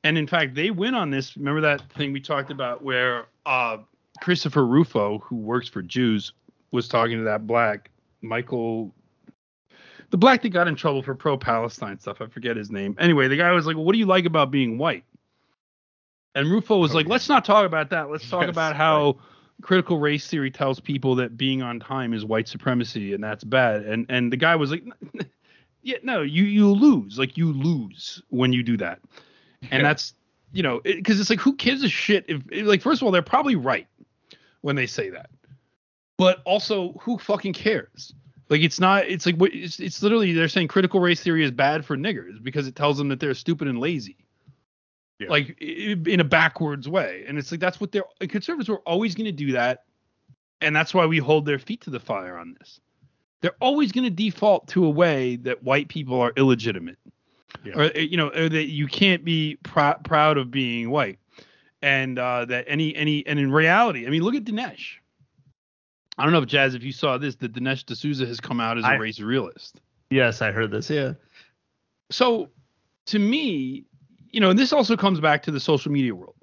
And 0.04 0.18
in 0.18 0.28
fact 0.28 0.56
they 0.56 0.72
win 0.72 0.94
on 0.94 1.10
this 1.10 1.36
remember 1.38 1.62
that 1.62 1.90
thing 1.92 2.14
we 2.14 2.22
talked 2.22 2.52
about 2.52 2.84
where 2.84 3.28
uh, 3.46 3.78
christopher 4.22 4.66
Rufo 4.66 5.20
who 5.20 5.38
works 5.38 5.68
for 5.68 5.82
jews 5.82 6.34
was 6.72 6.88
talking 6.88 7.18
to 7.18 7.24
that 7.26 7.46
black 7.48 7.92
Michael, 8.22 8.94
the 10.10 10.18
black 10.18 10.42
that 10.44 10.50
got 10.50 10.68
in 10.68 10.76
trouble 10.76 11.02
for 11.02 11.16
pro 11.16 11.38
Palestine 11.38 12.00
stuff. 12.00 12.22
I 12.22 12.28
forget 12.28 12.56
his 12.56 12.72
name. 12.72 12.96
Anyway, 13.00 13.28
the 13.28 13.38
guy 13.38 13.52
was 13.52 13.66
like, 13.66 13.76
well, 13.76 13.86
"What 13.86 13.94
do 13.94 14.00
you 14.00 14.06
like 14.06 14.26
about 14.26 14.52
being 14.52 14.78
white?" 14.78 15.04
And 16.36 16.50
Rufo 16.50 16.78
was 16.78 16.94
like, 16.94 17.08
"Let's 17.08 17.28
not 17.28 17.46
talk 17.46 17.66
about 17.66 17.90
that. 17.90 18.10
Let's 18.10 18.30
talk 18.30 18.44
yes, 18.44 18.52
about 18.52 18.76
how." 18.76 19.06
Right. 19.06 19.16
Critical 19.62 20.00
race 20.00 20.26
theory 20.26 20.50
tells 20.50 20.80
people 20.80 21.14
that 21.18 21.38
being 21.38 21.62
on 21.62 21.80
time 21.80 22.16
is 22.16 22.26
white 22.26 22.48
supremacy 22.48 23.14
and 23.14 23.24
that's 23.24 23.44
bad. 23.44 23.84
And 23.84 24.08
and 24.10 24.34
the 24.34 24.38
guy 24.38 24.56
was 24.56 24.72
like, 24.72 24.84
yeah, 25.84 25.98
no, 26.02 26.24
you 26.24 26.46
you 26.46 26.68
lose. 26.72 27.20
Like 27.20 27.38
you 27.38 27.54
lose 27.54 28.24
when 28.30 28.54
you 28.54 28.64
do 28.64 28.76
that. 28.78 29.02
And 29.62 29.72
yeah. 29.74 29.82
that's 29.84 30.16
you 30.52 30.64
know, 30.64 30.82
because 30.84 31.20
it, 31.20 31.22
it's 31.22 31.30
like 31.30 31.40
who 31.40 31.56
gives 31.58 31.84
a 31.84 31.90
shit 31.90 32.26
if 32.28 32.42
like 32.66 32.82
first 32.82 33.04
of 33.04 33.06
all 33.06 33.12
they're 33.12 33.22
probably 33.22 33.56
right 33.56 33.88
when 34.62 34.76
they 34.76 34.88
say 34.88 35.12
that 35.12 35.30
but 36.22 36.40
also 36.46 36.92
who 37.02 37.18
fucking 37.18 37.54
cares? 37.54 38.14
Like 38.48 38.62
it's 38.62 38.80
not. 38.80 39.08
It's 39.08 39.26
like 39.26 39.38
it's, 39.40 39.80
it's 39.80 40.04
literally 40.04 40.34
they're 40.34 40.48
saying 40.48 40.68
critical 40.68 41.00
race 41.00 41.20
theory 41.20 41.44
is 41.44 41.50
bad 41.50 41.84
for 41.84 41.98
niggers 41.98 42.44
because 42.44 42.68
it 42.68 42.76
tells 42.76 43.00
them 43.00 43.10
that 43.10 43.20
they're 43.20 43.34
stupid 43.34 43.68
and 43.68 43.80
lazy. 43.80 44.18
Yeah. 45.18 45.30
Like 45.30 45.60
in 45.60 46.20
a 46.20 46.24
backwards 46.24 46.88
way, 46.88 47.26
and 47.28 47.40
it's 47.40 47.50
like 47.50 47.60
that's 47.60 47.82
what 47.82 47.92
they're 47.92 48.04
conservatives 48.20 48.70
were 48.70 48.82
always 48.82 49.16
going 49.16 49.26
to 49.26 49.32
do 49.32 49.54
that, 49.54 49.86
and 50.62 50.76
that's 50.76 50.94
why 50.94 51.08
we 51.08 51.18
hold 51.18 51.48
their 51.48 51.58
feet 51.58 51.82
to 51.82 51.90
the 51.90 52.00
fire 52.00 52.38
on 52.38 52.56
this. 52.60 52.80
They're 53.42 53.58
always 53.60 53.92
going 53.92 54.04
to 54.04 54.12
default 54.12 54.68
to 54.68 54.86
a 54.86 54.92
way 54.92 55.38
that 55.38 55.64
white 55.64 55.88
people 55.88 56.22
are 56.22 56.34
illegitimate, 56.38 57.00
yeah. 57.64 57.80
or 57.80 58.00
you 58.00 58.18
know, 58.18 58.28
or 58.28 58.48
that 58.48 58.70
you 58.70 58.86
can't 58.86 59.26
be 59.26 59.58
pr- 59.64 59.98
proud 60.04 60.38
of 60.38 60.52
being 60.52 60.92
white, 60.92 61.18
and 61.82 62.20
uh, 62.20 62.46
that 62.46 62.66
any 62.68 62.96
any 62.96 63.26
and 63.26 63.40
in 63.40 63.52
reality, 63.52 64.06
I 64.06 64.12
mean, 64.12 64.22
look 64.22 64.36
at 64.36 64.44
Dinesh. 64.44 64.98
I 66.18 66.24
don't 66.24 66.34
know 66.34 66.42
if 66.42 66.48
Jazz, 66.48 66.76
if 66.76 66.84
you 66.84 66.92
saw 66.92 67.18
this, 67.18 67.36
that 67.38 67.54
Dinesh 67.54 67.86
D'Souza 67.86 68.26
has 68.26 68.40
come 68.40 68.60
out 68.60 68.78
as 68.78 68.84
a 68.84 68.88
I, 68.88 68.96
race 68.96 69.20
realist. 69.20 69.80
Yes, 70.10 70.42
I 70.42 70.52
heard 70.52 70.72
this. 70.72 70.90
Yeah. 70.90 71.14
So, 72.10 72.50
to 73.08 73.20
me, 73.20 73.86
you 74.30 74.40
know, 74.40 74.50
and 74.50 74.60
this 74.60 74.74
also 74.74 74.98
comes 74.98 75.20
back 75.20 75.44
to 75.44 75.52
the 75.52 75.60
social 75.60 75.92
media 75.92 76.14
world, 76.14 76.36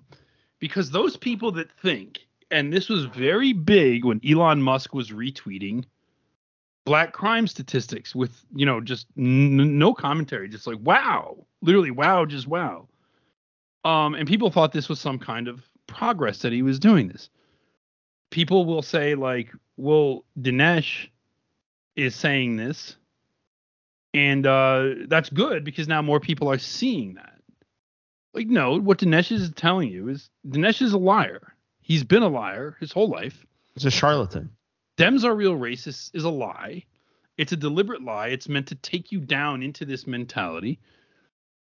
because 0.59 0.91
those 0.91 1.17
people 1.17 1.53
that 1.53 1.71
think, 1.83 2.21
and 2.51 2.73
this 2.73 2.89
was 2.89 3.05
very 3.05 3.53
big 3.53 4.05
when 4.05 4.21
Elon 4.27 4.63
Musk 4.63 4.95
was 4.95 5.11
retweeting 5.11 5.85
black 6.85 7.13
crime 7.13 7.47
statistics 7.47 8.15
with, 8.15 8.45
you 8.55 8.65
know, 8.65 8.81
just 8.81 9.07
n- 9.19 9.79
no 9.79 9.93
commentary, 9.93 10.49
just 10.49 10.67
like 10.67 10.79
wow, 10.81 11.37
literally 11.61 11.91
wow, 11.91 12.25
just 12.25 12.47
wow. 12.47 12.89
Um, 13.85 14.15
and 14.15 14.27
people 14.27 14.51
thought 14.51 14.73
this 14.73 14.89
was 14.89 14.99
some 14.99 15.19
kind 15.19 15.49
of 15.49 15.63
progress 15.87 16.39
that 16.39 16.53
he 16.53 16.63
was 16.63 16.79
doing 16.79 17.09
this. 17.09 17.29
People 18.31 18.65
will 18.65 18.83
say 18.83 19.15
like, 19.15 19.53
well, 19.77 20.25
Dinesh 20.39 21.09
is 21.97 22.15
saying 22.15 22.57
this, 22.57 22.97
and 24.15 24.47
uh, 24.47 24.91
that's 25.07 25.31
good 25.31 25.65
because 25.65 25.89
now 25.89 26.03
more 26.03 26.21
people 26.21 26.49
are 26.51 26.59
seeing 26.59 27.15
that. 27.15 27.35
Like, 28.35 28.49
no, 28.49 28.79
what 28.79 28.99
Dinesh 28.99 29.33
is 29.33 29.51
telling 29.53 29.91
you 29.91 30.09
is 30.09 30.31
Dinesh 30.47 30.83
is 30.83 30.93
a 30.93 30.99
liar. 30.99 31.55
He's 31.81 32.05
been 32.05 32.23
a 32.23 32.29
liar 32.29 32.77
his 32.81 32.93
whole 32.93 33.09
life. 33.09 33.47
He's 33.75 33.87
a 33.87 33.91
charlatan. 33.91 34.51
Dems 34.99 35.25
are 35.25 35.35
real 35.35 35.55
racists 35.55 36.11
is 36.13 36.25
a 36.25 36.31
lie. 36.31 36.85
It's 37.37 37.53
a 37.53 37.57
deliberate 37.57 38.03
lie. 38.03 38.29
It's 38.29 38.49
meant 38.49 38.67
to 38.69 38.75
take 38.75 39.13
you 39.13 39.21
down 39.21 39.63
into 39.63 39.85
this 39.85 40.07
mentality. 40.07 40.81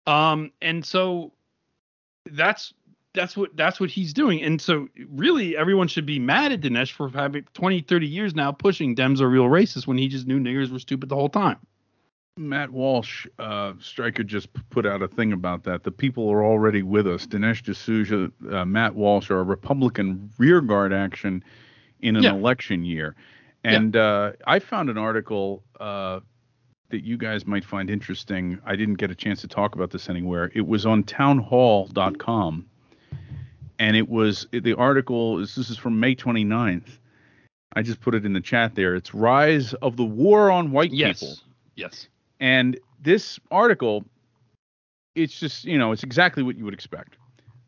Um, 0.06 0.52
and 0.60 0.84
so 0.84 1.32
that's 2.30 2.74
that's 3.14 3.36
what 3.36 3.56
that's 3.56 3.80
what 3.80 3.90
he's 3.90 4.12
doing. 4.12 4.42
And 4.42 4.60
so 4.60 4.88
really 5.08 5.56
everyone 5.56 5.88
should 5.88 6.04
be 6.04 6.18
mad 6.18 6.52
at 6.52 6.60
Dinesh 6.60 6.92
for 6.92 7.08
having 7.08 7.46
20, 7.54 7.80
30 7.82 8.06
years 8.06 8.34
now 8.34 8.52
pushing 8.52 8.94
Dems 8.94 9.20
are 9.20 9.28
real 9.28 9.44
racists 9.44 9.86
when 9.86 9.96
he 9.96 10.08
just 10.08 10.26
knew 10.26 10.38
niggers 10.38 10.70
were 10.70 10.78
stupid 10.78 11.08
the 11.08 11.14
whole 11.14 11.28
time. 11.28 11.58
Matt 12.36 12.70
Walsh, 12.70 13.28
uh, 13.38 13.74
Striker 13.78 14.24
just 14.24 14.48
put 14.70 14.84
out 14.84 15.02
a 15.02 15.08
thing 15.08 15.32
about 15.32 15.62
that. 15.64 15.84
The 15.84 15.92
people 15.92 16.28
are 16.30 16.44
already 16.44 16.82
with 16.82 17.06
us. 17.06 17.26
Dinesh 17.28 17.62
D'Souza, 17.62 18.32
uh, 18.50 18.64
Matt 18.64 18.96
Walsh 18.96 19.30
are 19.30 19.38
a 19.38 19.44
Republican 19.44 20.30
rearguard 20.36 20.92
action 20.92 21.44
in 22.00 22.16
an 22.16 22.24
yeah. 22.24 22.32
election 22.32 22.84
year. 22.84 23.14
And 23.62 23.94
yeah. 23.94 24.02
uh, 24.02 24.32
I 24.48 24.58
found 24.58 24.90
an 24.90 24.98
article 24.98 25.62
uh, 25.78 26.20
that 26.88 27.04
you 27.04 27.16
guys 27.16 27.46
might 27.46 27.64
find 27.64 27.88
interesting. 27.88 28.58
I 28.66 28.74
didn't 28.74 28.96
get 28.96 29.12
a 29.12 29.14
chance 29.14 29.40
to 29.42 29.48
talk 29.48 29.76
about 29.76 29.92
this 29.92 30.08
anywhere. 30.08 30.50
It 30.56 30.66
was 30.66 30.86
on 30.86 31.04
townhall.com. 31.04 32.66
And 33.78 33.96
it 33.96 34.08
was 34.08 34.46
the 34.52 34.74
article 34.74 35.40
is 35.40 35.54
this 35.54 35.70
is 35.70 35.76
from 35.76 35.98
May 35.98 36.14
29th. 36.14 36.98
I 37.76 37.82
just 37.82 38.00
put 38.00 38.14
it 38.14 38.24
in 38.24 38.32
the 38.32 38.40
chat 38.40 38.74
there. 38.74 38.94
It's 38.94 39.14
Rise 39.14 39.74
of 39.74 39.96
the 39.96 40.04
War 40.04 40.50
on 40.50 40.70
White 40.70 40.92
yes. 40.92 41.20
People. 41.20 41.36
Yes. 41.74 42.08
And 42.40 42.78
this 43.02 43.40
article, 43.50 44.04
it's 45.14 45.38
just, 45.38 45.64
you 45.64 45.76
know, 45.76 45.92
it's 45.92 46.04
exactly 46.04 46.42
what 46.42 46.56
you 46.56 46.64
would 46.64 46.74
expect. 46.74 47.16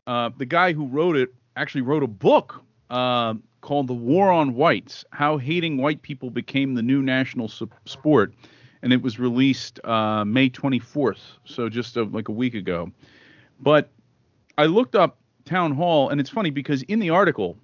Uh, 0.05 0.29
the 0.37 0.45
guy 0.45 0.71
who 0.71 0.87
wrote 0.87 1.17
it 1.17 1.33
actually 1.57 1.81
wrote 1.81 2.03
a 2.03 2.07
book 2.07 2.63
uh, 2.89 3.33
called 3.59 3.87
The 3.87 3.93
War 3.93 4.31
on 4.31 4.53
Whites 4.53 5.03
How 5.11 5.37
Hating 5.37 5.77
White 5.77 6.01
People 6.01 6.29
Became 6.29 6.75
the 6.75 6.81
New 6.81 7.01
National 7.01 7.49
su- 7.49 7.69
Sport. 7.85 8.33
And 8.81 8.93
it 8.93 9.01
was 9.01 9.19
released 9.19 9.83
uh, 9.83 10.23
May 10.23 10.49
24th, 10.49 11.19
so 11.43 11.67
just 11.67 11.97
a, 11.97 12.03
like 12.03 12.29
a 12.29 12.31
week 12.31 12.53
ago. 12.53 12.91
But 13.59 13.89
I 14.57 14.65
looked 14.65 14.95
up 14.95 15.17
Town 15.47 15.71
Hall, 15.71 16.09
and 16.09 16.21
it's 16.21 16.29
funny 16.29 16.51
because 16.51 16.83
in 16.83 16.99
the 16.99 17.09
article 17.09 17.57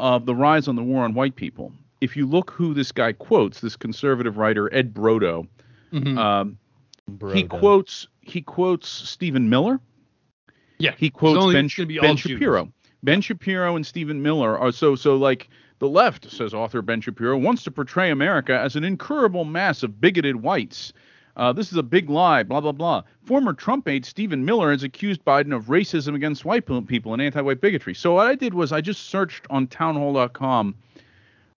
of 0.00 0.26
The 0.26 0.34
Rise 0.34 0.66
on 0.66 0.74
the 0.74 0.82
War 0.82 1.04
on 1.04 1.14
White 1.14 1.36
People, 1.36 1.72
if 2.00 2.16
you 2.16 2.26
look 2.26 2.50
who 2.50 2.74
this 2.74 2.90
guy 2.90 3.12
quotes, 3.12 3.60
this 3.60 3.76
conservative 3.76 4.36
writer, 4.36 4.72
Ed 4.74 4.92
Brodow, 4.92 5.46
Mm-hmm. 5.92 6.18
Um, 6.18 6.58
he 7.32 7.44
quotes 7.44 8.08
he 8.20 8.42
quotes 8.42 8.88
Stephen 8.88 9.48
Miller. 9.48 9.80
Yeah, 10.78 10.94
he 10.96 11.10
quotes 11.10 11.52
Ben, 11.52 11.68
ben 12.02 12.16
Shapiro. 12.16 12.64
Jews. 12.64 12.72
Ben 13.02 13.20
Shapiro 13.20 13.76
and 13.76 13.86
Stephen 13.86 14.22
Miller 14.22 14.58
are 14.58 14.72
so 14.72 14.94
so 14.96 15.16
like 15.16 15.48
the 15.78 15.88
left 15.88 16.30
says 16.30 16.52
author 16.52 16.82
Ben 16.82 17.00
Shapiro 17.00 17.36
wants 17.38 17.62
to 17.64 17.70
portray 17.70 18.10
America 18.10 18.58
as 18.58 18.76
an 18.76 18.84
incurable 18.84 19.44
mass 19.44 19.82
of 19.82 20.00
bigoted 20.00 20.36
whites. 20.36 20.92
Uh, 21.36 21.52
this 21.52 21.70
is 21.70 21.76
a 21.76 21.82
big 21.82 22.08
lie, 22.08 22.42
blah, 22.42 22.60
blah, 22.60 22.72
blah. 22.72 23.02
Former 23.24 23.52
Trump 23.52 23.86
aide 23.88 24.06
Stephen 24.06 24.44
Miller 24.44 24.70
has 24.70 24.82
accused 24.82 25.24
Biden 25.24 25.54
of 25.54 25.66
racism 25.66 26.14
against 26.14 26.44
white 26.44 26.66
people 26.86 27.12
and 27.12 27.20
anti 27.20 27.40
white 27.40 27.60
bigotry. 27.60 27.94
So, 27.94 28.14
what 28.14 28.26
I 28.26 28.34
did 28.34 28.54
was 28.54 28.72
I 28.72 28.80
just 28.80 29.10
searched 29.10 29.46
on 29.50 29.66
townhall.com 29.66 30.74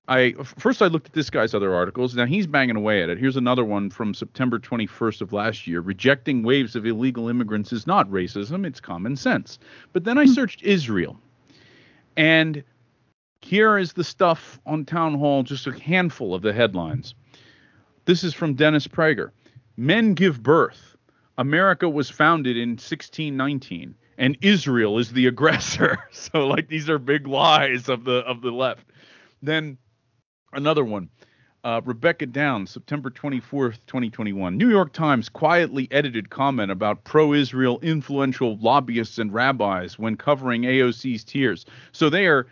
I 0.10 0.34
first 0.44 0.82
I 0.82 0.88
looked 0.88 1.06
at 1.06 1.14
this 1.14 1.30
guy's 1.30 1.54
other 1.54 1.74
articles. 1.74 2.16
Now 2.16 2.26
he's 2.26 2.48
banging 2.48 2.76
away 2.76 3.04
at 3.04 3.10
it. 3.10 3.20
Here's 3.20 3.38
another 3.38 3.64
one 3.64 3.92
from 3.92 4.16
September 4.16 4.58
21st 4.58 5.22
of 5.22 5.34
last 5.34 5.68
year. 5.68 5.82
Rejecting 5.82 6.42
waves 6.42 6.76
of 6.76 6.88
illegal 6.88 7.30
immigrants 7.30 7.72
is 7.72 7.86
not 7.86 8.10
racism; 8.10 8.66
it's 8.66 8.82
common 8.82 9.16
sense. 9.16 9.60
But 9.94 10.06
then 10.06 10.18
I 10.18 10.26
hmm. 10.26 10.34
searched 10.34 10.64
Israel, 10.64 11.20
and 12.18 12.64
here 13.42 13.78
is 13.78 13.94
the 13.94 14.04
stuff 14.04 14.60
on 14.66 14.84
Town 14.84 15.14
Hall. 15.14 15.44
Just 15.44 15.68
a 15.68 15.80
handful 15.80 16.34
of 16.34 16.42
the 16.42 16.54
headlines. 16.54 17.14
This 18.06 18.24
is 18.24 18.34
from 18.34 18.56
Dennis 18.56 18.88
Prager. 18.88 19.30
Men 19.80 20.14
give 20.14 20.44
birth. 20.44 20.98
America 21.38 21.90
was 21.90 22.10
founded 22.10 22.58
in 22.58 22.72
1619, 22.72 23.96
and 24.18 24.38
Israel 24.42 25.00
is 25.00 25.14
the 25.14 25.28
aggressor. 25.28 25.98
so 26.12 26.46
like 26.48 26.68
these 26.68 26.90
are 26.90 27.00
big 27.00 27.28
lies 27.28 27.88
of 27.88 28.04
the 28.04 28.18
of 28.28 28.42
the 28.42 28.52
left. 28.52 28.92
Then 29.42 29.78
Another 30.54 30.84
one. 30.84 31.10
Uh, 31.64 31.82
Rebecca 31.84 32.26
Downs, 32.26 32.72
September 32.72 33.10
24th, 33.10 33.80
2021. 33.86 34.58
New 34.58 34.70
York 34.70 34.94
Times 34.94 35.28
quietly 35.28 35.90
edited 35.92 36.30
comment 36.30 36.72
about 36.72 37.04
pro 37.04 37.34
Israel 37.34 37.80
influential 37.82 38.58
lobbyists 38.58 39.20
and 39.20 39.34
rabbis 39.34 40.00
when 40.00 40.16
covering 40.16 40.64
AOC's 40.64 41.24
tears. 41.24 41.66
So 41.92 42.10
they 42.10 42.28
are 42.28 42.48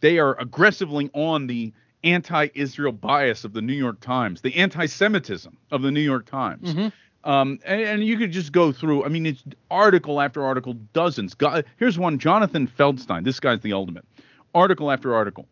they 0.00 0.18
are 0.18 0.38
aggressively 0.40 1.10
on 1.14 1.46
the 1.46 1.72
anti-Israel 2.04 2.92
bias 2.92 3.44
of 3.44 3.52
the 3.52 3.62
New 3.62 3.74
York 3.74 4.00
Times, 4.00 4.40
the 4.40 4.56
anti-Semitism 4.56 5.56
of 5.70 5.82
the 5.82 5.90
New 5.90 6.00
York 6.00 6.26
Times. 6.26 6.74
Mm-hmm. 6.74 6.88
Um, 7.28 7.58
and, 7.64 7.80
and, 7.80 8.04
you 8.04 8.16
could 8.16 8.30
just 8.30 8.52
go 8.52 8.70
through. 8.70 9.04
I 9.04 9.08
mean, 9.08 9.26
it's 9.26 9.42
article 9.70 10.20
after 10.20 10.44
article, 10.44 10.74
dozens. 10.92 11.36
here's 11.76 11.98
one: 11.98 12.18
Jonathan 12.18 12.68
Feldstein. 12.68 13.24
This 13.24 13.40
guy's 13.40 13.60
the 13.60 13.72
ultimate. 13.72 14.04
Article 14.54 14.90
after 14.90 15.14
article. 15.14 15.46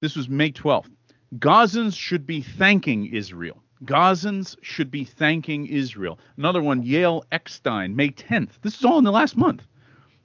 This 0.00 0.14
was 0.14 0.28
May 0.28 0.52
12th. 0.52 0.90
Gazans 1.38 1.96
should 1.96 2.26
be 2.26 2.40
thanking 2.40 3.06
Israel. 3.06 3.62
Gazans 3.84 4.56
should 4.62 4.90
be 4.90 5.04
thanking 5.04 5.66
Israel. 5.66 6.18
Another 6.36 6.62
one, 6.62 6.82
Yael 6.82 7.24
Eckstein, 7.32 7.94
May 7.94 8.10
10th. 8.10 8.60
This 8.62 8.78
is 8.78 8.84
all 8.84 8.98
in 8.98 9.04
the 9.04 9.12
last 9.12 9.36
month. 9.36 9.66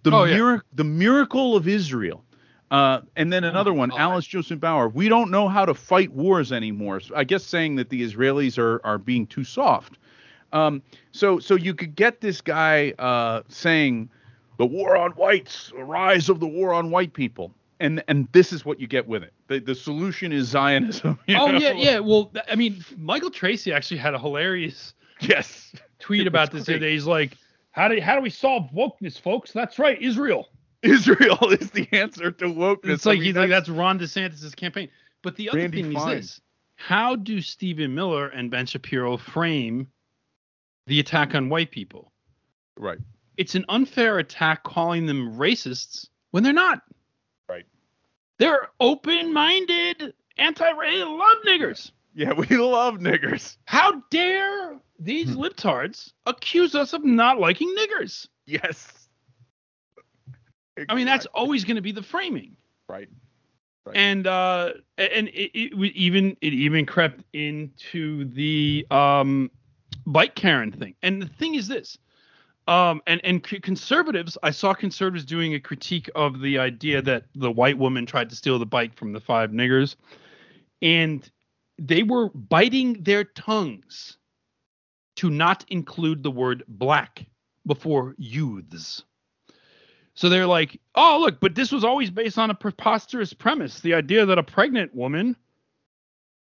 The, 0.04 0.12
oh, 0.12 0.24
yeah. 0.24 0.58
the 0.74 0.84
miracle 0.84 1.56
of 1.56 1.68
Israel. 1.68 2.24
Uh, 2.72 3.02
and 3.18 3.32
then 3.32 3.44
another 3.44 3.74
one, 3.74 3.92
Alice 3.98 4.26
Joseph 4.26 4.60
Bauer. 4.60 4.88
We 4.88 5.10
don't 5.10 5.30
know 5.30 5.50
how 5.50 5.66
to 5.66 5.74
fight 5.74 6.12
wars 6.14 6.52
anymore. 6.52 7.02
So 7.02 7.16
I 7.16 7.26
guess 7.26 7.44
saying 7.44 7.76
that 7.76 7.90
the 7.90 8.02
Israelis 8.02 8.58
are 8.58 8.82
are 8.86 8.98
being 8.98 9.28
too 9.28 9.44
soft. 9.44 9.98
Um, 10.54 10.82
so 11.12 11.38
so 11.38 11.56
you 11.56 11.74
could 11.74 11.96
get 11.96 12.22
this 12.22 12.42
guy 12.42 12.92
uh, 12.98 13.42
saying 13.50 14.10
the 14.58 14.66
war 14.66 14.96
on 14.96 15.12
whites, 15.12 15.72
the 15.76 15.84
rise 15.84 16.30
of 16.30 16.40
the 16.40 16.48
war 16.48 16.74
on 16.74 16.92
white 16.92 17.14
people 17.14 17.54
and 17.82 18.04
and 18.08 18.28
this 18.32 18.54
is 18.54 18.64
what 18.64 18.80
you 18.80 18.88
get 18.88 19.08
with 19.08 19.24
it. 19.24 19.34
The 19.48 19.60
the 19.60 19.76
solution 19.76 20.32
is 20.32 20.48
Zionism. 20.48 21.20
oh 21.30 21.48
know? 21.48 21.58
yeah, 21.58 21.72
yeah. 21.72 22.00
Well, 22.00 22.32
I 22.50 22.56
mean, 22.56 22.86
Michael 22.96 23.32
Tracey 23.32 23.74
actually 23.74 23.98
had 23.98 24.14
a 24.14 24.20
hilarious 24.20 24.94
yes 25.20 25.74
tweet 26.00 26.28
about 26.34 26.52
this 26.52 26.66
today. 26.66 26.94
He's 26.94 27.08
like, 27.08 27.36
how 27.72 27.90
do 27.90 28.00
how 28.00 28.16
do 28.16 28.22
we 28.22 28.30
solve 28.30 28.70
wokeness, 28.72 29.20
folks? 29.20 29.52
That's 29.52 29.80
right, 29.80 30.02
Israel. 30.02 30.48
Israel 30.84 31.52
is 31.60 31.72
the 31.72 31.88
answer 31.92 32.32
to 32.32 32.46
wokeness. 32.46 32.90
It's 32.90 33.06
like 33.06 33.18
I 33.18 33.20
mean, 33.20 33.26
he's 33.26 33.34
that's, 33.36 33.42
like 33.44 33.50
that's 33.50 33.70
Ron 33.70 34.00
DeSantis' 34.00 34.56
campaign. 34.56 34.90
But 35.22 35.36
the 35.36 35.50
other 35.50 35.60
Randy 35.60 35.84
thing 35.84 35.94
Fine. 35.94 36.18
is 36.18 36.28
this: 36.28 36.42
how 36.76 37.16
do 37.16 37.42
Stephen 37.42 37.94
Miller 37.94 38.28
and 38.30 38.50
Ben 38.50 38.66
Shapiro 38.66 39.18
frame 39.18 39.88
the 40.88 41.00
attack 41.00 41.36
on 41.36 41.50
white 41.50 41.72
people? 41.72 42.12
Right. 42.78 42.98
It's 43.38 43.56
an 43.56 43.66
unfair 43.70 44.20
attack 44.20 44.64
calling 44.64 45.06
them 45.06 45.34
racists 45.34 46.08
when 46.32 46.44
they're 46.44 46.54
not. 46.54 46.82
Right. 47.48 47.66
They're 48.40 48.70
open-minded, 48.80 50.14
anti-race, 50.38 51.04
love 51.04 51.38
niggers. 51.46 51.92
Yeah, 52.14 52.34
we 52.34 52.58
love 52.58 52.96
niggers. 52.96 53.56
How 53.64 54.04
dare 54.10 54.78
these 55.00 55.30
hmm. 55.30 55.40
libtards 55.40 56.12
accuse 56.26 56.76
us 56.76 56.92
of 56.92 57.06
not 57.06 57.40
liking 57.40 57.74
niggers? 57.74 58.28
Yes. 58.46 59.01
Exactly. 60.78 60.94
I 60.94 60.96
mean, 60.96 61.06
that's 61.06 61.26
always 61.28 61.64
going 61.66 61.76
to 61.76 61.82
be 61.82 61.92
the 61.92 62.04
framing. 62.04 62.56
Right. 62.88 63.10
Right. 63.86 63.98
And 63.98 64.28
uh, 64.28 64.74
and 64.98 65.28
it, 65.30 65.52
it, 65.58 65.74
even 65.96 66.38
it 66.42 66.54
even 66.54 66.86
crept 66.86 67.24
into 67.34 68.26
the 68.26 68.86
um, 68.92 69.50
bike 70.06 70.36
Karen 70.36 70.72
thing. 70.72 70.94
And 71.02 71.22
the 71.22 71.26
thing 71.28 71.56
is 71.56 71.68
this: 71.68 71.98
um, 72.68 73.02
and 73.08 73.20
and 73.24 73.44
conservatives, 73.44 74.38
I 74.44 74.52
saw 74.52 74.74
conservatives 74.74 75.26
doing 75.26 75.56
a 75.56 75.60
critique 75.60 76.10
of 76.14 76.42
the 76.42 76.60
idea 76.60 77.02
that 77.02 77.26
the 77.34 77.52
white 77.52 77.78
woman 77.78 78.06
tried 78.06 78.30
to 78.30 78.36
steal 78.36 78.60
the 78.60 78.68
bike 78.68 78.96
from 78.96 79.14
the 79.14 79.20
five 79.20 79.50
niggers, 79.50 79.96
and 80.84 81.30
they 81.80 82.04
were 82.04 82.30
biting 82.30 83.02
their 83.02 83.24
tongues 83.24 84.18
to 85.16 85.32
not 85.32 85.66
include 85.70 86.22
the 86.22 86.32
word 86.32 86.64
black 86.68 87.26
before 87.66 88.14
youths. 88.20 89.04
So 90.14 90.30
they're 90.30 90.48
like, 90.48 90.80
oh, 90.96 91.20
look, 91.22 91.40
but 91.40 91.56
this 91.56 91.72
was 91.72 91.84
always 91.84 92.10
based 92.10 92.38
on 92.38 92.50
a 92.50 92.56
preposterous 92.56 93.34
premise 93.34 93.80
the 93.80 93.94
idea 93.94 94.26
that 94.26 94.38
a 94.38 94.44
pregnant 94.44 94.94
woman, 94.94 95.36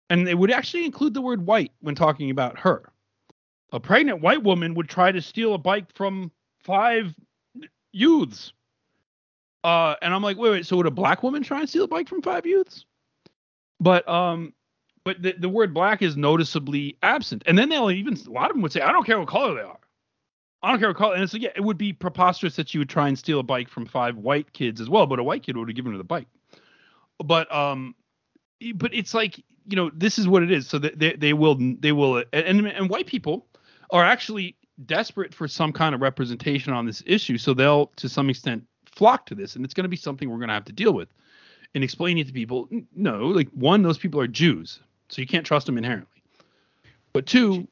and 0.08 0.26
they 0.26 0.34
would 0.34 0.52
actually 0.52 0.84
include 0.84 1.14
the 1.14 1.20
word 1.20 1.46
white 1.46 1.72
when 1.80 1.94
talking 1.94 2.30
about 2.30 2.58
her 2.58 2.92
a 3.72 3.80
pregnant 3.80 4.22
white 4.22 4.42
woman 4.42 4.74
would 4.74 4.88
try 4.88 5.12
to 5.12 5.20
steal 5.20 5.54
a 5.54 5.58
bike 5.58 5.86
from 5.94 6.30
five 6.60 7.14
youths. 7.92 8.52
Uh, 9.64 9.96
and 10.00 10.14
I'm 10.14 10.22
like, 10.22 10.36
wait, 10.36 10.50
wait, 10.50 10.66
so 10.66 10.76
would 10.76 10.86
a 10.86 10.90
black 10.90 11.22
woman 11.22 11.42
try 11.42 11.60
and 11.60 11.68
steal 11.68 11.84
a 11.84 11.88
bike 11.88 12.08
from 12.08 12.22
five 12.22 12.46
youths? 12.46 12.84
But 13.80 14.08
um, 14.08 14.54
but 15.04 15.20
the, 15.20 15.34
the 15.38 15.48
word 15.48 15.74
black 15.74 16.02
is 16.02 16.16
noticeably 16.16 16.96
absent. 17.02 17.42
And 17.46 17.58
then 17.58 17.68
they'll 17.68 17.90
even 17.90 18.16
a 18.26 18.30
lot 18.30 18.50
of 18.50 18.54
them 18.54 18.62
would 18.62 18.72
say, 18.72 18.80
I 18.80 18.92
don't 18.92 19.04
care 19.04 19.18
what 19.18 19.28
color 19.28 19.54
they 19.54 19.60
are. 19.60 19.78
I 20.66 20.70
don't 20.70 20.80
care 20.80 20.88
what 20.88 20.96
color. 20.96 21.14
And 21.14 21.32
like, 21.32 21.42
yeah, 21.42 21.50
it 21.54 21.60
would 21.60 21.78
be 21.78 21.92
preposterous 21.92 22.56
that 22.56 22.74
you 22.74 22.80
would 22.80 22.88
try 22.88 23.06
and 23.06 23.16
steal 23.16 23.38
a 23.38 23.44
bike 23.44 23.68
from 23.68 23.86
five 23.86 24.16
white 24.16 24.52
kids 24.52 24.80
as 24.80 24.90
well, 24.90 25.06
but 25.06 25.20
a 25.20 25.22
white 25.22 25.44
kid 25.44 25.56
would 25.56 25.68
have 25.68 25.76
given 25.76 25.92
her 25.92 25.98
the 25.98 26.02
bike. 26.02 26.26
But 27.24 27.54
um, 27.54 27.94
but 28.74 28.92
it's 28.92 29.14
like 29.14 29.38
you 29.68 29.76
know 29.76 29.92
this 29.94 30.18
is 30.18 30.26
what 30.26 30.42
it 30.42 30.50
is. 30.50 30.68
So 30.68 30.80
they 30.80 31.12
they 31.12 31.32
will 31.34 31.56
they 31.78 31.92
will 31.92 32.24
and 32.32 32.66
and 32.66 32.90
white 32.90 33.06
people 33.06 33.46
are 33.90 34.04
actually 34.04 34.56
desperate 34.84 35.32
for 35.32 35.46
some 35.46 35.72
kind 35.72 35.94
of 35.94 36.00
representation 36.00 36.72
on 36.72 36.84
this 36.84 37.00
issue, 37.06 37.38
so 37.38 37.54
they'll 37.54 37.86
to 37.96 38.08
some 38.08 38.28
extent 38.28 38.64
flock 38.90 39.26
to 39.26 39.36
this, 39.36 39.54
and 39.54 39.64
it's 39.64 39.72
going 39.72 39.84
to 39.84 39.88
be 39.88 39.96
something 39.96 40.28
we're 40.28 40.38
going 40.38 40.48
to 40.48 40.54
have 40.54 40.64
to 40.64 40.72
deal 40.72 40.92
with. 40.92 41.08
And 41.76 41.84
explaining 41.84 42.22
it 42.22 42.26
to 42.26 42.32
people, 42.32 42.68
no, 42.94 43.26
like 43.26 43.50
one, 43.50 43.82
those 43.82 43.98
people 43.98 44.18
are 44.18 44.26
Jews, 44.26 44.80
so 45.10 45.20
you 45.20 45.28
can't 45.28 45.46
trust 45.46 45.66
them 45.66 45.78
inherently. 45.78 46.22
But 47.12 47.26
two, 47.26 47.68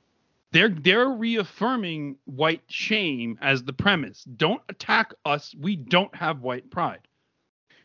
they're 0.55 0.69
they're 0.69 1.09
reaffirming 1.09 2.17
white 2.27 2.63
shame 2.69 3.37
as 3.43 3.65
the 3.65 3.73
premise. 3.73 4.23
Don't 4.37 4.63
attack 4.69 5.13
us. 5.25 5.55
We 5.61 5.75
don't 5.75 6.15
have 6.15 6.43
white 6.43 6.71
pride. 6.71 7.01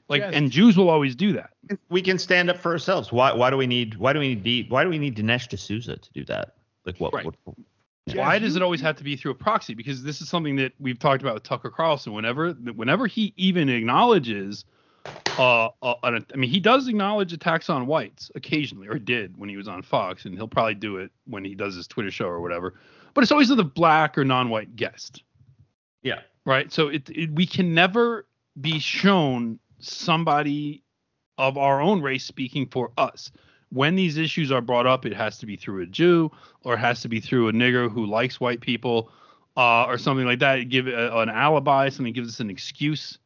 Like 0.07 0.21
yes. 0.21 0.33
and 0.35 0.51
Jews 0.51 0.77
will 0.77 0.89
always 0.89 1.15
do 1.15 1.33
that. 1.33 1.49
We 1.89 2.01
can 2.01 2.19
stand 2.19 2.49
up 2.49 2.57
for 2.57 2.71
ourselves. 2.71 3.11
Why 3.11 3.33
why 3.33 3.49
do 3.49 3.57
we 3.57 3.65
need 3.65 3.97
why 3.97 4.13
do 4.13 4.19
we 4.19 4.35
need 4.35 4.69
why 4.69 4.83
do 4.83 4.89
we 4.89 4.99
need 4.99 5.17
Dinesh 5.17 5.49
D'Souza 5.49 5.97
to 5.97 6.13
do 6.13 6.23
that? 6.25 6.55
Like 6.85 6.99
what, 6.99 7.11
right. 7.13 7.25
what 7.25 7.35
why 8.13 8.39
does 8.39 8.55
it 8.55 8.61
always 8.61 8.81
have 8.81 8.95
to 8.97 9.03
be 9.03 9.15
through 9.15 9.31
a 9.31 9.35
proxy? 9.35 9.73
Because 9.73 10.03
this 10.03 10.21
is 10.21 10.29
something 10.29 10.55
that 10.57 10.73
we've 10.79 10.97
talked 10.99 11.21
about 11.23 11.33
with 11.33 11.43
Tucker 11.43 11.71
Carlson. 11.71 12.13
Whenever 12.13 12.51
whenever 12.51 13.07
he 13.07 13.33
even 13.35 13.67
acknowledges 13.67 14.65
uh, 15.37 15.69
uh, 15.81 15.95
I 16.03 16.19
mean, 16.35 16.49
he 16.49 16.59
does 16.59 16.87
acknowledge 16.87 17.31
attacks 17.31 17.69
on 17.69 17.87
whites 17.87 18.29
occasionally, 18.35 18.87
or 18.87 18.99
did 18.99 19.37
when 19.37 19.49
he 19.49 19.57
was 19.57 19.67
on 19.67 19.81
Fox, 19.81 20.25
and 20.25 20.35
he'll 20.35 20.47
probably 20.47 20.75
do 20.75 20.97
it 20.97 21.11
when 21.25 21.45
he 21.45 21.55
does 21.55 21.75
his 21.75 21.87
Twitter 21.87 22.11
show 22.11 22.27
or 22.27 22.41
whatever. 22.41 22.75
But 23.13 23.23
it's 23.23 23.31
always 23.31 23.49
with 23.49 23.59
a 23.59 23.63
black 23.63 24.17
or 24.17 24.25
non-white 24.25 24.75
guest. 24.75 25.23
Yeah. 26.03 26.21
Right. 26.45 26.71
So 26.71 26.87
it, 26.87 27.09
it 27.09 27.31
we 27.31 27.45
can 27.45 27.73
never 27.73 28.27
be 28.59 28.79
shown 28.79 29.59
somebody 29.79 30.83
of 31.37 31.57
our 31.57 31.81
own 31.81 32.01
race 32.01 32.25
speaking 32.25 32.67
for 32.67 32.91
us. 32.97 33.31
When 33.71 33.95
these 33.95 34.17
issues 34.17 34.51
are 34.51 34.61
brought 34.61 34.87
up, 34.87 35.05
it 35.05 35.13
has 35.13 35.37
to 35.37 35.45
be 35.45 35.55
through 35.55 35.83
a 35.83 35.85
Jew 35.85 36.31
or 36.63 36.73
it 36.73 36.79
has 36.79 37.01
to 37.01 37.07
be 37.07 37.19
through 37.19 37.49
a 37.49 37.53
nigger 37.53 37.89
who 37.89 38.05
likes 38.05 38.39
white 38.41 38.61
people 38.61 39.11
uh, 39.55 39.85
or 39.85 39.97
something 39.97 40.25
like 40.25 40.39
that. 40.39 40.67
Give 40.69 40.87
an 40.87 41.29
alibi, 41.29 41.89
something 41.89 42.13
gives 42.13 42.29
us 42.29 42.39
an 42.39 42.49
excuse. 42.49 43.19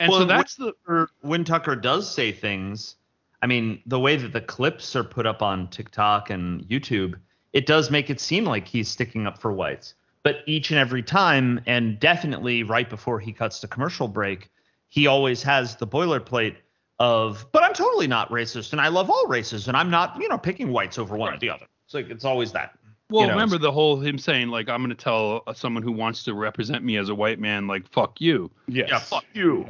And 0.00 0.10
well, 0.10 0.20
so 0.20 0.26
that's 0.26 0.58
when, 0.58 0.72
the 0.86 1.06
when 1.20 1.44
Tucker 1.44 1.76
does 1.76 2.12
say 2.12 2.32
things. 2.32 2.96
I 3.42 3.46
mean, 3.46 3.80
the 3.86 4.00
way 4.00 4.16
that 4.16 4.32
the 4.32 4.40
clips 4.40 4.96
are 4.96 5.04
put 5.04 5.26
up 5.26 5.42
on 5.42 5.68
TikTok 5.68 6.30
and 6.30 6.62
YouTube, 6.62 7.14
it 7.52 7.66
does 7.66 7.90
make 7.90 8.10
it 8.10 8.18
seem 8.18 8.44
like 8.44 8.66
he's 8.66 8.88
sticking 8.88 9.26
up 9.26 9.38
for 9.38 9.52
whites. 9.52 9.94
But 10.22 10.38
each 10.46 10.70
and 10.70 10.78
every 10.78 11.02
time, 11.02 11.60
and 11.66 11.98
definitely 12.00 12.62
right 12.62 12.88
before 12.88 13.20
he 13.20 13.32
cuts 13.32 13.60
to 13.60 13.68
commercial 13.68 14.08
break, 14.08 14.50
he 14.88 15.06
always 15.06 15.42
has 15.42 15.76
the 15.76 15.86
boilerplate 15.86 16.56
of, 16.98 17.46
but 17.52 17.62
I'm 17.62 17.72
totally 17.72 18.06
not 18.06 18.30
racist 18.30 18.72
and 18.72 18.80
I 18.80 18.88
love 18.88 19.08
all 19.08 19.26
races 19.26 19.68
and 19.68 19.76
I'm 19.76 19.90
not, 19.90 20.20
you 20.20 20.28
know, 20.28 20.36
picking 20.36 20.70
whites 20.70 20.98
over 20.98 21.16
one 21.16 21.30
right. 21.30 21.36
or 21.36 21.40
the 21.40 21.50
other. 21.50 21.66
It's 21.86 21.94
like 21.94 22.10
it's 22.10 22.24
always 22.24 22.52
that. 22.52 22.78
Well, 23.08 23.22
you 23.22 23.28
know? 23.28 23.34
remember 23.34 23.58
the 23.58 23.72
whole 23.72 23.98
him 23.98 24.18
saying 24.18 24.48
like 24.48 24.68
I'm 24.68 24.80
going 24.80 24.90
to 24.90 24.94
tell 24.94 25.42
someone 25.54 25.82
who 25.82 25.92
wants 25.92 26.22
to 26.24 26.34
represent 26.34 26.84
me 26.84 26.96
as 26.96 27.08
a 27.08 27.14
white 27.14 27.38
man 27.38 27.66
like 27.66 27.90
fuck 27.90 28.20
you. 28.20 28.50
Yes. 28.68 28.88
Yeah, 28.90 28.98
fuck 28.98 29.24
you. 29.32 29.66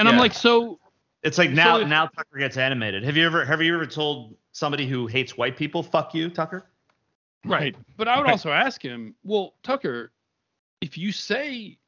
And 0.00 0.06
yeah. 0.06 0.12
I'm 0.12 0.18
like 0.18 0.34
so 0.34 0.80
it's 1.22 1.38
like 1.38 1.50
now 1.50 1.76
so 1.76 1.82
if, 1.82 1.88
now 1.88 2.06
Tucker 2.06 2.38
gets 2.38 2.56
animated. 2.56 3.04
Have 3.04 3.16
you 3.16 3.26
ever 3.26 3.44
have 3.44 3.60
you 3.62 3.74
ever 3.74 3.86
told 3.86 4.36
somebody 4.52 4.86
who 4.86 5.06
hates 5.06 5.36
white 5.36 5.56
people 5.56 5.82
fuck 5.82 6.14
you, 6.14 6.30
Tucker? 6.30 6.66
Right. 7.44 7.76
But 7.96 8.08
I 8.08 8.16
would 8.16 8.24
right. 8.24 8.32
also 8.32 8.50
ask 8.50 8.82
him, 8.82 9.14
well, 9.24 9.54
Tucker, 9.62 10.12
if 10.80 10.98
you 10.98 11.12
say 11.12 11.78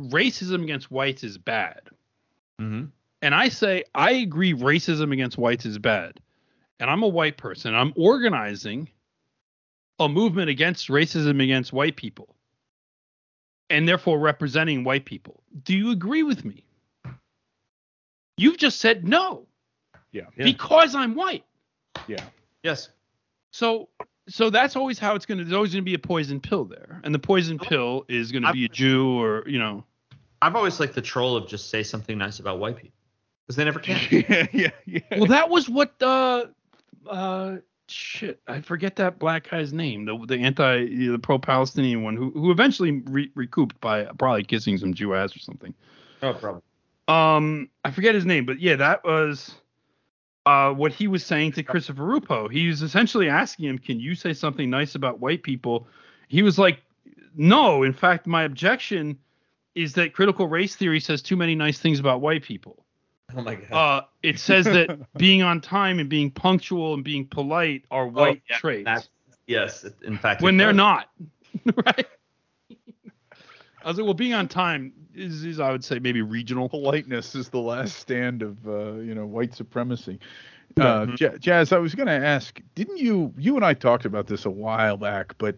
racism 0.00 0.62
against 0.62 0.90
whites 0.90 1.22
is 1.22 1.36
bad, 1.36 1.82
Mm-hmm. 2.62 2.84
And 3.22 3.34
I 3.34 3.48
say, 3.48 3.84
I 3.94 4.12
agree 4.12 4.54
racism 4.54 5.12
against 5.12 5.38
whites 5.38 5.64
is 5.64 5.78
bad. 5.78 6.20
And 6.80 6.90
I'm 6.90 7.02
a 7.02 7.08
white 7.08 7.36
person. 7.36 7.74
I'm 7.74 7.92
organizing 7.96 8.88
a 9.98 10.08
movement 10.08 10.48
against 10.48 10.88
racism 10.88 11.42
against 11.42 11.72
white 11.72 11.96
people 11.96 12.34
and 13.70 13.88
therefore 13.88 14.18
representing 14.18 14.82
white 14.82 15.04
people. 15.04 15.42
Do 15.62 15.76
you 15.76 15.90
agree 15.90 16.22
with 16.22 16.44
me? 16.44 16.64
You've 18.36 18.58
just 18.58 18.80
said 18.80 19.06
no. 19.06 19.46
Yeah. 20.12 20.22
Because 20.36 20.94
I'm 20.94 21.14
white. 21.14 21.44
Yeah. 22.06 22.24
Yes. 22.62 22.90
So 23.50 23.88
so 24.28 24.50
that's 24.50 24.76
always 24.76 24.98
how 24.98 25.14
it's 25.14 25.26
gonna 25.26 25.44
there's 25.44 25.54
always 25.54 25.72
gonna 25.72 25.82
be 25.82 25.94
a 25.94 25.98
poison 25.98 26.40
pill 26.40 26.64
there. 26.64 27.00
And 27.04 27.14
the 27.14 27.18
poison 27.18 27.58
pill 27.58 28.04
is 28.08 28.32
gonna 28.32 28.52
be 28.52 28.64
a 28.64 28.68
Jew 28.68 29.20
or 29.20 29.48
you 29.48 29.58
know 29.58 29.84
I've 30.40 30.56
always 30.56 30.80
liked 30.80 30.94
the 30.94 31.02
troll 31.02 31.36
of 31.36 31.48
just 31.48 31.70
say 31.70 31.82
something 31.82 32.18
nice 32.18 32.38
about 32.38 32.58
white 32.58 32.76
people 32.76 32.96
because 33.46 33.56
they 33.56 33.64
never 33.64 33.80
can. 33.80 34.00
yeah, 34.10 34.46
yeah, 34.52 34.70
yeah. 34.86 35.00
Well, 35.16 35.26
that 35.26 35.48
was 35.48 35.68
what 35.68 35.94
uh 36.02 36.46
uh 37.08 37.56
shit 37.88 38.40
I 38.46 38.60
forget 38.60 38.96
that 38.96 39.18
black 39.18 39.50
guy's 39.50 39.72
name 39.72 40.04
the 40.04 40.16
the 40.26 40.38
anti 40.38 41.08
the 41.08 41.18
pro 41.18 41.38
Palestinian 41.38 42.02
one 42.02 42.16
who 42.16 42.30
who 42.30 42.50
eventually 42.50 43.02
re- 43.06 43.30
recouped 43.34 43.80
by 43.80 44.04
probably 44.18 44.44
kissing 44.44 44.78
some 44.78 44.94
Jew 44.94 45.14
ass 45.14 45.34
or 45.36 45.40
something. 45.40 45.74
No 46.22 46.32
problem. 46.34 46.62
Um, 47.08 47.68
I 47.84 47.90
forget 47.90 48.14
his 48.14 48.24
name, 48.24 48.46
but 48.46 48.60
yeah, 48.60 48.76
that 48.76 49.04
was 49.04 49.54
uh, 50.46 50.70
what 50.72 50.92
he 50.92 51.08
was 51.08 51.24
saying 51.24 51.52
to 51.52 51.62
Christopher 51.62 52.04
Rufo. 52.04 52.48
He 52.48 52.68
was 52.68 52.82
essentially 52.82 53.28
asking 53.28 53.68
him, 53.68 53.78
"Can 53.78 54.00
you 54.00 54.14
say 54.14 54.32
something 54.32 54.70
nice 54.70 54.94
about 54.94 55.20
white 55.20 55.42
people?" 55.42 55.86
He 56.28 56.42
was 56.42 56.58
like, 56.58 56.82
"No. 57.34 57.82
In 57.82 57.92
fact, 57.92 58.26
my 58.26 58.44
objection 58.44 59.18
is 59.74 59.94
that 59.94 60.12
critical 60.12 60.46
race 60.46 60.76
theory 60.76 61.00
says 61.00 61.22
too 61.22 61.36
many 61.36 61.54
nice 61.54 61.78
things 61.78 61.98
about 61.98 62.20
white 62.20 62.42
people. 62.42 62.84
Oh 63.34 63.42
my 63.42 63.54
god. 63.54 63.72
Uh, 63.72 64.06
it 64.22 64.38
says 64.38 64.66
that 64.66 64.98
being 65.16 65.42
on 65.42 65.60
time 65.60 65.98
and 65.98 66.08
being 66.08 66.30
punctual 66.30 66.94
and 66.94 67.02
being 67.02 67.26
polite 67.26 67.84
are 67.90 68.04
oh, 68.04 68.08
white 68.08 68.42
oh, 68.42 68.46
yeah, 68.50 68.58
traits. 68.58 69.08
Yes, 69.46 69.84
in 70.04 70.18
fact. 70.18 70.42
When 70.42 70.56
they're 70.56 70.68
does. 70.68 70.76
not, 70.76 71.08
right? 71.86 72.06
I 73.84 73.88
was 73.88 73.96
like, 73.96 74.04
well, 74.04 74.14
being 74.14 74.34
on 74.34 74.48
time 74.48 74.92
is, 75.14 75.44
is, 75.44 75.60
I 75.60 75.70
would 75.70 75.84
say, 75.84 75.98
maybe 75.98 76.22
regional. 76.22 76.68
Politeness 76.68 77.34
is 77.34 77.48
the 77.48 77.58
last 77.58 77.96
stand 77.96 78.42
of, 78.42 78.66
uh, 78.66 78.94
you 78.94 79.14
know, 79.14 79.26
white 79.26 79.54
supremacy. 79.54 80.18
Uh, 80.76 81.06
mm-hmm. 81.06 81.36
Jazz, 81.38 81.72
I 81.72 81.78
was 81.78 81.94
going 81.94 82.06
to 82.06 82.12
ask, 82.12 82.60
didn't 82.74 82.98
you, 82.98 83.32
you 83.36 83.56
and 83.56 83.64
I 83.64 83.74
talked 83.74 84.04
about 84.04 84.26
this 84.26 84.46
a 84.46 84.50
while 84.50 84.96
back, 84.96 85.34
but 85.38 85.56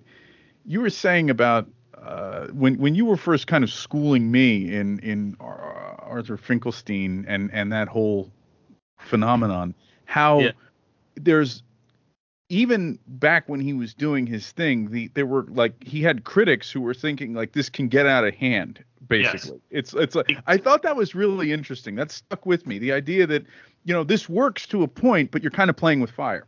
you 0.64 0.80
were 0.80 0.90
saying 0.90 1.30
about 1.30 1.68
uh, 2.02 2.48
when 2.48 2.76
when 2.78 2.94
you 2.94 3.04
were 3.04 3.16
first 3.16 3.46
kind 3.46 3.64
of 3.64 3.70
schooling 3.70 4.30
me 4.30 4.74
in 4.74 4.98
in 5.00 5.36
Arthur 5.40 6.36
Finkelstein 6.36 7.24
and 7.28 7.50
and 7.52 7.72
that 7.72 7.88
whole 7.88 8.30
phenomenon, 8.98 9.74
how 10.04 10.40
yeah. 10.40 10.50
there's 11.16 11.62
even 12.48 12.98
back 13.06 13.48
when 13.48 13.60
he 13.60 13.72
was 13.72 13.94
doing 13.94 14.26
his 14.26 14.50
thing, 14.52 14.90
the 14.90 15.08
there 15.14 15.26
were 15.26 15.46
like 15.48 15.82
he 15.82 16.02
had 16.02 16.24
critics 16.24 16.70
who 16.70 16.80
were 16.80 16.94
thinking 16.94 17.34
like 17.34 17.52
this 17.52 17.68
can 17.68 17.88
get 17.88 18.06
out 18.06 18.24
of 18.24 18.34
hand. 18.34 18.84
Basically, 19.06 19.60
yes. 19.70 19.92
it's 19.92 19.94
it's 19.94 20.14
like 20.14 20.36
I 20.46 20.56
thought 20.56 20.82
that 20.82 20.96
was 20.96 21.14
really 21.14 21.52
interesting. 21.52 21.94
That 21.94 22.10
stuck 22.10 22.46
with 22.46 22.66
me. 22.66 22.78
The 22.78 22.92
idea 22.92 23.26
that 23.26 23.44
you 23.84 23.94
know 23.94 24.04
this 24.04 24.28
works 24.28 24.66
to 24.68 24.82
a 24.82 24.88
point, 24.88 25.30
but 25.30 25.42
you're 25.42 25.50
kind 25.50 25.70
of 25.70 25.76
playing 25.76 26.00
with 26.00 26.10
fire. 26.10 26.46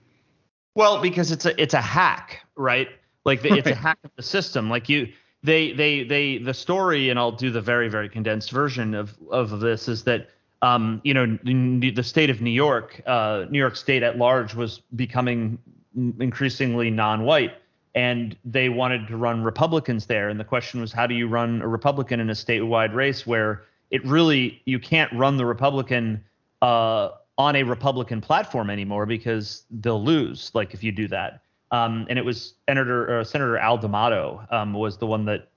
Well, 0.74 1.00
because 1.00 1.32
it's 1.32 1.46
a 1.46 1.60
it's 1.60 1.74
a 1.74 1.80
hack, 1.80 2.42
right? 2.56 2.88
Like 3.24 3.42
the, 3.42 3.50
right. 3.50 3.58
it's 3.58 3.68
a 3.68 3.74
hack 3.74 3.98
of 4.04 4.10
the 4.16 4.22
system. 4.22 4.68
Like 4.68 4.88
you 4.88 5.08
they 5.42 5.72
they 5.72 6.04
they 6.04 6.38
the 6.38 6.54
story, 6.54 7.08
and 7.08 7.18
I'll 7.18 7.32
do 7.32 7.50
the 7.50 7.62
very 7.62 7.88
very 7.88 8.08
condensed 8.08 8.50
version 8.50 8.94
of 8.94 9.16
of 9.30 9.60
this 9.60 9.88
is 9.88 10.04
that 10.04 10.28
um, 10.62 11.00
you 11.04 11.14
know 11.14 11.38
the 11.44 12.02
state 12.02 12.30
of 12.30 12.40
New 12.40 12.50
York, 12.50 13.00
uh, 13.06 13.46
New 13.50 13.58
York 13.58 13.76
State 13.76 14.02
at 14.02 14.18
large 14.18 14.54
was 14.54 14.82
becoming 14.94 15.58
increasingly 15.96 16.90
non-white, 16.90 17.54
and 17.94 18.36
they 18.44 18.68
wanted 18.68 19.08
to 19.08 19.16
run 19.16 19.42
Republicans 19.42 20.06
there. 20.06 20.28
And 20.28 20.38
the 20.38 20.44
question 20.44 20.80
was, 20.80 20.92
how 20.92 21.06
do 21.06 21.14
you 21.14 21.28
run 21.28 21.62
a 21.62 21.68
Republican 21.68 22.20
in 22.20 22.30
a 22.30 22.34
statewide 22.34 22.94
race 22.94 23.26
where 23.26 23.62
it 23.90 24.04
really 24.04 24.60
you 24.64 24.78
can't 24.78 25.12
run 25.12 25.36
the 25.36 25.46
Republican 25.46 26.22
uh, 26.62 27.10
on 27.38 27.56
a 27.56 27.62
Republican 27.62 28.20
platform 28.20 28.70
anymore 28.70 29.06
because 29.06 29.64
they'll 29.70 30.02
lose. 30.02 30.50
Like 30.54 30.74
if 30.74 30.82
you 30.82 30.92
do 30.92 31.08
that. 31.08 31.42
Um, 31.70 32.06
and 32.08 32.18
it 32.18 32.24
was 32.24 32.54
Senator 32.68 33.20
uh, 33.20 33.24
Senator 33.24 33.58
Al 33.58 33.78
D'Amato 33.78 34.44
um, 34.50 34.72
was 34.72 34.98
the 34.98 35.06
one 35.06 35.24
that 35.26 35.48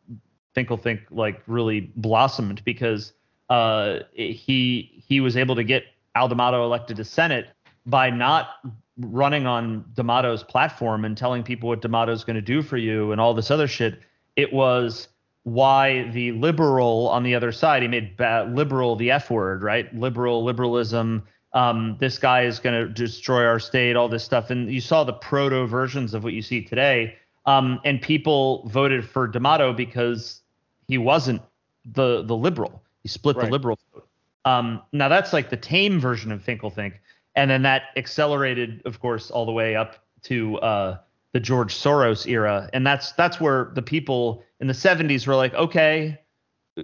Finkelthink 0.55 1.01
like 1.11 1.41
really 1.47 1.91
blossomed 1.95 2.63
because 2.65 3.13
uh, 3.49 3.99
he 4.13 5.03
he 5.07 5.21
was 5.21 5.37
able 5.37 5.55
to 5.55 5.63
get 5.63 5.83
Al 6.15 6.27
D'Amato 6.27 6.63
elected 6.63 6.97
to 6.97 7.03
Senate 7.03 7.49
by 7.85 8.09
not 8.09 8.55
running 8.99 9.45
on 9.45 9.85
D'Amato's 9.93 10.43
platform 10.43 11.05
and 11.05 11.17
telling 11.17 11.43
people 11.43 11.69
what 11.69 11.81
D'Amato's 11.81 12.23
going 12.23 12.35
to 12.35 12.41
do 12.41 12.61
for 12.61 12.77
you 12.77 13.11
and 13.11 13.19
all 13.19 13.33
this 13.33 13.49
other 13.51 13.67
shit. 13.67 13.99
It 14.35 14.53
was 14.53 15.07
why 15.43 16.09
the 16.11 16.31
liberal 16.33 17.07
on 17.09 17.23
the 17.23 17.33
other 17.33 17.51
side 17.51 17.81
he 17.81 17.87
made 17.87 18.19
liberal 18.19 18.95
the 18.95 19.11
F 19.11 19.31
word, 19.31 19.63
right? 19.63 19.93
Liberal 19.95 20.43
liberalism 20.43 21.23
um, 21.53 21.97
this 21.99 22.17
guy 22.17 22.43
is 22.43 22.59
going 22.59 22.79
to 22.79 22.91
destroy 22.91 23.45
our 23.45 23.59
state, 23.59 23.95
all 23.95 24.07
this 24.07 24.23
stuff. 24.23 24.49
And 24.49 24.71
you 24.71 24.81
saw 24.81 25.03
the 25.03 25.13
proto 25.13 25.65
versions 25.65 26.13
of 26.13 26.23
what 26.23 26.33
you 26.33 26.41
see 26.41 26.63
today. 26.63 27.15
Um, 27.45 27.79
and 27.83 28.01
people 28.01 28.67
voted 28.67 29.07
for 29.07 29.27
D'Amato 29.27 29.73
because 29.73 30.41
he 30.87 30.97
wasn't 30.97 31.41
the 31.85 32.21
the 32.23 32.35
liberal. 32.35 32.83
He 33.01 33.09
split 33.09 33.37
right. 33.37 33.45
the 33.45 33.51
liberal 33.51 33.79
vote. 33.93 34.07
Um, 34.45 34.81
now 34.91 35.07
that's 35.07 35.33
like 35.33 35.49
the 35.49 35.57
tame 35.57 35.99
version 35.99 36.31
of 36.31 36.43
Finkelthink, 36.43 36.93
and 37.39 37.49
then 37.49 37.61
that 37.61 37.83
accelerated, 37.95 38.81
of 38.83 38.99
course, 38.99 39.31
all 39.31 39.45
the 39.45 39.51
way 39.53 39.75
up 39.75 40.03
to 40.23 40.57
uh, 40.59 40.97
the 41.31 41.39
George 41.39 41.73
Soros 41.73 42.27
era, 42.27 42.69
and 42.73 42.85
that's 42.85 43.13
that's 43.13 43.39
where 43.39 43.71
the 43.75 43.81
people 43.81 44.43
in 44.59 44.67
the 44.67 44.73
70s 44.73 45.25
were 45.25 45.35
like, 45.35 45.53
okay, 45.53 46.19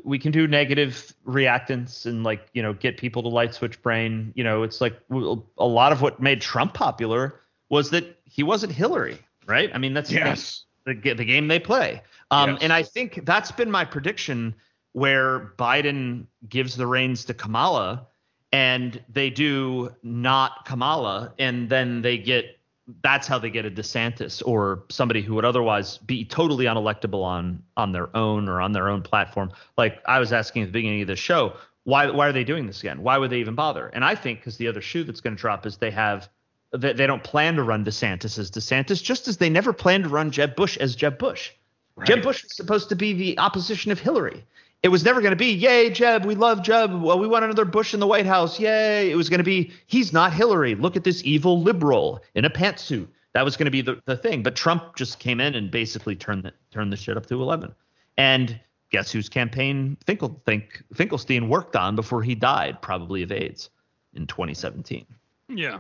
we 0.06 0.18
can 0.18 0.32
do 0.32 0.48
negative 0.48 1.14
reactants 1.28 2.06
and 2.06 2.24
like 2.24 2.48
you 2.54 2.64
know 2.64 2.74
get 2.74 2.98
people 2.98 3.22
to 3.24 3.28
light 3.28 3.54
switch 3.54 3.82
brain. 3.82 4.32
You 4.36 4.46
know, 4.46 4.64
it's 4.64 4.80
like 4.80 4.98
a 5.12 5.66
lot 5.66 5.92
of 5.92 6.02
what 6.02 6.22
made 6.22 6.40
Trump 6.40 6.74
popular 6.74 7.42
was 7.70 7.90
that 7.90 8.18
he 8.24 8.42
wasn't 8.42 8.72
Hillary, 8.72 9.20
right? 9.46 9.70
I 9.74 9.78
mean, 9.78 9.94
that's 9.94 10.10
yes. 10.10 10.64
the, 10.86 10.94
the 10.94 11.26
game 11.26 11.50
they 11.50 11.60
play. 11.60 12.02
Um, 12.32 12.52
yes. 12.52 12.60
And 12.64 12.72
I 12.72 12.84
think 12.84 13.26
that's 13.26 13.52
been 13.52 13.70
my 13.70 13.84
prediction 13.84 14.56
where 14.94 15.52
Biden 15.58 16.28
gives 16.48 16.78
the 16.78 16.88
reins 16.88 17.26
to 17.26 17.34
Kamala 17.34 18.08
and 18.56 19.04
they 19.10 19.30
do 19.30 19.94
not 20.02 20.64
Kamala, 20.64 21.34
and 21.38 21.68
then 21.70 22.02
they 22.02 22.18
get 22.18 22.58
that's 23.02 23.28
how 23.28 23.38
they 23.38 23.50
get 23.50 23.66
a 23.66 23.72
DeSantis 23.72 24.42
or 24.46 24.84
somebody 24.90 25.22
who 25.22 25.34
would 25.36 25.44
otherwise 25.44 25.98
be 25.98 26.24
totally 26.24 26.64
unelectable 26.64 27.22
on 27.22 27.62
on 27.76 27.92
their 27.92 28.16
own 28.16 28.48
or 28.48 28.62
on 28.62 28.72
their 28.72 28.88
own 28.88 29.02
platform. 29.02 29.52
Like 29.78 30.02
I 30.06 30.20
was 30.20 30.32
asking 30.32 30.62
at 30.62 30.68
the 30.68 30.72
beginning 30.72 31.02
of 31.02 31.08
the 31.08 31.18
show, 31.18 31.58
why 31.84 32.10
why 32.10 32.30
are 32.30 32.32
they 32.32 32.46
doing 32.46 32.66
this 32.66 32.80
again? 32.80 33.02
Why 33.04 33.18
would 33.18 33.30
they 33.30 33.40
even 33.40 33.56
bother? 33.56 33.88
And 33.88 34.06
I 34.06 34.16
think 34.16 34.40
because 34.40 34.56
the 34.56 34.70
other 34.70 34.82
shoe 34.82 35.04
that's 35.04 35.20
going 35.20 35.36
to 35.36 35.42
drop 35.42 35.66
is 35.66 35.76
they 35.76 35.92
have 35.92 36.30
they, 36.72 36.94
they 36.94 37.08
don't 37.08 37.24
plan 37.24 37.56
to 37.56 37.64
run 37.64 37.84
DeSantis 37.84 38.40
as 38.40 38.50
DeSantis, 38.50 39.04
just 39.04 39.28
as 39.28 39.36
they 39.36 39.50
never 39.50 39.74
planned 39.74 40.06
to 40.06 40.10
run 40.10 40.32
Jeb 40.32 40.56
Bush 40.56 40.78
as 40.78 40.96
Jeb 40.96 41.18
Bush. 41.18 41.52
Right. 41.98 42.08
Jeb 42.08 42.24
Bush 42.24 42.42
was 42.44 42.56
supposed 42.56 42.88
to 42.88 42.96
be 42.96 43.12
the 43.12 43.38
opposition 43.38 43.92
of 43.92 44.00
Hillary. 44.00 44.46
It 44.86 44.92
was 44.92 45.04
never 45.04 45.20
going 45.20 45.32
to 45.32 45.36
be, 45.36 45.52
yay, 45.52 45.90
Jeb, 45.90 46.26
we 46.26 46.36
love 46.36 46.62
Jeb. 46.62 47.02
Well, 47.02 47.18
we 47.18 47.26
want 47.26 47.44
another 47.44 47.66
Bush 47.66 47.96
in 47.96 48.00
the 48.00 48.06
White 48.06 48.28
House. 48.28 48.60
Yay. 48.60 49.10
It 49.10 49.16
was 49.16 49.30
going 49.30 49.40
to 49.40 49.44
be, 49.44 49.72
he's 49.88 50.14
not 50.14 50.32
Hillary. 50.32 50.76
Look 50.76 50.96
at 50.96 51.04
this 51.04 51.24
evil 51.24 51.60
liberal 51.60 52.22
in 52.36 52.46
a 52.46 52.52
pantsuit. 52.52 53.08
That 53.34 53.44
was 53.44 53.58
going 53.58 53.66
to 53.66 53.72
be 53.72 53.82
the, 53.82 54.00
the 54.06 54.16
thing. 54.16 54.44
But 54.44 54.56
Trump 54.56 54.96
just 54.96 55.18
came 55.18 55.42
in 55.42 55.56
and 55.56 55.72
basically 55.72 56.16
turned 56.16 56.44
the, 56.44 56.54
turned 56.70 56.94
the 56.94 56.98
shit 56.98 57.18
up 57.18 57.26
to 57.26 57.42
11. 57.42 57.74
And 58.18 58.60
guess 58.92 59.12
whose 59.12 59.28
campaign 59.28 59.98
Finkel, 60.06 60.40
think, 60.46 60.84
Finkelstein 60.94 61.50
worked 61.50 61.76
on 61.76 61.96
before 61.96 62.22
he 62.22 62.36
died, 62.36 62.80
probably 62.84 63.24
of 63.24 63.32
AIDS 63.32 63.72
in 64.14 64.28
2017? 64.28 65.04
Yeah. 65.50 65.80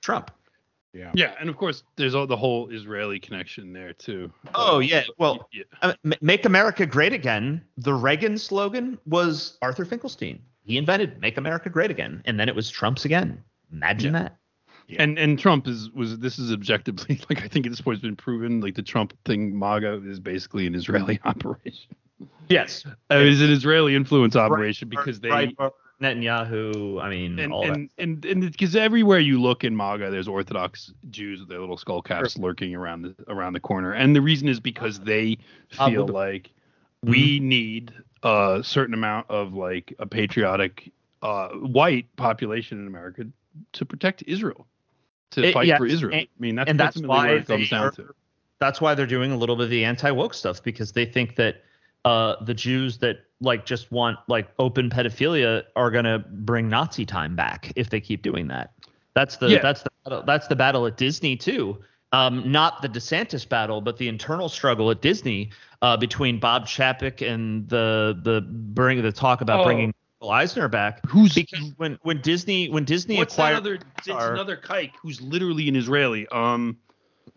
Trump. 0.00 0.30
Yeah. 0.92 1.12
Yeah, 1.14 1.34
and 1.38 1.50
of 1.50 1.56
course, 1.56 1.82
there's 1.96 2.14
all 2.14 2.26
the 2.26 2.36
whole 2.36 2.70
Israeli 2.70 3.20
connection 3.20 3.72
there 3.72 3.92
too. 3.92 4.32
Oh 4.54 4.78
yeah. 4.78 5.02
Well, 5.18 5.48
yeah. 5.52 5.92
"Make 6.20 6.44
America 6.44 6.86
Great 6.86 7.12
Again." 7.12 7.62
The 7.76 7.92
Reagan 7.92 8.38
slogan 8.38 8.98
was 9.06 9.58
Arthur 9.60 9.84
Finkelstein. 9.84 10.40
He 10.64 10.78
invented 10.78 11.20
"Make 11.20 11.36
America 11.36 11.68
Great 11.68 11.90
Again," 11.90 12.22
and 12.24 12.40
then 12.40 12.48
it 12.48 12.54
was 12.54 12.70
Trump's 12.70 13.04
again. 13.04 13.42
Imagine 13.70 14.14
yeah. 14.14 14.22
that. 14.22 14.36
Yeah. 14.88 15.02
And 15.02 15.18
and 15.18 15.38
Trump 15.38 15.68
is 15.68 15.90
was 15.90 16.18
this 16.18 16.38
is 16.38 16.50
objectively 16.50 17.20
like 17.30 17.44
I 17.44 17.48
think 17.48 17.66
at 17.66 17.72
this 17.72 17.80
point 17.80 17.96
it's 17.96 18.02
been 18.02 18.16
proven 18.16 18.60
like 18.60 18.74
the 18.74 18.82
Trump 18.82 19.12
thing 19.24 19.58
MAGA 19.58 20.02
is 20.06 20.18
basically 20.18 20.66
an 20.66 20.74
Israeli 20.74 21.20
operation. 21.24 21.94
Yes, 22.48 22.84
uh, 22.86 23.16
it's 23.18 23.40
an 23.40 23.50
Israeli 23.50 23.94
influence 23.94 24.34
operation 24.34 24.88
right, 24.88 24.98
because 24.98 25.20
they 25.20 25.28
right, 25.28 25.54
Netanyahu. 26.00 27.02
I 27.02 27.10
mean, 27.10 27.38
and 27.38 27.52
and, 27.52 27.90
and, 27.98 28.24
and 28.24 28.40
because 28.40 28.76
everywhere 28.76 29.18
you 29.18 29.40
look 29.40 29.64
in 29.64 29.76
MAGA, 29.76 30.10
there's 30.10 30.28
Orthodox 30.28 30.92
Jews 31.10 31.40
with 31.40 31.48
their 31.48 31.60
little 31.60 31.76
skull 31.76 32.02
caps 32.02 32.34
sure. 32.34 32.42
lurking 32.42 32.74
around 32.74 33.02
the 33.02 33.14
around 33.28 33.54
the 33.54 33.60
corner, 33.60 33.92
and 33.92 34.14
the 34.14 34.22
reason 34.22 34.48
is 34.48 34.60
because 34.60 35.00
they 35.00 35.38
feel 35.70 36.06
like 36.06 36.44
mm-hmm. 36.44 37.10
we 37.10 37.40
need 37.40 37.92
a 38.22 38.60
certain 38.62 38.94
amount 38.94 39.28
of 39.28 39.54
like 39.54 39.94
a 39.98 40.06
patriotic 40.06 40.92
uh, 41.22 41.48
white 41.48 42.06
population 42.16 42.80
in 42.80 42.86
America 42.86 43.26
to 43.72 43.84
protect 43.84 44.22
Israel, 44.26 44.66
to 45.30 45.44
it, 45.44 45.52
fight 45.52 45.66
yes, 45.66 45.78
for 45.78 45.86
Israel. 45.86 46.14
And, 46.14 46.22
I 46.22 46.40
mean, 46.40 46.54
that's, 46.54 46.70
and 46.70 46.78
that's 46.78 47.00
why 47.00 47.30
it 47.30 47.46
comes 47.46 47.70
down 47.70 47.86
are, 47.86 47.90
to. 47.92 48.14
That's 48.60 48.80
why 48.80 48.94
they're 48.94 49.06
doing 49.06 49.32
a 49.32 49.36
little 49.36 49.56
bit 49.56 49.64
of 49.64 49.70
the 49.70 49.84
anti 49.84 50.10
woke 50.10 50.34
stuff 50.34 50.62
because 50.62 50.92
they 50.92 51.04
think 51.04 51.36
that 51.36 51.62
uh, 52.04 52.36
the 52.44 52.54
Jews 52.54 52.98
that 52.98 53.18
like 53.40 53.66
just 53.66 53.92
want 53.92 54.18
like 54.28 54.48
open 54.58 54.90
pedophilia 54.90 55.64
are 55.76 55.90
gonna 55.90 56.18
bring 56.18 56.68
Nazi 56.68 57.04
time 57.04 57.36
back 57.36 57.72
if 57.76 57.90
they 57.90 58.00
keep 58.00 58.22
doing 58.22 58.48
that. 58.48 58.72
That's 59.14 59.36
the 59.36 59.48
yeah. 59.48 59.58
that's 59.60 59.82
the 60.04 60.22
that's 60.22 60.46
the 60.48 60.56
battle 60.56 60.86
at 60.86 60.96
Disney 60.96 61.36
too. 61.36 61.78
Um, 62.12 62.50
not 62.50 62.80
the 62.80 62.88
DeSantis 62.88 63.46
battle, 63.46 63.82
but 63.82 63.98
the 63.98 64.08
internal 64.08 64.48
struggle 64.48 64.90
at 64.90 65.02
Disney 65.02 65.50
uh, 65.82 65.96
between 65.96 66.40
Bob 66.40 66.66
Chapek 66.66 67.26
and 67.26 67.68
the 67.68 68.18
the 68.22 68.40
bring 68.40 69.02
the 69.02 69.12
talk 69.12 69.40
about 69.40 69.60
oh. 69.60 69.64
bringing 69.64 69.94
Eisner 70.26 70.68
back. 70.68 71.04
Who's 71.06 71.34
because 71.34 71.72
when 71.76 71.98
when 72.02 72.20
Disney 72.20 72.68
when 72.68 72.84
Disney 72.84 73.20
acquired 73.20 73.56
that 73.56 73.58
other, 73.58 73.78
it's 73.98 74.08
another 74.08 74.56
kike 74.56 74.92
who's 75.00 75.20
literally 75.20 75.68
an 75.68 75.76
Israeli. 75.76 76.26
Um, 76.28 76.78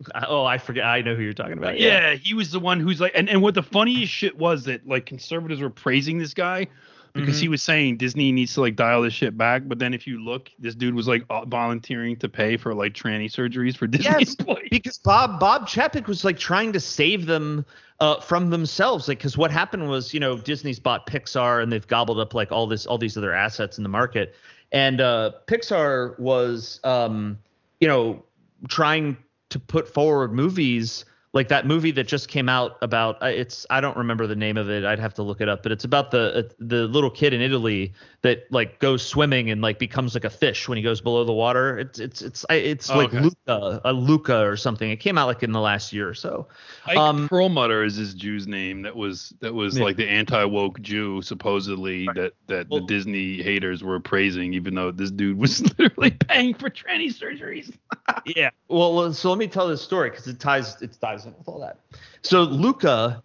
Oh, 0.28 0.44
I 0.44 0.58
forget. 0.58 0.84
I 0.84 1.00
know 1.00 1.14
who 1.14 1.22
you're 1.22 1.32
talking 1.32 1.58
about. 1.58 1.78
Yeah. 1.78 2.10
yeah, 2.10 2.14
he 2.14 2.34
was 2.34 2.50
the 2.50 2.60
one 2.60 2.80
who's 2.80 3.00
like, 3.00 3.12
and, 3.14 3.28
and 3.28 3.42
what 3.42 3.54
the 3.54 3.62
funniest 3.62 4.12
shit 4.12 4.36
was 4.36 4.64
that 4.64 4.86
like 4.86 5.06
conservatives 5.06 5.60
were 5.60 5.70
praising 5.70 6.18
this 6.18 6.34
guy 6.34 6.68
because 7.14 7.36
mm-hmm. 7.36 7.42
he 7.42 7.48
was 7.48 7.62
saying 7.62 7.96
Disney 7.98 8.32
needs 8.32 8.54
to 8.54 8.62
like 8.62 8.74
dial 8.74 9.02
this 9.02 9.12
shit 9.12 9.36
back. 9.36 9.62
But 9.66 9.78
then 9.78 9.92
if 9.92 10.06
you 10.06 10.22
look, 10.22 10.50
this 10.58 10.74
dude 10.74 10.94
was 10.94 11.06
like 11.06 11.26
volunteering 11.46 12.16
to 12.16 12.28
pay 12.28 12.56
for 12.56 12.74
like 12.74 12.94
tranny 12.94 13.30
surgeries 13.30 13.76
for 13.76 13.86
Disney 13.88 14.12
yes, 14.18 14.34
employees. 14.34 14.68
Because 14.70 14.98
Bob 14.98 15.38
Bob 15.38 15.68
Chapek 15.68 16.06
was 16.06 16.24
like 16.24 16.38
trying 16.38 16.72
to 16.72 16.80
save 16.80 17.26
them 17.26 17.66
uh, 18.00 18.20
from 18.20 18.50
themselves. 18.50 19.08
Like, 19.08 19.18
because 19.18 19.36
what 19.36 19.50
happened 19.50 19.88
was, 19.88 20.14
you 20.14 20.20
know, 20.20 20.38
Disney's 20.38 20.80
bought 20.80 21.06
Pixar 21.06 21.62
and 21.62 21.70
they've 21.70 21.86
gobbled 21.86 22.18
up 22.18 22.34
like 22.34 22.50
all 22.50 22.66
this 22.66 22.86
all 22.86 22.98
these 22.98 23.16
other 23.16 23.34
assets 23.34 23.76
in 23.76 23.82
the 23.82 23.90
market, 23.90 24.34
and 24.72 25.00
uh, 25.00 25.32
Pixar 25.46 26.18
was, 26.18 26.80
um, 26.82 27.38
you 27.80 27.88
know, 27.88 28.24
trying 28.68 29.16
to 29.52 29.58
put 29.60 29.86
forward 29.86 30.32
movies 30.32 31.04
like 31.34 31.48
that 31.48 31.66
movie 31.66 31.90
that 31.92 32.06
just 32.06 32.28
came 32.28 32.48
out 32.48 32.76
about 32.82 33.22
uh, 33.22 33.26
it's 33.26 33.64
I 33.70 33.80
don't 33.80 33.96
remember 33.96 34.26
the 34.26 34.36
name 34.36 34.58
of 34.58 34.68
it. 34.68 34.84
I'd 34.84 34.98
have 34.98 35.14
to 35.14 35.22
look 35.22 35.40
it 35.40 35.48
up, 35.48 35.62
but 35.62 35.72
it's 35.72 35.84
about 35.84 36.10
the 36.10 36.38
uh, 36.38 36.42
the 36.58 36.86
little 36.88 37.10
kid 37.10 37.32
in 37.32 37.40
Italy 37.40 37.94
that 38.20 38.44
like 38.50 38.78
goes 38.80 39.02
swimming 39.04 39.50
and 39.50 39.62
like 39.62 39.78
becomes 39.78 40.14
like 40.14 40.24
a 40.24 40.30
fish 40.30 40.68
when 40.68 40.76
he 40.76 40.82
goes 40.82 41.00
below 41.00 41.24
the 41.24 41.32
water. 41.32 41.78
It's 41.78 41.98
it's 41.98 42.20
it's 42.20 42.44
it's 42.50 42.90
oh, 42.90 42.98
like 42.98 43.14
okay. 43.14 43.20
Luca, 43.20 43.80
a 43.84 43.92
Luca 43.92 44.46
or 44.46 44.56
something. 44.56 44.90
It 44.90 44.96
came 44.96 45.16
out 45.16 45.26
like 45.26 45.42
in 45.42 45.52
the 45.52 45.60
last 45.60 45.92
year 45.92 46.06
or 46.06 46.14
so. 46.14 46.48
Ike 46.84 46.98
um, 46.98 47.28
Perlmutter 47.28 47.82
is 47.82 47.96
his 47.96 48.12
Jew's 48.12 48.46
name. 48.46 48.82
That 48.82 48.94
was 48.94 49.32
that 49.40 49.54
was 49.54 49.78
yeah. 49.78 49.84
like 49.84 49.96
the 49.96 50.08
anti 50.08 50.44
woke 50.44 50.82
Jew 50.82 51.22
supposedly 51.22 52.08
right. 52.08 52.16
that 52.16 52.32
that 52.48 52.68
well, 52.68 52.80
the 52.80 52.86
Disney 52.86 53.42
haters 53.42 53.82
were 53.82 54.00
praising, 54.00 54.52
even 54.52 54.74
though 54.74 54.90
this 54.90 55.10
dude 55.10 55.38
was 55.38 55.62
literally 55.78 56.10
paying 56.10 56.52
for 56.52 56.68
tranny 56.68 57.08
surgeries. 57.08 57.74
yeah. 58.26 58.50
Well, 58.68 59.14
so 59.14 59.30
let 59.30 59.38
me 59.38 59.46
tell 59.46 59.66
this 59.66 59.80
story 59.80 60.10
because 60.10 60.26
it 60.26 60.38
ties 60.38 60.80
it 60.82 60.94
ties 61.00 61.21
with 61.24 61.48
all 61.48 61.60
that. 61.60 61.78
So 62.22 62.42
Luca 62.42 63.22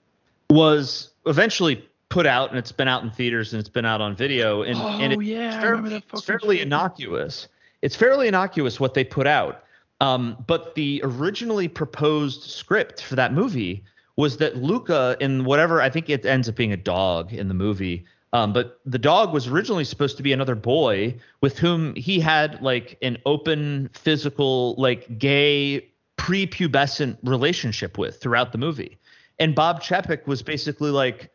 was 0.50 1.11
eventually 1.26 1.88
put 2.09 2.26
out, 2.26 2.50
and 2.50 2.58
it's 2.58 2.72
been 2.72 2.88
out 2.88 3.03
in 3.03 3.11
theaters 3.11 3.53
and 3.53 3.59
it's 3.59 3.69
been 3.69 3.85
out 3.85 4.01
on 4.01 4.16
video, 4.16 4.64
and, 4.64 4.77
oh, 4.77 4.88
and 4.88 5.14
it, 5.14 5.22
yeah, 5.24 5.48
it's 5.48 5.58
fairly, 5.58 6.03
it's 6.14 6.24
fairly 6.24 6.61
innocuous. 6.61 7.48
It's 7.82 7.95
fairly 7.95 8.27
innocuous 8.27 8.80
what 8.80 8.93
they 8.93 9.03
put 9.03 9.27
out. 9.27 9.64
Um, 10.00 10.43
but 10.48 10.76
the 10.76 11.01
originally 11.03 11.67
proposed 11.67 12.43
script 12.43 13.01
for 13.01 13.16
that 13.16 13.34
movie 13.34 13.84
was 14.16 14.38
that 14.38 14.58
Luca, 14.58 15.17
in 15.19 15.43
whatever 15.43 15.82
I 15.82 15.90
think 15.90 16.09
it 16.09 16.26
ends 16.26 16.48
up 16.48 16.56
being 16.56 16.74
a 16.74 16.77
dog 16.77 17.34
in 17.34 17.48
the 17.48 17.53
movie, 17.53 18.06
um, 18.34 18.51
but 18.51 18.80
the 18.85 19.00
dog 19.00 19.34
was 19.34 19.48
originally 19.48 19.84
supposed 19.84 20.17
to 20.17 20.24
be 20.24 20.34
another 20.34 20.56
boy 20.56 21.16
with 21.42 21.58
whom 21.58 21.95
he 21.95 22.19
had 22.19 22.61
like 22.61 22.98
an 23.01 23.17
open 23.26 23.90
physical, 23.93 24.76
like 24.76 25.17
gay 25.17 25.90
prepubescent 26.18 27.18
relationship 27.24 27.98
with 27.98 28.22
throughout 28.22 28.52
the 28.52 28.58
movie. 28.58 28.98
And 29.40 29.54
Bob 29.56 29.82
Chapek 29.82 30.26
was 30.26 30.42
basically 30.42 30.92
like, 30.92 31.32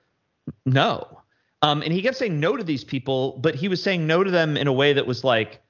no. 0.66 1.20
Um, 1.62 1.82
and 1.82 1.92
he 1.92 2.02
kept 2.02 2.16
saying 2.16 2.40
no 2.40 2.56
to 2.56 2.64
these 2.64 2.82
people, 2.82 3.38
but 3.38 3.54
he 3.54 3.68
was 3.68 3.82
saying 3.82 4.06
no 4.06 4.24
to 4.24 4.30
them 4.30 4.56
in 4.56 4.66
a 4.66 4.72
way 4.72 4.92
that 4.92 5.06
was 5.06 5.22
like, 5.22 5.62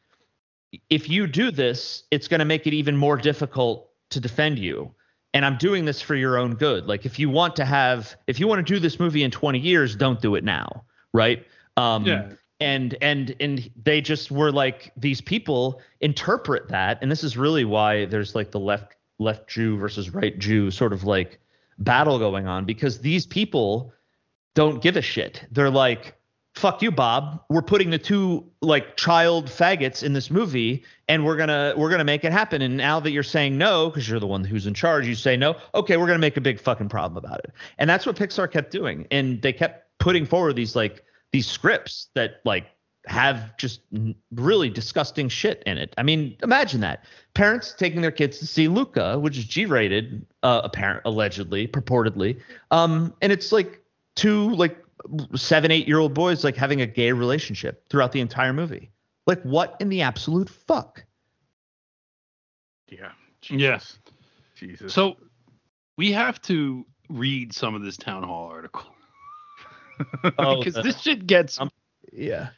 if 0.89 1.11
you 1.11 1.27
do 1.27 1.51
this, 1.51 2.05
it's 2.11 2.29
going 2.29 2.39
to 2.39 2.47
make 2.47 2.67
it 2.67 2.73
even 2.73 2.97
more 2.97 3.19
difficult 3.19 3.91
to 4.11 4.21
defend 4.21 4.59
you. 4.59 4.95
And 5.35 5.45
I'm 5.45 5.59
doing 5.59 5.85
this 5.85 6.01
for 6.01 6.15
your 6.15 6.39
own 6.39 6.55
good. 6.55 6.87
Like, 6.87 7.05
if 7.05 7.19
you 7.19 7.29
want 7.29 7.57
to 7.57 7.65
have, 7.65 8.17
if 8.27 8.41
you 8.41 8.49
want 8.49 8.67
to 8.67 8.75
do 8.75 8.81
this 8.81 8.99
movie 8.99 9.23
in 9.23 9.31
20 9.31 9.59
years, 9.59 9.95
don't 9.97 10.21
do 10.21 10.35
it 10.35 10.45
now. 10.45 10.85
Right. 11.13 11.47
Um, 11.77 12.05
yeah 12.05 12.33
and 12.63 12.97
and 13.03 13.35
and 13.41 13.71
they 13.83 14.01
just 14.01 14.31
were 14.31 14.53
like 14.53 14.93
these 14.97 15.21
people 15.21 15.81
interpret 16.01 16.69
that 16.69 16.97
and 17.03 17.11
this 17.11 17.25
is 17.25 17.37
really 17.37 17.65
why 17.65 18.05
there's 18.05 18.37
like 18.37 18.53
the 18.53 18.61
left 18.61 18.95
left 19.23 19.49
Jew 19.49 19.77
versus 19.79 20.11
right 20.11 20.39
Jew 20.39 20.71
sort 20.71 20.93
of 20.93 21.05
like 21.05 21.39
battle 21.79 22.19
going 22.19 22.47
on 22.47 22.65
because 22.65 23.01
these 23.01 23.27
people 23.27 23.93
don't 24.55 24.83
give 24.83 24.97
a 24.97 25.03
shit. 25.03 25.45
They're 25.51 25.71
like, 25.71 26.15
fuck 26.55 26.83
you, 26.83 26.91
Bob. 26.91 27.43
We're 27.49 27.63
putting 27.63 27.91
the 27.91 27.99
two 27.99 28.45
like 28.61 28.97
child 28.97 29.47
faggots 29.47 30.03
in 30.03 30.13
this 30.13 30.31
movie, 30.31 30.85
and 31.09 31.25
we're 31.25 31.37
gonna 31.37 31.75
we're 31.77 31.91
gonna 31.91 32.05
make 32.05 32.25
it 32.25 32.33
happen. 32.33 32.63
And 32.63 32.77
now 32.77 33.01
that 33.01 33.11
you're 33.11 33.23
saying 33.23 33.57
no, 33.57 33.89
because 33.89 34.09
you're 34.09 34.21
the 34.21 34.27
one 34.27 34.45
who's 34.45 34.67
in 34.67 34.75
charge, 34.75 35.07
you 35.07 35.15
say 35.15 35.37
no. 35.37 35.57
Okay, 35.75 35.97
we're 35.97 36.07
gonna 36.07 36.19
make 36.19 36.37
a 36.37 36.41
big 36.41 36.61
fucking 36.61 36.89
problem 36.89 37.17
about 37.17 37.41
it. 37.41 37.53
And 37.79 37.89
that's 37.89 38.07
what 38.07 38.17
Pixar 38.17 38.51
kept 38.51 38.71
doing, 38.71 39.07
and 39.11 39.41
they 39.43 39.53
kept 39.53 39.87
putting 39.99 40.27
forward 40.27 40.57
these 40.57 40.77
like 40.77 41.05
these 41.33 41.47
scripts 41.47 42.09
that 42.15 42.41
like 42.45 42.67
have 43.07 43.57
just 43.57 43.81
really 44.33 44.71
disgusting 44.71 45.29
shit 45.29 45.63
in 45.67 45.77
it. 45.77 45.95
I 45.99 46.03
mean, 46.03 46.37
imagine 46.43 46.81
that 46.83 47.05
parents 47.35 47.75
taking 47.77 48.01
their 48.01 48.13
kids 48.13 48.39
to 48.39 48.47
see 48.47 48.69
Luca, 48.69 49.19
which 49.19 49.37
is 49.37 49.45
G-rated, 49.45 50.25
uh, 50.43 50.61
apparent 50.65 51.03
allegedly, 51.05 51.67
purportedly, 51.67 52.41
um, 52.71 53.13
and 53.21 53.33
it's 53.33 53.51
like 53.51 53.81
two 54.15 54.51
like 54.51 54.77
seven, 55.35 55.71
eight 55.71 55.89
year 55.89 55.99
old 55.99 56.15
boys 56.15 56.45
like 56.45 56.57
having 56.57 56.81
a 56.81 56.87
gay 56.87 57.13
relationship 57.13 57.89
throughout 57.89 58.13
the 58.13 58.21
entire 58.21 58.53
movie. 58.53 58.91
Like, 59.27 59.43
what 59.43 59.77
in 59.81 59.89
the 59.89 60.03
absolute 60.03 60.49
fuck? 60.49 61.05
Yeah. 62.89 63.13
Jesus. 63.41 63.61
Yes. 63.61 63.99
Jesus. 64.55 64.95
So 64.95 65.17
we 65.97 66.13
have 66.13 66.41
to 66.43 66.87
read 67.09 67.53
some 67.53 67.75
of 67.75 67.83
this 67.83 67.97
town 67.97 68.23
hall 68.23 68.49
article. 68.49 68.87
oh, 70.39 70.63
because 70.63 70.83
this 70.83 71.01
shit 71.01 71.27
gets 71.27 71.61
um, 71.61 71.71
yeah 72.13 72.49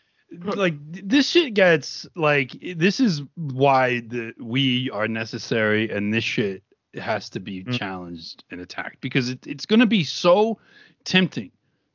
like 0.43 0.75
this 0.87 1.29
shit 1.29 1.55
gets 1.55 2.07
like 2.17 2.53
this 2.77 3.01
is 3.01 3.23
why 3.35 4.01
the 4.01 4.33
we 4.39 4.91
are 4.91 5.09
necessary 5.09 5.91
and 5.91 6.13
this 6.13 6.25
shit 6.25 6.63
has 6.95 7.29
to 7.31 7.41
be 7.41 7.65
mm. 7.65 7.77
challenged 7.77 8.45
and 8.51 8.61
attacked 8.61 9.01
because 9.01 9.29
it, 9.31 9.47
it's 9.47 9.67
going 9.67 9.81
to 9.81 9.87
be 9.87 10.05
so 10.05 10.59
tempting 11.05 11.51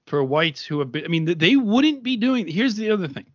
for 0.05 0.23
whites 0.23 0.65
who 0.65 0.79
have 0.79 0.91
been. 0.91 1.05
I 1.05 1.07
mean, 1.07 1.25
they 1.37 1.55
wouldn't 1.55 2.03
be 2.03 2.17
doing. 2.17 2.47
Here's 2.47 2.75
the 2.75 2.89
other 2.89 3.07
thing. 3.07 3.25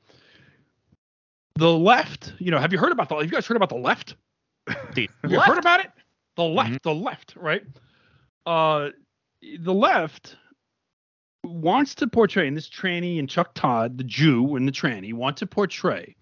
The 1.57 1.73
left, 1.73 2.35
you 2.39 2.51
know, 2.51 2.59
have 2.59 2.73
you 2.73 2.79
heard 2.79 2.93
about 2.93 3.09
the? 3.09 3.17
Have 3.17 3.25
you 3.25 3.31
guys 3.31 3.47
heard 3.47 3.57
about 3.57 3.69
the 3.69 3.77
left? 3.77 4.17
The 4.95 5.09
have 5.23 5.31
you 5.31 5.41
heard 5.41 5.59
about 5.59 5.81
it? 5.81 5.91
The 6.37 6.43
left, 6.43 6.71
mm-hmm. 6.71 6.77
the 6.83 6.95
left, 6.95 7.35
right? 7.37 7.63
Uh, 8.45 8.91
the 9.61 9.73
left 9.73 10.37
wants 11.45 11.95
to 11.97 12.07
portray, 12.07 12.49
and 12.49 12.57
this 12.57 12.69
tranny 12.69 13.19
and 13.19 13.29
Chuck 13.29 13.53
Todd, 13.55 13.99
the 13.99 14.05
Jew 14.05 14.57
and 14.57 14.67
the 14.67 14.73
tranny, 14.73 15.13
want 15.13 15.37
to 15.39 15.47
portray 15.47 16.17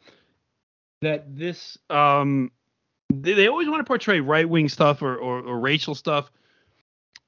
that 1.00 1.36
this 1.36 1.78
um 1.90 2.50
they, 3.12 3.34
they 3.34 3.48
always 3.48 3.68
want 3.68 3.80
to 3.80 3.84
portray 3.84 4.20
right 4.20 4.48
wing 4.48 4.68
stuff 4.68 5.02
or, 5.02 5.16
or, 5.16 5.40
or 5.40 5.58
racial 5.58 5.94
stuff 5.94 6.30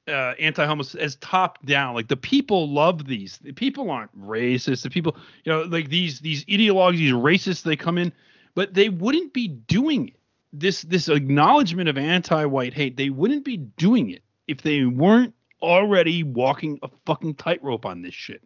uh, 0.08 0.34
anti-homo 0.38 0.84
as 0.98 1.16
top 1.16 1.64
down. 1.64 1.94
Like 1.94 2.08
the 2.08 2.16
people 2.16 2.70
love 2.70 3.06
these. 3.06 3.38
The 3.38 3.52
people 3.52 3.90
aren't 3.90 4.16
racist. 4.18 4.82
The 4.82 4.90
people, 4.90 5.16
you 5.44 5.52
know, 5.52 5.62
like 5.62 5.88
these 5.88 6.20
these 6.20 6.44
ideologues, 6.44 6.98
these 6.98 7.12
racists, 7.12 7.62
they 7.62 7.76
come 7.76 7.98
in, 7.98 8.12
but 8.54 8.74
they 8.74 8.88
wouldn't 8.88 9.32
be 9.32 9.48
doing 9.48 10.08
it. 10.08 10.16
This 10.52 10.82
this 10.82 11.08
acknowledgement 11.08 11.88
of 11.88 11.98
anti-white 11.98 12.74
hate. 12.74 12.96
They 12.96 13.10
wouldn't 13.10 13.44
be 13.44 13.56
doing 13.56 14.10
it 14.10 14.22
if 14.46 14.62
they 14.62 14.84
weren't 14.84 15.34
already 15.64 16.22
walking 16.22 16.78
a 16.82 16.88
fucking 17.06 17.34
tightrope 17.34 17.86
on 17.86 18.02
this 18.02 18.14
shit. 18.14 18.42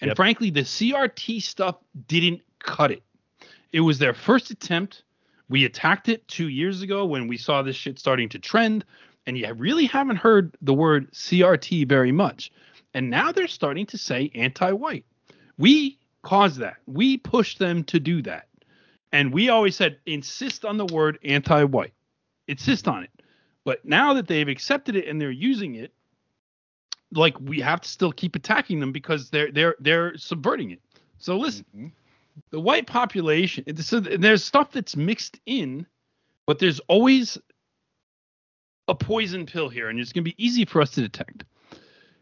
And 0.00 0.08
yep. 0.08 0.16
frankly, 0.16 0.50
the 0.50 0.60
CRT 0.60 1.42
stuff 1.42 1.76
didn't 2.06 2.40
cut 2.60 2.90
it. 2.90 3.02
It 3.72 3.80
was 3.80 3.98
their 3.98 4.14
first 4.14 4.50
attempt. 4.50 5.02
We 5.48 5.64
attacked 5.64 6.08
it 6.08 6.26
two 6.28 6.48
years 6.48 6.82
ago 6.82 7.04
when 7.04 7.26
we 7.26 7.36
saw 7.36 7.62
this 7.62 7.76
shit 7.76 7.98
starting 7.98 8.28
to 8.30 8.38
trend 8.38 8.84
and 9.26 9.36
you 9.36 9.52
really 9.54 9.86
haven't 9.86 10.16
heard 10.16 10.56
the 10.62 10.74
word 10.74 11.10
CRT 11.12 11.88
very 11.88 12.12
much. 12.12 12.50
And 12.94 13.10
now 13.10 13.32
they're 13.32 13.48
starting 13.48 13.86
to 13.86 13.98
say 13.98 14.30
anti-white. 14.34 15.04
We 15.58 15.98
caused 16.22 16.58
that. 16.60 16.76
We 16.86 17.18
pushed 17.18 17.58
them 17.58 17.84
to 17.84 18.00
do 18.00 18.22
that. 18.22 18.48
And 19.12 19.32
we 19.32 19.48
always 19.48 19.76
said 19.76 19.98
insist 20.06 20.64
on 20.64 20.76
the 20.76 20.86
word 20.86 21.18
anti-white. 21.24 21.92
Insist 22.48 22.88
on 22.88 23.04
it. 23.04 23.10
But 23.64 23.84
now 23.84 24.14
that 24.14 24.26
they've 24.26 24.48
accepted 24.48 24.96
it 24.96 25.06
and 25.06 25.20
they're 25.20 25.30
using 25.30 25.74
it, 25.74 25.92
like 27.12 27.38
we 27.40 27.60
have 27.60 27.80
to 27.80 27.88
still 27.88 28.12
keep 28.12 28.36
attacking 28.36 28.80
them 28.80 28.92
because 28.92 29.30
they're 29.30 29.50
they're 29.50 29.76
they're 29.80 30.16
subverting 30.16 30.70
it. 30.70 30.80
So 31.18 31.36
listen, 31.36 31.64
mm-hmm. 31.76 31.88
the 32.50 32.60
white 32.60 32.86
population, 32.86 33.64
so 33.76 34.00
there's 34.00 34.44
stuff 34.44 34.72
that's 34.72 34.96
mixed 34.96 35.40
in, 35.46 35.86
but 36.46 36.58
there's 36.58 36.80
always 36.88 37.38
a 38.88 38.94
poison 38.94 39.46
pill 39.46 39.68
here, 39.68 39.88
and 39.88 39.98
it's 40.00 40.12
going 40.12 40.24
to 40.24 40.30
be 40.30 40.44
easy 40.44 40.64
for 40.64 40.82
us 40.82 40.90
to 40.92 41.00
detect. 41.00 41.44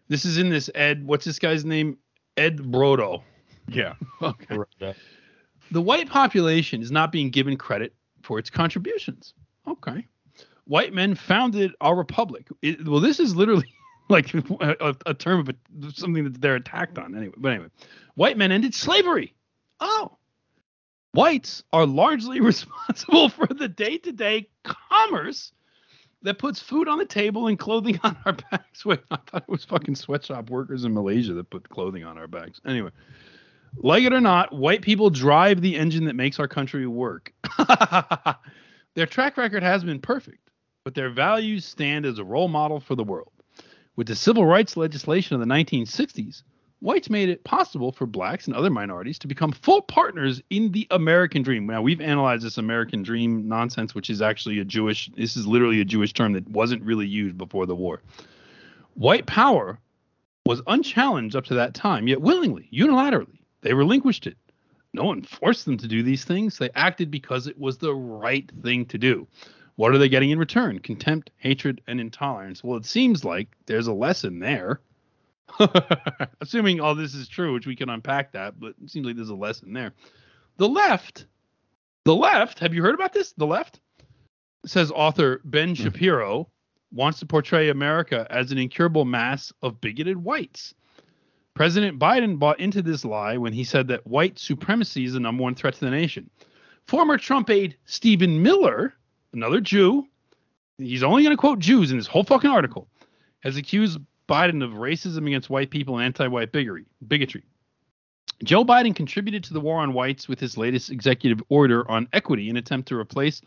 This 0.08 0.24
is 0.24 0.38
in 0.38 0.48
this 0.48 0.70
Ed. 0.74 1.06
What's 1.06 1.24
this 1.24 1.38
guy's 1.38 1.64
name? 1.64 1.98
Ed 2.36 2.58
Brodow. 2.58 3.22
Yeah. 3.68 3.94
okay. 4.22 4.94
The 5.70 5.82
white 5.82 6.08
population 6.08 6.80
is 6.82 6.90
not 6.90 7.12
being 7.12 7.30
given 7.30 7.56
credit 7.56 7.94
for 8.22 8.38
its 8.38 8.48
contributions. 8.48 9.34
Okay. 9.66 10.06
White 10.64 10.92
men 10.92 11.14
founded 11.14 11.72
our 11.80 11.94
republic. 11.94 12.48
It, 12.62 12.86
well, 12.86 13.00
this 13.00 13.20
is 13.20 13.34
literally 13.36 13.72
like 14.08 14.34
a, 14.60 14.94
a 15.06 15.14
term 15.14 15.40
of 15.40 15.48
a, 15.48 15.92
something 15.92 16.24
that 16.24 16.40
they're 16.40 16.56
attacked 16.56 16.98
on 16.98 17.16
anyway. 17.16 17.34
But 17.36 17.52
anyway, 17.52 17.68
white 18.14 18.36
men 18.38 18.52
ended 18.52 18.74
slavery. 18.74 19.34
Oh. 19.80 20.16
Whites 21.14 21.62
are 21.72 21.86
largely 21.86 22.40
responsible 22.42 23.28
for 23.28 23.46
the 23.46 23.68
day-to-day 23.68 24.48
commerce 24.62 25.52
that 26.22 26.38
puts 26.38 26.60
food 26.60 26.88
on 26.88 26.98
the 26.98 27.04
table 27.04 27.46
and 27.46 27.58
clothing 27.58 27.98
on 28.04 28.16
our 28.24 28.32
backs. 28.32 28.84
Wait, 28.84 29.00
I 29.10 29.16
thought 29.16 29.42
it 29.42 29.48
was 29.48 29.64
fucking 29.64 29.94
sweatshop 29.94 30.50
workers 30.50 30.84
in 30.84 30.92
Malaysia 30.94 31.32
that 31.34 31.50
put 31.50 31.68
clothing 31.68 32.04
on 32.04 32.18
our 32.18 32.26
backs. 32.26 32.60
Anyway, 32.66 32.90
like 33.76 34.04
it 34.04 34.12
or 34.12 34.20
not, 34.20 34.52
white 34.52 34.82
people 34.82 35.10
drive 35.10 35.60
the 35.60 35.76
engine 35.76 36.04
that 36.06 36.16
makes 36.16 36.38
our 36.40 36.48
country 36.48 36.86
work. 36.86 37.32
their 38.94 39.06
track 39.06 39.36
record 39.36 39.62
has 39.62 39.84
been 39.84 40.00
perfect, 40.00 40.50
but 40.84 40.94
their 40.94 41.10
values 41.10 41.64
stand 41.64 42.04
as 42.04 42.18
a 42.18 42.24
role 42.24 42.48
model 42.48 42.80
for 42.80 42.94
the 42.94 43.04
world. 43.04 43.32
With 43.98 44.06
the 44.06 44.14
civil 44.14 44.46
rights 44.46 44.76
legislation 44.76 45.34
of 45.34 45.40
the 45.40 45.52
1960s, 45.52 46.44
whites 46.78 47.10
made 47.10 47.28
it 47.28 47.42
possible 47.42 47.90
for 47.90 48.06
blacks 48.06 48.46
and 48.46 48.54
other 48.54 48.70
minorities 48.70 49.18
to 49.18 49.26
become 49.26 49.50
full 49.50 49.82
partners 49.82 50.40
in 50.50 50.70
the 50.70 50.86
American 50.92 51.42
dream. 51.42 51.66
Now, 51.66 51.82
we've 51.82 52.00
analyzed 52.00 52.44
this 52.44 52.58
American 52.58 53.02
dream 53.02 53.48
nonsense, 53.48 53.96
which 53.96 54.08
is 54.08 54.22
actually 54.22 54.60
a 54.60 54.64
Jewish, 54.64 55.10
this 55.16 55.36
is 55.36 55.48
literally 55.48 55.80
a 55.80 55.84
Jewish 55.84 56.12
term 56.12 56.34
that 56.34 56.48
wasn't 56.48 56.84
really 56.84 57.08
used 57.08 57.36
before 57.36 57.66
the 57.66 57.74
war. 57.74 58.00
White 58.94 59.26
power 59.26 59.80
was 60.46 60.62
unchallenged 60.68 61.34
up 61.34 61.46
to 61.46 61.54
that 61.54 61.74
time, 61.74 62.06
yet 62.06 62.20
willingly, 62.20 62.68
unilaterally, 62.72 63.40
they 63.62 63.74
relinquished 63.74 64.28
it. 64.28 64.36
No 64.94 65.02
one 65.02 65.22
forced 65.22 65.64
them 65.64 65.76
to 65.76 65.88
do 65.88 66.04
these 66.04 66.24
things. 66.24 66.56
They 66.56 66.70
acted 66.76 67.10
because 67.10 67.48
it 67.48 67.58
was 67.58 67.78
the 67.78 67.96
right 67.96 68.48
thing 68.62 68.86
to 68.86 68.96
do. 68.98 69.26
What 69.78 69.94
are 69.94 69.98
they 69.98 70.08
getting 70.08 70.30
in 70.30 70.38
return? 70.38 70.80
Contempt, 70.80 71.30
hatred, 71.38 71.80
and 71.86 72.00
intolerance. 72.00 72.62
Well, 72.62 72.76
it 72.76 72.84
seems 72.84 73.24
like 73.24 73.48
there's 73.66 73.86
a 73.86 73.92
lesson 73.92 74.40
there 74.40 74.80
Assuming 76.40 76.80
all 76.80 76.94
this 76.94 77.14
is 77.14 77.28
true, 77.28 77.54
which 77.54 77.66
we 77.66 77.76
can 77.76 77.88
unpack 77.88 78.32
that, 78.32 78.58
but 78.58 78.74
it 78.82 78.90
seems 78.90 79.06
like 79.06 79.16
there's 79.16 79.28
a 79.28 79.34
lesson 79.34 79.72
there. 79.72 79.92
The 80.56 80.68
left, 80.68 81.26
the 82.04 82.14
left, 82.14 82.58
have 82.58 82.74
you 82.74 82.82
heard 82.82 82.94
about 82.94 83.12
this? 83.12 83.32
The 83.32 83.46
left 83.46 83.80
says 84.66 84.90
author 84.90 85.40
Ben 85.44 85.74
mm-hmm. 85.74 85.84
Shapiro 85.84 86.48
wants 86.92 87.20
to 87.20 87.26
portray 87.26 87.68
America 87.68 88.26
as 88.30 88.50
an 88.50 88.58
incurable 88.58 89.04
mass 89.04 89.52
of 89.62 89.80
bigoted 89.80 90.16
whites. 90.16 90.74
President 91.54 91.98
Biden 91.98 92.38
bought 92.38 92.60
into 92.60 92.82
this 92.82 93.04
lie 93.04 93.36
when 93.36 93.52
he 93.52 93.64
said 93.64 93.88
that 93.88 94.06
white 94.06 94.38
supremacy 94.38 95.04
is 95.04 95.14
the 95.14 95.20
number 95.20 95.42
one 95.42 95.54
threat 95.54 95.74
to 95.74 95.80
the 95.80 95.90
nation. 95.90 96.30
Former 96.86 97.18
Trump 97.18 97.50
aide 97.50 97.76
Stephen 97.84 98.42
Miller, 98.42 98.94
another 99.32 99.60
Jew, 99.60 100.06
he's 100.78 101.02
only 101.02 101.22
going 101.22 101.36
to 101.36 101.40
quote 101.40 101.58
Jews 101.58 101.90
in 101.90 101.96
this 101.96 102.06
whole 102.06 102.24
fucking 102.24 102.50
article, 102.50 102.88
has 103.40 103.56
accused 103.56 103.98
Biden 104.28 104.62
of 104.62 104.72
racism 104.72 105.26
against 105.26 105.50
white 105.50 105.70
people 105.70 105.96
and 105.96 106.04
anti-white 106.04 106.52
bigotry. 106.52 106.84
Bigotry. 107.06 107.42
Joe 108.44 108.64
Biden 108.64 108.94
contributed 108.94 109.42
to 109.44 109.54
the 109.54 109.60
war 109.60 109.80
on 109.80 109.94
whites 109.94 110.28
with 110.28 110.38
his 110.38 110.56
latest 110.56 110.90
executive 110.90 111.42
order 111.48 111.88
on 111.90 112.08
equity 112.12 112.48
in 112.48 112.56
an 112.56 112.58
attempt 112.58 112.88
to 112.88 112.96
replace 112.96 113.40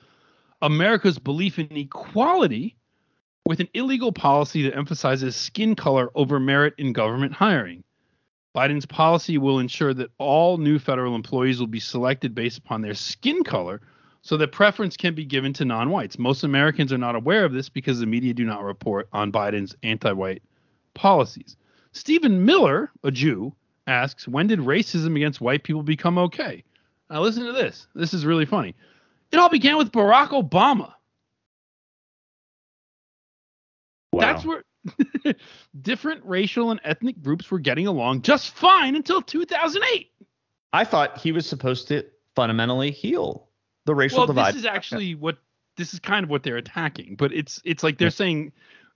America's 0.62 1.18
belief 1.18 1.60
in 1.60 1.76
equality 1.76 2.76
with 3.46 3.60
an 3.60 3.70
illegal 3.74 4.12
policy 4.12 4.64
that 4.64 4.76
emphasizes 4.76 5.36
skin 5.36 5.76
color 5.76 6.12
over 6.14 6.40
merit 6.40 6.74
in 6.78 6.94
government 6.94 7.34
hiring. 7.34 7.84
Biden's 8.56 8.86
policy 8.86 9.38
will 9.38 9.60
ensure 9.60 9.94
that 9.94 10.12
all 10.18 10.58
new 10.58 10.78
federal 10.78 11.16
employees 11.16 11.60
will 11.60 11.68
be 11.68 11.80
selected 11.80 12.36
based 12.36 12.58
upon 12.58 12.82
their 12.82 12.94
skin 12.94 13.44
color 13.44 13.82
so 14.22 14.38
that 14.38 14.52
preference 14.52 14.96
can 14.96 15.16
be 15.16 15.26
given 15.26 15.54
to 15.54 15.66
non-whites. 15.66 16.20
Most 16.20 16.44
Americans 16.44 16.94
are 16.94 16.98
not 16.98 17.16
aware 17.16 17.44
of 17.44 17.54
this 17.54 17.70
because 17.70 18.00
the 18.00 18.06
media 18.06 18.34
do 18.34 18.46
not 18.46 18.64
report 18.64 19.10
on 19.12 19.32
Biden's 19.32 19.76
anti-white 19.84 20.44
policies. 20.94 21.58
Stephen 21.92 22.46
Miller, 22.46 22.92
a 23.04 23.12
Jew, 23.12 23.54
asks, 23.88 24.28
When 24.28 24.48
did 24.48 24.60
racism 24.60 25.16
against 25.16 25.42
white 25.42 25.64
people 25.64 25.84
become 25.84 26.18
okay? 26.18 26.64
Now, 27.10 27.22
listen 27.22 27.46
to 27.46 27.52
this. 27.52 27.88
This 27.96 28.14
is 28.14 28.26
really 28.26 28.46
funny. 28.46 28.76
It 29.32 29.38
all 29.38 29.50
began 29.50 29.78
with 29.78 29.92
Barack 29.92 30.30
Obama. 30.30 30.94
Wow. 34.12 34.22
That's 34.22 34.46
where 34.46 34.64
different 35.82 36.24
racial 36.26 36.72
and 36.72 36.80
ethnic 36.84 37.22
groups 37.22 37.50
were 37.50 37.60
getting 37.60 37.88
along 37.88 38.22
just 38.22 38.52
fine 38.52 38.96
until 38.96 39.22
2008. 39.22 40.12
I 40.74 40.84
thought 40.86 41.18
he 41.18 41.32
was 41.32 41.46
supposed 41.46 41.88
to 41.90 42.06
fundamentally 42.36 42.92
heal 42.92 43.50
the 43.92 43.96
racial 43.96 44.20
well, 44.20 44.28
divide. 44.28 44.54
this 44.54 44.62
is 44.62 44.66
actually 44.66 45.16
what 45.16 45.38
this 45.78 45.94
is 45.94 46.00
kind 46.00 46.24
of 46.24 46.30
what 46.30 46.44
they're 46.44 46.58
attacking, 46.58 47.16
but 47.16 47.34
it's 47.34 47.62
it's 47.66 47.84
like 47.84 47.98
they're 47.98 48.10
saying 48.10 48.54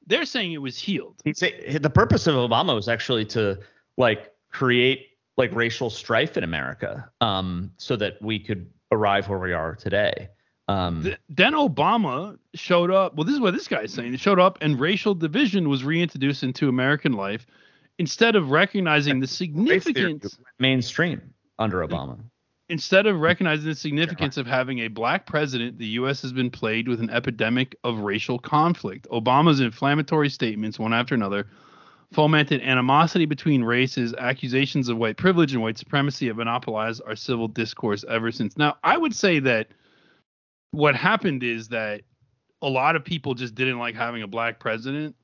they're 0.07 0.25
saying 0.25 0.53
it 0.53 0.61
was 0.61 0.77
healed. 0.77 1.21
Say 1.33 1.77
the 1.77 1.89
purpose 1.89 2.27
of 2.27 2.35
Obama 2.35 2.73
was 2.73 2.87
actually 2.87 3.25
to 3.25 3.59
like 3.97 4.31
create 4.51 5.07
like 5.37 5.53
racial 5.53 5.89
strife 5.89 6.37
in 6.37 6.43
America, 6.43 7.09
um, 7.19 7.71
so 7.77 7.97
that 7.97 8.21
we 8.21 8.39
could 8.39 8.69
arrive 8.91 9.27
where 9.27 9.39
we 9.39 9.51
are 9.51 9.75
today. 9.75 10.29
Um, 10.67 11.03
Th- 11.03 11.17
then 11.29 11.53
Obama 11.53 12.37
showed 12.53 12.89
up. 12.89 13.15
Well, 13.15 13.25
this 13.25 13.35
is 13.35 13.41
what 13.41 13.53
this 13.53 13.67
guy 13.67 13.81
is 13.81 13.93
saying. 13.93 14.11
He 14.11 14.17
showed 14.17 14.39
up, 14.39 14.57
and 14.61 14.79
racial 14.79 15.13
division 15.13 15.67
was 15.67 15.83
reintroduced 15.83 16.41
into 16.43 16.69
American 16.69 17.11
life 17.13 17.45
instead 17.99 18.35
of 18.35 18.49
recognizing 18.49 19.19
the 19.19 19.27
significance. 19.27 20.37
mainstream 20.57 21.33
under 21.59 21.85
Obama. 21.85 22.17
Instead 22.69 23.05
of 23.05 23.19
recognizing 23.19 23.65
the 23.65 23.75
significance 23.75 24.37
of 24.37 24.47
having 24.47 24.79
a 24.79 24.87
black 24.87 25.25
president, 25.25 25.77
the 25.77 25.87
U.S. 25.87 26.21
has 26.21 26.33
been 26.33 26.49
plagued 26.49 26.87
with 26.87 26.99
an 26.99 27.09
epidemic 27.09 27.75
of 27.83 27.99
racial 27.99 28.39
conflict. 28.39 29.07
Obama's 29.11 29.59
inflammatory 29.59 30.29
statements, 30.29 30.79
one 30.79 30.93
after 30.93 31.15
another, 31.15 31.47
fomented 32.13 32.61
animosity 32.61 33.25
between 33.25 33.63
races. 33.63 34.13
Accusations 34.17 34.89
of 34.89 34.97
white 34.97 35.17
privilege 35.17 35.53
and 35.53 35.61
white 35.61 35.77
supremacy 35.77 36.27
have 36.27 36.37
monopolized 36.37 37.01
our 37.05 37.15
civil 37.15 37.47
discourse 37.47 38.03
ever 38.09 38.31
since. 38.31 38.57
Now, 38.57 38.77
I 38.83 38.97
would 38.97 39.15
say 39.15 39.39
that 39.39 39.67
what 40.71 40.95
happened 40.95 41.43
is 41.43 41.69
that 41.69 42.01
a 42.61 42.69
lot 42.69 42.95
of 42.95 43.03
people 43.03 43.33
just 43.33 43.55
didn't 43.55 43.79
like 43.79 43.95
having 43.95 44.23
a 44.23 44.27
black 44.27 44.59
president. 44.59 45.15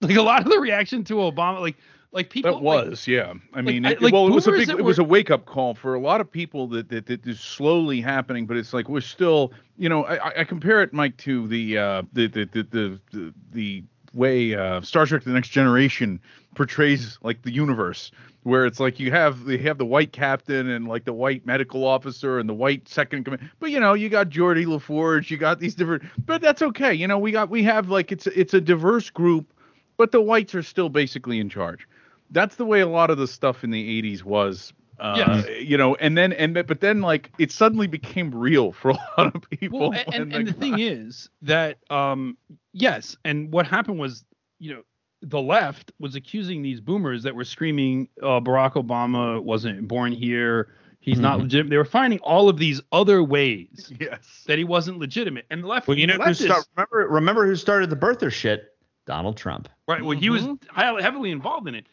Like 0.00 0.16
a 0.16 0.22
lot 0.22 0.42
of 0.42 0.50
the 0.50 0.58
reaction 0.58 1.04
to 1.04 1.14
Obama, 1.14 1.60
like 1.60 1.76
like 2.12 2.28
people 2.30 2.52
That 2.52 2.62
was, 2.62 3.06
yeah. 3.08 3.32
I 3.54 3.62
mean, 3.62 3.86
I- 3.86 3.92
it, 3.92 4.02
like 4.02 4.12
well, 4.12 4.28
it 4.28 4.34
was 4.34 4.46
a 4.46 4.52
big, 4.52 4.68
that 4.68 4.78
it 4.78 4.84
was 4.84 4.98
a 4.98 5.04
wake 5.04 5.30
up 5.30 5.46
call 5.46 5.74
for 5.74 5.94
a 5.94 5.98
lot 6.00 6.20
of 6.20 6.30
people 6.30 6.66
that 6.68 6.88
that, 6.90 7.06
that 7.06 7.26
is 7.26 7.40
slowly 7.40 8.00
happening, 8.00 8.46
but 8.46 8.56
it's 8.56 8.72
like 8.72 8.88
we're 8.88 9.00
still, 9.00 9.52
you 9.78 9.88
know, 9.88 10.04
I, 10.04 10.40
I- 10.40 10.44
compare 10.44 10.82
it, 10.82 10.92
Mike, 10.92 11.16
to 11.18 11.48
the 11.48 11.78
uh, 11.78 12.02
the, 12.12 12.26
the, 12.28 12.44
the 12.44 12.62
the 12.62 13.00
the 13.12 13.34
the 13.52 13.84
way 14.14 14.54
uh, 14.54 14.82
Star 14.82 15.06
Trek: 15.06 15.24
The 15.24 15.30
Next 15.30 15.48
Generation 15.48 16.20
portrays 16.54 17.18
like 17.22 17.40
the 17.42 17.50
universe, 17.50 18.10
where 18.42 18.66
it's 18.66 18.78
like 18.78 19.00
you 19.00 19.10
have 19.10 19.44
they 19.44 19.56
have 19.56 19.78
the 19.78 19.86
white 19.86 20.12
captain 20.12 20.68
and 20.68 20.86
like 20.86 21.06
the 21.06 21.14
white 21.14 21.46
medical 21.46 21.82
officer 21.86 22.38
and 22.38 22.46
the 22.46 22.52
white 22.54 22.86
second 22.88 23.24
command, 23.24 23.50
but 23.58 23.70
you 23.70 23.80
know 23.80 23.94
you 23.94 24.10
got 24.10 24.28
Geordi 24.28 24.66
LaForge, 24.66 25.30
you 25.30 25.38
got 25.38 25.60
these 25.60 25.74
different, 25.74 26.02
but 26.26 26.42
that's 26.42 26.60
okay, 26.60 26.92
you 26.92 27.08
know, 27.08 27.18
we 27.18 27.32
got 27.32 27.48
we 27.48 27.62
have 27.62 27.88
like 27.88 28.12
it's 28.12 28.26
it's 28.26 28.52
a 28.52 28.60
diverse 28.60 29.08
group, 29.08 29.50
but 29.96 30.12
the 30.12 30.20
whites 30.20 30.54
are 30.54 30.62
still 30.62 30.90
basically 30.90 31.38
in 31.40 31.48
charge 31.48 31.88
that's 32.32 32.56
the 32.56 32.64
way 32.66 32.80
a 32.80 32.86
lot 32.88 33.10
of 33.10 33.18
the 33.18 33.26
stuff 33.28 33.62
in 33.64 33.70
the 33.70 34.02
80s 34.02 34.24
was 34.24 34.72
uh, 34.98 35.14
Yes. 35.16 35.46
you 35.60 35.76
know 35.76 35.94
and 35.96 36.16
then 36.18 36.32
and 36.32 36.54
but 36.54 36.80
then 36.80 37.00
like 37.00 37.30
it 37.38 37.50
suddenly 37.52 37.86
became 37.86 38.34
real 38.34 38.72
for 38.72 38.90
a 38.90 38.98
lot 39.18 39.34
of 39.34 39.42
people 39.50 39.90
Well, 39.90 39.92
and, 40.06 40.14
and, 40.14 40.32
and 40.34 40.46
the 40.48 40.52
thing 40.52 40.78
is 40.78 41.28
that 41.42 41.78
um 41.90 42.36
yes, 42.72 43.16
and 43.24 43.52
what 43.52 43.66
happened 43.66 43.98
was, 43.98 44.24
you 44.58 44.74
know, 44.74 44.82
the 45.22 45.40
left 45.40 45.92
was 46.00 46.14
accusing 46.16 46.62
these 46.62 46.80
boomers 46.80 47.22
that 47.22 47.34
were 47.34 47.44
screaming 47.44 48.08
uh, 48.22 48.40
Barack 48.40 48.72
Obama 48.74 49.40
wasn't 49.42 49.86
born 49.86 50.10
here. 50.12 50.74
He's 51.00 51.18
not 51.20 51.38
Mhm. 51.38 51.42
legitimate. 51.42 51.70
They 51.70 51.76
were 51.78 51.84
finding 51.84 52.18
all 52.20 52.48
of 52.48 52.58
these 52.58 52.80
other 52.92 53.22
ways 53.24 53.92
yes 54.00 54.44
that 54.46 54.58
he 54.58 54.64
wasn't 54.64 54.98
legitimate. 54.98 55.46
And 55.50 55.62
the 55.64 55.66
left, 55.68 55.88
well, 55.88 55.96
you 55.98 56.06
know 56.06 56.16
the 56.18 56.24
who 56.24 56.30
leftists- 56.30 56.44
start, 56.44 56.64
remember 56.76 57.08
remember 57.12 57.46
who 57.46 57.56
started 57.56 57.90
the 57.90 57.96
birther 57.96 58.30
shit? 58.32 58.68
Donald 59.06 59.36
Trump. 59.36 59.68
Right. 59.88 60.02
Well, 60.04 60.16
he 60.16 60.30
was 60.30 60.42
Mm-hmm. 60.42 60.74
highly, 60.74 61.02
heavily 61.02 61.30
involved 61.32 61.66
in 61.66 61.74
it. 61.74 61.86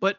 But 0.00 0.18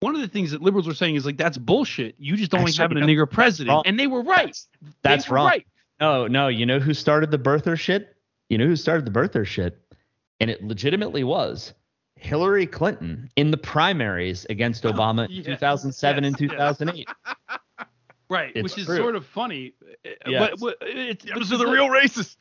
one 0.00 0.14
of 0.14 0.20
the 0.20 0.28
things 0.28 0.50
that 0.50 0.60
liberals 0.62 0.86
were 0.86 0.94
saying 0.94 1.14
is 1.16 1.24
like 1.26 1.36
that's 1.36 1.58
bullshit. 1.58 2.14
You 2.18 2.36
just 2.36 2.50
don't 2.50 2.60
like 2.62 2.70
Actually, 2.70 2.82
having 2.82 2.96
a 2.98 3.00
no, 3.00 3.06
nigger 3.06 3.30
president, 3.30 3.82
and 3.86 3.98
they 3.98 4.06
were 4.06 4.22
right. 4.22 4.56
That's 5.02 5.24
They 5.26 5.30
were 5.30 5.36
wrong. 5.36 5.46
Right. 5.46 5.66
No, 6.00 6.26
no. 6.26 6.48
You 6.48 6.66
know 6.66 6.78
who 6.78 6.92
started 6.94 7.30
the 7.30 7.38
birther 7.38 7.78
shit? 7.78 8.16
You 8.48 8.58
know 8.58 8.66
who 8.66 8.76
started 8.76 9.06
the 9.06 9.10
birther 9.10 9.46
shit? 9.46 9.78
And 10.40 10.50
it 10.50 10.62
legitimately 10.62 11.24
was 11.24 11.72
Hillary 12.16 12.66
Clinton 12.66 13.30
in 13.36 13.50
the 13.50 13.56
primaries 13.56 14.44
against 14.50 14.82
Obama 14.84 15.24
in 15.26 15.36
Yes, 15.36 15.46
2007 15.46 16.24
and 16.24 16.36
yes, 16.38 16.50
yes. 16.52 16.78
2008. 16.78 17.08
Right, 18.28 18.50
It's 18.56 18.64
which 18.64 18.78
is 18.78 18.86
true. 18.86 18.96
sort 18.96 19.14
of 19.14 19.24
funny. 19.24 19.72
uh, 20.04 20.08
Yes. 20.26 20.50
But, 20.58 20.60
but 20.80 20.88
it's 20.88 21.24
those 21.24 21.48
but 21.50 21.54
are 21.54 21.64
the 21.64 21.70
real 21.70 21.86
racists 21.88 22.36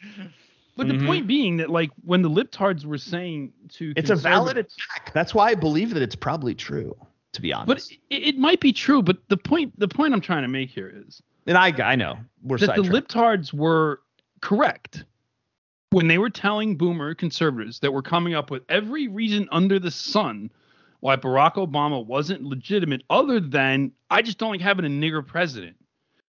But 0.78 0.88
the 0.90 0.96
Mhm. 0.96 1.06
point 1.06 1.28
being 1.28 1.58
that 1.58 1.70
like 1.70 1.92
when 2.04 2.22
the 2.22 2.30
libtards 2.30 2.86
were 2.86 2.98
saying 2.98 3.54
to 3.74 3.94
It's 3.96 4.10
a 4.10 4.16
valid 4.16 4.58
attack. 4.58 5.12
That's 5.14 5.34
why 5.34 5.50
I 5.52 5.56
believe 5.56 5.94
that 5.94 6.02
it's 6.04 6.16
probably 6.16 6.54
true, 6.54 6.96
to 7.34 7.42
be 7.42 7.54
honest. 7.54 7.68
but 7.68 7.98
it, 8.16 8.24
it 8.36 8.38
might 8.38 8.60
be 8.60 8.74
true. 8.74 9.02
But 9.02 9.18
the 9.30 9.38
point 9.38 9.78
the 9.80 9.88
point 9.88 10.14
I'm 10.14 10.22
trying 10.22 10.42
to 10.44 10.48
make 10.50 10.70
here 10.70 10.92
is 11.08 11.22
and 11.48 11.58
I, 11.58 11.68
I 11.82 11.96
know 11.96 12.18
we're 12.44 12.58
that 12.58 12.76
the 12.76 12.82
libtards 12.82 13.54
were 13.54 14.02
correct 14.42 15.06
when 15.92 16.08
they 16.08 16.18
were 16.18 16.30
telling 16.30 16.76
boomer 16.76 17.14
conservatives 17.16 17.80
that 17.80 17.94
were 17.94 18.02
coming 18.02 18.34
up 18.34 18.52
with 18.52 18.64
every 18.68 19.08
reason 19.08 19.48
under 19.52 19.80
the 19.80 19.92
sun 19.92 20.52
why 21.00 21.16
Barack 21.16 21.54
Obama 21.54 22.04
wasn't 22.06 22.42
legitimate, 22.44 23.04
other 23.12 23.40
than 23.40 23.92
I 24.10 24.22
just 24.24 24.40
don't 24.40 24.52
like 24.52 24.62
having 24.62 24.86
a 24.86 24.90
nigger 24.90 25.26
president. 25.26 25.78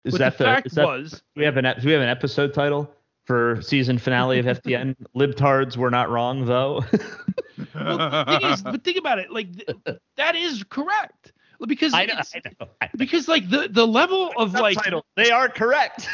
Is 0.05 0.12
but 0.12 0.18
that 0.18 0.39
the 0.39 0.44
fact 0.44 0.66
is 0.68 0.73
that- 0.75 0.86
was 0.86 1.23
we 1.34 1.44
have 1.44 1.57
an 1.57 1.65
we 1.83 1.91
have 1.92 2.02
an 2.02 2.08
episode 2.08 2.55
title 2.55 2.89
for 3.26 3.60
season 3.60 3.98
finale 3.98 4.38
of 4.38 4.46
FTN? 4.46 4.96
Libtards 5.16 5.76
were 5.76 5.90
not 5.90 6.08
wrong 6.10 6.46
though. 6.46 6.84
well, 7.74 7.98
the 7.98 8.38
thing 8.40 8.50
is, 8.52 8.62
but 8.62 8.84
think 8.84 8.96
about 8.96 9.18
it, 9.18 9.30
like 9.30 9.55
th- 9.55 9.98
that 10.16 10.34
is 10.34 10.64
correct 10.64 11.32
because 11.66 11.94
I 11.94 12.06
know, 12.06 12.14
I 12.14 12.40
know. 12.44 12.68
I 12.80 12.84
know. 12.86 12.90
because 12.96 13.28
like 13.28 13.48
the 13.48 13.68
the 13.70 13.86
level 13.86 14.32
of 14.36 14.52
like 14.52 14.74
Subtitle, 14.74 15.05
they 15.16 15.30
are 15.30 15.48
correct. 15.48 16.08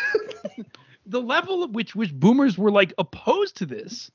the 1.07 1.21
level 1.21 1.63
of 1.63 1.71
which 1.75 1.95
which 1.95 2.15
boomers 2.15 2.57
were 2.57 2.71
like 2.71 2.93
opposed 2.99 3.57
to 3.57 3.67
this 3.67 4.11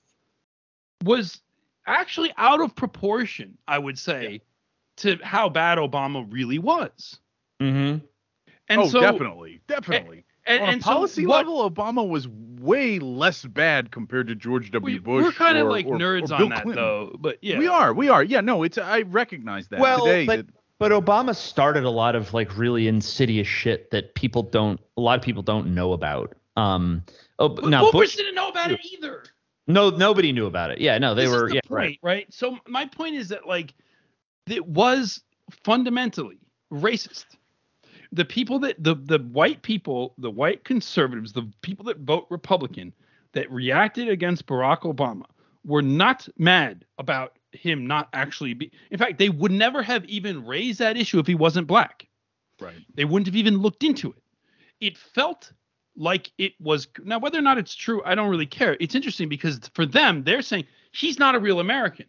was 1.03 1.41
actually 1.85 2.33
out 2.37 2.61
of 2.61 2.75
proportion, 2.75 3.57
I 3.67 3.77
would 3.77 3.99
say, 3.99 4.41
to 4.97 5.17
how 5.23 5.49
bad 5.49 5.77
Obama 5.77 6.25
really 6.29 6.59
was. 6.59 7.19
mm-hmm. 7.61 8.05
And 8.69 8.81
oh 8.81 8.87
so 8.87 8.99
definitely 8.99 9.61
definitely 9.67 10.25
and, 10.47 10.63
on 10.63 10.69
and 10.69 10.81
a 10.81 10.83
so 10.83 10.89
policy 10.91 11.25
what- 11.25 11.37
level 11.47 11.69
obama 11.69 12.07
was 12.07 12.27
way 12.59 12.97
less 12.99 13.45
bad 13.45 13.91
compared 13.91 14.27
to 14.27 14.35
george 14.35 14.71
w 14.71 14.95
we, 14.95 14.99
bush 14.99 15.23
we're 15.23 15.31
kind 15.31 15.57
of 15.57 15.67
or- 15.67 15.71
like 15.71 15.85
or- 15.85 15.97
nerds 15.97 16.31
or 16.31 16.37
Bill 16.37 16.43
on 16.43 16.49
that 16.49 16.63
Clinton. 16.63 16.83
though, 16.83 17.15
but 17.19 17.37
yeah, 17.41 17.59
we 17.59 17.67
are 17.67 17.93
we 17.93 18.09
are 18.09 18.23
yeah 18.23 18.41
no 18.41 18.63
it's 18.63 18.77
i 18.77 19.01
recognize 19.01 19.67
that 19.69 19.79
Well, 19.79 20.05
today 20.05 20.25
but 20.25 20.37
that- 20.47 20.53
but 20.79 20.91
Obama 20.91 21.35
started 21.35 21.85
a 21.85 21.89
lot 21.89 22.15
of 22.15 22.35
like 22.35 22.55
really 22.55 22.87
insidious 22.87 23.47
shit 23.47 23.89
that 23.89 24.13
people 24.13 24.43
don't 24.43 24.79
a 24.95 25.01
lot 25.01 25.17
of 25.17 25.25
people 25.25 25.41
don't 25.41 25.73
know 25.73 25.91
about. 25.93 26.35
Um 26.55 27.01
oh 27.39 27.49
But 27.49 27.65
now 27.65 27.79
boomers 27.89 27.93
Bush 27.93 28.15
didn't 28.15 28.35
know 28.35 28.49
about 28.49 28.69
it 28.69 28.79
either. 28.93 29.23
no 29.65 29.89
nobody 29.89 30.31
knew 30.31 30.45
about 30.45 30.69
it. 30.69 30.79
Yeah, 30.79 30.99
no, 30.99 31.15
they 31.15 31.23
this 31.25 31.31
were 31.31 31.45
is 31.47 31.49
the 31.49 31.55
yeah, 31.55 31.61
point, 31.67 31.71
right. 31.71 31.99
right. 32.03 32.31
So 32.31 32.59
my 32.67 32.85
point 32.85 33.15
is 33.15 33.29
that 33.29 33.47
like 33.47 33.73
it 34.47 34.67
was 34.67 35.19
fundamentally 35.63 36.37
racist. 36.71 37.25
The 38.11 38.25
people 38.25 38.59
that 38.59 38.81
the 38.83 38.95
the 38.95 39.19
white 39.19 39.61
people, 39.61 40.13
the 40.17 40.31
white 40.31 40.63
conservatives, 40.63 41.33
the 41.33 41.49
people 41.61 41.85
that 41.85 41.99
vote 41.99 42.27
Republican 42.29 42.93
that 43.33 43.51
reacted 43.51 44.09
against 44.09 44.45
Barack 44.47 44.81
Obama 44.81 45.25
were 45.65 45.81
not 45.81 46.27
mad 46.37 46.85
about 46.97 47.37
him 47.51 47.85
not 47.87 48.09
actually 48.13 48.53
be 48.53 48.71
in 48.91 48.97
fact 48.97 49.17
they 49.17 49.29
would 49.29 49.51
never 49.51 49.81
have 49.81 50.05
even 50.05 50.45
raised 50.45 50.79
that 50.79 50.97
issue 50.97 51.19
if 51.19 51.27
he 51.27 51.35
wasn't 51.35 51.65
black. 51.67 52.07
right 52.61 52.73
They 52.95 53.05
wouldn't 53.05 53.27
have 53.27 53.35
even 53.35 53.57
looked 53.57 53.83
into 53.83 54.11
it. 54.11 54.23
It 54.79 54.97
felt 54.97 55.51
like 55.95 56.31
it 56.37 56.53
was 56.59 56.87
now 57.03 57.19
whether 57.19 57.39
or 57.39 57.41
not 57.41 57.57
it's 57.57 57.75
true, 57.75 58.01
I 58.05 58.15
don't 58.15 58.29
really 58.29 58.45
care. 58.45 58.77
It's 58.79 58.95
interesting 58.95 59.27
because 59.27 59.59
for 59.73 59.85
them, 59.85 60.23
they're 60.23 60.41
saying 60.41 60.65
he's 60.91 61.17
not 61.17 61.35
a 61.35 61.39
real 61.39 61.59
American. 61.59 62.05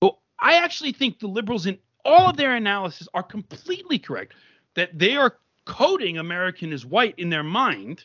But 0.00 0.16
I 0.40 0.56
actually 0.56 0.92
think 0.92 1.20
the 1.20 1.28
liberals 1.28 1.66
in 1.66 1.78
all 2.04 2.30
of 2.30 2.36
their 2.36 2.54
analysis 2.54 3.08
are 3.14 3.22
completely 3.22 3.98
correct 3.98 4.34
that 4.74 4.98
they 4.98 5.16
are 5.16 5.36
coding 5.64 6.18
American 6.18 6.72
as 6.72 6.84
white 6.84 7.14
in 7.18 7.30
their 7.30 7.42
mind 7.42 8.04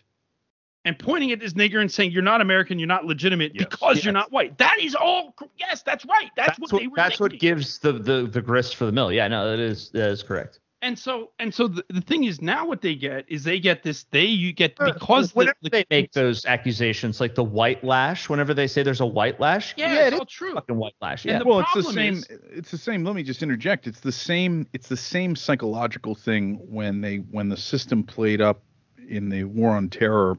and 0.85 0.97
pointing 0.97 1.31
at 1.31 1.39
this 1.39 1.53
nigger 1.53 1.81
and 1.81 1.91
saying 1.91 2.11
you're 2.11 2.21
not 2.21 2.39
American, 2.41 2.79
you're 2.79 2.87
not 2.87 3.05
legitimate 3.05 3.51
Yes. 3.53 3.65
because 3.65 4.03
you're 4.03 4.13
not 4.13 4.31
white. 4.31 4.57
That 4.57 4.79
is 4.79 4.95
all 4.95 5.35
yes, 5.57 5.81
that's 5.81 6.05
right. 6.05 6.29
That's, 6.35 6.49
That's 6.49 6.59
what, 6.59 6.71
what 6.71 6.79
they 6.81 6.87
were 6.87 6.95
that's 6.95 7.19
what 7.19 7.37
gives 7.37 7.79
the, 7.79 7.93
the 7.93 8.23
the 8.23 8.41
grist 8.41 8.75
for 8.75 8.85
the 8.85 8.91
mill. 8.91 9.11
Yeah, 9.11 9.27
no, 9.27 9.49
that 9.49 9.59
is 9.59 9.89
that 9.89 10.09
is 10.09 10.23
correct. 10.23 10.59
And 10.81 10.97
so 10.97 11.31
and 11.39 11.53
so 11.53 11.67
the, 11.67 11.83
the 11.89 11.99
thing 11.99 12.23
is 12.23 12.41
now 12.41 12.65
what 12.65 12.81
they 12.81 12.95
get 12.95 13.25
is 13.27 13.43
they 13.43 13.59
get 13.59 13.83
this 13.83 14.05
they 14.11 14.23
you 14.23 14.53
get 14.53 14.77
because 14.77 15.33
the, 15.33 15.37
whenever 15.37 15.57
the, 15.61 15.69
they 15.69 15.85
make 15.89 16.13
those 16.13 16.45
accusations, 16.45 17.19
like 17.19 17.35
the 17.35 17.43
white 17.43 17.83
lash, 17.83 18.29
whenever 18.29 18.53
they 18.53 18.65
say 18.67 18.81
there's 18.81 19.01
a 19.01 19.05
white 19.05 19.39
lash, 19.41 19.73
yeah, 19.75 19.93
it 19.93 20.07
it's 20.07 20.13
is 20.13 20.19
all 20.19 20.25
true. 20.25 20.53
fucking 20.53 20.77
white 20.77 20.95
lash. 21.01 21.25
And 21.25 21.33
Yeah. 21.33 21.39
the 21.39 21.45
well 21.45 21.59
it's 21.59 21.73
the 21.73 21.83
same 21.83 22.13
is- 22.13 22.27
it's 22.29 22.71
the 22.71 22.77
same 22.77 23.03
let 23.03 23.13
me 23.13 23.23
just 23.23 23.43
interject 23.43 23.87
it's 23.87 23.99
the 23.99 24.11
same 24.11 24.67
it's 24.71 24.87
the 24.87 24.95
same 24.97 25.35
psychological 25.35 26.15
thing 26.15 26.55
when 26.69 27.01
they 27.01 27.17
when 27.17 27.49
the 27.49 27.57
system 27.57 28.01
played 28.01 28.39
up 28.39 28.61
in 29.09 29.27
the 29.27 29.43
war 29.43 29.71
on 29.71 29.89
terror 29.89 30.37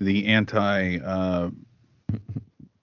the 0.00 0.26
anti 0.28 0.98
uh, 0.98 1.50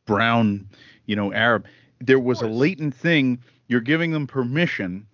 brown 0.06 0.68
you 1.06 1.16
know 1.16 1.32
arab 1.34 1.66
there 2.02 2.20
was 2.20 2.42
a 2.42 2.48
latent 2.48 2.94
thing 2.94 3.40
you're 3.68 3.80
giving 3.82 4.12
them 4.12 4.26
permission 4.28 5.06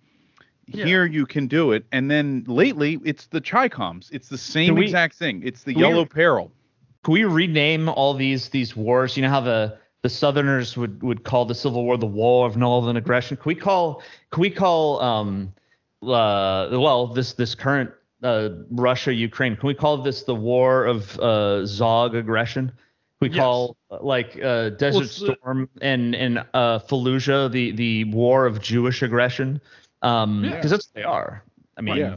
yeah. 0.66 0.84
here 0.84 1.04
you 1.06 1.26
can 1.26 1.46
do 1.46 1.72
it. 1.72 1.84
And 1.92 2.10
then 2.10 2.44
lately, 2.46 2.98
it's 3.04 3.26
the 3.26 3.40
Chicoms. 3.40 4.08
It's 4.12 4.28
the 4.28 4.38
same 4.38 4.74
we, 4.74 4.84
exact 4.84 5.14
thing. 5.14 5.42
It's 5.44 5.62
the 5.62 5.74
Yellow 5.74 6.02
we, 6.02 6.08
Peril. 6.08 6.52
Can 7.04 7.14
we 7.14 7.24
rename 7.24 7.88
all 7.88 8.14
these 8.14 8.48
these 8.48 8.74
wars? 8.76 9.16
You 9.16 9.22
know 9.22 9.30
how 9.30 9.40
the 9.40 9.78
the 10.02 10.08
Southerners 10.08 10.76
would 10.76 11.02
would 11.02 11.24
call 11.24 11.44
the 11.44 11.54
Civil 11.54 11.84
War 11.84 11.96
the 11.96 12.06
War 12.06 12.46
of 12.46 12.56
Northern 12.56 12.96
Aggression. 12.96 13.36
Can 13.36 13.48
we 13.48 13.54
call 13.54 14.02
can 14.30 14.40
we 14.40 14.50
call 14.50 15.00
um 15.00 15.52
uh 16.02 16.68
well 16.72 17.06
this 17.06 17.32
this 17.34 17.54
current 17.54 17.90
uh, 18.22 18.48
Russia 18.70 19.12
Ukraine 19.12 19.56
can 19.56 19.66
we 19.66 19.74
call 19.74 19.98
this 19.98 20.22
the 20.22 20.34
War 20.34 20.84
of 20.84 21.18
uh, 21.20 21.64
Zog 21.66 22.14
aggression? 22.14 22.72
we 23.20 23.30
yes. 23.30 23.38
call 23.38 23.76
like 24.00 24.38
uh, 24.42 24.70
Desert 24.70 25.20
well, 25.20 25.36
Storm 25.36 25.68
and 25.80 26.14
and 26.14 26.38
uh, 26.54 26.78
Fallujah 26.80 27.50
the 27.50 27.72
the 27.72 28.04
war 28.04 28.46
of 28.46 28.60
Jewish 28.60 29.02
aggression 29.02 29.60
because 30.00 30.24
um, 30.24 30.44
yeah. 30.44 30.60
that's 30.60 30.72
what 30.72 30.94
they 30.94 31.02
are. 31.02 31.42
I 31.76 31.80
mean, 31.80 31.96
yeah. 31.96 32.16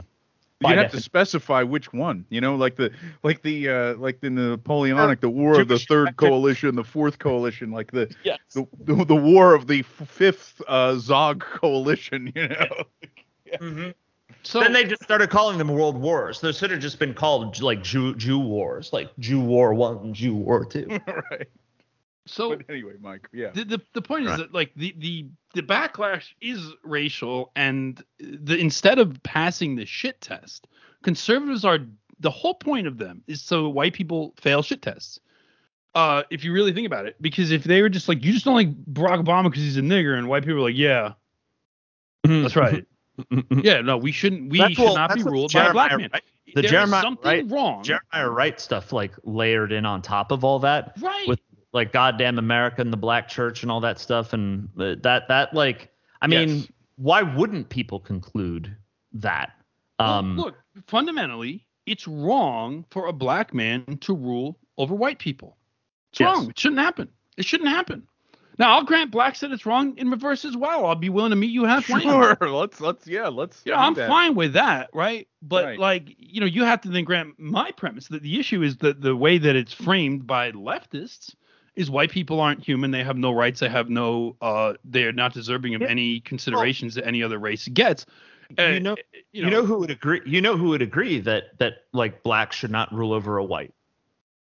You 0.62 0.76
have 0.76 0.90
to 0.90 1.00
specify 1.00 1.62
which 1.62 1.90
one, 1.94 2.26
you 2.28 2.42
know, 2.42 2.54
like 2.54 2.76
the 2.76 2.92
like 3.22 3.40
the 3.40 3.70
uh 3.70 3.94
like 3.94 4.20
the 4.20 4.28
Napoleonic, 4.28 5.20
the 5.20 5.30
war 5.30 5.54
Jewish 5.54 5.62
of 5.62 5.68
the 5.68 5.78
third 5.78 6.16
coalition, 6.18 6.74
the 6.74 6.84
fourth 6.84 7.18
coalition, 7.18 7.70
like 7.70 7.90
the 7.92 8.14
yes. 8.24 8.38
the, 8.52 8.66
the, 8.80 9.06
the 9.06 9.16
war 9.16 9.54
of 9.54 9.68
the 9.68 9.80
fifth 9.80 10.60
uh 10.68 10.96
Zog 10.96 11.40
coalition, 11.40 12.30
you 12.36 12.48
know. 12.48 12.84
yeah. 13.46 13.56
mm-hmm. 13.56 13.90
So 14.42 14.60
then 14.60 14.72
they 14.72 14.84
just 14.84 15.02
started 15.02 15.30
calling 15.30 15.58
them 15.58 15.68
world 15.68 15.96
wars. 15.96 16.40
They 16.40 16.52
should 16.52 16.70
have 16.70 16.80
just 16.80 16.98
been 16.98 17.14
called 17.14 17.60
like 17.62 17.82
Jew 17.82 18.14
Jew 18.14 18.38
wars, 18.38 18.92
like 18.92 19.10
Jew 19.18 19.40
War 19.40 19.74
One, 19.74 20.12
Jew 20.14 20.34
War 20.34 20.64
Two. 20.64 20.86
right. 21.30 21.48
So 22.30 22.56
but 22.56 22.70
anyway, 22.70 22.92
Mike, 23.00 23.28
yeah. 23.32 23.50
The 23.50 23.64
the, 23.64 23.80
the 23.92 24.02
point 24.02 24.26
right. 24.26 24.34
is 24.34 24.38
that 24.38 24.54
like 24.54 24.72
the, 24.76 24.94
the 24.98 25.26
the 25.54 25.62
backlash 25.62 26.32
is 26.40 26.72
racial, 26.84 27.50
and 27.56 28.02
the 28.20 28.56
instead 28.56 28.98
of 28.98 29.20
passing 29.22 29.74
the 29.74 29.84
shit 29.84 30.20
test, 30.20 30.68
conservatives 31.02 31.64
are 31.64 31.80
the 32.20 32.30
whole 32.30 32.54
point 32.54 32.86
of 32.86 32.98
them 32.98 33.22
is 33.26 33.42
so 33.42 33.68
white 33.68 33.94
people 33.94 34.34
fail 34.40 34.62
shit 34.62 34.82
tests. 34.82 35.18
Uh, 35.94 36.22
if 36.30 36.44
you 36.44 36.52
really 36.52 36.72
think 36.72 36.86
about 36.86 37.04
it, 37.04 37.16
because 37.20 37.50
if 37.50 37.64
they 37.64 37.82
were 37.82 37.88
just 37.88 38.08
like 38.08 38.24
you 38.24 38.32
just 38.32 38.44
don't 38.44 38.54
like 38.54 38.72
Barack 38.84 39.24
Obama 39.24 39.44
because 39.44 39.62
he's 39.62 39.76
a 39.76 39.82
nigger, 39.82 40.16
and 40.16 40.28
white 40.28 40.44
people 40.44 40.58
are 40.58 40.68
like, 40.68 40.76
yeah, 40.76 41.14
mm-hmm. 42.24 42.42
that's 42.42 42.54
right. 42.54 42.86
yeah, 43.62 43.80
no, 43.80 43.96
we 43.96 44.12
shouldn't. 44.12 44.50
We 44.50 44.58
that's 44.58 44.74
should 44.74 44.94
not 44.94 45.14
be 45.14 45.24
ruled 45.24 45.50
Jeremiah, 45.50 45.74
by 45.74 45.86
a 45.86 45.88
black 45.88 45.98
man. 45.98 46.10
Right? 46.12 46.22
The 46.54 46.62
there 46.62 46.70
Jeremiah 46.70 47.02
something 47.02 47.28
right, 47.28 47.50
wrong. 47.50 47.82
Jeremiah 47.82 48.30
Wright 48.30 48.60
stuff 48.60 48.92
like 48.92 49.14
layered 49.24 49.72
in 49.72 49.84
on 49.84 50.00
top 50.00 50.30
of 50.30 50.44
all 50.44 50.60
that. 50.60 50.92
Right. 51.00 51.26
With 51.26 51.40
like 51.72 51.92
goddamn 51.92 52.38
America 52.38 52.80
and 52.80 52.92
the 52.92 52.96
black 52.96 53.28
church 53.28 53.62
and 53.62 53.70
all 53.70 53.80
that 53.80 53.98
stuff 53.98 54.32
and 54.32 54.68
that 54.76 55.28
that 55.28 55.54
like 55.54 55.90
I 56.22 56.26
mean, 56.26 56.48
yes. 56.48 56.68
why 56.96 57.22
wouldn't 57.22 57.68
people 57.68 58.00
conclude 58.00 58.76
that? 59.12 59.52
Um, 59.98 60.36
well, 60.36 60.46
look, 60.46 60.56
fundamentally, 60.86 61.66
it's 61.86 62.06
wrong 62.06 62.84
for 62.90 63.06
a 63.06 63.12
black 63.12 63.54
man 63.54 63.98
to 64.02 64.14
rule 64.14 64.58
over 64.78 64.94
white 64.94 65.18
people. 65.18 65.56
It's 66.12 66.20
yes. 66.20 66.34
wrong. 66.34 66.50
It 66.50 66.58
shouldn't 66.58 66.80
happen. 66.80 67.08
It 67.36 67.44
shouldn't 67.44 67.70
happen. 67.70 68.06
Now 68.58 68.74
I'll 68.74 68.84
grant 68.84 69.10
Black 69.10 69.36
said 69.36 69.52
it's 69.52 69.64
wrong 69.64 69.96
in 69.96 70.10
reverse 70.10 70.44
as 70.44 70.54
well. 70.54 70.84
I'll 70.84 70.94
be 70.94 71.08
willing 71.08 71.30
to 71.30 71.36
meet 71.36 71.50
you 71.50 71.64
halfway. 71.64 72.02
Sure, 72.02 72.36
let's 72.42 72.78
let's 72.78 73.06
yeah, 73.06 73.28
let's. 73.28 73.62
Yeah, 73.64 73.80
I'm 73.80 73.94
that. 73.94 74.06
fine 74.06 74.34
with 74.34 74.52
that, 74.52 74.90
right? 74.92 75.26
But 75.40 75.64
right. 75.64 75.78
like 75.78 76.14
you 76.18 76.40
know, 76.40 76.46
you 76.46 76.64
have 76.64 76.82
to 76.82 76.90
then 76.90 77.04
grant 77.04 77.38
my 77.38 77.70
premise 77.70 78.08
that 78.08 78.22
the 78.22 78.38
issue 78.38 78.62
is 78.62 78.76
that 78.78 79.00
the 79.00 79.16
way 79.16 79.38
that 79.38 79.56
it's 79.56 79.72
framed 79.72 80.26
by 80.26 80.52
leftists 80.52 81.34
is 81.76 81.90
white 81.90 82.10
people 82.10 82.40
aren't 82.40 82.62
human. 82.64 82.90
They 82.90 83.04
have 83.04 83.16
no 83.16 83.32
rights. 83.32 83.60
They 83.60 83.68
have 83.68 83.88
no. 83.88 84.36
uh 84.40 84.74
They 84.84 85.04
are 85.04 85.12
not 85.12 85.32
deserving 85.32 85.74
of 85.74 85.82
yeah. 85.82 85.88
any 85.88 86.20
considerations 86.20 86.96
well, 86.96 87.04
that 87.04 87.08
any 87.08 87.22
other 87.22 87.38
race 87.38 87.68
gets. 87.68 88.06
Uh, 88.58 88.62
you 88.62 88.80
know, 88.80 88.96
you 89.32 89.42
know, 89.42 89.48
you 89.48 89.50
know 89.50 89.64
who 89.64 89.78
would 89.78 89.90
agree. 89.90 90.20
You 90.26 90.40
know 90.40 90.56
who 90.56 90.70
would 90.70 90.82
agree 90.82 91.20
that 91.20 91.58
that 91.58 91.84
like 91.92 92.22
black 92.22 92.52
should 92.52 92.70
not 92.70 92.92
rule 92.92 93.12
over 93.12 93.36
a 93.36 93.44
white. 93.44 93.72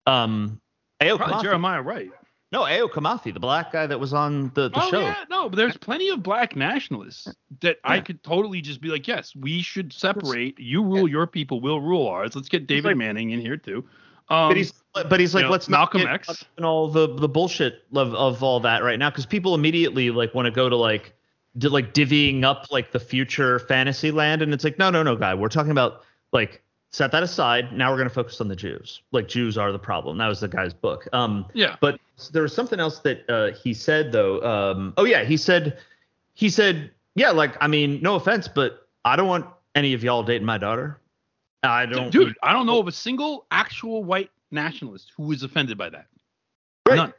Um, 0.06 0.60
Jeremiah 1.00 1.82
Wright. 1.82 2.10
No, 2.52 2.62
Ayo 2.64 2.86
Kimathi, 2.90 3.32
the 3.32 3.40
black 3.40 3.72
guy 3.72 3.86
that 3.86 3.98
was 3.98 4.12
on 4.12 4.50
the, 4.54 4.68
the 4.68 4.84
oh, 4.84 4.90
show. 4.90 5.00
Yeah, 5.00 5.24
no, 5.30 5.48
but 5.48 5.56
there's 5.56 5.76
plenty 5.78 6.10
of 6.10 6.22
black 6.22 6.54
nationalists 6.54 7.26
that 7.62 7.78
yeah. 7.82 7.92
I 7.92 8.00
could 8.00 8.22
totally 8.22 8.60
just 8.60 8.82
be 8.82 8.88
like, 8.88 9.08
yes, 9.08 9.34
we 9.34 9.62
should 9.62 9.90
separate. 9.90 10.58
You 10.58 10.82
rule 10.82 11.08
yeah. 11.08 11.12
your 11.12 11.26
people, 11.26 11.62
we'll 11.62 11.80
rule 11.80 12.06
ours. 12.08 12.36
Let's 12.36 12.50
get 12.50 12.66
David 12.66 12.90
like, 12.90 12.96
Manning 12.98 13.30
in 13.30 13.40
here 13.40 13.56
too. 13.56 13.86
Um, 14.28 14.50
but 14.50 14.58
he's 14.58 14.74
but 14.94 15.20
he's 15.20 15.34
like, 15.34 15.44
know, 15.44 15.50
let's 15.50 15.68
Malcolm 15.68 16.02
not 16.02 16.14
X 16.14 16.44
and 16.56 16.66
all 16.66 16.88
the 16.88 17.14
the 17.16 17.28
bullshit 17.28 17.84
of 17.94 18.14
of 18.14 18.42
all 18.42 18.60
that 18.60 18.82
right 18.82 18.98
now 18.98 19.10
because 19.10 19.26
people 19.26 19.54
immediately 19.54 20.10
like 20.10 20.34
want 20.34 20.46
to 20.46 20.50
go 20.50 20.68
to 20.68 20.76
like 20.76 21.14
di- 21.58 21.68
like 21.68 21.94
divvying 21.94 22.44
up 22.44 22.70
like 22.70 22.92
the 22.92 23.00
future 23.00 23.58
fantasy 23.60 24.10
land 24.10 24.42
and 24.42 24.52
it's 24.52 24.64
like 24.64 24.78
no 24.78 24.90
no 24.90 25.02
no 25.02 25.16
guy 25.16 25.34
we're 25.34 25.48
talking 25.48 25.70
about 25.70 26.02
like 26.32 26.62
set 26.92 27.10
that 27.12 27.22
aside. 27.22 27.72
Now 27.72 27.90
we're 27.90 27.96
going 27.96 28.08
to 28.08 28.14
focus 28.14 28.40
on 28.40 28.48
the 28.48 28.56
Jews. 28.56 29.02
Like 29.10 29.26
Jews 29.26 29.58
are 29.58 29.72
the 29.72 29.78
problem. 29.78 30.18
That 30.18 30.28
was 30.28 30.40
the 30.40 30.48
guy's 30.48 30.74
book. 30.74 31.08
Um, 31.12 31.46
yeah. 31.54 31.76
But 31.80 31.98
there 32.32 32.42
was 32.42 32.54
something 32.54 32.78
else 32.78 33.00
that 33.00 33.28
uh, 33.28 33.56
he 33.56 33.74
said 33.74 34.12
though. 34.12 34.42
Um, 34.42 34.94
oh 34.96 35.04
yeah, 35.04 35.24
he 35.24 35.36
said, 35.36 35.78
he 36.34 36.48
said, 36.48 36.90
yeah, 37.14 37.30
like 37.30 37.56
I 37.60 37.66
mean, 37.66 38.00
no 38.02 38.14
offense, 38.14 38.46
but 38.46 38.88
I 39.04 39.16
don't 39.16 39.26
want 39.26 39.46
any 39.74 39.94
of 39.94 40.04
y'all 40.04 40.22
dating 40.22 40.46
my 40.46 40.58
daughter. 40.58 40.98
I 41.62 41.86
don't, 41.86 42.10
dude. 42.10 42.34
I 42.42 42.52
don't 42.52 42.66
know 42.66 42.80
of 42.80 42.88
a 42.88 42.92
single 42.92 43.46
actual 43.50 44.02
white 44.02 44.30
nationalist 44.52 45.12
who 45.16 45.24
was 45.24 45.42
offended 45.42 45.78
by 45.78 45.90
that. 45.90 46.06
Right. 46.88 46.96
None. 46.96 47.14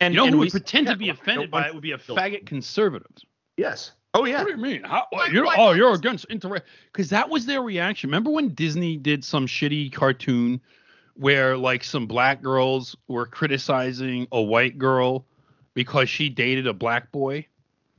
And 0.00 0.14
you 0.14 0.20
know 0.20 0.26
who 0.26 0.38
would 0.38 0.50
pretend 0.50 0.86
yeah, 0.86 0.92
to 0.92 0.98
be 0.98 1.08
offended 1.08 1.50
by 1.50 1.68
it 1.68 1.74
would 1.74 1.82
be 1.82 1.92
a 1.92 1.98
faggot 1.98 2.46
conservative. 2.46 3.10
Yes. 3.56 3.92
Oh 4.12 4.24
yeah. 4.24 4.38
What 4.38 4.46
do 4.46 4.56
you 4.56 4.62
mean? 4.62 4.84
How, 4.84 5.06
you're, 5.30 5.46
oh, 5.56 5.72
you're 5.72 5.94
against 5.94 6.28
interracial 6.28 6.62
because 6.92 7.10
that 7.10 7.28
was 7.28 7.46
their 7.46 7.62
reaction. 7.62 8.08
Remember 8.08 8.30
when 8.30 8.50
Disney 8.50 8.96
did 8.96 9.24
some 9.24 9.46
shitty 9.46 9.92
cartoon 9.92 10.60
where 11.14 11.56
like 11.56 11.84
some 11.84 12.06
black 12.06 12.42
girls 12.42 12.96
were 13.08 13.26
criticizing 13.26 14.26
a 14.32 14.40
white 14.40 14.78
girl 14.78 15.26
because 15.74 16.08
she 16.08 16.28
dated 16.28 16.66
a 16.66 16.72
black 16.72 17.10
boy? 17.12 17.46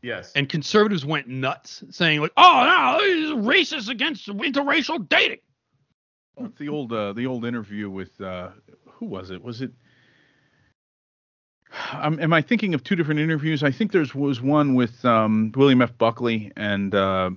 Yes. 0.01 0.31
And 0.35 0.47
conservatives 0.47 1.03
went 1.03 1.27
nuts, 1.27 1.83
saying 1.89 2.21
like, 2.21 2.31
"Oh 2.37 2.99
no, 2.99 3.41
racist 3.41 3.89
against 3.89 4.27
interracial 4.27 5.07
dating." 5.09 5.39
Well, 6.35 6.51
the 6.57 6.69
old 6.69 6.91
uh, 6.91 7.13
the 7.13 7.27
old 7.27 7.45
interview 7.45 7.89
with 7.89 8.19
uh, 8.21 8.49
who 8.85 9.05
was 9.05 9.31
it? 9.31 9.43
Was 9.43 9.61
it 9.61 9.71
um, 11.93 12.19
am 12.19 12.33
I 12.33 12.41
thinking 12.41 12.73
of 12.73 12.83
two 12.83 12.95
different 12.95 13.19
interviews? 13.19 13.63
I 13.63 13.71
think 13.71 13.91
there's 13.91 14.13
was 14.13 14.41
one 14.41 14.75
with 14.75 15.03
um, 15.05 15.51
William 15.55 15.81
F. 15.81 15.97
Buckley 15.97 16.51
and 16.55 16.93
uh, 16.93 17.31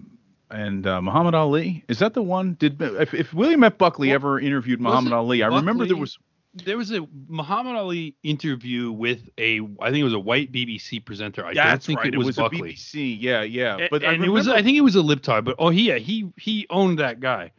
and 0.51 0.87
uh, 0.87 1.01
Muhammad 1.03 1.35
Ali. 1.35 1.85
Is 1.89 1.99
that 1.99 2.15
the 2.15 2.23
one? 2.23 2.55
Did 2.59 2.81
if, 2.81 3.15
if 3.15 3.35
William 3.35 3.65
F. 3.65 3.79
Buckley 3.79 4.09
well, 4.09 4.17
ever 4.17 4.41
interviewed 4.41 4.81
Muhammad 4.81 5.13
Ali? 5.13 5.41
Buckley, 5.41 5.55
I 5.55 5.59
remember 5.59 5.87
there 5.87 5.97
was 5.97 6.19
there 6.55 6.77
was 6.77 6.91
a 6.93 7.07
Muhammad 7.29 7.77
Ali 7.77 8.17
interview 8.23 8.91
with 8.93 9.29
a 9.39 9.61
I 9.81 9.91
think 9.91 9.99
it 9.99 10.05
was 10.05 10.15
a 10.15 10.19
white 10.19 10.53
BBC 10.53 11.05
presenter. 11.05 11.45
I 11.45 11.55
That's 11.55 11.71
don't 11.71 11.83
think 11.83 12.01
right. 12.01 12.15
it, 12.15 12.19
was, 12.19 12.27
was 12.27 12.37
Buckley. 12.37 12.75
BBC. 12.75 13.17
Yeah, 13.21 13.43
yeah. 13.43 13.89
But 13.91 14.05
and, 14.05 14.25
it 14.25 14.31
was 14.31 14.49
I 14.49 14.63
think 14.63 14.77
it 14.77 14.83
was 14.83 14.97
a 14.97 15.01
libtard, 15.01 15.45
but 15.45 15.57
oh 15.59 15.71
yeah, 15.71 15.97
he 15.97 16.33
he 16.37 16.67
owned 16.71 16.99
that 16.99 17.21
guy. 17.21 17.53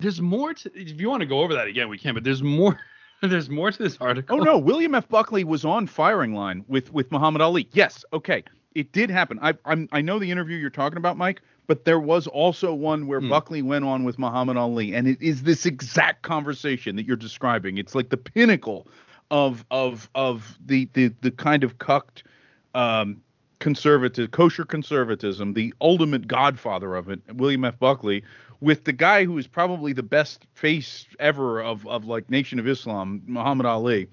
There's 0.00 0.20
more 0.20 0.54
to 0.54 0.70
if 0.74 1.00
you 1.00 1.08
want 1.08 1.20
to 1.20 1.26
go 1.26 1.40
over 1.40 1.54
that 1.54 1.66
again, 1.66 1.88
we 1.88 1.98
can. 1.98 2.14
But 2.14 2.24
there's 2.24 2.42
more 2.42 2.78
There's 3.22 3.50
more 3.50 3.70
to 3.70 3.82
this 3.82 3.98
article. 4.00 4.40
Oh 4.40 4.42
no, 4.42 4.56
William 4.56 4.94
F. 4.94 5.08
Buckley 5.08 5.44
was 5.44 5.64
on 5.64 5.86
firing 5.86 6.34
line 6.34 6.64
with 6.68 6.92
with 6.92 7.12
Muhammad 7.12 7.42
Ali. 7.42 7.68
Yes, 7.72 8.02
okay, 8.14 8.42
it 8.74 8.92
did 8.92 9.10
happen. 9.10 9.38
I 9.42 9.54
I'm, 9.66 9.88
I 9.92 10.00
know 10.00 10.18
the 10.18 10.30
interview 10.30 10.56
you're 10.56 10.70
talking 10.70 10.96
about, 10.96 11.18
Mike, 11.18 11.42
but 11.66 11.84
there 11.84 12.00
was 12.00 12.26
also 12.26 12.72
one 12.72 13.06
where 13.06 13.20
mm. 13.20 13.28
Buckley 13.28 13.60
went 13.60 13.84
on 13.84 14.04
with 14.04 14.18
Muhammad 14.18 14.56
Ali, 14.56 14.94
and 14.94 15.06
it 15.06 15.20
is 15.20 15.42
this 15.42 15.66
exact 15.66 16.22
conversation 16.22 16.96
that 16.96 17.04
you're 17.04 17.16
describing. 17.16 17.76
It's 17.76 17.94
like 17.94 18.08
the 18.08 18.16
pinnacle 18.16 18.86
of 19.30 19.66
of 19.70 20.08
of 20.14 20.58
the 20.64 20.88
the 20.94 21.12
the 21.20 21.30
kind 21.30 21.62
of 21.62 21.78
cucked 21.78 22.24
um, 22.74 23.20
conservative 23.58 24.30
kosher 24.30 24.64
conservatism, 24.64 25.52
the 25.52 25.74
ultimate 25.82 26.26
godfather 26.26 26.96
of 26.96 27.10
it, 27.10 27.20
William 27.34 27.66
F. 27.66 27.78
Buckley, 27.78 28.24
with 28.60 28.84
the 28.84 28.92
guy 28.92 29.24
who 29.24 29.38
is 29.38 29.46
probably 29.46 29.92
the 29.92 30.02
best 30.02 30.46
face 30.54 31.06
ever 31.18 31.62
of 31.62 31.86
of 31.86 32.04
like 32.04 32.30
Nation 32.30 32.58
of 32.58 32.68
Islam, 32.68 33.22
Muhammad 33.26 33.66
Ali. 33.66 34.08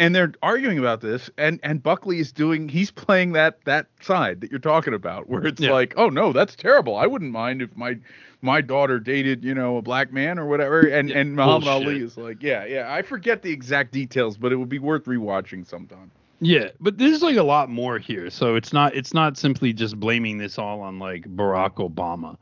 And 0.00 0.14
they're 0.14 0.32
arguing 0.42 0.78
about 0.78 1.00
this, 1.00 1.28
and 1.38 1.58
and 1.64 1.82
Buckley 1.82 2.20
is 2.20 2.30
doing 2.30 2.68
he's 2.68 2.90
playing 2.90 3.32
that 3.32 3.64
that 3.64 3.88
side 4.00 4.40
that 4.40 4.50
you're 4.50 4.60
talking 4.60 4.94
about, 4.94 5.28
where 5.28 5.44
it's 5.44 5.60
yeah. 5.60 5.72
like, 5.72 5.94
oh 5.96 6.08
no, 6.08 6.32
that's 6.32 6.54
terrible. 6.54 6.96
I 6.96 7.06
wouldn't 7.06 7.32
mind 7.32 7.62
if 7.62 7.76
my 7.76 7.98
my 8.40 8.60
daughter 8.60 9.00
dated, 9.00 9.42
you 9.42 9.54
know, 9.54 9.76
a 9.76 9.82
black 9.82 10.12
man 10.12 10.38
or 10.38 10.46
whatever. 10.46 10.80
And 10.82 11.08
yeah, 11.08 11.18
and 11.18 11.34
Muhammad 11.34 11.64
bullshit. 11.64 11.86
Ali 11.88 12.02
is 12.02 12.16
like, 12.16 12.42
yeah, 12.42 12.64
yeah. 12.64 12.92
I 12.92 13.02
forget 13.02 13.42
the 13.42 13.50
exact 13.50 13.92
details, 13.92 14.36
but 14.36 14.52
it 14.52 14.56
would 14.56 14.68
be 14.68 14.78
worth 14.78 15.04
rewatching 15.06 15.66
sometime. 15.66 16.12
Yeah, 16.40 16.68
but 16.78 16.98
there's 16.98 17.22
like 17.22 17.36
a 17.36 17.42
lot 17.42 17.68
more 17.68 17.98
here. 17.98 18.30
So 18.30 18.54
it's 18.54 18.72
not 18.72 18.94
it's 18.94 19.12
not 19.12 19.36
simply 19.36 19.72
just 19.72 19.98
blaming 19.98 20.38
this 20.38 20.58
all 20.58 20.80
on 20.80 21.00
like 21.00 21.24
Barack 21.24 21.74
Obama. 21.74 22.36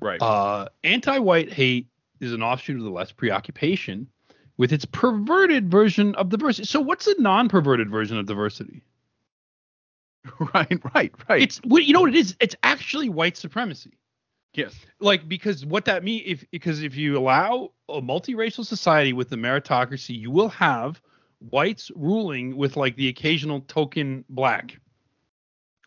Right. 0.00 0.20
Uh, 0.20 0.68
anti-white 0.84 1.52
hate 1.52 1.86
is 2.20 2.32
an 2.32 2.42
offshoot 2.42 2.76
of 2.76 2.84
the 2.84 2.90
left 2.90 3.16
preoccupation 3.16 4.08
with 4.56 4.72
its 4.72 4.84
perverted 4.84 5.70
version 5.70 6.14
of 6.14 6.28
diversity. 6.28 6.66
So 6.66 6.80
what's 6.80 7.06
a 7.06 7.20
non-perverted 7.20 7.90
version 7.90 8.18
of 8.18 8.26
diversity? 8.26 8.82
Right, 10.52 10.80
right, 10.92 11.12
right. 11.28 11.40
It's 11.40 11.58
what 11.58 11.84
you 11.84 11.92
know 11.92 12.00
what 12.00 12.10
it 12.10 12.16
is? 12.16 12.34
It's 12.40 12.56
actually 12.64 13.08
white 13.08 13.36
supremacy. 13.36 13.92
Yes. 14.54 14.74
Like 14.98 15.28
because 15.28 15.64
what 15.64 15.84
that 15.84 16.02
means 16.02 16.22
if 16.26 16.44
because 16.50 16.82
if 16.82 16.96
you 16.96 17.16
allow 17.16 17.70
a 17.88 18.00
multiracial 18.00 18.64
society 18.64 19.12
with 19.12 19.28
the 19.28 19.36
meritocracy, 19.36 20.18
you 20.18 20.32
will 20.32 20.48
have 20.48 21.00
whites 21.38 21.90
ruling 21.94 22.56
with 22.56 22.76
like 22.76 22.96
the 22.96 23.08
occasional 23.08 23.60
token 23.62 24.24
black. 24.28 24.80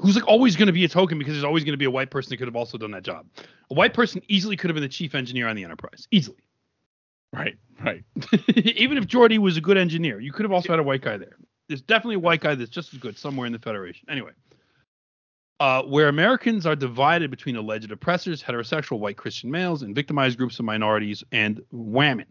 Who's 0.01 0.15
like 0.15 0.27
always 0.27 0.55
going 0.55 0.67
to 0.67 0.73
be 0.73 0.85
a 0.85 0.87
token 0.87 1.17
because 1.17 1.33
there's 1.33 1.43
always 1.43 1.63
going 1.63 1.73
to 1.73 1.77
be 1.77 1.85
a 1.85 1.91
white 1.91 2.09
person 2.09 2.29
that 2.29 2.37
could 2.37 2.47
have 2.47 2.55
also 2.55 2.77
done 2.77 2.91
that 2.91 3.03
job. 3.03 3.25
A 3.69 3.73
white 3.73 3.93
person 3.93 4.21
easily 4.27 4.55
could 4.55 4.69
have 4.69 4.75
been 4.75 4.83
the 4.83 4.89
chief 4.89 5.13
engineer 5.13 5.47
on 5.47 5.55
the 5.55 5.63
Enterprise. 5.63 6.07
Easily. 6.11 6.37
Right, 7.33 7.57
right. 7.83 8.03
Even 8.55 8.97
if 8.97 9.05
Geordi 9.05 9.37
was 9.37 9.57
a 9.57 9.61
good 9.61 9.77
engineer, 9.77 10.19
you 10.19 10.31
could 10.31 10.43
have 10.43 10.51
also 10.51 10.71
had 10.71 10.79
a 10.79 10.83
white 10.83 11.01
guy 11.01 11.17
there. 11.17 11.35
There's 11.67 11.81
definitely 11.81 12.15
a 12.15 12.19
white 12.19 12.41
guy 12.41 12.55
that's 12.55 12.71
just 12.71 12.93
as 12.93 12.99
good 12.99 13.17
somewhere 13.17 13.45
in 13.45 13.53
the 13.53 13.59
Federation. 13.59 14.07
Anyway, 14.09 14.31
uh, 15.59 15.83
where 15.83 16.07
Americans 16.07 16.65
are 16.65 16.75
divided 16.75 17.29
between 17.29 17.55
alleged 17.55 17.91
oppressors, 17.91 18.41
heterosexual 18.41 18.99
white 18.99 19.17
Christian 19.17 19.51
males, 19.51 19.83
and 19.83 19.93
victimized 19.93 20.37
groups 20.37 20.57
of 20.57 20.65
minorities 20.65 21.23
and 21.31 21.61
women. 21.71 22.25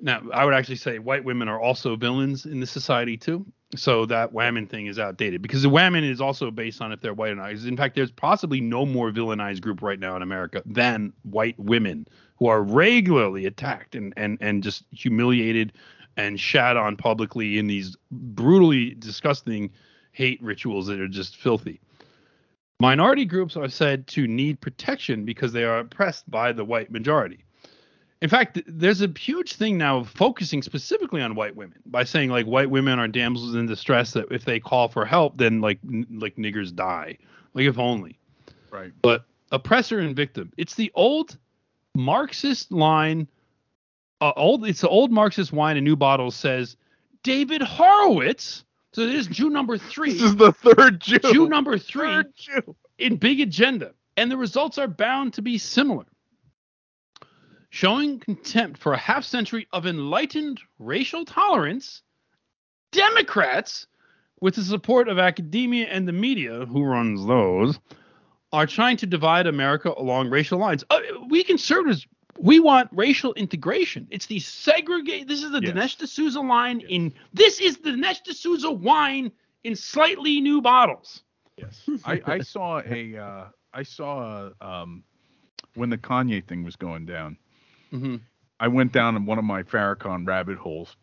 Now, 0.00 0.22
I 0.32 0.44
would 0.44 0.54
actually 0.54 0.76
say 0.76 0.98
white 0.98 1.24
women 1.24 1.48
are 1.48 1.60
also 1.60 1.96
villains 1.96 2.46
in 2.46 2.60
this 2.60 2.70
society 2.70 3.16
too. 3.16 3.46
So 3.76 4.06
that 4.06 4.32
women 4.32 4.66
thing 4.66 4.86
is 4.86 4.98
outdated 4.98 5.42
because 5.42 5.62
the 5.62 5.68
women 5.68 6.04
is 6.04 6.20
also 6.20 6.50
based 6.50 6.80
on 6.80 6.92
if 6.92 7.00
they're 7.00 7.14
white 7.14 7.32
or 7.32 7.36
not. 7.36 7.50
In 7.52 7.76
fact, 7.76 7.94
there's 7.94 8.10
possibly 8.10 8.60
no 8.60 8.84
more 8.86 9.10
villainized 9.10 9.60
group 9.60 9.82
right 9.82 9.98
now 9.98 10.16
in 10.16 10.22
America 10.22 10.62
than 10.66 11.12
white 11.22 11.58
women 11.58 12.06
who 12.38 12.46
are 12.46 12.62
regularly 12.62 13.46
attacked 13.46 13.94
and 13.94 14.12
and 14.16 14.38
and 14.40 14.62
just 14.62 14.84
humiliated 14.90 15.72
and 16.16 16.40
shat 16.40 16.76
on 16.76 16.96
publicly 16.96 17.58
in 17.58 17.66
these 17.66 17.96
brutally 18.10 18.94
disgusting 18.94 19.70
hate 20.12 20.42
rituals 20.42 20.86
that 20.86 21.00
are 21.00 21.08
just 21.08 21.36
filthy. 21.36 21.80
Minority 22.80 23.24
groups 23.24 23.56
are 23.56 23.68
said 23.68 24.06
to 24.08 24.26
need 24.26 24.60
protection 24.60 25.24
because 25.24 25.52
they 25.52 25.64
are 25.64 25.78
oppressed 25.78 26.30
by 26.30 26.52
the 26.52 26.64
white 26.64 26.90
majority. 26.90 27.45
In 28.22 28.30
fact, 28.30 28.60
there's 28.66 29.02
a 29.02 29.12
huge 29.18 29.56
thing 29.56 29.76
now 29.76 29.98
of 29.98 30.08
focusing 30.08 30.62
specifically 30.62 31.20
on 31.20 31.34
white 31.34 31.54
women 31.54 31.78
by 31.84 32.04
saying 32.04 32.30
like 32.30 32.46
white 32.46 32.70
women 32.70 32.98
are 32.98 33.08
damsels 33.08 33.54
in 33.54 33.66
distress 33.66 34.12
that 34.12 34.26
if 34.30 34.44
they 34.44 34.58
call 34.58 34.88
for 34.88 35.04
help, 35.04 35.36
then 35.36 35.60
like 35.60 35.78
n- 35.86 36.06
like 36.10 36.36
niggers 36.36 36.74
die. 36.74 37.18
Like 37.52 37.66
if 37.66 37.78
only. 37.78 38.18
Right. 38.70 38.92
But 39.02 39.24
oppressor 39.52 39.98
and 39.98 40.16
victim. 40.16 40.52
It's 40.56 40.74
the 40.74 40.90
old 40.94 41.36
Marxist 41.94 42.72
line. 42.72 43.28
Uh, 44.20 44.32
old. 44.36 44.66
It's 44.66 44.80
the 44.80 44.88
old 44.88 45.12
Marxist 45.12 45.52
wine 45.52 45.76
A 45.76 45.80
new 45.82 45.96
bottle 45.96 46.30
says 46.30 46.76
David 47.22 47.60
Horowitz. 47.60 48.64
So 48.92 49.06
this 49.06 49.26
is 49.26 49.26
Jew 49.26 49.50
number 49.50 49.76
three. 49.76 50.14
This 50.14 50.22
is 50.22 50.36
the 50.36 50.52
third 50.52 51.00
Jew. 51.02 51.18
Jew 51.18 51.48
number 51.48 51.76
three 51.76 52.06
Third 52.06 52.34
Jew. 52.34 52.74
in 52.98 53.16
Big 53.16 53.40
Agenda, 53.40 53.92
and 54.16 54.30
the 54.30 54.38
results 54.38 54.78
are 54.78 54.88
bound 54.88 55.34
to 55.34 55.42
be 55.42 55.58
similar. 55.58 56.06
Showing 57.76 58.20
contempt 58.20 58.78
for 58.78 58.94
a 58.94 58.96
half 58.96 59.22
century 59.22 59.68
of 59.70 59.84
enlightened 59.84 60.62
racial 60.78 61.26
tolerance, 61.26 62.00
Democrats, 62.90 63.86
with 64.40 64.54
the 64.54 64.62
support 64.62 65.08
of 65.08 65.18
academia 65.18 65.84
and 65.84 66.08
the 66.08 66.12
media, 66.12 66.64
who 66.64 66.82
runs 66.82 67.26
those, 67.26 67.78
are 68.50 68.66
trying 68.66 68.96
to 68.96 69.06
divide 69.06 69.46
America 69.46 69.92
along 69.94 70.30
racial 70.30 70.58
lines. 70.58 70.84
Uh, 70.88 71.00
we 71.28 71.44
conservatives, 71.44 72.06
we 72.38 72.60
want 72.60 72.88
racial 72.92 73.34
integration. 73.34 74.08
It's 74.10 74.24
the 74.24 74.38
segregate. 74.38 75.28
This 75.28 75.42
is 75.42 75.50
the 75.50 75.60
Yes. 75.60 75.72
Dinesh 75.72 75.98
D'Souza 75.98 76.40
line 76.40 76.80
in. 76.80 77.12
This 77.34 77.60
is 77.60 77.76
the 77.76 77.90
Dinesh 77.90 78.22
D'Souza 78.22 78.70
wine 78.70 79.30
in 79.64 79.76
slightly 79.76 80.40
new 80.40 80.62
bottles. 80.62 81.24
Yes. 81.58 81.86
I, 82.06 82.22
I 82.24 82.38
saw 82.40 82.80
a 82.80 83.18
uh, 83.18 83.44
I 83.74 83.82
saw 83.82 84.48
um, 84.62 85.04
when 85.74 85.90
the 85.90 85.98
Kanye 85.98 86.42
thing 86.42 86.64
was 86.64 86.76
going 86.76 87.04
down. 87.04 87.36
Mm-hmm. 87.92 88.16
I 88.58 88.68
went 88.68 88.92
down 88.92 89.16
in 89.16 89.26
one 89.26 89.38
of 89.38 89.44
my 89.44 89.62
Farrakhan 89.62 90.26
rabbit 90.26 90.56
holes, 90.56 90.96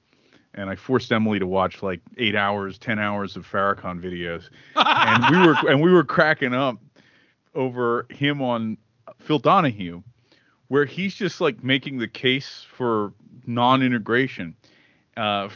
and 0.53 0.69
I 0.69 0.75
forced 0.75 1.11
Emily 1.11 1.39
to 1.39 1.47
watch 1.47 1.83
like 1.83 2.01
eight 2.17 2.35
hours, 2.35 2.77
ten 2.77 2.99
hours 2.99 3.35
of 3.35 3.49
Farrakhan 3.49 4.01
videos, 4.01 4.49
and 4.75 5.35
we 5.35 5.45
were 5.45 5.71
and 5.71 5.81
we 5.81 5.91
were 5.91 6.03
cracking 6.03 6.53
up 6.53 6.77
over 7.55 8.07
him 8.09 8.41
on 8.41 8.77
Phil 9.19 9.39
Donahue, 9.39 10.01
where 10.67 10.85
he's 10.85 11.13
just 11.13 11.41
like 11.41 11.63
making 11.63 11.99
the 11.99 12.07
case 12.07 12.65
for 12.75 13.13
non-integration, 13.45 14.55
uh, 15.17 15.49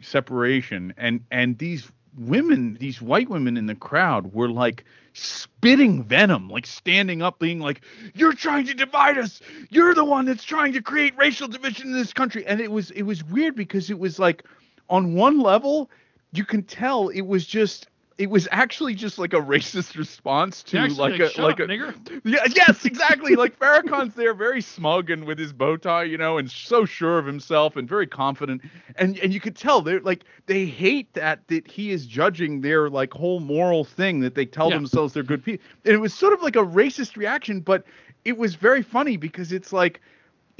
separation, 0.00 0.94
and 0.96 1.24
and 1.30 1.58
these 1.58 1.90
women, 2.16 2.76
these 2.78 3.00
white 3.02 3.28
women 3.28 3.56
in 3.56 3.66
the 3.66 3.74
crowd 3.74 4.32
were 4.32 4.48
like 4.48 4.84
spitting 5.14 6.04
venom, 6.04 6.48
like 6.48 6.66
standing 6.66 7.22
up, 7.22 7.38
being 7.38 7.60
like, 7.60 7.82
"You're 8.14 8.32
trying 8.34 8.66
to 8.66 8.74
divide 8.74 9.18
us. 9.18 9.40
You're 9.70 9.94
the 9.94 10.04
one 10.04 10.26
that's 10.26 10.44
trying 10.44 10.72
to 10.74 10.82
create 10.82 11.16
racial 11.16 11.48
division 11.48 11.88
in 11.88 11.92
this 11.94 12.12
country." 12.12 12.46
And 12.46 12.60
it 12.60 12.70
was 12.70 12.90
it 12.92 13.02
was 13.02 13.24
weird 13.24 13.54
because 13.56 13.90
it 13.90 13.98
was 13.98 14.18
like, 14.18 14.44
on 14.88 15.14
one 15.14 15.40
level, 15.40 15.90
you 16.32 16.44
can 16.44 16.62
tell 16.62 17.08
it 17.08 17.22
was 17.22 17.46
just. 17.46 17.88
It 18.22 18.30
was 18.30 18.46
actually 18.52 18.94
just 18.94 19.18
like 19.18 19.32
a 19.32 19.40
racist 19.40 19.96
response 19.98 20.62
to 20.62 20.78
like 20.80 20.96
like, 20.96 21.20
a 21.20 21.42
like 21.42 21.54
up, 21.54 21.58
a 21.58 21.66
nigger." 21.66 22.20
yeah, 22.24 22.44
yes, 22.54 22.84
exactly. 22.84 23.34
like 23.34 23.58
Farrakhan's 23.58 24.14
there, 24.14 24.32
very 24.32 24.60
smug 24.62 25.10
and 25.10 25.24
with 25.24 25.40
his 25.40 25.52
bow 25.52 25.76
tie, 25.76 26.04
you 26.04 26.16
know, 26.16 26.38
and 26.38 26.48
so 26.48 26.84
sure 26.84 27.18
of 27.18 27.26
himself 27.26 27.74
and 27.76 27.88
very 27.88 28.06
confident. 28.06 28.62
And 28.94 29.18
and 29.18 29.34
you 29.34 29.40
could 29.40 29.56
tell 29.56 29.82
they're 29.82 29.98
like 30.02 30.22
they 30.46 30.66
hate 30.66 31.12
that 31.14 31.48
that 31.48 31.68
he 31.68 31.90
is 31.90 32.06
judging 32.06 32.60
their 32.60 32.88
like 32.88 33.12
whole 33.12 33.40
moral 33.40 33.84
thing 33.84 34.20
that 34.20 34.36
they 34.36 34.46
tell 34.46 34.68
Yeah. 34.70 34.76
themselves 34.76 35.14
they're 35.14 35.24
good 35.24 35.44
people. 35.44 35.66
And 35.84 35.92
it 35.92 35.98
was 35.98 36.14
sort 36.14 36.32
of 36.32 36.42
like 36.42 36.54
a 36.54 36.64
racist 36.64 37.16
reaction, 37.16 37.58
but 37.60 37.84
it 38.24 38.38
was 38.38 38.54
very 38.54 38.82
funny 38.82 39.16
because 39.16 39.50
it's 39.50 39.72
like 39.72 40.00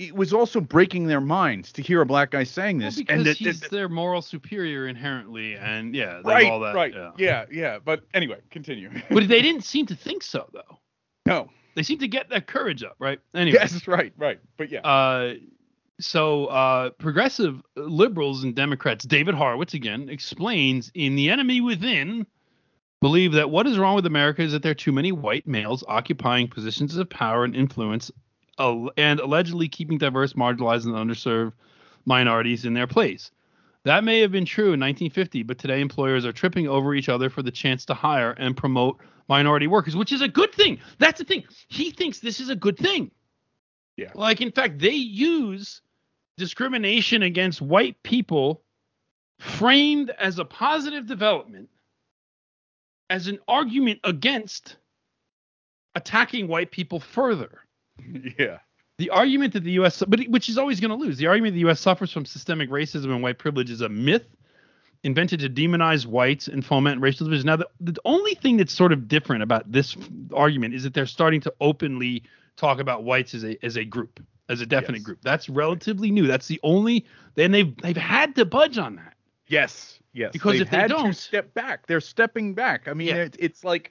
it 0.08 0.14
was 0.14 0.32
also 0.32 0.60
breaking 0.60 1.06
their 1.06 1.20
minds 1.20 1.72
to 1.72 1.82
hear 1.82 2.00
a 2.00 2.06
black 2.06 2.30
guy 2.30 2.44
saying 2.44 2.78
Well, 2.78 2.86
this. 2.86 2.96
because 2.98 3.16
and 3.16 3.26
that- 3.26 3.36
he's 3.36 3.60
that- 3.60 3.70
their 3.70 3.88
moral 3.88 4.22
superior 4.22 4.88
inherently, 4.88 5.54
and 5.56 5.94
yeah, 5.94 6.20
right, 6.24 6.50
all 6.50 6.60
that. 6.60 6.74
right, 6.74 6.92
yeah. 6.94 7.10
yeah, 7.18 7.44
yeah. 7.50 7.78
But 7.84 8.04
anyway, 8.14 8.38
continue. 8.50 8.90
But 9.10 9.28
they 9.28 9.42
didn't 9.42 9.64
seem 9.64 9.86
to 9.86 9.94
think 9.96 10.22
so, 10.22 10.48
though. 10.52 10.78
no, 11.26 11.48
They 11.74 11.82
seem 11.82 11.98
to 12.00 12.08
get 12.08 12.28
that 12.30 12.46
courage 12.46 12.82
up, 12.82 12.96
right? 12.98 13.20
Anyway, 13.34 13.58
yes, 13.60 13.86
right, 13.86 14.12
right. 14.16 14.38
But 14.56 14.70
yeah, 14.70 14.80
uh, 14.80 15.34
so 16.00 16.46
uh, 16.46 16.90
progressive 16.90 17.62
liberals 17.76 18.42
and 18.44 18.54
Democrats, 18.56 19.04
David 19.04 19.34
Horowitz 19.34 19.74
again 19.74 20.08
explains 20.08 20.90
in 20.94 21.14
The 21.16 21.30
Enemy 21.30 21.60
Within, 21.60 22.26
believe 23.00 23.32
that 23.32 23.50
what 23.50 23.66
is 23.66 23.78
wrong 23.78 23.94
with 23.94 24.06
America 24.06 24.42
is 24.42 24.52
that 24.52 24.62
there 24.62 24.72
are 24.72 24.74
too 24.74 24.92
many 24.92 25.12
white 25.12 25.46
males 25.46 25.84
occupying 25.88 26.48
positions 26.48 26.96
of 26.96 27.08
power 27.08 27.44
and 27.44 27.54
influence, 27.54 28.10
and 28.58 29.20
allegedly 29.20 29.68
keeping 29.68 29.98
diverse, 29.98 30.34
marginalized, 30.34 30.84
and 30.84 30.94
underserved 30.94 31.52
minorities 32.04 32.64
in 32.64 32.74
their 32.74 32.86
place. 32.86 33.30
That 33.84 34.04
may 34.04 34.20
have 34.20 34.30
been 34.30 34.44
true 34.44 34.72
in 34.72 34.80
1950, 34.80 35.42
but 35.42 35.58
today 35.58 35.80
employers 35.80 36.24
are 36.24 36.32
tripping 36.32 36.68
over 36.68 36.94
each 36.94 37.08
other 37.08 37.28
for 37.28 37.42
the 37.42 37.50
chance 37.50 37.84
to 37.86 37.94
hire 37.94 38.30
and 38.32 38.56
promote 38.56 39.00
minority 39.28 39.66
workers, 39.66 39.96
which 39.96 40.12
is 40.12 40.20
a 40.20 40.28
good 40.28 40.52
thing. 40.52 40.78
That's 40.98 41.18
the 41.18 41.24
thing. 41.24 41.44
He 41.68 41.90
thinks 41.90 42.20
this 42.20 42.38
is 42.38 42.48
a 42.48 42.56
good 42.56 42.76
thing. 42.76 43.10
Yeah. 43.96 44.12
Like, 44.14 44.40
in 44.40 44.52
fact, 44.52 44.78
they 44.78 44.90
use 44.92 45.82
discrimination 46.36 47.22
against 47.22 47.60
white 47.60 48.00
people 48.02 48.62
framed 49.38 50.10
as 50.18 50.38
a 50.38 50.44
positive 50.44 51.06
development 51.06 51.68
as 53.10 53.26
an 53.26 53.38
argument 53.48 54.00
against 54.04 54.76
attacking 55.94 56.48
white 56.48 56.70
people 56.70 57.00
further. 57.00 57.61
yeah. 58.38 58.58
The 58.98 59.10
argument 59.10 59.54
that 59.54 59.64
the 59.64 59.72
U.S. 59.72 60.02
but 60.06 60.20
which 60.28 60.48
is 60.48 60.58
always 60.58 60.78
going 60.80 60.90
to 60.90 60.96
lose. 60.96 61.16
The 61.18 61.26
argument 61.26 61.52
that 61.52 61.56
the 61.56 61.60
U.S. 61.60 61.80
suffers 61.80 62.12
from 62.12 62.24
systemic 62.26 62.70
racism 62.70 63.06
and 63.06 63.22
white 63.22 63.38
privilege 63.38 63.70
is 63.70 63.80
a 63.80 63.88
myth 63.88 64.26
invented 65.02 65.40
to 65.40 65.48
demonize 65.48 66.06
whites 66.06 66.46
and 66.46 66.64
foment 66.64 67.00
racial 67.00 67.26
division. 67.26 67.46
Now, 67.46 67.56
the, 67.56 67.68
the 67.80 68.00
only 68.04 68.34
thing 68.34 68.56
that's 68.58 68.72
sort 68.72 68.92
of 68.92 69.08
different 69.08 69.42
about 69.42 69.70
this 69.72 69.96
argument 70.32 70.74
is 70.74 70.84
that 70.84 70.94
they're 70.94 71.06
starting 71.06 71.40
to 71.40 71.52
openly 71.60 72.22
talk 72.56 72.78
about 72.78 73.02
whites 73.02 73.34
as 73.34 73.44
a 73.44 73.56
as 73.64 73.76
a 73.76 73.84
group, 73.84 74.20
as 74.48 74.60
a 74.60 74.66
definite 74.66 74.98
Yes. 74.98 75.04
group. 75.04 75.18
That's 75.22 75.48
relatively 75.48 76.10
new. 76.10 76.26
That's 76.26 76.46
the 76.46 76.60
only. 76.62 77.06
Then 77.34 77.50
they've 77.50 77.74
they've 77.78 77.96
had 77.96 78.34
to 78.36 78.44
budge 78.44 78.78
on 78.78 78.96
that. 78.96 79.14
Yes, 79.48 79.98
yes. 80.12 80.30
Because 80.32 80.52
They've 80.52 80.62
if 80.62 80.70
they 80.70 80.86
don't- 80.86 81.06
to 81.06 81.12
step 81.14 81.52
back, 81.54 81.86
they're 81.86 82.00
stepping 82.00 82.54
back. 82.54 82.86
I 82.88 82.94
mean, 82.94 83.08
Yeah. 83.08 83.16
it, 83.24 83.36
it's 83.38 83.64
like 83.64 83.90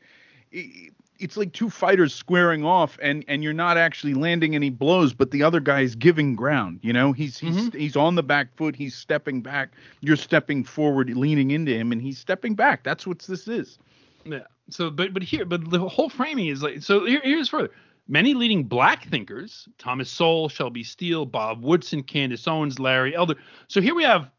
it's 1.22 1.38
like 1.38 1.54
two 1.54 1.70
fighters 1.70 2.14
squaring 2.14 2.66
off, 2.66 2.98
and 3.02 3.24
and 3.28 3.44
you're 3.44 3.54
not 3.54 3.78
actually 3.78 4.14
landing 4.14 4.56
any 4.56 4.70
blows, 4.70 5.14
but 5.14 5.32
the 5.32 5.44
other 5.44 5.60
guy 5.60 5.82
is 5.82 5.96
giving 5.96 6.36
ground. 6.36 6.80
You 6.82 6.94
know, 6.94 7.12
he's 7.12 7.38
he's 7.38 7.56
Mm-hmm. 7.56 7.78
he's 7.78 7.96
on 7.96 8.16
the 8.16 8.24
back 8.24 8.56
foot. 8.56 8.76
He's 8.76 8.96
stepping 8.96 9.42
back. 9.42 9.72
You're 10.02 10.16
stepping 10.18 10.64
forward, 10.64 11.10
leaning 11.16 11.52
into 11.52 11.74
him, 11.74 11.92
and 11.92 12.02
he's 12.02 12.18
stepping 12.18 12.56
back. 12.56 12.84
That's 12.84 13.06
what 13.08 13.20
this 13.20 13.48
is. 13.48 13.78
Yeah. 14.26 14.40
So, 14.70 14.90
but 14.90 15.14
but 15.14 15.24
here, 15.24 15.46
but 15.46 15.70
the 15.70 15.80
whole 15.80 16.10
framing 16.10 16.48
is 16.48 16.62
like 16.64 16.82
so. 16.84 17.06
Here, 17.06 17.22
here's 17.24 17.50
further. 17.50 17.72
Many 18.08 18.34
leading 18.34 18.64
black 18.64 19.08
thinkers, 19.08 19.70
Thomas 19.78 20.10
Sowell, 20.10 20.50
Shelby 20.50 20.84
Steele, 20.84 21.26
Bob 21.26 21.64
Woodson, 21.64 22.04
Candace 22.04 22.48
Owens, 22.48 22.80
Larry 22.80 23.16
Elder. 23.16 23.36
So 23.68 23.80
here 23.80 23.96
we 23.96 24.04
have 24.04 24.30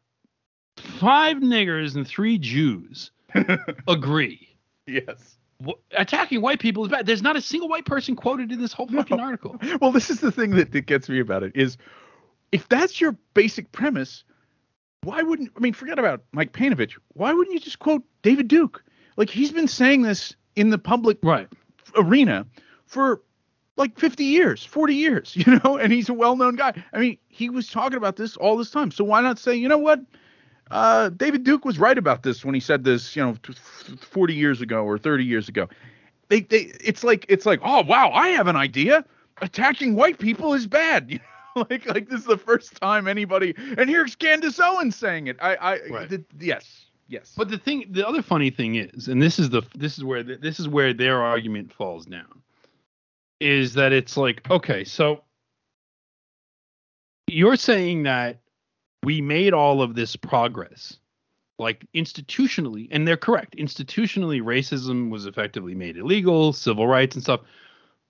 five 0.77 1.37
niggers 1.37 1.95
and 1.95 2.07
three 2.07 2.37
Jews 2.37 3.11
agree 3.87 4.49
Yes. 4.85 5.37
Attacking 5.97 6.41
white 6.41 6.59
people 6.59 6.83
is 6.83 6.91
bad. 6.91 7.05
There's 7.05 7.21
not 7.21 7.35
a 7.35 7.41
single 7.41 7.69
white 7.69 7.85
person 7.85 8.15
quoted 8.15 8.51
in 8.51 8.61
this 8.61 8.73
whole 8.73 8.87
fucking 8.87 9.17
no. 9.17 9.23
article. 9.23 9.59
Well, 9.81 9.91
this 9.91 10.09
is 10.09 10.19
the 10.19 10.31
thing 10.31 10.51
that, 10.51 10.71
that 10.71 10.85
gets 10.85 11.09
me 11.09 11.19
about 11.19 11.43
it 11.43 11.53
is 11.55 11.77
if 12.51 12.67
that's 12.69 13.01
your 13.01 13.17
basic 13.33 13.71
premise, 13.71 14.23
why 15.03 15.21
wouldn't 15.21 15.51
I 15.55 15.59
mean 15.59 15.73
forget 15.73 15.99
about 15.99 16.23
Mike 16.31 16.53
Peinovich? 16.53 16.93
Why 17.13 17.33
wouldn't 17.33 17.53
you 17.53 17.59
just 17.59 17.79
quote 17.79 18.03
David 18.21 18.47
Duke? 18.47 18.83
Like 19.17 19.29
he's 19.29 19.51
been 19.51 19.67
saying 19.67 20.01
this 20.01 20.35
in 20.55 20.69
the 20.69 20.77
public 20.77 21.17
right. 21.23 21.47
arena 21.95 22.45
for 22.85 23.21
like 23.75 23.97
50 23.99 24.23
years, 24.23 24.63
40 24.63 24.95
years, 24.95 25.33
you 25.35 25.59
know, 25.63 25.77
and 25.77 25.91
he's 25.91 26.09
a 26.09 26.13
well-known 26.13 26.55
guy. 26.55 26.73
I 26.93 26.99
mean, 26.99 27.17
he 27.27 27.49
was 27.49 27.67
talking 27.67 27.97
about 27.97 28.15
this 28.15 28.37
all 28.37 28.57
this 28.57 28.69
time. 28.69 28.91
So 28.91 29.03
why 29.03 29.21
not 29.21 29.39
say, 29.39 29.55
you 29.55 29.67
know 29.67 29.77
what? 29.77 29.99
Uh, 30.73 31.09
David 31.09 31.43
Duke 31.43 31.65
was 31.65 31.77
right 31.77 31.97
about 31.99 32.23
this 32.23 32.43
when 32.43 32.55
he 32.55 32.59
said 32.59 32.83
this, 32.83 33.15
you 33.15 33.23
know, 33.23 33.37
40 34.01 34.33
years 34.33 34.59
ago 34.59 34.83
or 34.83 34.97
30 34.97 35.23
years 35.23 35.47
ago. 35.47 35.69
They, 36.29 36.41
they, 36.41 36.71
it's 36.83 37.03
like, 37.03 37.27
it's 37.29 37.45
like, 37.45 37.59
oh 37.63 37.83
wow, 37.83 38.09
I 38.11 38.29
have 38.29 38.47
an 38.47 38.55
idea. 38.55 39.05
Attacking 39.41 39.93
white 39.93 40.17
people 40.17 40.53
is 40.53 40.67
bad. 40.67 41.19
You 41.55 41.61
know, 41.61 41.67
like, 41.69 41.85
like 41.85 42.09
this 42.09 42.21
is 42.21 42.25
the 42.25 42.39
first 42.39 42.81
time 42.81 43.07
anybody. 43.07 43.53
And 43.77 43.87
here's 43.87 44.15
Candace 44.15 44.59
Owens 44.59 44.95
saying 44.95 45.27
it. 45.27 45.37
I, 45.39 45.55
I, 45.55 45.79
right. 45.87 46.09
the, 46.09 46.23
yes, 46.39 46.85
yes. 47.07 47.31
But 47.37 47.49
the 47.49 47.59
thing, 47.59 47.85
the 47.91 48.07
other 48.07 48.23
funny 48.23 48.49
thing 48.49 48.73
is, 48.73 49.07
and 49.07 49.21
this 49.21 49.37
is 49.37 49.51
the, 49.51 49.61
this 49.75 49.99
is 49.99 50.03
where, 50.03 50.23
the, 50.23 50.37
this 50.37 50.59
is 50.59 50.67
where 50.67 50.95
their 50.95 51.21
argument 51.21 51.71
falls 51.71 52.07
down, 52.07 52.41
is 53.39 53.75
that 53.75 53.93
it's 53.93 54.17
like, 54.17 54.49
okay, 54.49 54.83
so 54.83 55.21
you're 57.27 57.55
saying 57.55 58.01
that 58.01 58.39
we 59.03 59.21
made 59.21 59.53
all 59.53 59.81
of 59.81 59.95
this 59.95 60.15
progress 60.15 60.97
like 61.59 61.85
institutionally 61.93 62.87
and 62.91 63.07
they're 63.07 63.17
correct. 63.17 63.55
Institutionally 63.57 64.41
racism 64.41 65.09
was 65.09 65.25
effectively 65.25 65.75
made 65.75 65.97
illegal 65.97 66.53
civil 66.53 66.87
rights 66.87 67.15
and 67.15 67.23
stuff 67.23 67.41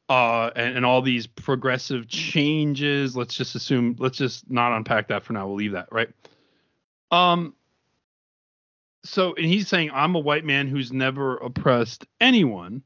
uh 0.10 0.50
and, 0.56 0.78
and 0.78 0.86
all 0.86 1.02
these 1.02 1.28
progressive 1.28 2.08
changes 2.10 3.16
let's 3.16 3.34
just 3.34 3.56
assume 3.56 3.96
let's 4.00 4.18
just 4.18 4.50
not 4.50 4.76
unpack 4.76 5.08
that 5.08 5.24
for 5.24 5.32
now 5.34 5.48
we'll 5.48 5.56
leave 5.56 5.72
that 5.72 5.88
right? 5.92 6.10
Um 7.12 7.54
so 9.06 9.34
and 9.36 9.46
he's 9.46 9.68
saying 9.68 9.92
i'm 9.94 10.16
a 10.16 10.20
white 10.20 10.46
man 10.46 10.68
who's 10.68 10.92
never 10.92 11.38
oppressed 11.38 12.06
anyone 12.22 12.82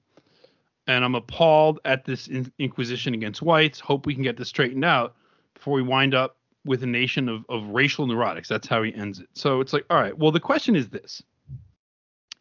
and 0.87 1.03
i'm 1.03 1.15
appalled 1.15 1.79
at 1.85 2.05
this 2.05 2.27
in- 2.27 2.51
inquisition 2.59 3.13
against 3.13 3.41
whites. 3.41 3.79
Hope 3.79 4.05
we 4.05 4.13
can 4.13 4.23
get 4.23 4.37
this 4.37 4.49
straightened 4.49 4.85
out 4.85 5.15
before 5.53 5.73
we 5.73 5.81
wind 5.81 6.13
up 6.13 6.37
with 6.67 6.83
a 6.83 6.87
nation 6.87 7.29
of, 7.29 7.45
of 7.49 7.67
racial 7.69 8.05
neurotics. 8.07 8.47
That's 8.47 8.67
how 8.67 8.83
he 8.83 8.93
ends 8.93 9.19
it. 9.19 9.29
So 9.33 9.61
it's 9.61 9.73
like, 9.73 9.85
all 9.89 9.99
right, 9.99 10.17
well, 10.17 10.31
the 10.31 10.39
question 10.39 10.75
is 10.75 10.89
this 10.89 11.23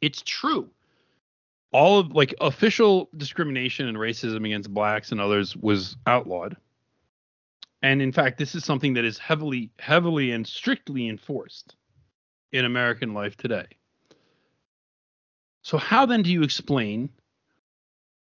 it's 0.00 0.22
true. 0.22 0.68
All 1.72 1.98
of 1.98 2.12
like 2.12 2.34
official 2.40 3.08
discrimination 3.16 3.88
and 3.88 3.96
racism 3.96 4.44
against 4.44 4.72
blacks 4.72 5.12
and 5.12 5.20
others 5.20 5.56
was 5.56 5.96
outlawed. 6.06 6.56
And 7.82 8.00
in 8.00 8.12
fact, 8.12 8.38
this 8.38 8.54
is 8.54 8.64
something 8.64 8.94
that 8.94 9.04
is 9.04 9.18
heavily, 9.18 9.70
heavily 9.78 10.32
and 10.32 10.46
strictly 10.46 11.08
enforced 11.08 11.76
in 12.52 12.64
American 12.64 13.14
life 13.14 13.36
today. 13.36 13.66
So, 15.62 15.78
how 15.78 16.06
then 16.06 16.22
do 16.22 16.30
you 16.30 16.42
explain 16.42 17.10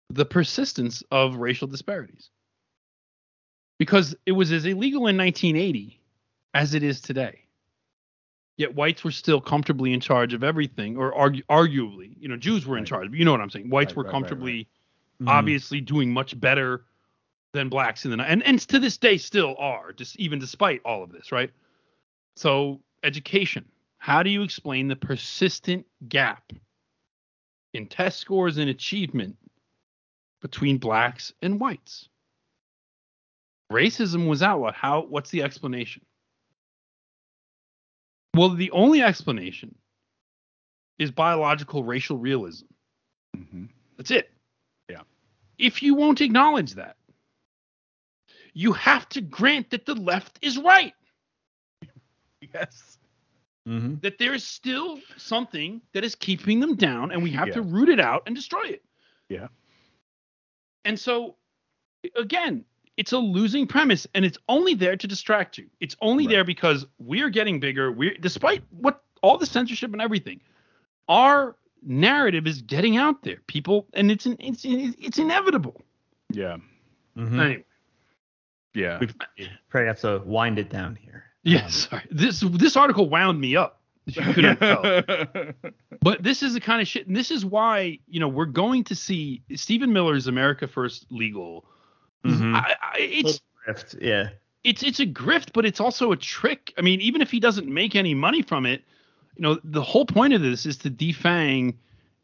the 0.08 0.24
persistence 0.24 1.02
of 1.10 1.36
racial 1.36 1.68
disparities? 1.68 2.30
Because 3.82 4.14
it 4.26 4.30
was 4.30 4.52
as 4.52 4.64
illegal 4.64 5.08
in 5.08 5.16
1980 5.16 6.00
as 6.54 6.72
it 6.72 6.84
is 6.84 7.00
today. 7.00 7.40
Yet 8.56 8.76
whites 8.76 9.02
were 9.02 9.10
still 9.10 9.40
comfortably 9.40 9.92
in 9.92 9.98
charge 9.98 10.34
of 10.34 10.44
everything, 10.44 10.96
or 10.96 11.12
argu- 11.12 11.42
arguably, 11.50 12.14
you 12.20 12.28
know, 12.28 12.36
Jews 12.36 12.64
were 12.64 12.78
in 12.78 12.84
charge. 12.84 13.10
But 13.10 13.18
you 13.18 13.24
know 13.24 13.32
what 13.32 13.40
I'm 13.40 13.50
saying? 13.50 13.70
Whites 13.70 13.96
right, 13.96 13.96
were 13.96 14.04
comfortably, 14.04 14.52
right, 14.52 14.56
right, 14.58 15.26
mm-hmm. 15.26 15.28
obviously, 15.30 15.80
doing 15.80 16.12
much 16.12 16.38
better 16.38 16.84
than 17.54 17.68
blacks 17.68 18.04
in 18.04 18.12
the 18.12 18.22
and 18.22 18.44
and 18.44 18.60
to 18.68 18.78
this 18.78 18.98
day 18.98 19.16
still 19.16 19.56
are, 19.58 19.92
just 19.92 20.14
even 20.16 20.38
despite 20.38 20.80
all 20.84 21.02
of 21.02 21.10
this, 21.10 21.32
right? 21.32 21.50
So 22.36 22.82
education. 23.02 23.64
How 23.98 24.22
do 24.22 24.30
you 24.30 24.44
explain 24.44 24.86
the 24.86 24.94
persistent 24.94 25.86
gap 26.08 26.52
in 27.74 27.88
test 27.88 28.20
scores 28.20 28.58
and 28.58 28.70
achievement 28.70 29.36
between 30.40 30.78
blacks 30.78 31.32
and 31.42 31.58
whites? 31.58 32.08
Racism 33.72 34.28
was 34.28 34.42
outlawed. 34.42 34.74
How? 34.74 35.02
What's 35.02 35.30
the 35.30 35.42
explanation? 35.42 36.02
Well, 38.34 38.50
the 38.50 38.70
only 38.70 39.02
explanation 39.02 39.74
is 40.98 41.10
biological 41.10 41.84
racial 41.84 42.16
realism. 42.16 42.66
Mm-hmm. 43.36 43.64
That's 43.96 44.10
it. 44.10 44.30
Yeah. 44.88 45.02
If 45.58 45.82
you 45.82 45.94
won't 45.94 46.20
acknowledge 46.20 46.74
that, 46.74 46.96
you 48.54 48.72
have 48.72 49.08
to 49.10 49.20
grant 49.20 49.70
that 49.70 49.86
the 49.86 49.94
left 49.94 50.38
is 50.42 50.58
right. 50.58 50.94
Yes. 52.54 52.98
Mm-hmm. 53.68 53.96
That 54.02 54.18
there 54.18 54.34
is 54.34 54.44
still 54.44 54.98
something 55.16 55.80
that 55.92 56.04
is 56.04 56.14
keeping 56.14 56.58
them 56.60 56.74
down, 56.74 57.12
and 57.12 57.22
we 57.22 57.30
have 57.30 57.48
yeah. 57.48 57.54
to 57.54 57.62
root 57.62 57.88
it 57.88 58.00
out 58.00 58.24
and 58.26 58.34
destroy 58.34 58.62
it. 58.64 58.82
Yeah. 59.28 59.46
And 60.84 60.98
so, 60.98 61.36
again, 62.16 62.64
it's 62.96 63.12
a 63.12 63.18
losing 63.18 63.66
premise 63.66 64.06
and 64.14 64.24
it's 64.24 64.38
only 64.48 64.74
there 64.74 64.96
to 64.96 65.06
distract 65.06 65.58
you. 65.58 65.66
It's 65.80 65.96
only 66.00 66.26
right. 66.26 66.32
there 66.32 66.44
because 66.44 66.86
we're 66.98 67.30
getting 67.30 67.60
bigger. 67.60 67.90
We're 67.90 68.16
despite 68.18 68.62
what 68.70 69.02
all 69.22 69.38
the 69.38 69.46
censorship 69.46 69.92
and 69.92 70.02
everything, 70.02 70.40
our 71.08 71.56
narrative 71.82 72.46
is 72.46 72.62
getting 72.62 72.96
out 72.96 73.22
there. 73.22 73.38
People 73.46 73.86
and 73.94 74.10
it's 74.10 74.26
it's 74.26 74.64
it's 74.64 75.18
inevitable. 75.18 75.80
Yeah. 76.30 76.56
Mm-hmm. 77.16 77.40
Anyway. 77.40 77.64
Yeah. 78.74 78.98
We 79.00 79.08
probably 79.68 79.86
have 79.86 80.00
to 80.00 80.22
wind 80.24 80.58
it 80.58 80.70
down 80.70 80.96
here. 80.96 81.24
Yeah, 81.42 81.64
um, 81.64 81.70
sorry. 81.70 82.02
This 82.10 82.40
this 82.40 82.76
article 82.76 83.08
wound 83.08 83.40
me 83.40 83.56
up. 83.56 83.80
you 84.06 84.22
couldn't 84.22 84.56
tell. 84.58 85.52
But 86.00 86.24
this 86.24 86.42
is 86.42 86.54
the 86.54 86.60
kind 86.60 86.82
of 86.82 86.88
shit, 86.88 87.06
and 87.06 87.14
this 87.14 87.30
is 87.30 87.44
why 87.44 88.00
you 88.08 88.18
know 88.18 88.26
we're 88.26 88.44
going 88.44 88.82
to 88.84 88.94
see 88.96 89.40
Stephen 89.54 89.92
Miller's 89.92 90.26
America 90.26 90.66
First 90.66 91.06
Legal 91.10 91.64
Mm-hmm. 92.24 92.54
I, 92.54 92.74
I, 92.80 92.96
it's 92.98 93.40
grift, 93.66 94.00
yeah. 94.00 94.30
It's 94.64 94.82
it's 94.82 95.00
a 95.00 95.06
grift, 95.06 95.52
but 95.52 95.66
it's 95.66 95.80
also 95.80 96.12
a 96.12 96.16
trick. 96.16 96.72
I 96.78 96.82
mean, 96.82 97.00
even 97.00 97.20
if 97.20 97.30
he 97.30 97.40
doesn't 97.40 97.68
make 97.68 97.96
any 97.96 98.14
money 98.14 98.42
from 98.42 98.64
it, 98.64 98.82
you 99.36 99.42
know, 99.42 99.58
the 99.64 99.82
whole 99.82 100.06
point 100.06 100.34
of 100.34 100.40
this 100.40 100.66
is 100.66 100.76
to 100.78 100.90
defang, 100.90 101.74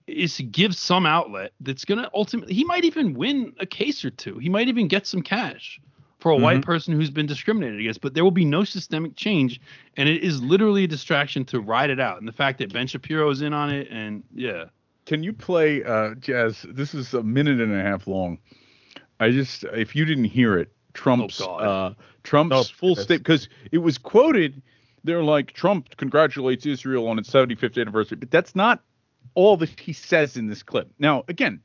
is 0.07 0.37
to 0.37 0.45
give 0.45 0.77
some 0.77 1.05
outlet 1.05 1.53
that's 1.61 1.85
going 1.85 2.01
to 2.01 2.11
ultimately. 2.15 2.55
He 2.55 2.65
might 2.65 2.85
even 2.85 3.15
win 3.15 3.55
a 3.59 3.67
case 3.67 4.05
or 4.05 4.11
two. 4.11 4.39
He 4.39 4.49
might 4.49 4.69
even 4.69 4.87
get 4.87 5.07
some 5.07 5.23
cash 5.23 5.81
for 6.21 6.31
a 6.31 6.35
mm-hmm. 6.35 6.45
white 6.45 6.63
person 6.63 6.95
who's 6.95 7.11
been 7.11 7.27
discriminated 7.27 7.81
against, 7.81 8.01
but 8.01 8.15
there 8.15 8.25
will 8.25 8.31
be 8.31 8.45
no 8.45 8.65
systemic 8.65 9.17
change, 9.17 9.61
and 9.97 10.09
it 10.09 10.23
is 10.23 10.43
literally 10.43 10.85
a 10.85 10.89
distraction 10.89 11.45
to 11.47 11.61
ride 11.61 11.91
it 11.91 12.01
out. 12.01 12.19
And 12.19 12.29
the 12.29 12.33
fact 12.33 12.59
that 12.59 12.73
Ben 12.73 12.87
Shapiro 12.87 13.31
is 13.31 13.43
in 13.43 13.53
on 13.53 13.71
it, 13.71 13.89
and 13.91 14.23
yeah. 14.35 14.67
Can 15.07 15.23
you 15.23 15.33
play 15.33 15.83
uh, 15.85 16.15
Jazz? 16.17 16.67
This 16.69 16.93
is 16.93 17.15
a 17.15 17.23
minute 17.23 17.61
and 17.61 17.73
a 17.73 17.83
half 17.83 18.07
long. 18.07 18.39
I 19.21 19.31
just 19.31 19.65
if 19.65 19.95
you 19.97 20.05
didn't 20.05 20.25
hear 20.25 20.59
it, 20.59 20.73
Trump's 20.95 21.41
oh, 21.41 21.55
uh, 21.57 21.95
Trump's 22.23 22.57
oh, 22.57 22.63
full 22.63 22.97
state 22.97 23.19
because 23.19 23.49
it 23.73 23.79
was 23.79 23.99
quoted. 23.99 24.63
They're 25.05 25.23
like 25.23 25.53
Trump 25.53 25.97
congratulates 25.97 26.67
Israel 26.67 27.09
on 27.09 27.19
its 27.19 27.31
75th 27.31 27.81
anniversary, 27.81 28.17
but 28.17 28.31
that's 28.31 28.55
not 28.55 28.83
all 29.35 29.57
that 29.57 29.79
he 29.79 29.93
says 29.93 30.37
in 30.37 30.49
this 30.49 30.63
clip. 30.63 30.91
Now, 30.99 31.25
again, 31.29 31.61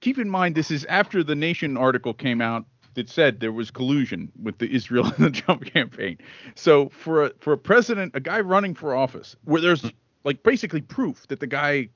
keep 0.00 0.18
in 0.18 0.28
mind 0.28 0.54
this 0.54 0.70
is 0.70 0.84
after 0.86 1.22
the 1.22 1.34
Nation 1.34 1.76
article 1.76 2.12
came 2.14 2.40
out 2.40 2.64
that 2.94 3.08
said 3.08 3.40
there 3.40 3.52
was 3.52 3.70
collusion 3.70 4.30
with 4.42 4.58
the 4.58 4.74
Israel 4.74 5.06
and 5.16 5.26
the 5.26 5.30
Trump 5.30 5.64
campaign. 5.64 6.18
So 6.54 6.88
for 6.90 7.26
a, 7.26 7.32
for 7.38 7.52
a 7.52 7.58
president, 7.58 8.14
a 8.14 8.20
guy 8.20 8.40
running 8.40 8.74
for 8.74 8.94
office, 8.94 9.36
where 9.44 9.60
there's 9.60 9.84
like 10.24 10.42
basically 10.42 10.82
proof 10.82 11.26
that 11.28 11.40
the 11.40 11.46
guy 11.46 11.88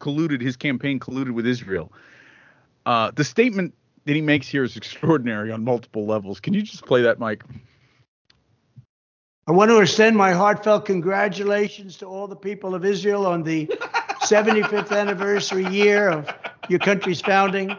colluded, 0.00 0.40
his 0.40 0.56
campaign 0.56 0.98
colluded 0.98 1.32
with 1.32 1.46
Israel. 1.46 1.92
Uh, 2.84 3.10
the 3.14 3.24
statement 3.24 3.74
that 4.04 4.14
he 4.14 4.20
makes 4.20 4.48
here 4.48 4.64
is 4.64 4.76
extraordinary 4.76 5.50
on 5.50 5.64
multiple 5.64 6.06
levels. 6.06 6.40
Can 6.40 6.54
you 6.54 6.62
just 6.62 6.84
play 6.84 7.02
that, 7.02 7.18
Mike? 7.18 7.42
I 9.46 9.52
want 9.52 9.70
to 9.70 9.80
extend 9.80 10.16
my 10.16 10.32
heartfelt 10.32 10.86
congratulations 10.86 11.96
to 11.98 12.06
all 12.06 12.26
the 12.26 12.36
people 12.36 12.74
of 12.74 12.84
Israel 12.84 13.26
on 13.26 13.42
the 13.42 13.66
75th 14.24 14.90
anniversary 14.90 15.66
year 15.66 16.08
of 16.08 16.30
your 16.68 16.78
country's 16.78 17.20
founding. 17.20 17.76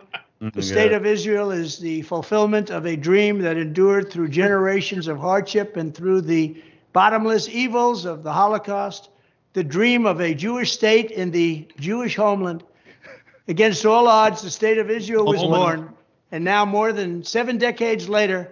The 0.54 0.62
state 0.62 0.92
of 0.92 1.08
Israel 1.08 1.50
is 1.50 1.80
the 1.80 2.04
fulfillment 2.04 2.70
of 2.70 2.86
a 2.86 2.96
dream 2.96 3.40
that 3.40 3.58
endured 3.58 4.12
through 4.12 4.28
generations 4.28 5.08
of 5.08 5.18
hardship 5.18 5.76
and 5.76 5.96
through 5.96 6.22
the 6.22 6.62
bottomless 6.94 7.50
evils 7.50 8.06
of 8.06 8.22
the 8.22 8.32
Holocaust, 8.32 9.10
the 9.54 9.64
dream 9.64 10.06
of 10.06 10.22
a 10.22 10.36
Jewish 10.36 10.72
state 10.74 11.10
in 11.10 11.32
the 11.32 11.68
Jewish 11.80 12.16
homeland. 12.16 12.64
Against 13.48 13.86
all 13.88 14.08
odds, 14.08 14.44
the 14.44 14.52
state 14.52 14.78
of 14.78 14.92
Israel 14.92 15.26
was 15.26 15.42
born 15.42 15.95
and 16.32 16.44
now, 16.44 16.66
more 16.66 16.92
than 16.92 17.24
seven 17.24 17.58
decades 17.58 18.10
later, 18.10 18.52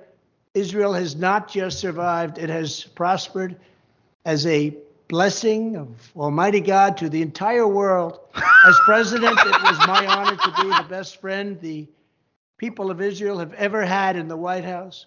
Israel 0.53 0.93
has 0.93 1.15
not 1.15 1.49
just 1.49 1.79
survived, 1.79 2.37
it 2.37 2.49
has 2.49 2.83
prospered 2.83 3.55
as 4.25 4.45
a 4.45 4.75
blessing 5.07 5.75
of 5.75 6.11
Almighty 6.15 6.61
God 6.61 6.97
to 6.97 7.09
the 7.09 7.21
entire 7.21 7.67
world. 7.67 8.19
As 8.65 8.79
president, 8.85 9.37
it 9.39 9.61
was 9.63 9.77
my 9.87 10.05
honor 10.05 10.35
to 10.35 10.61
be 10.61 10.69
the 10.69 10.85
best 10.87 11.19
friend 11.19 11.59
the 11.59 11.87
people 12.57 12.91
of 12.91 13.01
Israel 13.01 13.39
have 13.39 13.53
ever 13.53 13.83
had 13.83 14.15
in 14.15 14.27
the 14.27 14.37
White 14.37 14.63
House. 14.63 15.05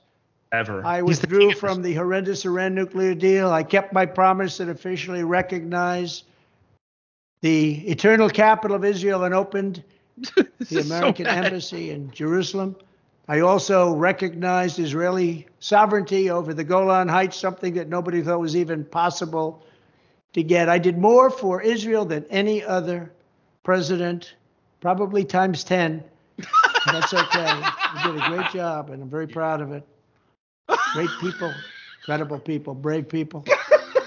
Ever. 0.52 0.84
I 0.84 1.02
withdrew 1.02 1.52
from 1.52 1.82
the 1.82 1.94
horrendous 1.94 2.44
Iran 2.44 2.74
nuclear 2.74 3.14
deal. 3.14 3.50
I 3.50 3.62
kept 3.62 3.92
my 3.92 4.06
promise 4.06 4.60
and 4.60 4.70
officially 4.70 5.24
recognized 5.24 6.24
the 7.40 7.88
eternal 7.88 8.30
capital 8.30 8.76
of 8.76 8.84
Israel 8.84 9.24
and 9.24 9.34
opened 9.34 9.82
the 10.16 10.80
American 10.80 11.26
so 11.26 11.30
embassy 11.30 11.90
in 11.90 12.10
Jerusalem. 12.10 12.76
I 13.28 13.40
also 13.40 13.92
recognized 13.92 14.78
Israeli 14.78 15.46
sovereignty 15.58 16.30
over 16.30 16.54
the 16.54 16.64
Golan 16.64 17.08
Heights, 17.08 17.36
something 17.36 17.74
that 17.74 17.88
nobody 17.88 18.22
thought 18.22 18.40
was 18.40 18.56
even 18.56 18.84
possible 18.84 19.64
to 20.32 20.42
get. 20.42 20.68
I 20.68 20.78
did 20.78 20.96
more 20.96 21.28
for 21.30 21.60
Israel 21.60 22.04
than 22.04 22.24
any 22.30 22.62
other 22.62 23.12
president, 23.64 24.34
probably 24.80 25.24
times 25.24 25.64
10. 25.64 26.04
That's 26.86 27.12
okay. 27.12 27.62
You 27.96 28.12
did 28.12 28.22
a 28.22 28.28
great 28.28 28.50
job, 28.52 28.90
and 28.90 29.02
I'm 29.02 29.10
very 29.10 29.26
proud 29.26 29.60
of 29.60 29.72
it. 29.72 29.82
Great 30.92 31.10
people, 31.20 31.52
incredible 32.00 32.38
people, 32.38 32.74
brave 32.74 33.08
people. 33.08 33.44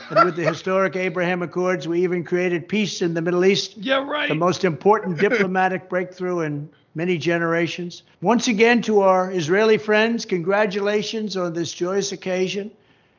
And 0.09 0.25
with 0.25 0.35
the 0.35 0.43
historic 0.43 0.95
Abraham 0.95 1.41
Accords, 1.41 1.87
we 1.87 2.03
even 2.03 2.23
created 2.23 2.67
peace 2.67 3.01
in 3.01 3.13
the 3.13 3.21
Middle 3.21 3.45
East. 3.45 3.77
Yeah, 3.77 4.03
right. 4.03 4.29
The 4.29 4.35
most 4.35 4.65
important 4.65 5.17
diplomatic 5.19 5.89
breakthrough 5.89 6.41
in 6.41 6.69
many 6.95 7.17
generations. 7.17 8.03
Once 8.21 8.47
again, 8.47 8.81
to 8.83 9.01
our 9.01 9.31
Israeli 9.31 9.77
friends, 9.77 10.25
congratulations 10.25 11.37
on 11.37 11.53
this 11.53 11.71
joyous 11.71 12.11
occasion. 12.11 12.71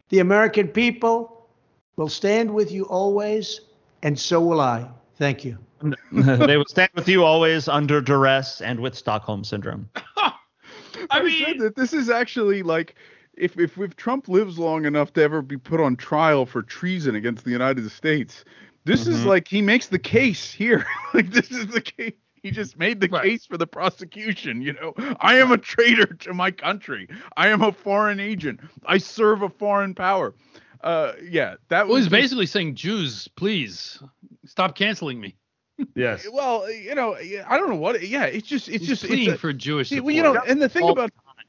The 0.09 0.19
American 0.19 0.69
people 0.69 1.49
will 1.97 2.09
stand 2.09 2.53
with 2.53 2.73
you 2.73 2.85
always, 2.85 3.61
and 4.03 4.19
so 4.19 4.41
will 4.41 4.61
I. 4.61 4.89
Thank 5.17 5.45
you. 5.45 5.59
they 6.13 6.57
will 6.57 6.67
stand 6.67 6.91
with 6.95 7.09
you 7.09 7.25
always 7.25 7.69
under 7.69 8.01
duress 8.01 8.61
and 8.61 8.81
with 8.81 8.95
Stockholm 8.95 9.45
syndrome. 9.45 9.89
I 11.11 11.23
mean, 11.23 11.59
that 11.59 11.77
this 11.77 11.93
is 11.93 12.11
actually 12.11 12.63
like 12.63 12.97
if, 13.41 13.59
if 13.59 13.79
if 13.79 13.97
Trump 13.97 14.29
lives 14.29 14.59
long 14.59 14.85
enough 14.85 15.13
to 15.15 15.23
ever 15.23 15.43
be 15.43 15.57
put 15.57 15.81
on 15.81 15.97
trial 15.97 16.47
for 16.47 16.63
treason 16.63 17.15
against 17.15 17.45
the 17.45 17.51
United 17.51 17.91
States, 17.91 18.45
this 18.85 19.07
is 19.07 19.19
Mm-hmm. 19.21 19.29
like 19.29 19.49
he 19.49 19.63
makes 19.63 19.87
the 19.89 19.99
case 19.99 20.53
here. 20.53 20.87
like 21.15 21.31
this 21.31 21.51
is 21.51 21.67
the 21.69 21.81
case. 21.81 22.13
He 22.43 22.51
just 22.51 22.79
made 22.79 23.01
the 23.01 23.09
case 23.09 23.45
for 23.45 23.59
the 23.59 23.67
prosecution. 23.67 24.63
You 24.63 24.73
know, 24.73 24.95
I 25.21 25.35
am 25.39 25.53
a 25.53 25.59
traitor 25.59 26.07
to 26.07 26.33
my 26.33 26.51
country. 26.51 27.07
I 27.37 27.49
am 27.49 27.61
a 27.63 27.71
foreign 27.71 28.19
agent. 28.19 28.61
I 28.87 28.97
serve 28.97 29.43
a 29.43 29.51
foreign 29.51 29.95
power. 29.95 30.35
Uh, 30.83 31.13
yeah, 31.23 31.57
that 31.69 31.87
Well, 31.87 31.97
was 31.97 32.05
he's 32.05 32.07
just- 32.07 32.11
basically 32.23 32.47
saying, 32.47 32.77
Jews, 32.77 33.29
please 33.37 34.03
stop 34.47 34.75
canceling 34.75 35.21
me. 35.21 35.37
Yes. 35.95 36.27
Well, 36.33 36.71
you 36.71 36.95
know, 36.95 37.15
I 37.17 37.59
don't 37.59 37.69
know 37.69 37.77
what. 37.77 38.03
Yeah, 38.07 38.25
it's 38.25 38.47
just 38.49 38.69
it's 38.69 38.81
He's 38.81 38.89
just 38.89 39.05
it's 39.05 39.11
pleading 39.11 39.35
a- 39.35 39.39
for 39.39 39.53
Jewish 39.53 39.89
See, 39.91 40.01
well, 40.01 40.15
you 40.15 40.23
know, 40.23 40.37
and 40.49 40.61
the 40.63 40.69
thing 40.69 40.83
All 40.85 40.95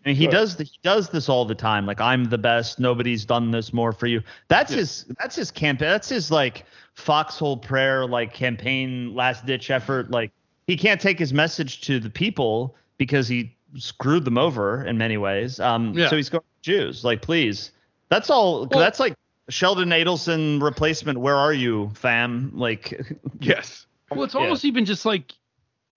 about 0.04 0.10
And 0.10 0.18
he 0.18 0.26
Go 0.26 0.32
does 0.32 0.58
he 0.58 0.80
does 0.84 1.10
this 1.10 1.30
all 1.30 1.46
the 1.46 1.56
time. 1.56 1.86
Like 1.86 2.02
I'm 2.02 2.26
the 2.26 2.38
best. 2.38 2.80
Nobody's 2.80 3.26
done 3.26 3.52
this 3.52 3.72
more 3.74 3.92
for 3.94 4.08
you. 4.08 4.22
That's 4.48 4.74
his 4.74 5.06
that's 5.20 5.36
his 5.36 5.52
campaign. 5.52 5.90
That's 5.90 6.10
his 6.10 6.32
like 6.32 6.66
foxhole 6.96 7.58
prayer 7.58 8.06
like 8.06 8.34
campaign 8.34 9.14
last 9.16 9.46
ditch 9.46 9.70
effort. 9.72 10.12
Like 10.12 10.32
he 10.68 10.76
can't 10.78 11.00
take 11.00 11.18
his 11.20 11.34
message 11.34 11.82
to 11.82 12.00
the 12.00 12.10
people 12.10 12.76
because 12.98 13.28
he 13.28 13.56
screwed 13.78 14.26
them 14.26 14.38
over 14.38 14.84
in 14.86 14.98
many 14.98 15.18
ways. 15.18 15.60
Um 15.60 15.94
Yeah. 15.94 16.10
so 16.10 16.16
he's 16.18 16.30
going 16.30 16.44
Jews. 16.62 17.04
Like 17.04 17.22
please. 17.22 17.72
That's 18.10 18.30
all 18.30 18.68
Well- 18.68 18.80
that's 18.80 19.00
like 19.00 19.14
Sheldon 19.50 19.90
Adelson 19.90 20.62
replacement. 20.62 21.20
Where 21.20 21.36
are 21.36 21.54
you, 21.54 21.92
fam? 21.94 22.52
Like 22.54 23.02
yes. 23.40 23.86
Well, 24.10 24.24
it's 24.24 24.34
Yeah. 24.34 24.42
almost 24.42 24.66
even 24.66 24.86
just 24.86 25.06
like 25.06 25.34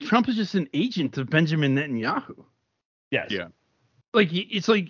Trump 0.02 0.28
is 0.28 0.36
just 0.36 0.54
an 0.54 0.68
agent 0.74 1.16
of 1.18 1.30
Benjamin 1.30 1.74
Netanyahu. 1.76 2.44
yes. 3.10 3.28
Yeah. 3.30 3.46
Like 4.14 4.28
it's 4.32 4.68
like 4.68 4.88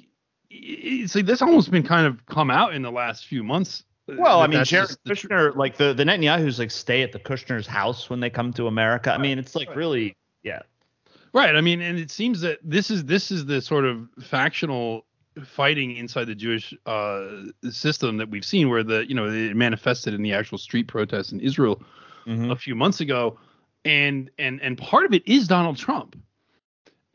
it's 0.51 1.15
like 1.15 1.27
this 1.27 1.43
almost 1.43 1.71
been 1.71 1.83
kind 1.83 2.07
of 2.07 2.25
come 2.27 2.51
out 2.51 2.75
in 2.75 2.83
the 2.83 2.93
last 2.93 3.27
few 3.27 3.43
months. 3.43 3.85
uh, 4.09 4.15
Well, 4.19 4.41
I 4.41 4.47
mean, 4.47 4.65
Jared 4.65 4.91
the 5.05 5.15
tr- 5.15 5.51
like 5.57 5.77
the 5.77 5.95
the 5.95 6.05
Netanyahu's 6.05 6.59
like 6.59 6.71
stay 6.71 7.03
at 7.03 7.13
the 7.13 7.19
Kushner's 7.19 7.67
house 7.67 8.09
when 8.11 8.21
they 8.21 8.31
come 8.31 8.53
to 8.53 8.67
America. 8.67 9.13
I 9.13 9.19
mean, 9.19 9.39
it's 9.39 9.55
like 9.57 9.75
really, 9.75 10.15
yeah. 10.43 10.61
Right. 11.33 11.57
I 11.57 11.61
mean, 11.61 11.81
and 11.81 11.99
it 11.99 12.11
seems 12.11 12.41
that 12.43 12.59
this 12.63 12.91
is 12.91 13.05
this 13.07 13.31
is 13.33 13.47
the 13.47 13.61
sort 13.61 13.85
of 13.85 14.07
factional 14.23 15.05
fighting 15.45 15.97
inside 15.97 16.27
the 16.27 16.35
Jewish 16.37 16.73
uh, 16.87 17.25
system 17.71 18.19
that 18.19 18.31
we've 18.31 18.45
seen, 18.45 18.69
where 18.69 18.85
the 18.85 19.09
you 19.09 19.15
know 19.17 19.27
it 19.27 19.57
manifested 19.57 20.15
in 20.15 20.23
the 20.23 20.33
actual 20.33 20.59
street 20.59 20.87
protests 20.87 21.33
in 21.33 21.41
Israel 21.41 21.83
Mm-hmm. 22.27 22.51
a 22.53 22.57
few 22.57 22.75
months 22.75 23.01
ago, 23.01 23.39
and 23.85 24.31
and 24.39 24.63
and 24.63 24.79
part 24.79 25.05
of 25.05 25.13
it 25.13 25.27
is 25.29 25.47
Donald 25.47 25.77
Trump. 25.77 26.17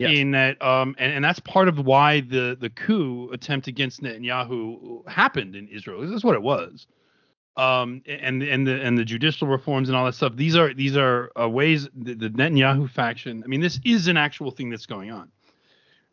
Yes. 0.00 0.16
In 0.16 0.30
that, 0.30 0.62
um, 0.62 0.96
and, 0.98 1.12
and 1.12 1.22
that's 1.22 1.40
part 1.40 1.68
of 1.68 1.78
why 1.84 2.22
the 2.22 2.56
the 2.58 2.70
coup 2.70 3.28
attempt 3.34 3.66
against 3.66 4.02
Netanyahu 4.02 5.06
happened 5.06 5.54
in 5.54 5.68
Israel. 5.68 6.08
That's 6.08 6.24
what 6.24 6.34
it 6.34 6.40
was. 6.40 6.86
Um, 7.58 8.00
and 8.06 8.42
and 8.42 8.66
the 8.66 8.80
and 8.80 8.96
the 8.96 9.04
judicial 9.04 9.46
reforms 9.46 9.90
and 9.90 9.96
all 9.98 10.06
that 10.06 10.14
stuff. 10.14 10.36
These 10.36 10.56
are 10.56 10.72
these 10.72 10.96
are 10.96 11.30
uh, 11.38 11.46
ways 11.50 11.86
the, 11.94 12.14
the 12.14 12.30
Netanyahu 12.30 12.88
faction. 12.88 13.42
I 13.44 13.46
mean, 13.46 13.60
this 13.60 13.78
is 13.84 14.08
an 14.08 14.16
actual 14.16 14.50
thing 14.50 14.70
that's 14.70 14.86
going 14.86 15.10
on, 15.10 15.28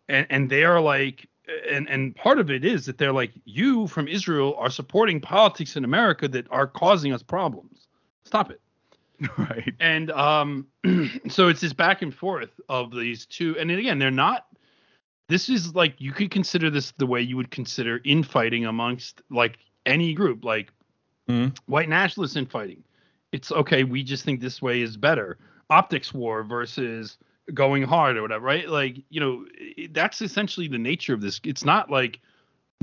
and 0.10 0.28
and 0.30 0.50
they 0.50 0.66
are 0.66 0.82
like, 0.82 1.26
and 1.72 1.88
and 1.88 2.14
part 2.14 2.40
of 2.40 2.52
it 2.52 2.66
is 2.66 2.88
that 2.88 2.98
they're 2.98 3.14
like, 3.14 3.32
you 3.46 3.88
from 3.88 4.10
Israel 4.10 4.54
are 4.58 4.70
supporting 4.70 5.22
politics 5.22 5.78
in 5.78 5.86
America 5.86 6.28
that 6.28 6.46
are 6.52 6.68
causing 6.68 7.14
us 7.14 7.24
problems. 7.24 7.88
Stop 8.26 8.52
it. 8.52 8.60
Right. 9.38 9.74
And 9.80 10.12
um, 10.12 10.68
so 11.30 11.48
it's 11.48 11.62
this 11.62 11.74
back 11.74 12.02
and 12.02 12.14
forth 12.14 12.52
of 12.70 12.92
these 12.92 13.26
two. 13.26 13.58
And 13.58 13.72
again, 13.72 14.00
they're 14.00 14.12
not. 14.12 14.46
This 15.30 15.50
is 15.50 15.76
like 15.76 15.96
you 16.00 16.12
could 16.12 16.32
consider 16.32 16.70
this 16.70 16.92
the 16.98 17.08
way 17.08 17.22
you 17.22 17.36
would 17.36 17.52
consider 17.52 18.00
infighting 18.06 18.66
amongst 18.66 19.22
like 19.30 19.58
any 19.86 20.14
group, 20.14 20.44
like 20.46 20.72
Mhm. 21.30 21.58
white 21.66 21.90
nationalists 21.90 22.36
infighting. 22.38 22.84
It's 23.34 23.52
okay. 23.52 23.84
We 23.84 24.04
just 24.04 24.24
think 24.24 24.40
this 24.40 24.62
way 24.62 24.82
is 24.82 24.96
better. 24.96 25.38
Optics 25.70 26.14
war 26.14 26.44
versus 26.44 27.18
going 27.54 27.84
hard 27.84 28.16
or 28.18 28.22
whatever, 28.22 28.46
right? 28.46 28.70
Like 28.70 29.04
you 29.10 29.20
know, 29.20 29.46
that's 29.92 30.22
essentially 30.22 30.68
the 30.68 30.78
nature 30.78 31.14
of 31.14 31.22
this. 31.22 31.42
It's 31.44 31.66
not 31.66 31.90
like 31.92 32.20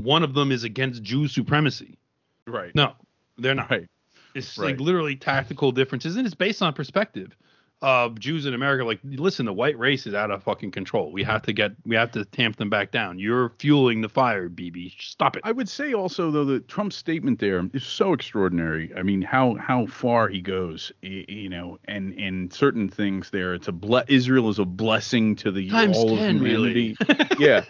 one 0.01 0.21
of 0.21 0.33
them 0.33 0.51
is 0.51 0.63
against 0.63 1.01
Jew 1.01 1.27
supremacy. 1.27 1.97
Right. 2.45 2.75
No, 2.75 2.93
they're 3.37 3.55
not. 3.55 3.71
Right. 3.71 3.87
It's 4.35 4.57
Right. 4.57 4.71
like 4.71 4.79
literally 4.79 5.15
tactical 5.15 5.71
differences, 5.71 6.15
and 6.17 6.25
it's 6.25 6.35
based 6.35 6.61
on 6.61 6.73
perspective 6.73 7.35
of 7.81 8.17
Jews 8.19 8.45
in 8.45 8.53
America. 8.53 8.85
Like, 8.85 8.99
listen, 9.03 9.45
the 9.45 9.53
white 9.53 9.77
race 9.77 10.07
is 10.07 10.13
out 10.13 10.31
of 10.31 10.41
fucking 10.43 10.71
control. 10.71 11.11
We 11.11 11.23
have 11.23 11.41
to 11.43 11.53
get, 11.53 11.73
we 11.85 11.95
have 11.95 12.09
to 12.13 12.23
tamp 12.25 12.55
them 12.55 12.69
back 12.69 12.89
down. 12.91 13.19
You're 13.19 13.49
fueling 13.59 14.01
the 14.01 14.07
fire, 14.09 14.47
Bibi. 14.47 14.93
Stop 14.97 15.35
it. 15.35 15.41
I 15.45 15.51
would 15.51 15.67
say 15.69 15.93
also 15.93 16.31
though 16.31 16.45
that 16.45 16.67
Trump's 16.67 16.95
statement 16.95 17.39
there 17.39 17.69
is 17.73 17.83
so 17.83 18.13
extraordinary. 18.13 18.91
I 18.97 19.03
mean, 19.03 19.21
how 19.21 19.55
how 19.55 19.85
far 19.87 20.29
he 20.29 20.41
goes, 20.41 20.91
you 21.01 21.49
know, 21.49 21.77
and 21.85 22.13
and 22.17 22.51
certain 22.51 22.89
things 22.89 23.29
there. 23.29 23.53
It's 23.53 23.67
a 23.67 23.73
ble- 23.73 24.03
Israel 24.07 24.49
is 24.49 24.57
a 24.57 24.65
blessing 24.65 25.35
to 25.37 25.51
the 25.51 25.69
Times 25.69 25.97
all 25.97 26.15
10, 26.15 26.37
of 26.37 26.41
really. 26.41 26.95
humanity. 26.99 27.35
yeah. 27.39 27.65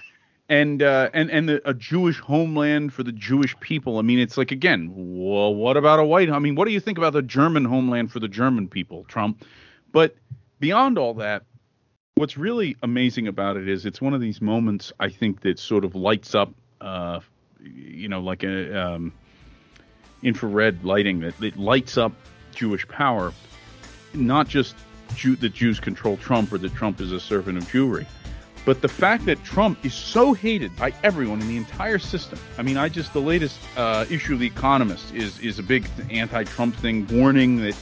And 0.47 0.83
uh, 0.83 1.09
and 1.13 1.31
and 1.31 1.49
the, 1.49 1.67
a 1.67 1.73
Jewish 1.73 2.19
homeland 2.19 2.93
for 2.93 3.01
the 3.01 3.11
Jewish 3.11 3.59
people. 3.61 3.97
I 3.97 4.03
mean, 4.03 4.19
it's 4.19 4.37
like 4.37 4.51
again, 4.51 4.91
well, 4.95 5.55
what 5.55 5.75
about 5.75 5.99
a 5.99 6.05
white? 6.05 6.29
I 6.29 6.37
mean, 6.37 6.53
what 6.53 6.65
do 6.65 6.71
you 6.71 6.79
think 6.79 6.99
about 6.99 7.13
the 7.13 7.23
German 7.23 7.65
homeland 7.65 8.11
for 8.11 8.19
the 8.19 8.27
German 8.27 8.67
people, 8.67 9.05
Trump? 9.07 9.43
But 9.91 10.15
beyond 10.59 10.99
all 10.99 11.15
that, 11.15 11.45
what's 12.15 12.37
really 12.37 12.77
amazing 12.83 13.27
about 13.27 13.57
it 13.57 13.67
is 13.67 13.85
it's 13.85 14.01
one 14.01 14.13
of 14.13 14.21
these 14.21 14.41
moments 14.41 14.93
I 14.99 15.09
think 15.09 15.41
that 15.41 15.59
sort 15.59 15.83
of 15.83 15.95
lights 15.95 16.35
up, 16.35 16.53
uh, 16.79 17.19
you 17.61 18.07
know, 18.07 18.21
like 18.21 18.43
a 18.43 18.85
um, 18.85 19.13
infrared 20.23 20.83
lighting 20.83 21.19
that, 21.21 21.37
that 21.39 21.57
lights 21.57 21.97
up 21.97 22.13
Jewish 22.53 22.87
power, 22.87 23.33
not 24.13 24.47
just 24.47 24.75
Jew, 25.15 25.35
that 25.37 25.53
Jews 25.53 25.79
control 25.79 26.17
Trump 26.17 26.51
or 26.53 26.57
that 26.57 26.73
Trump 26.73 27.01
is 27.01 27.11
a 27.11 27.19
servant 27.19 27.57
of 27.57 27.65
Jewry. 27.65 28.05
But 28.65 28.81
the 28.81 28.87
fact 28.87 29.25
that 29.25 29.43
Trump 29.43 29.85
is 29.85 29.93
so 29.93 30.33
hated 30.33 30.75
by 30.75 30.91
everyone 31.03 31.39
in 31.39 31.47
the 31.47 31.57
entire 31.57 31.99
system. 31.99 32.39
I 32.57 32.63
mean, 32.63 32.77
I 32.77 32.89
just 32.89 33.13
the 33.13 33.21
latest 33.21 33.59
uh, 33.77 34.05
issue 34.09 34.33
of 34.33 34.39
The 34.39 34.47
Economist 34.47 35.13
is 35.13 35.39
is 35.39 35.59
a 35.59 35.63
big 35.63 35.87
anti-Trump 36.09 36.75
thing, 36.75 37.07
warning 37.07 37.57
that 37.61 37.75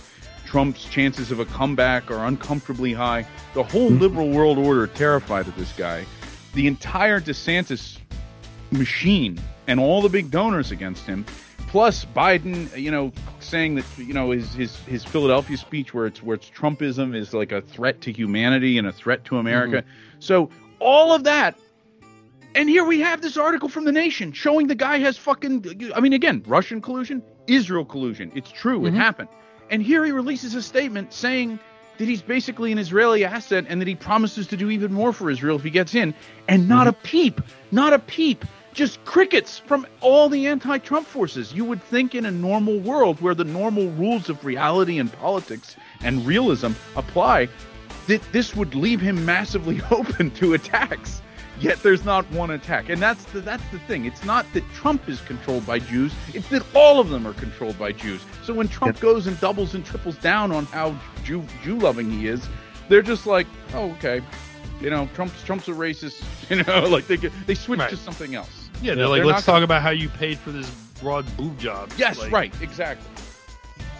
Trump's 0.45 0.85
chances 0.85 1.31
of 1.31 1.39
a 1.39 1.45
comeback 1.45 2.11
are 2.11 2.27
uncomfortably 2.27 2.93
high. 2.93 3.25
The 3.53 3.63
whole 3.63 3.89
liberal 3.89 4.29
world 4.29 4.57
order 4.57 4.85
terrified 4.85 5.47
of 5.47 5.55
this 5.55 5.71
guy. 5.71 6.05
The 6.53 6.67
entire 6.67 7.19
DeSantis 7.19 7.97
machine 8.69 9.39
and 9.67 9.79
all 9.79 10.01
the 10.01 10.09
big 10.09 10.29
donors 10.29 10.71
against 10.71 11.05
him, 11.05 11.25
plus 11.67 12.05
Biden, 12.05 12.75
you 12.77 12.91
know, 12.91 13.11
saying 13.39 13.75
that 13.75 13.85
you 13.97 14.13
know 14.13 14.31
his 14.31 14.53
his 14.53 14.77
his 14.79 15.03
Philadelphia 15.05 15.57
speech 15.57 15.93
where 15.93 16.07
it's 16.07 16.21
where 16.21 16.35
it's 16.35 16.49
Trumpism 16.49 17.15
is 17.15 17.33
like 17.33 17.51
a 17.53 17.61
threat 17.61 18.01
to 18.01 18.11
humanity 18.11 18.77
and 18.77 18.85
a 18.85 18.91
threat 18.91 19.23
to 19.25 19.37
America. 19.37 19.83
So 20.19 20.49
all 20.83 21.13
of 21.13 21.23
that. 21.23 21.57
And 22.55 22.69
here 22.69 22.83
we 22.83 22.99
have 22.99 23.21
this 23.21 23.37
article 23.37 23.67
from 23.67 23.85
the 23.85 23.91
Nation 23.91 24.31
showing 24.31 24.67
the 24.67 24.75
guy 24.75 24.99
has 24.99 25.17
fucking. 25.17 25.91
I 25.95 25.99
mean, 25.99 26.13
again, 26.13 26.43
Russian 26.45 26.81
collusion. 26.81 27.23
Israel 27.47 27.85
collusion. 27.85 28.31
It's 28.35 28.51
true. 28.51 28.79
Mm-hmm. 28.79 28.95
It 28.95 28.99
happened. 28.99 29.29
And 29.69 29.81
here 29.81 30.05
he 30.05 30.11
releases 30.11 30.53
a 30.53 30.61
statement 30.61 31.13
saying 31.13 31.59
that 31.97 32.07
he's 32.07 32.21
basically 32.21 32.71
an 32.71 32.77
Israeli 32.77 33.25
asset 33.25 33.65
and 33.67 33.81
that 33.81 33.87
he 33.87 33.95
promises 33.95 34.47
to 34.47 34.57
do 34.57 34.69
even 34.69 34.93
more 34.93 35.13
for 35.13 35.29
Israel 35.29 35.55
if 35.55 35.63
he 35.63 35.69
gets 35.69 35.95
in. 35.95 36.13
And 36.47 36.69
not 36.69 36.87
mm-hmm. 36.87 36.99
a 36.99 37.07
peep, 37.07 37.41
not 37.71 37.93
a 37.93 37.99
peep, 37.99 38.45
just 38.73 39.03
crickets 39.05 39.59
from 39.59 39.85
all 40.01 40.29
the 40.29 40.47
anti 40.47 40.77
Trump 40.79 41.07
forces. 41.07 41.53
You 41.53 41.65
would 41.65 41.81
think 41.81 42.15
in 42.15 42.25
a 42.25 42.31
normal 42.31 42.79
world 42.79 43.21
where 43.21 43.35
the 43.35 43.43
normal 43.43 43.89
rules 43.91 44.29
of 44.29 44.43
reality 44.45 44.99
and 44.99 45.11
politics 45.11 45.75
and 46.01 46.25
realism 46.25 46.71
apply, 46.95 47.49
that 48.07 48.21
this 48.31 48.55
would 48.55 48.75
leave 48.75 49.01
him 49.01 49.25
massively 49.25 49.81
open 49.91 50.31
to 50.31 50.53
attacks. 50.53 51.21
Yet 51.59 51.81
there's 51.83 52.03
not 52.03 52.29
one 52.31 52.51
attack, 52.51 52.89
and 52.89 53.01
that's 53.01 53.23
the 53.25 53.39
that's 53.39 53.63
the 53.71 53.79
thing. 53.79 54.05
It's 54.05 54.25
not 54.25 54.45
that 54.53 54.63
Trump 54.73 55.07
is 55.07 55.21
controlled 55.21 55.65
by 55.65 55.79
Jews; 55.79 56.11
it's 56.33 56.49
that 56.49 56.63
all 56.75 56.99
of 56.99 57.09
them 57.09 57.27
are 57.27 57.33
controlled 57.33 57.77
by 57.77 57.91
Jews. 57.91 58.21
So 58.43 58.53
when 58.53 58.67
Trump 58.67 58.99
goes 58.99 59.27
and 59.27 59.39
doubles 59.39 59.75
and 59.75 59.85
triples 59.85 60.17
down 60.17 60.51
on 60.51 60.65
how 60.65 60.99
Jew 61.23 61.45
Jew 61.63 61.77
loving 61.77 62.09
he 62.11 62.27
is, 62.27 62.49
they're 62.89 63.03
just 63.03 63.27
like, 63.27 63.45
oh 63.73 63.91
okay, 63.91 64.21
you 64.81 64.89
know, 64.89 65.07
Trump's 65.13 65.43
Trump's 65.43 65.67
a 65.67 65.71
racist. 65.71 66.23
You 66.49 66.61
know, 66.63 66.81
like 66.89 67.07
they 67.07 67.15
they 67.15 67.55
switch 67.55 67.79
right. 67.79 67.89
to 67.89 67.95
something 67.95 68.35
else. 68.35 68.69
Yeah, 68.81 68.95
they're 68.95 69.07
like, 69.07 69.19
they're 69.19 69.27
let's 69.27 69.45
talk 69.45 69.53
gonna... 69.53 69.63
about 69.63 69.81
how 69.81 69.91
you 69.91 70.09
paid 70.09 70.37
for 70.37 70.51
this 70.51 70.69
broad 71.01 71.25
boob 71.37 71.57
job. 71.57 71.89
Yes, 71.97 72.19
like... 72.19 72.31
right, 72.33 72.61
exactly. 72.61 73.09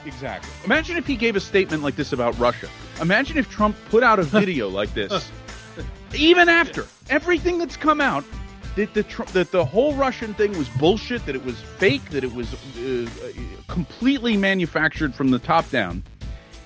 Exactly. 0.05 0.51
Imagine 0.65 0.97
if 0.97 1.07
he 1.07 1.15
gave 1.15 1.35
a 1.35 1.39
statement 1.39 1.83
like 1.83 1.95
this 1.95 2.13
about 2.13 2.37
Russia. 2.37 2.69
Imagine 3.01 3.37
if 3.37 3.49
Trump 3.49 3.75
put 3.89 4.03
out 4.03 4.19
a 4.19 4.23
video 4.39 4.69
like 4.69 4.93
this, 4.93 5.31
even 6.15 6.49
after 6.49 6.85
everything 7.09 7.57
that's 7.57 7.77
come 7.77 8.01
out, 8.01 8.23
that 8.75 8.93
the 8.93 9.03
that 9.33 9.51
the 9.51 9.63
whole 9.63 9.93
Russian 9.93 10.33
thing 10.33 10.57
was 10.57 10.67
bullshit, 10.69 11.25
that 11.25 11.35
it 11.35 11.45
was 11.45 11.59
fake, 11.59 12.03
that 12.09 12.23
it 12.23 12.33
was 12.33 12.53
uh, 12.53 13.07
completely 13.67 14.35
manufactured 14.37 15.13
from 15.13 15.31
the 15.31 15.39
top 15.39 15.69
down. 15.69 16.03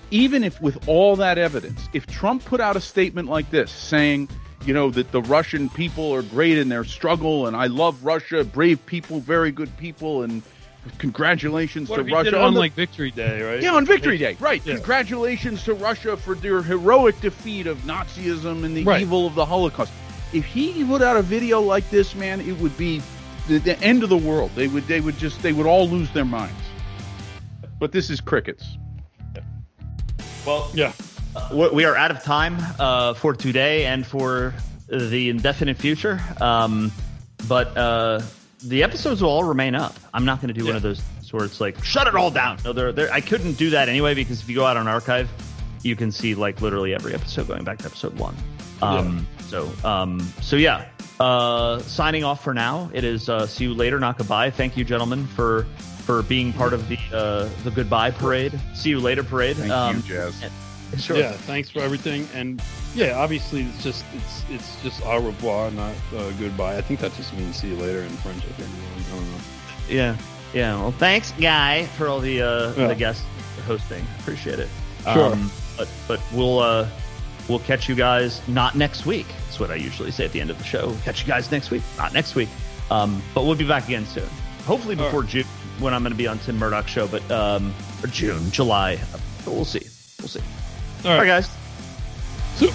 Even 0.09 0.43
if 0.43 0.61
with 0.61 0.87
all 0.87 1.17
that 1.17 1.37
evidence, 1.37 1.89
if 1.93 2.07
Trump 2.07 2.43
put 2.45 2.61
out 2.61 2.77
a 2.77 2.81
statement 2.81 3.27
like 3.27 3.49
this 3.51 3.69
saying, 3.71 4.29
you 4.65 4.73
know, 4.73 4.89
that 4.89 5.11
the 5.11 5.21
Russian 5.23 5.69
people 5.69 6.13
are 6.13 6.21
great 6.21 6.57
in 6.57 6.69
their 6.69 6.85
struggle 6.85 7.47
and 7.47 7.57
I 7.57 7.67
love 7.67 8.05
Russia, 8.05 8.45
brave 8.45 8.83
people, 8.85 9.19
very 9.19 9.51
good 9.51 9.75
people, 9.77 10.23
and 10.23 10.41
congratulations 10.97 11.89
what 11.89 11.97
to 11.97 12.03
Russia 12.03 12.39
on, 12.39 12.53
the, 12.53 12.59
like 12.59 12.73
Victory 12.73 13.11
Day, 13.11 13.41
right? 13.41 13.61
Yeah, 13.61 13.73
on 13.73 13.85
Victory 13.85 14.17
Day, 14.17 14.37
right? 14.39 14.65
Yeah. 14.65 14.75
Congratulations 14.75 15.63
to 15.63 15.73
Russia 15.73 16.17
for 16.17 16.35
their 16.35 16.61
heroic 16.61 17.19
defeat 17.21 17.67
of 17.67 17.77
Nazism 17.79 18.63
and 18.63 18.75
the 18.75 18.83
right. 18.83 19.01
evil 19.01 19.27
of 19.27 19.35
the 19.35 19.45
Holocaust. 19.45 19.91
If 20.33 20.45
he 20.45 20.83
put 20.83 21.01
out 21.01 21.17
a 21.17 21.21
video 21.21 21.61
like 21.61 21.89
this, 21.89 22.15
man, 22.15 22.41
it 22.41 22.57
would 22.59 22.77
be 22.77 23.01
the, 23.47 23.59
the, 23.59 23.79
end 23.79 24.03
of 24.03 24.09
the 24.09 24.17
world. 24.17 24.51
They 24.55 24.67
would, 24.67 24.85
they 24.87 24.99
would 24.99 25.17
just, 25.17 25.41
they 25.41 25.53
would 25.53 25.65
all 25.65 25.87
lose 25.87 26.11
their 26.11 26.25
minds. 26.25 26.55
But 27.79 27.91
this 27.91 28.09
is 28.09 28.19
crickets. 28.19 28.77
Well, 30.45 30.69
yeah, 30.73 30.93
uh, 31.35 31.69
we 31.73 31.83
are 31.85 31.95
out 31.95 32.09
of 32.09 32.23
time 32.23 32.57
uh, 32.79 33.13
for 33.13 33.33
today 33.33 33.85
and 33.85 34.05
for 34.05 34.53
the 34.87 35.29
indefinite 35.29 35.77
future. 35.77 36.21
Um, 36.39 36.91
but 37.47 37.75
uh, 37.77 38.21
the 38.63 38.83
episodes 38.83 39.21
will 39.21 39.29
all 39.29 39.43
remain 39.43 39.75
up. 39.75 39.95
I'm 40.13 40.25
not 40.25 40.41
going 40.41 40.49
to 40.49 40.53
do 40.53 40.65
yeah. 40.65 40.69
one 40.69 40.75
of 40.75 40.81
those 40.81 41.01
sorts 41.21 41.59
like 41.59 41.83
shut 41.83 42.07
it 42.07 42.15
all 42.15 42.31
down. 42.31 42.57
No, 42.63 42.73
they're, 42.73 42.91
they're, 42.91 43.11
I 43.11 43.21
couldn't 43.21 43.53
do 43.53 43.71
that 43.71 43.89
anyway 43.89 44.13
because 44.13 44.41
if 44.41 44.49
you 44.49 44.55
go 44.55 44.65
out 44.65 44.77
on 44.77 44.87
archive, 44.87 45.29
you 45.83 45.95
can 45.95 46.11
see 46.11 46.35
like 46.35 46.61
literally 46.61 46.93
every 46.93 47.13
episode 47.13 47.47
going 47.47 47.63
back 47.63 47.79
to 47.79 47.85
episode 47.85 48.17
one. 48.17 48.35
Um, 48.81 49.27
yeah. 49.39 49.45
So, 49.47 49.71
um, 49.83 50.19
so 50.41 50.55
yeah. 50.55 50.87
Uh, 51.19 51.79
signing 51.79 52.23
off 52.23 52.43
for 52.43 52.53
now. 52.53 52.91
It 52.93 53.03
is 53.03 53.27
uh, 53.27 53.47
see 53.47 53.63
you 53.63 53.73
later, 53.73 53.99
not 53.99 54.19
goodbye. 54.19 54.51
Thank 54.51 54.77
you, 54.77 54.83
gentlemen, 54.83 55.25
for 55.25 55.63
for 56.05 56.21
being 56.21 56.53
part 56.53 56.73
of 56.73 56.87
the 56.87 56.97
uh, 57.11 57.49
the 57.63 57.71
goodbye 57.71 58.11
parade. 58.11 58.59
See 58.75 58.91
you 58.91 58.99
later 58.99 59.23
parade. 59.23 59.57
Thank 59.57 59.71
um, 59.71 59.95
you, 59.95 60.01
Jazz. 60.03 60.43
Sure. 60.97 61.17
Yeah, 61.17 61.33
thanks 61.33 61.69
for 61.69 61.79
everything. 61.79 62.27
And 62.33 62.61
yeah, 62.95 63.17
obviously 63.17 63.63
it's 63.63 63.83
just 63.83 64.05
it's 64.13 64.43
it's 64.49 64.81
just 64.83 65.05
au 65.05 65.19
revoir, 65.19 65.69
not 65.71 65.95
uh, 66.15 66.31
goodbye. 66.31 66.77
I 66.77 66.81
think 66.81 66.99
that 67.01 67.13
just 67.15 67.33
means 67.33 67.57
see 67.57 67.69
you 67.69 67.75
later 67.75 68.01
in 68.01 68.09
French. 68.09 68.43
I 68.43 68.47
think. 68.53 68.69
I 68.69 69.15
don't 69.15 69.31
know. 69.31 69.37
Yeah, 69.89 70.17
yeah. 70.53 70.79
Well, 70.79 70.91
thanks, 70.91 71.31
Guy, 71.33 71.85
for 71.97 72.07
all 72.07 72.19
the 72.19 72.41
uh, 72.41 72.73
yeah. 72.75 72.87
the 72.87 72.95
guest 72.95 73.23
hosting. 73.65 74.05
Appreciate 74.19 74.59
it. 74.59 74.69
Sure. 75.03 75.33
Um, 75.33 75.51
but 75.77 75.89
but 76.07 76.21
we'll 76.33 76.59
uh, 76.59 76.89
we'll 77.47 77.59
catch 77.59 77.89
you 77.89 77.95
guys 77.95 78.45
not 78.47 78.75
next 78.75 79.05
week. 79.05 79.27
That's 79.45 79.59
what 79.59 79.71
I 79.71 79.75
usually 79.75 80.11
say 80.11 80.25
at 80.25 80.31
the 80.31 80.41
end 80.41 80.49
of 80.49 80.57
the 80.57 80.63
show. 80.63 80.95
catch 81.03 81.21
you 81.21 81.27
guys 81.27 81.51
next 81.51 81.69
week, 81.71 81.83
not 81.97 82.13
next 82.13 82.35
week. 82.35 82.49
Um, 82.89 83.21
but 83.35 83.43
we'll 83.43 83.55
be 83.55 83.67
back 83.67 83.85
again 83.85 84.05
soon. 84.05 84.27
Hopefully 84.65 84.95
before 84.95 85.21
right. 85.21 85.29
June 85.29 85.45
when 85.79 85.93
I'm 85.93 86.01
going 86.01 86.11
to 86.11 86.17
be 86.17 86.27
on 86.27 86.39
Tim 86.39 86.57
Murdoch 86.57 86.87
show, 86.87 87.07
but 87.07 87.29
um, 87.31 87.73
or 88.03 88.07
June, 88.07 88.49
July. 88.51 88.99
But 89.45 89.53
we'll 89.53 89.65
see. 89.65 89.83
We'll 90.19 90.29
see. 90.29 90.41
All 91.05 91.11
right, 91.11 91.19
Bye, 91.19 91.25
guys. 91.25 91.49
So, 92.57 92.67